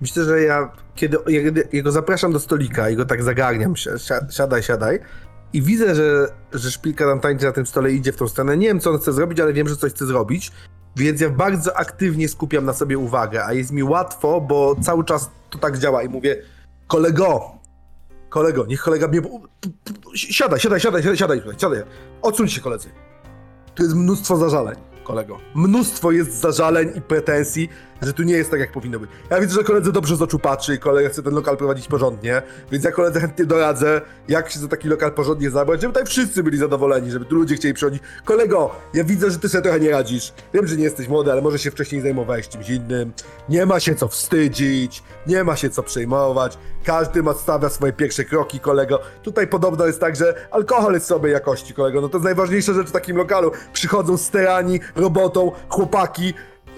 Myślę, 0.01 0.23
że 0.23 0.41
ja, 0.41 0.71
kiedy 0.95 1.17
jego 1.73 1.91
zapraszam 1.91 2.33
do 2.33 2.39
stolika 2.39 2.89
i 2.89 2.95
go 2.95 3.05
tak 3.05 3.23
zagarniam, 3.23 3.77
si- 3.77 3.89
si- 3.99 4.35
siadaj, 4.35 4.63
siadaj, 4.63 4.99
i 5.53 5.61
widzę, 5.61 5.95
że, 5.95 6.27
że 6.53 6.71
szpilka 6.71 7.05
tam 7.05 7.19
tańczy 7.19 7.45
na 7.45 7.51
tym 7.51 7.65
stole 7.65 7.91
i 7.91 7.95
idzie 7.95 8.11
w 8.11 8.15
tą 8.17 8.27
stronę. 8.27 8.57
Nie 8.57 8.67
wiem, 8.67 8.79
co 8.79 8.91
on 8.91 8.99
chce 8.99 9.13
zrobić, 9.13 9.39
ale 9.39 9.53
wiem, 9.53 9.67
że 9.69 9.75
coś 9.75 9.91
chce 9.93 10.05
zrobić, 10.05 10.51
więc 10.95 11.21
ja 11.21 11.29
bardzo 11.29 11.77
aktywnie 11.77 12.29
skupiam 12.29 12.65
na 12.65 12.73
sobie 12.73 12.97
uwagę, 12.97 13.45
a 13.45 13.53
jest 13.53 13.71
mi 13.71 13.83
łatwo, 13.83 14.41
bo 14.41 14.75
cały 14.81 15.03
czas 15.05 15.29
to 15.49 15.59
tak 15.59 15.77
działa 15.77 16.03
i 16.03 16.09
mówię, 16.09 16.41
kolego, 16.87 17.51
kolego, 18.29 18.65
niech 18.65 18.81
kolega 18.81 19.07
mnie... 19.07 19.21
Siadaj, 20.15 20.59
siadaj, 20.59 20.79
siadaj, 20.79 21.01
siadaj, 21.03 21.17
siadaj 21.17 21.41
siadaj. 21.57 21.83
Odsuń 22.21 22.47
się, 22.49 22.61
koledzy. 22.61 22.89
Tu 23.75 23.83
jest 23.83 23.95
mnóstwo 23.95 24.37
zażaleń, 24.37 24.75
kolego. 25.03 25.39
Mnóstwo 25.55 26.11
jest 26.11 26.31
zażaleń 26.31 26.91
i 26.95 27.01
pretensji, 27.01 27.69
że 28.01 28.13
tu 28.13 28.23
nie 28.23 28.33
jest 28.33 28.51
tak, 28.51 28.59
jak 28.59 28.71
powinno 28.71 28.99
być. 28.99 29.09
Ja 29.29 29.41
widzę, 29.41 29.53
że 29.53 29.63
koledze 29.63 29.91
dobrze 29.91 30.15
z 30.15 30.21
oczu 30.21 30.39
patrzy 30.39 30.75
i 30.75 30.79
kolega 30.79 31.09
chce 31.09 31.23
ten 31.23 31.33
lokal 31.33 31.57
prowadzić 31.57 31.87
porządnie, 31.87 32.41
więc 32.71 32.85
ja 32.85 32.91
koledze 32.91 33.19
chętnie 33.19 33.45
doradzę, 33.45 34.01
jak 34.27 34.49
się 34.49 34.59
za 34.59 34.67
taki 34.67 34.87
lokal 34.87 35.11
porządnie 35.11 35.49
zabrać, 35.49 35.81
żeby 35.81 35.93
tutaj 35.93 36.07
wszyscy 36.07 36.43
byli 36.43 36.57
zadowoleni, 36.57 37.11
żeby 37.11 37.25
tu 37.25 37.35
ludzie 37.35 37.55
chcieli 37.55 37.73
przychodzić. 37.73 38.03
Kolego, 38.25 38.71
ja 38.93 39.03
widzę, 39.03 39.31
że 39.31 39.39
ty 39.39 39.49
sobie 39.49 39.61
trochę 39.61 39.79
nie 39.79 39.91
radzisz. 39.91 40.33
Wiem, 40.53 40.67
że 40.67 40.75
nie 40.77 40.83
jesteś 40.83 41.07
młody, 41.07 41.31
ale 41.31 41.41
może 41.41 41.59
się 41.59 41.71
wcześniej 41.71 42.01
zajmowałeś 42.01 42.49
czymś 42.49 42.69
innym. 42.69 43.13
Nie 43.49 43.65
ma 43.65 43.79
się 43.79 43.95
co 43.95 44.07
wstydzić, 44.07 45.03
nie 45.27 45.43
ma 45.43 45.55
się 45.55 45.69
co 45.69 45.83
przejmować. 45.83 46.57
Każdy 46.83 47.23
ma 47.23 47.33
stawia 47.33 47.69
swoje 47.69 47.93
pierwsze 47.93 48.23
kroki, 48.23 48.59
kolego. 48.59 48.99
Tutaj 49.23 49.47
podobno 49.47 49.85
jest 49.85 49.99
tak, 49.99 50.15
że 50.15 50.47
alkohol 50.51 50.93
jest 50.93 51.05
sobie 51.05 51.31
jakości, 51.31 51.73
kolego. 51.73 52.01
No 52.01 52.09
to 52.09 52.17
jest 52.17 52.25
najważniejsza 52.25 52.73
rzecz 52.73 52.87
w 52.87 52.91
takim 52.91 53.17
lokalu. 53.17 53.51
Przychodzą 53.73 54.17
sterani, 54.17 54.79
robotą, 54.95 55.51
chłopaki, 55.69 56.33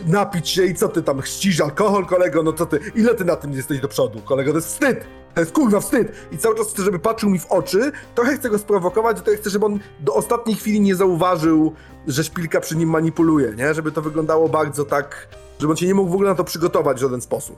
napić 0.06 0.50
się 0.50 0.66
i 0.66 0.76
co 0.76 0.90
ty 0.90 1.03
tam 1.03 1.22
chrzcisz 1.22 1.61
alkohol, 1.61 2.06
kolego, 2.06 2.44
no 2.44 2.53
co 2.53 2.66
ty, 2.66 2.80
ile 2.95 3.16
ty 3.16 3.26
na 3.26 3.35
tym 3.35 3.53
jesteś 3.53 3.80
do 3.80 3.88
przodu, 3.88 4.19
kolego, 4.19 4.52
to 4.52 4.58
jest 4.58 4.68
wstyd, 4.68 5.06
to 5.34 5.42
jest 5.42 5.52
kurwa 5.52 5.80
wstyd. 5.80 6.11
I 6.32 6.38
cały 6.38 6.56
czas 6.56 6.68
chcę, 6.68 6.84
żeby 6.84 7.00
patrzył 7.00 7.30
mi 7.30 7.40
w 7.40 7.45
oczy, 7.45 7.92
trochę 8.16 8.38
chcę 8.38 8.50
go 8.50 8.58
sprowokować, 8.58 9.22
trochę 9.22 9.38
chcę, 9.38 9.50
żeby 9.50 9.66
on 9.66 9.80
do 10.00 10.14
ostatniej 10.14 10.56
chwili 10.56 10.82
nie 10.82 10.95
zauważył, 10.95 11.74
że 12.08 12.24
szpilka 12.24 12.60
przy 12.61 12.76
nim 12.76 12.90
manipuluje, 12.90 13.53
nie, 13.58 13.74
żeby 13.74 13.92
to 13.92 14.02
wyglądało 14.02 14.50
bardzo 14.50 14.85
tak, 14.85 15.27
żeby 15.60 15.72
on 15.72 15.77
się 15.77 15.88
nie 15.88 15.95
mógł 15.95 16.11
w 16.11 16.14
ogóle 16.14 16.30
na 16.30 16.35
to 16.35 16.44
przygotować 16.44 16.98
w 16.98 17.02
żaden 17.02 17.22
sposób. 17.22 17.58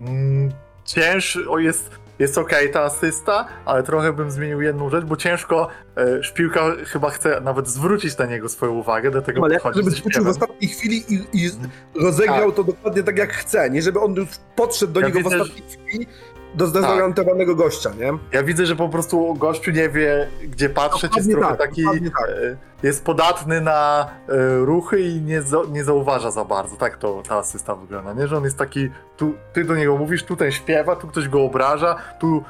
Mm, 0.00 0.52
cięż, 0.84 1.38
o 1.48 1.58
jest, 1.58 1.90
jest 2.20 2.38
okej 2.38 2.70
ta 2.70 2.82
asysta, 2.82 3.48
ale 3.64 3.82
trochę 3.82 4.12
bym 4.12 4.30
zmienił 4.30 4.62
jedną 4.62 4.90
rzecz, 4.90 5.04
bo 5.04 5.16
ciężko 5.16 5.68
e, 5.96 6.22
szpiłka 6.22 6.60
chyba 6.86 7.10
chce 7.10 7.40
nawet 7.40 7.68
zwrócić 7.68 8.18
na 8.18 8.26
niego 8.26 8.48
swoją 8.48 8.72
uwagę, 8.72 9.10
dlatego 9.10 9.44
Ale 9.44 9.54
podchodzi 9.60 9.84
żeby 9.84 9.96
skoczył 9.96 10.24
w 10.24 10.28
ostatniej 10.28 10.70
chwili 10.70 11.04
i, 11.08 11.14
i 11.32 11.50
rozegrał 11.94 12.52
to 12.52 12.64
dokładnie 12.64 13.02
tak 13.02 13.18
jak 13.18 13.32
chce, 13.32 13.70
nie, 13.70 13.82
żeby 13.82 14.00
on 14.00 14.14
już 14.14 14.28
podszedł 14.56 14.92
do 14.92 15.00
Ja 15.00 15.06
niego 15.06 15.18
widzę, 15.18 15.38
w 15.38 15.40
ostatniej 15.40 15.68
chwili 15.70 16.06
do 16.54 16.66
zdezorientowanego 16.66 17.54
gościa, 17.54 17.90
nie? 17.98 18.12
Ja 18.32 18.42
widzę, 18.42 18.66
że 18.66 18.76
po 18.76 18.88
prostu 18.88 19.34
gościu 19.34 19.70
nie 19.70 19.88
wie, 19.88 20.28
gdzie 20.42 20.68
patrzeć, 20.68 21.16
jest 21.16 21.30
trochę 21.30 21.48
tak, 21.48 21.58
taki, 21.58 21.84
tak. 21.84 22.28
e, 22.28 22.56
jest 22.82 23.04
podatny 23.04 23.60
na 23.60 24.10
e, 24.28 24.58
ruchy 24.58 25.00
i 25.00 25.20
nie, 25.20 25.42
nie 25.72 25.84
zauważa 25.84 26.30
za 26.30 26.44
bardzo. 26.44 26.76
Tak 26.76 26.96
to 26.96 27.22
ta 27.28 27.36
asysta 27.36 27.74
wygląda, 27.76 28.12
nie? 28.12 28.28
Że 28.28 28.36
on 28.36 28.44
jest 28.44 28.58
taki, 28.58 28.90
tu, 29.16 29.32
ty 29.52 29.64
do 29.64 29.76
niego 29.76 29.96
mówisz, 29.96 30.24
tu 30.24 30.36
ten 30.36 30.52
śpiewa, 30.52 30.96
tu 30.96 31.08
ktoś 31.08 31.28
go 31.28 31.44
obraża, 31.44 31.96
tu 32.18 32.42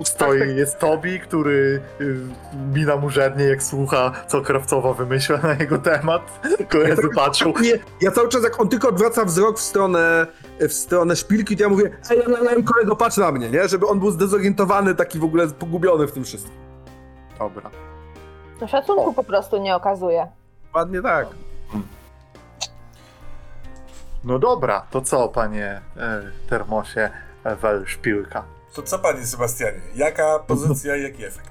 e, 0.00 0.04
stoi, 0.04 0.38
tak. 0.38 0.48
jest 0.48 0.78
Tobi, 0.78 1.20
który 1.20 1.80
e, 2.00 2.04
mina 2.74 2.96
mu 2.96 3.08
jak 3.48 3.62
słucha, 3.62 4.12
co 4.26 4.40
Krawcowa 4.40 4.92
wymyśla 4.92 5.38
na 5.38 5.54
jego 5.54 5.78
temat. 5.78 6.40
Koledzy 6.72 7.08
patrzą, 7.14 7.52
Nie, 7.62 7.78
ja 8.00 8.10
cały 8.10 8.28
czas 8.28 8.42
jak 8.42 8.60
on 8.60 8.68
tylko 8.68 8.88
odwraca 8.88 9.24
wzrok 9.24 9.58
w 9.58 9.62
stronę, 9.62 10.26
w 10.60 10.72
stronę 10.72 11.16
szpilki, 11.16 11.56
to 11.56 11.62
ja 11.62 11.68
mówię, 11.68 11.90
ej, 12.10 12.18
ej, 12.18 12.46
ej, 12.56 12.64
kolego, 12.64 12.96
patrz 12.96 13.16
na 13.16 13.32
mnie, 13.32 13.50
nie? 13.50 13.68
Żeby 13.68 13.86
on 13.86 13.98
był 14.00 14.10
zdezorientowany, 14.10 14.94
taki 14.94 15.18
w 15.18 15.24
ogóle 15.24 15.48
pogubiony 15.48 16.06
w 16.06 16.12
tym 16.12 16.24
wszystkim. 16.24 16.54
dobra. 17.38 17.70
No 18.60 18.68
szacunku 18.68 19.12
po 19.12 19.24
prostu 19.24 19.58
nie 19.58 19.76
okazuje. 19.76 20.26
Ładnie 20.74 21.02
tak. 21.02 21.26
No 24.24 24.38
dobra, 24.38 24.86
to 24.90 25.00
co, 25.00 25.28
panie 25.28 25.80
e, 25.96 26.22
Termosie 26.48 27.10
e, 27.44 27.56
Wel 27.56 27.86
Szpilka? 27.86 28.44
To 28.74 28.82
co, 28.82 28.98
panie 28.98 29.26
Sebastianie? 29.26 29.80
Jaka 29.94 30.38
pozycja 30.38 30.96
i 30.96 31.02
jaki 31.02 31.24
efekt? 31.24 31.50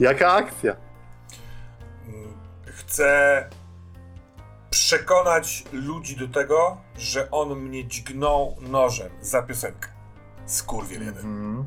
Jaka 0.00 0.32
akcja? 0.32 0.76
Mm, 2.08 2.32
Chcę 2.66 3.44
przekonać 4.70 5.64
ludzi 5.72 6.16
do 6.16 6.28
tego, 6.28 6.76
że 6.98 7.30
on 7.30 7.60
mnie 7.60 7.84
dźgnął 7.84 8.56
nożem 8.60 9.10
za 9.20 9.42
piosenkę. 9.42 9.88
Skurwiel 10.46 11.00
jeden. 11.00 11.24
Mhm. 11.24 11.64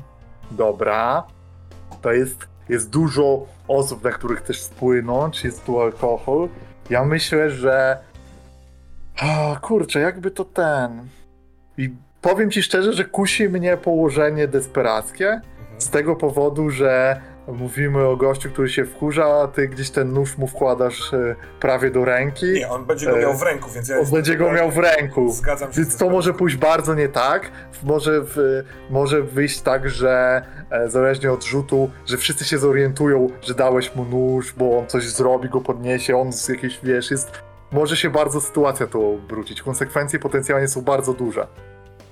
Dobra. 0.50 1.26
To 2.02 2.12
jest, 2.12 2.48
jest 2.68 2.90
dużo 2.90 3.46
osób, 3.68 4.04
na 4.04 4.10
których 4.10 4.38
chcesz 4.38 4.64
wpłynąć, 4.64 5.44
jest 5.44 5.64
tu 5.64 5.80
alkohol. 5.80 6.48
Ja 6.90 7.04
myślę, 7.04 7.50
że. 7.50 7.98
O, 9.22 9.56
kurczę, 9.60 10.00
jakby 10.00 10.30
to 10.30 10.44
ten. 10.44 11.08
I 11.78 11.90
powiem 12.20 12.50
ci 12.50 12.62
szczerze, 12.62 12.92
że 12.92 13.04
kusi 13.04 13.48
mnie 13.48 13.76
położenie 13.76 14.48
desperackie. 14.48 15.28
Mhm. 15.30 15.80
Z 15.80 15.90
tego 15.90 16.16
powodu, 16.16 16.70
że 16.70 17.20
mówimy 17.52 18.04
o 18.06 18.16
gościu, 18.16 18.50
który 18.50 18.68
się 18.68 18.84
wkurza, 18.84 19.24
a 19.42 19.48
ty 19.48 19.68
gdzieś 19.68 19.90
ten 19.90 20.12
nóż 20.12 20.38
mu 20.38 20.46
wkładasz 20.46 21.14
e, 21.14 21.36
prawie 21.60 21.90
do 21.90 22.04
ręki. 22.04 22.52
Nie, 22.52 22.68
on 22.70 22.84
będzie 22.84 23.06
go 23.06 23.18
E, 23.18 23.20
miał 23.20 23.34
w 23.34 23.42
ręku, 23.42 23.70
więc 23.70 23.88
ja 23.88 23.98
On 23.98 24.06
będzie 24.10 24.36
go 24.36 24.52
miał 24.52 24.70
w 24.70 24.78
ręku. 24.78 25.32
Zgadzam 25.32 25.72
się. 25.72 25.80
Więc 25.80 25.96
to 25.96 26.10
może 26.10 26.34
pójść 26.34 26.56
bardzo 26.56 26.94
nie 26.94 27.08
tak. 27.08 27.50
Może, 27.82 28.20
w, 28.22 28.62
może 28.90 29.22
wyjść 29.22 29.60
tak, 29.60 29.90
że 29.90 30.42
e, 30.70 30.90
zależnie 30.90 31.32
od 31.32 31.44
rzutu, 31.44 31.90
że 32.06 32.16
wszyscy 32.16 32.44
się 32.44 32.58
zorientują, 32.58 33.30
że 33.42 33.54
dałeś 33.54 33.94
mu 33.94 34.04
nóż, 34.04 34.52
bo 34.52 34.78
on 34.78 34.86
coś 34.86 35.08
zrobi, 35.08 35.48
go 35.48 35.60
podniesie, 35.60 36.16
on 36.16 36.32
z 36.32 36.48
jakiejś, 36.48 36.80
wiesz, 36.82 37.10
jest... 37.10 37.30
Może 37.72 37.96
się 37.96 38.10
bardzo 38.10 38.40
sytuacja 38.40 38.86
tu 38.86 39.14
obrócić. 39.14 39.62
Konsekwencje 39.62 40.18
potencjalnie 40.18 40.68
są 40.68 40.82
bardzo 40.82 41.12
duże. 41.14 41.46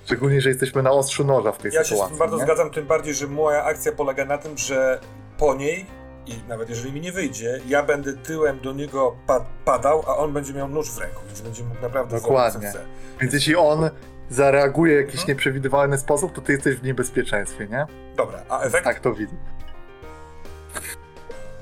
Szczególnie, 0.04 0.40
że 0.40 0.48
jesteśmy 0.48 0.82
na 0.82 0.90
ostrzu 0.90 1.24
noża 1.24 1.52
w 1.52 1.58
tej 1.58 1.72
Ja 1.72 1.78
się 1.80 1.84
z 1.84 1.88
sytuacji. 1.88 2.10
tym 2.10 2.18
bardzo 2.18 2.36
nie? 2.36 2.42
zgadzam, 2.42 2.70
tym 2.70 2.86
bardziej, 2.86 3.14
że 3.14 3.26
moja 3.26 3.64
akcja 3.64 3.92
polega 3.92 4.24
na 4.24 4.38
tym, 4.38 4.58
że 4.58 5.00
po 5.38 5.54
niej, 5.54 5.86
i 6.26 6.34
nawet 6.48 6.68
jeżeli 6.68 6.92
mi 6.92 7.00
nie 7.00 7.12
wyjdzie, 7.12 7.60
ja 7.68 7.82
będę 7.82 8.12
tyłem 8.12 8.60
do 8.60 8.72
niego 8.72 9.16
pa 9.26 9.44
padał, 9.64 10.02
a 10.06 10.16
on 10.16 10.32
będzie 10.32 10.52
miał 10.54 10.68
nóż 10.68 10.90
w 10.90 10.98
ręku, 10.98 11.20
więc 11.26 11.40
będzie 11.40 11.64
mógł 11.64 11.82
naprawdę 11.82 12.16
Dokładnie. 12.20 12.72
Więc 13.20 13.34
jeśli 13.34 13.56
on 13.56 13.90
zareaguje 14.30 14.94
w 14.96 15.00
jakiś 15.00 15.14
Mhm. 15.20 15.28
nieprzewidywalny 15.28 15.98
sposób, 15.98 16.32
to 16.32 16.40
ty 16.40 16.52
jesteś 16.52 16.76
w 16.76 16.82
niebezpieczeństwie, 16.82 17.66
nie? 17.68 17.86
Dobra, 18.16 18.42
a 18.48 18.60
efekt? 18.60 18.84
Tak 18.84 19.00
to 19.00 19.14
widzę. 19.14 19.34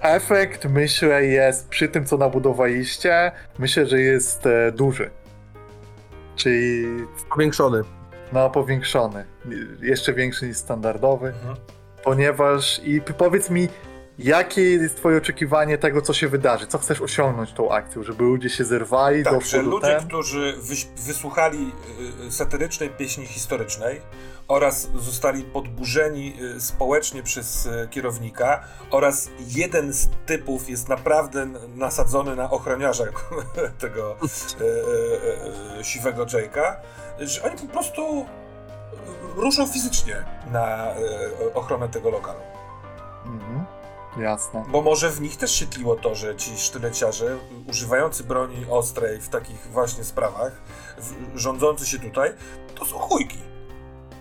Efekt, 0.00 0.64
myślę, 0.64 1.24
jest 1.24 1.68
przy 1.68 1.88
tym, 1.88 2.04
co 2.06 2.16
nabudowaliście, 2.16 3.32
myślę, 3.58 3.86
że 3.86 4.00
jest 4.00 4.46
e, 4.46 4.72
duży. 4.72 5.10
Czyli 6.36 6.86
Powiększony. 7.30 7.82
no, 8.32 8.50
powiększony. 8.50 9.24
Jeszcze 9.80 10.12
większy 10.12 10.46
niż 10.48 10.56
standardowy, 10.56 11.28
Mhm. 11.28 11.56
Ponieważ 12.04 12.80
i 12.84 13.00
powiedz 13.00 13.50
mi, 13.50 13.68
jakie 14.18 14.62
jest 14.62 14.96
twoje 14.96 15.18
oczekiwanie 15.18 15.78
tego, 15.78 16.02
co 16.02 16.12
się 16.12 16.28
wydarzy? 16.28 16.66
Co 16.66 16.78
chcesz 16.78 17.00
osiągnąć 17.00 17.52
tą 17.52 17.72
akcją? 17.72 18.02
Żeby 18.02 18.24
ludzie 18.24 18.50
się 18.50 18.64
zerwali, 18.64 19.24
Tak, 19.24 19.42
że 19.44 19.62
ludzie, 19.62 19.86
ten? 19.86 20.06
którzy 20.08 20.54
wyś- 20.62 20.86
wysłuchali 21.06 21.72
y, 22.22 22.26
y, 22.26 22.32
satyrycznej 22.32 22.90
pieśni 22.90 23.26
historycznej 23.26 24.00
oraz 24.48 24.88
zostali 24.98 25.42
podburzeni 25.42 26.36
y, 26.56 26.60
społecznie 26.60 27.22
przez 27.22 27.66
y, 27.66 27.88
kierownika 27.90 28.64
oraz 28.90 29.30
jeden 29.48 29.92
z 29.92 30.08
typów 30.26 30.70
jest 30.70 30.88
naprawdę 30.88 31.46
nasadzony 31.74 32.36
na 32.36 32.50
ochroniarza 32.50 33.04
tego 33.78 34.16
y, 34.60 34.64
y, 35.80 35.84
siwego 35.84 36.24
Jake'a, 36.26 36.74
że 37.20 37.42
oni 37.42 37.56
po 37.58 37.66
prostu 37.66 38.26
ruszą 39.36 39.66
fizycznie 39.66 40.16
na 40.52 40.94
y, 41.46 41.54
ochronę 41.54 41.88
tego 41.88 42.10
lokalu. 42.10 42.40
Mhm. 43.26 43.64
Jasne. 44.18 44.64
Bo 44.68 44.82
może 44.82 45.10
w 45.10 45.20
nich 45.20 45.36
też 45.36 45.52
się 45.52 45.66
tliło 45.66 45.96
to, 45.96 46.14
że 46.14 46.36
ci 46.36 46.58
sztyleciarze 46.58 47.36
używający 47.68 48.24
broni 48.24 48.66
ostrej 48.70 49.20
w 49.20 49.28
takich 49.28 49.66
właśnie 49.72 50.04
sprawach, 50.04 50.52
w, 50.98 51.38
rządzący 51.38 51.86
się 51.86 51.98
tutaj, 51.98 52.30
to 52.74 52.84
są 52.84 52.98
chujki. 52.98 53.38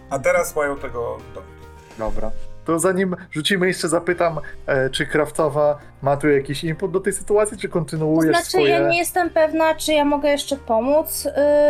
A 0.09 0.19
teraz 0.19 0.55
mają 0.55 0.77
tego 0.77 1.17
dowód. 1.33 1.49
Dobra. 1.97 2.31
To 2.65 2.79
zanim 2.79 3.15
rzucimy, 3.31 3.67
jeszcze 3.67 3.89
zapytam, 3.89 4.39
e, 4.65 4.89
czy 4.89 5.05
Krawcowa 5.05 5.79
ma 6.01 6.17
tu 6.17 6.29
jakiś 6.29 6.63
input 6.63 6.91
do 6.91 6.99
tej 6.99 7.13
sytuacji, 7.13 7.57
czy 7.57 7.67
To 7.67 7.73
kontynuujesz 7.73 8.35
znaczy, 8.35 8.49
swoje... 8.49 8.69
ja 8.69 8.87
nie 8.89 8.97
jestem 8.97 9.29
pewna, 9.29 9.75
czy 9.75 9.93
ja 9.93 10.05
mogę 10.05 10.29
jeszcze 10.29 10.57
pomóc 10.57 11.27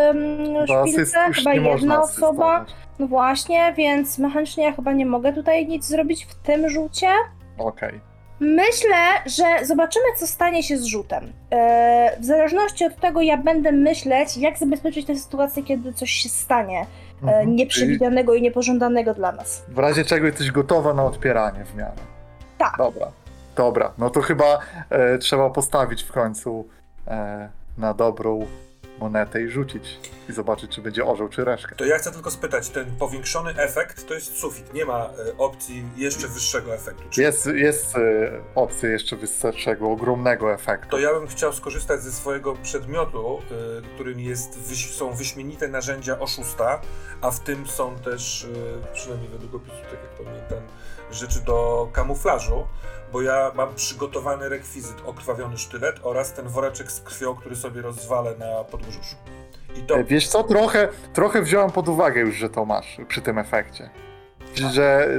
ym, 0.09 0.55
asyst 0.83 1.15
szpilce. 1.15 1.33
Chyba 1.33 1.53
jedna 1.53 2.03
osoba. 2.03 2.65
No 2.99 3.07
właśnie, 3.07 3.73
więc 3.77 4.19
mechanicznie 4.19 4.63
ja 4.63 4.71
chyba 4.71 4.93
nie 4.93 5.05
mogę 5.05 5.33
tutaj 5.33 5.67
nic 5.67 5.85
zrobić 5.85 6.25
w 6.25 6.35
tym 6.35 6.69
rzucie. 6.69 7.07
Okej. 7.57 7.99
Myślę, 8.39 8.97
że 9.25 9.65
zobaczymy, 9.65 10.05
co 10.17 10.27
stanie 10.27 10.63
się 10.63 10.77
z 10.77 10.85
rzutem. 10.85 11.33
E, 11.51 12.17
w 12.19 12.25
zależności 12.25 12.85
od 12.85 12.95
tego, 12.95 13.21
ja 13.21 13.37
będę 13.37 13.71
myśleć, 13.71 14.37
jak 14.37 14.57
zabezpieczyć 14.57 15.05
tę 15.07 15.15
sytuację, 15.15 15.63
kiedy 15.63 15.93
coś 15.93 16.11
się 16.11 16.29
stanie 16.29 16.85
Mhm. 17.23 17.45
Czyli 17.45 17.55
nieprzewidzianego 17.55 18.33
i 18.33 18.41
niepożądanego 18.41 19.13
dla 19.13 19.31
nas. 19.31 19.65
W 19.67 19.77
razie 19.77 20.05
czego 20.05 20.25
jesteś 20.25 20.51
gotowa 20.51 20.93
na 20.93 21.03
odpieranie 21.03 21.65
w 21.65 21.75
miarę. 21.75 22.01
Tak. 22.57 22.77
Dobra. 22.77 23.07
Dobra, 23.55 23.91
no 23.97 24.09
to 24.09 24.21
chyba 24.21 24.59
e, 24.89 25.17
trzeba 25.17 25.49
postawić 25.49 26.03
w 26.03 26.11
końcu 26.11 26.67
e, 27.07 27.49
na 27.77 27.93
dobrą 27.93 28.45
monetę 29.03 29.41
i 29.41 29.47
rzucić. 29.49 29.99
I 30.29 30.33
zobaczyć, 30.33 30.71
czy 30.71 30.81
będzie 30.81 31.05
orzeł, 31.05 31.29
czy 31.29 31.43
reszkę. 31.45 31.75
To 31.75 31.85
ja 31.85 31.97
chcę 31.97 32.11
tylko 32.11 32.31
spytać, 32.31 32.69
ten 32.69 32.95
powiększony 32.99 33.51
efekt 33.57 34.07
to 34.07 34.13
jest 34.13 34.37
sufit, 34.37 34.73
nie 34.73 34.85
ma 34.85 34.99
e, 35.05 35.37
opcji 35.37 35.83
jeszcze 35.97 36.27
wyższego 36.27 36.75
efektu. 36.75 37.03
Czy 37.09 37.21
Jest, 37.21 37.45
jest 37.45 37.95
e, 37.95 37.99
opcja 38.55 38.89
jeszcze 38.89 39.15
wyższego, 39.15 39.91
ogromnego 39.91 40.53
efektu. 40.53 40.89
To 40.89 40.99
ja 40.99 41.13
bym 41.13 41.27
chciał 41.27 41.53
skorzystać 41.53 42.01
ze 42.01 42.11
swojego 42.11 42.55
przedmiotu, 42.55 43.39
y, 43.39 43.95
którym 43.95 44.19
jest, 44.19 44.77
są 44.97 45.13
wyśmienite 45.13 45.67
narzędzia 45.67 46.19
oszusta, 46.19 46.81
a 47.21 47.31
w 47.31 47.39
tym 47.39 47.67
są 47.67 47.95
też, 47.95 48.47
przynajmniej 48.93 49.29
według 49.29 49.55
opisu, 49.55 49.77
tak 49.91 49.99
jak 50.03 50.25
pamiętam, 50.25 50.67
rzeczy 51.15 51.39
do 51.41 51.87
kamuflażu, 51.93 52.67
bo 53.11 53.21
ja 53.21 53.51
mam 53.55 53.75
przygotowany 53.75 54.49
rekwizyt 54.49 54.95
okrwawiony 55.05 55.57
sztylet 55.57 55.95
oraz 56.03 56.33
ten 56.33 56.47
woreczek 56.47 56.91
z 56.91 57.01
krwią, 57.01 57.35
który 57.35 57.55
sobie 57.55 57.81
rozwalę 57.81 58.35
na 58.37 58.63
podbrzuszu. 58.63 59.15
I 59.75 59.81
to, 59.81 59.95
E, 59.95 60.03
Wiesz 60.03 60.27
co, 60.27 60.43
trochę, 60.43 60.89
trochę 61.13 61.41
wziąłem 61.41 61.71
pod 61.71 61.89
uwagę 61.89 62.21
już, 62.21 62.35
że 62.35 62.49
to 62.49 62.65
masz 62.65 62.97
przy 63.07 63.21
tym 63.21 63.37
efekcie. 63.39 63.89
Że 64.55 65.09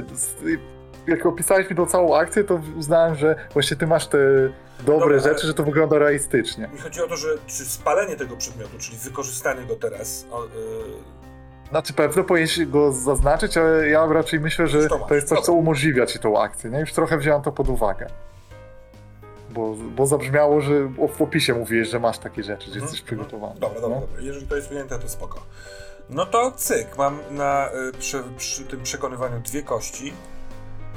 jak 1.07 1.25
opisałeś 1.25 1.69
mi 1.69 1.75
tą 1.75 1.85
całą 1.85 2.15
akcję, 2.17 2.43
to 2.43 2.59
uznałem, 2.77 3.15
że 3.15 3.35
właśnie 3.53 3.77
ty 3.77 3.87
masz 3.87 4.07
te 4.07 4.17
dobre 4.79 4.99
Dobra, 5.15 5.19
rzeczy, 5.19 5.47
że 5.47 5.53
to 5.53 5.63
wygląda 5.63 5.97
realistycznie. 5.99 6.67
mi 6.67 6.79
chodzi 6.79 7.01
o 7.01 7.07
to, 7.07 7.17
że 7.17 7.27
czy 7.47 7.65
spalenie 7.65 8.15
tego 8.15 8.37
przedmiotu, 8.37 8.77
czyli 8.79 8.97
wykorzystanie 8.97 9.65
go 9.65 9.75
teraz, 9.75 10.25
o, 10.31 10.45
y, 10.45 10.49
Znaczy 11.69 11.93
pewno 11.93 12.23
powinieneś 12.23 12.65
go 12.65 12.91
zaznaczyć, 12.91 13.57
ale 13.57 13.89
ja 13.89 14.05
raczej 14.05 14.39
myślę, 14.39 14.67
że 14.67 14.87
to 15.09 15.15
jest 15.15 15.27
coś, 15.27 15.39
co 15.39 15.53
umożliwia 15.53 16.05
ci 16.05 16.19
tą 16.19 16.41
akcję. 16.41 16.69
Nie? 16.69 16.79
Już 16.79 16.93
trochę 16.93 17.17
wziąłem 17.17 17.41
to 17.41 17.51
pod 17.51 17.69
uwagę. 17.69 18.07
Bo, 19.49 19.73
bo 19.75 20.05
zabrzmiało, 20.05 20.61
że 20.61 20.89
w 21.17 21.21
opisie 21.21 21.53
mówiłeś, 21.53 21.89
że 21.89 21.99
masz 21.99 22.17
takie 22.17 22.43
rzeczy, 22.43 22.65
że 22.65 22.71
Mhm, 22.71 22.83
jesteś 22.83 23.01
przygotowany. 23.01 23.59
Dobra, 23.59 23.81
dobra, 23.81 23.95
no? 23.95 24.01
dobra. 24.01 24.21
Jeżeli 24.21 24.47
to 24.47 24.55
jest 24.55 24.69
wyjęte, 24.69 24.99
to 24.99 25.09
spoko. 25.09 25.39
No 26.09 26.25
to 26.25 26.51
cyk, 26.51 26.97
mam 26.97 27.19
na, 27.31 27.69
y, 27.89 27.97
przy, 27.99 28.23
przy 28.37 28.63
tym 28.65 28.83
przekonywaniu 28.83 29.39
dwie 29.39 29.63
kości. 29.63 30.13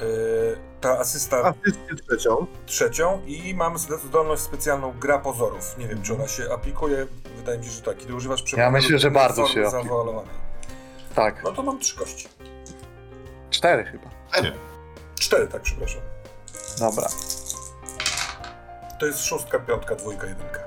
Y, 0.02 0.56
ta 0.80 0.98
asysta 0.98 1.36
A 1.36 1.52
wszystkie 1.62 1.94
trzecią. 2.08 2.47
trzecią 2.66 3.20
i 3.26 3.55
mam 3.55 3.78
zdolność 3.78 4.42
specjalną 4.42 4.92
gra 5.00 5.18
pozorów. 5.18 5.78
Nie 5.78 5.88
wiem, 5.88 6.02
czy 6.02 6.14
ona 6.14 6.28
się 6.28 6.52
aplikuje. 6.52 7.06
Wydaje 7.36 7.58
mi 7.58 7.64
się, 7.64 7.70
że 7.70 7.82
tak. 7.82 7.97
Kiedy 7.97 8.14
używasz 8.14 8.42
przewagi 8.42 8.72
myślę, 8.72 8.98
że 8.98 9.10
bardzo 9.10 9.47
się 9.47 9.70
zawoalowanej. 9.70 10.48
Tak, 11.18 11.42
No 11.44 11.52
to 11.52 11.62
mam 11.62 11.78
trzy 11.78 11.97
kości. 11.97 12.28
cztery 13.50 13.84
chyba. 13.84 14.05
Serio. 14.34 14.52
Cztery, 15.20 15.47
tak, 15.48 15.62
przepraszam. 15.62 16.00
Dobra, 16.80 17.08
To 19.00 19.06
jest 19.06 19.24
szóstka, 19.24 19.58
piątka, 19.58 19.94
dwójka, 19.94 20.26
jedynka. 20.26 20.60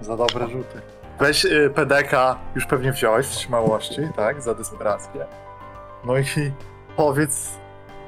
za 0.00 0.16
dobre 0.16 0.48
rzuty. 0.48 0.80
Weź 1.20 1.44
y, 1.44 1.70
PDK, 1.74 2.38
już 2.54 2.66
pewnie 2.66 2.92
wziąłeś 2.92 3.26
w 3.26 3.34
śmiałości, 3.40 4.00
tak, 4.16 4.42
za 4.42 4.54
desperację. 4.54 5.26
No 6.04 6.18
i 6.18 6.24
powiedz, 6.96 7.48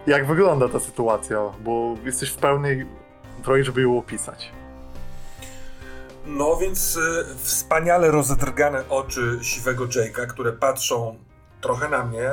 jak 0.07 0.26
wygląda 0.26 0.68
ta 0.68 0.81
sytuacja, 0.81 1.39
bo 1.60 1.94
jesteś 2.05 2.31
w 2.31 2.36
pełnej 2.36 2.86
roli, 3.47 3.65
żeby 3.65 3.83
ją 3.83 3.99
opisać. 3.99 4.52
No 6.26 6.57
więc 6.57 6.97
y, 6.97 7.25
wspaniale 7.42 8.10
rozedrgane 8.10 8.89
oczy 8.89 9.39
siwego 9.42 9.84
Jake'a, 9.86 10.26
które 10.26 10.52
patrzą 10.52 11.17
trochę 11.61 11.89
na 11.89 12.05
mnie, 12.05 12.33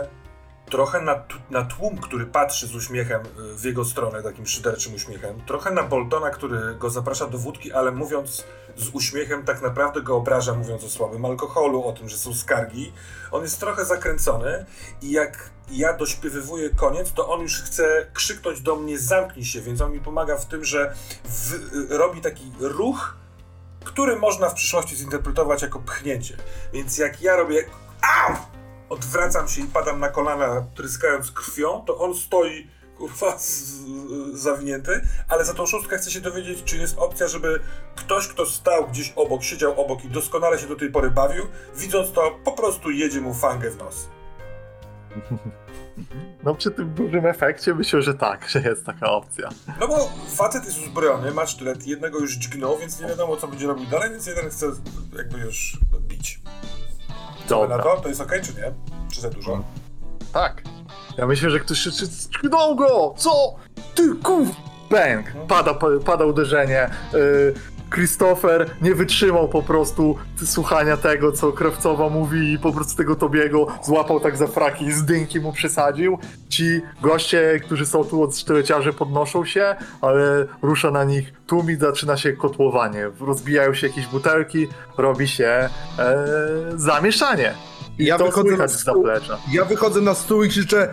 trochę 0.69 1.01
na, 1.01 1.23
na 1.49 1.65
tłum, 1.65 1.97
który 1.97 2.25
patrzy 2.25 2.67
z 2.67 2.75
uśmiechem 2.75 3.21
y, 3.21 3.55
w 3.55 3.63
jego 3.63 3.85
stronę, 3.85 4.23
takim 4.23 4.47
szyderczym 4.47 4.93
uśmiechem, 4.93 5.41
trochę 5.45 5.71
na 5.71 5.83
Boltona, 5.83 6.29
który 6.29 6.75
go 6.75 6.89
zaprasza 6.89 7.27
do 7.27 7.37
wódki, 7.37 7.71
ale 7.71 7.91
mówiąc 7.91 8.43
z 8.75 8.89
uśmiechem 8.89 9.43
tak 9.43 9.61
naprawdę 9.61 10.01
go 10.01 10.15
obraża, 10.15 10.53
mówiąc 10.53 10.83
o 10.83 10.89
słabym 10.89 11.25
alkoholu, 11.25 11.83
o 11.83 11.93
tym, 11.93 12.09
że 12.09 12.17
są 12.17 12.33
skargi. 12.33 12.93
On 13.31 13.43
jest 13.43 13.59
trochę 13.59 13.85
zakręcony 13.85 14.65
i 15.01 15.11
jak 15.11 15.49
ja 15.69 15.93
dośpiewywuję 15.93 16.69
koniec, 16.69 17.13
to 17.13 17.29
on 17.29 17.41
już 17.41 17.61
chce 17.61 18.07
krzyknąć 18.13 18.61
do 18.61 18.75
mnie 18.75 18.99
zamknij 18.99 19.45
się, 19.45 19.61
więc 19.61 19.81
on 19.81 19.91
mi 19.91 19.99
pomaga 19.99 20.37
w 20.37 20.45
tym, 20.45 20.65
że 20.65 20.93
w, 21.23 21.53
y, 21.91 21.97
robi 21.97 22.21
taki 22.21 22.51
ruch, 22.59 23.15
który 23.83 24.15
można 24.15 24.49
w 24.49 24.53
przyszłości 24.53 24.95
zinterpretować 24.95 25.61
jako 25.61 25.79
pchnięcie. 25.79 26.37
Więc 26.73 26.97
jak 26.97 27.21
ja 27.21 27.35
robię 27.35 27.65
au! 28.01 28.35
Odwracam 28.95 29.47
się 29.47 29.61
i 29.61 29.65
padam 29.65 29.99
na 29.99 30.09
kolana, 30.09 30.65
tryskając 30.75 31.31
krwią, 31.31 31.83
to 31.85 31.97
on 31.97 32.15
stoi 32.15 32.67
kurwa 32.97 33.37
z, 33.39 33.73
zawinięty, 34.33 35.01
ale 35.29 35.45
za 35.45 35.53
tą 35.53 35.65
szóstkę 35.65 35.97
chcę 35.97 36.11
się 36.11 36.21
dowiedzieć, 36.21 36.63
czy 36.63 36.77
jest 36.77 36.97
opcja, 36.97 37.27
żeby 37.27 37.59
ktoś, 37.95 38.27
kto 38.27 38.45
stał 38.45 38.87
gdzieś 38.87 39.13
obok, 39.15 39.43
siedział 39.43 39.81
obok 39.81 40.05
i 40.05 40.09
doskonale 40.09 40.59
się 40.59 40.67
do 40.67 40.75
tej 40.75 40.91
pory 40.91 41.11
bawił, 41.11 41.43
widząc 41.75 42.11
to, 42.11 42.39
po 42.43 42.51
prostu 42.51 42.91
jedzie 42.91 43.21
mu 43.21 43.33
fangę 43.33 43.71
w 43.71 43.77
nos. 43.77 44.07
No 46.43 46.55
przy 46.55 46.71
tym 46.71 46.93
dużym 46.93 47.25
efekcie 47.25 47.75
myślę, 47.75 48.01
że 48.01 48.13
tak, 48.13 48.49
że 48.49 48.61
jest 48.61 48.85
taka 48.85 49.11
opcja. 49.11 49.49
No 49.79 49.87
bo 49.87 50.09
facet 50.35 50.65
jest 50.65 50.77
uzbrojony, 50.77 51.31
ma 51.31 51.45
sztylet, 51.45 51.87
jednego 51.87 52.19
już 52.19 52.33
dźgnął, 52.33 52.77
więc 52.77 52.99
nie 52.99 53.07
wiadomo, 53.07 53.37
co 53.37 53.47
będzie 53.47 53.67
robił 53.67 53.85
dalej, 53.85 54.09
więc 54.09 54.27
jeden 54.27 54.49
chce 54.49 54.71
jakby 55.17 55.39
już 55.39 55.79
bić. 55.99 56.39
Co 57.47 57.61
wy 57.61 57.67
na 57.67 57.77
Dobra, 57.77 57.95
to? 57.95 58.01
To 58.01 58.09
jest 58.09 58.21
okej, 58.21 58.41
czy 58.41 58.53
nie? 58.53 58.71
Czy 59.11 59.21
za 59.21 59.29
dużo? 59.29 59.63
tak. 60.33 60.61
Ja 61.17 61.27
myślę, 61.27 61.49
że 61.49 61.59
ktoś 61.59 61.79
krzyczy, 61.79 62.05
go! 62.75 63.13
Co? 63.17 63.55
Ty 63.95 64.15
kur... 64.23 64.47
Bęk! 64.91 65.25
Pada, 65.47 65.73
pa- 65.73 65.87
pada 66.05 66.25
uderzenie. 66.25 66.89
y, 67.13 67.53
Christopher 67.93 68.69
nie 68.81 68.95
wytrzymał 68.95 69.49
po 69.49 69.63
prostu 69.63 70.17
słuchania 70.45 70.97
tego, 70.97 71.31
co 71.31 71.51
Krawcowa 71.51 72.09
mówi 72.09 72.53
i 72.53 72.59
po 72.59 72.71
prostu 72.71 72.97
tego 72.97 73.15
Tobiego 73.15 73.67
złapał 73.83 74.19
tak 74.19 74.37
za 74.37 74.47
fraki 74.47 74.85
i 74.85 74.91
z 74.91 75.05
dynki 75.05 75.39
mu 75.39 75.53
przesadził. 75.53 76.17
Ci 76.49 76.81
goście, 77.01 77.59
którzy 77.65 77.85
są 77.85 78.03
tu 78.03 78.23
od 78.23 78.37
sztyleciarzy 78.37 78.93
podnoszą 78.93 79.45
się, 79.45 79.75
ale 80.01 80.45
rusza 80.61 80.91
na 80.91 81.03
nich 81.03 81.33
tłum 81.47 81.71
i 81.71 81.75
zaczyna 81.75 82.17
się 82.17 82.33
kotłowanie. 82.33 83.09
Rozbijają 83.19 83.73
się 83.73 83.87
jakieś 83.87 84.07
butelki, 84.07 84.67
robi 84.97 85.27
się 85.27 85.45
e, 85.45 85.69
zamieszanie. 86.75 87.53
I 87.99 88.05
Ja 88.05 88.17
to 88.17 88.25
wychodzę 88.25 88.49
słychać 88.49 88.71
z 88.71 88.83
zaplecza. 88.83 89.37
Ja 89.51 89.65
wychodzę 89.65 90.01
na 90.01 90.13
stół 90.13 90.43
i 90.43 90.49
krzyczę 90.49 90.91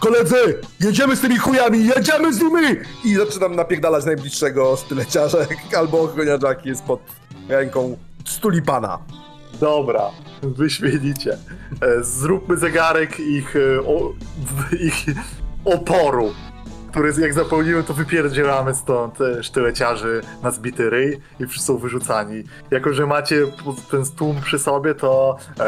Koledzy, 0.00 0.60
jedziemy 0.80 1.16
z 1.16 1.20
tymi 1.20 1.38
chujami, 1.38 1.86
jedziemy 1.86 2.32
z 2.34 2.40
nimi! 2.40 2.68
I 3.04 3.14
zaczynam 3.14 3.56
napierdalać 3.56 4.04
najbliższego 4.04 4.76
styleciarza, 4.76 5.38
albo 5.78 6.00
ochroniarza, 6.02 6.48
jaki 6.48 6.68
jest 6.68 6.82
pod 6.84 7.00
ręką 7.48 7.96
stulipana. 8.24 8.98
Dobra, 9.60 10.10
wyśmienicie. 10.42 11.32
E, 11.32 12.04
Zróbmy 12.04 12.56
zegarek 12.56 13.20
ich, 13.20 13.56
e, 13.56 13.80
o, 13.80 14.12
ich 14.80 15.04
oporu, 15.64 16.32
który 16.90 17.12
jak 17.20 17.34
zapełnimy, 17.34 17.82
to 17.82 17.94
wypierdzielamy 17.94 18.74
stąd 18.74 19.20
e, 19.20 19.42
sztyleciarzy 19.42 20.20
na 20.42 20.50
zbity 20.50 20.90
ryj 20.90 21.20
i 21.40 21.46
wszyscy 21.46 21.66
są 21.66 21.78
wyrzucani. 21.78 22.44
Jako, 22.70 22.92
że 22.92 23.06
macie 23.06 23.46
ten 23.90 24.04
tłum 24.16 24.40
przy 24.40 24.58
sobie, 24.58 24.94
to 24.94 25.36
e, 25.60 25.64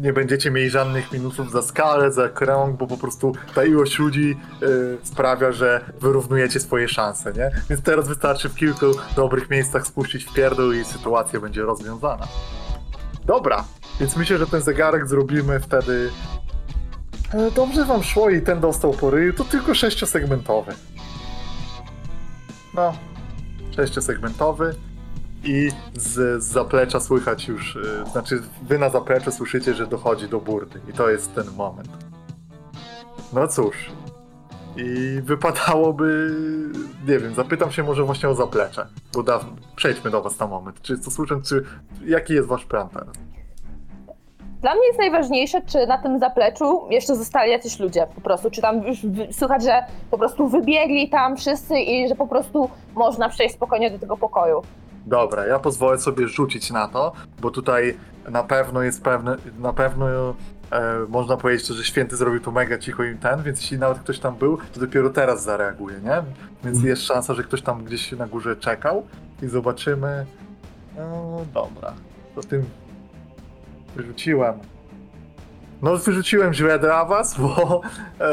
nie 0.00 0.12
będziecie 0.12 0.50
mieli 0.50 0.70
żadnych 0.70 1.12
minusów 1.12 1.50
za 1.50 1.62
skalę, 1.62 2.12
za 2.12 2.28
krąg, 2.28 2.76
bo 2.76 2.86
po 2.86 2.96
prostu 2.96 3.32
ta 3.54 3.64
ilość 3.64 3.98
ludzi 3.98 4.36
e, 4.62 4.66
sprawia, 5.06 5.52
że 5.52 5.80
wyrównujecie 6.00 6.60
swoje 6.60 6.88
szanse, 6.88 7.32
nie? 7.32 7.50
Więc 7.70 7.82
teraz 7.82 8.08
wystarczy 8.08 8.48
w 8.48 8.54
kilku 8.54 8.86
dobrych 9.16 9.50
miejscach 9.50 9.86
spuścić 9.86 10.24
w 10.24 10.34
pierdol 10.34 10.74
i 10.74 10.84
sytuacja 10.84 11.40
będzie 11.40 11.62
rozwiązana. 11.62 12.26
Dobra, 13.24 13.64
więc 14.00 14.16
myślę, 14.16 14.38
że 14.38 14.46
ten 14.46 14.60
zegarek 14.60 15.08
zrobimy 15.08 15.60
wtedy. 15.60 16.10
E, 17.34 17.50
Dobrze 17.50 17.84
wam 17.84 18.02
szło 18.02 18.30
i 18.30 18.42
ten 18.42 18.60
dostał 18.60 18.90
po 18.92 19.10
ryju, 19.10 19.32
to 19.32 19.44
tylko 19.44 19.74
sześciosegmentowy. 19.74 20.72
No, 22.74 22.92
sześciosegmentowy 23.76 24.74
i 25.44 25.70
z, 25.94 26.42
z 26.42 26.46
zaplecza 26.46 27.00
słychać 27.00 27.48
już, 27.48 27.76
e, 27.76 28.10
znaczy 28.12 28.42
wy 28.62 28.78
na 28.78 28.90
zapleczu 28.90 29.32
słyszycie, 29.32 29.74
że 29.74 29.86
dochodzi 29.86 30.28
do 30.28 30.40
burdy 30.40 30.80
i 30.88 30.92
to 30.92 31.10
jest 31.10 31.34
ten 31.34 31.46
moment. 31.56 31.88
No 33.32 33.48
cóż, 33.48 33.76
i 34.76 35.20
wypadałoby, 35.22 36.34
nie 37.08 37.18
wiem, 37.18 37.34
zapytam 37.34 37.72
się 37.72 37.82
może 37.82 38.04
właśnie 38.04 38.28
o 38.28 38.34
zaplecze, 38.34 38.86
bo 39.14 39.24
przejdźmy 39.76 40.10
do 40.10 40.22
was 40.22 40.38
na 40.38 40.46
moment. 40.46 40.82
Czy 40.82 40.98
to 40.98 41.10
słyszę, 41.10 41.40
czy, 41.44 41.64
jaki 42.04 42.34
jest 42.34 42.48
wasz 42.48 42.64
plan 42.64 42.88
teraz? 42.88 43.16
Dla 44.66 44.74
mnie 44.74 44.86
jest 44.86 44.98
najważniejsze, 44.98 45.62
czy 45.62 45.86
na 45.86 45.98
tym 45.98 46.18
zapleczu 46.18 46.86
jeszcze 46.90 47.16
zostali 47.16 47.50
jacyś 47.50 47.78
ludzie 47.80 48.06
po 48.14 48.20
prostu, 48.20 48.50
czy 48.50 48.62
tam 48.62 48.82
już 48.82 48.98
słychać, 49.32 49.62
że 49.64 49.82
po 50.10 50.18
prostu 50.18 50.48
wybiegli 50.48 51.08
tam 51.08 51.36
wszyscy 51.36 51.78
i 51.78 52.08
że 52.08 52.14
po 52.14 52.26
prostu 52.26 52.70
można 52.94 53.28
przejść 53.28 53.54
spokojnie 53.54 53.90
do 53.90 53.98
tego 53.98 54.16
pokoju. 54.16 54.62
Dobra, 55.06 55.46
ja 55.46 55.58
pozwolę 55.58 55.98
sobie 55.98 56.28
rzucić 56.28 56.70
na 56.70 56.88
to, 56.88 57.12
bo 57.40 57.50
tutaj 57.50 57.96
na 58.30 58.42
pewno 58.42 58.82
jest 58.82 59.02
pewne, 59.02 59.36
na 59.58 59.72
pewno 59.72 60.06
e, 60.08 60.34
można 61.08 61.36
powiedzieć, 61.36 61.66
że 61.66 61.84
święty 61.84 62.16
zrobił 62.16 62.40
to 62.40 62.50
mega 62.50 62.78
cicho 62.78 63.04
i 63.04 63.16
ten, 63.16 63.42
więc 63.42 63.60
jeśli 63.60 63.78
nawet 63.78 63.98
ktoś 63.98 64.18
tam 64.18 64.34
był, 64.34 64.58
to 64.74 64.80
dopiero 64.80 65.10
teraz 65.10 65.42
zareaguje, 65.42 65.96
nie? 66.00 66.22
Więc 66.64 66.82
jest 66.82 67.02
szansa, 67.02 67.34
że 67.34 67.42
ktoś 67.42 67.62
tam 67.62 67.84
gdzieś 67.84 68.12
na 68.12 68.26
górze 68.26 68.56
czekał 68.56 69.06
i 69.42 69.46
zobaczymy. 69.46 70.26
No 70.96 71.40
dobra, 71.54 71.92
to 72.34 72.42
tym 72.42 72.64
Wyrzuciłem. 73.96 74.54
No, 75.82 75.96
wyrzuciłem 75.96 76.54
źle 76.54 76.78
dla 76.78 77.04
was, 77.04 77.40
bo 77.40 77.80
e, 78.20 78.30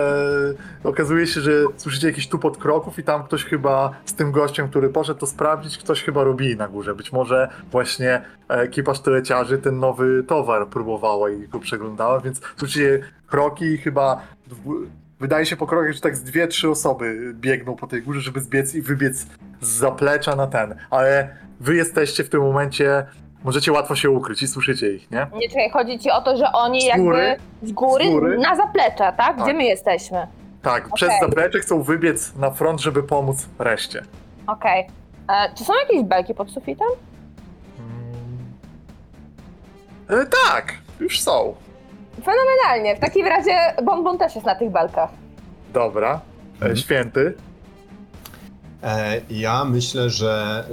okazuje 0.83 1.27
się, 1.27 1.42
że 1.42 1.51
słyszycie 1.77 2.08
jakiś 2.08 2.27
tupot 2.27 2.58
kroków 2.58 3.00
i 3.00 3.03
tam 3.03 3.24
ktoś 3.24 3.45
chyba 3.45 3.92
z 4.06 4.14
tym 4.14 4.32
gościem, 4.32 4.69
który 4.69 4.90
poszedł 4.90 5.19
to 5.19 5.27
sprawdzić, 5.27 5.77
ktoś 5.77 6.03
chyba 6.03 6.24
robi 6.24 6.58
na 6.58 6.67
górze. 6.67 6.95
Być 6.95 7.11
może 7.11 7.50
właśnie 7.72 8.22
ekipa 8.48 8.95
sztyleciarzy 8.95 9.58
ten 9.58 9.80
nowy 9.80 10.24
towar 10.24 10.67
próbowała 10.67 11.30
i 11.30 11.48
go 11.48 11.59
przeglądała, 11.59 12.19
więc 12.19 12.42
słyszycie 12.58 13.00
kroki 13.27 13.66
i 13.66 13.77
chyba 13.77 14.22
wydaje 15.19 15.45
się 15.45 15.56
po 15.56 15.67
krokach, 15.67 15.93
że 15.93 16.01
tak 16.01 16.16
z 16.16 16.24
dwie, 16.24 16.48
trzy 16.48 16.69
osoby 16.69 17.33
biegną 17.33 17.75
po 17.75 17.88
tej 17.88 18.01
górze, 18.01 18.22
żeby 18.22 18.42
zbiec 18.42 18.75
i 18.75 18.82
wybiec 18.82 19.27
z 19.61 19.67
zaplecza 19.67 20.35
na 20.35 20.48
ten. 20.48 20.75
Ale 20.90 21.30
wy 21.59 21.75
jesteście 21.75 22.24
w 22.24 22.30
tym 22.30 22.42
momencie, 22.42 23.06
możecie 23.43 23.72
łatwo 23.72 23.95
się 23.95 24.09
ukryć 24.09 24.41
i 24.41 24.47
słyszycie 24.47 24.93
ich, 24.93 25.11
nie? 25.11 25.27
Nie 25.33 25.49
czekaj, 25.49 25.69
chodzi 25.69 25.99
ci 25.99 26.11
o 26.11 26.22
to, 26.22 26.38
że 26.38 26.51
oni 26.53 26.81
Z 26.81 26.85
jakby 26.85 27.03
góry? 27.03 27.35
z 27.63 27.72
góry, 27.72 28.05
Z 28.05 28.09
góry? 28.09 28.38
na 28.39 28.55
zaplecze, 28.55 29.13
tak? 29.17 29.35
Gdzie 29.35 29.45
Tak. 29.45 29.55
my 29.55 29.63
jesteśmy? 29.63 30.27
Tak, 30.61 30.93
przez 30.93 31.09
Okej. 31.09 31.19
zaplecze 31.22 31.59
chcą 31.59 31.81
wybiec 31.83 32.35
na 32.35 32.51
front, 32.51 32.81
żeby 32.81 33.03
pomóc 33.03 33.47
reszcie. 33.59 34.03
Okej. 34.47 34.88
E, 35.30 35.53
Czy 35.55 35.63
są 35.63 35.73
jakieś 35.88 36.03
belki 36.03 36.33
pod 36.33 36.51
sufitem? 36.51 36.88
Mm. 40.09 40.22
E, 40.22 40.25
tak, 40.47 40.73
już 40.99 41.22
są. 41.22 41.55
Fenomenalnie. 42.23 42.95
W 42.95 42.99
takim 42.99 43.27
razie 43.27 43.51
Bonbon 43.83 44.17
też 44.17 44.35
jest 44.35 44.47
na 44.47 44.55
tych 44.55 44.69
belkach. 44.72 45.09
Dobra. 45.73 46.09
E, 46.13 46.55
Mhm. 46.55 46.75
święty. 46.75 47.33
E, 48.83 49.22
Ja 49.30 49.65
myślę, 49.65 50.09
że 50.09 50.63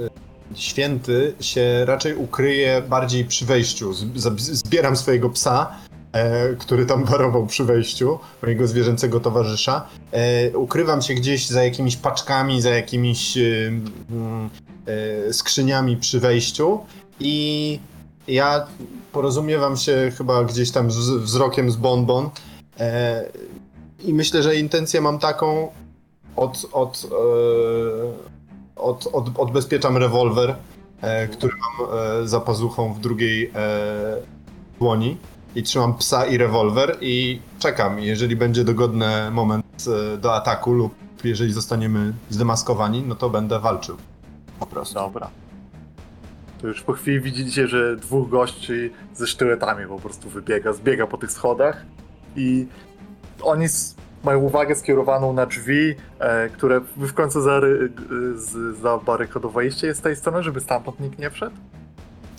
święty 0.55 1.33
się 1.39 1.85
raczej 1.85 2.15
ukryje 2.15 2.81
bardziej 2.89 3.25
przy 3.25 3.45
wejściu. 3.45 3.93
Zbieram 4.37 4.95
swojego 4.95 5.29
psa, 5.29 5.71
e, 6.11 6.55
który 6.55 6.85
tam 6.85 7.05
warował 7.05 7.47
przy 7.47 7.63
wejściu, 7.63 8.19
mojego 8.43 8.67
zwierzęcego 8.67 9.19
towarzysza. 9.19 9.87
E, 10.11 10.57
Ukrywam 10.57 11.01
się 11.01 11.13
gdzieś 11.13 11.47
za 11.47 11.63
jakimiś 11.63 11.95
paczkami, 11.95 12.61
za 12.61 12.69
jakimiś 12.69 13.37
e, 13.37 13.41
mm, 14.11 14.49
e, 15.29 15.33
skrzyniami 15.33 15.97
przy 15.97 16.19
wejściu 16.19 16.79
i 17.19 17.79
ja 18.27 18.67
porozumiewam 19.11 19.77
się 19.77 20.11
chyba 20.17 20.43
gdzieś 20.43 20.71
tam 20.71 20.91
z 20.91 20.97
wzrokiem 20.97 21.71
z 21.71 21.75
Bonbon 21.75 22.29
e, 22.79 23.25
i 24.03 24.13
myślę, 24.13 24.43
że 24.43 24.55
intencję 24.55 25.01
mam 25.01 25.19
taką, 25.19 25.71
od, 26.35 26.65
od, 26.71 27.07
e, 27.11 27.11
od, 28.75 29.07
od, 29.13 29.39
odbezpieczam 29.39 29.97
rewolwer, 29.97 30.55
e, 31.01 31.27
który 31.27 31.53
mam 31.53 31.89
e, 32.23 32.27
za 32.27 32.39
pazuchą 32.39 32.93
w 32.93 32.99
drugiej 32.99 33.51
e, 33.55 34.17
dłoni 34.79 35.17
i 35.55 35.63
trzymam 35.63 35.97
psa 35.97 36.25
i 36.25 36.37
rewolwer 36.37 36.97
i 37.01 37.39
czekam. 37.59 37.99
Jeżeli 37.99 38.35
będzie 38.35 38.63
dogodny 38.63 39.31
moment 39.31 39.65
e, 40.13 40.17
do 40.17 40.35
ataku 40.35 40.73
lub 40.73 40.93
jeżeli 41.23 41.53
zostaniemy 41.53 42.13
zdemaskowani, 42.29 43.03
no 43.07 43.15
to 43.15 43.29
będę 43.29 43.59
walczył. 43.59 43.97
Po 44.59 44.65
prostu. 44.65 44.93
Dobra. 44.93 45.29
To 46.61 46.67
już 46.67 46.81
po 46.81 46.93
chwili 46.93 47.21
widzicie, 47.21 47.67
że 47.67 47.95
dwóch 47.95 48.29
gości 48.29 48.91
ze 49.13 49.27
sztyletami 49.27 49.87
po 49.87 49.99
prostu 49.99 50.29
wybiega, 50.29 50.73
zbiega 50.73 51.07
po 51.07 51.17
tych 51.17 51.31
schodach 51.31 51.85
i 52.35 52.67
oni 53.41 53.65
mają 54.23 54.39
uwagę 54.39 54.75
skierowaną 54.75 55.33
na 55.33 55.45
drzwi, 55.45 55.95
e, 56.19 56.49
które 56.49 56.79
wy 56.97 57.07
w 57.07 57.13
końcu 57.13 57.41
zary, 57.41 57.89
e, 58.33 58.37
z, 58.37 58.77
zabarykadowaliście 58.77 59.93
z 59.95 60.01
tej 60.01 60.15
strony, 60.15 60.43
żeby 60.43 60.59
stamtąd 60.61 60.99
nikt 60.99 61.19
nie 61.19 61.29
wszedł? 61.29 61.55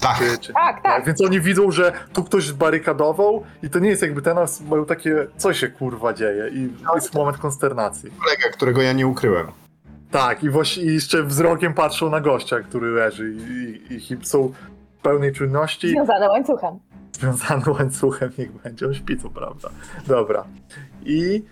Tak, 0.00 0.18
Czy, 0.18 0.38
czy... 0.38 0.52
Tak, 0.52 0.82
tak. 0.82 1.04
Więc 1.06 1.20
oni 1.20 1.40
widzą, 1.40 1.70
że 1.70 1.92
tu 2.12 2.24
ktoś 2.24 2.46
zbarykadował 2.46 3.42
i 3.62 3.70
to 3.70 3.78
nie 3.78 3.88
jest 3.88 4.02
jakby 4.02 4.22
ten, 4.22 4.36
mają 4.70 4.84
takie, 4.84 5.26
co 5.36 5.52
się 5.54 5.68
kurwa 5.68 6.12
dzieje 6.12 6.48
i 6.48 6.68
jest 6.94 7.14
moment 7.14 7.36
konsternacji. 7.38 8.10
kolega, 8.10 8.48
którego 8.56 8.82
ja 8.82 8.92
nie 8.92 9.06
ukryłem. 9.06 9.46
Tak, 10.10 10.44
i 10.44 10.50
właśnie 10.50 10.82
i 10.82 10.94
jeszcze 10.94 11.22
wzrokiem 11.22 11.74
patrzą 11.74 12.10
na 12.10 12.20
gościa, 12.20 12.60
który 12.60 12.90
leży 12.90 13.32
i, 13.32 13.92
i, 13.94 14.12
i 14.12 14.26
są 14.26 14.52
w 14.98 15.02
pełnej 15.02 15.32
czujności, 15.32 15.88
Związane 15.90 16.28
łańcuchem. 16.28 16.78
związany 17.12 17.62
łańcuchem, 17.78 18.30
niech 18.38 18.52
będzie, 18.52 18.86
on 18.86 18.94
śpi, 18.94 19.16
co 19.18 19.30
prawda. 19.30 19.68
Dobra. 20.06 20.44
I 21.04 21.44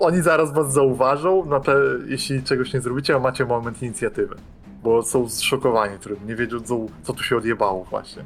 oni 0.00 0.22
zaraz 0.22 0.52
was 0.52 0.72
zauważą, 0.72 1.44
na 1.44 1.60
te, 1.60 1.72
jeśli 2.06 2.42
czegoś 2.42 2.74
nie 2.74 2.80
zrobicie, 2.80 3.14
a 3.14 3.18
macie 3.18 3.44
moment 3.44 3.82
inicjatywy. 3.82 4.36
Bo 4.82 5.02
są 5.02 5.28
zszokowani 5.28 5.98
trudno, 5.98 6.26
nie 6.28 6.34
wiedzą, 6.36 6.86
co 7.02 7.12
tu 7.12 7.22
się 7.22 7.36
odjebało 7.36 7.84
właśnie. 7.84 8.22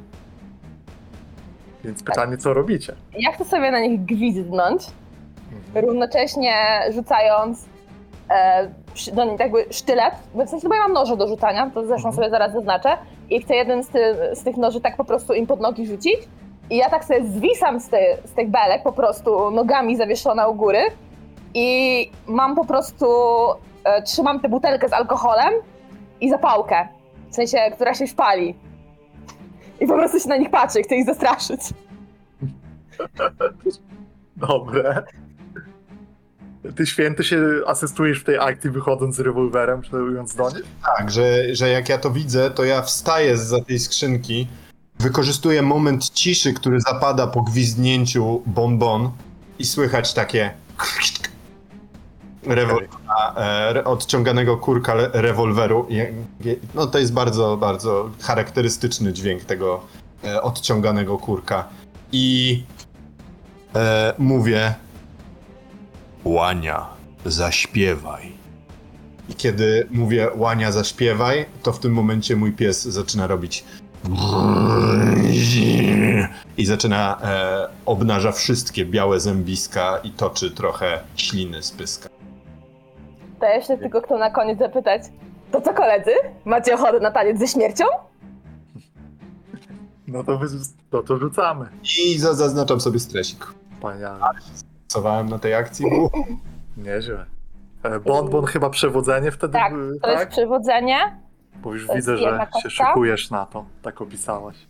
Więc 1.83 2.03
pytanie, 2.03 2.37
co 2.37 2.53
robicie? 2.53 2.95
Ja 3.19 3.31
chcę 3.31 3.45
sobie 3.45 3.71
na 3.71 3.79
nich 3.79 4.05
gwizdnąć, 4.05 4.83
Mhm. 5.67 5.85
równocześnie 5.85 6.53
rzucając 6.93 7.65
e, 8.29 8.69
do 9.13 9.23
nich 9.25 9.39
jakby 9.39 9.65
sztylet, 9.71 10.13
bo 10.35 10.45
w 10.45 10.49
sensie, 10.49 10.67
ja 10.73 10.79
mam 10.79 10.93
noże 10.93 11.17
do 11.17 11.27
rzucania, 11.27 11.69
to 11.73 11.79
zresztą 11.85 12.07
Mhm. 12.09 12.15
sobie 12.15 12.29
zaraz 12.29 12.53
zaznaczę, 12.53 12.89
i 13.29 13.41
chcę 13.41 13.55
jeden 13.55 13.83
z, 13.83 13.87
ty, 13.87 13.99
z 14.33 14.43
tych 14.43 14.57
noży 14.57 14.81
tak 14.81 14.97
po 14.97 15.05
prostu 15.05 15.33
im 15.33 15.47
pod 15.47 15.59
nogi 15.59 15.87
rzucić. 15.87 16.17
I 16.69 16.77
ja 16.77 16.89
tak 16.89 17.05
sobie 17.05 17.25
zwisam 17.27 17.79
z, 17.79 17.89
ty, 17.89 17.97
z 18.25 18.31
tych 18.31 18.49
belek, 18.49 18.83
po 18.83 18.91
prostu 18.91 19.51
nogami 19.51 19.97
zawieszona 19.97 20.47
u 20.47 20.55
góry 20.55 20.79
i 21.53 22.11
mam 22.27 22.55
po 22.55 22.65
prostu, 22.65 23.05
e, 23.83 24.01
trzymam 24.01 24.39
tę 24.39 24.49
butelkę 24.49 24.89
z 24.89 24.93
alkoholem 24.93 25.53
i 26.21 26.29
zapałkę, 26.29 26.87
w 27.31 27.35
sensie, 27.35 27.57
która 27.75 27.93
się 27.93 28.07
szpali. 28.07 28.55
I 29.79 29.87
po 29.87 29.93
prostu 29.93 30.19
się 30.19 30.29
na 30.29 30.37
nich 30.37 30.49
patrzę 30.49 30.81
chcę 30.81 30.95
ich 30.95 31.05
zastraszyć. 31.05 31.61
Dobre. 34.37 35.03
Ty 36.75 36.85
święty 36.85 37.23
się 37.23 37.41
asystujesz 37.67 38.19
w 38.19 38.23
tej 38.23 38.37
akcji, 38.37 38.69
wychodząc 38.69 39.15
z 39.15 39.19
rewolwerem, 39.19 39.81
celując 39.91 40.35
do 40.35 40.49
nich? 40.49 40.63
Tak, 40.97 41.11
że, 41.11 41.55
że 41.55 41.69
jak 41.69 41.89
ja 41.89 41.97
to 41.97 42.11
widzę, 42.11 42.51
to 42.51 42.63
ja 42.63 42.81
wstaję 42.81 43.37
za 43.37 43.63
tej 43.63 43.79
skrzynki, 43.79 44.47
wykorzystuję 44.99 45.61
moment 45.61 46.09
ciszy, 46.09 46.53
który 46.53 46.81
zapada 46.81 47.27
po 47.27 47.41
gwizdnięciu 47.41 48.41
bonbon 48.45 49.11
i 49.59 49.65
słychać 49.65 50.13
takie 50.13 50.51
e, 53.37 53.83
odciąganego 53.83 54.57
kurka 54.57 54.93
le- 54.95 55.09
rewolweru. 55.13 55.87
No 56.75 56.87
to 56.87 56.99
jest 56.99 57.13
bardzo, 57.13 57.57
bardzo 57.57 58.09
charakterystyczny 58.21 59.13
dźwięk 59.13 59.43
tego 59.43 59.81
e, 60.23 60.41
odciąganego 60.41 61.17
kurka. 61.17 61.67
I 62.11 62.63
e, 63.75 64.13
mówię 64.17 64.73
Łania, 66.23 66.85
zaśpiewaj. 67.25 68.31
I 69.29 69.33
kiedy 69.35 69.87
mówię 69.91 70.29
łania 70.35 70.71
zaśpiewaj, 70.71 71.45
to 71.63 71.73
w 71.73 71.79
tym 71.79 71.93
momencie 71.93 72.35
mój 72.35 72.51
pies 72.51 72.83
zaczyna 72.83 73.27
robić 73.27 73.63
i 76.57 76.65
zaczyna 76.65 77.21
e, 77.21 77.67
obnaża 77.85 78.31
wszystkie 78.31 78.85
białe 78.85 79.19
zębiska 79.19 79.97
i 80.03 80.11
toczy 80.11 80.51
trochę 80.51 80.99
śliny 81.15 81.63
z 81.63 81.71
pyska. 81.71 82.09
To 83.39 83.45
ja 83.45 83.55
jeszcze 83.55 83.77
tylko 83.77 84.01
chcę 84.01 84.17
na 84.17 84.29
koniec 84.29 84.59
zapytać. 84.59 85.01
To 85.51 85.61
co 85.61 85.73
koledzy? 85.73 86.11
Macie 86.45 86.73
ochotę 86.75 86.99
na 86.99 87.11
taniec 87.11 87.39
ze 87.39 87.47
śmiercią? 87.47 87.85
No 90.07 90.23
to, 90.23 90.37
wy, 90.37 90.47
no 90.91 91.03
to 91.03 91.17
rzucamy. 91.17 91.65
I 91.99 92.19
za, 92.19 92.33
zaznaczam 92.33 92.81
sobie 92.81 92.99
stresik. 92.99 93.45
Wspaniale. 93.75 94.19
Pracowałem 94.87 95.29
na 95.29 95.39
tej 95.39 95.53
akcji. 95.53 95.85
U, 95.85 96.09
Nieźle. 96.77 97.25
E, 97.83 97.99
Bon 97.99 98.29
Bon 98.29 98.45
chyba 98.45 98.69
przewodzenie 98.69 99.31
wtedy, 99.31 99.53
Tak, 99.53 99.71
To 100.01 100.09
jest 100.09 100.19
tak? 100.23 100.29
przewodzenie. 100.29 100.97
Bo 101.55 101.73
już 101.73 101.87
to 101.87 101.95
jest 101.95 102.07
widzę, 102.07 102.17
że 102.17 102.23
jedna 102.29 102.45
się 102.45 102.51
kostka. 102.51 102.69
szykujesz 102.69 103.29
na 103.31 103.45
to. 103.45 103.65
Tak 103.81 104.01
opisałaś. 104.01 104.55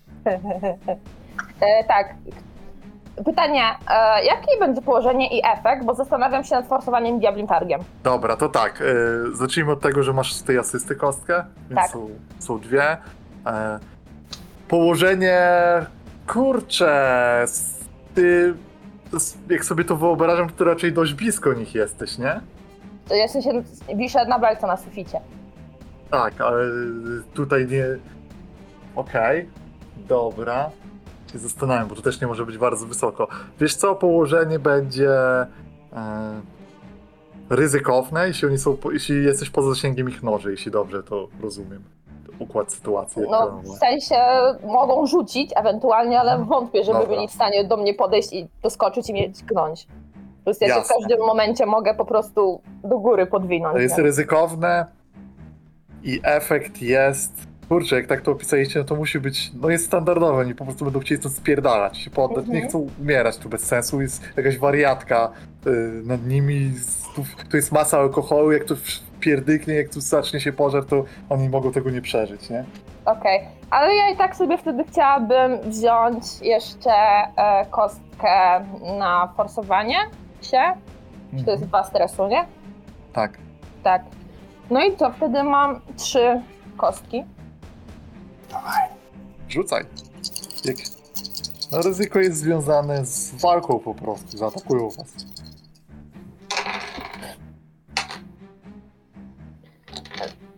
E, 1.61 1.83
tak. 1.83 2.15
Pytanie, 3.25 3.64
e, 3.89 4.25
jakie 4.25 4.59
będzie 4.59 4.81
położenie 4.81 5.38
i 5.38 5.41
efekt, 5.45 5.85
bo 5.85 5.93
zastanawiam 5.93 6.43
się 6.43 6.56
nad 6.56 6.67
forsowaniem 6.67 7.19
diablim 7.19 7.48
targiem. 7.48 7.81
Dobra, 8.03 8.35
to 8.38 8.49
tak. 8.49 8.81
E, 8.81 8.85
zacznijmy 9.35 9.72
od 9.72 9.80
tego, 9.81 10.03
że 10.03 10.14
masz 10.14 10.33
z 10.33 10.43
tej 10.43 10.57
asysty 10.57 10.95
kostkę, 10.95 11.43
więc 11.69 11.81
Tak. 11.81 11.89
są, 11.91 12.09
są 12.39 12.59
dwie. 12.59 12.98
E, 13.45 13.80
położenie. 14.67 15.41
Kurczę. 16.27 17.41
s- 17.43 17.80
Ty. 18.15 18.53
s- 19.15 19.38
Jak 19.49 19.65
sobie 19.65 19.83
to 19.83 19.95
wyobrażam, 19.95 20.49
to 20.49 20.64
raczej 20.64 20.93
dość 20.93 21.14
blisko 21.14 21.53
nich 21.53 21.75
jesteś, 21.75 22.17
nie? 22.17 22.39
To 23.07 23.15
Ja 23.15 23.27
w 23.27 23.31
sensie 23.31 23.51
wiszę 23.95 24.25
na 24.25 24.39
belce 24.39 24.67
na 24.67 24.77
suficie. 24.77 25.19
Tak, 26.11 26.41
ale 26.41 26.64
tutaj 27.33 27.67
nie. 27.67 27.85
Okej, 28.95 29.49
dobra. 29.98 30.69
Się 31.32 31.40
zastanawiam, 31.40 31.88
bo 31.88 31.95
to 31.95 32.01
też 32.01 32.22
nie 32.22 32.27
może 32.27 32.45
być 32.45 32.58
bardzo 32.58 32.85
wysoko. 32.85 33.27
Wiesz 33.59 33.75
co, 33.75 33.95
położenie 33.95 34.59
będzie 34.59 35.11
e, 35.11 35.48
ryzykowne, 37.49 38.27
jeśli 38.27 38.48
oni 38.48 38.58
są, 38.58 38.77
jeśli 38.91 39.25
jesteś 39.25 39.49
poza 39.49 39.69
zasięgiem 39.69 40.09
ich 40.09 40.24
noży, 40.24 40.51
jeśli 40.51 40.72
dobrze 40.72 41.03
to 41.03 41.27
rozumiem. 41.41 41.83
Układ 42.40 42.72
sytuacji. 42.72 43.22
No, 43.32 43.61
w 43.64 43.77
sensie 43.77 44.16
mogą 44.66 45.08
rzucić 45.08 45.51
ewentualnie, 45.56 46.19
ale 46.19 46.45
wątpię, 46.45 46.83
żeby 46.83 46.99
Dobra. 46.99 47.16
byli 47.16 47.27
w 47.27 47.32
stanie 47.32 47.64
do 47.64 47.77
mnie 47.77 47.93
podejść 47.93 48.33
i 48.33 48.48
doskoczyć 48.64 49.09
i 49.09 49.14
mnie 49.14 49.32
dźgnąć. 49.32 49.88
Plus 50.43 50.61
ja 50.61 50.67
się 50.67 50.74
w 50.74 50.77
Jasne. 50.77 50.95
każdym 50.95 51.19
momencie 51.19 51.66
mogę 51.66 51.93
po 51.93 52.06
prostu 52.06 52.61
do 52.83 52.99
góry 52.99 53.25
podwinąć. 53.25 53.74
To 53.74 53.80
jest 53.80 53.98
nie? 53.98 54.03
ryzykowne 54.03 54.85
i 56.03 56.19
efekt 56.24 56.82
jest. 56.82 57.48
Kurczę, 57.69 57.95
jak 57.95 58.07
tak 58.07 58.22
to 58.22 58.31
opisaliście, 58.31 58.80
no 58.80 58.85
to 58.85 58.95
musi 58.95 59.19
być. 59.19 59.51
No 59.61 59.69
jest 59.69 59.85
standardowe, 59.85 60.38
oni 60.41 60.56
po 60.56 60.65
prostu 60.65 60.85
będą 60.85 60.99
chcieli 60.99 61.19
stąd 61.22 61.35
spierdalać, 61.35 61.98
się 61.98 62.09
poddać, 62.09 62.45
nie 62.48 62.53
Mhm. 62.53 62.69
chcą 62.69 62.88
umierać 63.01 63.38
tu 63.38 63.49
bez 63.49 63.61
sensu. 63.64 64.01
Jest 64.01 64.23
jakaś 64.38 64.57
wariatka 64.57 65.30
y, 65.67 65.69
nad 66.06 66.25
nimi, 66.27 66.72
tu, 67.15 67.23
tu 67.49 67.57
jest 67.57 67.72
masa 67.72 67.98
alkoholu, 67.99 68.51
jak 68.51 68.64
to 68.64 68.75
pierdyknie, 69.19 69.73
jak 69.73 69.89
tu 69.89 70.01
zacznie 70.01 70.39
się 70.39 70.53
pożar, 70.53 70.85
to 70.85 71.03
oni 71.30 71.49
mogą 71.49 71.72
tego 71.72 71.89
nie 71.89 72.01
przeżyć, 72.01 72.49
nie? 72.49 72.64
Okej, 73.06 73.39
ale 73.69 73.95
ja 73.95 74.09
i 74.09 74.17
tak 74.17 74.35
sobie 74.35 74.57
wtedy 74.57 74.83
chciałabym 74.83 75.59
wziąć 75.61 76.23
jeszcze 76.41 76.91
e, 77.35 77.65
kostkę 77.72 78.65
na 78.99 79.33
forsowanie 79.38 79.98
się. 80.41 80.61
Czy 81.38 81.43
to 81.45 81.51
jest 81.51 81.64
dwa 81.65 81.83
stresu, 81.83 82.27
nie? 82.27 82.45
Tak. 83.14 83.38
Tak. 83.83 84.01
No 84.69 84.83
i 84.85 84.91
to 84.91 85.11
wtedy 85.11 85.43
mam 85.43 85.81
trzy 85.98 86.41
kostki. 86.77 87.23
Rzucaj. 89.49 89.85
Jak... 90.65 90.77
No 91.71 91.81
ryzyko 91.81 92.19
jest 92.19 92.37
związane 92.37 93.05
z 93.05 93.41
walką 93.41 93.79
po 93.79 93.95
prostu, 93.95 94.37
zaatakują 94.37 94.89
was. 94.89 95.13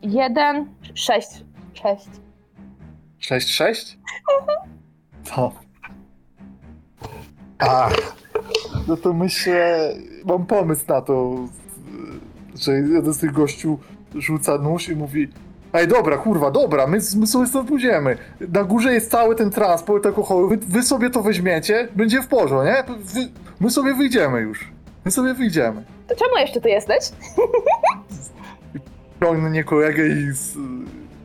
Jeden, 0.01 0.73
sześć. 0.93 1.29
Sześć. 1.73 2.09
6-6? 3.21 3.97
To. 5.35 5.51
Ach, 7.59 8.15
No 8.87 8.97
to 8.97 9.13
myślę, 9.13 9.93
mam 10.25 10.45
pomysł 10.45 10.85
na 10.87 11.01
to, 11.01 11.35
że 12.55 12.71
jeden 12.71 13.13
z 13.13 13.17
tych 13.19 13.31
gościu 13.31 13.79
rzuca 14.15 14.57
nóż 14.57 14.89
i 14.89 14.95
mówi 14.95 15.27
Ej, 15.73 15.87
dobra, 15.87 16.17
kurwa, 16.17 16.51
dobra, 16.51 16.87
my, 16.87 16.97
my 17.17 17.27
sobie 17.27 17.47
stąd 17.47 17.67
pójdziemy. 17.67 18.17
Na 18.53 18.63
górze 18.63 18.93
jest 18.93 19.11
cały 19.11 19.35
ten 19.35 19.51
transport 19.51 20.05
alkoholu, 20.05 20.49
wy, 20.49 20.57
wy 20.57 20.83
sobie 20.83 21.09
to 21.09 21.21
weźmiecie, 21.21 21.87
będzie 21.95 22.21
w 22.21 22.27
porządku, 22.27 22.65
nie? 22.65 22.95
Wy, 22.97 23.29
my 23.59 23.69
sobie 23.69 23.93
wyjdziemy 23.93 24.41
już. 24.41 24.71
My 25.05 25.11
sobie 25.11 25.33
wyjdziemy. 25.33 25.83
To 26.07 26.15
czemu 26.15 26.37
jeszcze 26.37 26.61
tu 26.61 26.67
jesteś? 26.67 26.99
Ciągnę 29.19 29.63
kolegę 29.63 30.07
i 30.07 30.31
z, 30.31 30.53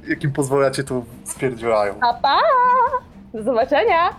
jakim 0.08 0.32
pozwalacie 0.32 0.84
to 0.84 1.04
spierdzielają. 1.24 1.94
A 2.00 2.14
pa! 2.14 2.38
Do 3.34 3.42
zobaczenia! 3.42 4.10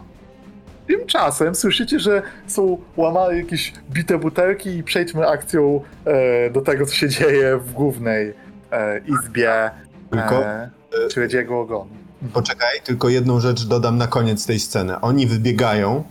Tymczasem 0.87 1.55
słyszycie, 1.55 1.99
że 1.99 2.21
są 2.47 2.77
łamane 2.97 3.37
jakieś 3.37 3.73
bite 3.91 4.17
butelki 4.17 4.77
i 4.77 4.83
przejdźmy 4.83 5.27
akcją 5.27 5.81
e, 6.05 6.49
do 6.49 6.61
tego, 6.61 6.85
co 6.85 6.93
się 6.93 7.09
dzieje 7.09 7.57
w 7.57 7.73
głównej 7.73 8.33
e, 8.71 8.99
izbie 8.99 9.71
Tylko- 10.09 10.45
e, 10.45 10.69
śledziego 11.13 11.59
ogonu. 11.59 11.89
poczekaj, 12.33 12.81
tylko 12.83 13.09
jedną 13.09 13.39
rzecz 13.39 13.65
dodam 13.65 13.97
na 13.97 14.07
koniec 14.07 14.45
tej 14.45 14.59
sceny. 14.59 15.01
Oni 15.01 15.27
wybiegają 15.27 16.03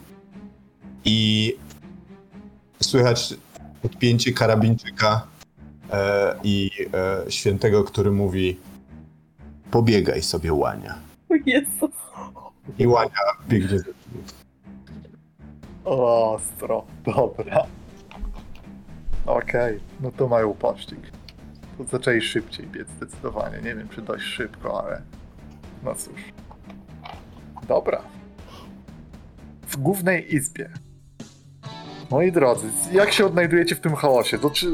i 1.05 1.52
słychać 2.83 3.34
odpięcie 3.84 4.33
karabinczyka 4.33 5.26
e, 5.92 6.34
i 6.44 6.70
e, 7.26 7.31
świętego, 7.31 7.84
który 7.84 8.10
mówi 8.12 8.57
pobiegaj 9.70 10.23
sobie, 10.23 10.52
łania. 10.52 10.94
I 12.78 12.86
łania 12.86 13.10
biegnie. 13.49 13.78
Ostro, 15.84 16.84
dobra. 17.05 17.62
Okej, 19.26 19.81
no 20.00 20.10
to 20.10 20.28
mają 20.28 20.55
pościg. 20.55 20.99
To 21.78 21.84
zaczęli 21.84 22.20
szybciej 22.20 22.66
biec 22.66 22.88
zdecydowanie. 22.96 23.56
Nie 23.56 23.74
wiem, 23.74 23.88
czy 23.88 24.02
dość 24.02 24.24
szybko, 24.24 24.84
ale 24.84 25.02
no 25.84 25.94
cóż. 25.94 26.20
Dobra. 27.68 28.02
W 29.68 29.76
głównej 29.76 30.34
izbie. 30.34 30.70
Moi 32.10 32.32
drodzy, 32.32 32.66
jak 32.92 33.12
się 33.12 33.26
odnajdujecie 33.26 33.74
w 33.74 33.80
tym 33.80 33.94
chaosie? 33.94 34.38
To 34.38 34.50
czy 34.50 34.66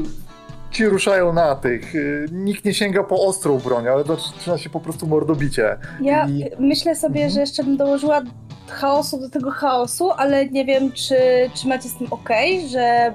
ci 0.71 0.85
ruszają 0.85 1.33
na 1.33 1.55
tych, 1.55 1.95
y, 1.95 2.25
nikt 2.31 2.65
nie 2.65 2.73
sięga 2.73 3.03
po 3.03 3.25
ostrą 3.25 3.59
broń, 3.59 3.87
ale 3.87 4.03
zaczyna 4.03 4.57
się 4.57 4.69
po 4.69 4.79
prostu 4.79 5.07
mordobicie. 5.07 5.77
Ja 6.01 6.27
I- 6.27 6.49
myślę 6.59 6.95
sobie, 6.95 7.15
Mhm. 7.15 7.29
że 7.33 7.39
jeszcze 7.39 7.63
bym 7.63 7.77
dołożyła 7.77 8.21
chaosu 8.69 9.19
do 9.19 9.29
tego 9.29 9.51
chaosu, 9.51 10.11
ale 10.11 10.45
nie 10.49 10.65
wiem, 10.65 10.91
czy, 10.91 11.15
czy 11.53 11.67
macie 11.67 11.89
z 11.89 11.95
tym 11.97 12.07
ok, 12.13 12.29
że 12.71 13.13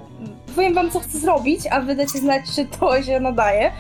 powiem 0.59 0.75
wam, 0.75 0.91
co 0.91 1.01
chcę 1.01 1.19
zrobić, 1.19 1.61
a 1.71 1.81
wy 1.81 1.95
dacie 1.95 2.19
znać, 2.19 2.43
czy 2.55 2.67
to 2.67 3.03
się 3.03 3.21
nadaje 3.21 3.73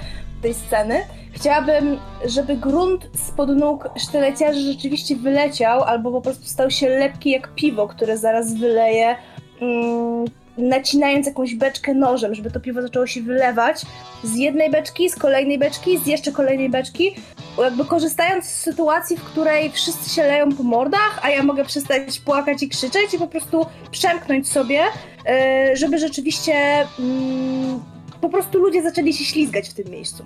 tej 0.42 0.54
sceny. 0.54 1.00
Chciałabym, 1.32 1.98
żeby 2.24 2.56
grunt 2.56 3.10
spod 3.14 3.48
nóg 3.48 3.88
sztyleciarzy 3.96 4.60
rzeczywiście 4.60 5.16
wyleciał, 5.16 5.82
albo 5.82 6.12
po 6.12 6.20
prostu 6.20 6.44
stał 6.44 6.70
się 6.70 6.88
lepki 6.88 7.30
jak 7.30 7.54
piwo, 7.54 7.88
które 7.88 8.18
zaraz 8.18 8.54
wyleje, 8.54 9.16
mm, 9.60 10.24
nacinając 10.58 11.26
jakąś 11.26 11.54
beczkę 11.54 11.94
nożem, 11.94 12.34
żeby 12.34 12.50
to 12.50 12.60
piwo 12.60 12.82
zaczęło 12.82 13.06
się 13.06 13.22
wylewać 13.22 13.82
z 14.24 14.36
jednej 14.36 14.70
beczki, 14.70 15.10
z 15.10 15.14
kolejnej 15.16 15.58
beczki, 15.58 15.98
z 15.98 16.06
jeszcze 16.06 16.32
kolejnej 16.32 16.68
beczki, 16.68 17.14
jakby 17.58 17.84
korzystając 17.84 18.44
z 18.44 18.60
sytuacji, 18.60 19.16
w 19.16 19.24
której 19.24 19.70
wszyscy 19.70 20.10
się 20.10 20.22
leją 20.22 20.52
po 20.52 20.62
mordach, 20.62 21.20
a 21.22 21.30
ja 21.30 21.42
mogę 21.42 21.64
przestać 21.64 22.20
płakać 22.20 22.62
i 22.62 22.68
krzyczeć 22.68 23.14
i 23.14 23.18
po 23.18 23.26
prostu 23.26 23.66
przemknąć 23.90 24.48
sobie, 24.48 24.82
e, 25.26 25.76
żeby 25.76 25.98
rzeczywiście 25.98 26.54
mm, 26.98 27.80
po 28.20 28.28
prostu 28.28 28.58
ludzie 28.58 28.82
zaczęli 28.82 29.12
się 29.12 29.24
ślizgać 29.24 29.68
w 29.68 29.74
tym 29.74 29.90
miejscu. 29.90 30.24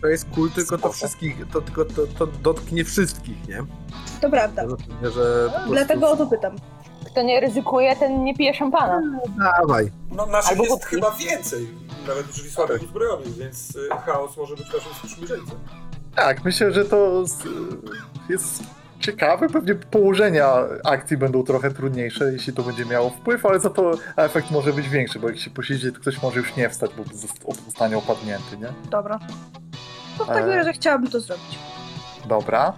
To 0.00 0.06
jest 0.06 0.26
cool, 0.34 0.50
tylko 0.50 0.78
to 0.78 0.92
wszystkich, 0.92 1.36
to 1.52 1.60
tylko 1.60 1.84
to, 1.84 2.06
to 2.18 2.26
dotknie 2.26 2.84
wszystkich, 2.84 3.48
nie? 3.48 3.58
To 4.20 4.30
prawda. 4.30 4.62
Rozumiem, 4.62 4.88
że 5.14 5.44
po 5.46 5.50
prostu- 5.52 5.70
Dlatego 5.72 6.10
o 6.10 6.16
to 6.16 6.26
pytam. 6.26 6.56
Kto 7.06 7.22
nie 7.22 7.40
ryzykuje, 7.40 7.96
ten 7.96 8.24
nie 8.24 8.34
pije 8.36 8.54
szampana. 8.54 9.02
Dawaj. 9.38 9.90
No 10.12 10.26
naszych 10.26 10.50
Albo 10.50 10.62
jest 10.64 10.74
wódki. 10.76 10.94
chyba 10.96 11.10
więcej, 11.10 11.68
nawet 12.08 12.26
jeżeli 12.28 12.50
słabych 12.50 12.82
uzbrojonych, 12.82 13.34
więc 13.34 13.76
y, 13.76 13.88
chaos 14.06 14.36
może 14.36 14.56
być 14.56 14.66
naszym 14.74 14.94
sprzymierzeńcem. 14.94 15.56
Tak, 16.14 16.44
myślę, 16.44 16.72
że 16.72 16.84
to 16.84 17.26
z- 17.26 17.44
jest 18.28 18.62
ciekawe. 19.00 19.48
Pewnie 19.48 19.74
położenia 19.74 20.52
akcji 20.84 21.16
będą 21.16 21.42
trochę 21.42 21.70
trudniejsze, 21.70 22.32
jeśli 22.32 22.52
to 22.52 22.62
będzie 22.62 22.84
miało 22.84 23.10
wpływ, 23.10 23.46
ale 23.46 23.60
za 23.60 23.70
to 23.70 23.90
efekt 24.16 24.50
może 24.50 24.72
być 24.72 24.88
większy, 24.88 25.18
bo 25.18 25.28
jak 25.28 25.38
się 25.38 25.50
posiedzi, 25.50 25.92
to 25.92 26.00
ktoś 26.00 26.22
może 26.22 26.40
już 26.40 26.56
nie 26.56 26.68
wstać, 26.70 26.90
bo 26.96 27.02
zost- 27.02 27.64
zostanie 27.66 27.98
opadnięty, 27.98 28.56
nie? 28.58 28.72
Dobra. 28.90 29.18
To 30.20 30.24
w 30.24 30.28
takim 30.28 30.50
razie 30.50 30.72
chciałabym 30.72 31.10
to 31.10 31.20
zrobić. 31.20 31.58
Dobra. 32.26 32.72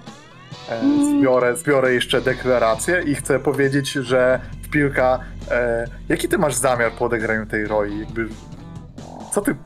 E, 0.68 0.80
Mm. 0.80 1.18
Zbiorę, 1.20 1.56
zbiorę 1.56 1.94
jeszcze 1.94 2.20
deklarację 2.20 3.02
i 3.06 3.14
chcę 3.14 3.40
powiedzieć, 3.40 3.92
że 3.92 4.40
Wpilka, 4.62 5.20
e, 5.50 5.86
jaki 6.08 6.28
ty 6.28 6.38
masz 6.38 6.54
zamiar 6.54 6.92
po 6.92 7.04
odegraniu 7.04 7.46
tej 7.46 7.66
roli? 7.66 8.00
Jakby, 8.00 8.28
co 9.32 9.40
ty... 9.40 9.56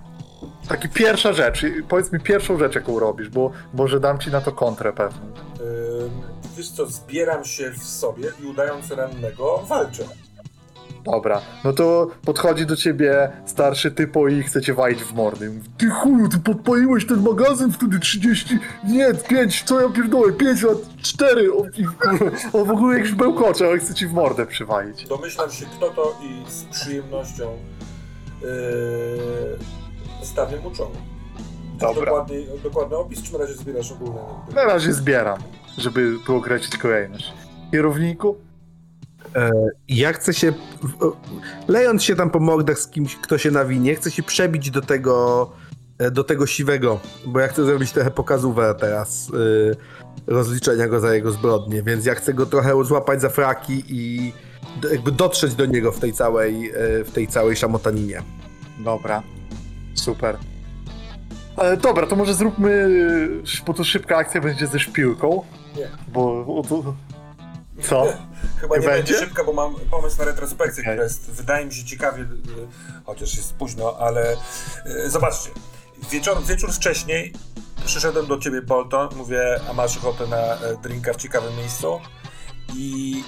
Taki 0.68 0.88
pierwsza 0.88 1.32
rzecz, 1.32 1.66
powiedz 1.88 2.12
mi 2.12 2.20
pierwszą 2.20 2.58
rzecz, 2.58 2.74
jaką 2.74 2.98
robisz, 2.98 3.28
bo 3.28 3.50
może 3.74 4.00
dam 4.00 4.18
ci 4.18 4.30
na 4.30 4.40
to 4.40 4.52
kontrę 4.52 4.92
pewną. 4.92 5.26
Ym, 5.26 6.10
Wiesz 6.56 6.70
co, 6.70 6.86
zbieram 6.86 7.44
się 7.44 7.70
w 7.70 7.84
sobie 7.84 8.28
i 8.42 8.46
udając 8.46 8.90
rannego 8.90 9.58
walczę. 9.58 10.05
Dobra, 11.07 11.41
no 11.65 11.73
to 11.73 12.10
podchodzi 12.25 12.67
do 12.67 12.76
ciebie 12.76 13.31
starszy 13.47 13.91
typo 13.91 14.28
i 14.28 14.43
chce 14.43 14.60
cię 14.62 14.75
walić 14.75 15.02
w 15.02 15.15
mordy. 15.15 15.51
Mówi, 15.51 15.68
Ty 15.78 15.91
chuju, 15.91 16.28
ty 16.28 16.39
podpaliłeś 16.39 17.07
ten 17.07 17.23
magazyn 17.23 17.73
wtedy 17.73 17.99
30, 17.99 18.59
nie, 18.89 19.15
5, 19.28 19.62
co 19.62 19.81
ja 19.81 19.89
pierdolę, 19.89 20.33
5 20.33 20.62
lat, 20.62 20.76
4. 21.02 21.52
On, 21.55 21.70
on 22.60 22.65
w 22.65 22.70
ogóle 22.70 22.99
jakiś 22.99 23.12
bełkocze, 23.12 23.67
ale 23.67 23.78
chce 23.78 23.94
ci 23.94 24.07
w 24.07 24.12
mordę 24.12 24.47
przywalić. 24.47 25.07
Domyślam 25.09 25.51
się 25.51 25.67
kto 25.76 25.91
to 25.91 26.18
i 26.23 26.51
z 26.51 26.65
przyjemnością 26.65 27.44
yy, 28.43 28.49
stawiam 30.23 30.62
mu 30.62 30.70
czoło. 30.70 30.93
Dobra. 31.78 32.05
Dokładny, 32.05 32.47
dokładny 32.62 32.97
opis, 32.97 33.23
czy 33.23 33.33
na 33.33 33.39
razie 33.39 33.55
zbierasz 33.55 33.93
ogólne? 33.93 34.20
Na 34.55 34.65
razie 34.65 34.93
zbieram, 34.93 35.39
żeby 35.78 36.17
tu 36.26 36.36
określić 36.36 36.76
kolejność. 36.78 37.33
Kierowniku? 37.73 38.36
Ja 39.89 40.12
chcę 40.12 40.34
się, 40.34 40.52
lejąc 41.68 42.05
się 42.05 42.16
tam 42.16 42.31
po 42.31 42.40
mordach 42.40 42.78
z 42.78 42.89
kimś, 42.89 43.16
kto 43.16 43.39
się 43.39 43.50
nawinie, 43.50 43.94
chcę 43.94 44.10
się 44.10 44.23
przebić 44.23 44.70
do 44.70 44.82
tego, 44.82 45.50
e, 45.98 46.10
do 46.10 46.24
tego 46.24 46.47
siwego, 46.47 47.00
bo 47.26 47.40
ja 47.40 47.48
chcę 47.48 47.65
zrobić 47.65 47.92
trochę 47.92 48.10
pokazówę 48.10 48.74
teraz, 48.81 49.28
y, 49.28 49.76
rozliczenia 50.26 50.89
go 50.89 51.00
za 51.00 51.15
jego 51.15 51.32
zbrodnie, 51.32 51.82
więc 51.82 52.06
ja 52.06 52.15
chcę 52.15 52.34
go 52.34 52.47
trochę 52.47 52.84
złapać 52.84 53.20
za 53.20 53.28
fraki 53.28 53.82
i 53.89 54.32
jakby 54.90 55.12
dotrzeć 55.12 55.55
do 55.55 55.66
niego 55.66 55.92
w 55.92 56.00
tej 56.00 56.12
całej, 56.12 56.70
e, 56.70 57.05
w 57.05 57.10
tej 57.10 57.28
całej 57.28 57.56
szamotaninie. 57.56 58.23
Dobra, 58.78 59.23
super. 59.94 60.36
E, 61.58 61.76
dobra, 61.76 62.06
to 62.06 62.16
może 62.16 62.34
zróbmy, 62.34 62.90
bo 63.66 63.74
to 63.74 63.84
szybka 63.84 64.16
akcja 64.16 64.40
będzie 64.40 64.66
ze 64.66 64.78
szpiłką. 64.78 65.42
Nie. 65.76 65.89
Bo... 66.12 66.47
O, 66.58 66.62
to... 66.68 66.94
Co? 67.82 68.06
Chyba 68.60 68.76
Nie 68.76 68.82
nie, 68.82 68.88
będzie 68.88 69.12
będzie? 69.12 69.26
szybka, 69.26 69.44
bo 69.44 69.52
mam 69.52 69.74
pomysł 69.74 70.18
na 70.18 70.24
retrospekcję, 70.24 70.82
Okej. 70.82 70.94
która 70.94 71.05
jest, 71.05 71.30
wydaje 71.30 71.66
mi 71.66 71.74
się, 71.74 71.84
ciekawie, 71.84 72.22
y, 72.22 72.26
chociaż 73.05 73.36
jest 73.36 73.55
późno, 73.55 73.96
ale 73.98 74.36
y, 74.86 75.10
zobaczcie. 75.10 75.50
Wieczór, 76.10 76.44
wieczór 76.46 76.72
wcześniej 76.72 77.32
przyszedłem 77.86 78.26
do 78.26 78.38
ciebie, 78.38 78.62
Bolton, 78.62 79.08
mówię, 79.16 79.60
a 79.70 79.72
masz 79.72 79.96
ochotę 79.96 80.26
na 80.26 80.36
e, 80.36 80.76
drinka 80.82 81.12
w 81.12 81.16
ciekawym 81.16 81.56
miejscu? 81.56 82.00
I 82.74 83.22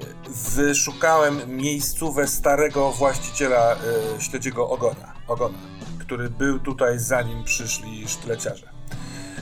y, 0.00 0.30
wyszukałem 0.56 1.56
miejscówę 1.56 2.26
starego 2.26 2.92
właściciela 2.92 3.76
y, 4.18 4.22
śledziego 4.22 4.68
ogona, 4.68 5.12
ogona, 5.28 5.58
który 5.98 6.30
był 6.30 6.58
tutaj 6.58 6.98
zanim 6.98 7.44
przyszli 7.44 8.08
sztyleciarze. 8.08 8.66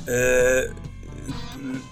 Y, 0.09 0.94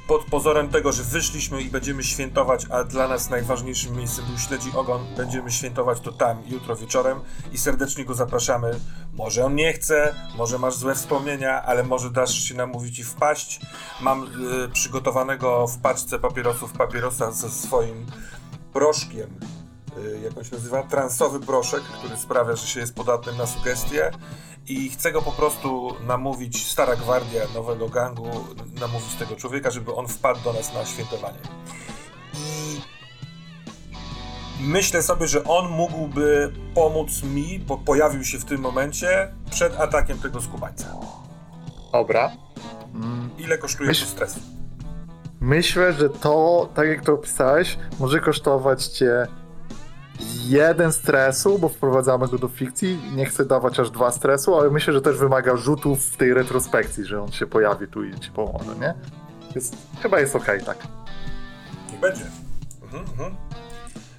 pod 0.06 0.24
pozorem 0.24 0.68
tego, 0.68 0.92
że 0.92 1.02
wyszliśmy 1.02 1.62
i 1.62 1.70
będziemy 1.70 2.02
świętować, 2.02 2.66
a 2.70 2.84
dla 2.84 3.08
nas 3.08 3.30
najważniejszym 3.30 3.96
miejscem 3.96 4.24
był 4.24 4.38
śledzi 4.38 4.70
ogon, 4.74 5.06
będziemy 5.16 5.50
świętować 5.50 6.00
to 6.00 6.12
tam 6.12 6.42
jutro 6.46 6.76
wieczorem 6.76 7.20
i 7.52 7.58
serdecznie 7.58 8.04
go 8.04 8.14
zapraszamy. 8.14 8.80
Może 9.12 9.44
on 9.44 9.54
nie 9.54 9.72
chce, 9.72 10.14
może 10.38 10.58
masz 10.58 10.74
złe 10.74 10.94
wspomnienia, 10.94 11.62
ale 11.62 11.82
może 11.82 12.10
dasz 12.10 12.34
się 12.34 12.54
namówić 12.54 12.98
i 12.98 13.04
wpaść. 13.04 13.60
Mam 14.00 14.22
y, 14.22 14.68
przygotowanego 14.68 15.66
w 15.66 15.78
paczce 15.78 16.18
papierosów 16.18 16.72
papierosa 16.72 17.32
ze 17.32 17.50
swoim 17.50 18.06
proszkiem. 18.72 19.30
Y, 19.98 20.20
jak 20.24 20.38
on 20.38 20.44
się 20.44 20.56
nazywa? 20.56 20.82
Transowy 20.82 21.40
proszek, 21.40 21.82
który 21.82 22.16
sprawia, 22.16 22.56
że 22.56 22.66
się 22.66 22.80
jest 22.80 22.94
podatnym 22.94 23.36
na 23.36 23.46
sugestie 23.46 24.10
i 24.68 24.90
chcę 24.90 25.12
go 25.12 25.22
po 25.22 25.32
prostu 25.32 25.94
namówić, 26.06 26.70
stara 26.70 26.96
gwardia 26.96 27.42
nowego 27.54 27.88
gangu, 27.88 28.28
namówić 28.80 29.14
tego 29.18 29.36
człowieka, 29.36 29.70
żeby 29.70 29.94
on 29.94 30.08
wpadł 30.08 30.40
do 30.44 30.52
nas 30.52 30.74
na 30.74 30.84
świętowanie. 30.86 31.38
I 32.34 32.80
myślę 34.60 35.02
sobie, 35.02 35.28
że 35.28 35.44
on 35.44 35.70
mógłby 35.70 36.52
pomóc 36.74 37.22
mi, 37.22 37.58
bo 37.58 37.76
pojawił 37.78 38.24
się 38.24 38.38
w 38.38 38.44
tym 38.44 38.60
momencie 38.60 39.32
przed 39.50 39.80
atakiem 39.80 40.18
tego 40.18 40.40
skubańca. 40.40 40.86
Dobra. 41.92 42.30
Ile 43.38 43.58
kosztuje 43.58 43.90
Myśl- 43.90 44.00
to 44.04 44.06
stresu? 44.10 44.40
Myślę, 45.40 45.92
że 45.92 46.10
to, 46.10 46.68
tak 46.74 46.88
jak 46.88 47.04
to 47.04 47.12
opisałeś, 47.12 47.78
może 48.00 48.20
kosztować 48.20 48.84
cię 48.86 49.26
jeden 50.46 50.92
stresu, 50.92 51.58
bo 51.58 51.68
wprowadzamy 51.68 52.28
go 52.28 52.38
do 52.38 52.48
fikcji. 52.48 52.98
Nie 53.16 53.26
chcę 53.26 53.44
dawać 53.44 53.80
aż 53.80 53.90
dwa 53.90 54.10
stresu, 54.10 54.54
ale 54.54 54.70
myślę, 54.70 54.92
że 54.92 55.00
też 55.02 55.16
wymaga 55.18 55.56
rzutów 55.56 56.04
w 56.04 56.16
tej 56.16 56.34
retrospekcji, 56.34 57.04
że 57.04 57.22
on 57.22 57.32
się 57.32 57.46
pojawi 57.46 57.88
tu 57.88 58.04
i 58.04 58.20
ci 58.20 58.30
pomoże, 58.30 58.76
nie? 58.80 58.94
Jest, 59.54 59.76
chyba 60.02 60.20
jest 60.20 60.36
okej, 60.36 60.64
tak. 60.64 60.76
Niech 61.92 62.00
będzie. 62.00 62.24
Mhm, 62.82 63.04
mhm. 63.10 63.36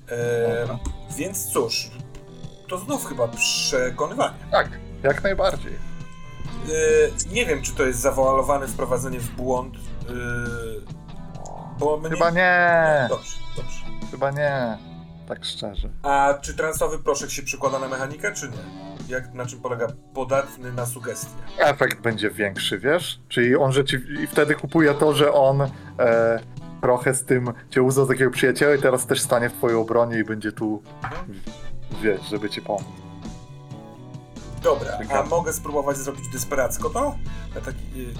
E, 0.08 0.60
Dobra. 0.68 0.80
więc 1.18 1.46
cóż, 1.46 1.92
to 2.68 2.78
znów 2.78 3.06
chyba 3.06 3.28
przekonywanie. 3.28 4.36
Tak, 4.52 4.70
jak 5.04 5.24
najbardziej. 5.24 5.74
E, 5.74 7.34
nie 7.34 7.46
wiem, 7.46 7.62
czy 7.62 7.76
to 7.76 7.84
jest 7.84 8.00
zawoalowane 8.00 8.68
wprowadzenie 8.68 9.20
w 9.20 9.30
błąd, 9.30 9.76
e, 9.76 10.14
bo 11.80 11.98
mnie... 11.98 12.10
Chyba 12.10 12.30
nie, 12.30 13.06
Dobrze, 13.10 13.38
dobrze. 13.56 13.86
chyba 14.12 14.32
nie. 14.32 14.78
Tak 15.28 15.46
szczerze. 15.46 15.90
A 16.04 16.34
czy 16.42 16.54
transowy 16.54 17.00
proszek 17.00 17.30
się 17.30 17.44
przykłada 17.44 17.80
na 17.80 17.88
mechanikę, 17.88 18.34
czy 18.34 18.50
nie? 18.50 18.58
Jak, 19.10 19.34
na 19.34 19.46
czym 19.46 19.60
polega 19.62 19.88
podatny 20.14 20.74
na 20.74 20.86
sugestie? 20.86 21.30
Efekt 21.58 22.02
będzie 22.02 22.30
większy, 22.32 22.80
wiesz? 22.80 23.20
Czyli 23.30 23.56
on 23.56 23.72
rzeczywiście... 23.72 24.24
I 24.24 24.28
wtedy 24.28 24.56
kupuje 24.56 24.94
to, 24.94 25.14
że 25.14 25.34
on 25.34 25.62
e, 25.62 25.70
trochę 26.82 27.14
z 27.14 27.26
tym 27.26 27.54
cię 27.70 27.84
uznał 27.84 28.08
takiego 28.08 28.32
przyjaciela 28.32 28.76
i 28.76 28.82
teraz 28.82 29.06
też 29.06 29.22
stanie 29.22 29.50
w 29.50 29.54
twojej 29.54 29.78
obronie 29.78 30.20
i 30.20 30.24
będzie 30.24 30.52
tu, 30.52 30.84
wiesz, 32.02 32.22
żeby 32.30 32.50
ci 32.50 32.62
pomóc. 32.62 32.84
Dobra, 34.64 34.98
a 35.14 35.24
mogę 35.24 35.54
spróbować 35.54 35.98
zrobić 35.98 36.28
desperacko 36.28 36.90
to? 36.90 37.16
Taki, 37.66 38.02
y, 38.02 38.14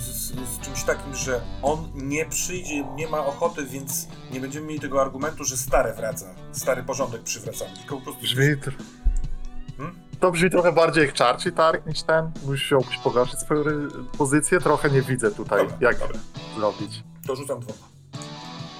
z, 0.00 0.21
z, 0.32 0.60
czymś 0.64 0.82
takim, 0.82 1.14
że 1.14 1.40
on 1.62 1.90
nie 1.94 2.26
przyjdzie, 2.26 2.84
nie 2.84 3.08
ma 3.08 3.26
ochoty, 3.26 3.66
więc 3.66 4.08
nie 4.30 4.40
będziemy 4.40 4.66
mieli 4.66 4.80
tego 4.80 5.02
argumentu, 5.02 5.44
że 5.44 5.56
stare 5.56 5.94
wraca, 5.94 6.26
stary 6.52 6.82
porządek 6.82 7.22
przywracamy, 7.22 7.70
tylko 7.76 7.96
po 7.96 8.02
prostu... 8.02 8.22
Brzmi... 8.22 8.46
Hmm? 9.76 9.94
To 10.20 10.30
brzmi 10.32 10.50
trochę 10.50 10.72
bardziej 10.72 11.06
jak 11.06 11.16
Charlie 11.16 11.52
Tark 11.52 11.86
niż 11.86 12.02
ten. 12.02 12.30
Musiałbyś 12.46 12.98
pogorszyć 12.98 13.40
swoją 13.40 13.62
pozycję. 14.18 14.60
Trochę 14.60 14.90
nie 14.90 15.02
widzę 15.02 15.30
tutaj, 15.30 15.58
Dobra, 15.58 15.76
jak 15.80 15.98
dobra. 15.98 16.18
zrobić. 16.56 17.02
To 17.26 17.36
rzucam 17.36 17.60
dwoma. 17.60 17.92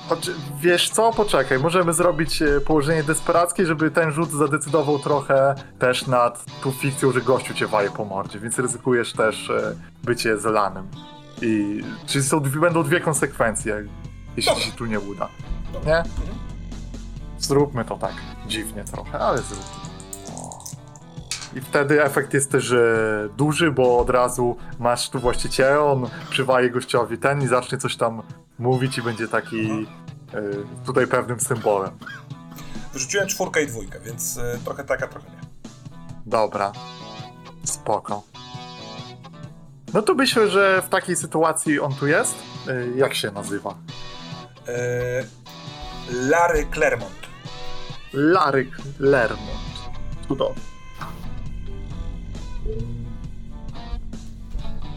Choć, 0.09 0.31
wiesz 0.61 0.91
co? 0.91 1.13
Poczekaj, 1.13 1.59
możemy 1.59 1.93
zrobić 1.93 2.43
e, 2.43 2.61
położenie 2.61 3.03
desperackie, 3.03 3.67
żeby 3.67 3.91
ten 3.91 4.13
rzut 4.13 4.31
zadecydował 4.31 4.99
trochę 4.99 5.55
też 5.79 6.07
nad 6.07 6.45
tą 6.63 6.71
fikcją, 6.73 7.13
że 7.13 7.21
gościu 7.21 7.55
cię 7.55 7.67
waje 7.67 7.91
po 7.91 8.05
mordzie, 8.05 8.39
więc 8.39 8.59
ryzykujesz 8.59 9.13
też 9.13 9.51
e, 9.51 9.75
bycie 10.05 10.39
zelanym. 10.39 10.89
I 11.43 11.83
czyli 12.07 12.25
są, 12.25 12.41
będą 12.41 12.83
dwie 12.83 13.01
konsekwencje, 13.01 13.85
jeśli 14.37 14.53
Dobra. 14.53 14.65
się 14.67 14.73
tu 14.73 14.87
nie 14.87 15.01
uda. 15.01 15.29
Dobra. 15.73 15.91
Nie? 15.91 15.99
Mhm. 15.99 16.39
Zróbmy 17.39 17.85
to 17.85 17.99
tak. 17.99 18.13
Dziwnie 18.47 18.85
trochę, 18.85 19.19
ale 19.19 19.39
zróbmy. 19.39 19.65
I 21.57 21.61
wtedy 21.61 22.05
efekt 22.05 22.35
jest 22.35 22.51
też 22.51 22.73
e, 22.73 23.29
duży, 23.37 23.73
bo 23.73 23.99
od 23.99 24.11
razu 24.11 24.57
masz 24.79 25.11
tu 25.11 25.21
właściciela, 25.21 25.85
on 25.85 26.09
przywaje 26.31 26.71
gościowi 26.71 27.19
ten 27.19 27.43
i 27.43 27.47
zacznie 27.47 27.79
coś 27.79 27.97
tam 27.97 28.23
mówić 28.59 28.99
i 28.99 29.03
będzie 29.03 29.29
taki 29.29 29.71
e, 29.71 30.43
tutaj 30.87 31.07
pewnym 31.07 31.41
symbolem. 31.41 31.91
Wyrzuciłem 32.93 33.29
czwórkę 33.29 33.63
i 33.63 33.67
dwójkę, 33.67 34.01
więc 34.01 34.37
y, 34.37 34.59
trochę 34.65 34.85
tak, 34.85 35.03
a 35.03 35.09
trochę 35.09 35.31
nie. 35.31 35.41
Dobra. 36.27 36.73
Spoko. 37.65 38.23
No 39.95 40.03
to 40.03 40.15
myślę, 40.15 40.49
że 40.49 40.83
w 40.83 40.89
takiej 40.89 41.17
sytuacji 41.17 41.81
on 41.81 41.95
tu 41.95 42.07
jest. 42.07 42.35
E, 42.69 42.87
jak 42.97 43.15
się 43.15 43.31
nazywa? 43.31 43.75
E, 44.69 45.25
Larry 46.13 46.67
Clermont. 46.67 47.23
Larry 48.13 48.71
Lermont. 49.01 49.73
Cudownie. 50.29 50.63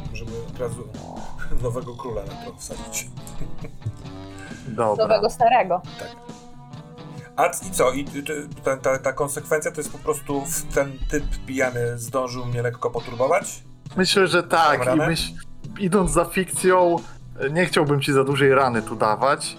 Możemy 0.09 0.31
od 0.49 0.59
razu 0.59 0.87
nowego 1.63 1.95
króla 1.95 2.21
na 2.25 2.33
to 2.33 2.57
wsadzić. 2.57 3.09
Dobra. 4.67 5.03
Nowego 5.03 5.29
starego. 5.29 5.81
A 7.35 7.45
i 7.47 7.71
co? 7.71 7.91
I 7.91 8.05
ta, 8.63 8.77
ta, 8.77 8.99
ta 8.99 9.13
konsekwencja 9.13 9.71
to 9.71 9.81
jest 9.81 9.91
po 9.91 9.97
prostu 9.97 10.43
ten 10.73 10.99
typ 11.09 11.23
pijany 11.45 11.97
zdążył 11.97 12.45
mnie 12.45 12.61
lekko 12.61 12.89
poturbować? 12.89 13.63
Myślę, 13.97 14.27
że 14.27 14.43
tak. 14.43 14.95
I 14.95 14.97
myśl, 14.97 15.33
idąc 15.79 16.11
za 16.11 16.25
fikcją, 16.25 16.95
e, 17.39 17.49
nie 17.49 17.65
chciałbym 17.65 18.01
ci 18.01 18.13
za 18.13 18.23
dużej 18.23 18.55
rany 18.55 18.81
tu 18.81 18.95
dawać. 18.95 19.57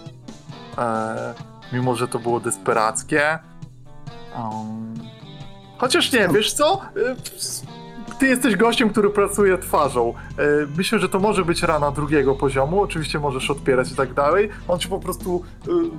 E, 0.78 1.34
mimo, 1.72 1.94
że 1.94 2.08
to 2.08 2.18
było 2.18 2.40
desperackie. 2.40 3.38
Um, 4.38 4.94
chociaż 5.78 6.12
nie, 6.12 6.28
wiesz 6.28 6.52
co? 6.52 6.82
E, 8.16 8.18
Ty 8.18 8.26
jesteś 8.26 8.56
gościem, 8.56 8.90
który 8.90 9.10
pracuje 9.10 9.58
twarzą. 9.58 10.14
E, 10.38 10.42
myślę, 10.76 10.98
że 10.98 11.08
to 11.08 11.18
może 11.18 11.44
być 11.44 11.62
rana 11.62 11.90
drugiego 11.90 12.34
poziomu. 12.34 12.82
Oczywiście 12.82 13.18
możesz 13.18 13.50
odpierać 13.50 13.92
i 13.92 13.94
tak 13.94 14.14
dalej. 14.14 14.48
On 14.68 14.78
ci 14.78 14.88
po 14.88 14.98
prostu 14.98 15.42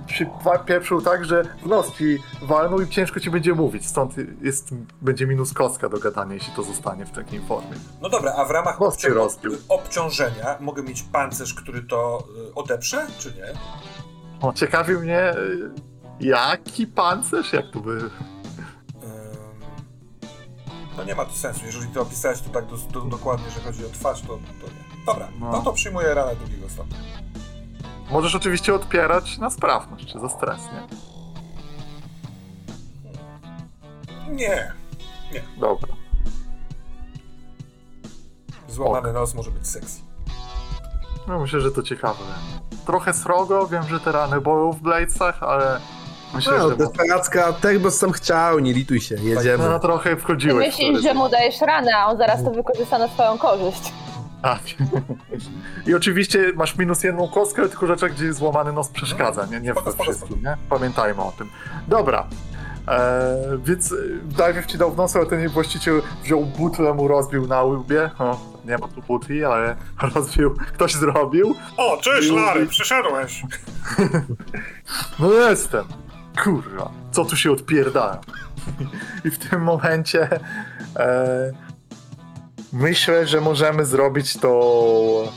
e, 0.10 0.14
się 0.14 0.26
pieprzył 0.66 1.02
tak, 1.02 1.26
że 1.26 1.44
w 1.64 1.68
nos 1.68 1.96
ci 1.98 2.18
walnął 2.42 2.82
i 2.82 2.88
ciężko 2.88 3.20
ci 3.20 3.30
będzie 3.32 3.54
mówić. 3.54 3.88
Stąd 3.88 4.14
jest, 4.42 4.70
będzie 5.02 5.28
minus 5.28 5.54
kostka 5.54 5.90
do 5.90 5.98
gadania, 5.98 6.34
jeśli 6.34 6.54
to 6.54 6.64
zostanie 6.64 7.06
w 7.06 7.12
takiej 7.12 7.40
formie. 7.42 7.72
No 8.02 8.10
dobra, 8.10 8.34
a 8.38 8.46
w 8.46 8.52
ramach 8.52 8.80
obcią- 8.80 9.58
obciążenia 9.70 10.58
mogę 10.60 10.84
mieć 10.84 11.04
pancerz, 11.04 11.54
który 11.54 11.84
to 11.84 12.24
y, 12.50 12.54
odeprze, 12.56 13.08
czy 13.20 13.34
nie? 13.34 13.54
O, 14.42 14.54
ciekawi 14.54 14.94
mnie, 14.94 15.34
jaki 16.20 16.88
pancerz, 16.88 17.54
jak 17.54 17.66
to 17.72 17.80
by... 17.80 18.10
No 20.98 21.04
nie 21.04 21.16
ma 21.16 21.26
to 21.26 21.34
sensu. 21.34 21.66
Jeżeli 21.66 21.88
to 21.88 22.02
opisałeś 22.02 22.42
to 22.42 22.50
tak 22.50 22.66
do, 22.66 22.78
do, 22.78 23.02
dokładnie, 23.02 23.50
że 23.50 23.60
chodzi 23.60 23.86
o 23.86 23.90
twarz, 23.90 24.22
to, 24.22 24.28
to 24.28 24.68
nie. 24.68 25.06
Dobra, 25.06 25.28
no. 25.40 25.52
No. 25.52 25.62
to 25.62 25.74
przyjmuję 25.74 26.14
ranę 26.14 26.36
drugiego 26.36 26.70
stopnia. 26.70 26.98
Możesz 28.12 28.36
oczywiście 28.36 28.74
odpierać 28.74 29.38
na 29.38 29.50
sprawność, 29.50 30.14
czy 30.14 30.20
za 30.20 30.30
stres, 30.30 30.62
nie? 30.74 30.88
Nie. 34.36 34.74
Dobra. 35.58 35.94
Złamany 38.68 39.14
nos 39.14 39.34
może 39.34 39.52
być 39.52 39.68
sexy. 39.68 40.02
No 41.28 41.40
myślę, 41.40 41.62
że 41.62 41.72
to 41.72 41.84
ciekawe. 41.84 42.20
Trochę 42.86 43.14
srogo, 43.14 43.68
wiem, 43.68 43.84
że 43.84 44.00
te 44.00 44.12
rany 44.12 44.42
bolą 44.42 44.72
w 44.72 44.82
Bladesach, 44.82 45.44
ale 45.44 45.80
Myślę, 46.36 46.58
No, 46.58 46.70
że 46.70 46.76
desperacka, 46.76 47.54
tak 47.54 47.80
bo 47.80 47.92
sam 47.92 48.12
chciał, 48.12 48.60
nie 48.60 48.74
lituj 48.74 49.02
się, 49.02 49.16
jedziemy. 49.16 49.70
no, 49.70 49.80
trochę 49.80 50.10
Ty 50.16 50.22
wchodziłeś. 50.22 50.68
myślisz, 50.68 51.02
że 51.02 51.14
mu 51.14 51.30
dajesz 51.30 51.62
ranę, 51.62 51.92
a 51.98 52.06
on 52.08 52.18
zaraz 52.18 52.44
to 52.44 52.52
wykorzysta 52.52 52.98
na 52.98 53.08
swoją 53.08 53.38
korzyść. 53.38 53.94
Tak. 54.42 54.60
I 55.88 55.94
oczywiście 55.96 56.52
masz 56.56 56.76
minus 56.76 57.04
jedną 57.04 57.28
kostkę, 57.28 57.70
tylko 57.70 57.88
rzeczach, 57.88 58.12
gdzie 58.12 58.34
złamany 58.34 58.74
nos 58.74 58.88
przeszkadza, 58.90 59.46
nie, 59.46 59.60
nie 59.60 59.72
Spoko, 59.72 59.86
we 59.86 59.92
spoko, 59.92 60.12
wszystkim, 60.12 60.42
nie? 60.44 60.58
Pamiętajmy 60.70 61.22
o 61.22 61.34
tym. 61.38 61.50
Dobra. 61.88 62.28
Eee, 62.88 63.00
więc 63.66 63.92
e, 63.92 63.96
najpierw 64.38 64.66
ci 64.66 64.78
dał 64.78 64.92
w 64.92 64.98
nos, 64.98 65.16
ale 65.16 65.26
ten 65.26 65.50
właściciel 65.50 66.02
wziął 66.24 66.46
butlę, 66.46 66.94
mu 66.94 67.08
rozbił 67.08 67.48
na 67.48 67.64
łbie. 67.64 68.10
O, 68.20 68.40
nie 68.66 68.78
ma 68.78 68.88
tu 68.88 69.02
butli, 69.02 69.46
ale 69.46 69.76
rozbił. 70.16 70.56
Ktoś 70.74 70.94
zrobił. 70.94 71.56
O, 71.78 71.98
cześć 71.98 72.32
Larry, 72.32 72.66
przyszedłeś. 72.68 73.42
No 75.20 75.34
jestem. 75.34 75.86
Kurwa, 76.44 76.92
co 77.12 77.26
tu 77.26 77.36
się 77.36 77.52
odpierdala? 77.52 78.22
I 79.26 79.30
w 79.30 79.38
tym 79.50 79.62
momencie 79.62 80.30
e, 80.96 81.52
myślę, 82.74 83.28
że 83.28 83.42
możemy 83.42 83.86
zrobić 83.86 84.38
to 84.38 85.34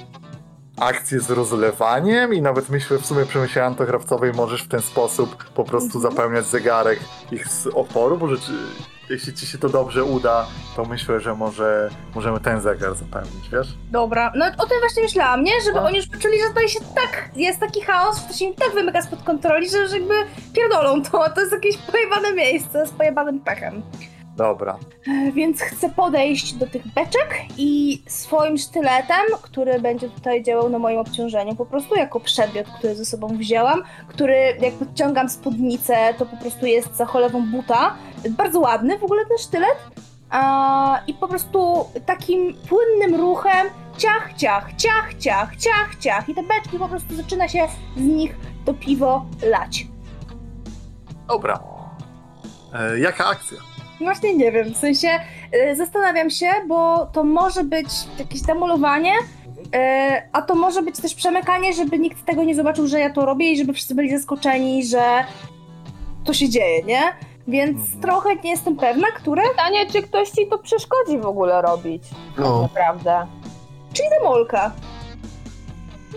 akcję 0.81 1.20
z 1.20 1.31
rozlewaniem 1.31 2.35
i 2.35 2.43
nawet 2.43 2.69
myślę, 2.69 2.99
w 2.99 3.07
sumie 3.07 3.27
przemyślałem 3.27 3.75
to 3.75 3.87
krawcowej, 3.87 4.33
możesz 4.33 4.62
w 4.62 4.69
ten 4.69 4.81
sposób 4.83 5.45
po 5.45 5.65
prostu 5.65 5.99
Mhm. 5.99 6.15
zapełniać 6.15 6.47
zegarek 6.47 7.01
ich 7.33 7.49
z 7.49 7.67
oporu, 7.67 8.19
bo 8.19 8.29
rzeczy, 8.29 8.53
jeśli 9.11 9.35
ci 9.35 9.47
się 9.47 9.59
to 9.59 9.69
dobrze 9.69 10.05
uda, 10.05 10.47
to 10.77 10.85
myślę, 10.85 11.21
że 11.21 11.35
może 11.35 11.91
możemy 12.15 12.41
ten 12.41 12.61
zegar 12.61 12.95
zapełnić, 12.95 13.49
wiesz? 13.53 13.69
Dobra, 13.91 14.33
no 14.37 14.47
o 14.47 14.67
tym 14.67 14.79
właśnie 14.81 15.03
myślałam, 15.03 15.45
nie? 15.45 15.53
Żeby 15.65 15.77
No. 15.81 15.87
oni 15.87 15.97
już 15.97 16.07
poczuli, 16.07 16.41
że 16.41 16.49
tutaj 16.49 16.69
się 16.69 16.81
tak, 16.95 17.31
jest 17.37 17.61
taki 17.61 17.81
chaos, 17.81 18.17
że 18.23 18.29
to 18.29 18.35
się 18.35 18.45
im 18.45 18.55
tak 18.55 18.75
wymyka 18.75 19.03
spod 19.03 19.23
kontroli, 19.23 19.71
że, 19.71 19.89
że 19.89 19.99
jakby 19.99 20.15
pierdolą 20.55 21.03
to, 21.03 21.25
a 21.25 21.31
to 21.31 21.41
jest 21.41 21.53
jakieś 21.53 21.77
pojebane 21.77 22.33
miejsce 22.33 22.87
z 22.87 22.91
pojebanym 22.91 23.41
pechem. 23.41 23.83
Dobra. 24.36 24.78
E, 25.09 25.33
Więc 25.33 25.60
chcę 25.60 25.91
podejść 25.91 26.55
do 26.55 26.67
tych 26.67 26.86
beczek 26.89 27.34
i 27.59 28.02
swoim 28.07 28.59
sztyletem, 28.59 29.25
który 29.42 29.81
będzie 29.81 30.09
tutaj 30.09 30.42
działał 30.44 30.68
na 30.70 30.78
moim 30.78 30.99
obciążeniu, 30.99 31.57
po 31.57 31.67
prostu 31.67 31.94
jako 31.94 32.20
przedmiot, 32.20 32.67
który 32.78 32.94
ze 32.94 33.05
sobą 33.05 33.28
wzięłam, 33.28 33.83
który 34.09 34.57
jak 34.60 34.75
podciągam 34.75 35.28
spódnicę, 35.28 36.15
to 36.18 36.26
po 36.26 36.36
prostu 36.36 36.67
jest 36.67 36.97
za 36.97 37.07
cholewą 37.07 37.50
buta. 37.50 37.94
Bardzo 38.31 38.60
ładny 38.60 38.99
w 38.99 39.05
ogóle 39.05 39.26
ten 39.26 39.39
sztylet. 39.39 39.76
I 41.07 41.15
po 41.15 41.28
prostu 41.28 41.84
takim 42.07 42.55
płynnym 42.68 43.20
ruchem 43.20 43.67
ciach, 43.99 44.33
ciach, 44.36 44.75
ciach, 44.76 45.15
ciach, 45.15 45.57
ciach, 45.57 45.97
ciach. 46.00 46.28
I 46.28 46.34
te 46.34 46.42
beczki 46.42 46.78
po 46.78 46.89
prostu 46.89 47.15
zaczyna 47.17 47.49
się 47.49 47.68
z 47.97 48.00
nich 48.00 48.36
to 48.65 48.75
piwo 48.75 49.26
lać. 49.42 49.86
Dobra. 51.28 51.60
E, 52.75 52.99
jaka 52.99 53.26
akcja? 53.26 53.59
Właśnie 54.01 54.37
nie 54.37 54.53
wiem, 54.53 54.75
w 54.75 54.77
sensie 54.77 55.09
y, 55.73 55.77
zastanawiam 55.77 56.31
się, 56.31 56.47
bo 56.69 57.07
to 57.07 57.25
może 57.25 57.65
być 57.65 57.89
jakieś 58.19 58.41
demolowanie, 58.43 59.12
y, 59.15 60.23
a 60.33 60.43
to 60.43 60.55
może 60.55 60.83
być 60.83 61.01
też 61.01 61.15
przemykanie, 61.15 61.73
żeby 61.73 61.99
nikt 61.99 62.25
tego 62.27 62.45
nie 62.45 62.55
zobaczył, 62.55 62.87
że 62.87 63.01
ja 63.01 63.11
to 63.11 63.27
robię 63.27 63.53
i 63.53 63.57
żeby 63.59 63.73
wszyscy 63.73 63.95
byli 63.95 64.11
zaskoczeni, 64.19 64.87
że 64.87 65.03
to 66.25 66.33
się 66.33 66.49
dzieje, 66.49 66.83
nie? 66.83 67.01
Więc 67.49 67.79
Mhm. 67.81 68.01
trochę 68.01 68.37
nie 68.37 68.51
jestem 68.51 68.77
pewna, 68.77 69.07
które. 69.17 69.43
Pytanie, 69.51 69.87
czy 69.93 70.03
ktoś 70.03 70.31
ci 70.31 70.47
to 70.47 70.59
przeszkodzi 70.59 71.19
w 71.19 71.27
ogóle 71.27 71.62
robić, 71.62 72.03
No, 72.39 72.62
naprawdę. 72.62 73.27
Czyli 73.93 74.09
demolka. 74.20 74.73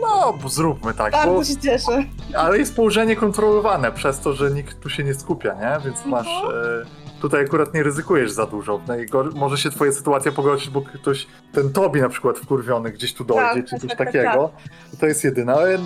No, 0.02 0.34
bo 0.44 0.50
zróbmy 0.50 0.94
tak, 0.94 1.12
bo, 1.12 1.18
Bardzo 1.18 1.54
się 1.54 1.60
cieszę. 1.60 2.04
ale 2.38 2.58
jest 2.58 2.76
położenie 2.76 3.16
kontrolowane 3.16 3.92
przez 3.92 4.20
to, 4.20 4.34
że 4.34 4.52
nikt 4.52 4.80
tu 4.80 4.90
się 4.90 5.04
nie 5.04 5.14
skupia, 5.14 5.54
nie? 5.54 5.86
Więc 5.86 6.06
masz. 6.06 6.28
E, 6.28 7.03
tutaj 7.24 7.42
akurat 7.46 7.74
nie 7.74 7.84
ryzykujesz 7.84 8.32
za 8.32 8.46
dużo. 8.46 8.78
Najgor- 8.88 9.36
może 9.36 9.58
się 9.58 9.70
twoja 9.70 9.92
sytuacja 9.92 10.32
pogorszyć, 10.32 10.70
bo 10.70 10.82
ktoś, 10.82 11.28
ten 11.54 11.74
Tobi 11.74 12.02
na 12.02 12.10
przykład 12.10 12.38
wkurwiony 12.38 12.92
gdzieś 12.92 13.14
tu 13.14 13.24
dojdzie, 13.26 13.42
Tak, 13.62 13.66
czy 13.66 13.72
tak, 13.72 13.80
coś 13.82 13.90
tak, 13.90 13.98
tak, 13.98 14.08
takiego. 14.08 14.52
To 15.00 15.06
jest 15.06 15.24
jedyne, 15.24 15.54
ale 15.54 15.78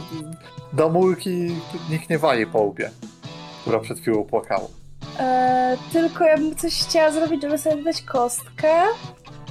damulki 0.73 1.55
nikt 1.89 2.09
nie 2.09 2.19
waje 2.19 2.47
po 2.47 2.59
łbie, 2.61 2.89
która 3.61 3.79
przed 3.79 3.99
chwilą 3.99 4.23
płakała. 4.23 4.67
E, 5.19 5.77
tylko 5.93 6.23
ja 6.23 6.37
bym 6.37 6.55
coś 6.55 6.73
chciała 6.83 7.11
zrobić, 7.11 7.41
żeby 7.41 7.57
sobie 7.57 7.83
dać 7.83 8.01
kostkę. 8.01 8.73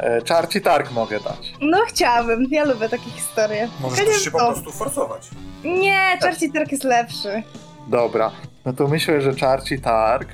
E, 0.01 0.23
czarci 0.23 0.61
targ 0.61 0.93
mogę 0.93 1.21
dać. 1.21 1.55
No 1.61 1.79
chciałabym, 1.89 2.47
ja 2.51 2.65
lubię 2.65 2.89
takie 2.89 3.11
historie. 3.11 3.69
Możesz 3.81 4.07
też 4.07 4.23
się 4.25 4.31
po 4.31 4.39
prostu 4.39 4.73
forsować. 4.73 5.29
Nie, 5.65 6.19
Czarci 6.21 6.53
Tark 6.53 6.73
jest 6.73 6.85
lepszy. 6.85 7.43
Dobra, 7.89 8.31
no 8.65 8.73
to 8.73 8.89
myślę, 8.89 9.21
że 9.21 9.35
czarci 9.35 9.81
targ 9.81 10.29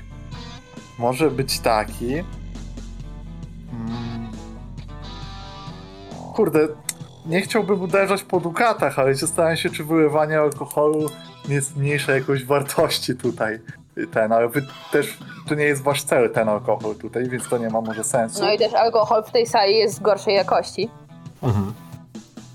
może 1.02 1.30
być 1.30 1.60
taki. 1.60 2.12
Mm. 3.72 4.28
Kurde, 6.34 6.68
nie 7.26 7.40
chciałbym 7.40 7.82
uderzać 7.82 8.22
po 8.22 8.40
dukatach, 8.40 8.98
ale 8.98 9.14
zastanawiam 9.14 9.56
się, 9.56 9.70
czy 9.70 9.84
wylewanie 9.84 10.40
alkoholu 10.40 11.06
nie 11.48 11.60
zmniejsza 11.60 12.12
jakoś 12.12 12.44
wartości 12.44 13.16
tutaj. 13.16 13.58
Ten, 14.12 14.32
ale 14.32 14.48
wy 14.48 14.66
też, 14.92 15.18
to 15.48 15.54
nie 15.54 15.64
jest 15.64 15.82
wasz 15.82 16.02
cel 16.02 16.30
ten 16.30 16.48
alkohol 16.48 16.94
tutaj, 16.94 17.28
więc 17.28 17.48
to 17.48 17.58
nie 17.58 17.70
ma 17.70 17.80
może 17.80 18.04
sensu. 18.04 18.40
No 18.40 18.52
i 18.52 18.58
też 18.58 18.74
alkohol 18.74 19.24
w 19.24 19.30
tej 19.30 19.46
sali 19.46 19.76
jest 19.76 20.02
gorszej 20.02 20.34
jakości. 20.34 20.90
Mhm. 21.42 21.72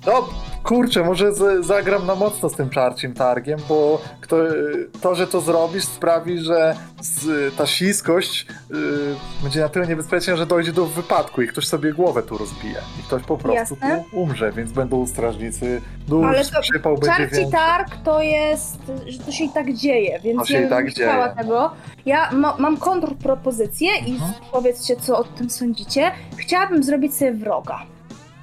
No, 0.06 0.30
kurczę, 0.68 1.04
może 1.04 1.34
z, 1.34 1.66
zagram 1.66 2.06
na 2.06 2.16
mocno 2.16 2.50
z 2.50 2.54
tym 2.56 2.70
czarcim 2.70 3.14
targiem, 3.14 3.60
bo 3.70 4.02
kto, 4.22 4.38
to, 5.02 5.16
że 5.16 5.28
to 5.28 5.42
zrobisz, 5.42 5.84
sprawi, 5.84 6.40
że 6.40 6.76
z, 7.02 7.56
ta 7.56 7.66
śliskość 7.68 8.46
y, 8.72 8.76
będzie 9.44 9.60
na 9.62 9.70
tyle 9.70 9.88
niebezpieczna, 9.88 10.36
że 10.36 10.46
dojdzie 10.46 10.74
do 10.74 10.86
wypadku 10.86 11.42
i 11.42 11.48
ktoś 11.48 11.68
sobie 11.68 11.94
głowę 11.94 12.24
tu 12.24 12.38
rozbije. 12.38 12.80
I 13.00 13.04
ktoś 13.04 13.24
po 13.24 13.38
prostu 13.38 13.76
Jasne. 13.76 14.04
tu 14.12 14.18
umrze, 14.20 14.52
więc 14.52 14.72
będą 14.72 15.08
strażnicy, 15.08 15.82
dusz, 16.08 16.26
Ale 16.26 16.46
to 16.46 16.62
przypał 16.62 16.94
będzie 16.98 17.08
Czarci 17.18 17.36
większy. 17.36 17.52
Targ 17.52 17.90
to 18.04 18.22
jest, 18.22 18.78
że 19.08 19.20
to 19.20 19.32
się 19.32 19.44
i 19.44 19.50
tak 19.50 19.74
dzieje, 19.74 20.20
więc 20.24 20.40
To 20.40 20.46
się 20.46 20.54
ja 20.54 20.68
i 20.68 20.70
tak 20.70 20.94
dzieje. 20.94 21.34
tego. 21.38 21.72
Ja 22.06 22.32
ma, 22.32 22.56
mam 22.60 22.78
kontrpropozycję 22.78 23.90
i 24.06 24.12
Mhm. 24.12 24.34
powiedzcie, 24.52 24.96
co 24.96 25.18
o 25.18 25.24
tym 25.24 25.50
sądzicie. 25.50 26.12
Chciałabym 26.38 26.84
zrobić 26.84 27.16
sobie 27.16 27.34
wroga. 27.34 27.80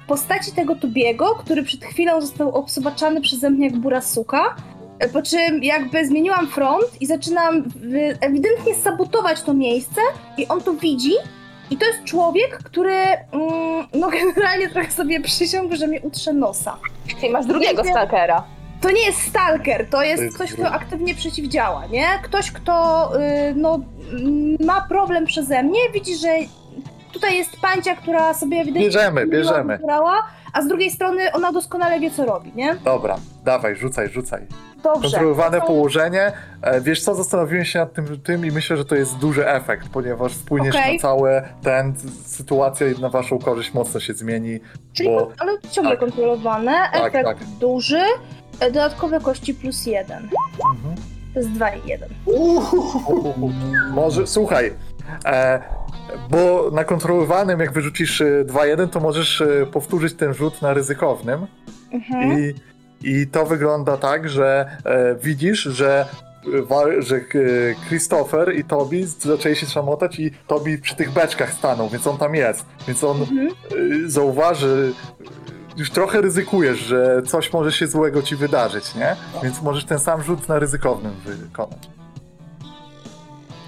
W 0.05 0.07
postaci 0.07 0.51
tego 0.51 0.75
Tubiego, 0.75 1.35
który 1.35 1.63
przed 1.63 1.85
chwilą 1.85 2.21
został 2.21 2.55
obsobaczany 2.55 3.21
przeze 3.21 3.49
mnie 3.49 3.67
jak 3.67 3.77
bura 3.77 4.01
suka, 4.01 4.55
e, 4.99 5.09
po 5.09 5.21
czym 5.21 5.63
jakby 5.63 6.07
zmieniłam 6.07 6.47
front 6.47 7.01
i 7.01 7.05
zaczynam 7.05 7.57
y, 7.57 8.17
ewidentnie 8.21 8.75
sabotować 8.75 9.41
to 9.41 9.53
miejsce 9.53 10.01
i 10.37 10.47
on 10.47 10.61
to 10.61 10.73
widzi 10.73 11.13
i 11.71 11.77
to 11.77 11.85
jest 11.85 12.03
człowiek, 12.03 12.57
który 12.57 12.93
mm, 12.93 13.87
no 13.93 14.09
generalnie 14.09 14.69
trochę 14.69 14.91
sobie 14.91 15.21
przysiągł, 15.21 15.75
że 15.75 15.87
mi 15.87 15.99
utrze 15.99 16.33
nosa. 16.33 16.77
Czyli 17.07 17.33
masz 17.33 17.45
drugiego 17.45 17.83
Nie, 17.83 17.91
stalkera. 17.91 18.43
To 18.81 18.91
nie 18.91 19.05
jest 19.05 19.21
stalker, 19.21 19.89
to 19.89 20.03
jest, 20.03 20.17
To 20.17 20.23
jest 20.23 20.35
ktoś, 20.35 20.53
kto 20.53 20.71
aktywnie 20.71 21.15
przeciwdziała, 21.15 21.85
nie? 21.85 22.07
Ktoś, 22.23 22.51
kto 22.51 23.11
y, 23.15 23.53
no, 23.55 23.79
ma 24.65 24.81
problem 24.81 25.25
przeze 25.25 25.63
mnie, 25.63 25.79
widzi, 25.93 26.15
że 26.15 26.29
tutaj 27.15 27.37
jest 27.37 27.59
pancia, 27.61 27.95
która 27.95 28.33
sobie 28.33 28.57
ewidentnie 28.57 28.81
Bierzemy, 28.85 29.25
miła 29.25 29.37
bierzemy. 29.37 29.77
wybrała, 29.77 30.23
a 30.53 30.61
z 30.61 30.67
drugiej 30.67 30.91
strony 30.91 31.31
ona 31.33 31.51
doskonale 31.51 31.99
wie, 31.99 32.11
co 32.11 32.25
robi, 32.25 32.51
nie? 32.55 32.75
Dobra, 32.75 33.15
dawaj, 33.43 33.75
rzucaj, 33.75 34.09
rzucaj. 34.09 34.47
Dobrze. 34.83 35.01
Kontrolowane 35.09 35.61
To- 35.61 35.67
położenie. 35.67 36.31
E, 36.61 36.81
Wiesz 36.81 37.03
co, 37.03 37.15
zastanowiłem 37.15 37.65
się 37.65 37.79
nad 37.79 37.93
tym, 37.93 38.21
tym 38.21 38.45
i 38.45 38.51
myślę, 38.51 38.77
że 38.77 38.85
to 38.85 38.95
jest 38.95 39.17
duży 39.17 39.47
efekt, 39.49 39.89
ponieważ 39.89 40.33
wpłyniesz 40.33 40.75
Okej. 40.75 40.93
na 40.95 41.01
całe 41.01 41.49
ten, 41.63 41.93
sytuacja 42.25 42.87
na 43.01 43.09
waszą 43.09 43.39
korzyść 43.39 43.73
mocno 43.73 43.99
się 43.99 44.13
zmieni. 44.13 44.59
Czyli, 44.93 45.09
bo- 45.09 45.17
kon- 45.25 45.33
ale 45.39 45.51
ciągle 45.71 45.91
tak. 45.91 45.99
kontrolowane, 45.99 46.71
Tak, 46.93 47.05
efekt 47.05 47.25
tak. 47.25 47.37
duży, 47.59 48.01
e, 48.59 48.71
dodatkowe 48.71 49.19
kości 49.19 49.53
plus 49.53 49.85
jeden. 49.85 50.29
Mhm. 50.71 50.95
To 51.33 51.39
jest 51.39 51.51
2 51.51 51.69
i 51.69 51.87
1. 51.87 52.09
Może, 53.93 54.27
słuchaj, 54.27 54.73
bo 56.29 56.69
na 56.73 56.83
kontrolowanym, 56.83 57.59
jak 57.59 57.71
wyrzucisz 57.71 58.21
e, 58.21 58.45
2-1, 58.45 58.89
to 58.89 58.99
możesz 58.99 59.41
e, 59.41 59.65
powtórzyć 59.65 60.13
ten 60.13 60.33
rzut 60.33 60.61
na 60.61 60.73
ryzykownym. 60.73 61.47
Mhm. 61.91 62.39
I, 62.39 62.53
I 63.01 63.27
to 63.27 63.45
wygląda 63.45 63.97
tak, 63.97 64.29
że 64.29 64.77
e, 64.85 65.15
widzisz, 65.15 65.59
że, 65.63 66.05
e, 66.87 67.01
że 67.01 67.15
e, 67.15 67.21
Christopher 67.87 68.55
i 68.55 68.63
Tobi 68.63 69.05
zaczęli 69.05 69.55
się 69.55 69.65
szamotać 69.65 70.19
i 70.19 70.31
Tobi 70.47 70.77
przy 70.77 70.95
tych 70.95 71.11
beczkach 71.11 71.53
stanął, 71.53 71.89
więc 71.89 72.07
on 72.07 72.17
tam 72.17 72.35
jest. 72.35 72.65
Więc 72.87 73.03
on 73.03 73.17
Mhm. 73.21 73.49
zauważy, 74.09 74.93
już 75.77 75.89
trochę 75.91 76.21
ryzykujesz, 76.21 76.79
że 76.79 77.21
coś 77.27 77.53
może 77.53 77.71
się 77.71 77.87
złego 77.87 78.21
ci 78.21 78.35
wydarzyć, 78.35 78.95
nie? 78.95 79.15
Więc 79.43 79.61
możesz 79.61 79.85
ten 79.85 79.99
sam 79.99 80.23
rzut 80.23 80.49
na 80.49 80.59
ryzykownym 80.59 81.13
wykonać. 81.25 81.89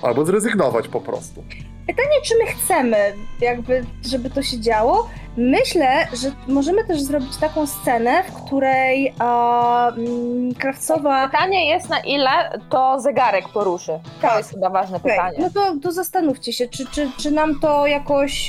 Albo 0.01 0.25
zrezygnować 0.25 0.87
po 0.87 1.01
prostu. 1.01 1.43
Pytanie, 1.87 2.21
czy 2.23 2.33
my 2.37 2.45
chcemy, 2.45 2.97
jakby, 3.41 3.85
żeby 4.05 4.29
to 4.29 4.43
się 4.43 4.59
działo. 4.59 5.09
Myślę, 5.37 6.07
że 6.13 6.31
możemy 6.53 6.83
też 6.87 7.01
zrobić 7.01 7.37
taką 7.37 7.67
scenę, 7.67 8.23
w 8.23 8.33
której 8.45 9.13
a, 9.19 9.89
mm, 9.97 10.53
krawcowa. 10.55 11.25
Pytanie 11.29 11.69
jest, 11.69 11.89
na 11.89 11.99
ile 11.99 12.59
to 12.69 12.99
zegarek 12.99 13.49
poruszy. 13.49 13.91
To 13.91 14.27
Tak. 14.27 14.37
jest 14.37 14.49
chyba 14.49 14.69
ważne 14.69 14.97
Okej, 14.97 15.11
pytanie. 15.11 15.37
No 15.39 15.49
to, 15.49 15.73
to 15.83 15.91
zastanówcie 15.91 16.53
się, 16.53 16.67
czy, 16.67 16.85
czy, 16.85 17.09
czy 17.17 17.31
nam 17.31 17.59
to 17.59 17.87
jakoś 17.87 18.47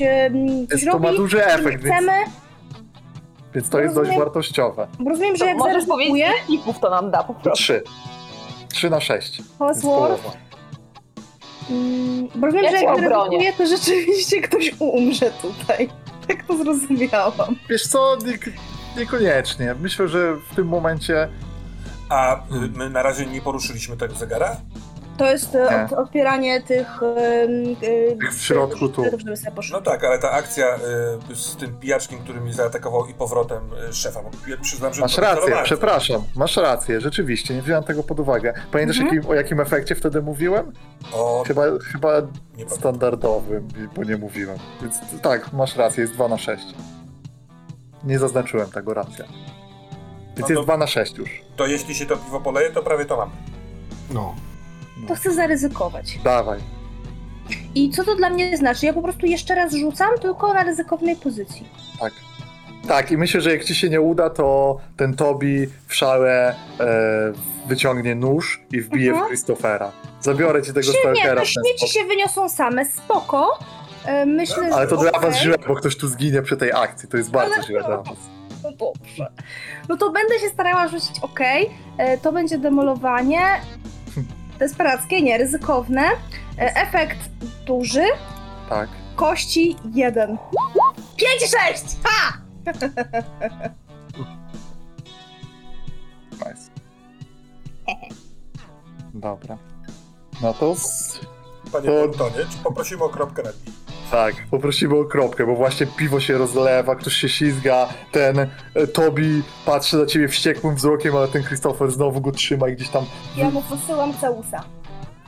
coś 0.71 0.83
Więc 0.85 0.93
to 0.93 0.99
ma 0.99 1.13
duży 1.13 1.47
efekt, 1.47 1.83
więc, 1.85 1.97
chcemy. 1.97 2.13
więc 3.55 3.69
to 3.69 3.81
jest 3.81 3.95
dość 3.95 3.99
Rozumiem. 4.09 4.25
wartościowe. 4.25 4.89
Bo 4.99 5.11
rozumiem, 5.11 5.37
że 5.37 5.45
To 5.45 5.49
jak 5.49 5.59
możesz 5.59 5.73
zaryzykuję, 5.85 6.27
powiedzieć, 6.27 6.67
ile 6.67 6.75
to 6.75 6.91
nam 6.91 7.11
da 7.11 7.23
po 7.23 7.35
prostu. 7.35 7.51
Trzy. 7.63 7.83
Trzy 8.73 8.91
na 8.91 9.01
sześć. 9.01 9.37
Więc 9.37 9.49
Hosworth, 9.59 10.23
połowa. 10.23 10.39
Mm, 11.71 12.29
bo 12.35 12.47
rozumiem, 12.47 12.65
Ja 12.65 12.71
że 12.71 12.77
jak 12.85 12.95
obronię. 12.95 13.11
zaryzykuję, 13.39 13.53
to 13.53 13.67
rzeczywiście 13.67 14.41
ktoś 14.49 14.73
umrze 14.79 15.31
tutaj. 15.31 15.89
Tak 16.29 16.43
to 16.47 16.57
zrozumiałam. 16.57 17.57
Wiesz 17.71 17.87
co, 17.87 18.17
nie, 18.27 18.39
niekoniecznie. 19.01 19.75
Myślę, 19.81 20.09
że 20.09 20.37
w 20.53 20.55
tym 20.57 20.67
momencie 20.69 21.29
A 22.09 22.41
my 22.75 22.91
na 22.91 23.03
razie 23.03 23.27
nie 23.27 23.41
poruszyliśmy 23.41 23.97
tego 23.97 24.15
zegara? 24.15 24.57
To 25.19 25.31
jest 25.31 25.55
e, 25.55 25.59
Nie. 25.71 25.85
od, 25.85 25.93
odpieranie 25.93 26.63
tych... 26.63 27.03
e, 27.03 27.47
Tych 28.21 28.35
w 28.35 28.43
środku 28.43 28.89
tu. 28.89 29.05
żeby 29.19 29.37
sobie 29.37 29.51
poszło. 29.57 29.79
No 29.79 29.85
tak, 29.85 30.05
ale 30.05 30.19
ta 30.19 30.31
akcja 30.31 30.67
y, 31.31 31.37
z 31.37 31.57
tym 31.57 31.77
pijaczkiem, 31.81 32.19
który 32.19 32.41
mi 32.41 32.53
zaatakował 32.53 33.07
i 33.07 33.15
powrotem 33.15 33.71
y, 33.91 33.93
szefa, 33.93 34.23
bo 34.23 34.31
ja 34.51 34.57
przyznam, 34.57 34.95
że 34.95 35.01
Masz 35.03 35.15
to 35.15 35.21
rację, 35.23 35.57
przepraszam, 35.65 36.23
masz 36.37 36.57
rację, 36.57 37.01
rzeczywiście, 37.01 37.55
nie 37.55 37.63
wziąłem 37.63 37.85
tego 37.85 38.03
pod 38.03 38.21
uwagę. 38.21 38.55
Pamiętasz, 38.73 38.97
Mhm. 38.99 39.17
jakim, 39.17 39.31
o 39.31 39.35
jakim 39.35 39.61
efekcie 39.61 39.95
wtedy 39.95 40.23
mówiłem? 40.23 40.73
O, 41.13 41.45
Chyba, 41.47 41.63
chyba 41.93 42.21
nie 42.21 42.27
pamiętam. 42.53 42.79
standardowym, 42.79 43.69
bo 43.97 44.05
nie 44.05 44.17
mówiłem. 44.17 44.59
Więc 44.83 44.95
tak, 45.23 45.53
masz 45.53 45.77
rację, 45.77 46.01
jest 46.03 46.13
2 46.15 46.29
na 46.29 46.39
6. 46.39 46.65
Nie 48.05 48.19
zaznaczyłem 48.19 48.71
tego, 48.71 48.95
racja. 48.95 49.25
Więc 50.27 50.39
No 50.41 50.47
to- 50.47 50.53
jest 50.53 50.63
2 50.65 50.77
na 50.77 50.87
6 50.87 51.19
już. 51.19 51.43
To 51.57 51.67
jeśli 51.67 51.95
się 51.95 52.07
to 52.07 52.17
piwo 52.17 52.41
poleje, 52.41 52.71
to 52.71 52.83
prawie 52.83 53.05
to 53.05 53.17
mam. 53.17 53.31
No. 54.11 54.35
To 55.09 55.15
chcę 55.15 55.35
zaryzykować. 55.35 56.19
Dawaj. 56.25 56.59
I 57.75 57.91
co 57.91 58.05
to 58.05 58.15
dla 58.17 58.31
mnie 58.31 58.57
znaczy? 58.57 58.87
Ja 58.87 58.93
po 58.93 59.03
prostu 59.03 59.27
jeszcze 59.27 59.55
raz 59.55 59.75
rzucam, 59.75 60.09
tylko 60.23 60.55
na 60.55 60.63
ryzykownej 60.65 61.17
pozycji. 61.17 61.69
Tak. 62.01 62.13
Tak, 62.89 63.11
i 63.13 63.17
myślę, 63.17 63.41
że 63.41 63.51
jak 63.53 63.65
ci 63.65 63.75
się 63.75 63.89
nie 63.91 64.01
uda, 64.01 64.31
to 64.31 64.77
ten 64.97 65.15
Tobi 65.17 65.67
w 65.87 65.95
szale 65.95 66.55
e, 66.81 66.87
wyciągnie 67.67 68.15
nóż 68.15 68.63
i 68.73 68.81
wbije 68.81 69.09
Mhm. 69.11 69.27
w 69.27 69.29
Christophera. 69.29 69.93
Zabiorę 70.21 70.63
ci 70.63 70.73
tego 70.73 70.87
Czy 70.87 70.93
nie, 70.93 70.99
stalkera 71.01 71.41
te 71.41 71.47
w 71.47 71.55
ten 71.55 71.65
śmieci 71.65 71.79
sposób. 71.79 71.95
się 72.03 72.05
wyniosą 72.09 72.49
same, 72.49 72.85
spoko. 72.85 73.59
E, 74.05 74.27
Myślę, 74.27 74.69
Ale 74.73 74.83
że 74.85 74.89
to 74.91 74.97
dla 74.97 75.13
okej. 75.13 75.31
was 75.31 75.41
źle, 75.41 75.57
bo 75.69 75.75
ktoś 75.75 75.97
tu 75.97 76.09
zginie 76.09 76.43
przy 76.43 76.57
tej 76.57 76.73
akcji. 76.73 77.09
To 77.09 77.17
jest 77.17 77.31
bardzo 77.31 77.55
Ale- 77.55 77.65
źle 77.65 77.83
dla 77.83 77.97
was. 77.97 78.19
No 78.65 78.73
dobrze. 78.73 79.27
No 79.89 79.97
to 79.97 80.11
będę 80.11 80.39
się 80.39 80.49
starała 80.49 80.89
rzucić 80.89 81.19
ok. 81.23 81.41
E, 81.99 82.19
To 82.19 82.33
będzie 82.33 82.59
demolowanie. 82.59 83.41
Desperackie, 84.59 85.23
nie, 85.23 85.39
ryzykowne. 85.39 86.03
E, 86.59 86.77
Efekt 86.77 87.19
duży. 87.67 88.05
Tak. 88.69 88.89
Kości 89.17 89.77
jeden. 89.95 90.39
Pięć 91.17 91.43
i 91.45 91.49
sześć! 91.49 91.85
Ha! 92.05 92.39
Nice. 96.33 96.71
Dobra. 99.15 99.59
No 100.43 100.55
to 100.55 100.75
Panie 101.73 101.87
To- 101.87 101.93
Boltonie, 101.93 102.45
czy 102.51 102.59
poprosimy 102.65 103.05
o 103.05 103.09
kropkę 103.09 103.43
nad 103.43 103.67
nim? 103.67 103.75
Tak, 104.11 104.35
poprosimy 104.51 104.97
o 104.99 105.05
kropkę, 105.05 105.47
bo 105.47 105.55
właśnie 105.57 105.87
piwo 105.87 106.21
się 106.21 106.39
rozlewa, 106.39 106.97
ktoś 106.97 107.13
się 107.13 107.29
ślizga, 107.29 107.89
ten 108.13 108.39
e, 108.39 108.87
Tobi 108.87 109.43
patrzy 109.67 109.97
na 109.97 110.07
ciebie 110.07 110.29
wściekłym 110.29 110.75
wzrokiem, 110.75 111.17
ale 111.17 111.29
ten 111.29 111.43
Christopher 111.45 111.91
znowu 111.91 112.21
go 112.21 112.33
trzyma 112.33 112.69
i 112.69 112.77
gdzieś 112.77 112.89
tam... 112.89 113.05
Ja 113.37 113.51
mu 113.51 113.63
posyłam 113.63 114.15
całusa. 114.21 114.65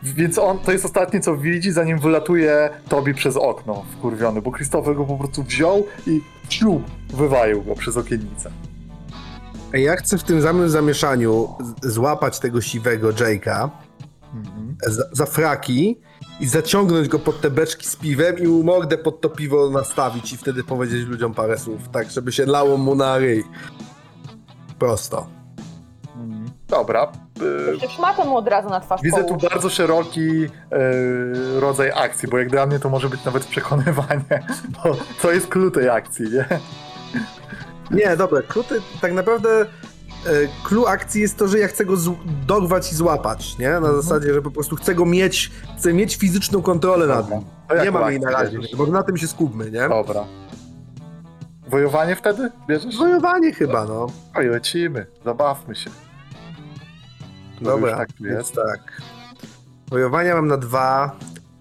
Więc 0.02 0.38
on, 0.38 0.58
to 0.58 0.72
jest 0.72 0.84
ostatnie 0.84 1.20
co 1.20 1.36
widzi, 1.36 1.72
zanim 1.72 1.98
wylatuje 1.98 2.70
Tobi 2.88 3.14
przez 3.14 3.36
okno 3.36 3.84
wkurwiony, 3.98 4.42
bo 4.42 4.52
Christopher 4.52 4.96
go 4.96 5.04
po 5.04 5.16
prostu 5.18 5.42
wziął 5.42 5.86
i 6.06 6.20
ciu, 6.48 6.82
wywalił 7.08 7.62
go 7.62 7.74
przez 7.74 7.96
okiennicę. 7.96 8.50
Ja 9.72 9.96
chcę 9.96 10.18
w 10.18 10.22
tym 10.22 10.42
samym 10.42 10.70
zamieszaniu 10.70 11.48
z- 11.82 11.92
złapać 11.92 12.38
tego 12.38 12.60
siwego 12.60 13.08
Jake'a 13.12 13.68
Mhm. 14.34 14.76
za, 14.86 15.02
za 15.12 15.26
fraki 15.26 16.00
i 16.40 16.46
zaciągnąć 16.48 17.08
go 17.08 17.18
pod 17.18 17.40
te 17.40 17.50
beczki 17.50 17.86
z 17.88 17.96
piwem 17.96 18.38
i 18.38 18.46
mu 18.46 18.62
mordę 18.62 18.98
pod 18.98 19.20
to 19.20 19.28
piwo 19.28 19.70
nastawić 19.70 20.32
i 20.32 20.36
wtedy 20.36 20.64
powiedzieć 20.64 21.06
ludziom 21.08 21.34
parę 21.34 21.58
słów, 21.58 21.88
tak 21.92 22.10
żeby 22.10 22.32
się 22.32 22.46
lało 22.46 22.76
mu 22.76 22.94
na 22.94 23.18
ryj. 23.18 23.44
Prosto. 24.78 25.26
Dobra. 26.68 27.12
y, 27.42 27.72
Jeszcze 27.72 27.88
szmatę 27.88 28.24
mu 28.24 28.36
od 28.36 28.48
razu 28.48 28.68
na 28.68 28.80
twarz 28.80 29.00
Widzę 29.02 29.22
tu 29.24 29.28
połóż. 29.28 29.42
bardzo 29.42 29.70
szeroki 29.70 30.44
e, 30.44 31.60
rodzaj 31.60 31.90
akcji, 31.94 32.28
bo 32.28 32.38
jak 32.38 32.50
dla 32.50 32.66
mnie 32.66 32.78
to 32.78 32.88
może 32.88 33.08
być 33.08 33.24
nawet 33.24 33.44
przekonywanie, 33.44 34.24
bo 34.84 34.96
to 35.22 35.32
jest 35.32 35.48
clue 35.48 35.70
tej 35.70 35.88
akcji, 35.88 36.26
nie? 36.30 36.44
Nie, 37.90 38.16
dobra, 38.16 38.42
kluty, 38.42 38.80
tak 39.00 39.12
naprawdę 39.12 39.66
clue 40.64 40.86
akcji 40.88 41.20
jest 41.20 41.36
to, 41.36 41.48
że 41.48 41.58
ja 41.58 41.68
chcę 41.68 41.84
go 41.84 41.96
z, 41.96 42.10
dorwać 42.46 42.92
i 42.92 42.94
złapać, 42.94 43.58
nie? 43.58 43.68
Na 43.70 43.76
Mhm. 43.76 44.02
zasadzie, 44.02 44.34
że 44.34 44.42
po 44.42 44.50
prostu 44.50 44.76
chcę 44.76 44.94
go 44.94 45.06
mieć, 45.06 45.50
chcę 45.78 45.92
mieć 45.92 46.16
fizyczną 46.16 46.62
kontrolę 46.62 47.06
nad 47.06 47.30
nim. 47.30 47.40
Nie 47.84 47.90
mam 47.90 48.10
jej 48.10 48.20
na 48.20 48.30
razie, 48.30 48.58
bo 48.76 48.86
na 48.86 49.02
tym 49.02 49.16
się 49.16 49.26
skupmy, 49.26 49.70
nie? 49.70 49.88
Dobra. 49.88 50.24
Wojowanie 51.68 52.16
wtedy 52.16 52.50
bierzesz? 52.68 52.96
Wojowanie 52.98 53.52
chyba, 53.52 53.84
no. 53.84 54.06
Oj, 54.36 54.46
lecimy, 54.48 55.06
zabawmy 55.24 55.74
się. 55.74 55.90
Dobra, 57.60 57.96
tak 57.96 58.08
jest. 58.20 58.54
tak. 58.54 59.02
Wojowania 59.90 60.34
mam 60.34 60.46
na 60.46 60.56
dwa. 60.56 61.16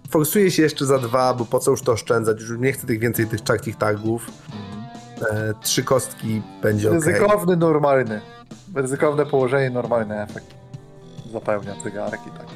Forsuję 0.10 0.52
się 0.52 0.62
jeszcze 0.64 0.86
za 0.86 0.98
dwa, 0.98 1.34
bo 1.34 1.46
po 1.46 1.60
co 1.60 1.72
już 1.72 1.82
to 1.82 1.92
oszczędzać? 1.92 2.42
Już 2.42 2.60
nie 2.60 2.72
chcę 2.74 2.88
tych 2.88 3.00
więcej 3.00 3.28
tych 3.28 3.44
czarkich 3.44 3.76
targów. 3.76 4.26
Mhm. 5.22 5.50
E, 5.50 5.54
trzy 5.62 5.84
kostki 5.84 6.42
będzie 6.62 6.90
ok. 6.90 6.94
Ryzykowny, 6.94 7.58
normalny. 7.58 8.22
Ryzykowne 8.76 9.26
położenie, 9.26 9.70
normalny 9.70 10.22
efekt. 10.22 10.56
Zapełnia 11.32 11.76
cygarek 11.84 12.20
i 12.28 12.38
tak. 12.38 12.48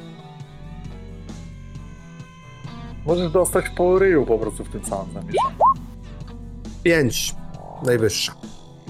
Możesz 3.06 3.32
dostać 3.32 3.68
po 3.68 3.98
ryju 3.98 4.26
po 4.26 4.38
prostu 4.38 4.64
w 4.64 4.68
tym 4.68 4.84
samym 4.84 5.12
zamieszaniu. 5.12 5.56
Pięć. 6.82 7.34
Najwyższa. 7.82 8.34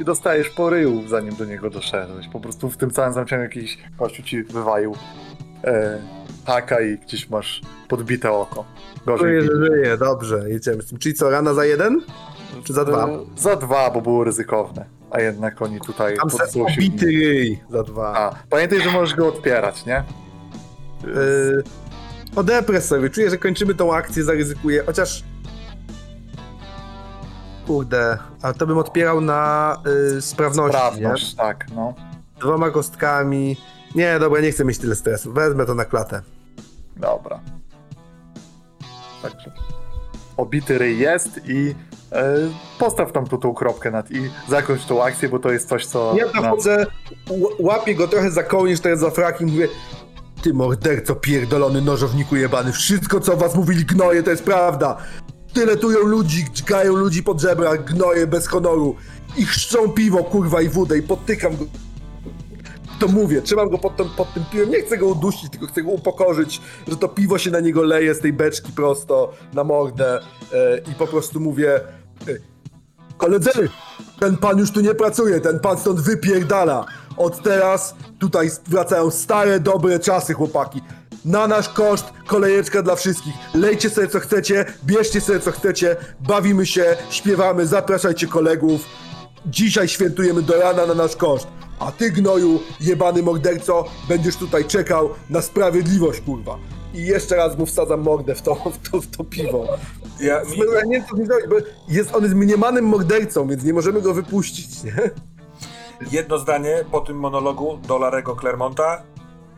I 0.01 0.05
dostajesz 0.05 0.51
po 0.51 0.71
ryju, 0.71 1.09
zanim 1.09 1.37
do 1.37 1.45
niego 1.45 1.71
doszedłeś. 1.71 2.29
Po 2.29 2.41
prostu 2.41 2.71
w 2.71 2.77
tym 2.77 2.91
całym 2.91 3.13
zamieszaniu 3.13 3.43
jakiś 3.43 3.79
kościół 3.99 4.25
ci 4.25 4.43
wywalił 4.43 4.95
e, 5.65 5.99
haka 6.47 6.81
i 6.81 6.99
gdzieś 6.99 7.31
masz 7.31 7.61
podbite 7.89 8.33
oko. 8.33 8.65
Gorzej 9.07 9.35
widzisz. 9.35 9.51
żyje, 9.57 9.97
dobrze, 9.97 10.51
jedziemy 10.51 10.83
z 10.83 10.87
tym. 10.87 10.99
Czyli 10.99 11.15
co, 11.15 11.31
rana 11.31 11.55
za 11.55 11.65
jeden? 11.65 12.01
Czy 12.65 12.73
za 12.73 12.85
dwa? 12.85 13.09
Za 13.37 13.57
dwa, 13.57 13.91
bo 13.91 14.01
było 14.01 14.25
ryzykowne. 14.25 14.85
A 15.11 15.21
jednak 15.21 15.63
oni 15.63 15.81
tutaj 15.81 16.17
Tam 16.17 16.31
se 16.31 16.39
popsuło 16.39 16.69
się 16.69 16.75
obity 16.75 17.59
za 17.71 17.83
dwa. 17.83 18.15
A, 18.17 18.35
pamiętaj, 18.51 18.81
że 18.81 18.91
możesz 18.91 19.15
go 19.15 19.29
odpierać, 19.29 19.87
nie? 19.87 20.05
Yy, 21.07 21.63
odepres 22.37 22.89
sobie. 22.89 23.11
Czuję, 23.11 23.31
że 23.31 23.39
kończymy 23.39 23.75
tą 23.75 23.95
akcję, 23.95 24.25
zaryzykuję. 24.25 24.83
Chociaż. 24.87 25.25
Kurde, 27.67 28.19
ale 28.43 28.55
to 28.55 28.67
bym 28.67 28.79
odpierał 28.79 29.21
na 29.21 29.77
yy, 30.13 30.23
sprawności, 30.23 30.79
nie? 30.79 30.91
Sprawność, 30.91 31.35
tak, 31.35 31.67
no. 31.75 31.95
Dwoma 32.41 32.71
kostkami. 32.71 33.57
Nie, 33.95 34.19
dobra, 34.19 34.41
nie 34.41 34.53
chcę 34.53 34.65
mieć 34.65 34.79
tyle 34.79 34.95
stresu. 34.95 35.33
Wezmę 35.33 35.67
to 35.67 35.75
na 35.75 35.85
klatę. 35.85 36.23
Dobra. 36.97 37.41
Także. 39.23 39.53
Obity 40.37 40.79
ryj 40.79 40.99
jest 40.99 41.41
i 41.49 41.75
postaw 42.79 43.13
tam 43.13 43.27
tu 43.27 43.39
tą 43.39 43.55
kropkę 43.55 43.91
nad 43.91 44.11
i 44.11 44.31
zakończ 44.49 44.85
tą 44.85 45.03
akcję, 45.05 45.29
bo 45.29 45.39
to 45.39 45.53
jest 45.53 45.69
coś, 45.69 45.87
co... 45.87 46.15
Ja 46.19 46.43
dochodzę, 46.43 46.87
łapię 47.59 47.95
go 47.95 48.09
trochę 48.09 48.31
za 48.31 48.43
kołnierz, 48.43 48.81
teraz 48.81 49.01
za 49.01 49.11
fraki 49.11 49.45
i 49.45 49.47
mówię 49.47 49.69
Ty 50.43 50.55
morderco 50.55 51.15
pierdolony 51.15 51.81
nożowniku 51.81 52.37
jebany, 52.37 52.73
wszystko 52.73 53.21
co 53.21 53.37
was 53.37 53.55
mówili 53.55 53.85
gnoje 53.85 54.23
to 54.23 54.31
jest 54.31 54.45
prawda. 54.45 54.97
Tyle 55.55 55.77
tują 55.77 55.99
ludzi, 55.99 56.45
dźgają 56.53 56.97
ludzi 56.97 57.23
pod 57.23 57.41
żebra, 57.41 57.77
gnoje 57.77 58.27
bez 58.27 58.47
honoru. 58.47 58.97
I 59.37 59.45
chrzczą 59.47 59.89
piwo, 59.89 60.25
kurwa, 60.25 60.63
i 60.63 60.69
wódę 60.69 60.99
i 60.99 61.03
podtykam 61.03 61.57
go. 61.57 61.65
To 62.99 63.09
mówię, 63.09 63.43
trzymam 63.43 63.69
go 63.71 63.79
pod, 63.79 63.97
tym- 63.97 64.09
pod 64.17 64.35
tym 64.35 64.45
piwem, 64.53 64.71
nie 64.71 64.83
chcę 64.83 64.99
go 64.99 65.07
udusić, 65.07 65.51
tylko 65.51 65.67
chcę 65.67 65.83
go 65.83 65.91
upokorzyć, 65.91 66.61
że 66.89 66.97
to 66.97 67.09
piwo 67.09 67.39
się 67.39 67.51
na 67.51 67.61
niego 67.61 67.83
leje 67.83 68.15
z 68.15 68.21
tej 68.21 68.33
beczki 68.33 68.73
prosto 68.73 69.33
na 69.55 69.65
mordę 69.65 70.21
e, 70.53 70.79
i 70.91 70.95
po 70.95 71.07
prostu 71.07 71.41
mówię 71.41 71.75
e, 71.77 71.81
Koledzy, 73.17 73.69
ten 74.21 74.37
pan 74.37 74.59
już 74.59 74.71
tu 74.71 74.81
nie 74.81 74.95
pracuje, 74.95 75.41
ten 75.41 75.61
pan 75.61 75.79
stąd 75.79 76.01
wypierdala. 76.01 76.87
Od 77.17 77.43
teraz 77.43 77.95
tutaj 78.19 78.51
wracają 78.67 79.11
stare, 79.11 79.61
dobre 79.61 79.99
czasy, 79.99 80.35
chłopaki. 80.35 80.81
na 81.25 81.47
nasz 81.47 81.69
koszt, 81.69 82.07
kolejeczka 82.27 82.83
dla 82.83 82.97
wszystkich. 82.97 83.35
Lejcie 83.55 83.91
sobie 83.91 84.09
co 84.09 84.21
chcecie, 84.21 84.65
bierzcie 84.85 85.21
sobie 85.21 85.41
co 85.41 85.53
chcecie, 85.53 85.97
bawimy 86.21 86.67
się, 86.67 86.97
śpiewamy, 87.11 87.67
zapraszajcie 87.67 88.27
kolegów. 88.27 88.81
Dzisiaj 89.47 89.89
świętujemy 89.89 90.43
do 90.43 90.61
rana 90.61 90.87
na 90.87 90.95
nasz 90.95 91.17
koszt. 91.17 91.47
A 91.79 91.93
ty, 91.93 92.11
gnoju, 92.11 92.61
jebany 92.81 93.23
morderco, 93.23 93.85
będziesz 94.09 94.37
tutaj 94.37 94.65
czekał 94.65 95.11
na 95.31 95.43
sprawiedliwość, 95.43 96.21
kurwa. 96.21 96.59
I 96.95 97.05
jeszcze 97.05 97.37
raz 97.37 97.59
mu 97.59 97.67
wsadzam 97.67 98.01
mordę 98.01 98.35
w 98.35 98.43
to, 98.43 98.55
w 98.55 98.91
to, 98.91 99.01
w 99.01 99.07
to 99.07 99.25
piwo. 99.25 99.69
Ja, 100.21 100.41
mi, 100.45 100.59
Ja 100.75 100.85
nie 100.85 100.91
wiem, 100.99 101.05
co 101.11 101.17
mi 101.17 101.27
zrobić, 101.27 101.47
bo 101.49 101.57
jest, 101.89 102.15
on 102.15 102.23
jest 102.23 102.35
mniemanym 102.35 102.85
mordercą, 102.85 103.49
więc 103.49 103.65
nie 103.65 103.73
możemy 103.73 104.03
go 104.03 104.15
wypuścić, 104.15 104.85
nie? 104.85 104.93
jedno 106.11 106.39
zdanie 106.39 106.85
po 106.91 107.01
tym 107.01 107.17
monologu 107.19 107.77
do 107.77 107.99
Larego 107.99 108.37
Clermonta. 108.37 109.03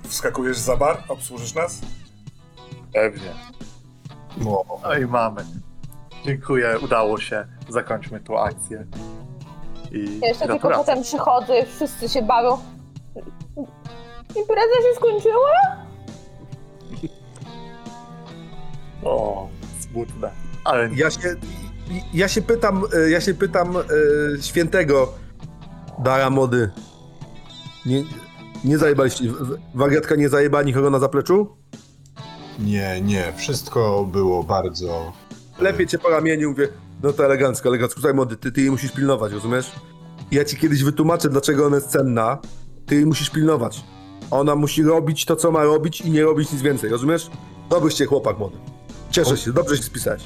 Wskakujesz 0.08 0.58
za 0.58 0.76
bar, 0.76 1.02
obsłużysz 1.08 1.54
nas? 1.54 1.80
Pewnie. 2.92 3.34
Wow. 4.44 4.64
No 4.82 4.94
i 4.98 5.06
mamy. 5.06 5.44
Dziękuję, 6.24 6.78
udało 6.84 7.20
się. 7.20 7.46
Zakończmy 7.68 8.20
tą 8.20 8.38
akcję. 8.40 8.86
I 9.92 10.18
Ja 10.22 10.28
jeszcze 10.28 10.46
tylko 10.46 10.70
potem 10.70 11.02
przychodzę, 11.02 11.66
wszyscy 11.66 12.08
się 12.08 12.22
bawią. 12.22 12.58
Impreza 14.36 14.76
się 14.82 14.96
skończyła? 14.96 15.50
O, 19.04 19.48
smutne. 19.80 20.30
Ale 20.66 20.90
Ja 20.94 21.10
się, 21.10 21.36
ja 22.14 22.28
się 22.28 22.42
pytam, 22.42 22.82
e, 22.94 23.10
ja 23.10 23.20
się 23.20 23.34
pytam 23.34 23.76
e, 23.76 23.82
świętego 24.42 25.12
Dara 26.04 26.30
Mody. 26.30 26.70
Nie, 27.86 28.04
nie 28.64 28.78
zajebaliście, 28.78 29.24
wariatka 29.74 30.14
nie 30.16 30.28
zajeba 30.28 30.62
nikogo 30.62 30.90
na 30.90 30.98
zapleczu? 30.98 31.56
Nie, 32.58 33.00
nie, 33.00 33.32
wszystko 33.36 34.04
było 34.12 34.44
bardzo... 34.44 35.12
Lepiej 35.58 35.86
cię 35.86 35.98
po 35.98 36.08
ramieniu, 36.08 36.50
mówię, 36.50 36.68
no 37.02 37.12
to 37.12 37.24
elegancko, 37.24 37.68
elegancko. 37.68 38.00
Słuchaj 38.00 38.14
młody, 38.14 38.36
ty, 38.36 38.52
ty 38.52 38.60
jej 38.60 38.70
musisz 38.70 38.92
pilnować, 38.92 39.32
rozumiesz? 39.32 39.72
Ja 40.30 40.44
ci 40.44 40.56
kiedyś 40.56 40.82
wytłumaczę, 40.82 41.28
dlaczego 41.28 41.66
ona 41.66 41.76
jest 41.76 41.88
cenna. 41.88 42.38
Ty 42.86 42.94
jej 42.94 43.06
musisz 43.06 43.30
pilnować. 43.30 43.84
Ona 44.30 44.54
musi 44.56 44.82
robić 44.82 45.24
to, 45.24 45.36
co 45.36 45.50
ma 45.50 45.64
robić 45.64 46.00
i 46.00 46.10
nie 46.10 46.22
robić 46.22 46.52
nic 46.52 46.62
więcej, 46.62 46.90
rozumiesz? 46.90 47.30
Dobryście 47.70 48.06
chłopak 48.06 48.38
młody. 48.38 48.56
Cieszę 49.10 49.36
się, 49.36 49.52
dobrze 49.52 49.76
się 49.76 49.82
spisałeś. 49.82 50.22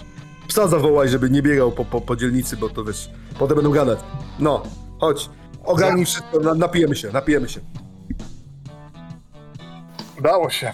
Psa 0.51 0.69
zawołaj, 0.69 1.09
żeby 1.09 1.31
nie 1.31 1.43
biegał 1.43 1.73
po, 1.73 1.85
po, 1.85 2.01
po 2.01 2.17
dzielnicy, 2.17 2.57
bo 2.57 2.69
to 2.69 2.85
wiesz, 2.85 3.11
potem 3.39 3.57
będą 3.57 3.71
gadać. 3.71 3.99
No, 4.39 4.63
chodź, 5.01 5.31
ogarnij 5.65 6.05
wszystko, 6.05 6.41
na, 6.41 6.55
napijemy 6.55 6.97
się, 6.97 7.13
napijemy 7.13 7.49
się. 7.49 7.61
Udało 10.19 10.51
się. 10.51 10.73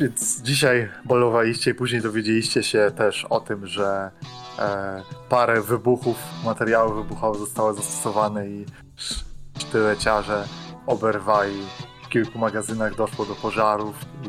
Więc 0.00 0.40
dzisiaj 0.42 0.90
bolowaliście 1.04 1.70
i 1.70 1.74
później 1.74 2.02
dowiedzieliście 2.02 2.62
się 2.62 2.90
też 2.96 3.24
o 3.30 3.40
tym, 3.40 3.66
że 3.66 4.10
e, 4.58 5.02
parę 5.28 5.60
wybuchów, 5.62 6.16
materiałów 6.44 6.96
wybuchowych 6.96 7.40
zostało 7.40 7.74
zastosowane 7.74 8.48
i 8.48 8.66
sz- 8.98 9.24
sztyleciarze 9.58 10.44
oberwali. 10.86 11.62
W 12.04 12.08
kilku 12.08 12.38
magazynach 12.38 12.94
doszło 12.96 13.26
do 13.26 13.34
pożarów 13.34 13.94
i 14.24 14.28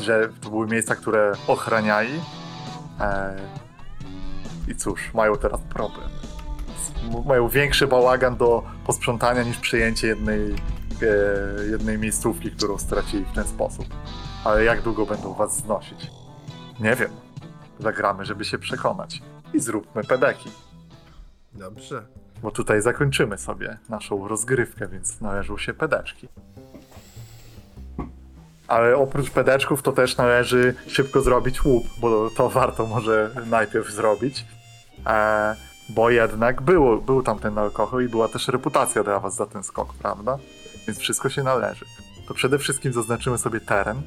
y, 0.00 0.04
że 0.04 0.28
to 0.40 0.50
były 0.50 0.66
miejsca, 0.66 0.96
które 0.96 1.32
ochraniali. 1.46 2.20
E, 3.00 3.36
I 4.68 4.74
cóż, 4.76 5.14
mają 5.14 5.36
teraz 5.36 5.60
problem. 5.60 6.08
Mają 7.26 7.48
większy 7.48 7.86
bałagan 7.86 8.36
do 8.36 8.62
posprzątania 8.86 9.42
niż 9.42 9.58
przejęcie 9.58 10.06
jednej 10.06 10.54
e, 11.02 11.66
jednej 11.70 11.98
miejscówki, 11.98 12.50
którą 12.50 12.78
stracili 12.78 13.24
w 13.24 13.32
ten 13.32 13.44
sposób. 13.44 13.86
Ale 14.44 14.64
jak 14.64 14.82
długo 14.82 15.06
będą 15.06 15.34
was 15.34 15.56
znosić? 15.56 16.10
Nie 16.80 16.96
wiem. 16.96 17.10
Zagramy, 17.78 18.24
żeby 18.24 18.44
się 18.44 18.58
przekonać. 18.58 19.22
I 19.54 19.60
zróbmy 19.60 20.04
pedeki. 20.04 20.50
Dobrze. 21.52 22.06
Bo 22.42 22.50
tutaj 22.50 22.82
zakończymy 22.82 23.38
sobie 23.38 23.78
naszą 23.88 24.28
rozgrywkę, 24.28 24.88
więc 24.88 25.20
należą 25.20 25.58
się 25.58 25.74
pedeczki. 25.74 26.28
Ale 28.68 28.96
oprócz 28.96 29.30
pedeczków 29.30 29.82
to 29.82 29.92
też 29.92 30.16
należy 30.16 30.74
szybko 30.86 31.20
zrobić 31.20 31.64
łup, 31.64 31.86
bo 31.98 32.30
to 32.30 32.50
warto 32.50 32.86
może 32.86 33.30
najpierw 33.46 33.90
zrobić. 33.90 34.44
E, 35.06 35.56
bo 35.88 36.10
jednak 36.10 36.62
było, 36.62 36.96
był 36.96 37.22
tam 37.22 37.38
ten 37.38 37.58
alkohol 37.58 38.04
i 38.04 38.08
była 38.08 38.28
też 38.28 38.48
reputacja 38.48 39.04
dla 39.04 39.20
was 39.20 39.34
za 39.34 39.46
ten 39.46 39.62
skok, 39.62 39.94
prawda? 39.94 40.38
Więc 40.86 40.98
wszystko 40.98 41.28
się 41.28 41.42
należy. 41.42 41.84
To 42.28 42.34
przede 42.34 42.58
wszystkim 42.58 42.92
zaznaczymy 42.92 43.38
sobie 43.38 43.60
teren 43.60 44.02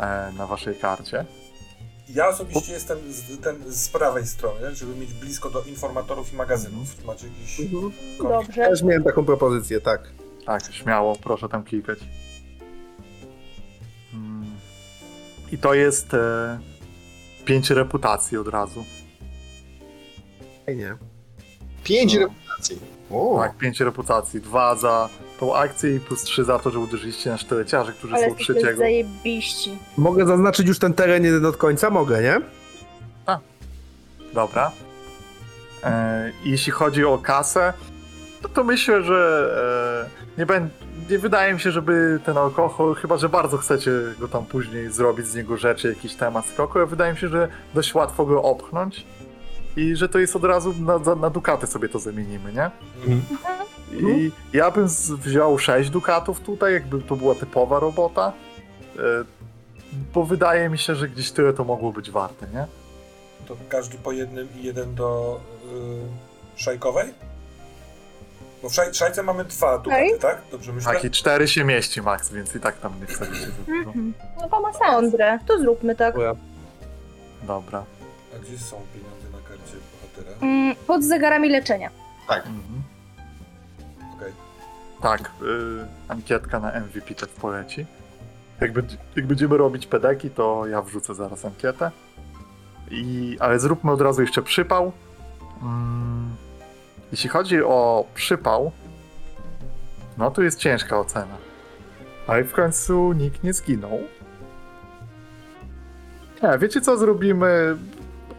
e, 0.00 0.32
na 0.38 0.46
waszej 0.46 0.74
karcie. 0.74 1.24
Ja 2.08 2.28
osobiście 2.28 2.72
jestem 2.72 2.98
z, 3.08 3.40
ten, 3.40 3.56
z 3.66 3.88
prawej 3.88 4.26
strony, 4.26 4.74
żeby 4.74 4.94
mieć 4.94 5.12
blisko 5.12 5.50
do 5.50 5.62
informatorów 5.62 6.32
i 6.32 6.36
magazynów. 6.36 7.04
Macie 7.04 7.26
jakiś... 7.26 7.60
Dobrze. 8.18 8.68
Też 8.68 8.82
miałem 8.82 9.04
taką 9.04 9.24
propozycję, 9.24 9.80
tak. 9.80 10.00
Tak, 10.46 10.62
śmiało, 10.72 11.16
proszę 11.16 11.48
tam 11.48 11.64
klikać. 11.64 11.98
I 15.52 15.58
to 15.58 15.74
jest 15.74 16.14
e, 16.14 16.58
pięć 17.44 17.70
reputacji 17.70 18.38
od 18.38 18.48
razu. 18.48 18.84
Fajnie. 20.66 20.96
Pięć 21.84 22.14
No. 22.14 22.20
reputacji. 22.20 22.78
O, 23.10 23.38
Tak, 23.40 23.56
pięć 23.56 23.80
reputacji. 23.80 24.40
Dwa 24.40 24.76
za 24.76 25.08
tą 25.40 25.56
akcję 25.56 25.96
i 25.96 26.00
plus 26.00 26.22
trzy 26.22 26.44
za 26.44 26.58
to, 26.58 26.70
że 26.70 26.78
uderzyliście 26.78 27.30
na 27.30 27.38
sztyleciarzy, 27.38 27.92
którzy 27.92 28.14
Ale 28.14 28.30
są 28.30 28.36
trzeciego. 28.36 28.76
zajebiści. 28.78 29.78
Mogę 29.96 30.26
zaznaczyć 30.26 30.68
już 30.68 30.78
ten 30.78 30.94
teren 30.94 31.24
jeden 31.24 31.46
od 31.46 31.56
końca? 31.56 31.90
Mogę, 31.90 32.22
nie? 32.22 32.40
Dobra. 34.34 34.72
E, 35.84 36.32
jeśli 36.44 36.72
chodzi 36.72 37.04
o 37.04 37.18
kasę, 37.18 37.72
no 38.42 38.48
to 38.48 38.64
myślę, 38.64 39.02
że 39.02 40.08
e, 40.36 40.38
nie, 40.40 40.46
ben, 40.46 40.68
nie 41.10 41.18
wydaje 41.18 41.54
mi 41.54 41.60
się, 41.60 41.70
żeby 41.70 42.20
ten 42.24 42.38
alkohol, 42.38 42.94
chyba 42.94 43.16
że 43.16 43.28
bardzo 43.28 43.58
chcecie 43.58 43.90
go 44.18 44.28
tam 44.28 44.46
później 44.46 44.92
zrobić 44.92 45.26
z 45.26 45.34
niego 45.34 45.56
rzeczy, 45.56 45.88
jakiś 45.88 46.14
temat 46.14 46.46
skoku, 46.46 46.78
ale 46.78 46.86
wydaje 46.86 47.12
mi 47.12 47.18
się, 47.18 47.28
że 47.28 47.48
dość 47.74 47.94
łatwo 47.94 48.26
go 48.26 48.42
opchnąć 48.42 49.06
i 49.76 49.96
że 49.96 50.08
to 50.08 50.18
jest 50.18 50.36
od 50.36 50.44
razu 50.44 50.74
na, 50.80 51.14
na 51.14 51.30
dukaty 51.30 51.66
sobie 51.66 51.88
to 51.88 51.98
zamienimy, 51.98 52.52
nie? 52.52 52.70
I 53.92 54.30
ja 54.52 54.70
bym 54.70 54.86
wziął 55.18 55.58
6 55.58 55.90
dukatów 55.90 56.40
tutaj, 56.40 56.72
jakby 56.72 57.00
to 57.00 57.16
była 57.16 57.34
typowa 57.34 57.80
robota, 57.80 58.32
e, 58.96 59.00
bo 60.14 60.24
wydaje 60.24 60.68
mi 60.68 60.78
się, 60.78 60.94
że 60.94 61.08
gdzieś 61.08 61.30
tyle 61.30 61.52
to 61.52 61.64
mogło 61.64 61.92
być 61.92 62.10
warte, 62.10 62.46
nie? 62.54 62.66
To 63.48 63.56
każdy 63.68 63.98
po 63.98 64.12
jednym 64.12 64.48
i 64.60 64.62
jeden 64.62 64.94
do 64.94 65.40
y, 66.56 66.60
szajkowej? 66.60 67.14
Bo 68.62 68.68
w 68.68 68.74
szaj, 68.74 68.94
szajce 68.94 69.22
mamy 69.22 69.44
dwa 69.44 69.78
dukaty, 69.78 70.18
tak? 70.20 70.42
Dobrze 70.50 70.72
myślę? 70.72 70.92
Tak, 70.92 71.04
i 71.04 71.10
cztery 71.10 71.48
się 71.48 71.64
mieści 71.64 72.02
max, 72.02 72.32
więc 72.32 72.54
i 72.54 72.60
tak 72.60 72.78
tam 72.78 73.00
nie 73.00 73.06
wsadzicie. 73.06 73.46
Mhm. 73.68 74.14
No 74.40 74.48
to 74.48 74.60
ma 74.60 74.72
sens. 74.72 74.82
Mądre. 74.92 75.38
To 75.46 75.58
zróbmy 75.58 75.96
tak. 75.96 76.14
Dobra. 77.42 77.84
A 78.36 78.38
gdzie 78.38 78.58
są 78.58 78.76
pieniądze 78.94 79.30
na 79.32 79.48
karcie 79.48 79.76
bohatera? 79.92 80.46
Mm, 80.46 80.76
pod 80.86 81.04
zegarami 81.04 81.48
leczenia. 81.48 81.90
Mhm. 82.28 82.82
Okej. 84.16 84.32
Tak, 85.02 85.20
y, 85.20 85.86
ankietka 86.08 86.60
na 86.60 86.80
MVP 86.80 87.14
też 87.14 87.28
poleci. 87.28 87.86
Jak, 88.60 88.72
będzie, 88.72 88.96
jak 89.16 89.26
będziemy 89.26 89.56
robić 89.56 89.86
pedeki, 89.86 90.30
to 90.30 90.66
ja 90.66 90.82
wrzucę 90.82 91.14
zaraz 91.14 91.44
ankietę. 91.44 91.90
I, 92.90 93.36
ale 93.40 93.58
zróbmy 93.58 93.92
od 93.92 94.00
razu 94.00 94.20
jeszcze 94.20 94.42
przypał. 94.42 94.92
Mm, 95.62 96.36
jeśli 97.12 97.30
chodzi 97.30 97.62
o 97.62 98.04
przypał, 98.14 98.72
no 100.18 100.30
to 100.30 100.42
jest 100.42 100.58
ciężka 100.58 100.98
ocena. 100.98 101.36
Ale 102.26 102.44
w 102.44 102.52
końcu 102.52 103.12
nikt 103.12 103.44
nie 103.44 103.52
zginął. 103.52 103.98
Nie, 106.42 106.58
wiecie 106.58 106.80
co 106.80 106.96
zrobimy? 106.96 107.76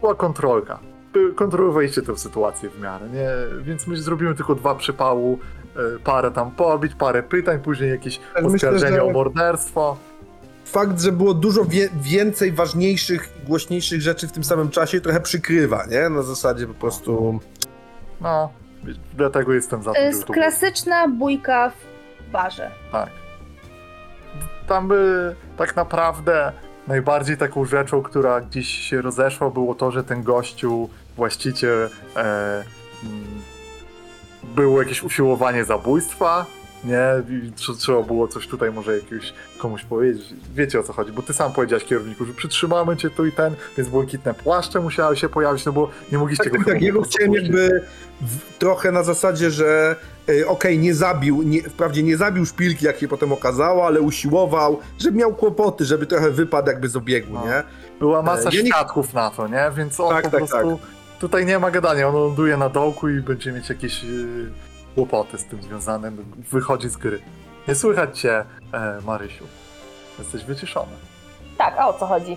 Była 0.00 0.14
kontrolka. 0.14 0.78
Kontrolowaliście 1.36 2.02
tę 2.02 2.16
sytuację 2.18 2.70
w 2.70 2.80
miarę, 2.80 3.08
nie? 3.08 3.28
Więc 3.62 3.86
my 3.86 3.96
zrobimy 3.96 4.34
tylko 4.34 4.54
dwa 4.54 4.74
przypału, 4.74 5.38
e, 5.76 5.98
parę 5.98 6.30
tam 6.30 6.50
pobić, 6.50 6.94
parę 6.94 7.22
pytań, 7.22 7.58
później 7.60 7.90
jakieś 7.90 8.20
Ale 8.34 8.48
myślę, 8.48 8.68
oskarżenia 8.68 8.96
że- 8.96 9.04
o 9.04 9.10
morderstwo. 9.10 9.96
Fakt, 10.64 11.00
że 11.00 11.12
było 11.12 11.34
dużo 11.34 11.64
wie 11.64 11.88
więcej 12.02 12.52
ważniejszych 12.52 13.28
i 13.42 13.46
głośniejszych 13.46 14.00
rzeczy 14.02 14.28
w 14.28 14.32
tym 14.32 14.44
samym 14.44 14.70
czasie 14.70 15.00
trochę 15.00 15.20
przykrywa, 15.20 15.86
nie? 15.86 16.08
Na 16.08 16.22
zasadzie 16.22 16.66
po 16.66 16.74
prostu... 16.74 17.40
No, 18.20 18.50
dlatego 19.14 19.52
jestem 19.52 19.82
za 19.82 19.90
To 19.90 19.94
tym, 19.94 20.04
jest 20.04 20.18
żeby 20.18 20.26
to 20.26 20.32
klasyczna 20.32 21.08
bójka 21.08 21.70
w 21.70 22.30
barze. 22.30 22.70
Tak. 22.92 23.10
Tam 24.66 24.88
by 24.88 25.34
tak 25.56 25.76
naprawdę 25.76 26.52
najbardziej 26.86 27.36
taką 27.36 27.64
rzeczą, 27.64 28.02
która 28.02 28.40
gdzieś 28.40 28.68
się 28.68 29.02
rozeszła, 29.02 29.50
było 29.50 29.74
to, 29.74 29.90
że 29.90 30.04
ten 30.04 30.22
gościu, 30.22 30.88
właściciel, 31.16 31.90
e, 32.16 32.20
mm, 32.20 32.64
było 34.42 34.82
jakieś 34.82 35.02
usiłowanie 35.02 35.64
zabójstwa 35.64 36.46
nie? 36.84 37.00
Trzeba 37.78 38.02
było 38.02 38.28
coś 38.28 38.48
tutaj 38.48 38.72
może 38.72 38.96
jakiegoś 38.96 39.32
komuś 39.58 39.84
powiedzieć. 39.84 40.22
Wiecie 40.54 40.80
o 40.80 40.82
co 40.82 40.92
chodzi, 40.92 41.12
bo 41.12 41.22
ty 41.22 41.32
sam 41.32 41.52
powiedziałeś 41.52 41.84
kierowniku, 41.84 42.24
że 42.24 42.32
przytrzymamy 42.32 42.96
cię 42.96 43.10
tu 43.10 43.26
i 43.26 43.32
ten, 43.32 43.54
więc 43.76 43.88
błękitne 43.90 44.34
płaszcze 44.34 44.80
musiały 44.80 45.16
się 45.16 45.28
pojawić, 45.28 45.64
no 45.64 45.72
bo 45.72 45.90
nie 46.12 46.18
mogliście 46.18 46.44
Tak, 46.44 46.52
go 46.52 46.58
tak, 46.58 46.66
tak. 46.66 46.74
chyba 46.74 46.86
Ja 46.86 46.92
po 46.92 46.98
go 46.98 47.02
prostu 47.02 47.18
chciałem 47.18 47.34
jakby 47.44 47.82
w, 48.20 48.58
trochę 48.58 48.92
na 48.92 49.02
zasadzie, 49.02 49.50
że 49.50 49.96
y, 50.28 50.48
okej, 50.48 50.78
nie 50.78 50.94
zabił, 50.94 51.42
nie, 51.42 51.62
wprawdzie 51.62 52.02
nie 52.02 52.16
zabił 52.16 52.46
szpilki, 52.46 52.86
jak 52.86 52.98
się 52.98 53.08
potem 53.08 53.32
okazało, 53.32 53.86
ale 53.86 54.00
usiłował, 54.00 54.78
żeby 54.98 55.18
miał 55.18 55.34
kłopoty, 55.34 55.84
żeby 55.84 56.06
trochę 56.06 56.30
wypadł 56.30 56.68
jakby 56.68 56.88
z 56.88 56.96
obiegu, 56.96 57.34
No. 57.34 57.46
nie? 57.46 57.62
Była 57.98 58.22
masa 58.22 58.50
Ja 58.52 58.62
nie- 58.62 58.66
świadków 58.68 59.14
na 59.14 59.30
to, 59.30 59.48
nie? 59.48 59.70
Więc 59.76 60.00
on 60.00 60.14
Tak, 60.14 60.24
po 60.24 60.30
tak, 60.30 60.48
prostu... 60.48 60.78
Tutaj 61.20 61.46
nie 61.46 61.58
ma 61.58 61.70
gadania, 61.70 62.08
on 62.08 62.14
ląduje 62.14 62.56
na 62.56 62.68
dołku 62.68 63.08
i 63.08 63.20
będzie 63.20 63.52
mieć 63.52 63.68
jakieś 63.68 64.04
yy, 64.04 64.50
kłopoty 64.94 65.38
z 65.38 65.44
tym 65.44 65.62
związane, 65.62 66.12
wychodzi 66.50 66.88
z 66.88 66.96
gry. 66.96 67.20
Nie 67.68 67.74
słychać 67.74 68.20
cię, 68.20 68.44
e, 68.72 69.00
Marysiu. 69.06 69.44
Jesteś 70.18 70.44
wyciszony. 70.44 70.92
Tak, 71.58 71.74
a 71.78 71.88
o 71.88 71.92
co 71.92 72.06
chodzi? 72.06 72.36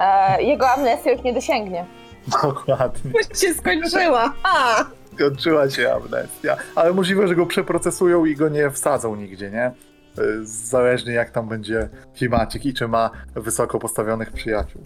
E, 0.00 0.42
jego 0.42 0.70
amnestia 0.70 1.12
już 1.12 1.22
nie 1.22 1.34
dosięgnie. 1.34 1.86
Dokładnie. 2.42 3.10
Już 3.18 3.40
się 3.40 3.54
skończyła. 3.54 4.32
A! 4.42 4.84
Skończyła 5.14 5.70
się 5.70 5.92
amnestia. 5.92 6.56
Ale 6.74 6.92
możliwe, 6.92 7.28
że 7.28 7.34
go 7.34 7.46
przeprocesują 7.46 8.24
i 8.24 8.36
go 8.36 8.48
nie 8.48 8.70
wsadzą 8.70 9.16
nigdzie, 9.16 9.50
nie? 9.50 9.72
Y, 10.18 10.46
Zależnie 10.46 11.12
jak 11.12 11.30
tam 11.30 11.48
będzie 11.48 11.88
klimacik 12.16 12.66
i 12.66 12.74
czy 12.74 12.88
ma 12.88 13.10
wysoko 13.34 13.78
postawionych 13.78 14.32
przyjaciół. 14.32 14.82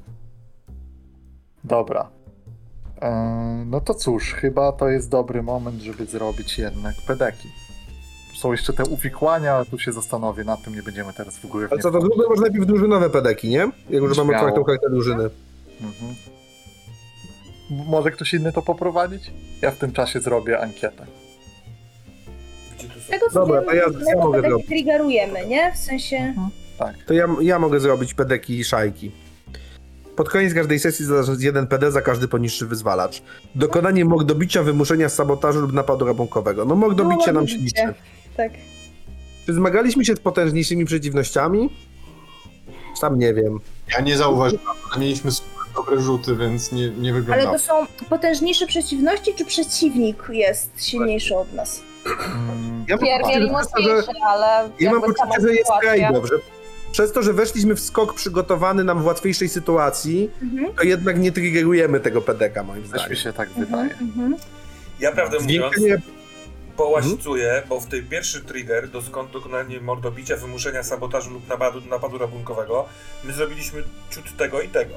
Dobra. 1.65 2.11
Yy, 3.03 3.09
No 3.67 3.81
to 3.81 3.95
cóż, 3.95 4.33
chyba 4.35 4.73
to 4.73 4.89
jest 4.89 5.11
dobry 5.11 5.43
moment, 5.43 5.81
żeby 5.83 6.07
zrobić 6.07 6.59
jednak 6.59 6.95
pedeki. 7.07 7.49
Są 8.37 8.53
jeszcze 8.53 8.73
te 8.73 8.85
uwikłania, 8.85 9.53
ale 9.55 9.67
tu 9.67 9.79
się 9.79 9.93
zastanowię 9.93 10.45
nad 10.45 10.63
tym, 10.63 10.75
nie 10.75 10.83
będziemy 10.83 11.13
teraz 11.13 11.39
w 11.39 11.45
ogóle 11.45 11.69
w 11.69 11.73
Ale 11.73 11.83
co, 11.83 11.91
to 11.91 12.01
zróbmy 12.01 12.25
może 12.29 12.43
najpierw 12.43 12.67
drużynowe 12.67 13.11
pedeki, 13.11 13.49
nie? 13.49 13.59
Jak 13.91 14.03
już 14.03 14.19
mamy 14.19 14.37
otwartą 14.37 14.65
kartę 14.65 14.91
drużyny. 14.91 15.31
Mhm. 15.81 16.15
Może 17.71 18.11
ktoś 18.11 18.35
inny 18.35 18.53
to 18.53 18.63
poprowadzić? 18.63 19.31
Ja 19.63 19.71
w 19.71 19.77
tym 19.79 19.93
czasie 19.93 20.21
zrobię 20.21 20.61
ankietę. 20.61 21.07
Tego 23.11 23.27
Dobra, 23.33 23.63
to 23.63 23.73
ja- 23.75 23.85
ja 24.15 24.17
mogę 24.25 24.41
zrobić. 24.41 24.67
triggerujemy, 24.67 25.47
nie? 25.47 25.73
W 25.73 25.77
sensie... 25.77 26.35
Tak. 26.79 26.95
To 27.07 27.15
ja, 27.15 27.27
ja 27.41 27.59
mogę 27.59 27.81
zrobić 27.81 28.15
pedeki 28.15 28.59
i 28.59 28.65
szajki. 28.65 29.11
Pod 30.17 30.29
koniec 30.29 30.55
każdej 30.55 30.79
sesji 30.79 31.05
zależy 31.05 31.33
jeden 31.41 31.67
PD 31.67 31.93
za 31.93 32.03
każdy 32.03 32.29
poniższy 32.29 32.67
wyzwalacz. 32.67 33.23
Dokonanie 33.55 34.05
mog 34.05 34.25
dobicia, 34.25 34.63
wymuszenia 34.63 35.09
sabotażu 35.09 35.61
lub 35.61 35.73
napadu 35.73 36.07
rabunkowego. 36.07 36.65
No 36.65 36.75
mog 36.75 36.95
dobicia 36.95 37.33
nam 37.33 37.49
się 37.49 37.57
dobicie. 37.59 37.87
liczy. 37.87 37.95
Tak. 38.37 38.53
Czy 39.47 39.55
zmagaliśmy 39.55 40.05
się 40.05 40.15
z 40.17 40.21
potężniejszymi 40.21 40.85
przeciwnościami? 40.85 41.71
Sam 43.01 43.19
nie 43.19 43.35
wiem. 43.35 43.59
Ja 43.95 44.01
nie 44.01 44.17
zauważyłem, 44.17 44.65
ale 44.93 45.01
mieliśmy 45.01 45.31
super 45.31 45.51
dobre 45.77 46.01
rzuty, 46.01 46.37
więc 46.37 46.73
nie, 46.73 46.91
nie 46.91 47.11
Ale 47.11 47.21
wyglądało. 47.21 47.53
to 47.53 47.59
są 47.59 47.87
potężniejsze 48.09 48.67
przeciwności, 48.67 49.35
czy 49.35 49.45
przeciwnik 49.45 50.23
jest 50.33 50.85
silniejszy 50.85 51.37
od 51.37 51.53
nas? 51.53 51.83
Ja 52.89 52.97
mam 52.97 53.19
poczucie, 53.21 53.43
że 53.43 53.53
mocniejsze, 53.53 54.13
ale 54.29 54.71
ja 54.81 54.91
mam 54.93 55.01
jakby 55.01 55.17
sama 55.19 55.31
poczucie, 55.35 55.49
że 55.49 55.55
jest 55.55 55.71
sytuacja- 55.71 56.27
że 56.27 56.35
przez 56.93 57.13
to, 57.13 57.23
że 57.23 57.33
weszliśmy 57.33 57.75
w 57.75 57.81
skok 57.81 58.15
przygotowany 58.15 58.85
nam 58.85 59.03
w 59.03 59.07
łatwiejszej 59.07 59.49
sytuacji, 59.49 60.31
Mhm. 60.43 60.75
to 60.75 60.83
jednak 60.83 61.19
nie 61.19 61.33
triggerujemy 61.33 62.01
tego 62.01 62.23
pedeka, 62.23 62.63
moim 62.63 62.83
Też 62.83 62.91
zdaniem. 62.91 63.11
mi 63.11 63.17
się 63.17 63.33
tak 63.33 63.49
Mhm. 63.49 63.67
wydaje. 63.67 63.91
Mhm. 64.01 64.37
Ja 65.01 65.13
prawdę 65.13 65.39
mówiąc, 65.41 65.51
Zwiększenie 65.75 66.03
połaścicuję, 66.77 67.63
bo 67.69 67.81
w 67.81 67.87
tej 67.87 68.03
pierwszy 68.03 68.41
trigger, 68.41 68.89
do 68.89 69.03
skąd 69.03 69.31
dokonanie 69.31 69.81
mordobicia, 69.81 70.37
wymuszenia 70.37 70.83
sabotażu 70.83 71.31
lub 71.31 71.49
napadu, 71.49 71.81
napadu 71.91 72.19
rabunkowego, 72.19 72.87
my 73.25 73.33
zrobiliśmy 73.33 73.83
ciut 74.11 74.37
tego 74.37 74.61
i 74.61 74.69
tego. 74.69 74.95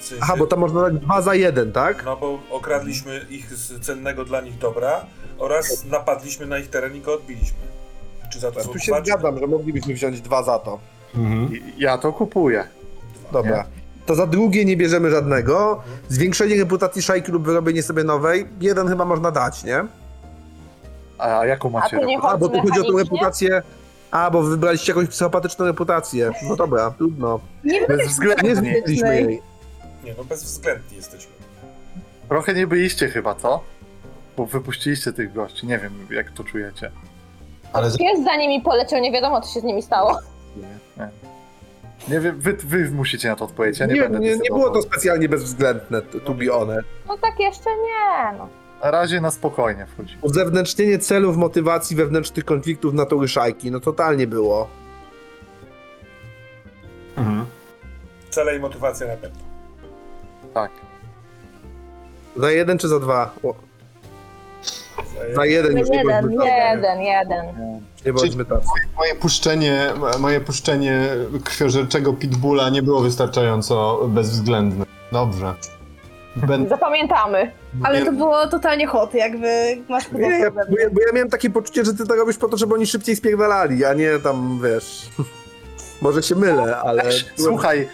W 0.00 0.04
sensie, 0.04 0.22
Aha, 0.24 0.34
bo 0.38 0.46
tam 0.46 0.58
można 0.58 0.80
dać 0.80 0.94
dwa 0.94 1.22
za 1.22 1.34
jeden, 1.34 1.72
tak? 1.72 2.04
No 2.04 2.16
bo 2.16 2.38
okradliśmy 2.50 3.26
ich 3.30 3.54
z 3.54 3.86
cennego 3.86 4.24
dla 4.24 4.40
nich 4.40 4.58
dobra 4.58 5.06
oraz 5.38 5.84
napadliśmy 5.84 6.46
na 6.46 6.58
ich 6.58 6.70
teren 6.70 6.96
i 6.96 7.00
go 7.00 7.14
odbiliśmy. 7.14 7.58
Czy 8.30 8.40
za 8.40 8.52
to 8.52 8.64
są 8.64 8.72
Tu 8.72 8.78
się 8.78 8.92
zgadzam, 9.04 9.38
że 9.38 9.46
moglibyśmy 9.46 9.94
wziąć 9.94 10.20
dwa 10.20 10.42
za 10.42 10.58
to. 10.58 10.78
Mhm. 11.14 11.50
Ja 11.78 11.98
to 11.98 12.12
kupuję. 12.12 12.64
Dobra. 13.32 13.64
To 14.06 14.14
za 14.14 14.26
drugie 14.26 14.64
nie 14.64 14.76
bierzemy 14.76 15.10
żadnego. 15.10 15.82
Zwiększenie 16.08 16.56
reputacji 16.56 17.02
szajki 17.02 17.32
lub 17.32 17.44
wyrobienie 17.44 17.82
sobie 17.82 18.04
nowej. 18.04 18.46
Jeden 18.60 18.88
chyba 18.88 19.04
można 19.04 19.30
dać, 19.30 19.64
nie? 19.64 19.84
A 21.18 21.46
jaką 21.46 21.70
macie 21.70 21.96
A 21.96 22.04
nie 22.04 22.18
bo 22.38 22.48
tu 22.48 22.60
chodzi 22.60 22.80
o 22.80 22.84
tą 22.84 22.98
reputację. 22.98 23.62
A, 24.10 24.30
bo 24.30 24.42
wybraliście 24.42 24.92
jakąś 24.92 25.08
psychopatyczną 25.08 25.64
reputację. 25.64 26.30
No 26.48 26.56
dobra, 26.56 26.90
trudno. 26.90 27.40
Nie 27.64 27.80
Nie 27.80 27.86
Bezwzględnie. 27.86 28.56
zmieniliśmy 28.56 29.22
jej. 29.22 29.42
Nie, 30.04 30.14
no 30.18 30.24
bezwzględni 30.24 30.96
jesteśmy. 30.96 31.32
Trochę 32.28 32.54
nie 32.54 32.66
byliście 32.66 33.08
chyba, 33.08 33.34
co? 33.34 33.62
Bo 34.36 34.46
wypuściliście 34.46 35.12
tych 35.12 35.32
gości. 35.32 35.66
Nie 35.66 35.78
wiem, 35.78 35.92
jak 36.10 36.30
to 36.30 36.44
czujecie. 36.44 36.90
Ale 37.72 37.90
za- 37.90 37.98
Pies 37.98 38.24
za 38.24 38.36
nimi 38.36 38.60
poleciał, 38.60 39.00
nie 39.00 39.12
wiadomo 39.12 39.40
co 39.40 39.54
się 39.54 39.60
z 39.60 39.64
nimi 39.64 39.82
stało. 39.82 40.18
Nie, 40.56 41.08
nie 42.08 42.20
wiem, 42.20 42.40
wy, 42.40 42.52
wy 42.52 42.90
musicie 42.90 43.28
na 43.28 43.36
to 43.36 43.44
odpowiedzieć. 43.44 43.80
Ja 43.80 43.86
nie, 43.86 43.94
Nie, 43.94 44.00
będę 44.02 44.18
nie, 44.20 44.36
nie 44.36 44.48
było 44.50 44.70
to 44.70 44.82
specjalnie 44.82 45.28
bezwzględne, 45.28 46.02
to, 46.02 46.20
to 46.20 46.34
be 46.34 46.46
honest. 46.46 46.88
No 47.08 47.18
tak 47.18 47.40
jeszcze 47.40 47.70
nie, 47.70 48.38
no. 48.38 48.48
Na 48.84 48.90
razie 48.90 49.20
na 49.20 49.30
spokojnie 49.30 49.86
wchodzi. 49.86 50.16
Uzewnętrznienie 50.22 50.98
celów, 50.98 51.36
motywacji 51.36 51.96
wewnętrznych 51.96 52.44
konfliktów 52.44 52.94
natury 52.94 53.28
szajki. 53.28 53.70
No 53.70 53.80
totalnie 53.80 54.26
było. 54.26 54.68
Mhm. 57.16 57.46
Cele 58.30 58.56
i 58.56 58.60
motywacja 58.60 59.06
na 59.06 59.16
pewno. 59.16 59.38
Tak. 60.54 60.70
Za 62.36 62.50
jeden 62.50 62.78
czy 62.78 62.88
za 62.88 63.00
dwa? 63.00 63.34
O, 63.42 63.54
za 65.34 65.46
jeden 65.46 65.78
już 65.78 65.90
nie 65.90 65.96
Jeden, 65.96 66.22
bądźmy 66.22 66.36
tacy. 66.36 66.50
Jeden, 66.74 67.00
jeden. 67.00 67.46
Nie 68.06 68.12
bądźmy 68.12 68.44
tacy. 68.44 68.68
Moje 68.96 69.14
puszczenie, 69.14 69.90
moje 70.18 70.40
puszczenie 70.40 71.08
krwiożerczego 71.44 72.12
pitbulla 72.12 72.70
nie 72.70 72.82
było 72.82 73.00
wystarczająco 73.00 74.00
bezwzględne. 74.08 74.84
Dobrze. 75.12 75.54
Będę... 76.36 76.68
Zapamiętamy. 76.76 77.52
Ale 77.82 78.04
to 78.04 78.12
było 78.12 78.46
totalnie 78.46 78.86
hot, 78.86 79.14
jakby 79.14 79.76
masz 79.88 80.12
Nie, 80.12 80.38
ja, 80.38 80.50
bo, 80.50 80.60
ja, 80.60 80.90
bo 80.90 81.00
ja 81.06 81.12
miałem 81.14 81.30
takie 81.30 81.50
poczucie, 81.50 81.84
że 81.84 81.94
ty 81.94 82.06
to 82.06 82.14
robisz 82.14 82.36
po 82.36 82.48
to, 82.48 82.56
żeby 82.56 82.74
oni 82.74 82.86
szybciej 82.86 83.16
spierdalali, 83.16 83.84
a 83.84 83.94
nie 83.94 84.18
tam, 84.18 84.60
wiesz... 84.62 85.08
Może 86.02 86.22
się 86.22 86.34
mylę, 86.34 86.76
ale... 86.76 87.02
Słuchaj, 87.36 87.88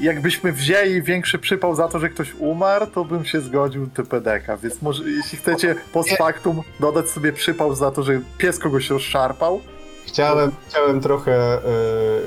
jakbyśmy 0.00 0.52
wzięli 0.52 1.02
większy 1.02 1.38
przypał 1.38 1.74
za 1.74 1.88
to, 1.88 1.98
że 1.98 2.08
ktoś 2.08 2.34
umarł, 2.38 2.86
to 2.86 3.04
bym 3.04 3.24
się 3.24 3.40
zgodził 3.40 3.86
TPDK, 3.86 4.56
więc 4.56 4.82
może 4.82 5.04
jeśli 5.10 5.38
chcecie 5.38 5.74
post 5.92 6.10
factum 6.18 6.62
dodać 6.80 7.08
sobie 7.10 7.32
przypał 7.32 7.74
za 7.74 7.90
to, 7.90 8.02
że 8.02 8.20
pies 8.38 8.58
kogoś 8.58 8.90
rozszarpał, 8.90 9.60
Chciałem, 10.06 10.50
chciałem 10.68 11.00
trochę, 11.00 11.58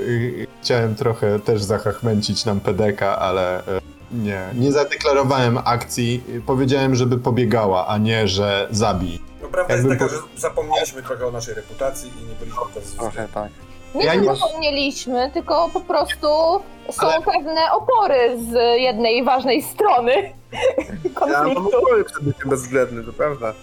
yy, 0.08 0.48
chciałem 0.62 0.96
trochę 0.96 1.40
też 1.40 1.64
zachachmęcić 1.64 2.46
nam 2.46 2.60
PDK, 2.60 3.18
ale 3.18 3.64
yy, 3.68 4.20
nie, 4.24 4.42
nie 4.54 4.72
zadeklarowałem 4.72 5.58
akcji. 5.66 6.24
Powiedziałem, 6.46 6.96
żeby 6.96 7.18
pobiegała, 7.18 7.88
a 7.88 7.98
nie, 7.98 8.28
że 8.28 8.68
zabij. 8.72 9.20
No 9.42 9.48
prawda 9.48 9.74
Jakbym 9.74 9.92
jest 9.92 10.02
taka, 10.02 10.12
po- 10.14 10.18
że 10.36 10.42
zapomnieliśmy 10.42 11.04
trochę 11.04 11.26
o 11.28 11.32
naszej 11.32 11.54
reputacji 11.56 12.12
i 12.22 12.26
nie 12.30 12.36
byliśmy 12.36 12.62
bezwzględni. 12.76 13.14
trochę 13.18 13.28
tak. 13.34 13.52
Nie, 13.96 14.06
Ja 14.06 14.14
że 14.14 14.22
nie- 14.22 14.36
zapomnieliśmy, 14.36 15.32
tylko 15.34 15.70
po 15.74 15.82
prostu 15.82 16.28
są 16.92 17.08
Ale- 17.08 17.22
pewne 17.22 17.62
opory 17.72 18.38
z 18.52 18.80
jednej 18.82 19.24
ważnej 19.24 19.62
strony 19.62 20.12
Ja 20.54 21.44
mam 21.44 21.54
konfliktu. 21.54 21.78
opory 21.78 22.04
przed 22.04 22.24
byciem 22.24 22.50
bezwzględny, 22.50 23.04
to 23.04 23.14
prawda. 23.14 23.54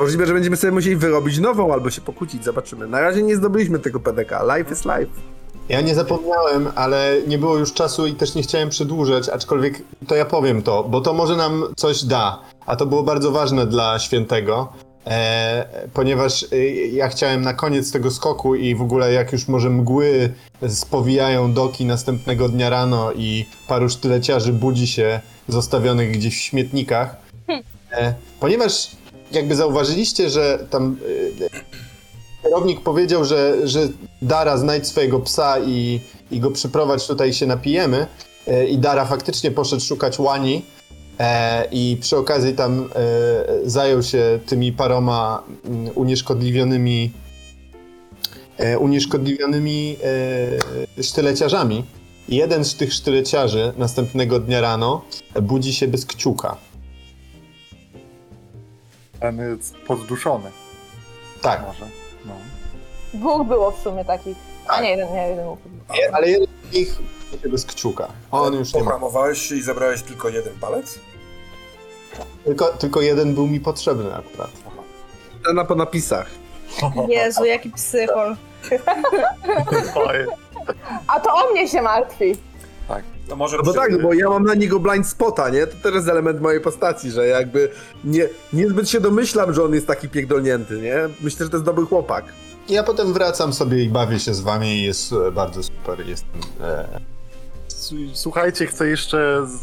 Możliwe, 0.00 0.26
że 0.26 0.34
będziemy 0.34 0.56
sobie 0.56 0.70
musieli 0.72 0.96
wyrobić 0.96 1.38
nową 1.38 1.72
albo 1.72 1.90
się 1.90 2.00
pokłócić, 2.00 2.44
zobaczymy. 2.44 2.86
Na 2.86 3.00
razie 3.00 3.22
nie 3.22 3.36
zdobyliśmy 3.36 3.78
tego 3.78 4.00
PDK. 4.00 4.42
Life 4.56 4.72
is 4.74 4.84
life. 4.84 5.20
Ja 5.68 5.80
nie 5.80 5.94
zapomniałem, 5.94 6.72
ale 6.74 7.16
nie 7.26 7.38
było 7.38 7.56
już 7.58 7.72
czasu 7.72 8.06
i 8.06 8.14
też 8.14 8.34
nie 8.34 8.42
chciałem 8.42 8.68
przedłużać, 8.68 9.28
aczkolwiek 9.28 9.74
to 10.08 10.14
ja 10.14 10.24
powiem 10.24 10.62
to, 10.62 10.84
bo 10.84 11.00
to 11.00 11.12
może 11.12 11.36
nam 11.36 11.64
coś 11.76 12.04
da. 12.04 12.38
A 12.66 12.76
to 12.76 12.86
było 12.86 13.02
bardzo 13.02 13.30
ważne 13.30 13.66
dla 13.66 13.98
świętego, 13.98 14.72
e, 15.06 15.88
ponieważ 15.94 16.46
e, 16.52 16.56
ja 16.86 17.08
chciałem 17.08 17.42
na 17.42 17.54
koniec 17.54 17.92
tego 17.92 18.10
skoku 18.10 18.54
i 18.54 18.74
w 18.74 18.82
ogóle 18.82 19.12
jak 19.12 19.32
już 19.32 19.48
może 19.48 19.70
mgły 19.70 20.32
spowijają 20.68 21.52
doki 21.52 21.84
następnego 21.84 22.48
dnia 22.48 22.70
rano 22.70 23.12
i 23.12 23.46
paru 23.68 23.88
sztyleciarzy 23.88 24.52
budzi 24.52 24.86
się 24.86 25.20
zostawionych 25.48 26.10
gdzieś 26.10 26.38
w 26.38 26.40
śmietnikach, 26.40 27.16
e, 27.92 28.14
ponieważ 28.40 28.90
jakby 29.32 29.56
zauważyliście, 29.56 30.30
że 30.30 30.66
tam 30.70 30.96
e, 31.46 31.70
kierownik 32.42 32.80
powiedział, 32.80 33.24
że, 33.24 33.68
że 33.68 33.88
Dara 34.22 34.56
znajdź 34.56 34.86
swojego 34.86 35.20
psa 35.20 35.58
i, 35.58 36.00
i 36.30 36.40
go 36.40 36.50
przyprowadź 36.50 37.06
tutaj 37.06 37.32
się 37.32 37.46
napijemy. 37.46 38.06
E, 38.46 38.66
I 38.66 38.78
Dara 38.78 39.04
faktycznie 39.04 39.50
poszedł 39.50 39.82
szukać 39.82 40.18
łani 40.18 40.62
i 41.72 41.98
przy 42.00 42.16
okazji 42.16 42.54
tam 42.54 42.88
e, 42.94 43.70
zajął 43.70 44.02
się 44.02 44.38
tymi 44.46 44.72
paroma 44.72 45.42
mm, 45.64 45.90
unieszkodliwionymi 45.94 47.12
e, 48.58 48.78
unieszkodliwionymi 48.78 49.96
e, 50.98 51.02
sztyleciarzami. 51.02 51.84
I 52.28 52.36
jeden 52.36 52.64
z 52.64 52.74
tych 52.74 52.92
sztyleciarzy 52.92 53.72
następnego 53.76 54.38
dnia 54.38 54.60
rano 54.60 55.04
budzi 55.42 55.74
się 55.74 55.88
bez 55.88 56.06
kciuka. 56.06 56.56
Ten 59.20 59.38
jest 59.38 59.76
podduszony. 59.76 60.50
Tak, 61.42 61.66
Może. 61.66 61.86
No. 62.26 62.32
Dwóch 63.14 63.46
było 63.46 63.70
w 63.70 63.80
sumie 63.82 64.04
takich. 64.04 64.36
A 64.66 64.80
nie, 64.80 64.90
jeden, 64.90 65.12
nie, 65.12 65.28
jeden 65.28 65.44
był. 65.44 65.56
ale 66.12 66.30
jeden 66.30 66.48
z 66.70 66.74
nich 66.74 66.98
budzi 67.30 67.42
się 67.42 67.48
bez 67.48 67.64
kciuka. 67.66 68.08
On 68.30 68.54
już 68.54 68.74
nie 68.74 68.80
ma. 68.80 68.86
Pohamowałeś 68.86 69.38
się 69.38 69.54
i 69.56 69.62
zabrałeś 69.62 70.02
tylko 70.02 70.28
jeden 70.28 70.54
palec? 70.60 70.98
Tylko, 72.44 72.64
tylko 72.68 73.00
jeden 73.00 73.34
był 73.34 73.46
mi 73.46 73.60
potrzebny 73.60 74.14
akurat. 74.14 74.50
Scena 75.42 75.64
po 75.64 75.74
napisach. 75.74 76.26
Jezu, 77.08 77.44
jaki 77.44 77.70
psychol. 77.70 78.36
Oj, 79.94 80.26
A 81.06 81.20
to 81.20 81.34
o 81.34 81.50
mnie 81.52 81.68
się 81.68 81.82
martwi. 81.82 82.36
No 83.28 83.36
może 83.36 83.56
No 83.56 83.62
bo 83.62 83.70
przy- 83.72 83.80
tak, 83.80 84.02
bo 84.02 84.14
ja 84.14 84.28
mam 84.28 84.44
na 84.44 84.54
niego 84.54 84.80
blind 84.80 85.06
spota, 85.06 85.48
nie? 85.48 85.66
To 85.66 85.76
też 85.82 85.94
jest 85.94 86.08
element 86.08 86.40
mojej 86.40 86.60
postaci, 86.60 87.10
że 87.10 87.26
jakby 87.26 87.70
nie, 88.04 88.28
niezbyt 88.52 88.90
się 88.90 89.00
domyślam, 89.00 89.54
że 89.54 89.64
on 89.64 89.74
jest 89.74 89.86
taki 89.86 90.08
pierdolnięty, 90.08 90.80
nie? 90.80 90.94
Myślę, 91.20 91.46
że 91.46 91.50
to 91.50 91.56
jest 91.56 91.64
dobry 91.64 91.84
chłopak. 91.86 92.24
Ja 92.68 92.82
potem 92.82 93.12
wracam 93.12 93.52
sobie 93.52 93.84
i 93.84 93.88
bawię 93.88 94.20
się 94.20 94.34
z 94.34 94.40
wami 94.40 94.66
i 94.68 94.82
jest 94.82 95.12
e, 95.12 95.32
bardzo 95.32 95.62
super. 95.62 96.06
Jestem 96.08 96.40
e, 96.60 96.88
S- 97.68 97.92
Słuchajcie, 98.14 98.66
chcę 98.66 98.88
jeszcze. 98.88 99.46
Z... 99.46 99.60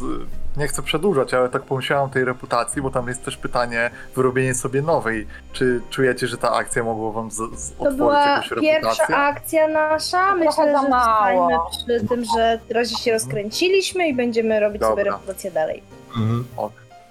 Nie 0.58 0.68
chcę 0.68 0.82
przedłużać, 0.82 1.34
ale 1.34 1.48
tak 1.48 1.62
pomyślałem 1.62 2.06
o 2.06 2.08
tej 2.08 2.24
reputacji, 2.24 2.82
bo 2.82 2.90
tam 2.90 3.08
jest 3.08 3.24
też 3.24 3.36
pytanie, 3.36 3.90
wyrobienie 4.16 4.54
sobie 4.54 4.82
nowej. 4.82 5.26
Czy 5.52 5.80
czujecie, 5.90 6.26
że 6.26 6.38
ta 6.38 6.52
akcja 6.52 6.84
mogła 6.84 7.12
wam 7.12 7.30
z, 7.30 7.36
z 7.36 7.72
To 7.76 7.92
była 7.92 8.26
jakąś 8.26 8.48
pierwsza 8.60 8.90
reputację? 8.90 9.16
akcja 9.16 9.68
nasza. 9.68 10.34
Myślę, 10.34 10.64
że 10.82 10.88
mało. 10.88 11.48
zostańmy 11.50 11.98
przy 12.00 12.08
tym, 12.08 12.24
że 12.36 12.58
razie 12.70 12.96
się 12.96 13.12
rozkręciliśmy 13.12 14.08
i 14.08 14.14
będziemy 14.14 14.60
robić 14.60 14.82
sobie 14.82 14.96
Dobra. 15.04 15.12
reputację 15.12 15.50
dalej. 15.50 15.82
mhm. 16.16 16.44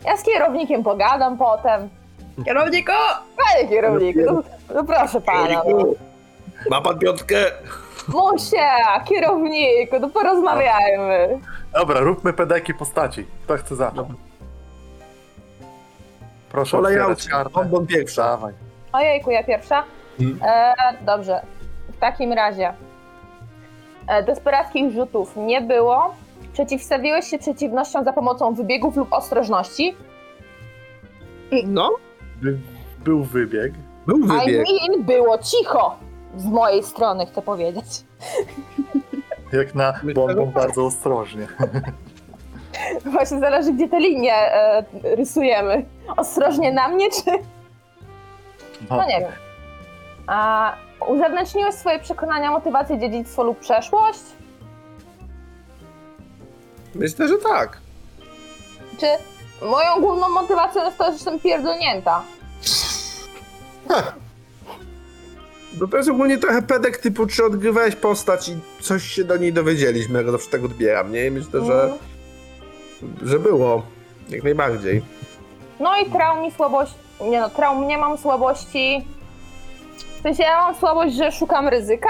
Ja 0.05 0.17
z 0.17 0.23
kierownikiem 0.23 0.83
pogadam 0.83 1.37
potem. 1.37 1.89
Kierowniku! 2.45 2.91
Panie 3.37 3.69
kierowniku, 3.69 4.19
no, 4.25 4.43
no 4.75 4.83
proszę 4.83 5.21
pana. 5.21 5.61
No. 5.69 5.85
Ma 6.69 6.81
pan 6.81 6.99
piątkę? 6.99 7.35
Musia, 8.07 9.03
kierowniku, 9.05 9.99
no 9.99 10.09
porozmawiajmy. 10.09 11.39
Dobra, 11.79 11.99
róbmy 11.99 12.33
pedeki 12.33 12.73
postaci. 12.73 13.25
Kto 13.43 13.57
chce 13.57 13.75
zacząć? 13.75 14.09
Proszę 16.51 16.77
Kolej 16.77 16.93
otwierać 16.99 17.19
aucie. 17.19 17.29
kartę. 17.29 17.85
Pierwsza. 17.87 18.23
Dawaj. 18.23 18.53
Ojejku, 18.93 19.31
ja 19.31 19.43
pierwsza? 19.43 19.83
Mhm. 20.19 20.49
E, 20.51 20.73
dobrze, 21.05 21.41
w 21.89 21.97
takim 21.99 22.33
razie. 22.33 22.73
E, 24.07 24.23
desperackich 24.23 24.91
rzutów 24.93 25.35
nie 25.35 25.61
było. 25.61 26.15
Przeciwstawiłeś 26.53 27.25
się 27.25 27.37
przeciwnościom 27.39 28.03
za 28.03 28.13
pomocą 28.13 28.53
wybiegów 28.53 28.95
lub 28.95 29.13
ostrożności. 29.13 29.95
No, 31.65 31.89
By, 32.41 32.57
był 33.03 33.23
wybieg. 33.23 33.73
był 34.07 34.17
I 34.17 34.21
wybieg. 34.27 34.65
mean, 34.67 35.03
było 35.03 35.37
cicho. 35.37 35.95
Z 36.37 36.45
mojej 36.45 36.83
strony 36.83 37.25
chcę 37.25 37.41
powiedzieć. 37.41 37.85
Jak 39.53 39.75
na 39.75 39.93
bombą 40.15 40.45
bardzo 40.45 40.85
ostrożnie. 40.85 41.47
Właśnie 43.13 43.39
zależy, 43.39 43.73
gdzie 43.73 43.89
te 43.89 43.99
linie 43.99 44.33
e, 44.33 44.83
rysujemy. 45.15 45.85
Ostrożnie 46.17 46.71
na 46.71 46.87
mnie, 46.87 47.09
czy 47.11 47.31
No 48.89 49.05
nie 49.05 49.19
wiem. 49.19 49.31
A 50.27 50.73
uzewnętrzniłeś 51.07 51.75
swoje 51.75 51.99
przekonania, 51.99 52.51
motywację, 52.51 52.99
dziedzictwo 52.99 53.43
lub 53.43 53.59
przeszłość? 53.59 54.19
Myślę, 56.95 57.27
że 57.27 57.37
tak. 57.37 57.77
Czy 58.99 59.05
moją 59.65 60.01
główną 60.01 60.29
motywacją 60.29 60.85
jest 60.85 60.97
to, 60.97 61.05
że 61.05 61.11
jestem 61.11 61.39
pierdolnięta? 61.39 62.23
No 65.81 65.87
to 65.87 65.97
jest 65.97 66.09
ogólnie 66.09 66.37
trochę 66.37 66.61
pedek 66.61 66.97
typu, 66.97 67.27
czy 67.27 67.45
odgrywałeś 67.45 67.95
postać 67.95 68.49
i 68.49 68.55
coś 68.81 69.03
się 69.03 69.23
do 69.23 69.37
niej 69.37 69.53
dowiedzieliśmy, 69.53 70.17
jak 70.23 70.31
zawsze 70.31 70.49
tak 70.49 70.63
odbieram, 70.63 71.11
nie? 71.11 71.25
I 71.25 71.31
myślę, 71.31 71.65
że, 71.65 71.81
Mhm. 71.83 71.97
że 73.29 73.39
było. 73.39 73.81
Jak 74.29 74.43
najbardziej. 74.43 75.01
No 75.79 75.97
i 75.99 76.05
traum 76.11 76.45
i 76.45 76.51
słabość. 76.51 76.93
Nie 77.21 77.39
no, 77.39 77.49
traum 77.49 77.87
nie 77.87 77.97
mam 77.97 78.17
słabości. 78.17 79.07
W 80.19 80.21
sensie 80.21 80.43
ja 80.43 80.61
mam 80.61 80.75
słabość, 80.75 81.15
że 81.15 81.31
szukam 81.31 81.67
ryzyka 81.67 82.09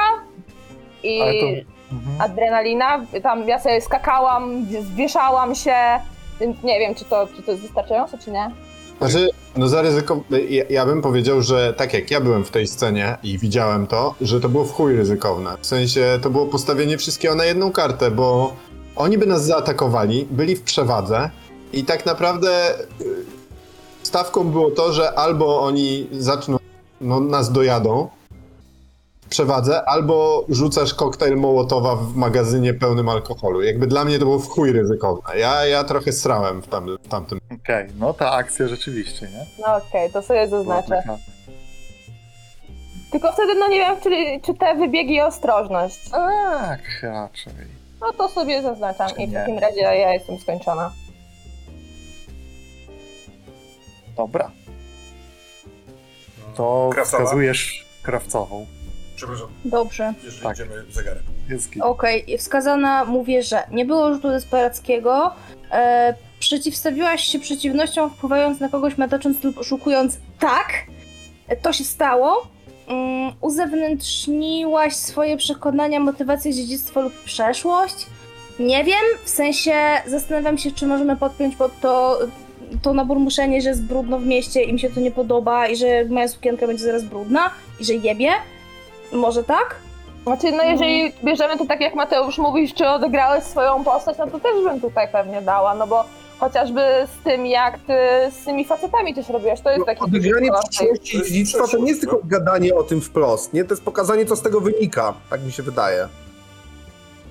i 1.03 1.21
Ale 1.21 1.33
to... 1.33 1.45
Mhm. 1.91 2.21
adrenalina. 2.21 3.05
Tam 3.23 3.47
ja 3.47 3.59
sobie 3.59 3.81
skakałam, 3.81 4.65
zwieszałam 4.81 5.55
się. 5.55 5.75
Więc 6.39 6.63
nie 6.63 6.79
wiem, 6.79 6.95
czy 6.95 7.05
to, 7.05 7.27
czy 7.35 7.41
to 7.43 7.51
jest 7.51 7.63
wystarczające, 7.63 8.17
czy 8.17 8.31
nie. 8.31 8.51
Znaczy, 8.97 9.29
no 9.57 9.67
zaryzyko... 9.67 10.23
Ja, 10.49 10.63
ja 10.69 10.85
bym 10.85 11.01
powiedział, 11.01 11.41
że 11.41 11.73
tak 11.77 11.93
jak 11.93 12.11
ja 12.11 12.21
byłem 12.21 12.45
w 12.45 12.51
tej 12.51 12.67
scenie 12.67 13.17
i 13.23 13.37
widziałem 13.37 13.87
to, 13.87 14.15
że 14.21 14.39
to 14.39 14.49
było 14.49 14.65
w 14.65 14.71
chuj 14.71 14.95
ryzykowne. 14.95 15.57
W 15.61 15.65
sensie 15.65 16.19
to 16.21 16.29
było 16.29 16.45
postawienie 16.45 16.97
wszystkiego 16.97 17.35
na 17.35 17.45
jedną 17.45 17.71
kartę, 17.71 18.11
bo 18.11 18.53
oni 18.95 19.17
by 19.17 19.25
nas 19.25 19.45
zaatakowali, 19.45 20.27
byli 20.31 20.55
w 20.55 20.61
przewadze 20.61 21.29
i 21.73 21.83
tak 21.83 22.05
naprawdę 22.05 22.79
y, 22.79 22.85
stawką 24.03 24.43
było 24.43 24.71
to, 24.71 24.93
że 24.93 25.19
albo 25.19 25.61
oni 25.61 26.07
zaczną, 26.11 26.57
no 27.01 27.19
nas 27.19 27.51
dojadą 27.51 28.09
przewadze, 29.29 29.85
albo 29.85 30.45
rzucasz 30.49 30.93
koktajl 30.93 31.35
Mołotowa 31.35 31.95
w 31.95 32.15
magazynie 32.15 32.73
pełnym 32.73 33.09
alkoholu. 33.09 33.61
Jakby 33.61 33.87
dla 33.87 34.05
mnie 34.05 34.19
to 34.19 34.25
było 34.25 34.39
w 34.39 34.47
chuj 34.47 34.71
ryzykowne. 34.71 35.37
Ja, 35.39 35.65
ja 35.65 35.83
trochę 35.83 36.11
srałem 36.11 36.61
w, 36.61 36.67
tam, 36.67 36.97
w 37.03 37.07
tamtym 37.07 37.39
Okej, 37.63 37.87
no 37.99 38.13
ta 38.13 38.31
akcja 38.31 38.67
rzeczywiście, 38.67 39.25
nie? 39.27 39.45
No 39.59 39.75
okej, 39.75 40.11
to 40.11 40.21
sobie 40.21 40.47
zaznaczę. 40.47 41.03
Tylko 43.11 43.31
wtedy 43.31 43.55
no 43.55 43.67
nie 43.67 43.77
wiem, 43.79 43.95
czy, 44.03 44.09
czy 44.45 44.53
te 44.59 44.75
wybiegi 44.75 45.13
i 45.15 45.21
ostrożność. 45.21 46.09
Tak, 46.09 46.79
raczej. 47.03 47.53
No 48.01 48.13
to 48.13 48.29
sobie 48.29 48.61
zaznaczam 48.61 49.09
i 49.17 49.27
w 49.27 49.31
Nie. 49.31 49.39
takim 49.39 49.59
razie 49.59 49.79
ja 49.81 50.13
jestem 50.13 50.39
skończona. 50.39 50.91
Dobra. 54.17 54.51
To 56.55 56.89
Krawcowa? 56.93 57.23
wskazujesz 57.23 57.85
krawcową. 58.03 58.65
Przepraszam, 59.17 59.47
Dobrze. 59.65 60.13
jeżeli 60.23 60.43
Tak. 60.43 60.55
idziemy 60.55 60.83
zegarem. 60.91 61.23
Okej, 61.81 62.37
wskazana 62.37 63.05
mówię, 63.05 63.43
że 63.43 63.63
nie 63.71 63.85
było 63.85 64.13
rzutu 64.13 64.29
desperackiego. 64.29 65.31
E, 65.71 66.13
przeciwstawiłaś 66.39 67.23
się 67.23 67.39
przeciwnościom, 67.39 68.09
wpływając 68.09 68.59
na 68.59 68.69
kogoś, 68.69 68.97
matacząc 68.97 69.43
lub 69.43 69.57
oszukując. 69.57 70.17
Tak, 70.39 70.73
to 71.61 71.73
się 71.73 71.83
stało. 71.83 72.47
Mm, 72.87 73.33
uzewnętrzniłaś 73.41 74.95
swoje 74.95 75.37
przekonania, 75.37 75.99
motywację, 75.99 76.53
dziedzictwo 76.53 77.01
lub 77.01 77.13
przeszłość. 77.23 78.05
Nie 78.59 78.83
wiem, 78.83 79.03
w 79.23 79.29
sensie 79.29 79.73
zastanawiam 80.07 80.57
się, 80.57 80.71
czy 80.71 80.87
możemy 80.87 81.15
podpiąć 81.17 81.55
pod 81.55 81.79
to 81.79 82.19
to 82.81 82.93
naburmuszenie, 82.93 83.61
że 83.61 83.69
jest 83.69 83.83
brudno 83.83 84.19
w 84.19 84.25
mieście 84.25 84.63
i 84.63 84.73
mi 84.73 84.79
się 84.79 84.89
to 84.89 84.99
nie 84.99 85.11
podoba 85.11 85.67
i 85.67 85.75
że 85.75 86.05
moja 86.05 86.27
sukienka 86.27 86.67
będzie 86.67 86.83
zaraz 86.83 87.03
brudna 87.03 87.49
i 87.79 87.85
że 87.85 87.93
jebie. 87.93 88.29
Może 89.11 89.43
tak? 89.43 89.75
Znaczy, 90.23 90.51
no 90.51 90.63
jeżeli 90.63 91.13
bierzemy 91.23 91.57
to 91.57 91.65
tak 91.65 91.81
jak 91.81 91.95
Mateusz 91.95 92.37
mówisz, 92.37 92.73
czy 92.73 92.87
odegrałeś 92.89 93.43
swoją 93.43 93.83
postać, 93.83 94.17
no 94.17 94.27
to 94.27 94.39
też 94.39 94.63
bym 94.63 94.81
tutaj 94.81 95.07
pewnie 95.11 95.41
dała, 95.41 95.75
no 95.75 95.87
bo 95.87 96.03
chociażby 96.39 96.81
z 97.19 97.23
tym, 97.23 97.45
jak 97.45 97.77
ty 97.79 97.93
z 98.41 98.45
tymi 98.45 98.65
facetami 98.65 99.13
też 99.15 99.29
robiłaś, 99.29 99.61
to 99.61 99.71
jest 99.71 99.85
taki... 99.85 100.01
No, 100.01 100.07
Odegranie 100.07 100.47
kolor 100.49 100.63
tej- 100.63 100.69
przyszłości 100.69 101.17
dziedzictwa 101.17 101.67
to 101.67 101.77
nie 101.77 101.87
jest 101.89 102.01
tylko 102.01 102.19
gadanie 102.23 102.75
o 102.75 102.83
tym 102.83 103.01
wprost, 103.01 103.53
nie? 103.53 103.63
To 103.63 103.73
jest 103.73 103.83
pokazanie, 103.83 104.25
co 104.25 104.35
z 104.35 104.41
tego 104.41 104.61
wynika. 104.61 105.13
Tak 105.29 105.43
mi 105.43 105.51
się 105.51 105.63
wydaje. 105.63 106.07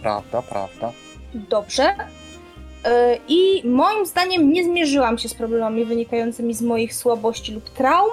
Prawda, 0.02 0.42
prawda. 0.42 0.92
Dobrze. 1.34 1.82
Yy, 2.84 2.90
I 3.28 3.62
moim 3.68 4.06
zdaniem 4.06 4.52
nie 4.52 4.64
zmierzyłam 4.64 5.18
się 5.18 5.28
z 5.28 5.34
problemami 5.34 5.84
wynikającymi 5.84 6.54
z 6.54 6.62
moich 6.62 6.94
słabości 6.94 7.52
lub 7.54 7.70
traum. 7.70 8.10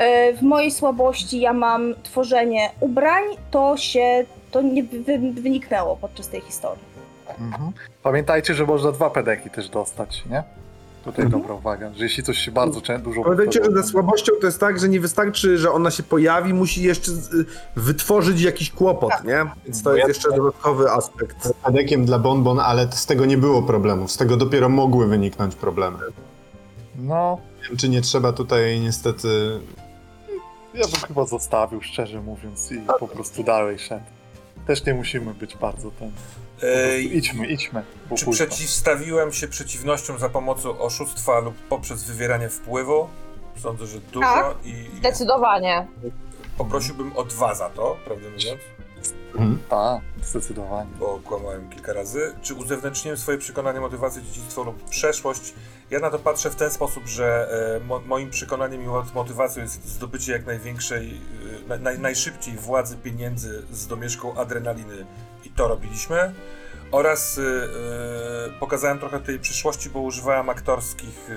Yy, 0.00 0.36
W 0.36 0.42
mojej 0.42 0.70
słabości 0.70 1.40
ja 1.40 1.52
mam 1.52 1.94
tworzenie 2.02 2.70
ubrań, 2.80 3.24
to 3.50 3.76
się 3.76 4.24
to 4.50 4.62
nie 4.62 4.84
wy, 4.84 5.18
wyniknęło 5.32 5.96
podczas 5.96 6.28
tej 6.28 6.40
historii. 6.40 6.84
Mhm. 7.40 7.72
Pamiętajcie, 8.02 8.54
że 8.54 8.66
można 8.66 8.92
dwa 8.92 9.10
pedeki 9.10 9.50
też 9.50 9.68
dostać, 9.68 10.24
nie? 10.30 10.42
Tutaj 11.04 11.24
Mhm. 11.24 11.42
dobra 11.42 11.54
uwaga, 11.56 11.90
że 11.94 12.04
jeśli 12.04 12.22
coś 12.22 12.38
się 12.38 12.50
bardzo 12.52 12.80
czę- 12.80 12.98
dużo... 12.98 13.22
Pamiętajcie, 13.22 13.64
że 13.64 13.70
ze 13.70 13.82
słabością 13.82 14.32
to 14.40 14.46
jest 14.46 14.60
tak, 14.60 14.78
że 14.80 14.88
nie 14.88 15.00
wystarczy, 15.00 15.58
że 15.58 15.72
ona 15.72 15.90
się 15.90 16.02
pojawi, 16.02 16.54
musi 16.54 16.82
jeszcze 16.82 17.10
z- 17.10 17.46
wytworzyć 17.76 18.42
jakiś 18.42 18.70
kłopot, 18.70 19.12
nie? 19.24 19.44
Więc 19.64 19.82
to 19.82 19.96
jest 19.96 20.08
jeszcze 20.08 20.30
dodatkowy 20.36 20.90
aspekt. 20.90 21.52
Adekiem 21.62 22.04
dla 22.04 22.18
Bonbon, 22.18 22.60
ale 22.60 22.92
z 22.92 23.06
tego 23.06 23.24
nie 23.26 23.38
było 23.38 23.62
problemów. 23.62 24.10
Z 24.12 24.16
tego 24.16 24.36
dopiero 24.36 24.68
mogły 24.68 25.06
wyniknąć 25.06 25.54
problemy. 25.54 25.98
No, 26.98 27.38
Nie 27.62 27.68
wiem, 27.68 27.76
czy 27.76 27.88
nie 27.88 28.00
trzeba 28.02 28.32
tutaj 28.32 28.80
niestety. 28.80 29.60
Ja 30.76 30.86
bym 30.86 31.00
chyba 31.08 31.24
zostawił, 31.24 31.82
szczerze 31.82 32.20
mówiąc, 32.22 32.72
i 32.72 32.80
po 33.00 33.08
prostu 33.08 33.42
dalej 33.44 33.78
szedł. 33.78 34.04
Też 34.66 34.84
nie 34.84 34.94
musimy 34.94 35.34
być 35.34 35.56
bardzo 35.56 35.90
ten. 35.90 36.12
Idźmy, 37.12 37.46
idźmy. 37.46 37.82
Czy 38.16 38.24
późno. 38.24 38.32
przeciwstawiłem 38.32 39.32
się 39.32 39.48
przeciwnościom 39.48 40.18
za 40.18 40.28
pomocą 40.28 40.78
oszustwa 40.78 41.40
lub 41.40 41.54
poprzez 41.68 42.04
wywieranie 42.04 42.48
wpływu? 42.48 43.08
Sądzę, 43.62 43.86
że 43.86 44.00
dużo 44.00 44.26
Tak. 44.26 44.56
i 44.64 44.68
i 44.70 44.98
Zdecydowanie. 44.98 45.86
poprosiłbym 46.58 47.16
o 47.16 47.24
dwa 47.24 47.54
za 47.54 47.70
to, 47.70 47.96
prawdę 48.04 48.30
mówiąc, 48.30 48.60
Mhm. 49.34 49.58
Tak, 49.70 50.00
zdecydowanie. 50.24 50.90
bo 50.98 51.20
kłamałem 51.24 51.70
kilka 51.70 51.92
razy. 51.92 52.34
Czy 52.42 52.54
uzewnętrzniłem 52.54 53.18
swoje 53.18 53.38
przekonanie, 53.38 53.80
motywację, 53.80 54.22
dziedzictwo 54.22 54.62
lub 54.64 54.84
przeszłość? 54.90 55.54
Ja 55.90 55.98
na 56.00 56.10
to 56.10 56.18
patrzę 56.18 56.50
w 56.50 56.56
ten 56.56 56.70
sposób, 56.70 57.06
że 57.06 57.48
e, 57.82 57.84
mo, 57.84 58.00
moim 58.00 58.30
przekonaniem 58.30 58.82
i 58.82 58.86
mot- 58.86 59.14
motywacją 59.14 59.62
jest 59.62 59.88
zdobycie 59.88 60.32
jak 60.32 60.46
największej, 60.46 61.20
e, 61.64 61.68
na, 61.68 61.76
naj, 61.76 61.98
najszybciej 61.98 62.54
władzy, 62.56 62.96
pieniędzy 62.96 63.62
z 63.72 63.86
domieszką 63.86 64.34
adrenaliny 64.34 65.06
i 65.44 65.50
to 65.50 65.68
robiliśmy. 65.68 66.34
Oraz 66.92 67.38
e, 67.38 67.42
pokazałem 68.60 68.98
trochę 68.98 69.20
tej 69.20 69.38
przyszłości, 69.38 69.90
bo 69.90 70.00
używałem 70.00 70.48
aktorskich 70.50 71.30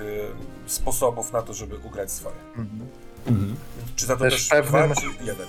sposobów 0.66 1.32
na 1.32 1.42
to, 1.42 1.54
żeby 1.54 1.76
ugrać 1.78 2.12
swoje. 2.12 2.36
Mhm. 2.56 2.88
Mhm. 3.26 3.56
Czy 3.96 4.06
za 4.06 4.16
to 4.16 4.24
Też 4.24 4.48
też, 4.48 4.48
pewnym- 4.48 4.92
jeden? 5.20 5.46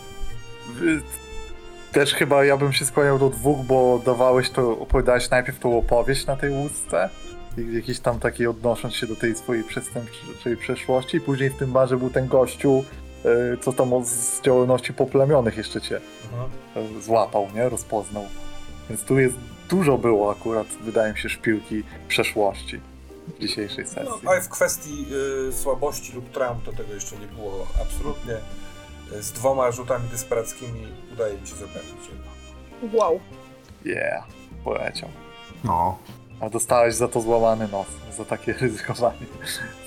Też 1.91 2.13
chyba 2.13 2.45
ja 2.45 2.57
bym 2.57 2.73
się 2.73 2.85
skłaniał 2.85 3.19
do 3.19 3.29
dwóch, 3.29 3.65
bo 3.65 4.01
dawałeś 4.05 4.49
to, 4.49 4.79
opowiadałeś 4.79 5.29
najpierw 5.29 5.59
tą 5.59 5.77
opowieść 5.77 6.25
na 6.25 6.35
tej 6.35 6.49
łódce, 6.49 7.09
jakiś 7.57 7.99
tam 7.99 8.19
taki 8.19 8.47
odnosząc 8.47 8.93
się 8.95 9.07
do 9.07 9.15
tej 9.15 9.35
swojej 9.35 9.63
przestępczej 9.63 10.57
przeszłości, 10.57 11.17
i 11.17 11.21
później 11.21 11.49
w 11.49 11.57
tym 11.57 11.71
barze 11.71 11.97
był 11.97 12.09
ten 12.09 12.27
gościu, 12.27 12.83
y, 13.53 13.57
co 13.61 13.73
tam 13.73 13.93
od- 13.93 14.07
z 14.07 14.41
działalności 14.41 14.93
poplemionych 14.93 15.57
jeszcze 15.57 15.81
cię 15.81 16.01
Mhm. 16.73 17.01
złapał, 17.01 17.47
nie? 17.55 17.69
Rozpoznał. 17.69 18.25
Więc 18.89 19.03
tu 19.03 19.19
jest 19.19 19.35
dużo 19.69 19.97
było 19.97 20.31
akurat, 20.31 20.67
wydaje 20.67 21.13
mi 21.13 21.19
się, 21.19 21.29
szpiłki 21.29 21.83
przeszłości 22.07 22.79
w 23.37 23.39
dzisiejszej 23.41 23.83
No, 23.85 23.89
sesji. 23.91 24.27
ale 24.27 24.41
w 24.41 24.49
kwestii 24.49 25.05
y, 25.49 25.53
słabości 25.53 26.13
lub 26.13 26.29
traum 26.31 26.57
to 26.65 26.71
tego 26.71 26.93
jeszcze 26.93 27.15
nie 27.17 27.27
było 27.27 27.67
absolutnie. 27.81 28.33
Y, 29.13 29.23
Z 29.23 29.31
dwoma 29.31 29.71
rzutami 29.71 30.09
desperackimi 30.09 30.87
udaje 31.13 31.37
mi 31.41 31.47
się 31.47 31.55
zapewnić 31.55 32.09
jedno. 32.09 32.31
Wow. 32.99 33.19
Yeah, 33.85 34.23
poleciał. 34.63 35.09
No, 35.63 35.97
A 36.41 36.49
dostałeś 36.49 36.95
za 36.95 37.07
to 37.07 37.21
złamany 37.21 37.67
nos, 37.67 37.87
za 38.17 38.25
takie 38.25 38.53
ryzykowanie, 38.61 39.25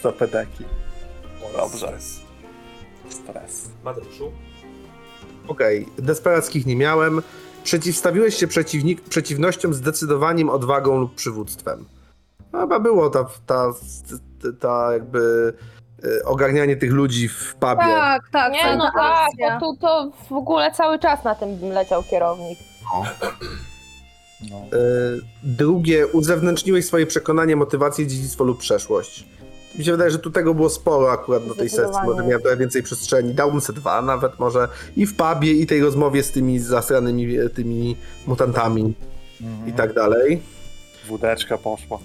za 0.03 0.13
pedeki. 0.13 0.65
Dobrze. 1.57 1.79
stres. 1.79 2.21
Stres. 3.09 3.69
Mateuszu? 3.85 4.33
Okej, 5.49 5.87
desperackich 5.99 6.67
nie 6.67 6.77
miałem. 6.77 7.23
Przeciwstawiłeś 7.65 8.35
się 8.35 8.47
przeciwnik, 8.47 9.01
przeciwnościom 9.01 9.75
zdecydowaniem, 9.75 10.51
odwagą 10.51 10.99
lub 10.99 11.15
przywództwem. 11.15 11.85
No, 12.53 12.61
Chyba 12.61 12.81
było 12.81 13.11
ta, 13.11 13.25
ta, 13.47 13.73
ta, 14.43 14.49
ta 14.61 14.93
jakby 14.93 15.55
e, 16.05 16.25
ogarnianie 16.25 16.77
tych 16.77 16.93
ludzi 16.93 17.29
w 17.29 17.55
pubie. 17.55 17.77
Tak, 17.77 18.23
tak. 18.33 18.53
Nie, 18.53 18.77
no 18.77 18.93
ta 18.95 19.27
tak, 19.41 19.61
tu 19.61 19.77
to 19.77 20.11
w 20.29 20.33
ogóle 20.33 20.73
cały 20.73 20.99
czas 20.99 21.25
na 21.25 21.35
tym 21.35 21.69
leciał 21.73 22.03
kierownik. 22.03 22.59
no. 22.95 23.05
No. 24.51 24.57
E, 24.57 24.81
Drugie, 25.43 26.07
uzewnętrzniłeś 26.07 26.87
swoje 26.87 27.07
przekonanie, 27.07 27.57
motywację, 27.57 28.07
dziedzictwo 28.07 28.45
lub 28.45 28.59
przeszłość. 28.59 29.25
Mi 29.79 29.85
się 29.85 29.93
wydaje, 29.93 30.11
że 30.11 30.19
tu 30.19 30.31
tego 30.31 30.55
było 30.55 30.71
sporo 30.71 31.13
akurat 31.13 31.47
do 31.49 31.55
tej 31.55 31.69
sesji, 31.69 31.97
może 32.07 32.23
miałem 32.23 32.41
trochę 32.43 32.57
więcej 32.57 32.83
przestrzeni. 32.83 33.35
Dałbym 33.35 33.61
se 33.61 33.73
dwa 33.73 34.03
nawet 34.03 34.39
może 34.39 34.69
i 34.97 35.07
w 35.07 35.17
pubie, 35.17 35.53
i 35.53 35.67
tej 35.67 35.81
rozmowie 35.83 36.23
z 36.23 36.31
tymi 36.31 36.59
zasranymi 36.59 37.37
e, 37.39 37.49
tymi 37.49 37.97
mutantami 38.27 38.95
Mhm. 39.41 39.69
i 39.69 39.73
tak 39.73 39.93
dalej. 39.95 40.43
Wódeczka 41.09 41.59
poszła. 41.59 41.99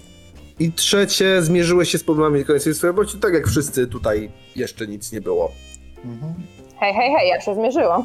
I 0.58 0.72
trzecie, 0.72 1.42
zmierzyłeś 1.42 1.90
się 1.90 1.98
z 1.98 2.04
problemami 2.04 2.44
końcowej 2.44 2.74
słabości, 2.74 3.18
tak 3.18 3.34
jak 3.34 3.48
wszyscy 3.48 3.86
tutaj 3.86 4.30
jeszcze 4.56 4.86
nic 4.86 5.12
nie 5.12 5.20
było. 5.20 5.52
Mhm. 6.04 6.34
Hej, 6.80 6.94
hej, 6.94 7.10
hej, 7.18 7.28
ja 7.28 7.40
się 7.40 7.54
zmierzyłam. 7.54 8.04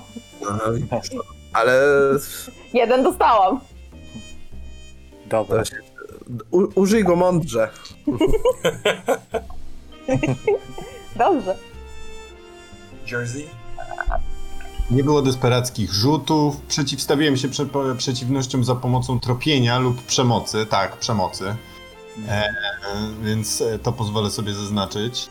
Ale 1.53 1.81
Jeden 2.73 3.03
dostałam. 3.03 3.59
Dobra. 5.25 5.63
u, 6.51 6.67
użyj 6.75 7.03
go 7.03 7.15
mądrze. 7.15 7.69
Dobrze. 11.15 11.57
Jersey? 13.11 13.47
Nie 14.91 15.03
było 15.03 15.21
desperackich 15.21 15.93
rzutów. 15.93 16.61
Przeciwstawiłem 16.61 17.37
się 17.37 17.49
prze, 17.49 17.65
przeciwnościom 17.97 18.63
za 18.63 18.75
pomocą 18.75 19.19
tropienia 19.19 19.79
lub 19.79 20.01
przemocy. 20.01 20.65
Tak, 20.65 20.97
przemocy. 20.97 21.55
E, 22.27 22.53
więc 23.23 23.61
e, 23.61 23.79
to 23.79 23.91
pozwolę 23.91 24.31
sobie 24.31 24.53
zaznaczyć. 24.53 25.29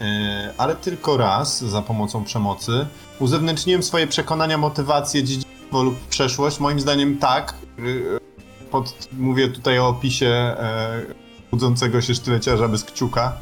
E, 0.00 0.54
ale 0.58 0.76
tylko 0.76 1.16
raz 1.16 1.64
za 1.64 1.82
pomocą 1.82 2.24
przemocy. 2.24 2.86
Uzewnętrzniłem 3.18 3.82
swoje 3.82 4.06
przekonania, 4.06 4.58
motywacje, 4.58 5.24
dziedzictwo 5.24 5.82
lub 5.82 6.00
przeszłość. 6.00 6.60
Moim 6.60 6.80
zdaniem 6.80 7.18
tak. 7.18 7.54
Pod, 8.74 9.08
mówię 9.12 9.48
tutaj 9.48 9.78
o 9.78 9.88
opisie 9.88 10.26
e, 10.26 11.02
budzącego 11.50 12.00
się 12.00 12.14
sztyleciarza 12.14 12.68
bez 12.68 12.84
kciuka. 12.84 13.32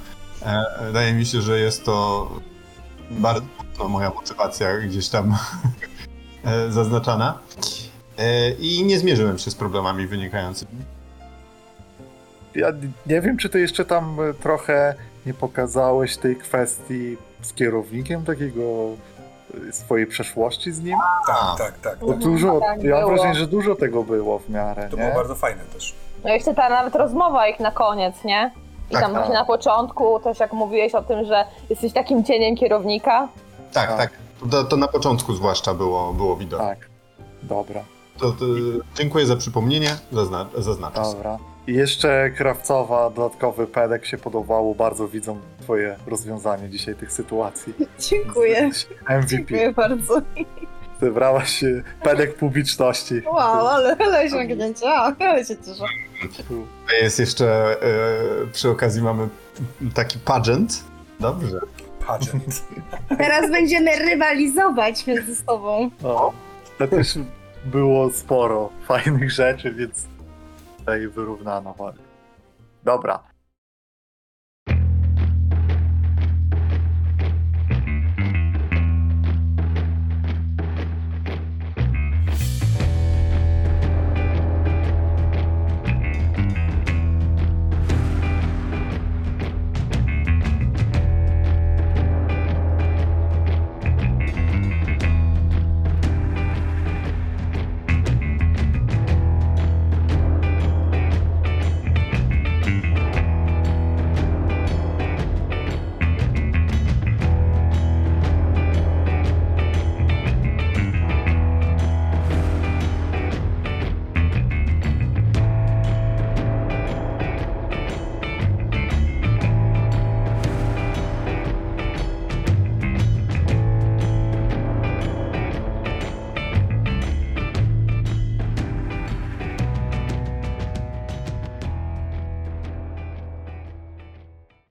E, 0.43 0.65
wydaje 0.87 1.13
mi 1.13 1.27
się, 1.27 1.43
że 1.43 1.61
jest 1.61 1.85
to 1.85 2.29
bardzo 3.11 3.47
moja 3.89 4.11
motywacja 4.11 4.79
gdzieś 4.79 5.09
tam 5.09 5.37
e, 6.45 6.73
zaznaczana. 6.73 7.39
E, 8.19 8.51
I 8.51 8.85
nie 8.85 8.99
zmierzyłem 8.99 9.39
się 9.39 9.51
z 9.51 9.55
problemami 9.55 10.07
wynikającymi. 10.07 10.73
Ja 12.55 12.69
nie 13.07 13.21
wiem, 13.21 13.37
czy 13.37 13.49
ty 13.49 13.61
jeszcze 13.61 13.85
tam 13.85 14.17
e, 14.21 14.35
trochę 14.35 14.95
nie 15.27 15.35
pokazałeś 15.35 16.17
tej 16.17 16.37
kwestii 16.37 17.17
z 17.43 17.53
kierownikiem 17.53 18.25
takiego 18.25 18.63
swojej 19.73 20.07
przeszłości 20.07 20.73
z 20.73 20.83
nim. 20.83 20.97
Tak, 21.27 21.59
tak, 21.59 21.79
tak. 21.79 21.99
Bo 21.99 22.09
tak. 22.09 22.19
dużo, 22.19 22.61
tak, 22.61 22.83
ja 22.83 23.01
mam 23.01 23.09
wrażenie, 23.09 23.35
że 23.35 23.47
dużo 23.47 23.75
tego 23.75 24.03
było 24.03 24.39
w 24.39 24.49
miarę, 24.49 24.89
To 24.91 24.97
nie? 24.97 25.03
było 25.03 25.15
bardzo 25.15 25.35
fajne 25.35 25.63
też. 25.65 25.95
No 26.25 26.31
i 26.31 26.33
jeszcze 26.33 26.55
ta 26.55 26.69
nawet 26.69 26.95
rozmowa 26.95 27.49
ich 27.49 27.61
na 27.61 27.71
koniec, 27.71 28.25
nie? 28.25 28.51
I 28.91 28.93
Tak, 28.93 29.03
tam 29.03 29.13
właśnie 29.13 29.35
na 29.35 29.45
początku 29.45 30.21
też 30.21 30.41
jak 30.41 30.53
mówiłeś 30.53 30.95
o 30.95 31.03
tym, 31.03 31.25
że 31.25 31.45
jesteś 31.71 31.93
takim 31.93 32.25
cieniem 32.25 32.57
kierownika. 32.57 33.29
Tak, 33.73 33.89
Tak. 33.89 33.97
tak. 33.99 34.11
To, 34.51 34.65
to 34.65 34.77
na 34.77 34.89
początku 34.89 35.35
zwłaszcza 35.35 35.75
było, 35.75 36.13
było 36.13 36.37
widoczne. 36.37 36.67
Tak. 36.69 36.89
Dobra, 37.43 37.81
To, 38.19 38.33
to, 38.33 38.45
dziękuję 38.95 39.27
za 39.27 39.37
przypomnienie, 39.37 39.97
Zazna, 40.13 40.47
zaznaczę. 40.59 41.05
sobie. 41.05 41.15
dobra. 41.17 41.39
I 41.67 41.75
jeszcze 41.75 42.31
Krawcowa, 42.31 43.11
dodatkowy 43.11 43.67
pedek 43.67 44.07
się 44.07 44.19
podobało. 44.19 44.75
Bardzo 44.75 45.09
widzą 45.09 45.39
twoje 45.61 45.97
rozwiązanie 46.07 46.69
dzisiaj 46.69 46.95
tych 46.95 47.13
sytuacji. 47.13 47.75
Dziękuję. 47.99 48.71
MVP. 49.09 49.27
Dziękuję 49.27 49.73
bardzo. 49.73 50.23
Wybrałaś 51.01 51.65
e, 51.65 51.83
pedek 52.03 52.35
publiczności. 52.35 53.23
Wow, 53.27 53.69
ale, 53.69 53.97
ale 54.01 54.25
osiągnięcie. 54.25 54.89
Ale 54.89 55.45
się 55.45 55.57
cieszę. 55.57 55.85
Jest 57.03 57.19
jeszcze, 57.19 57.77
e, 57.83 58.47
przy 58.53 58.71
okazji 58.71 59.03
mamy 59.03 59.29
taki 59.95 60.19
pageant. 60.19 60.85
Dobrze. 61.21 61.61
Pageant. 62.07 62.65
Teraz 63.19 63.51
będziemy 63.51 63.99
rywalizować 63.99 65.07
między 65.07 65.37
sobą. 65.37 65.91
No, 66.03 66.33
to 66.79 66.89
też 66.89 67.19
było 67.65 68.11
sporo 68.11 68.71
fajnych 68.87 69.31
rzeczy, 69.31 69.73
więc 69.73 70.12
tutaj 70.83 71.09
wyrównano 71.09 71.75
walkę. 71.75 72.03
Dobra, 72.85 73.23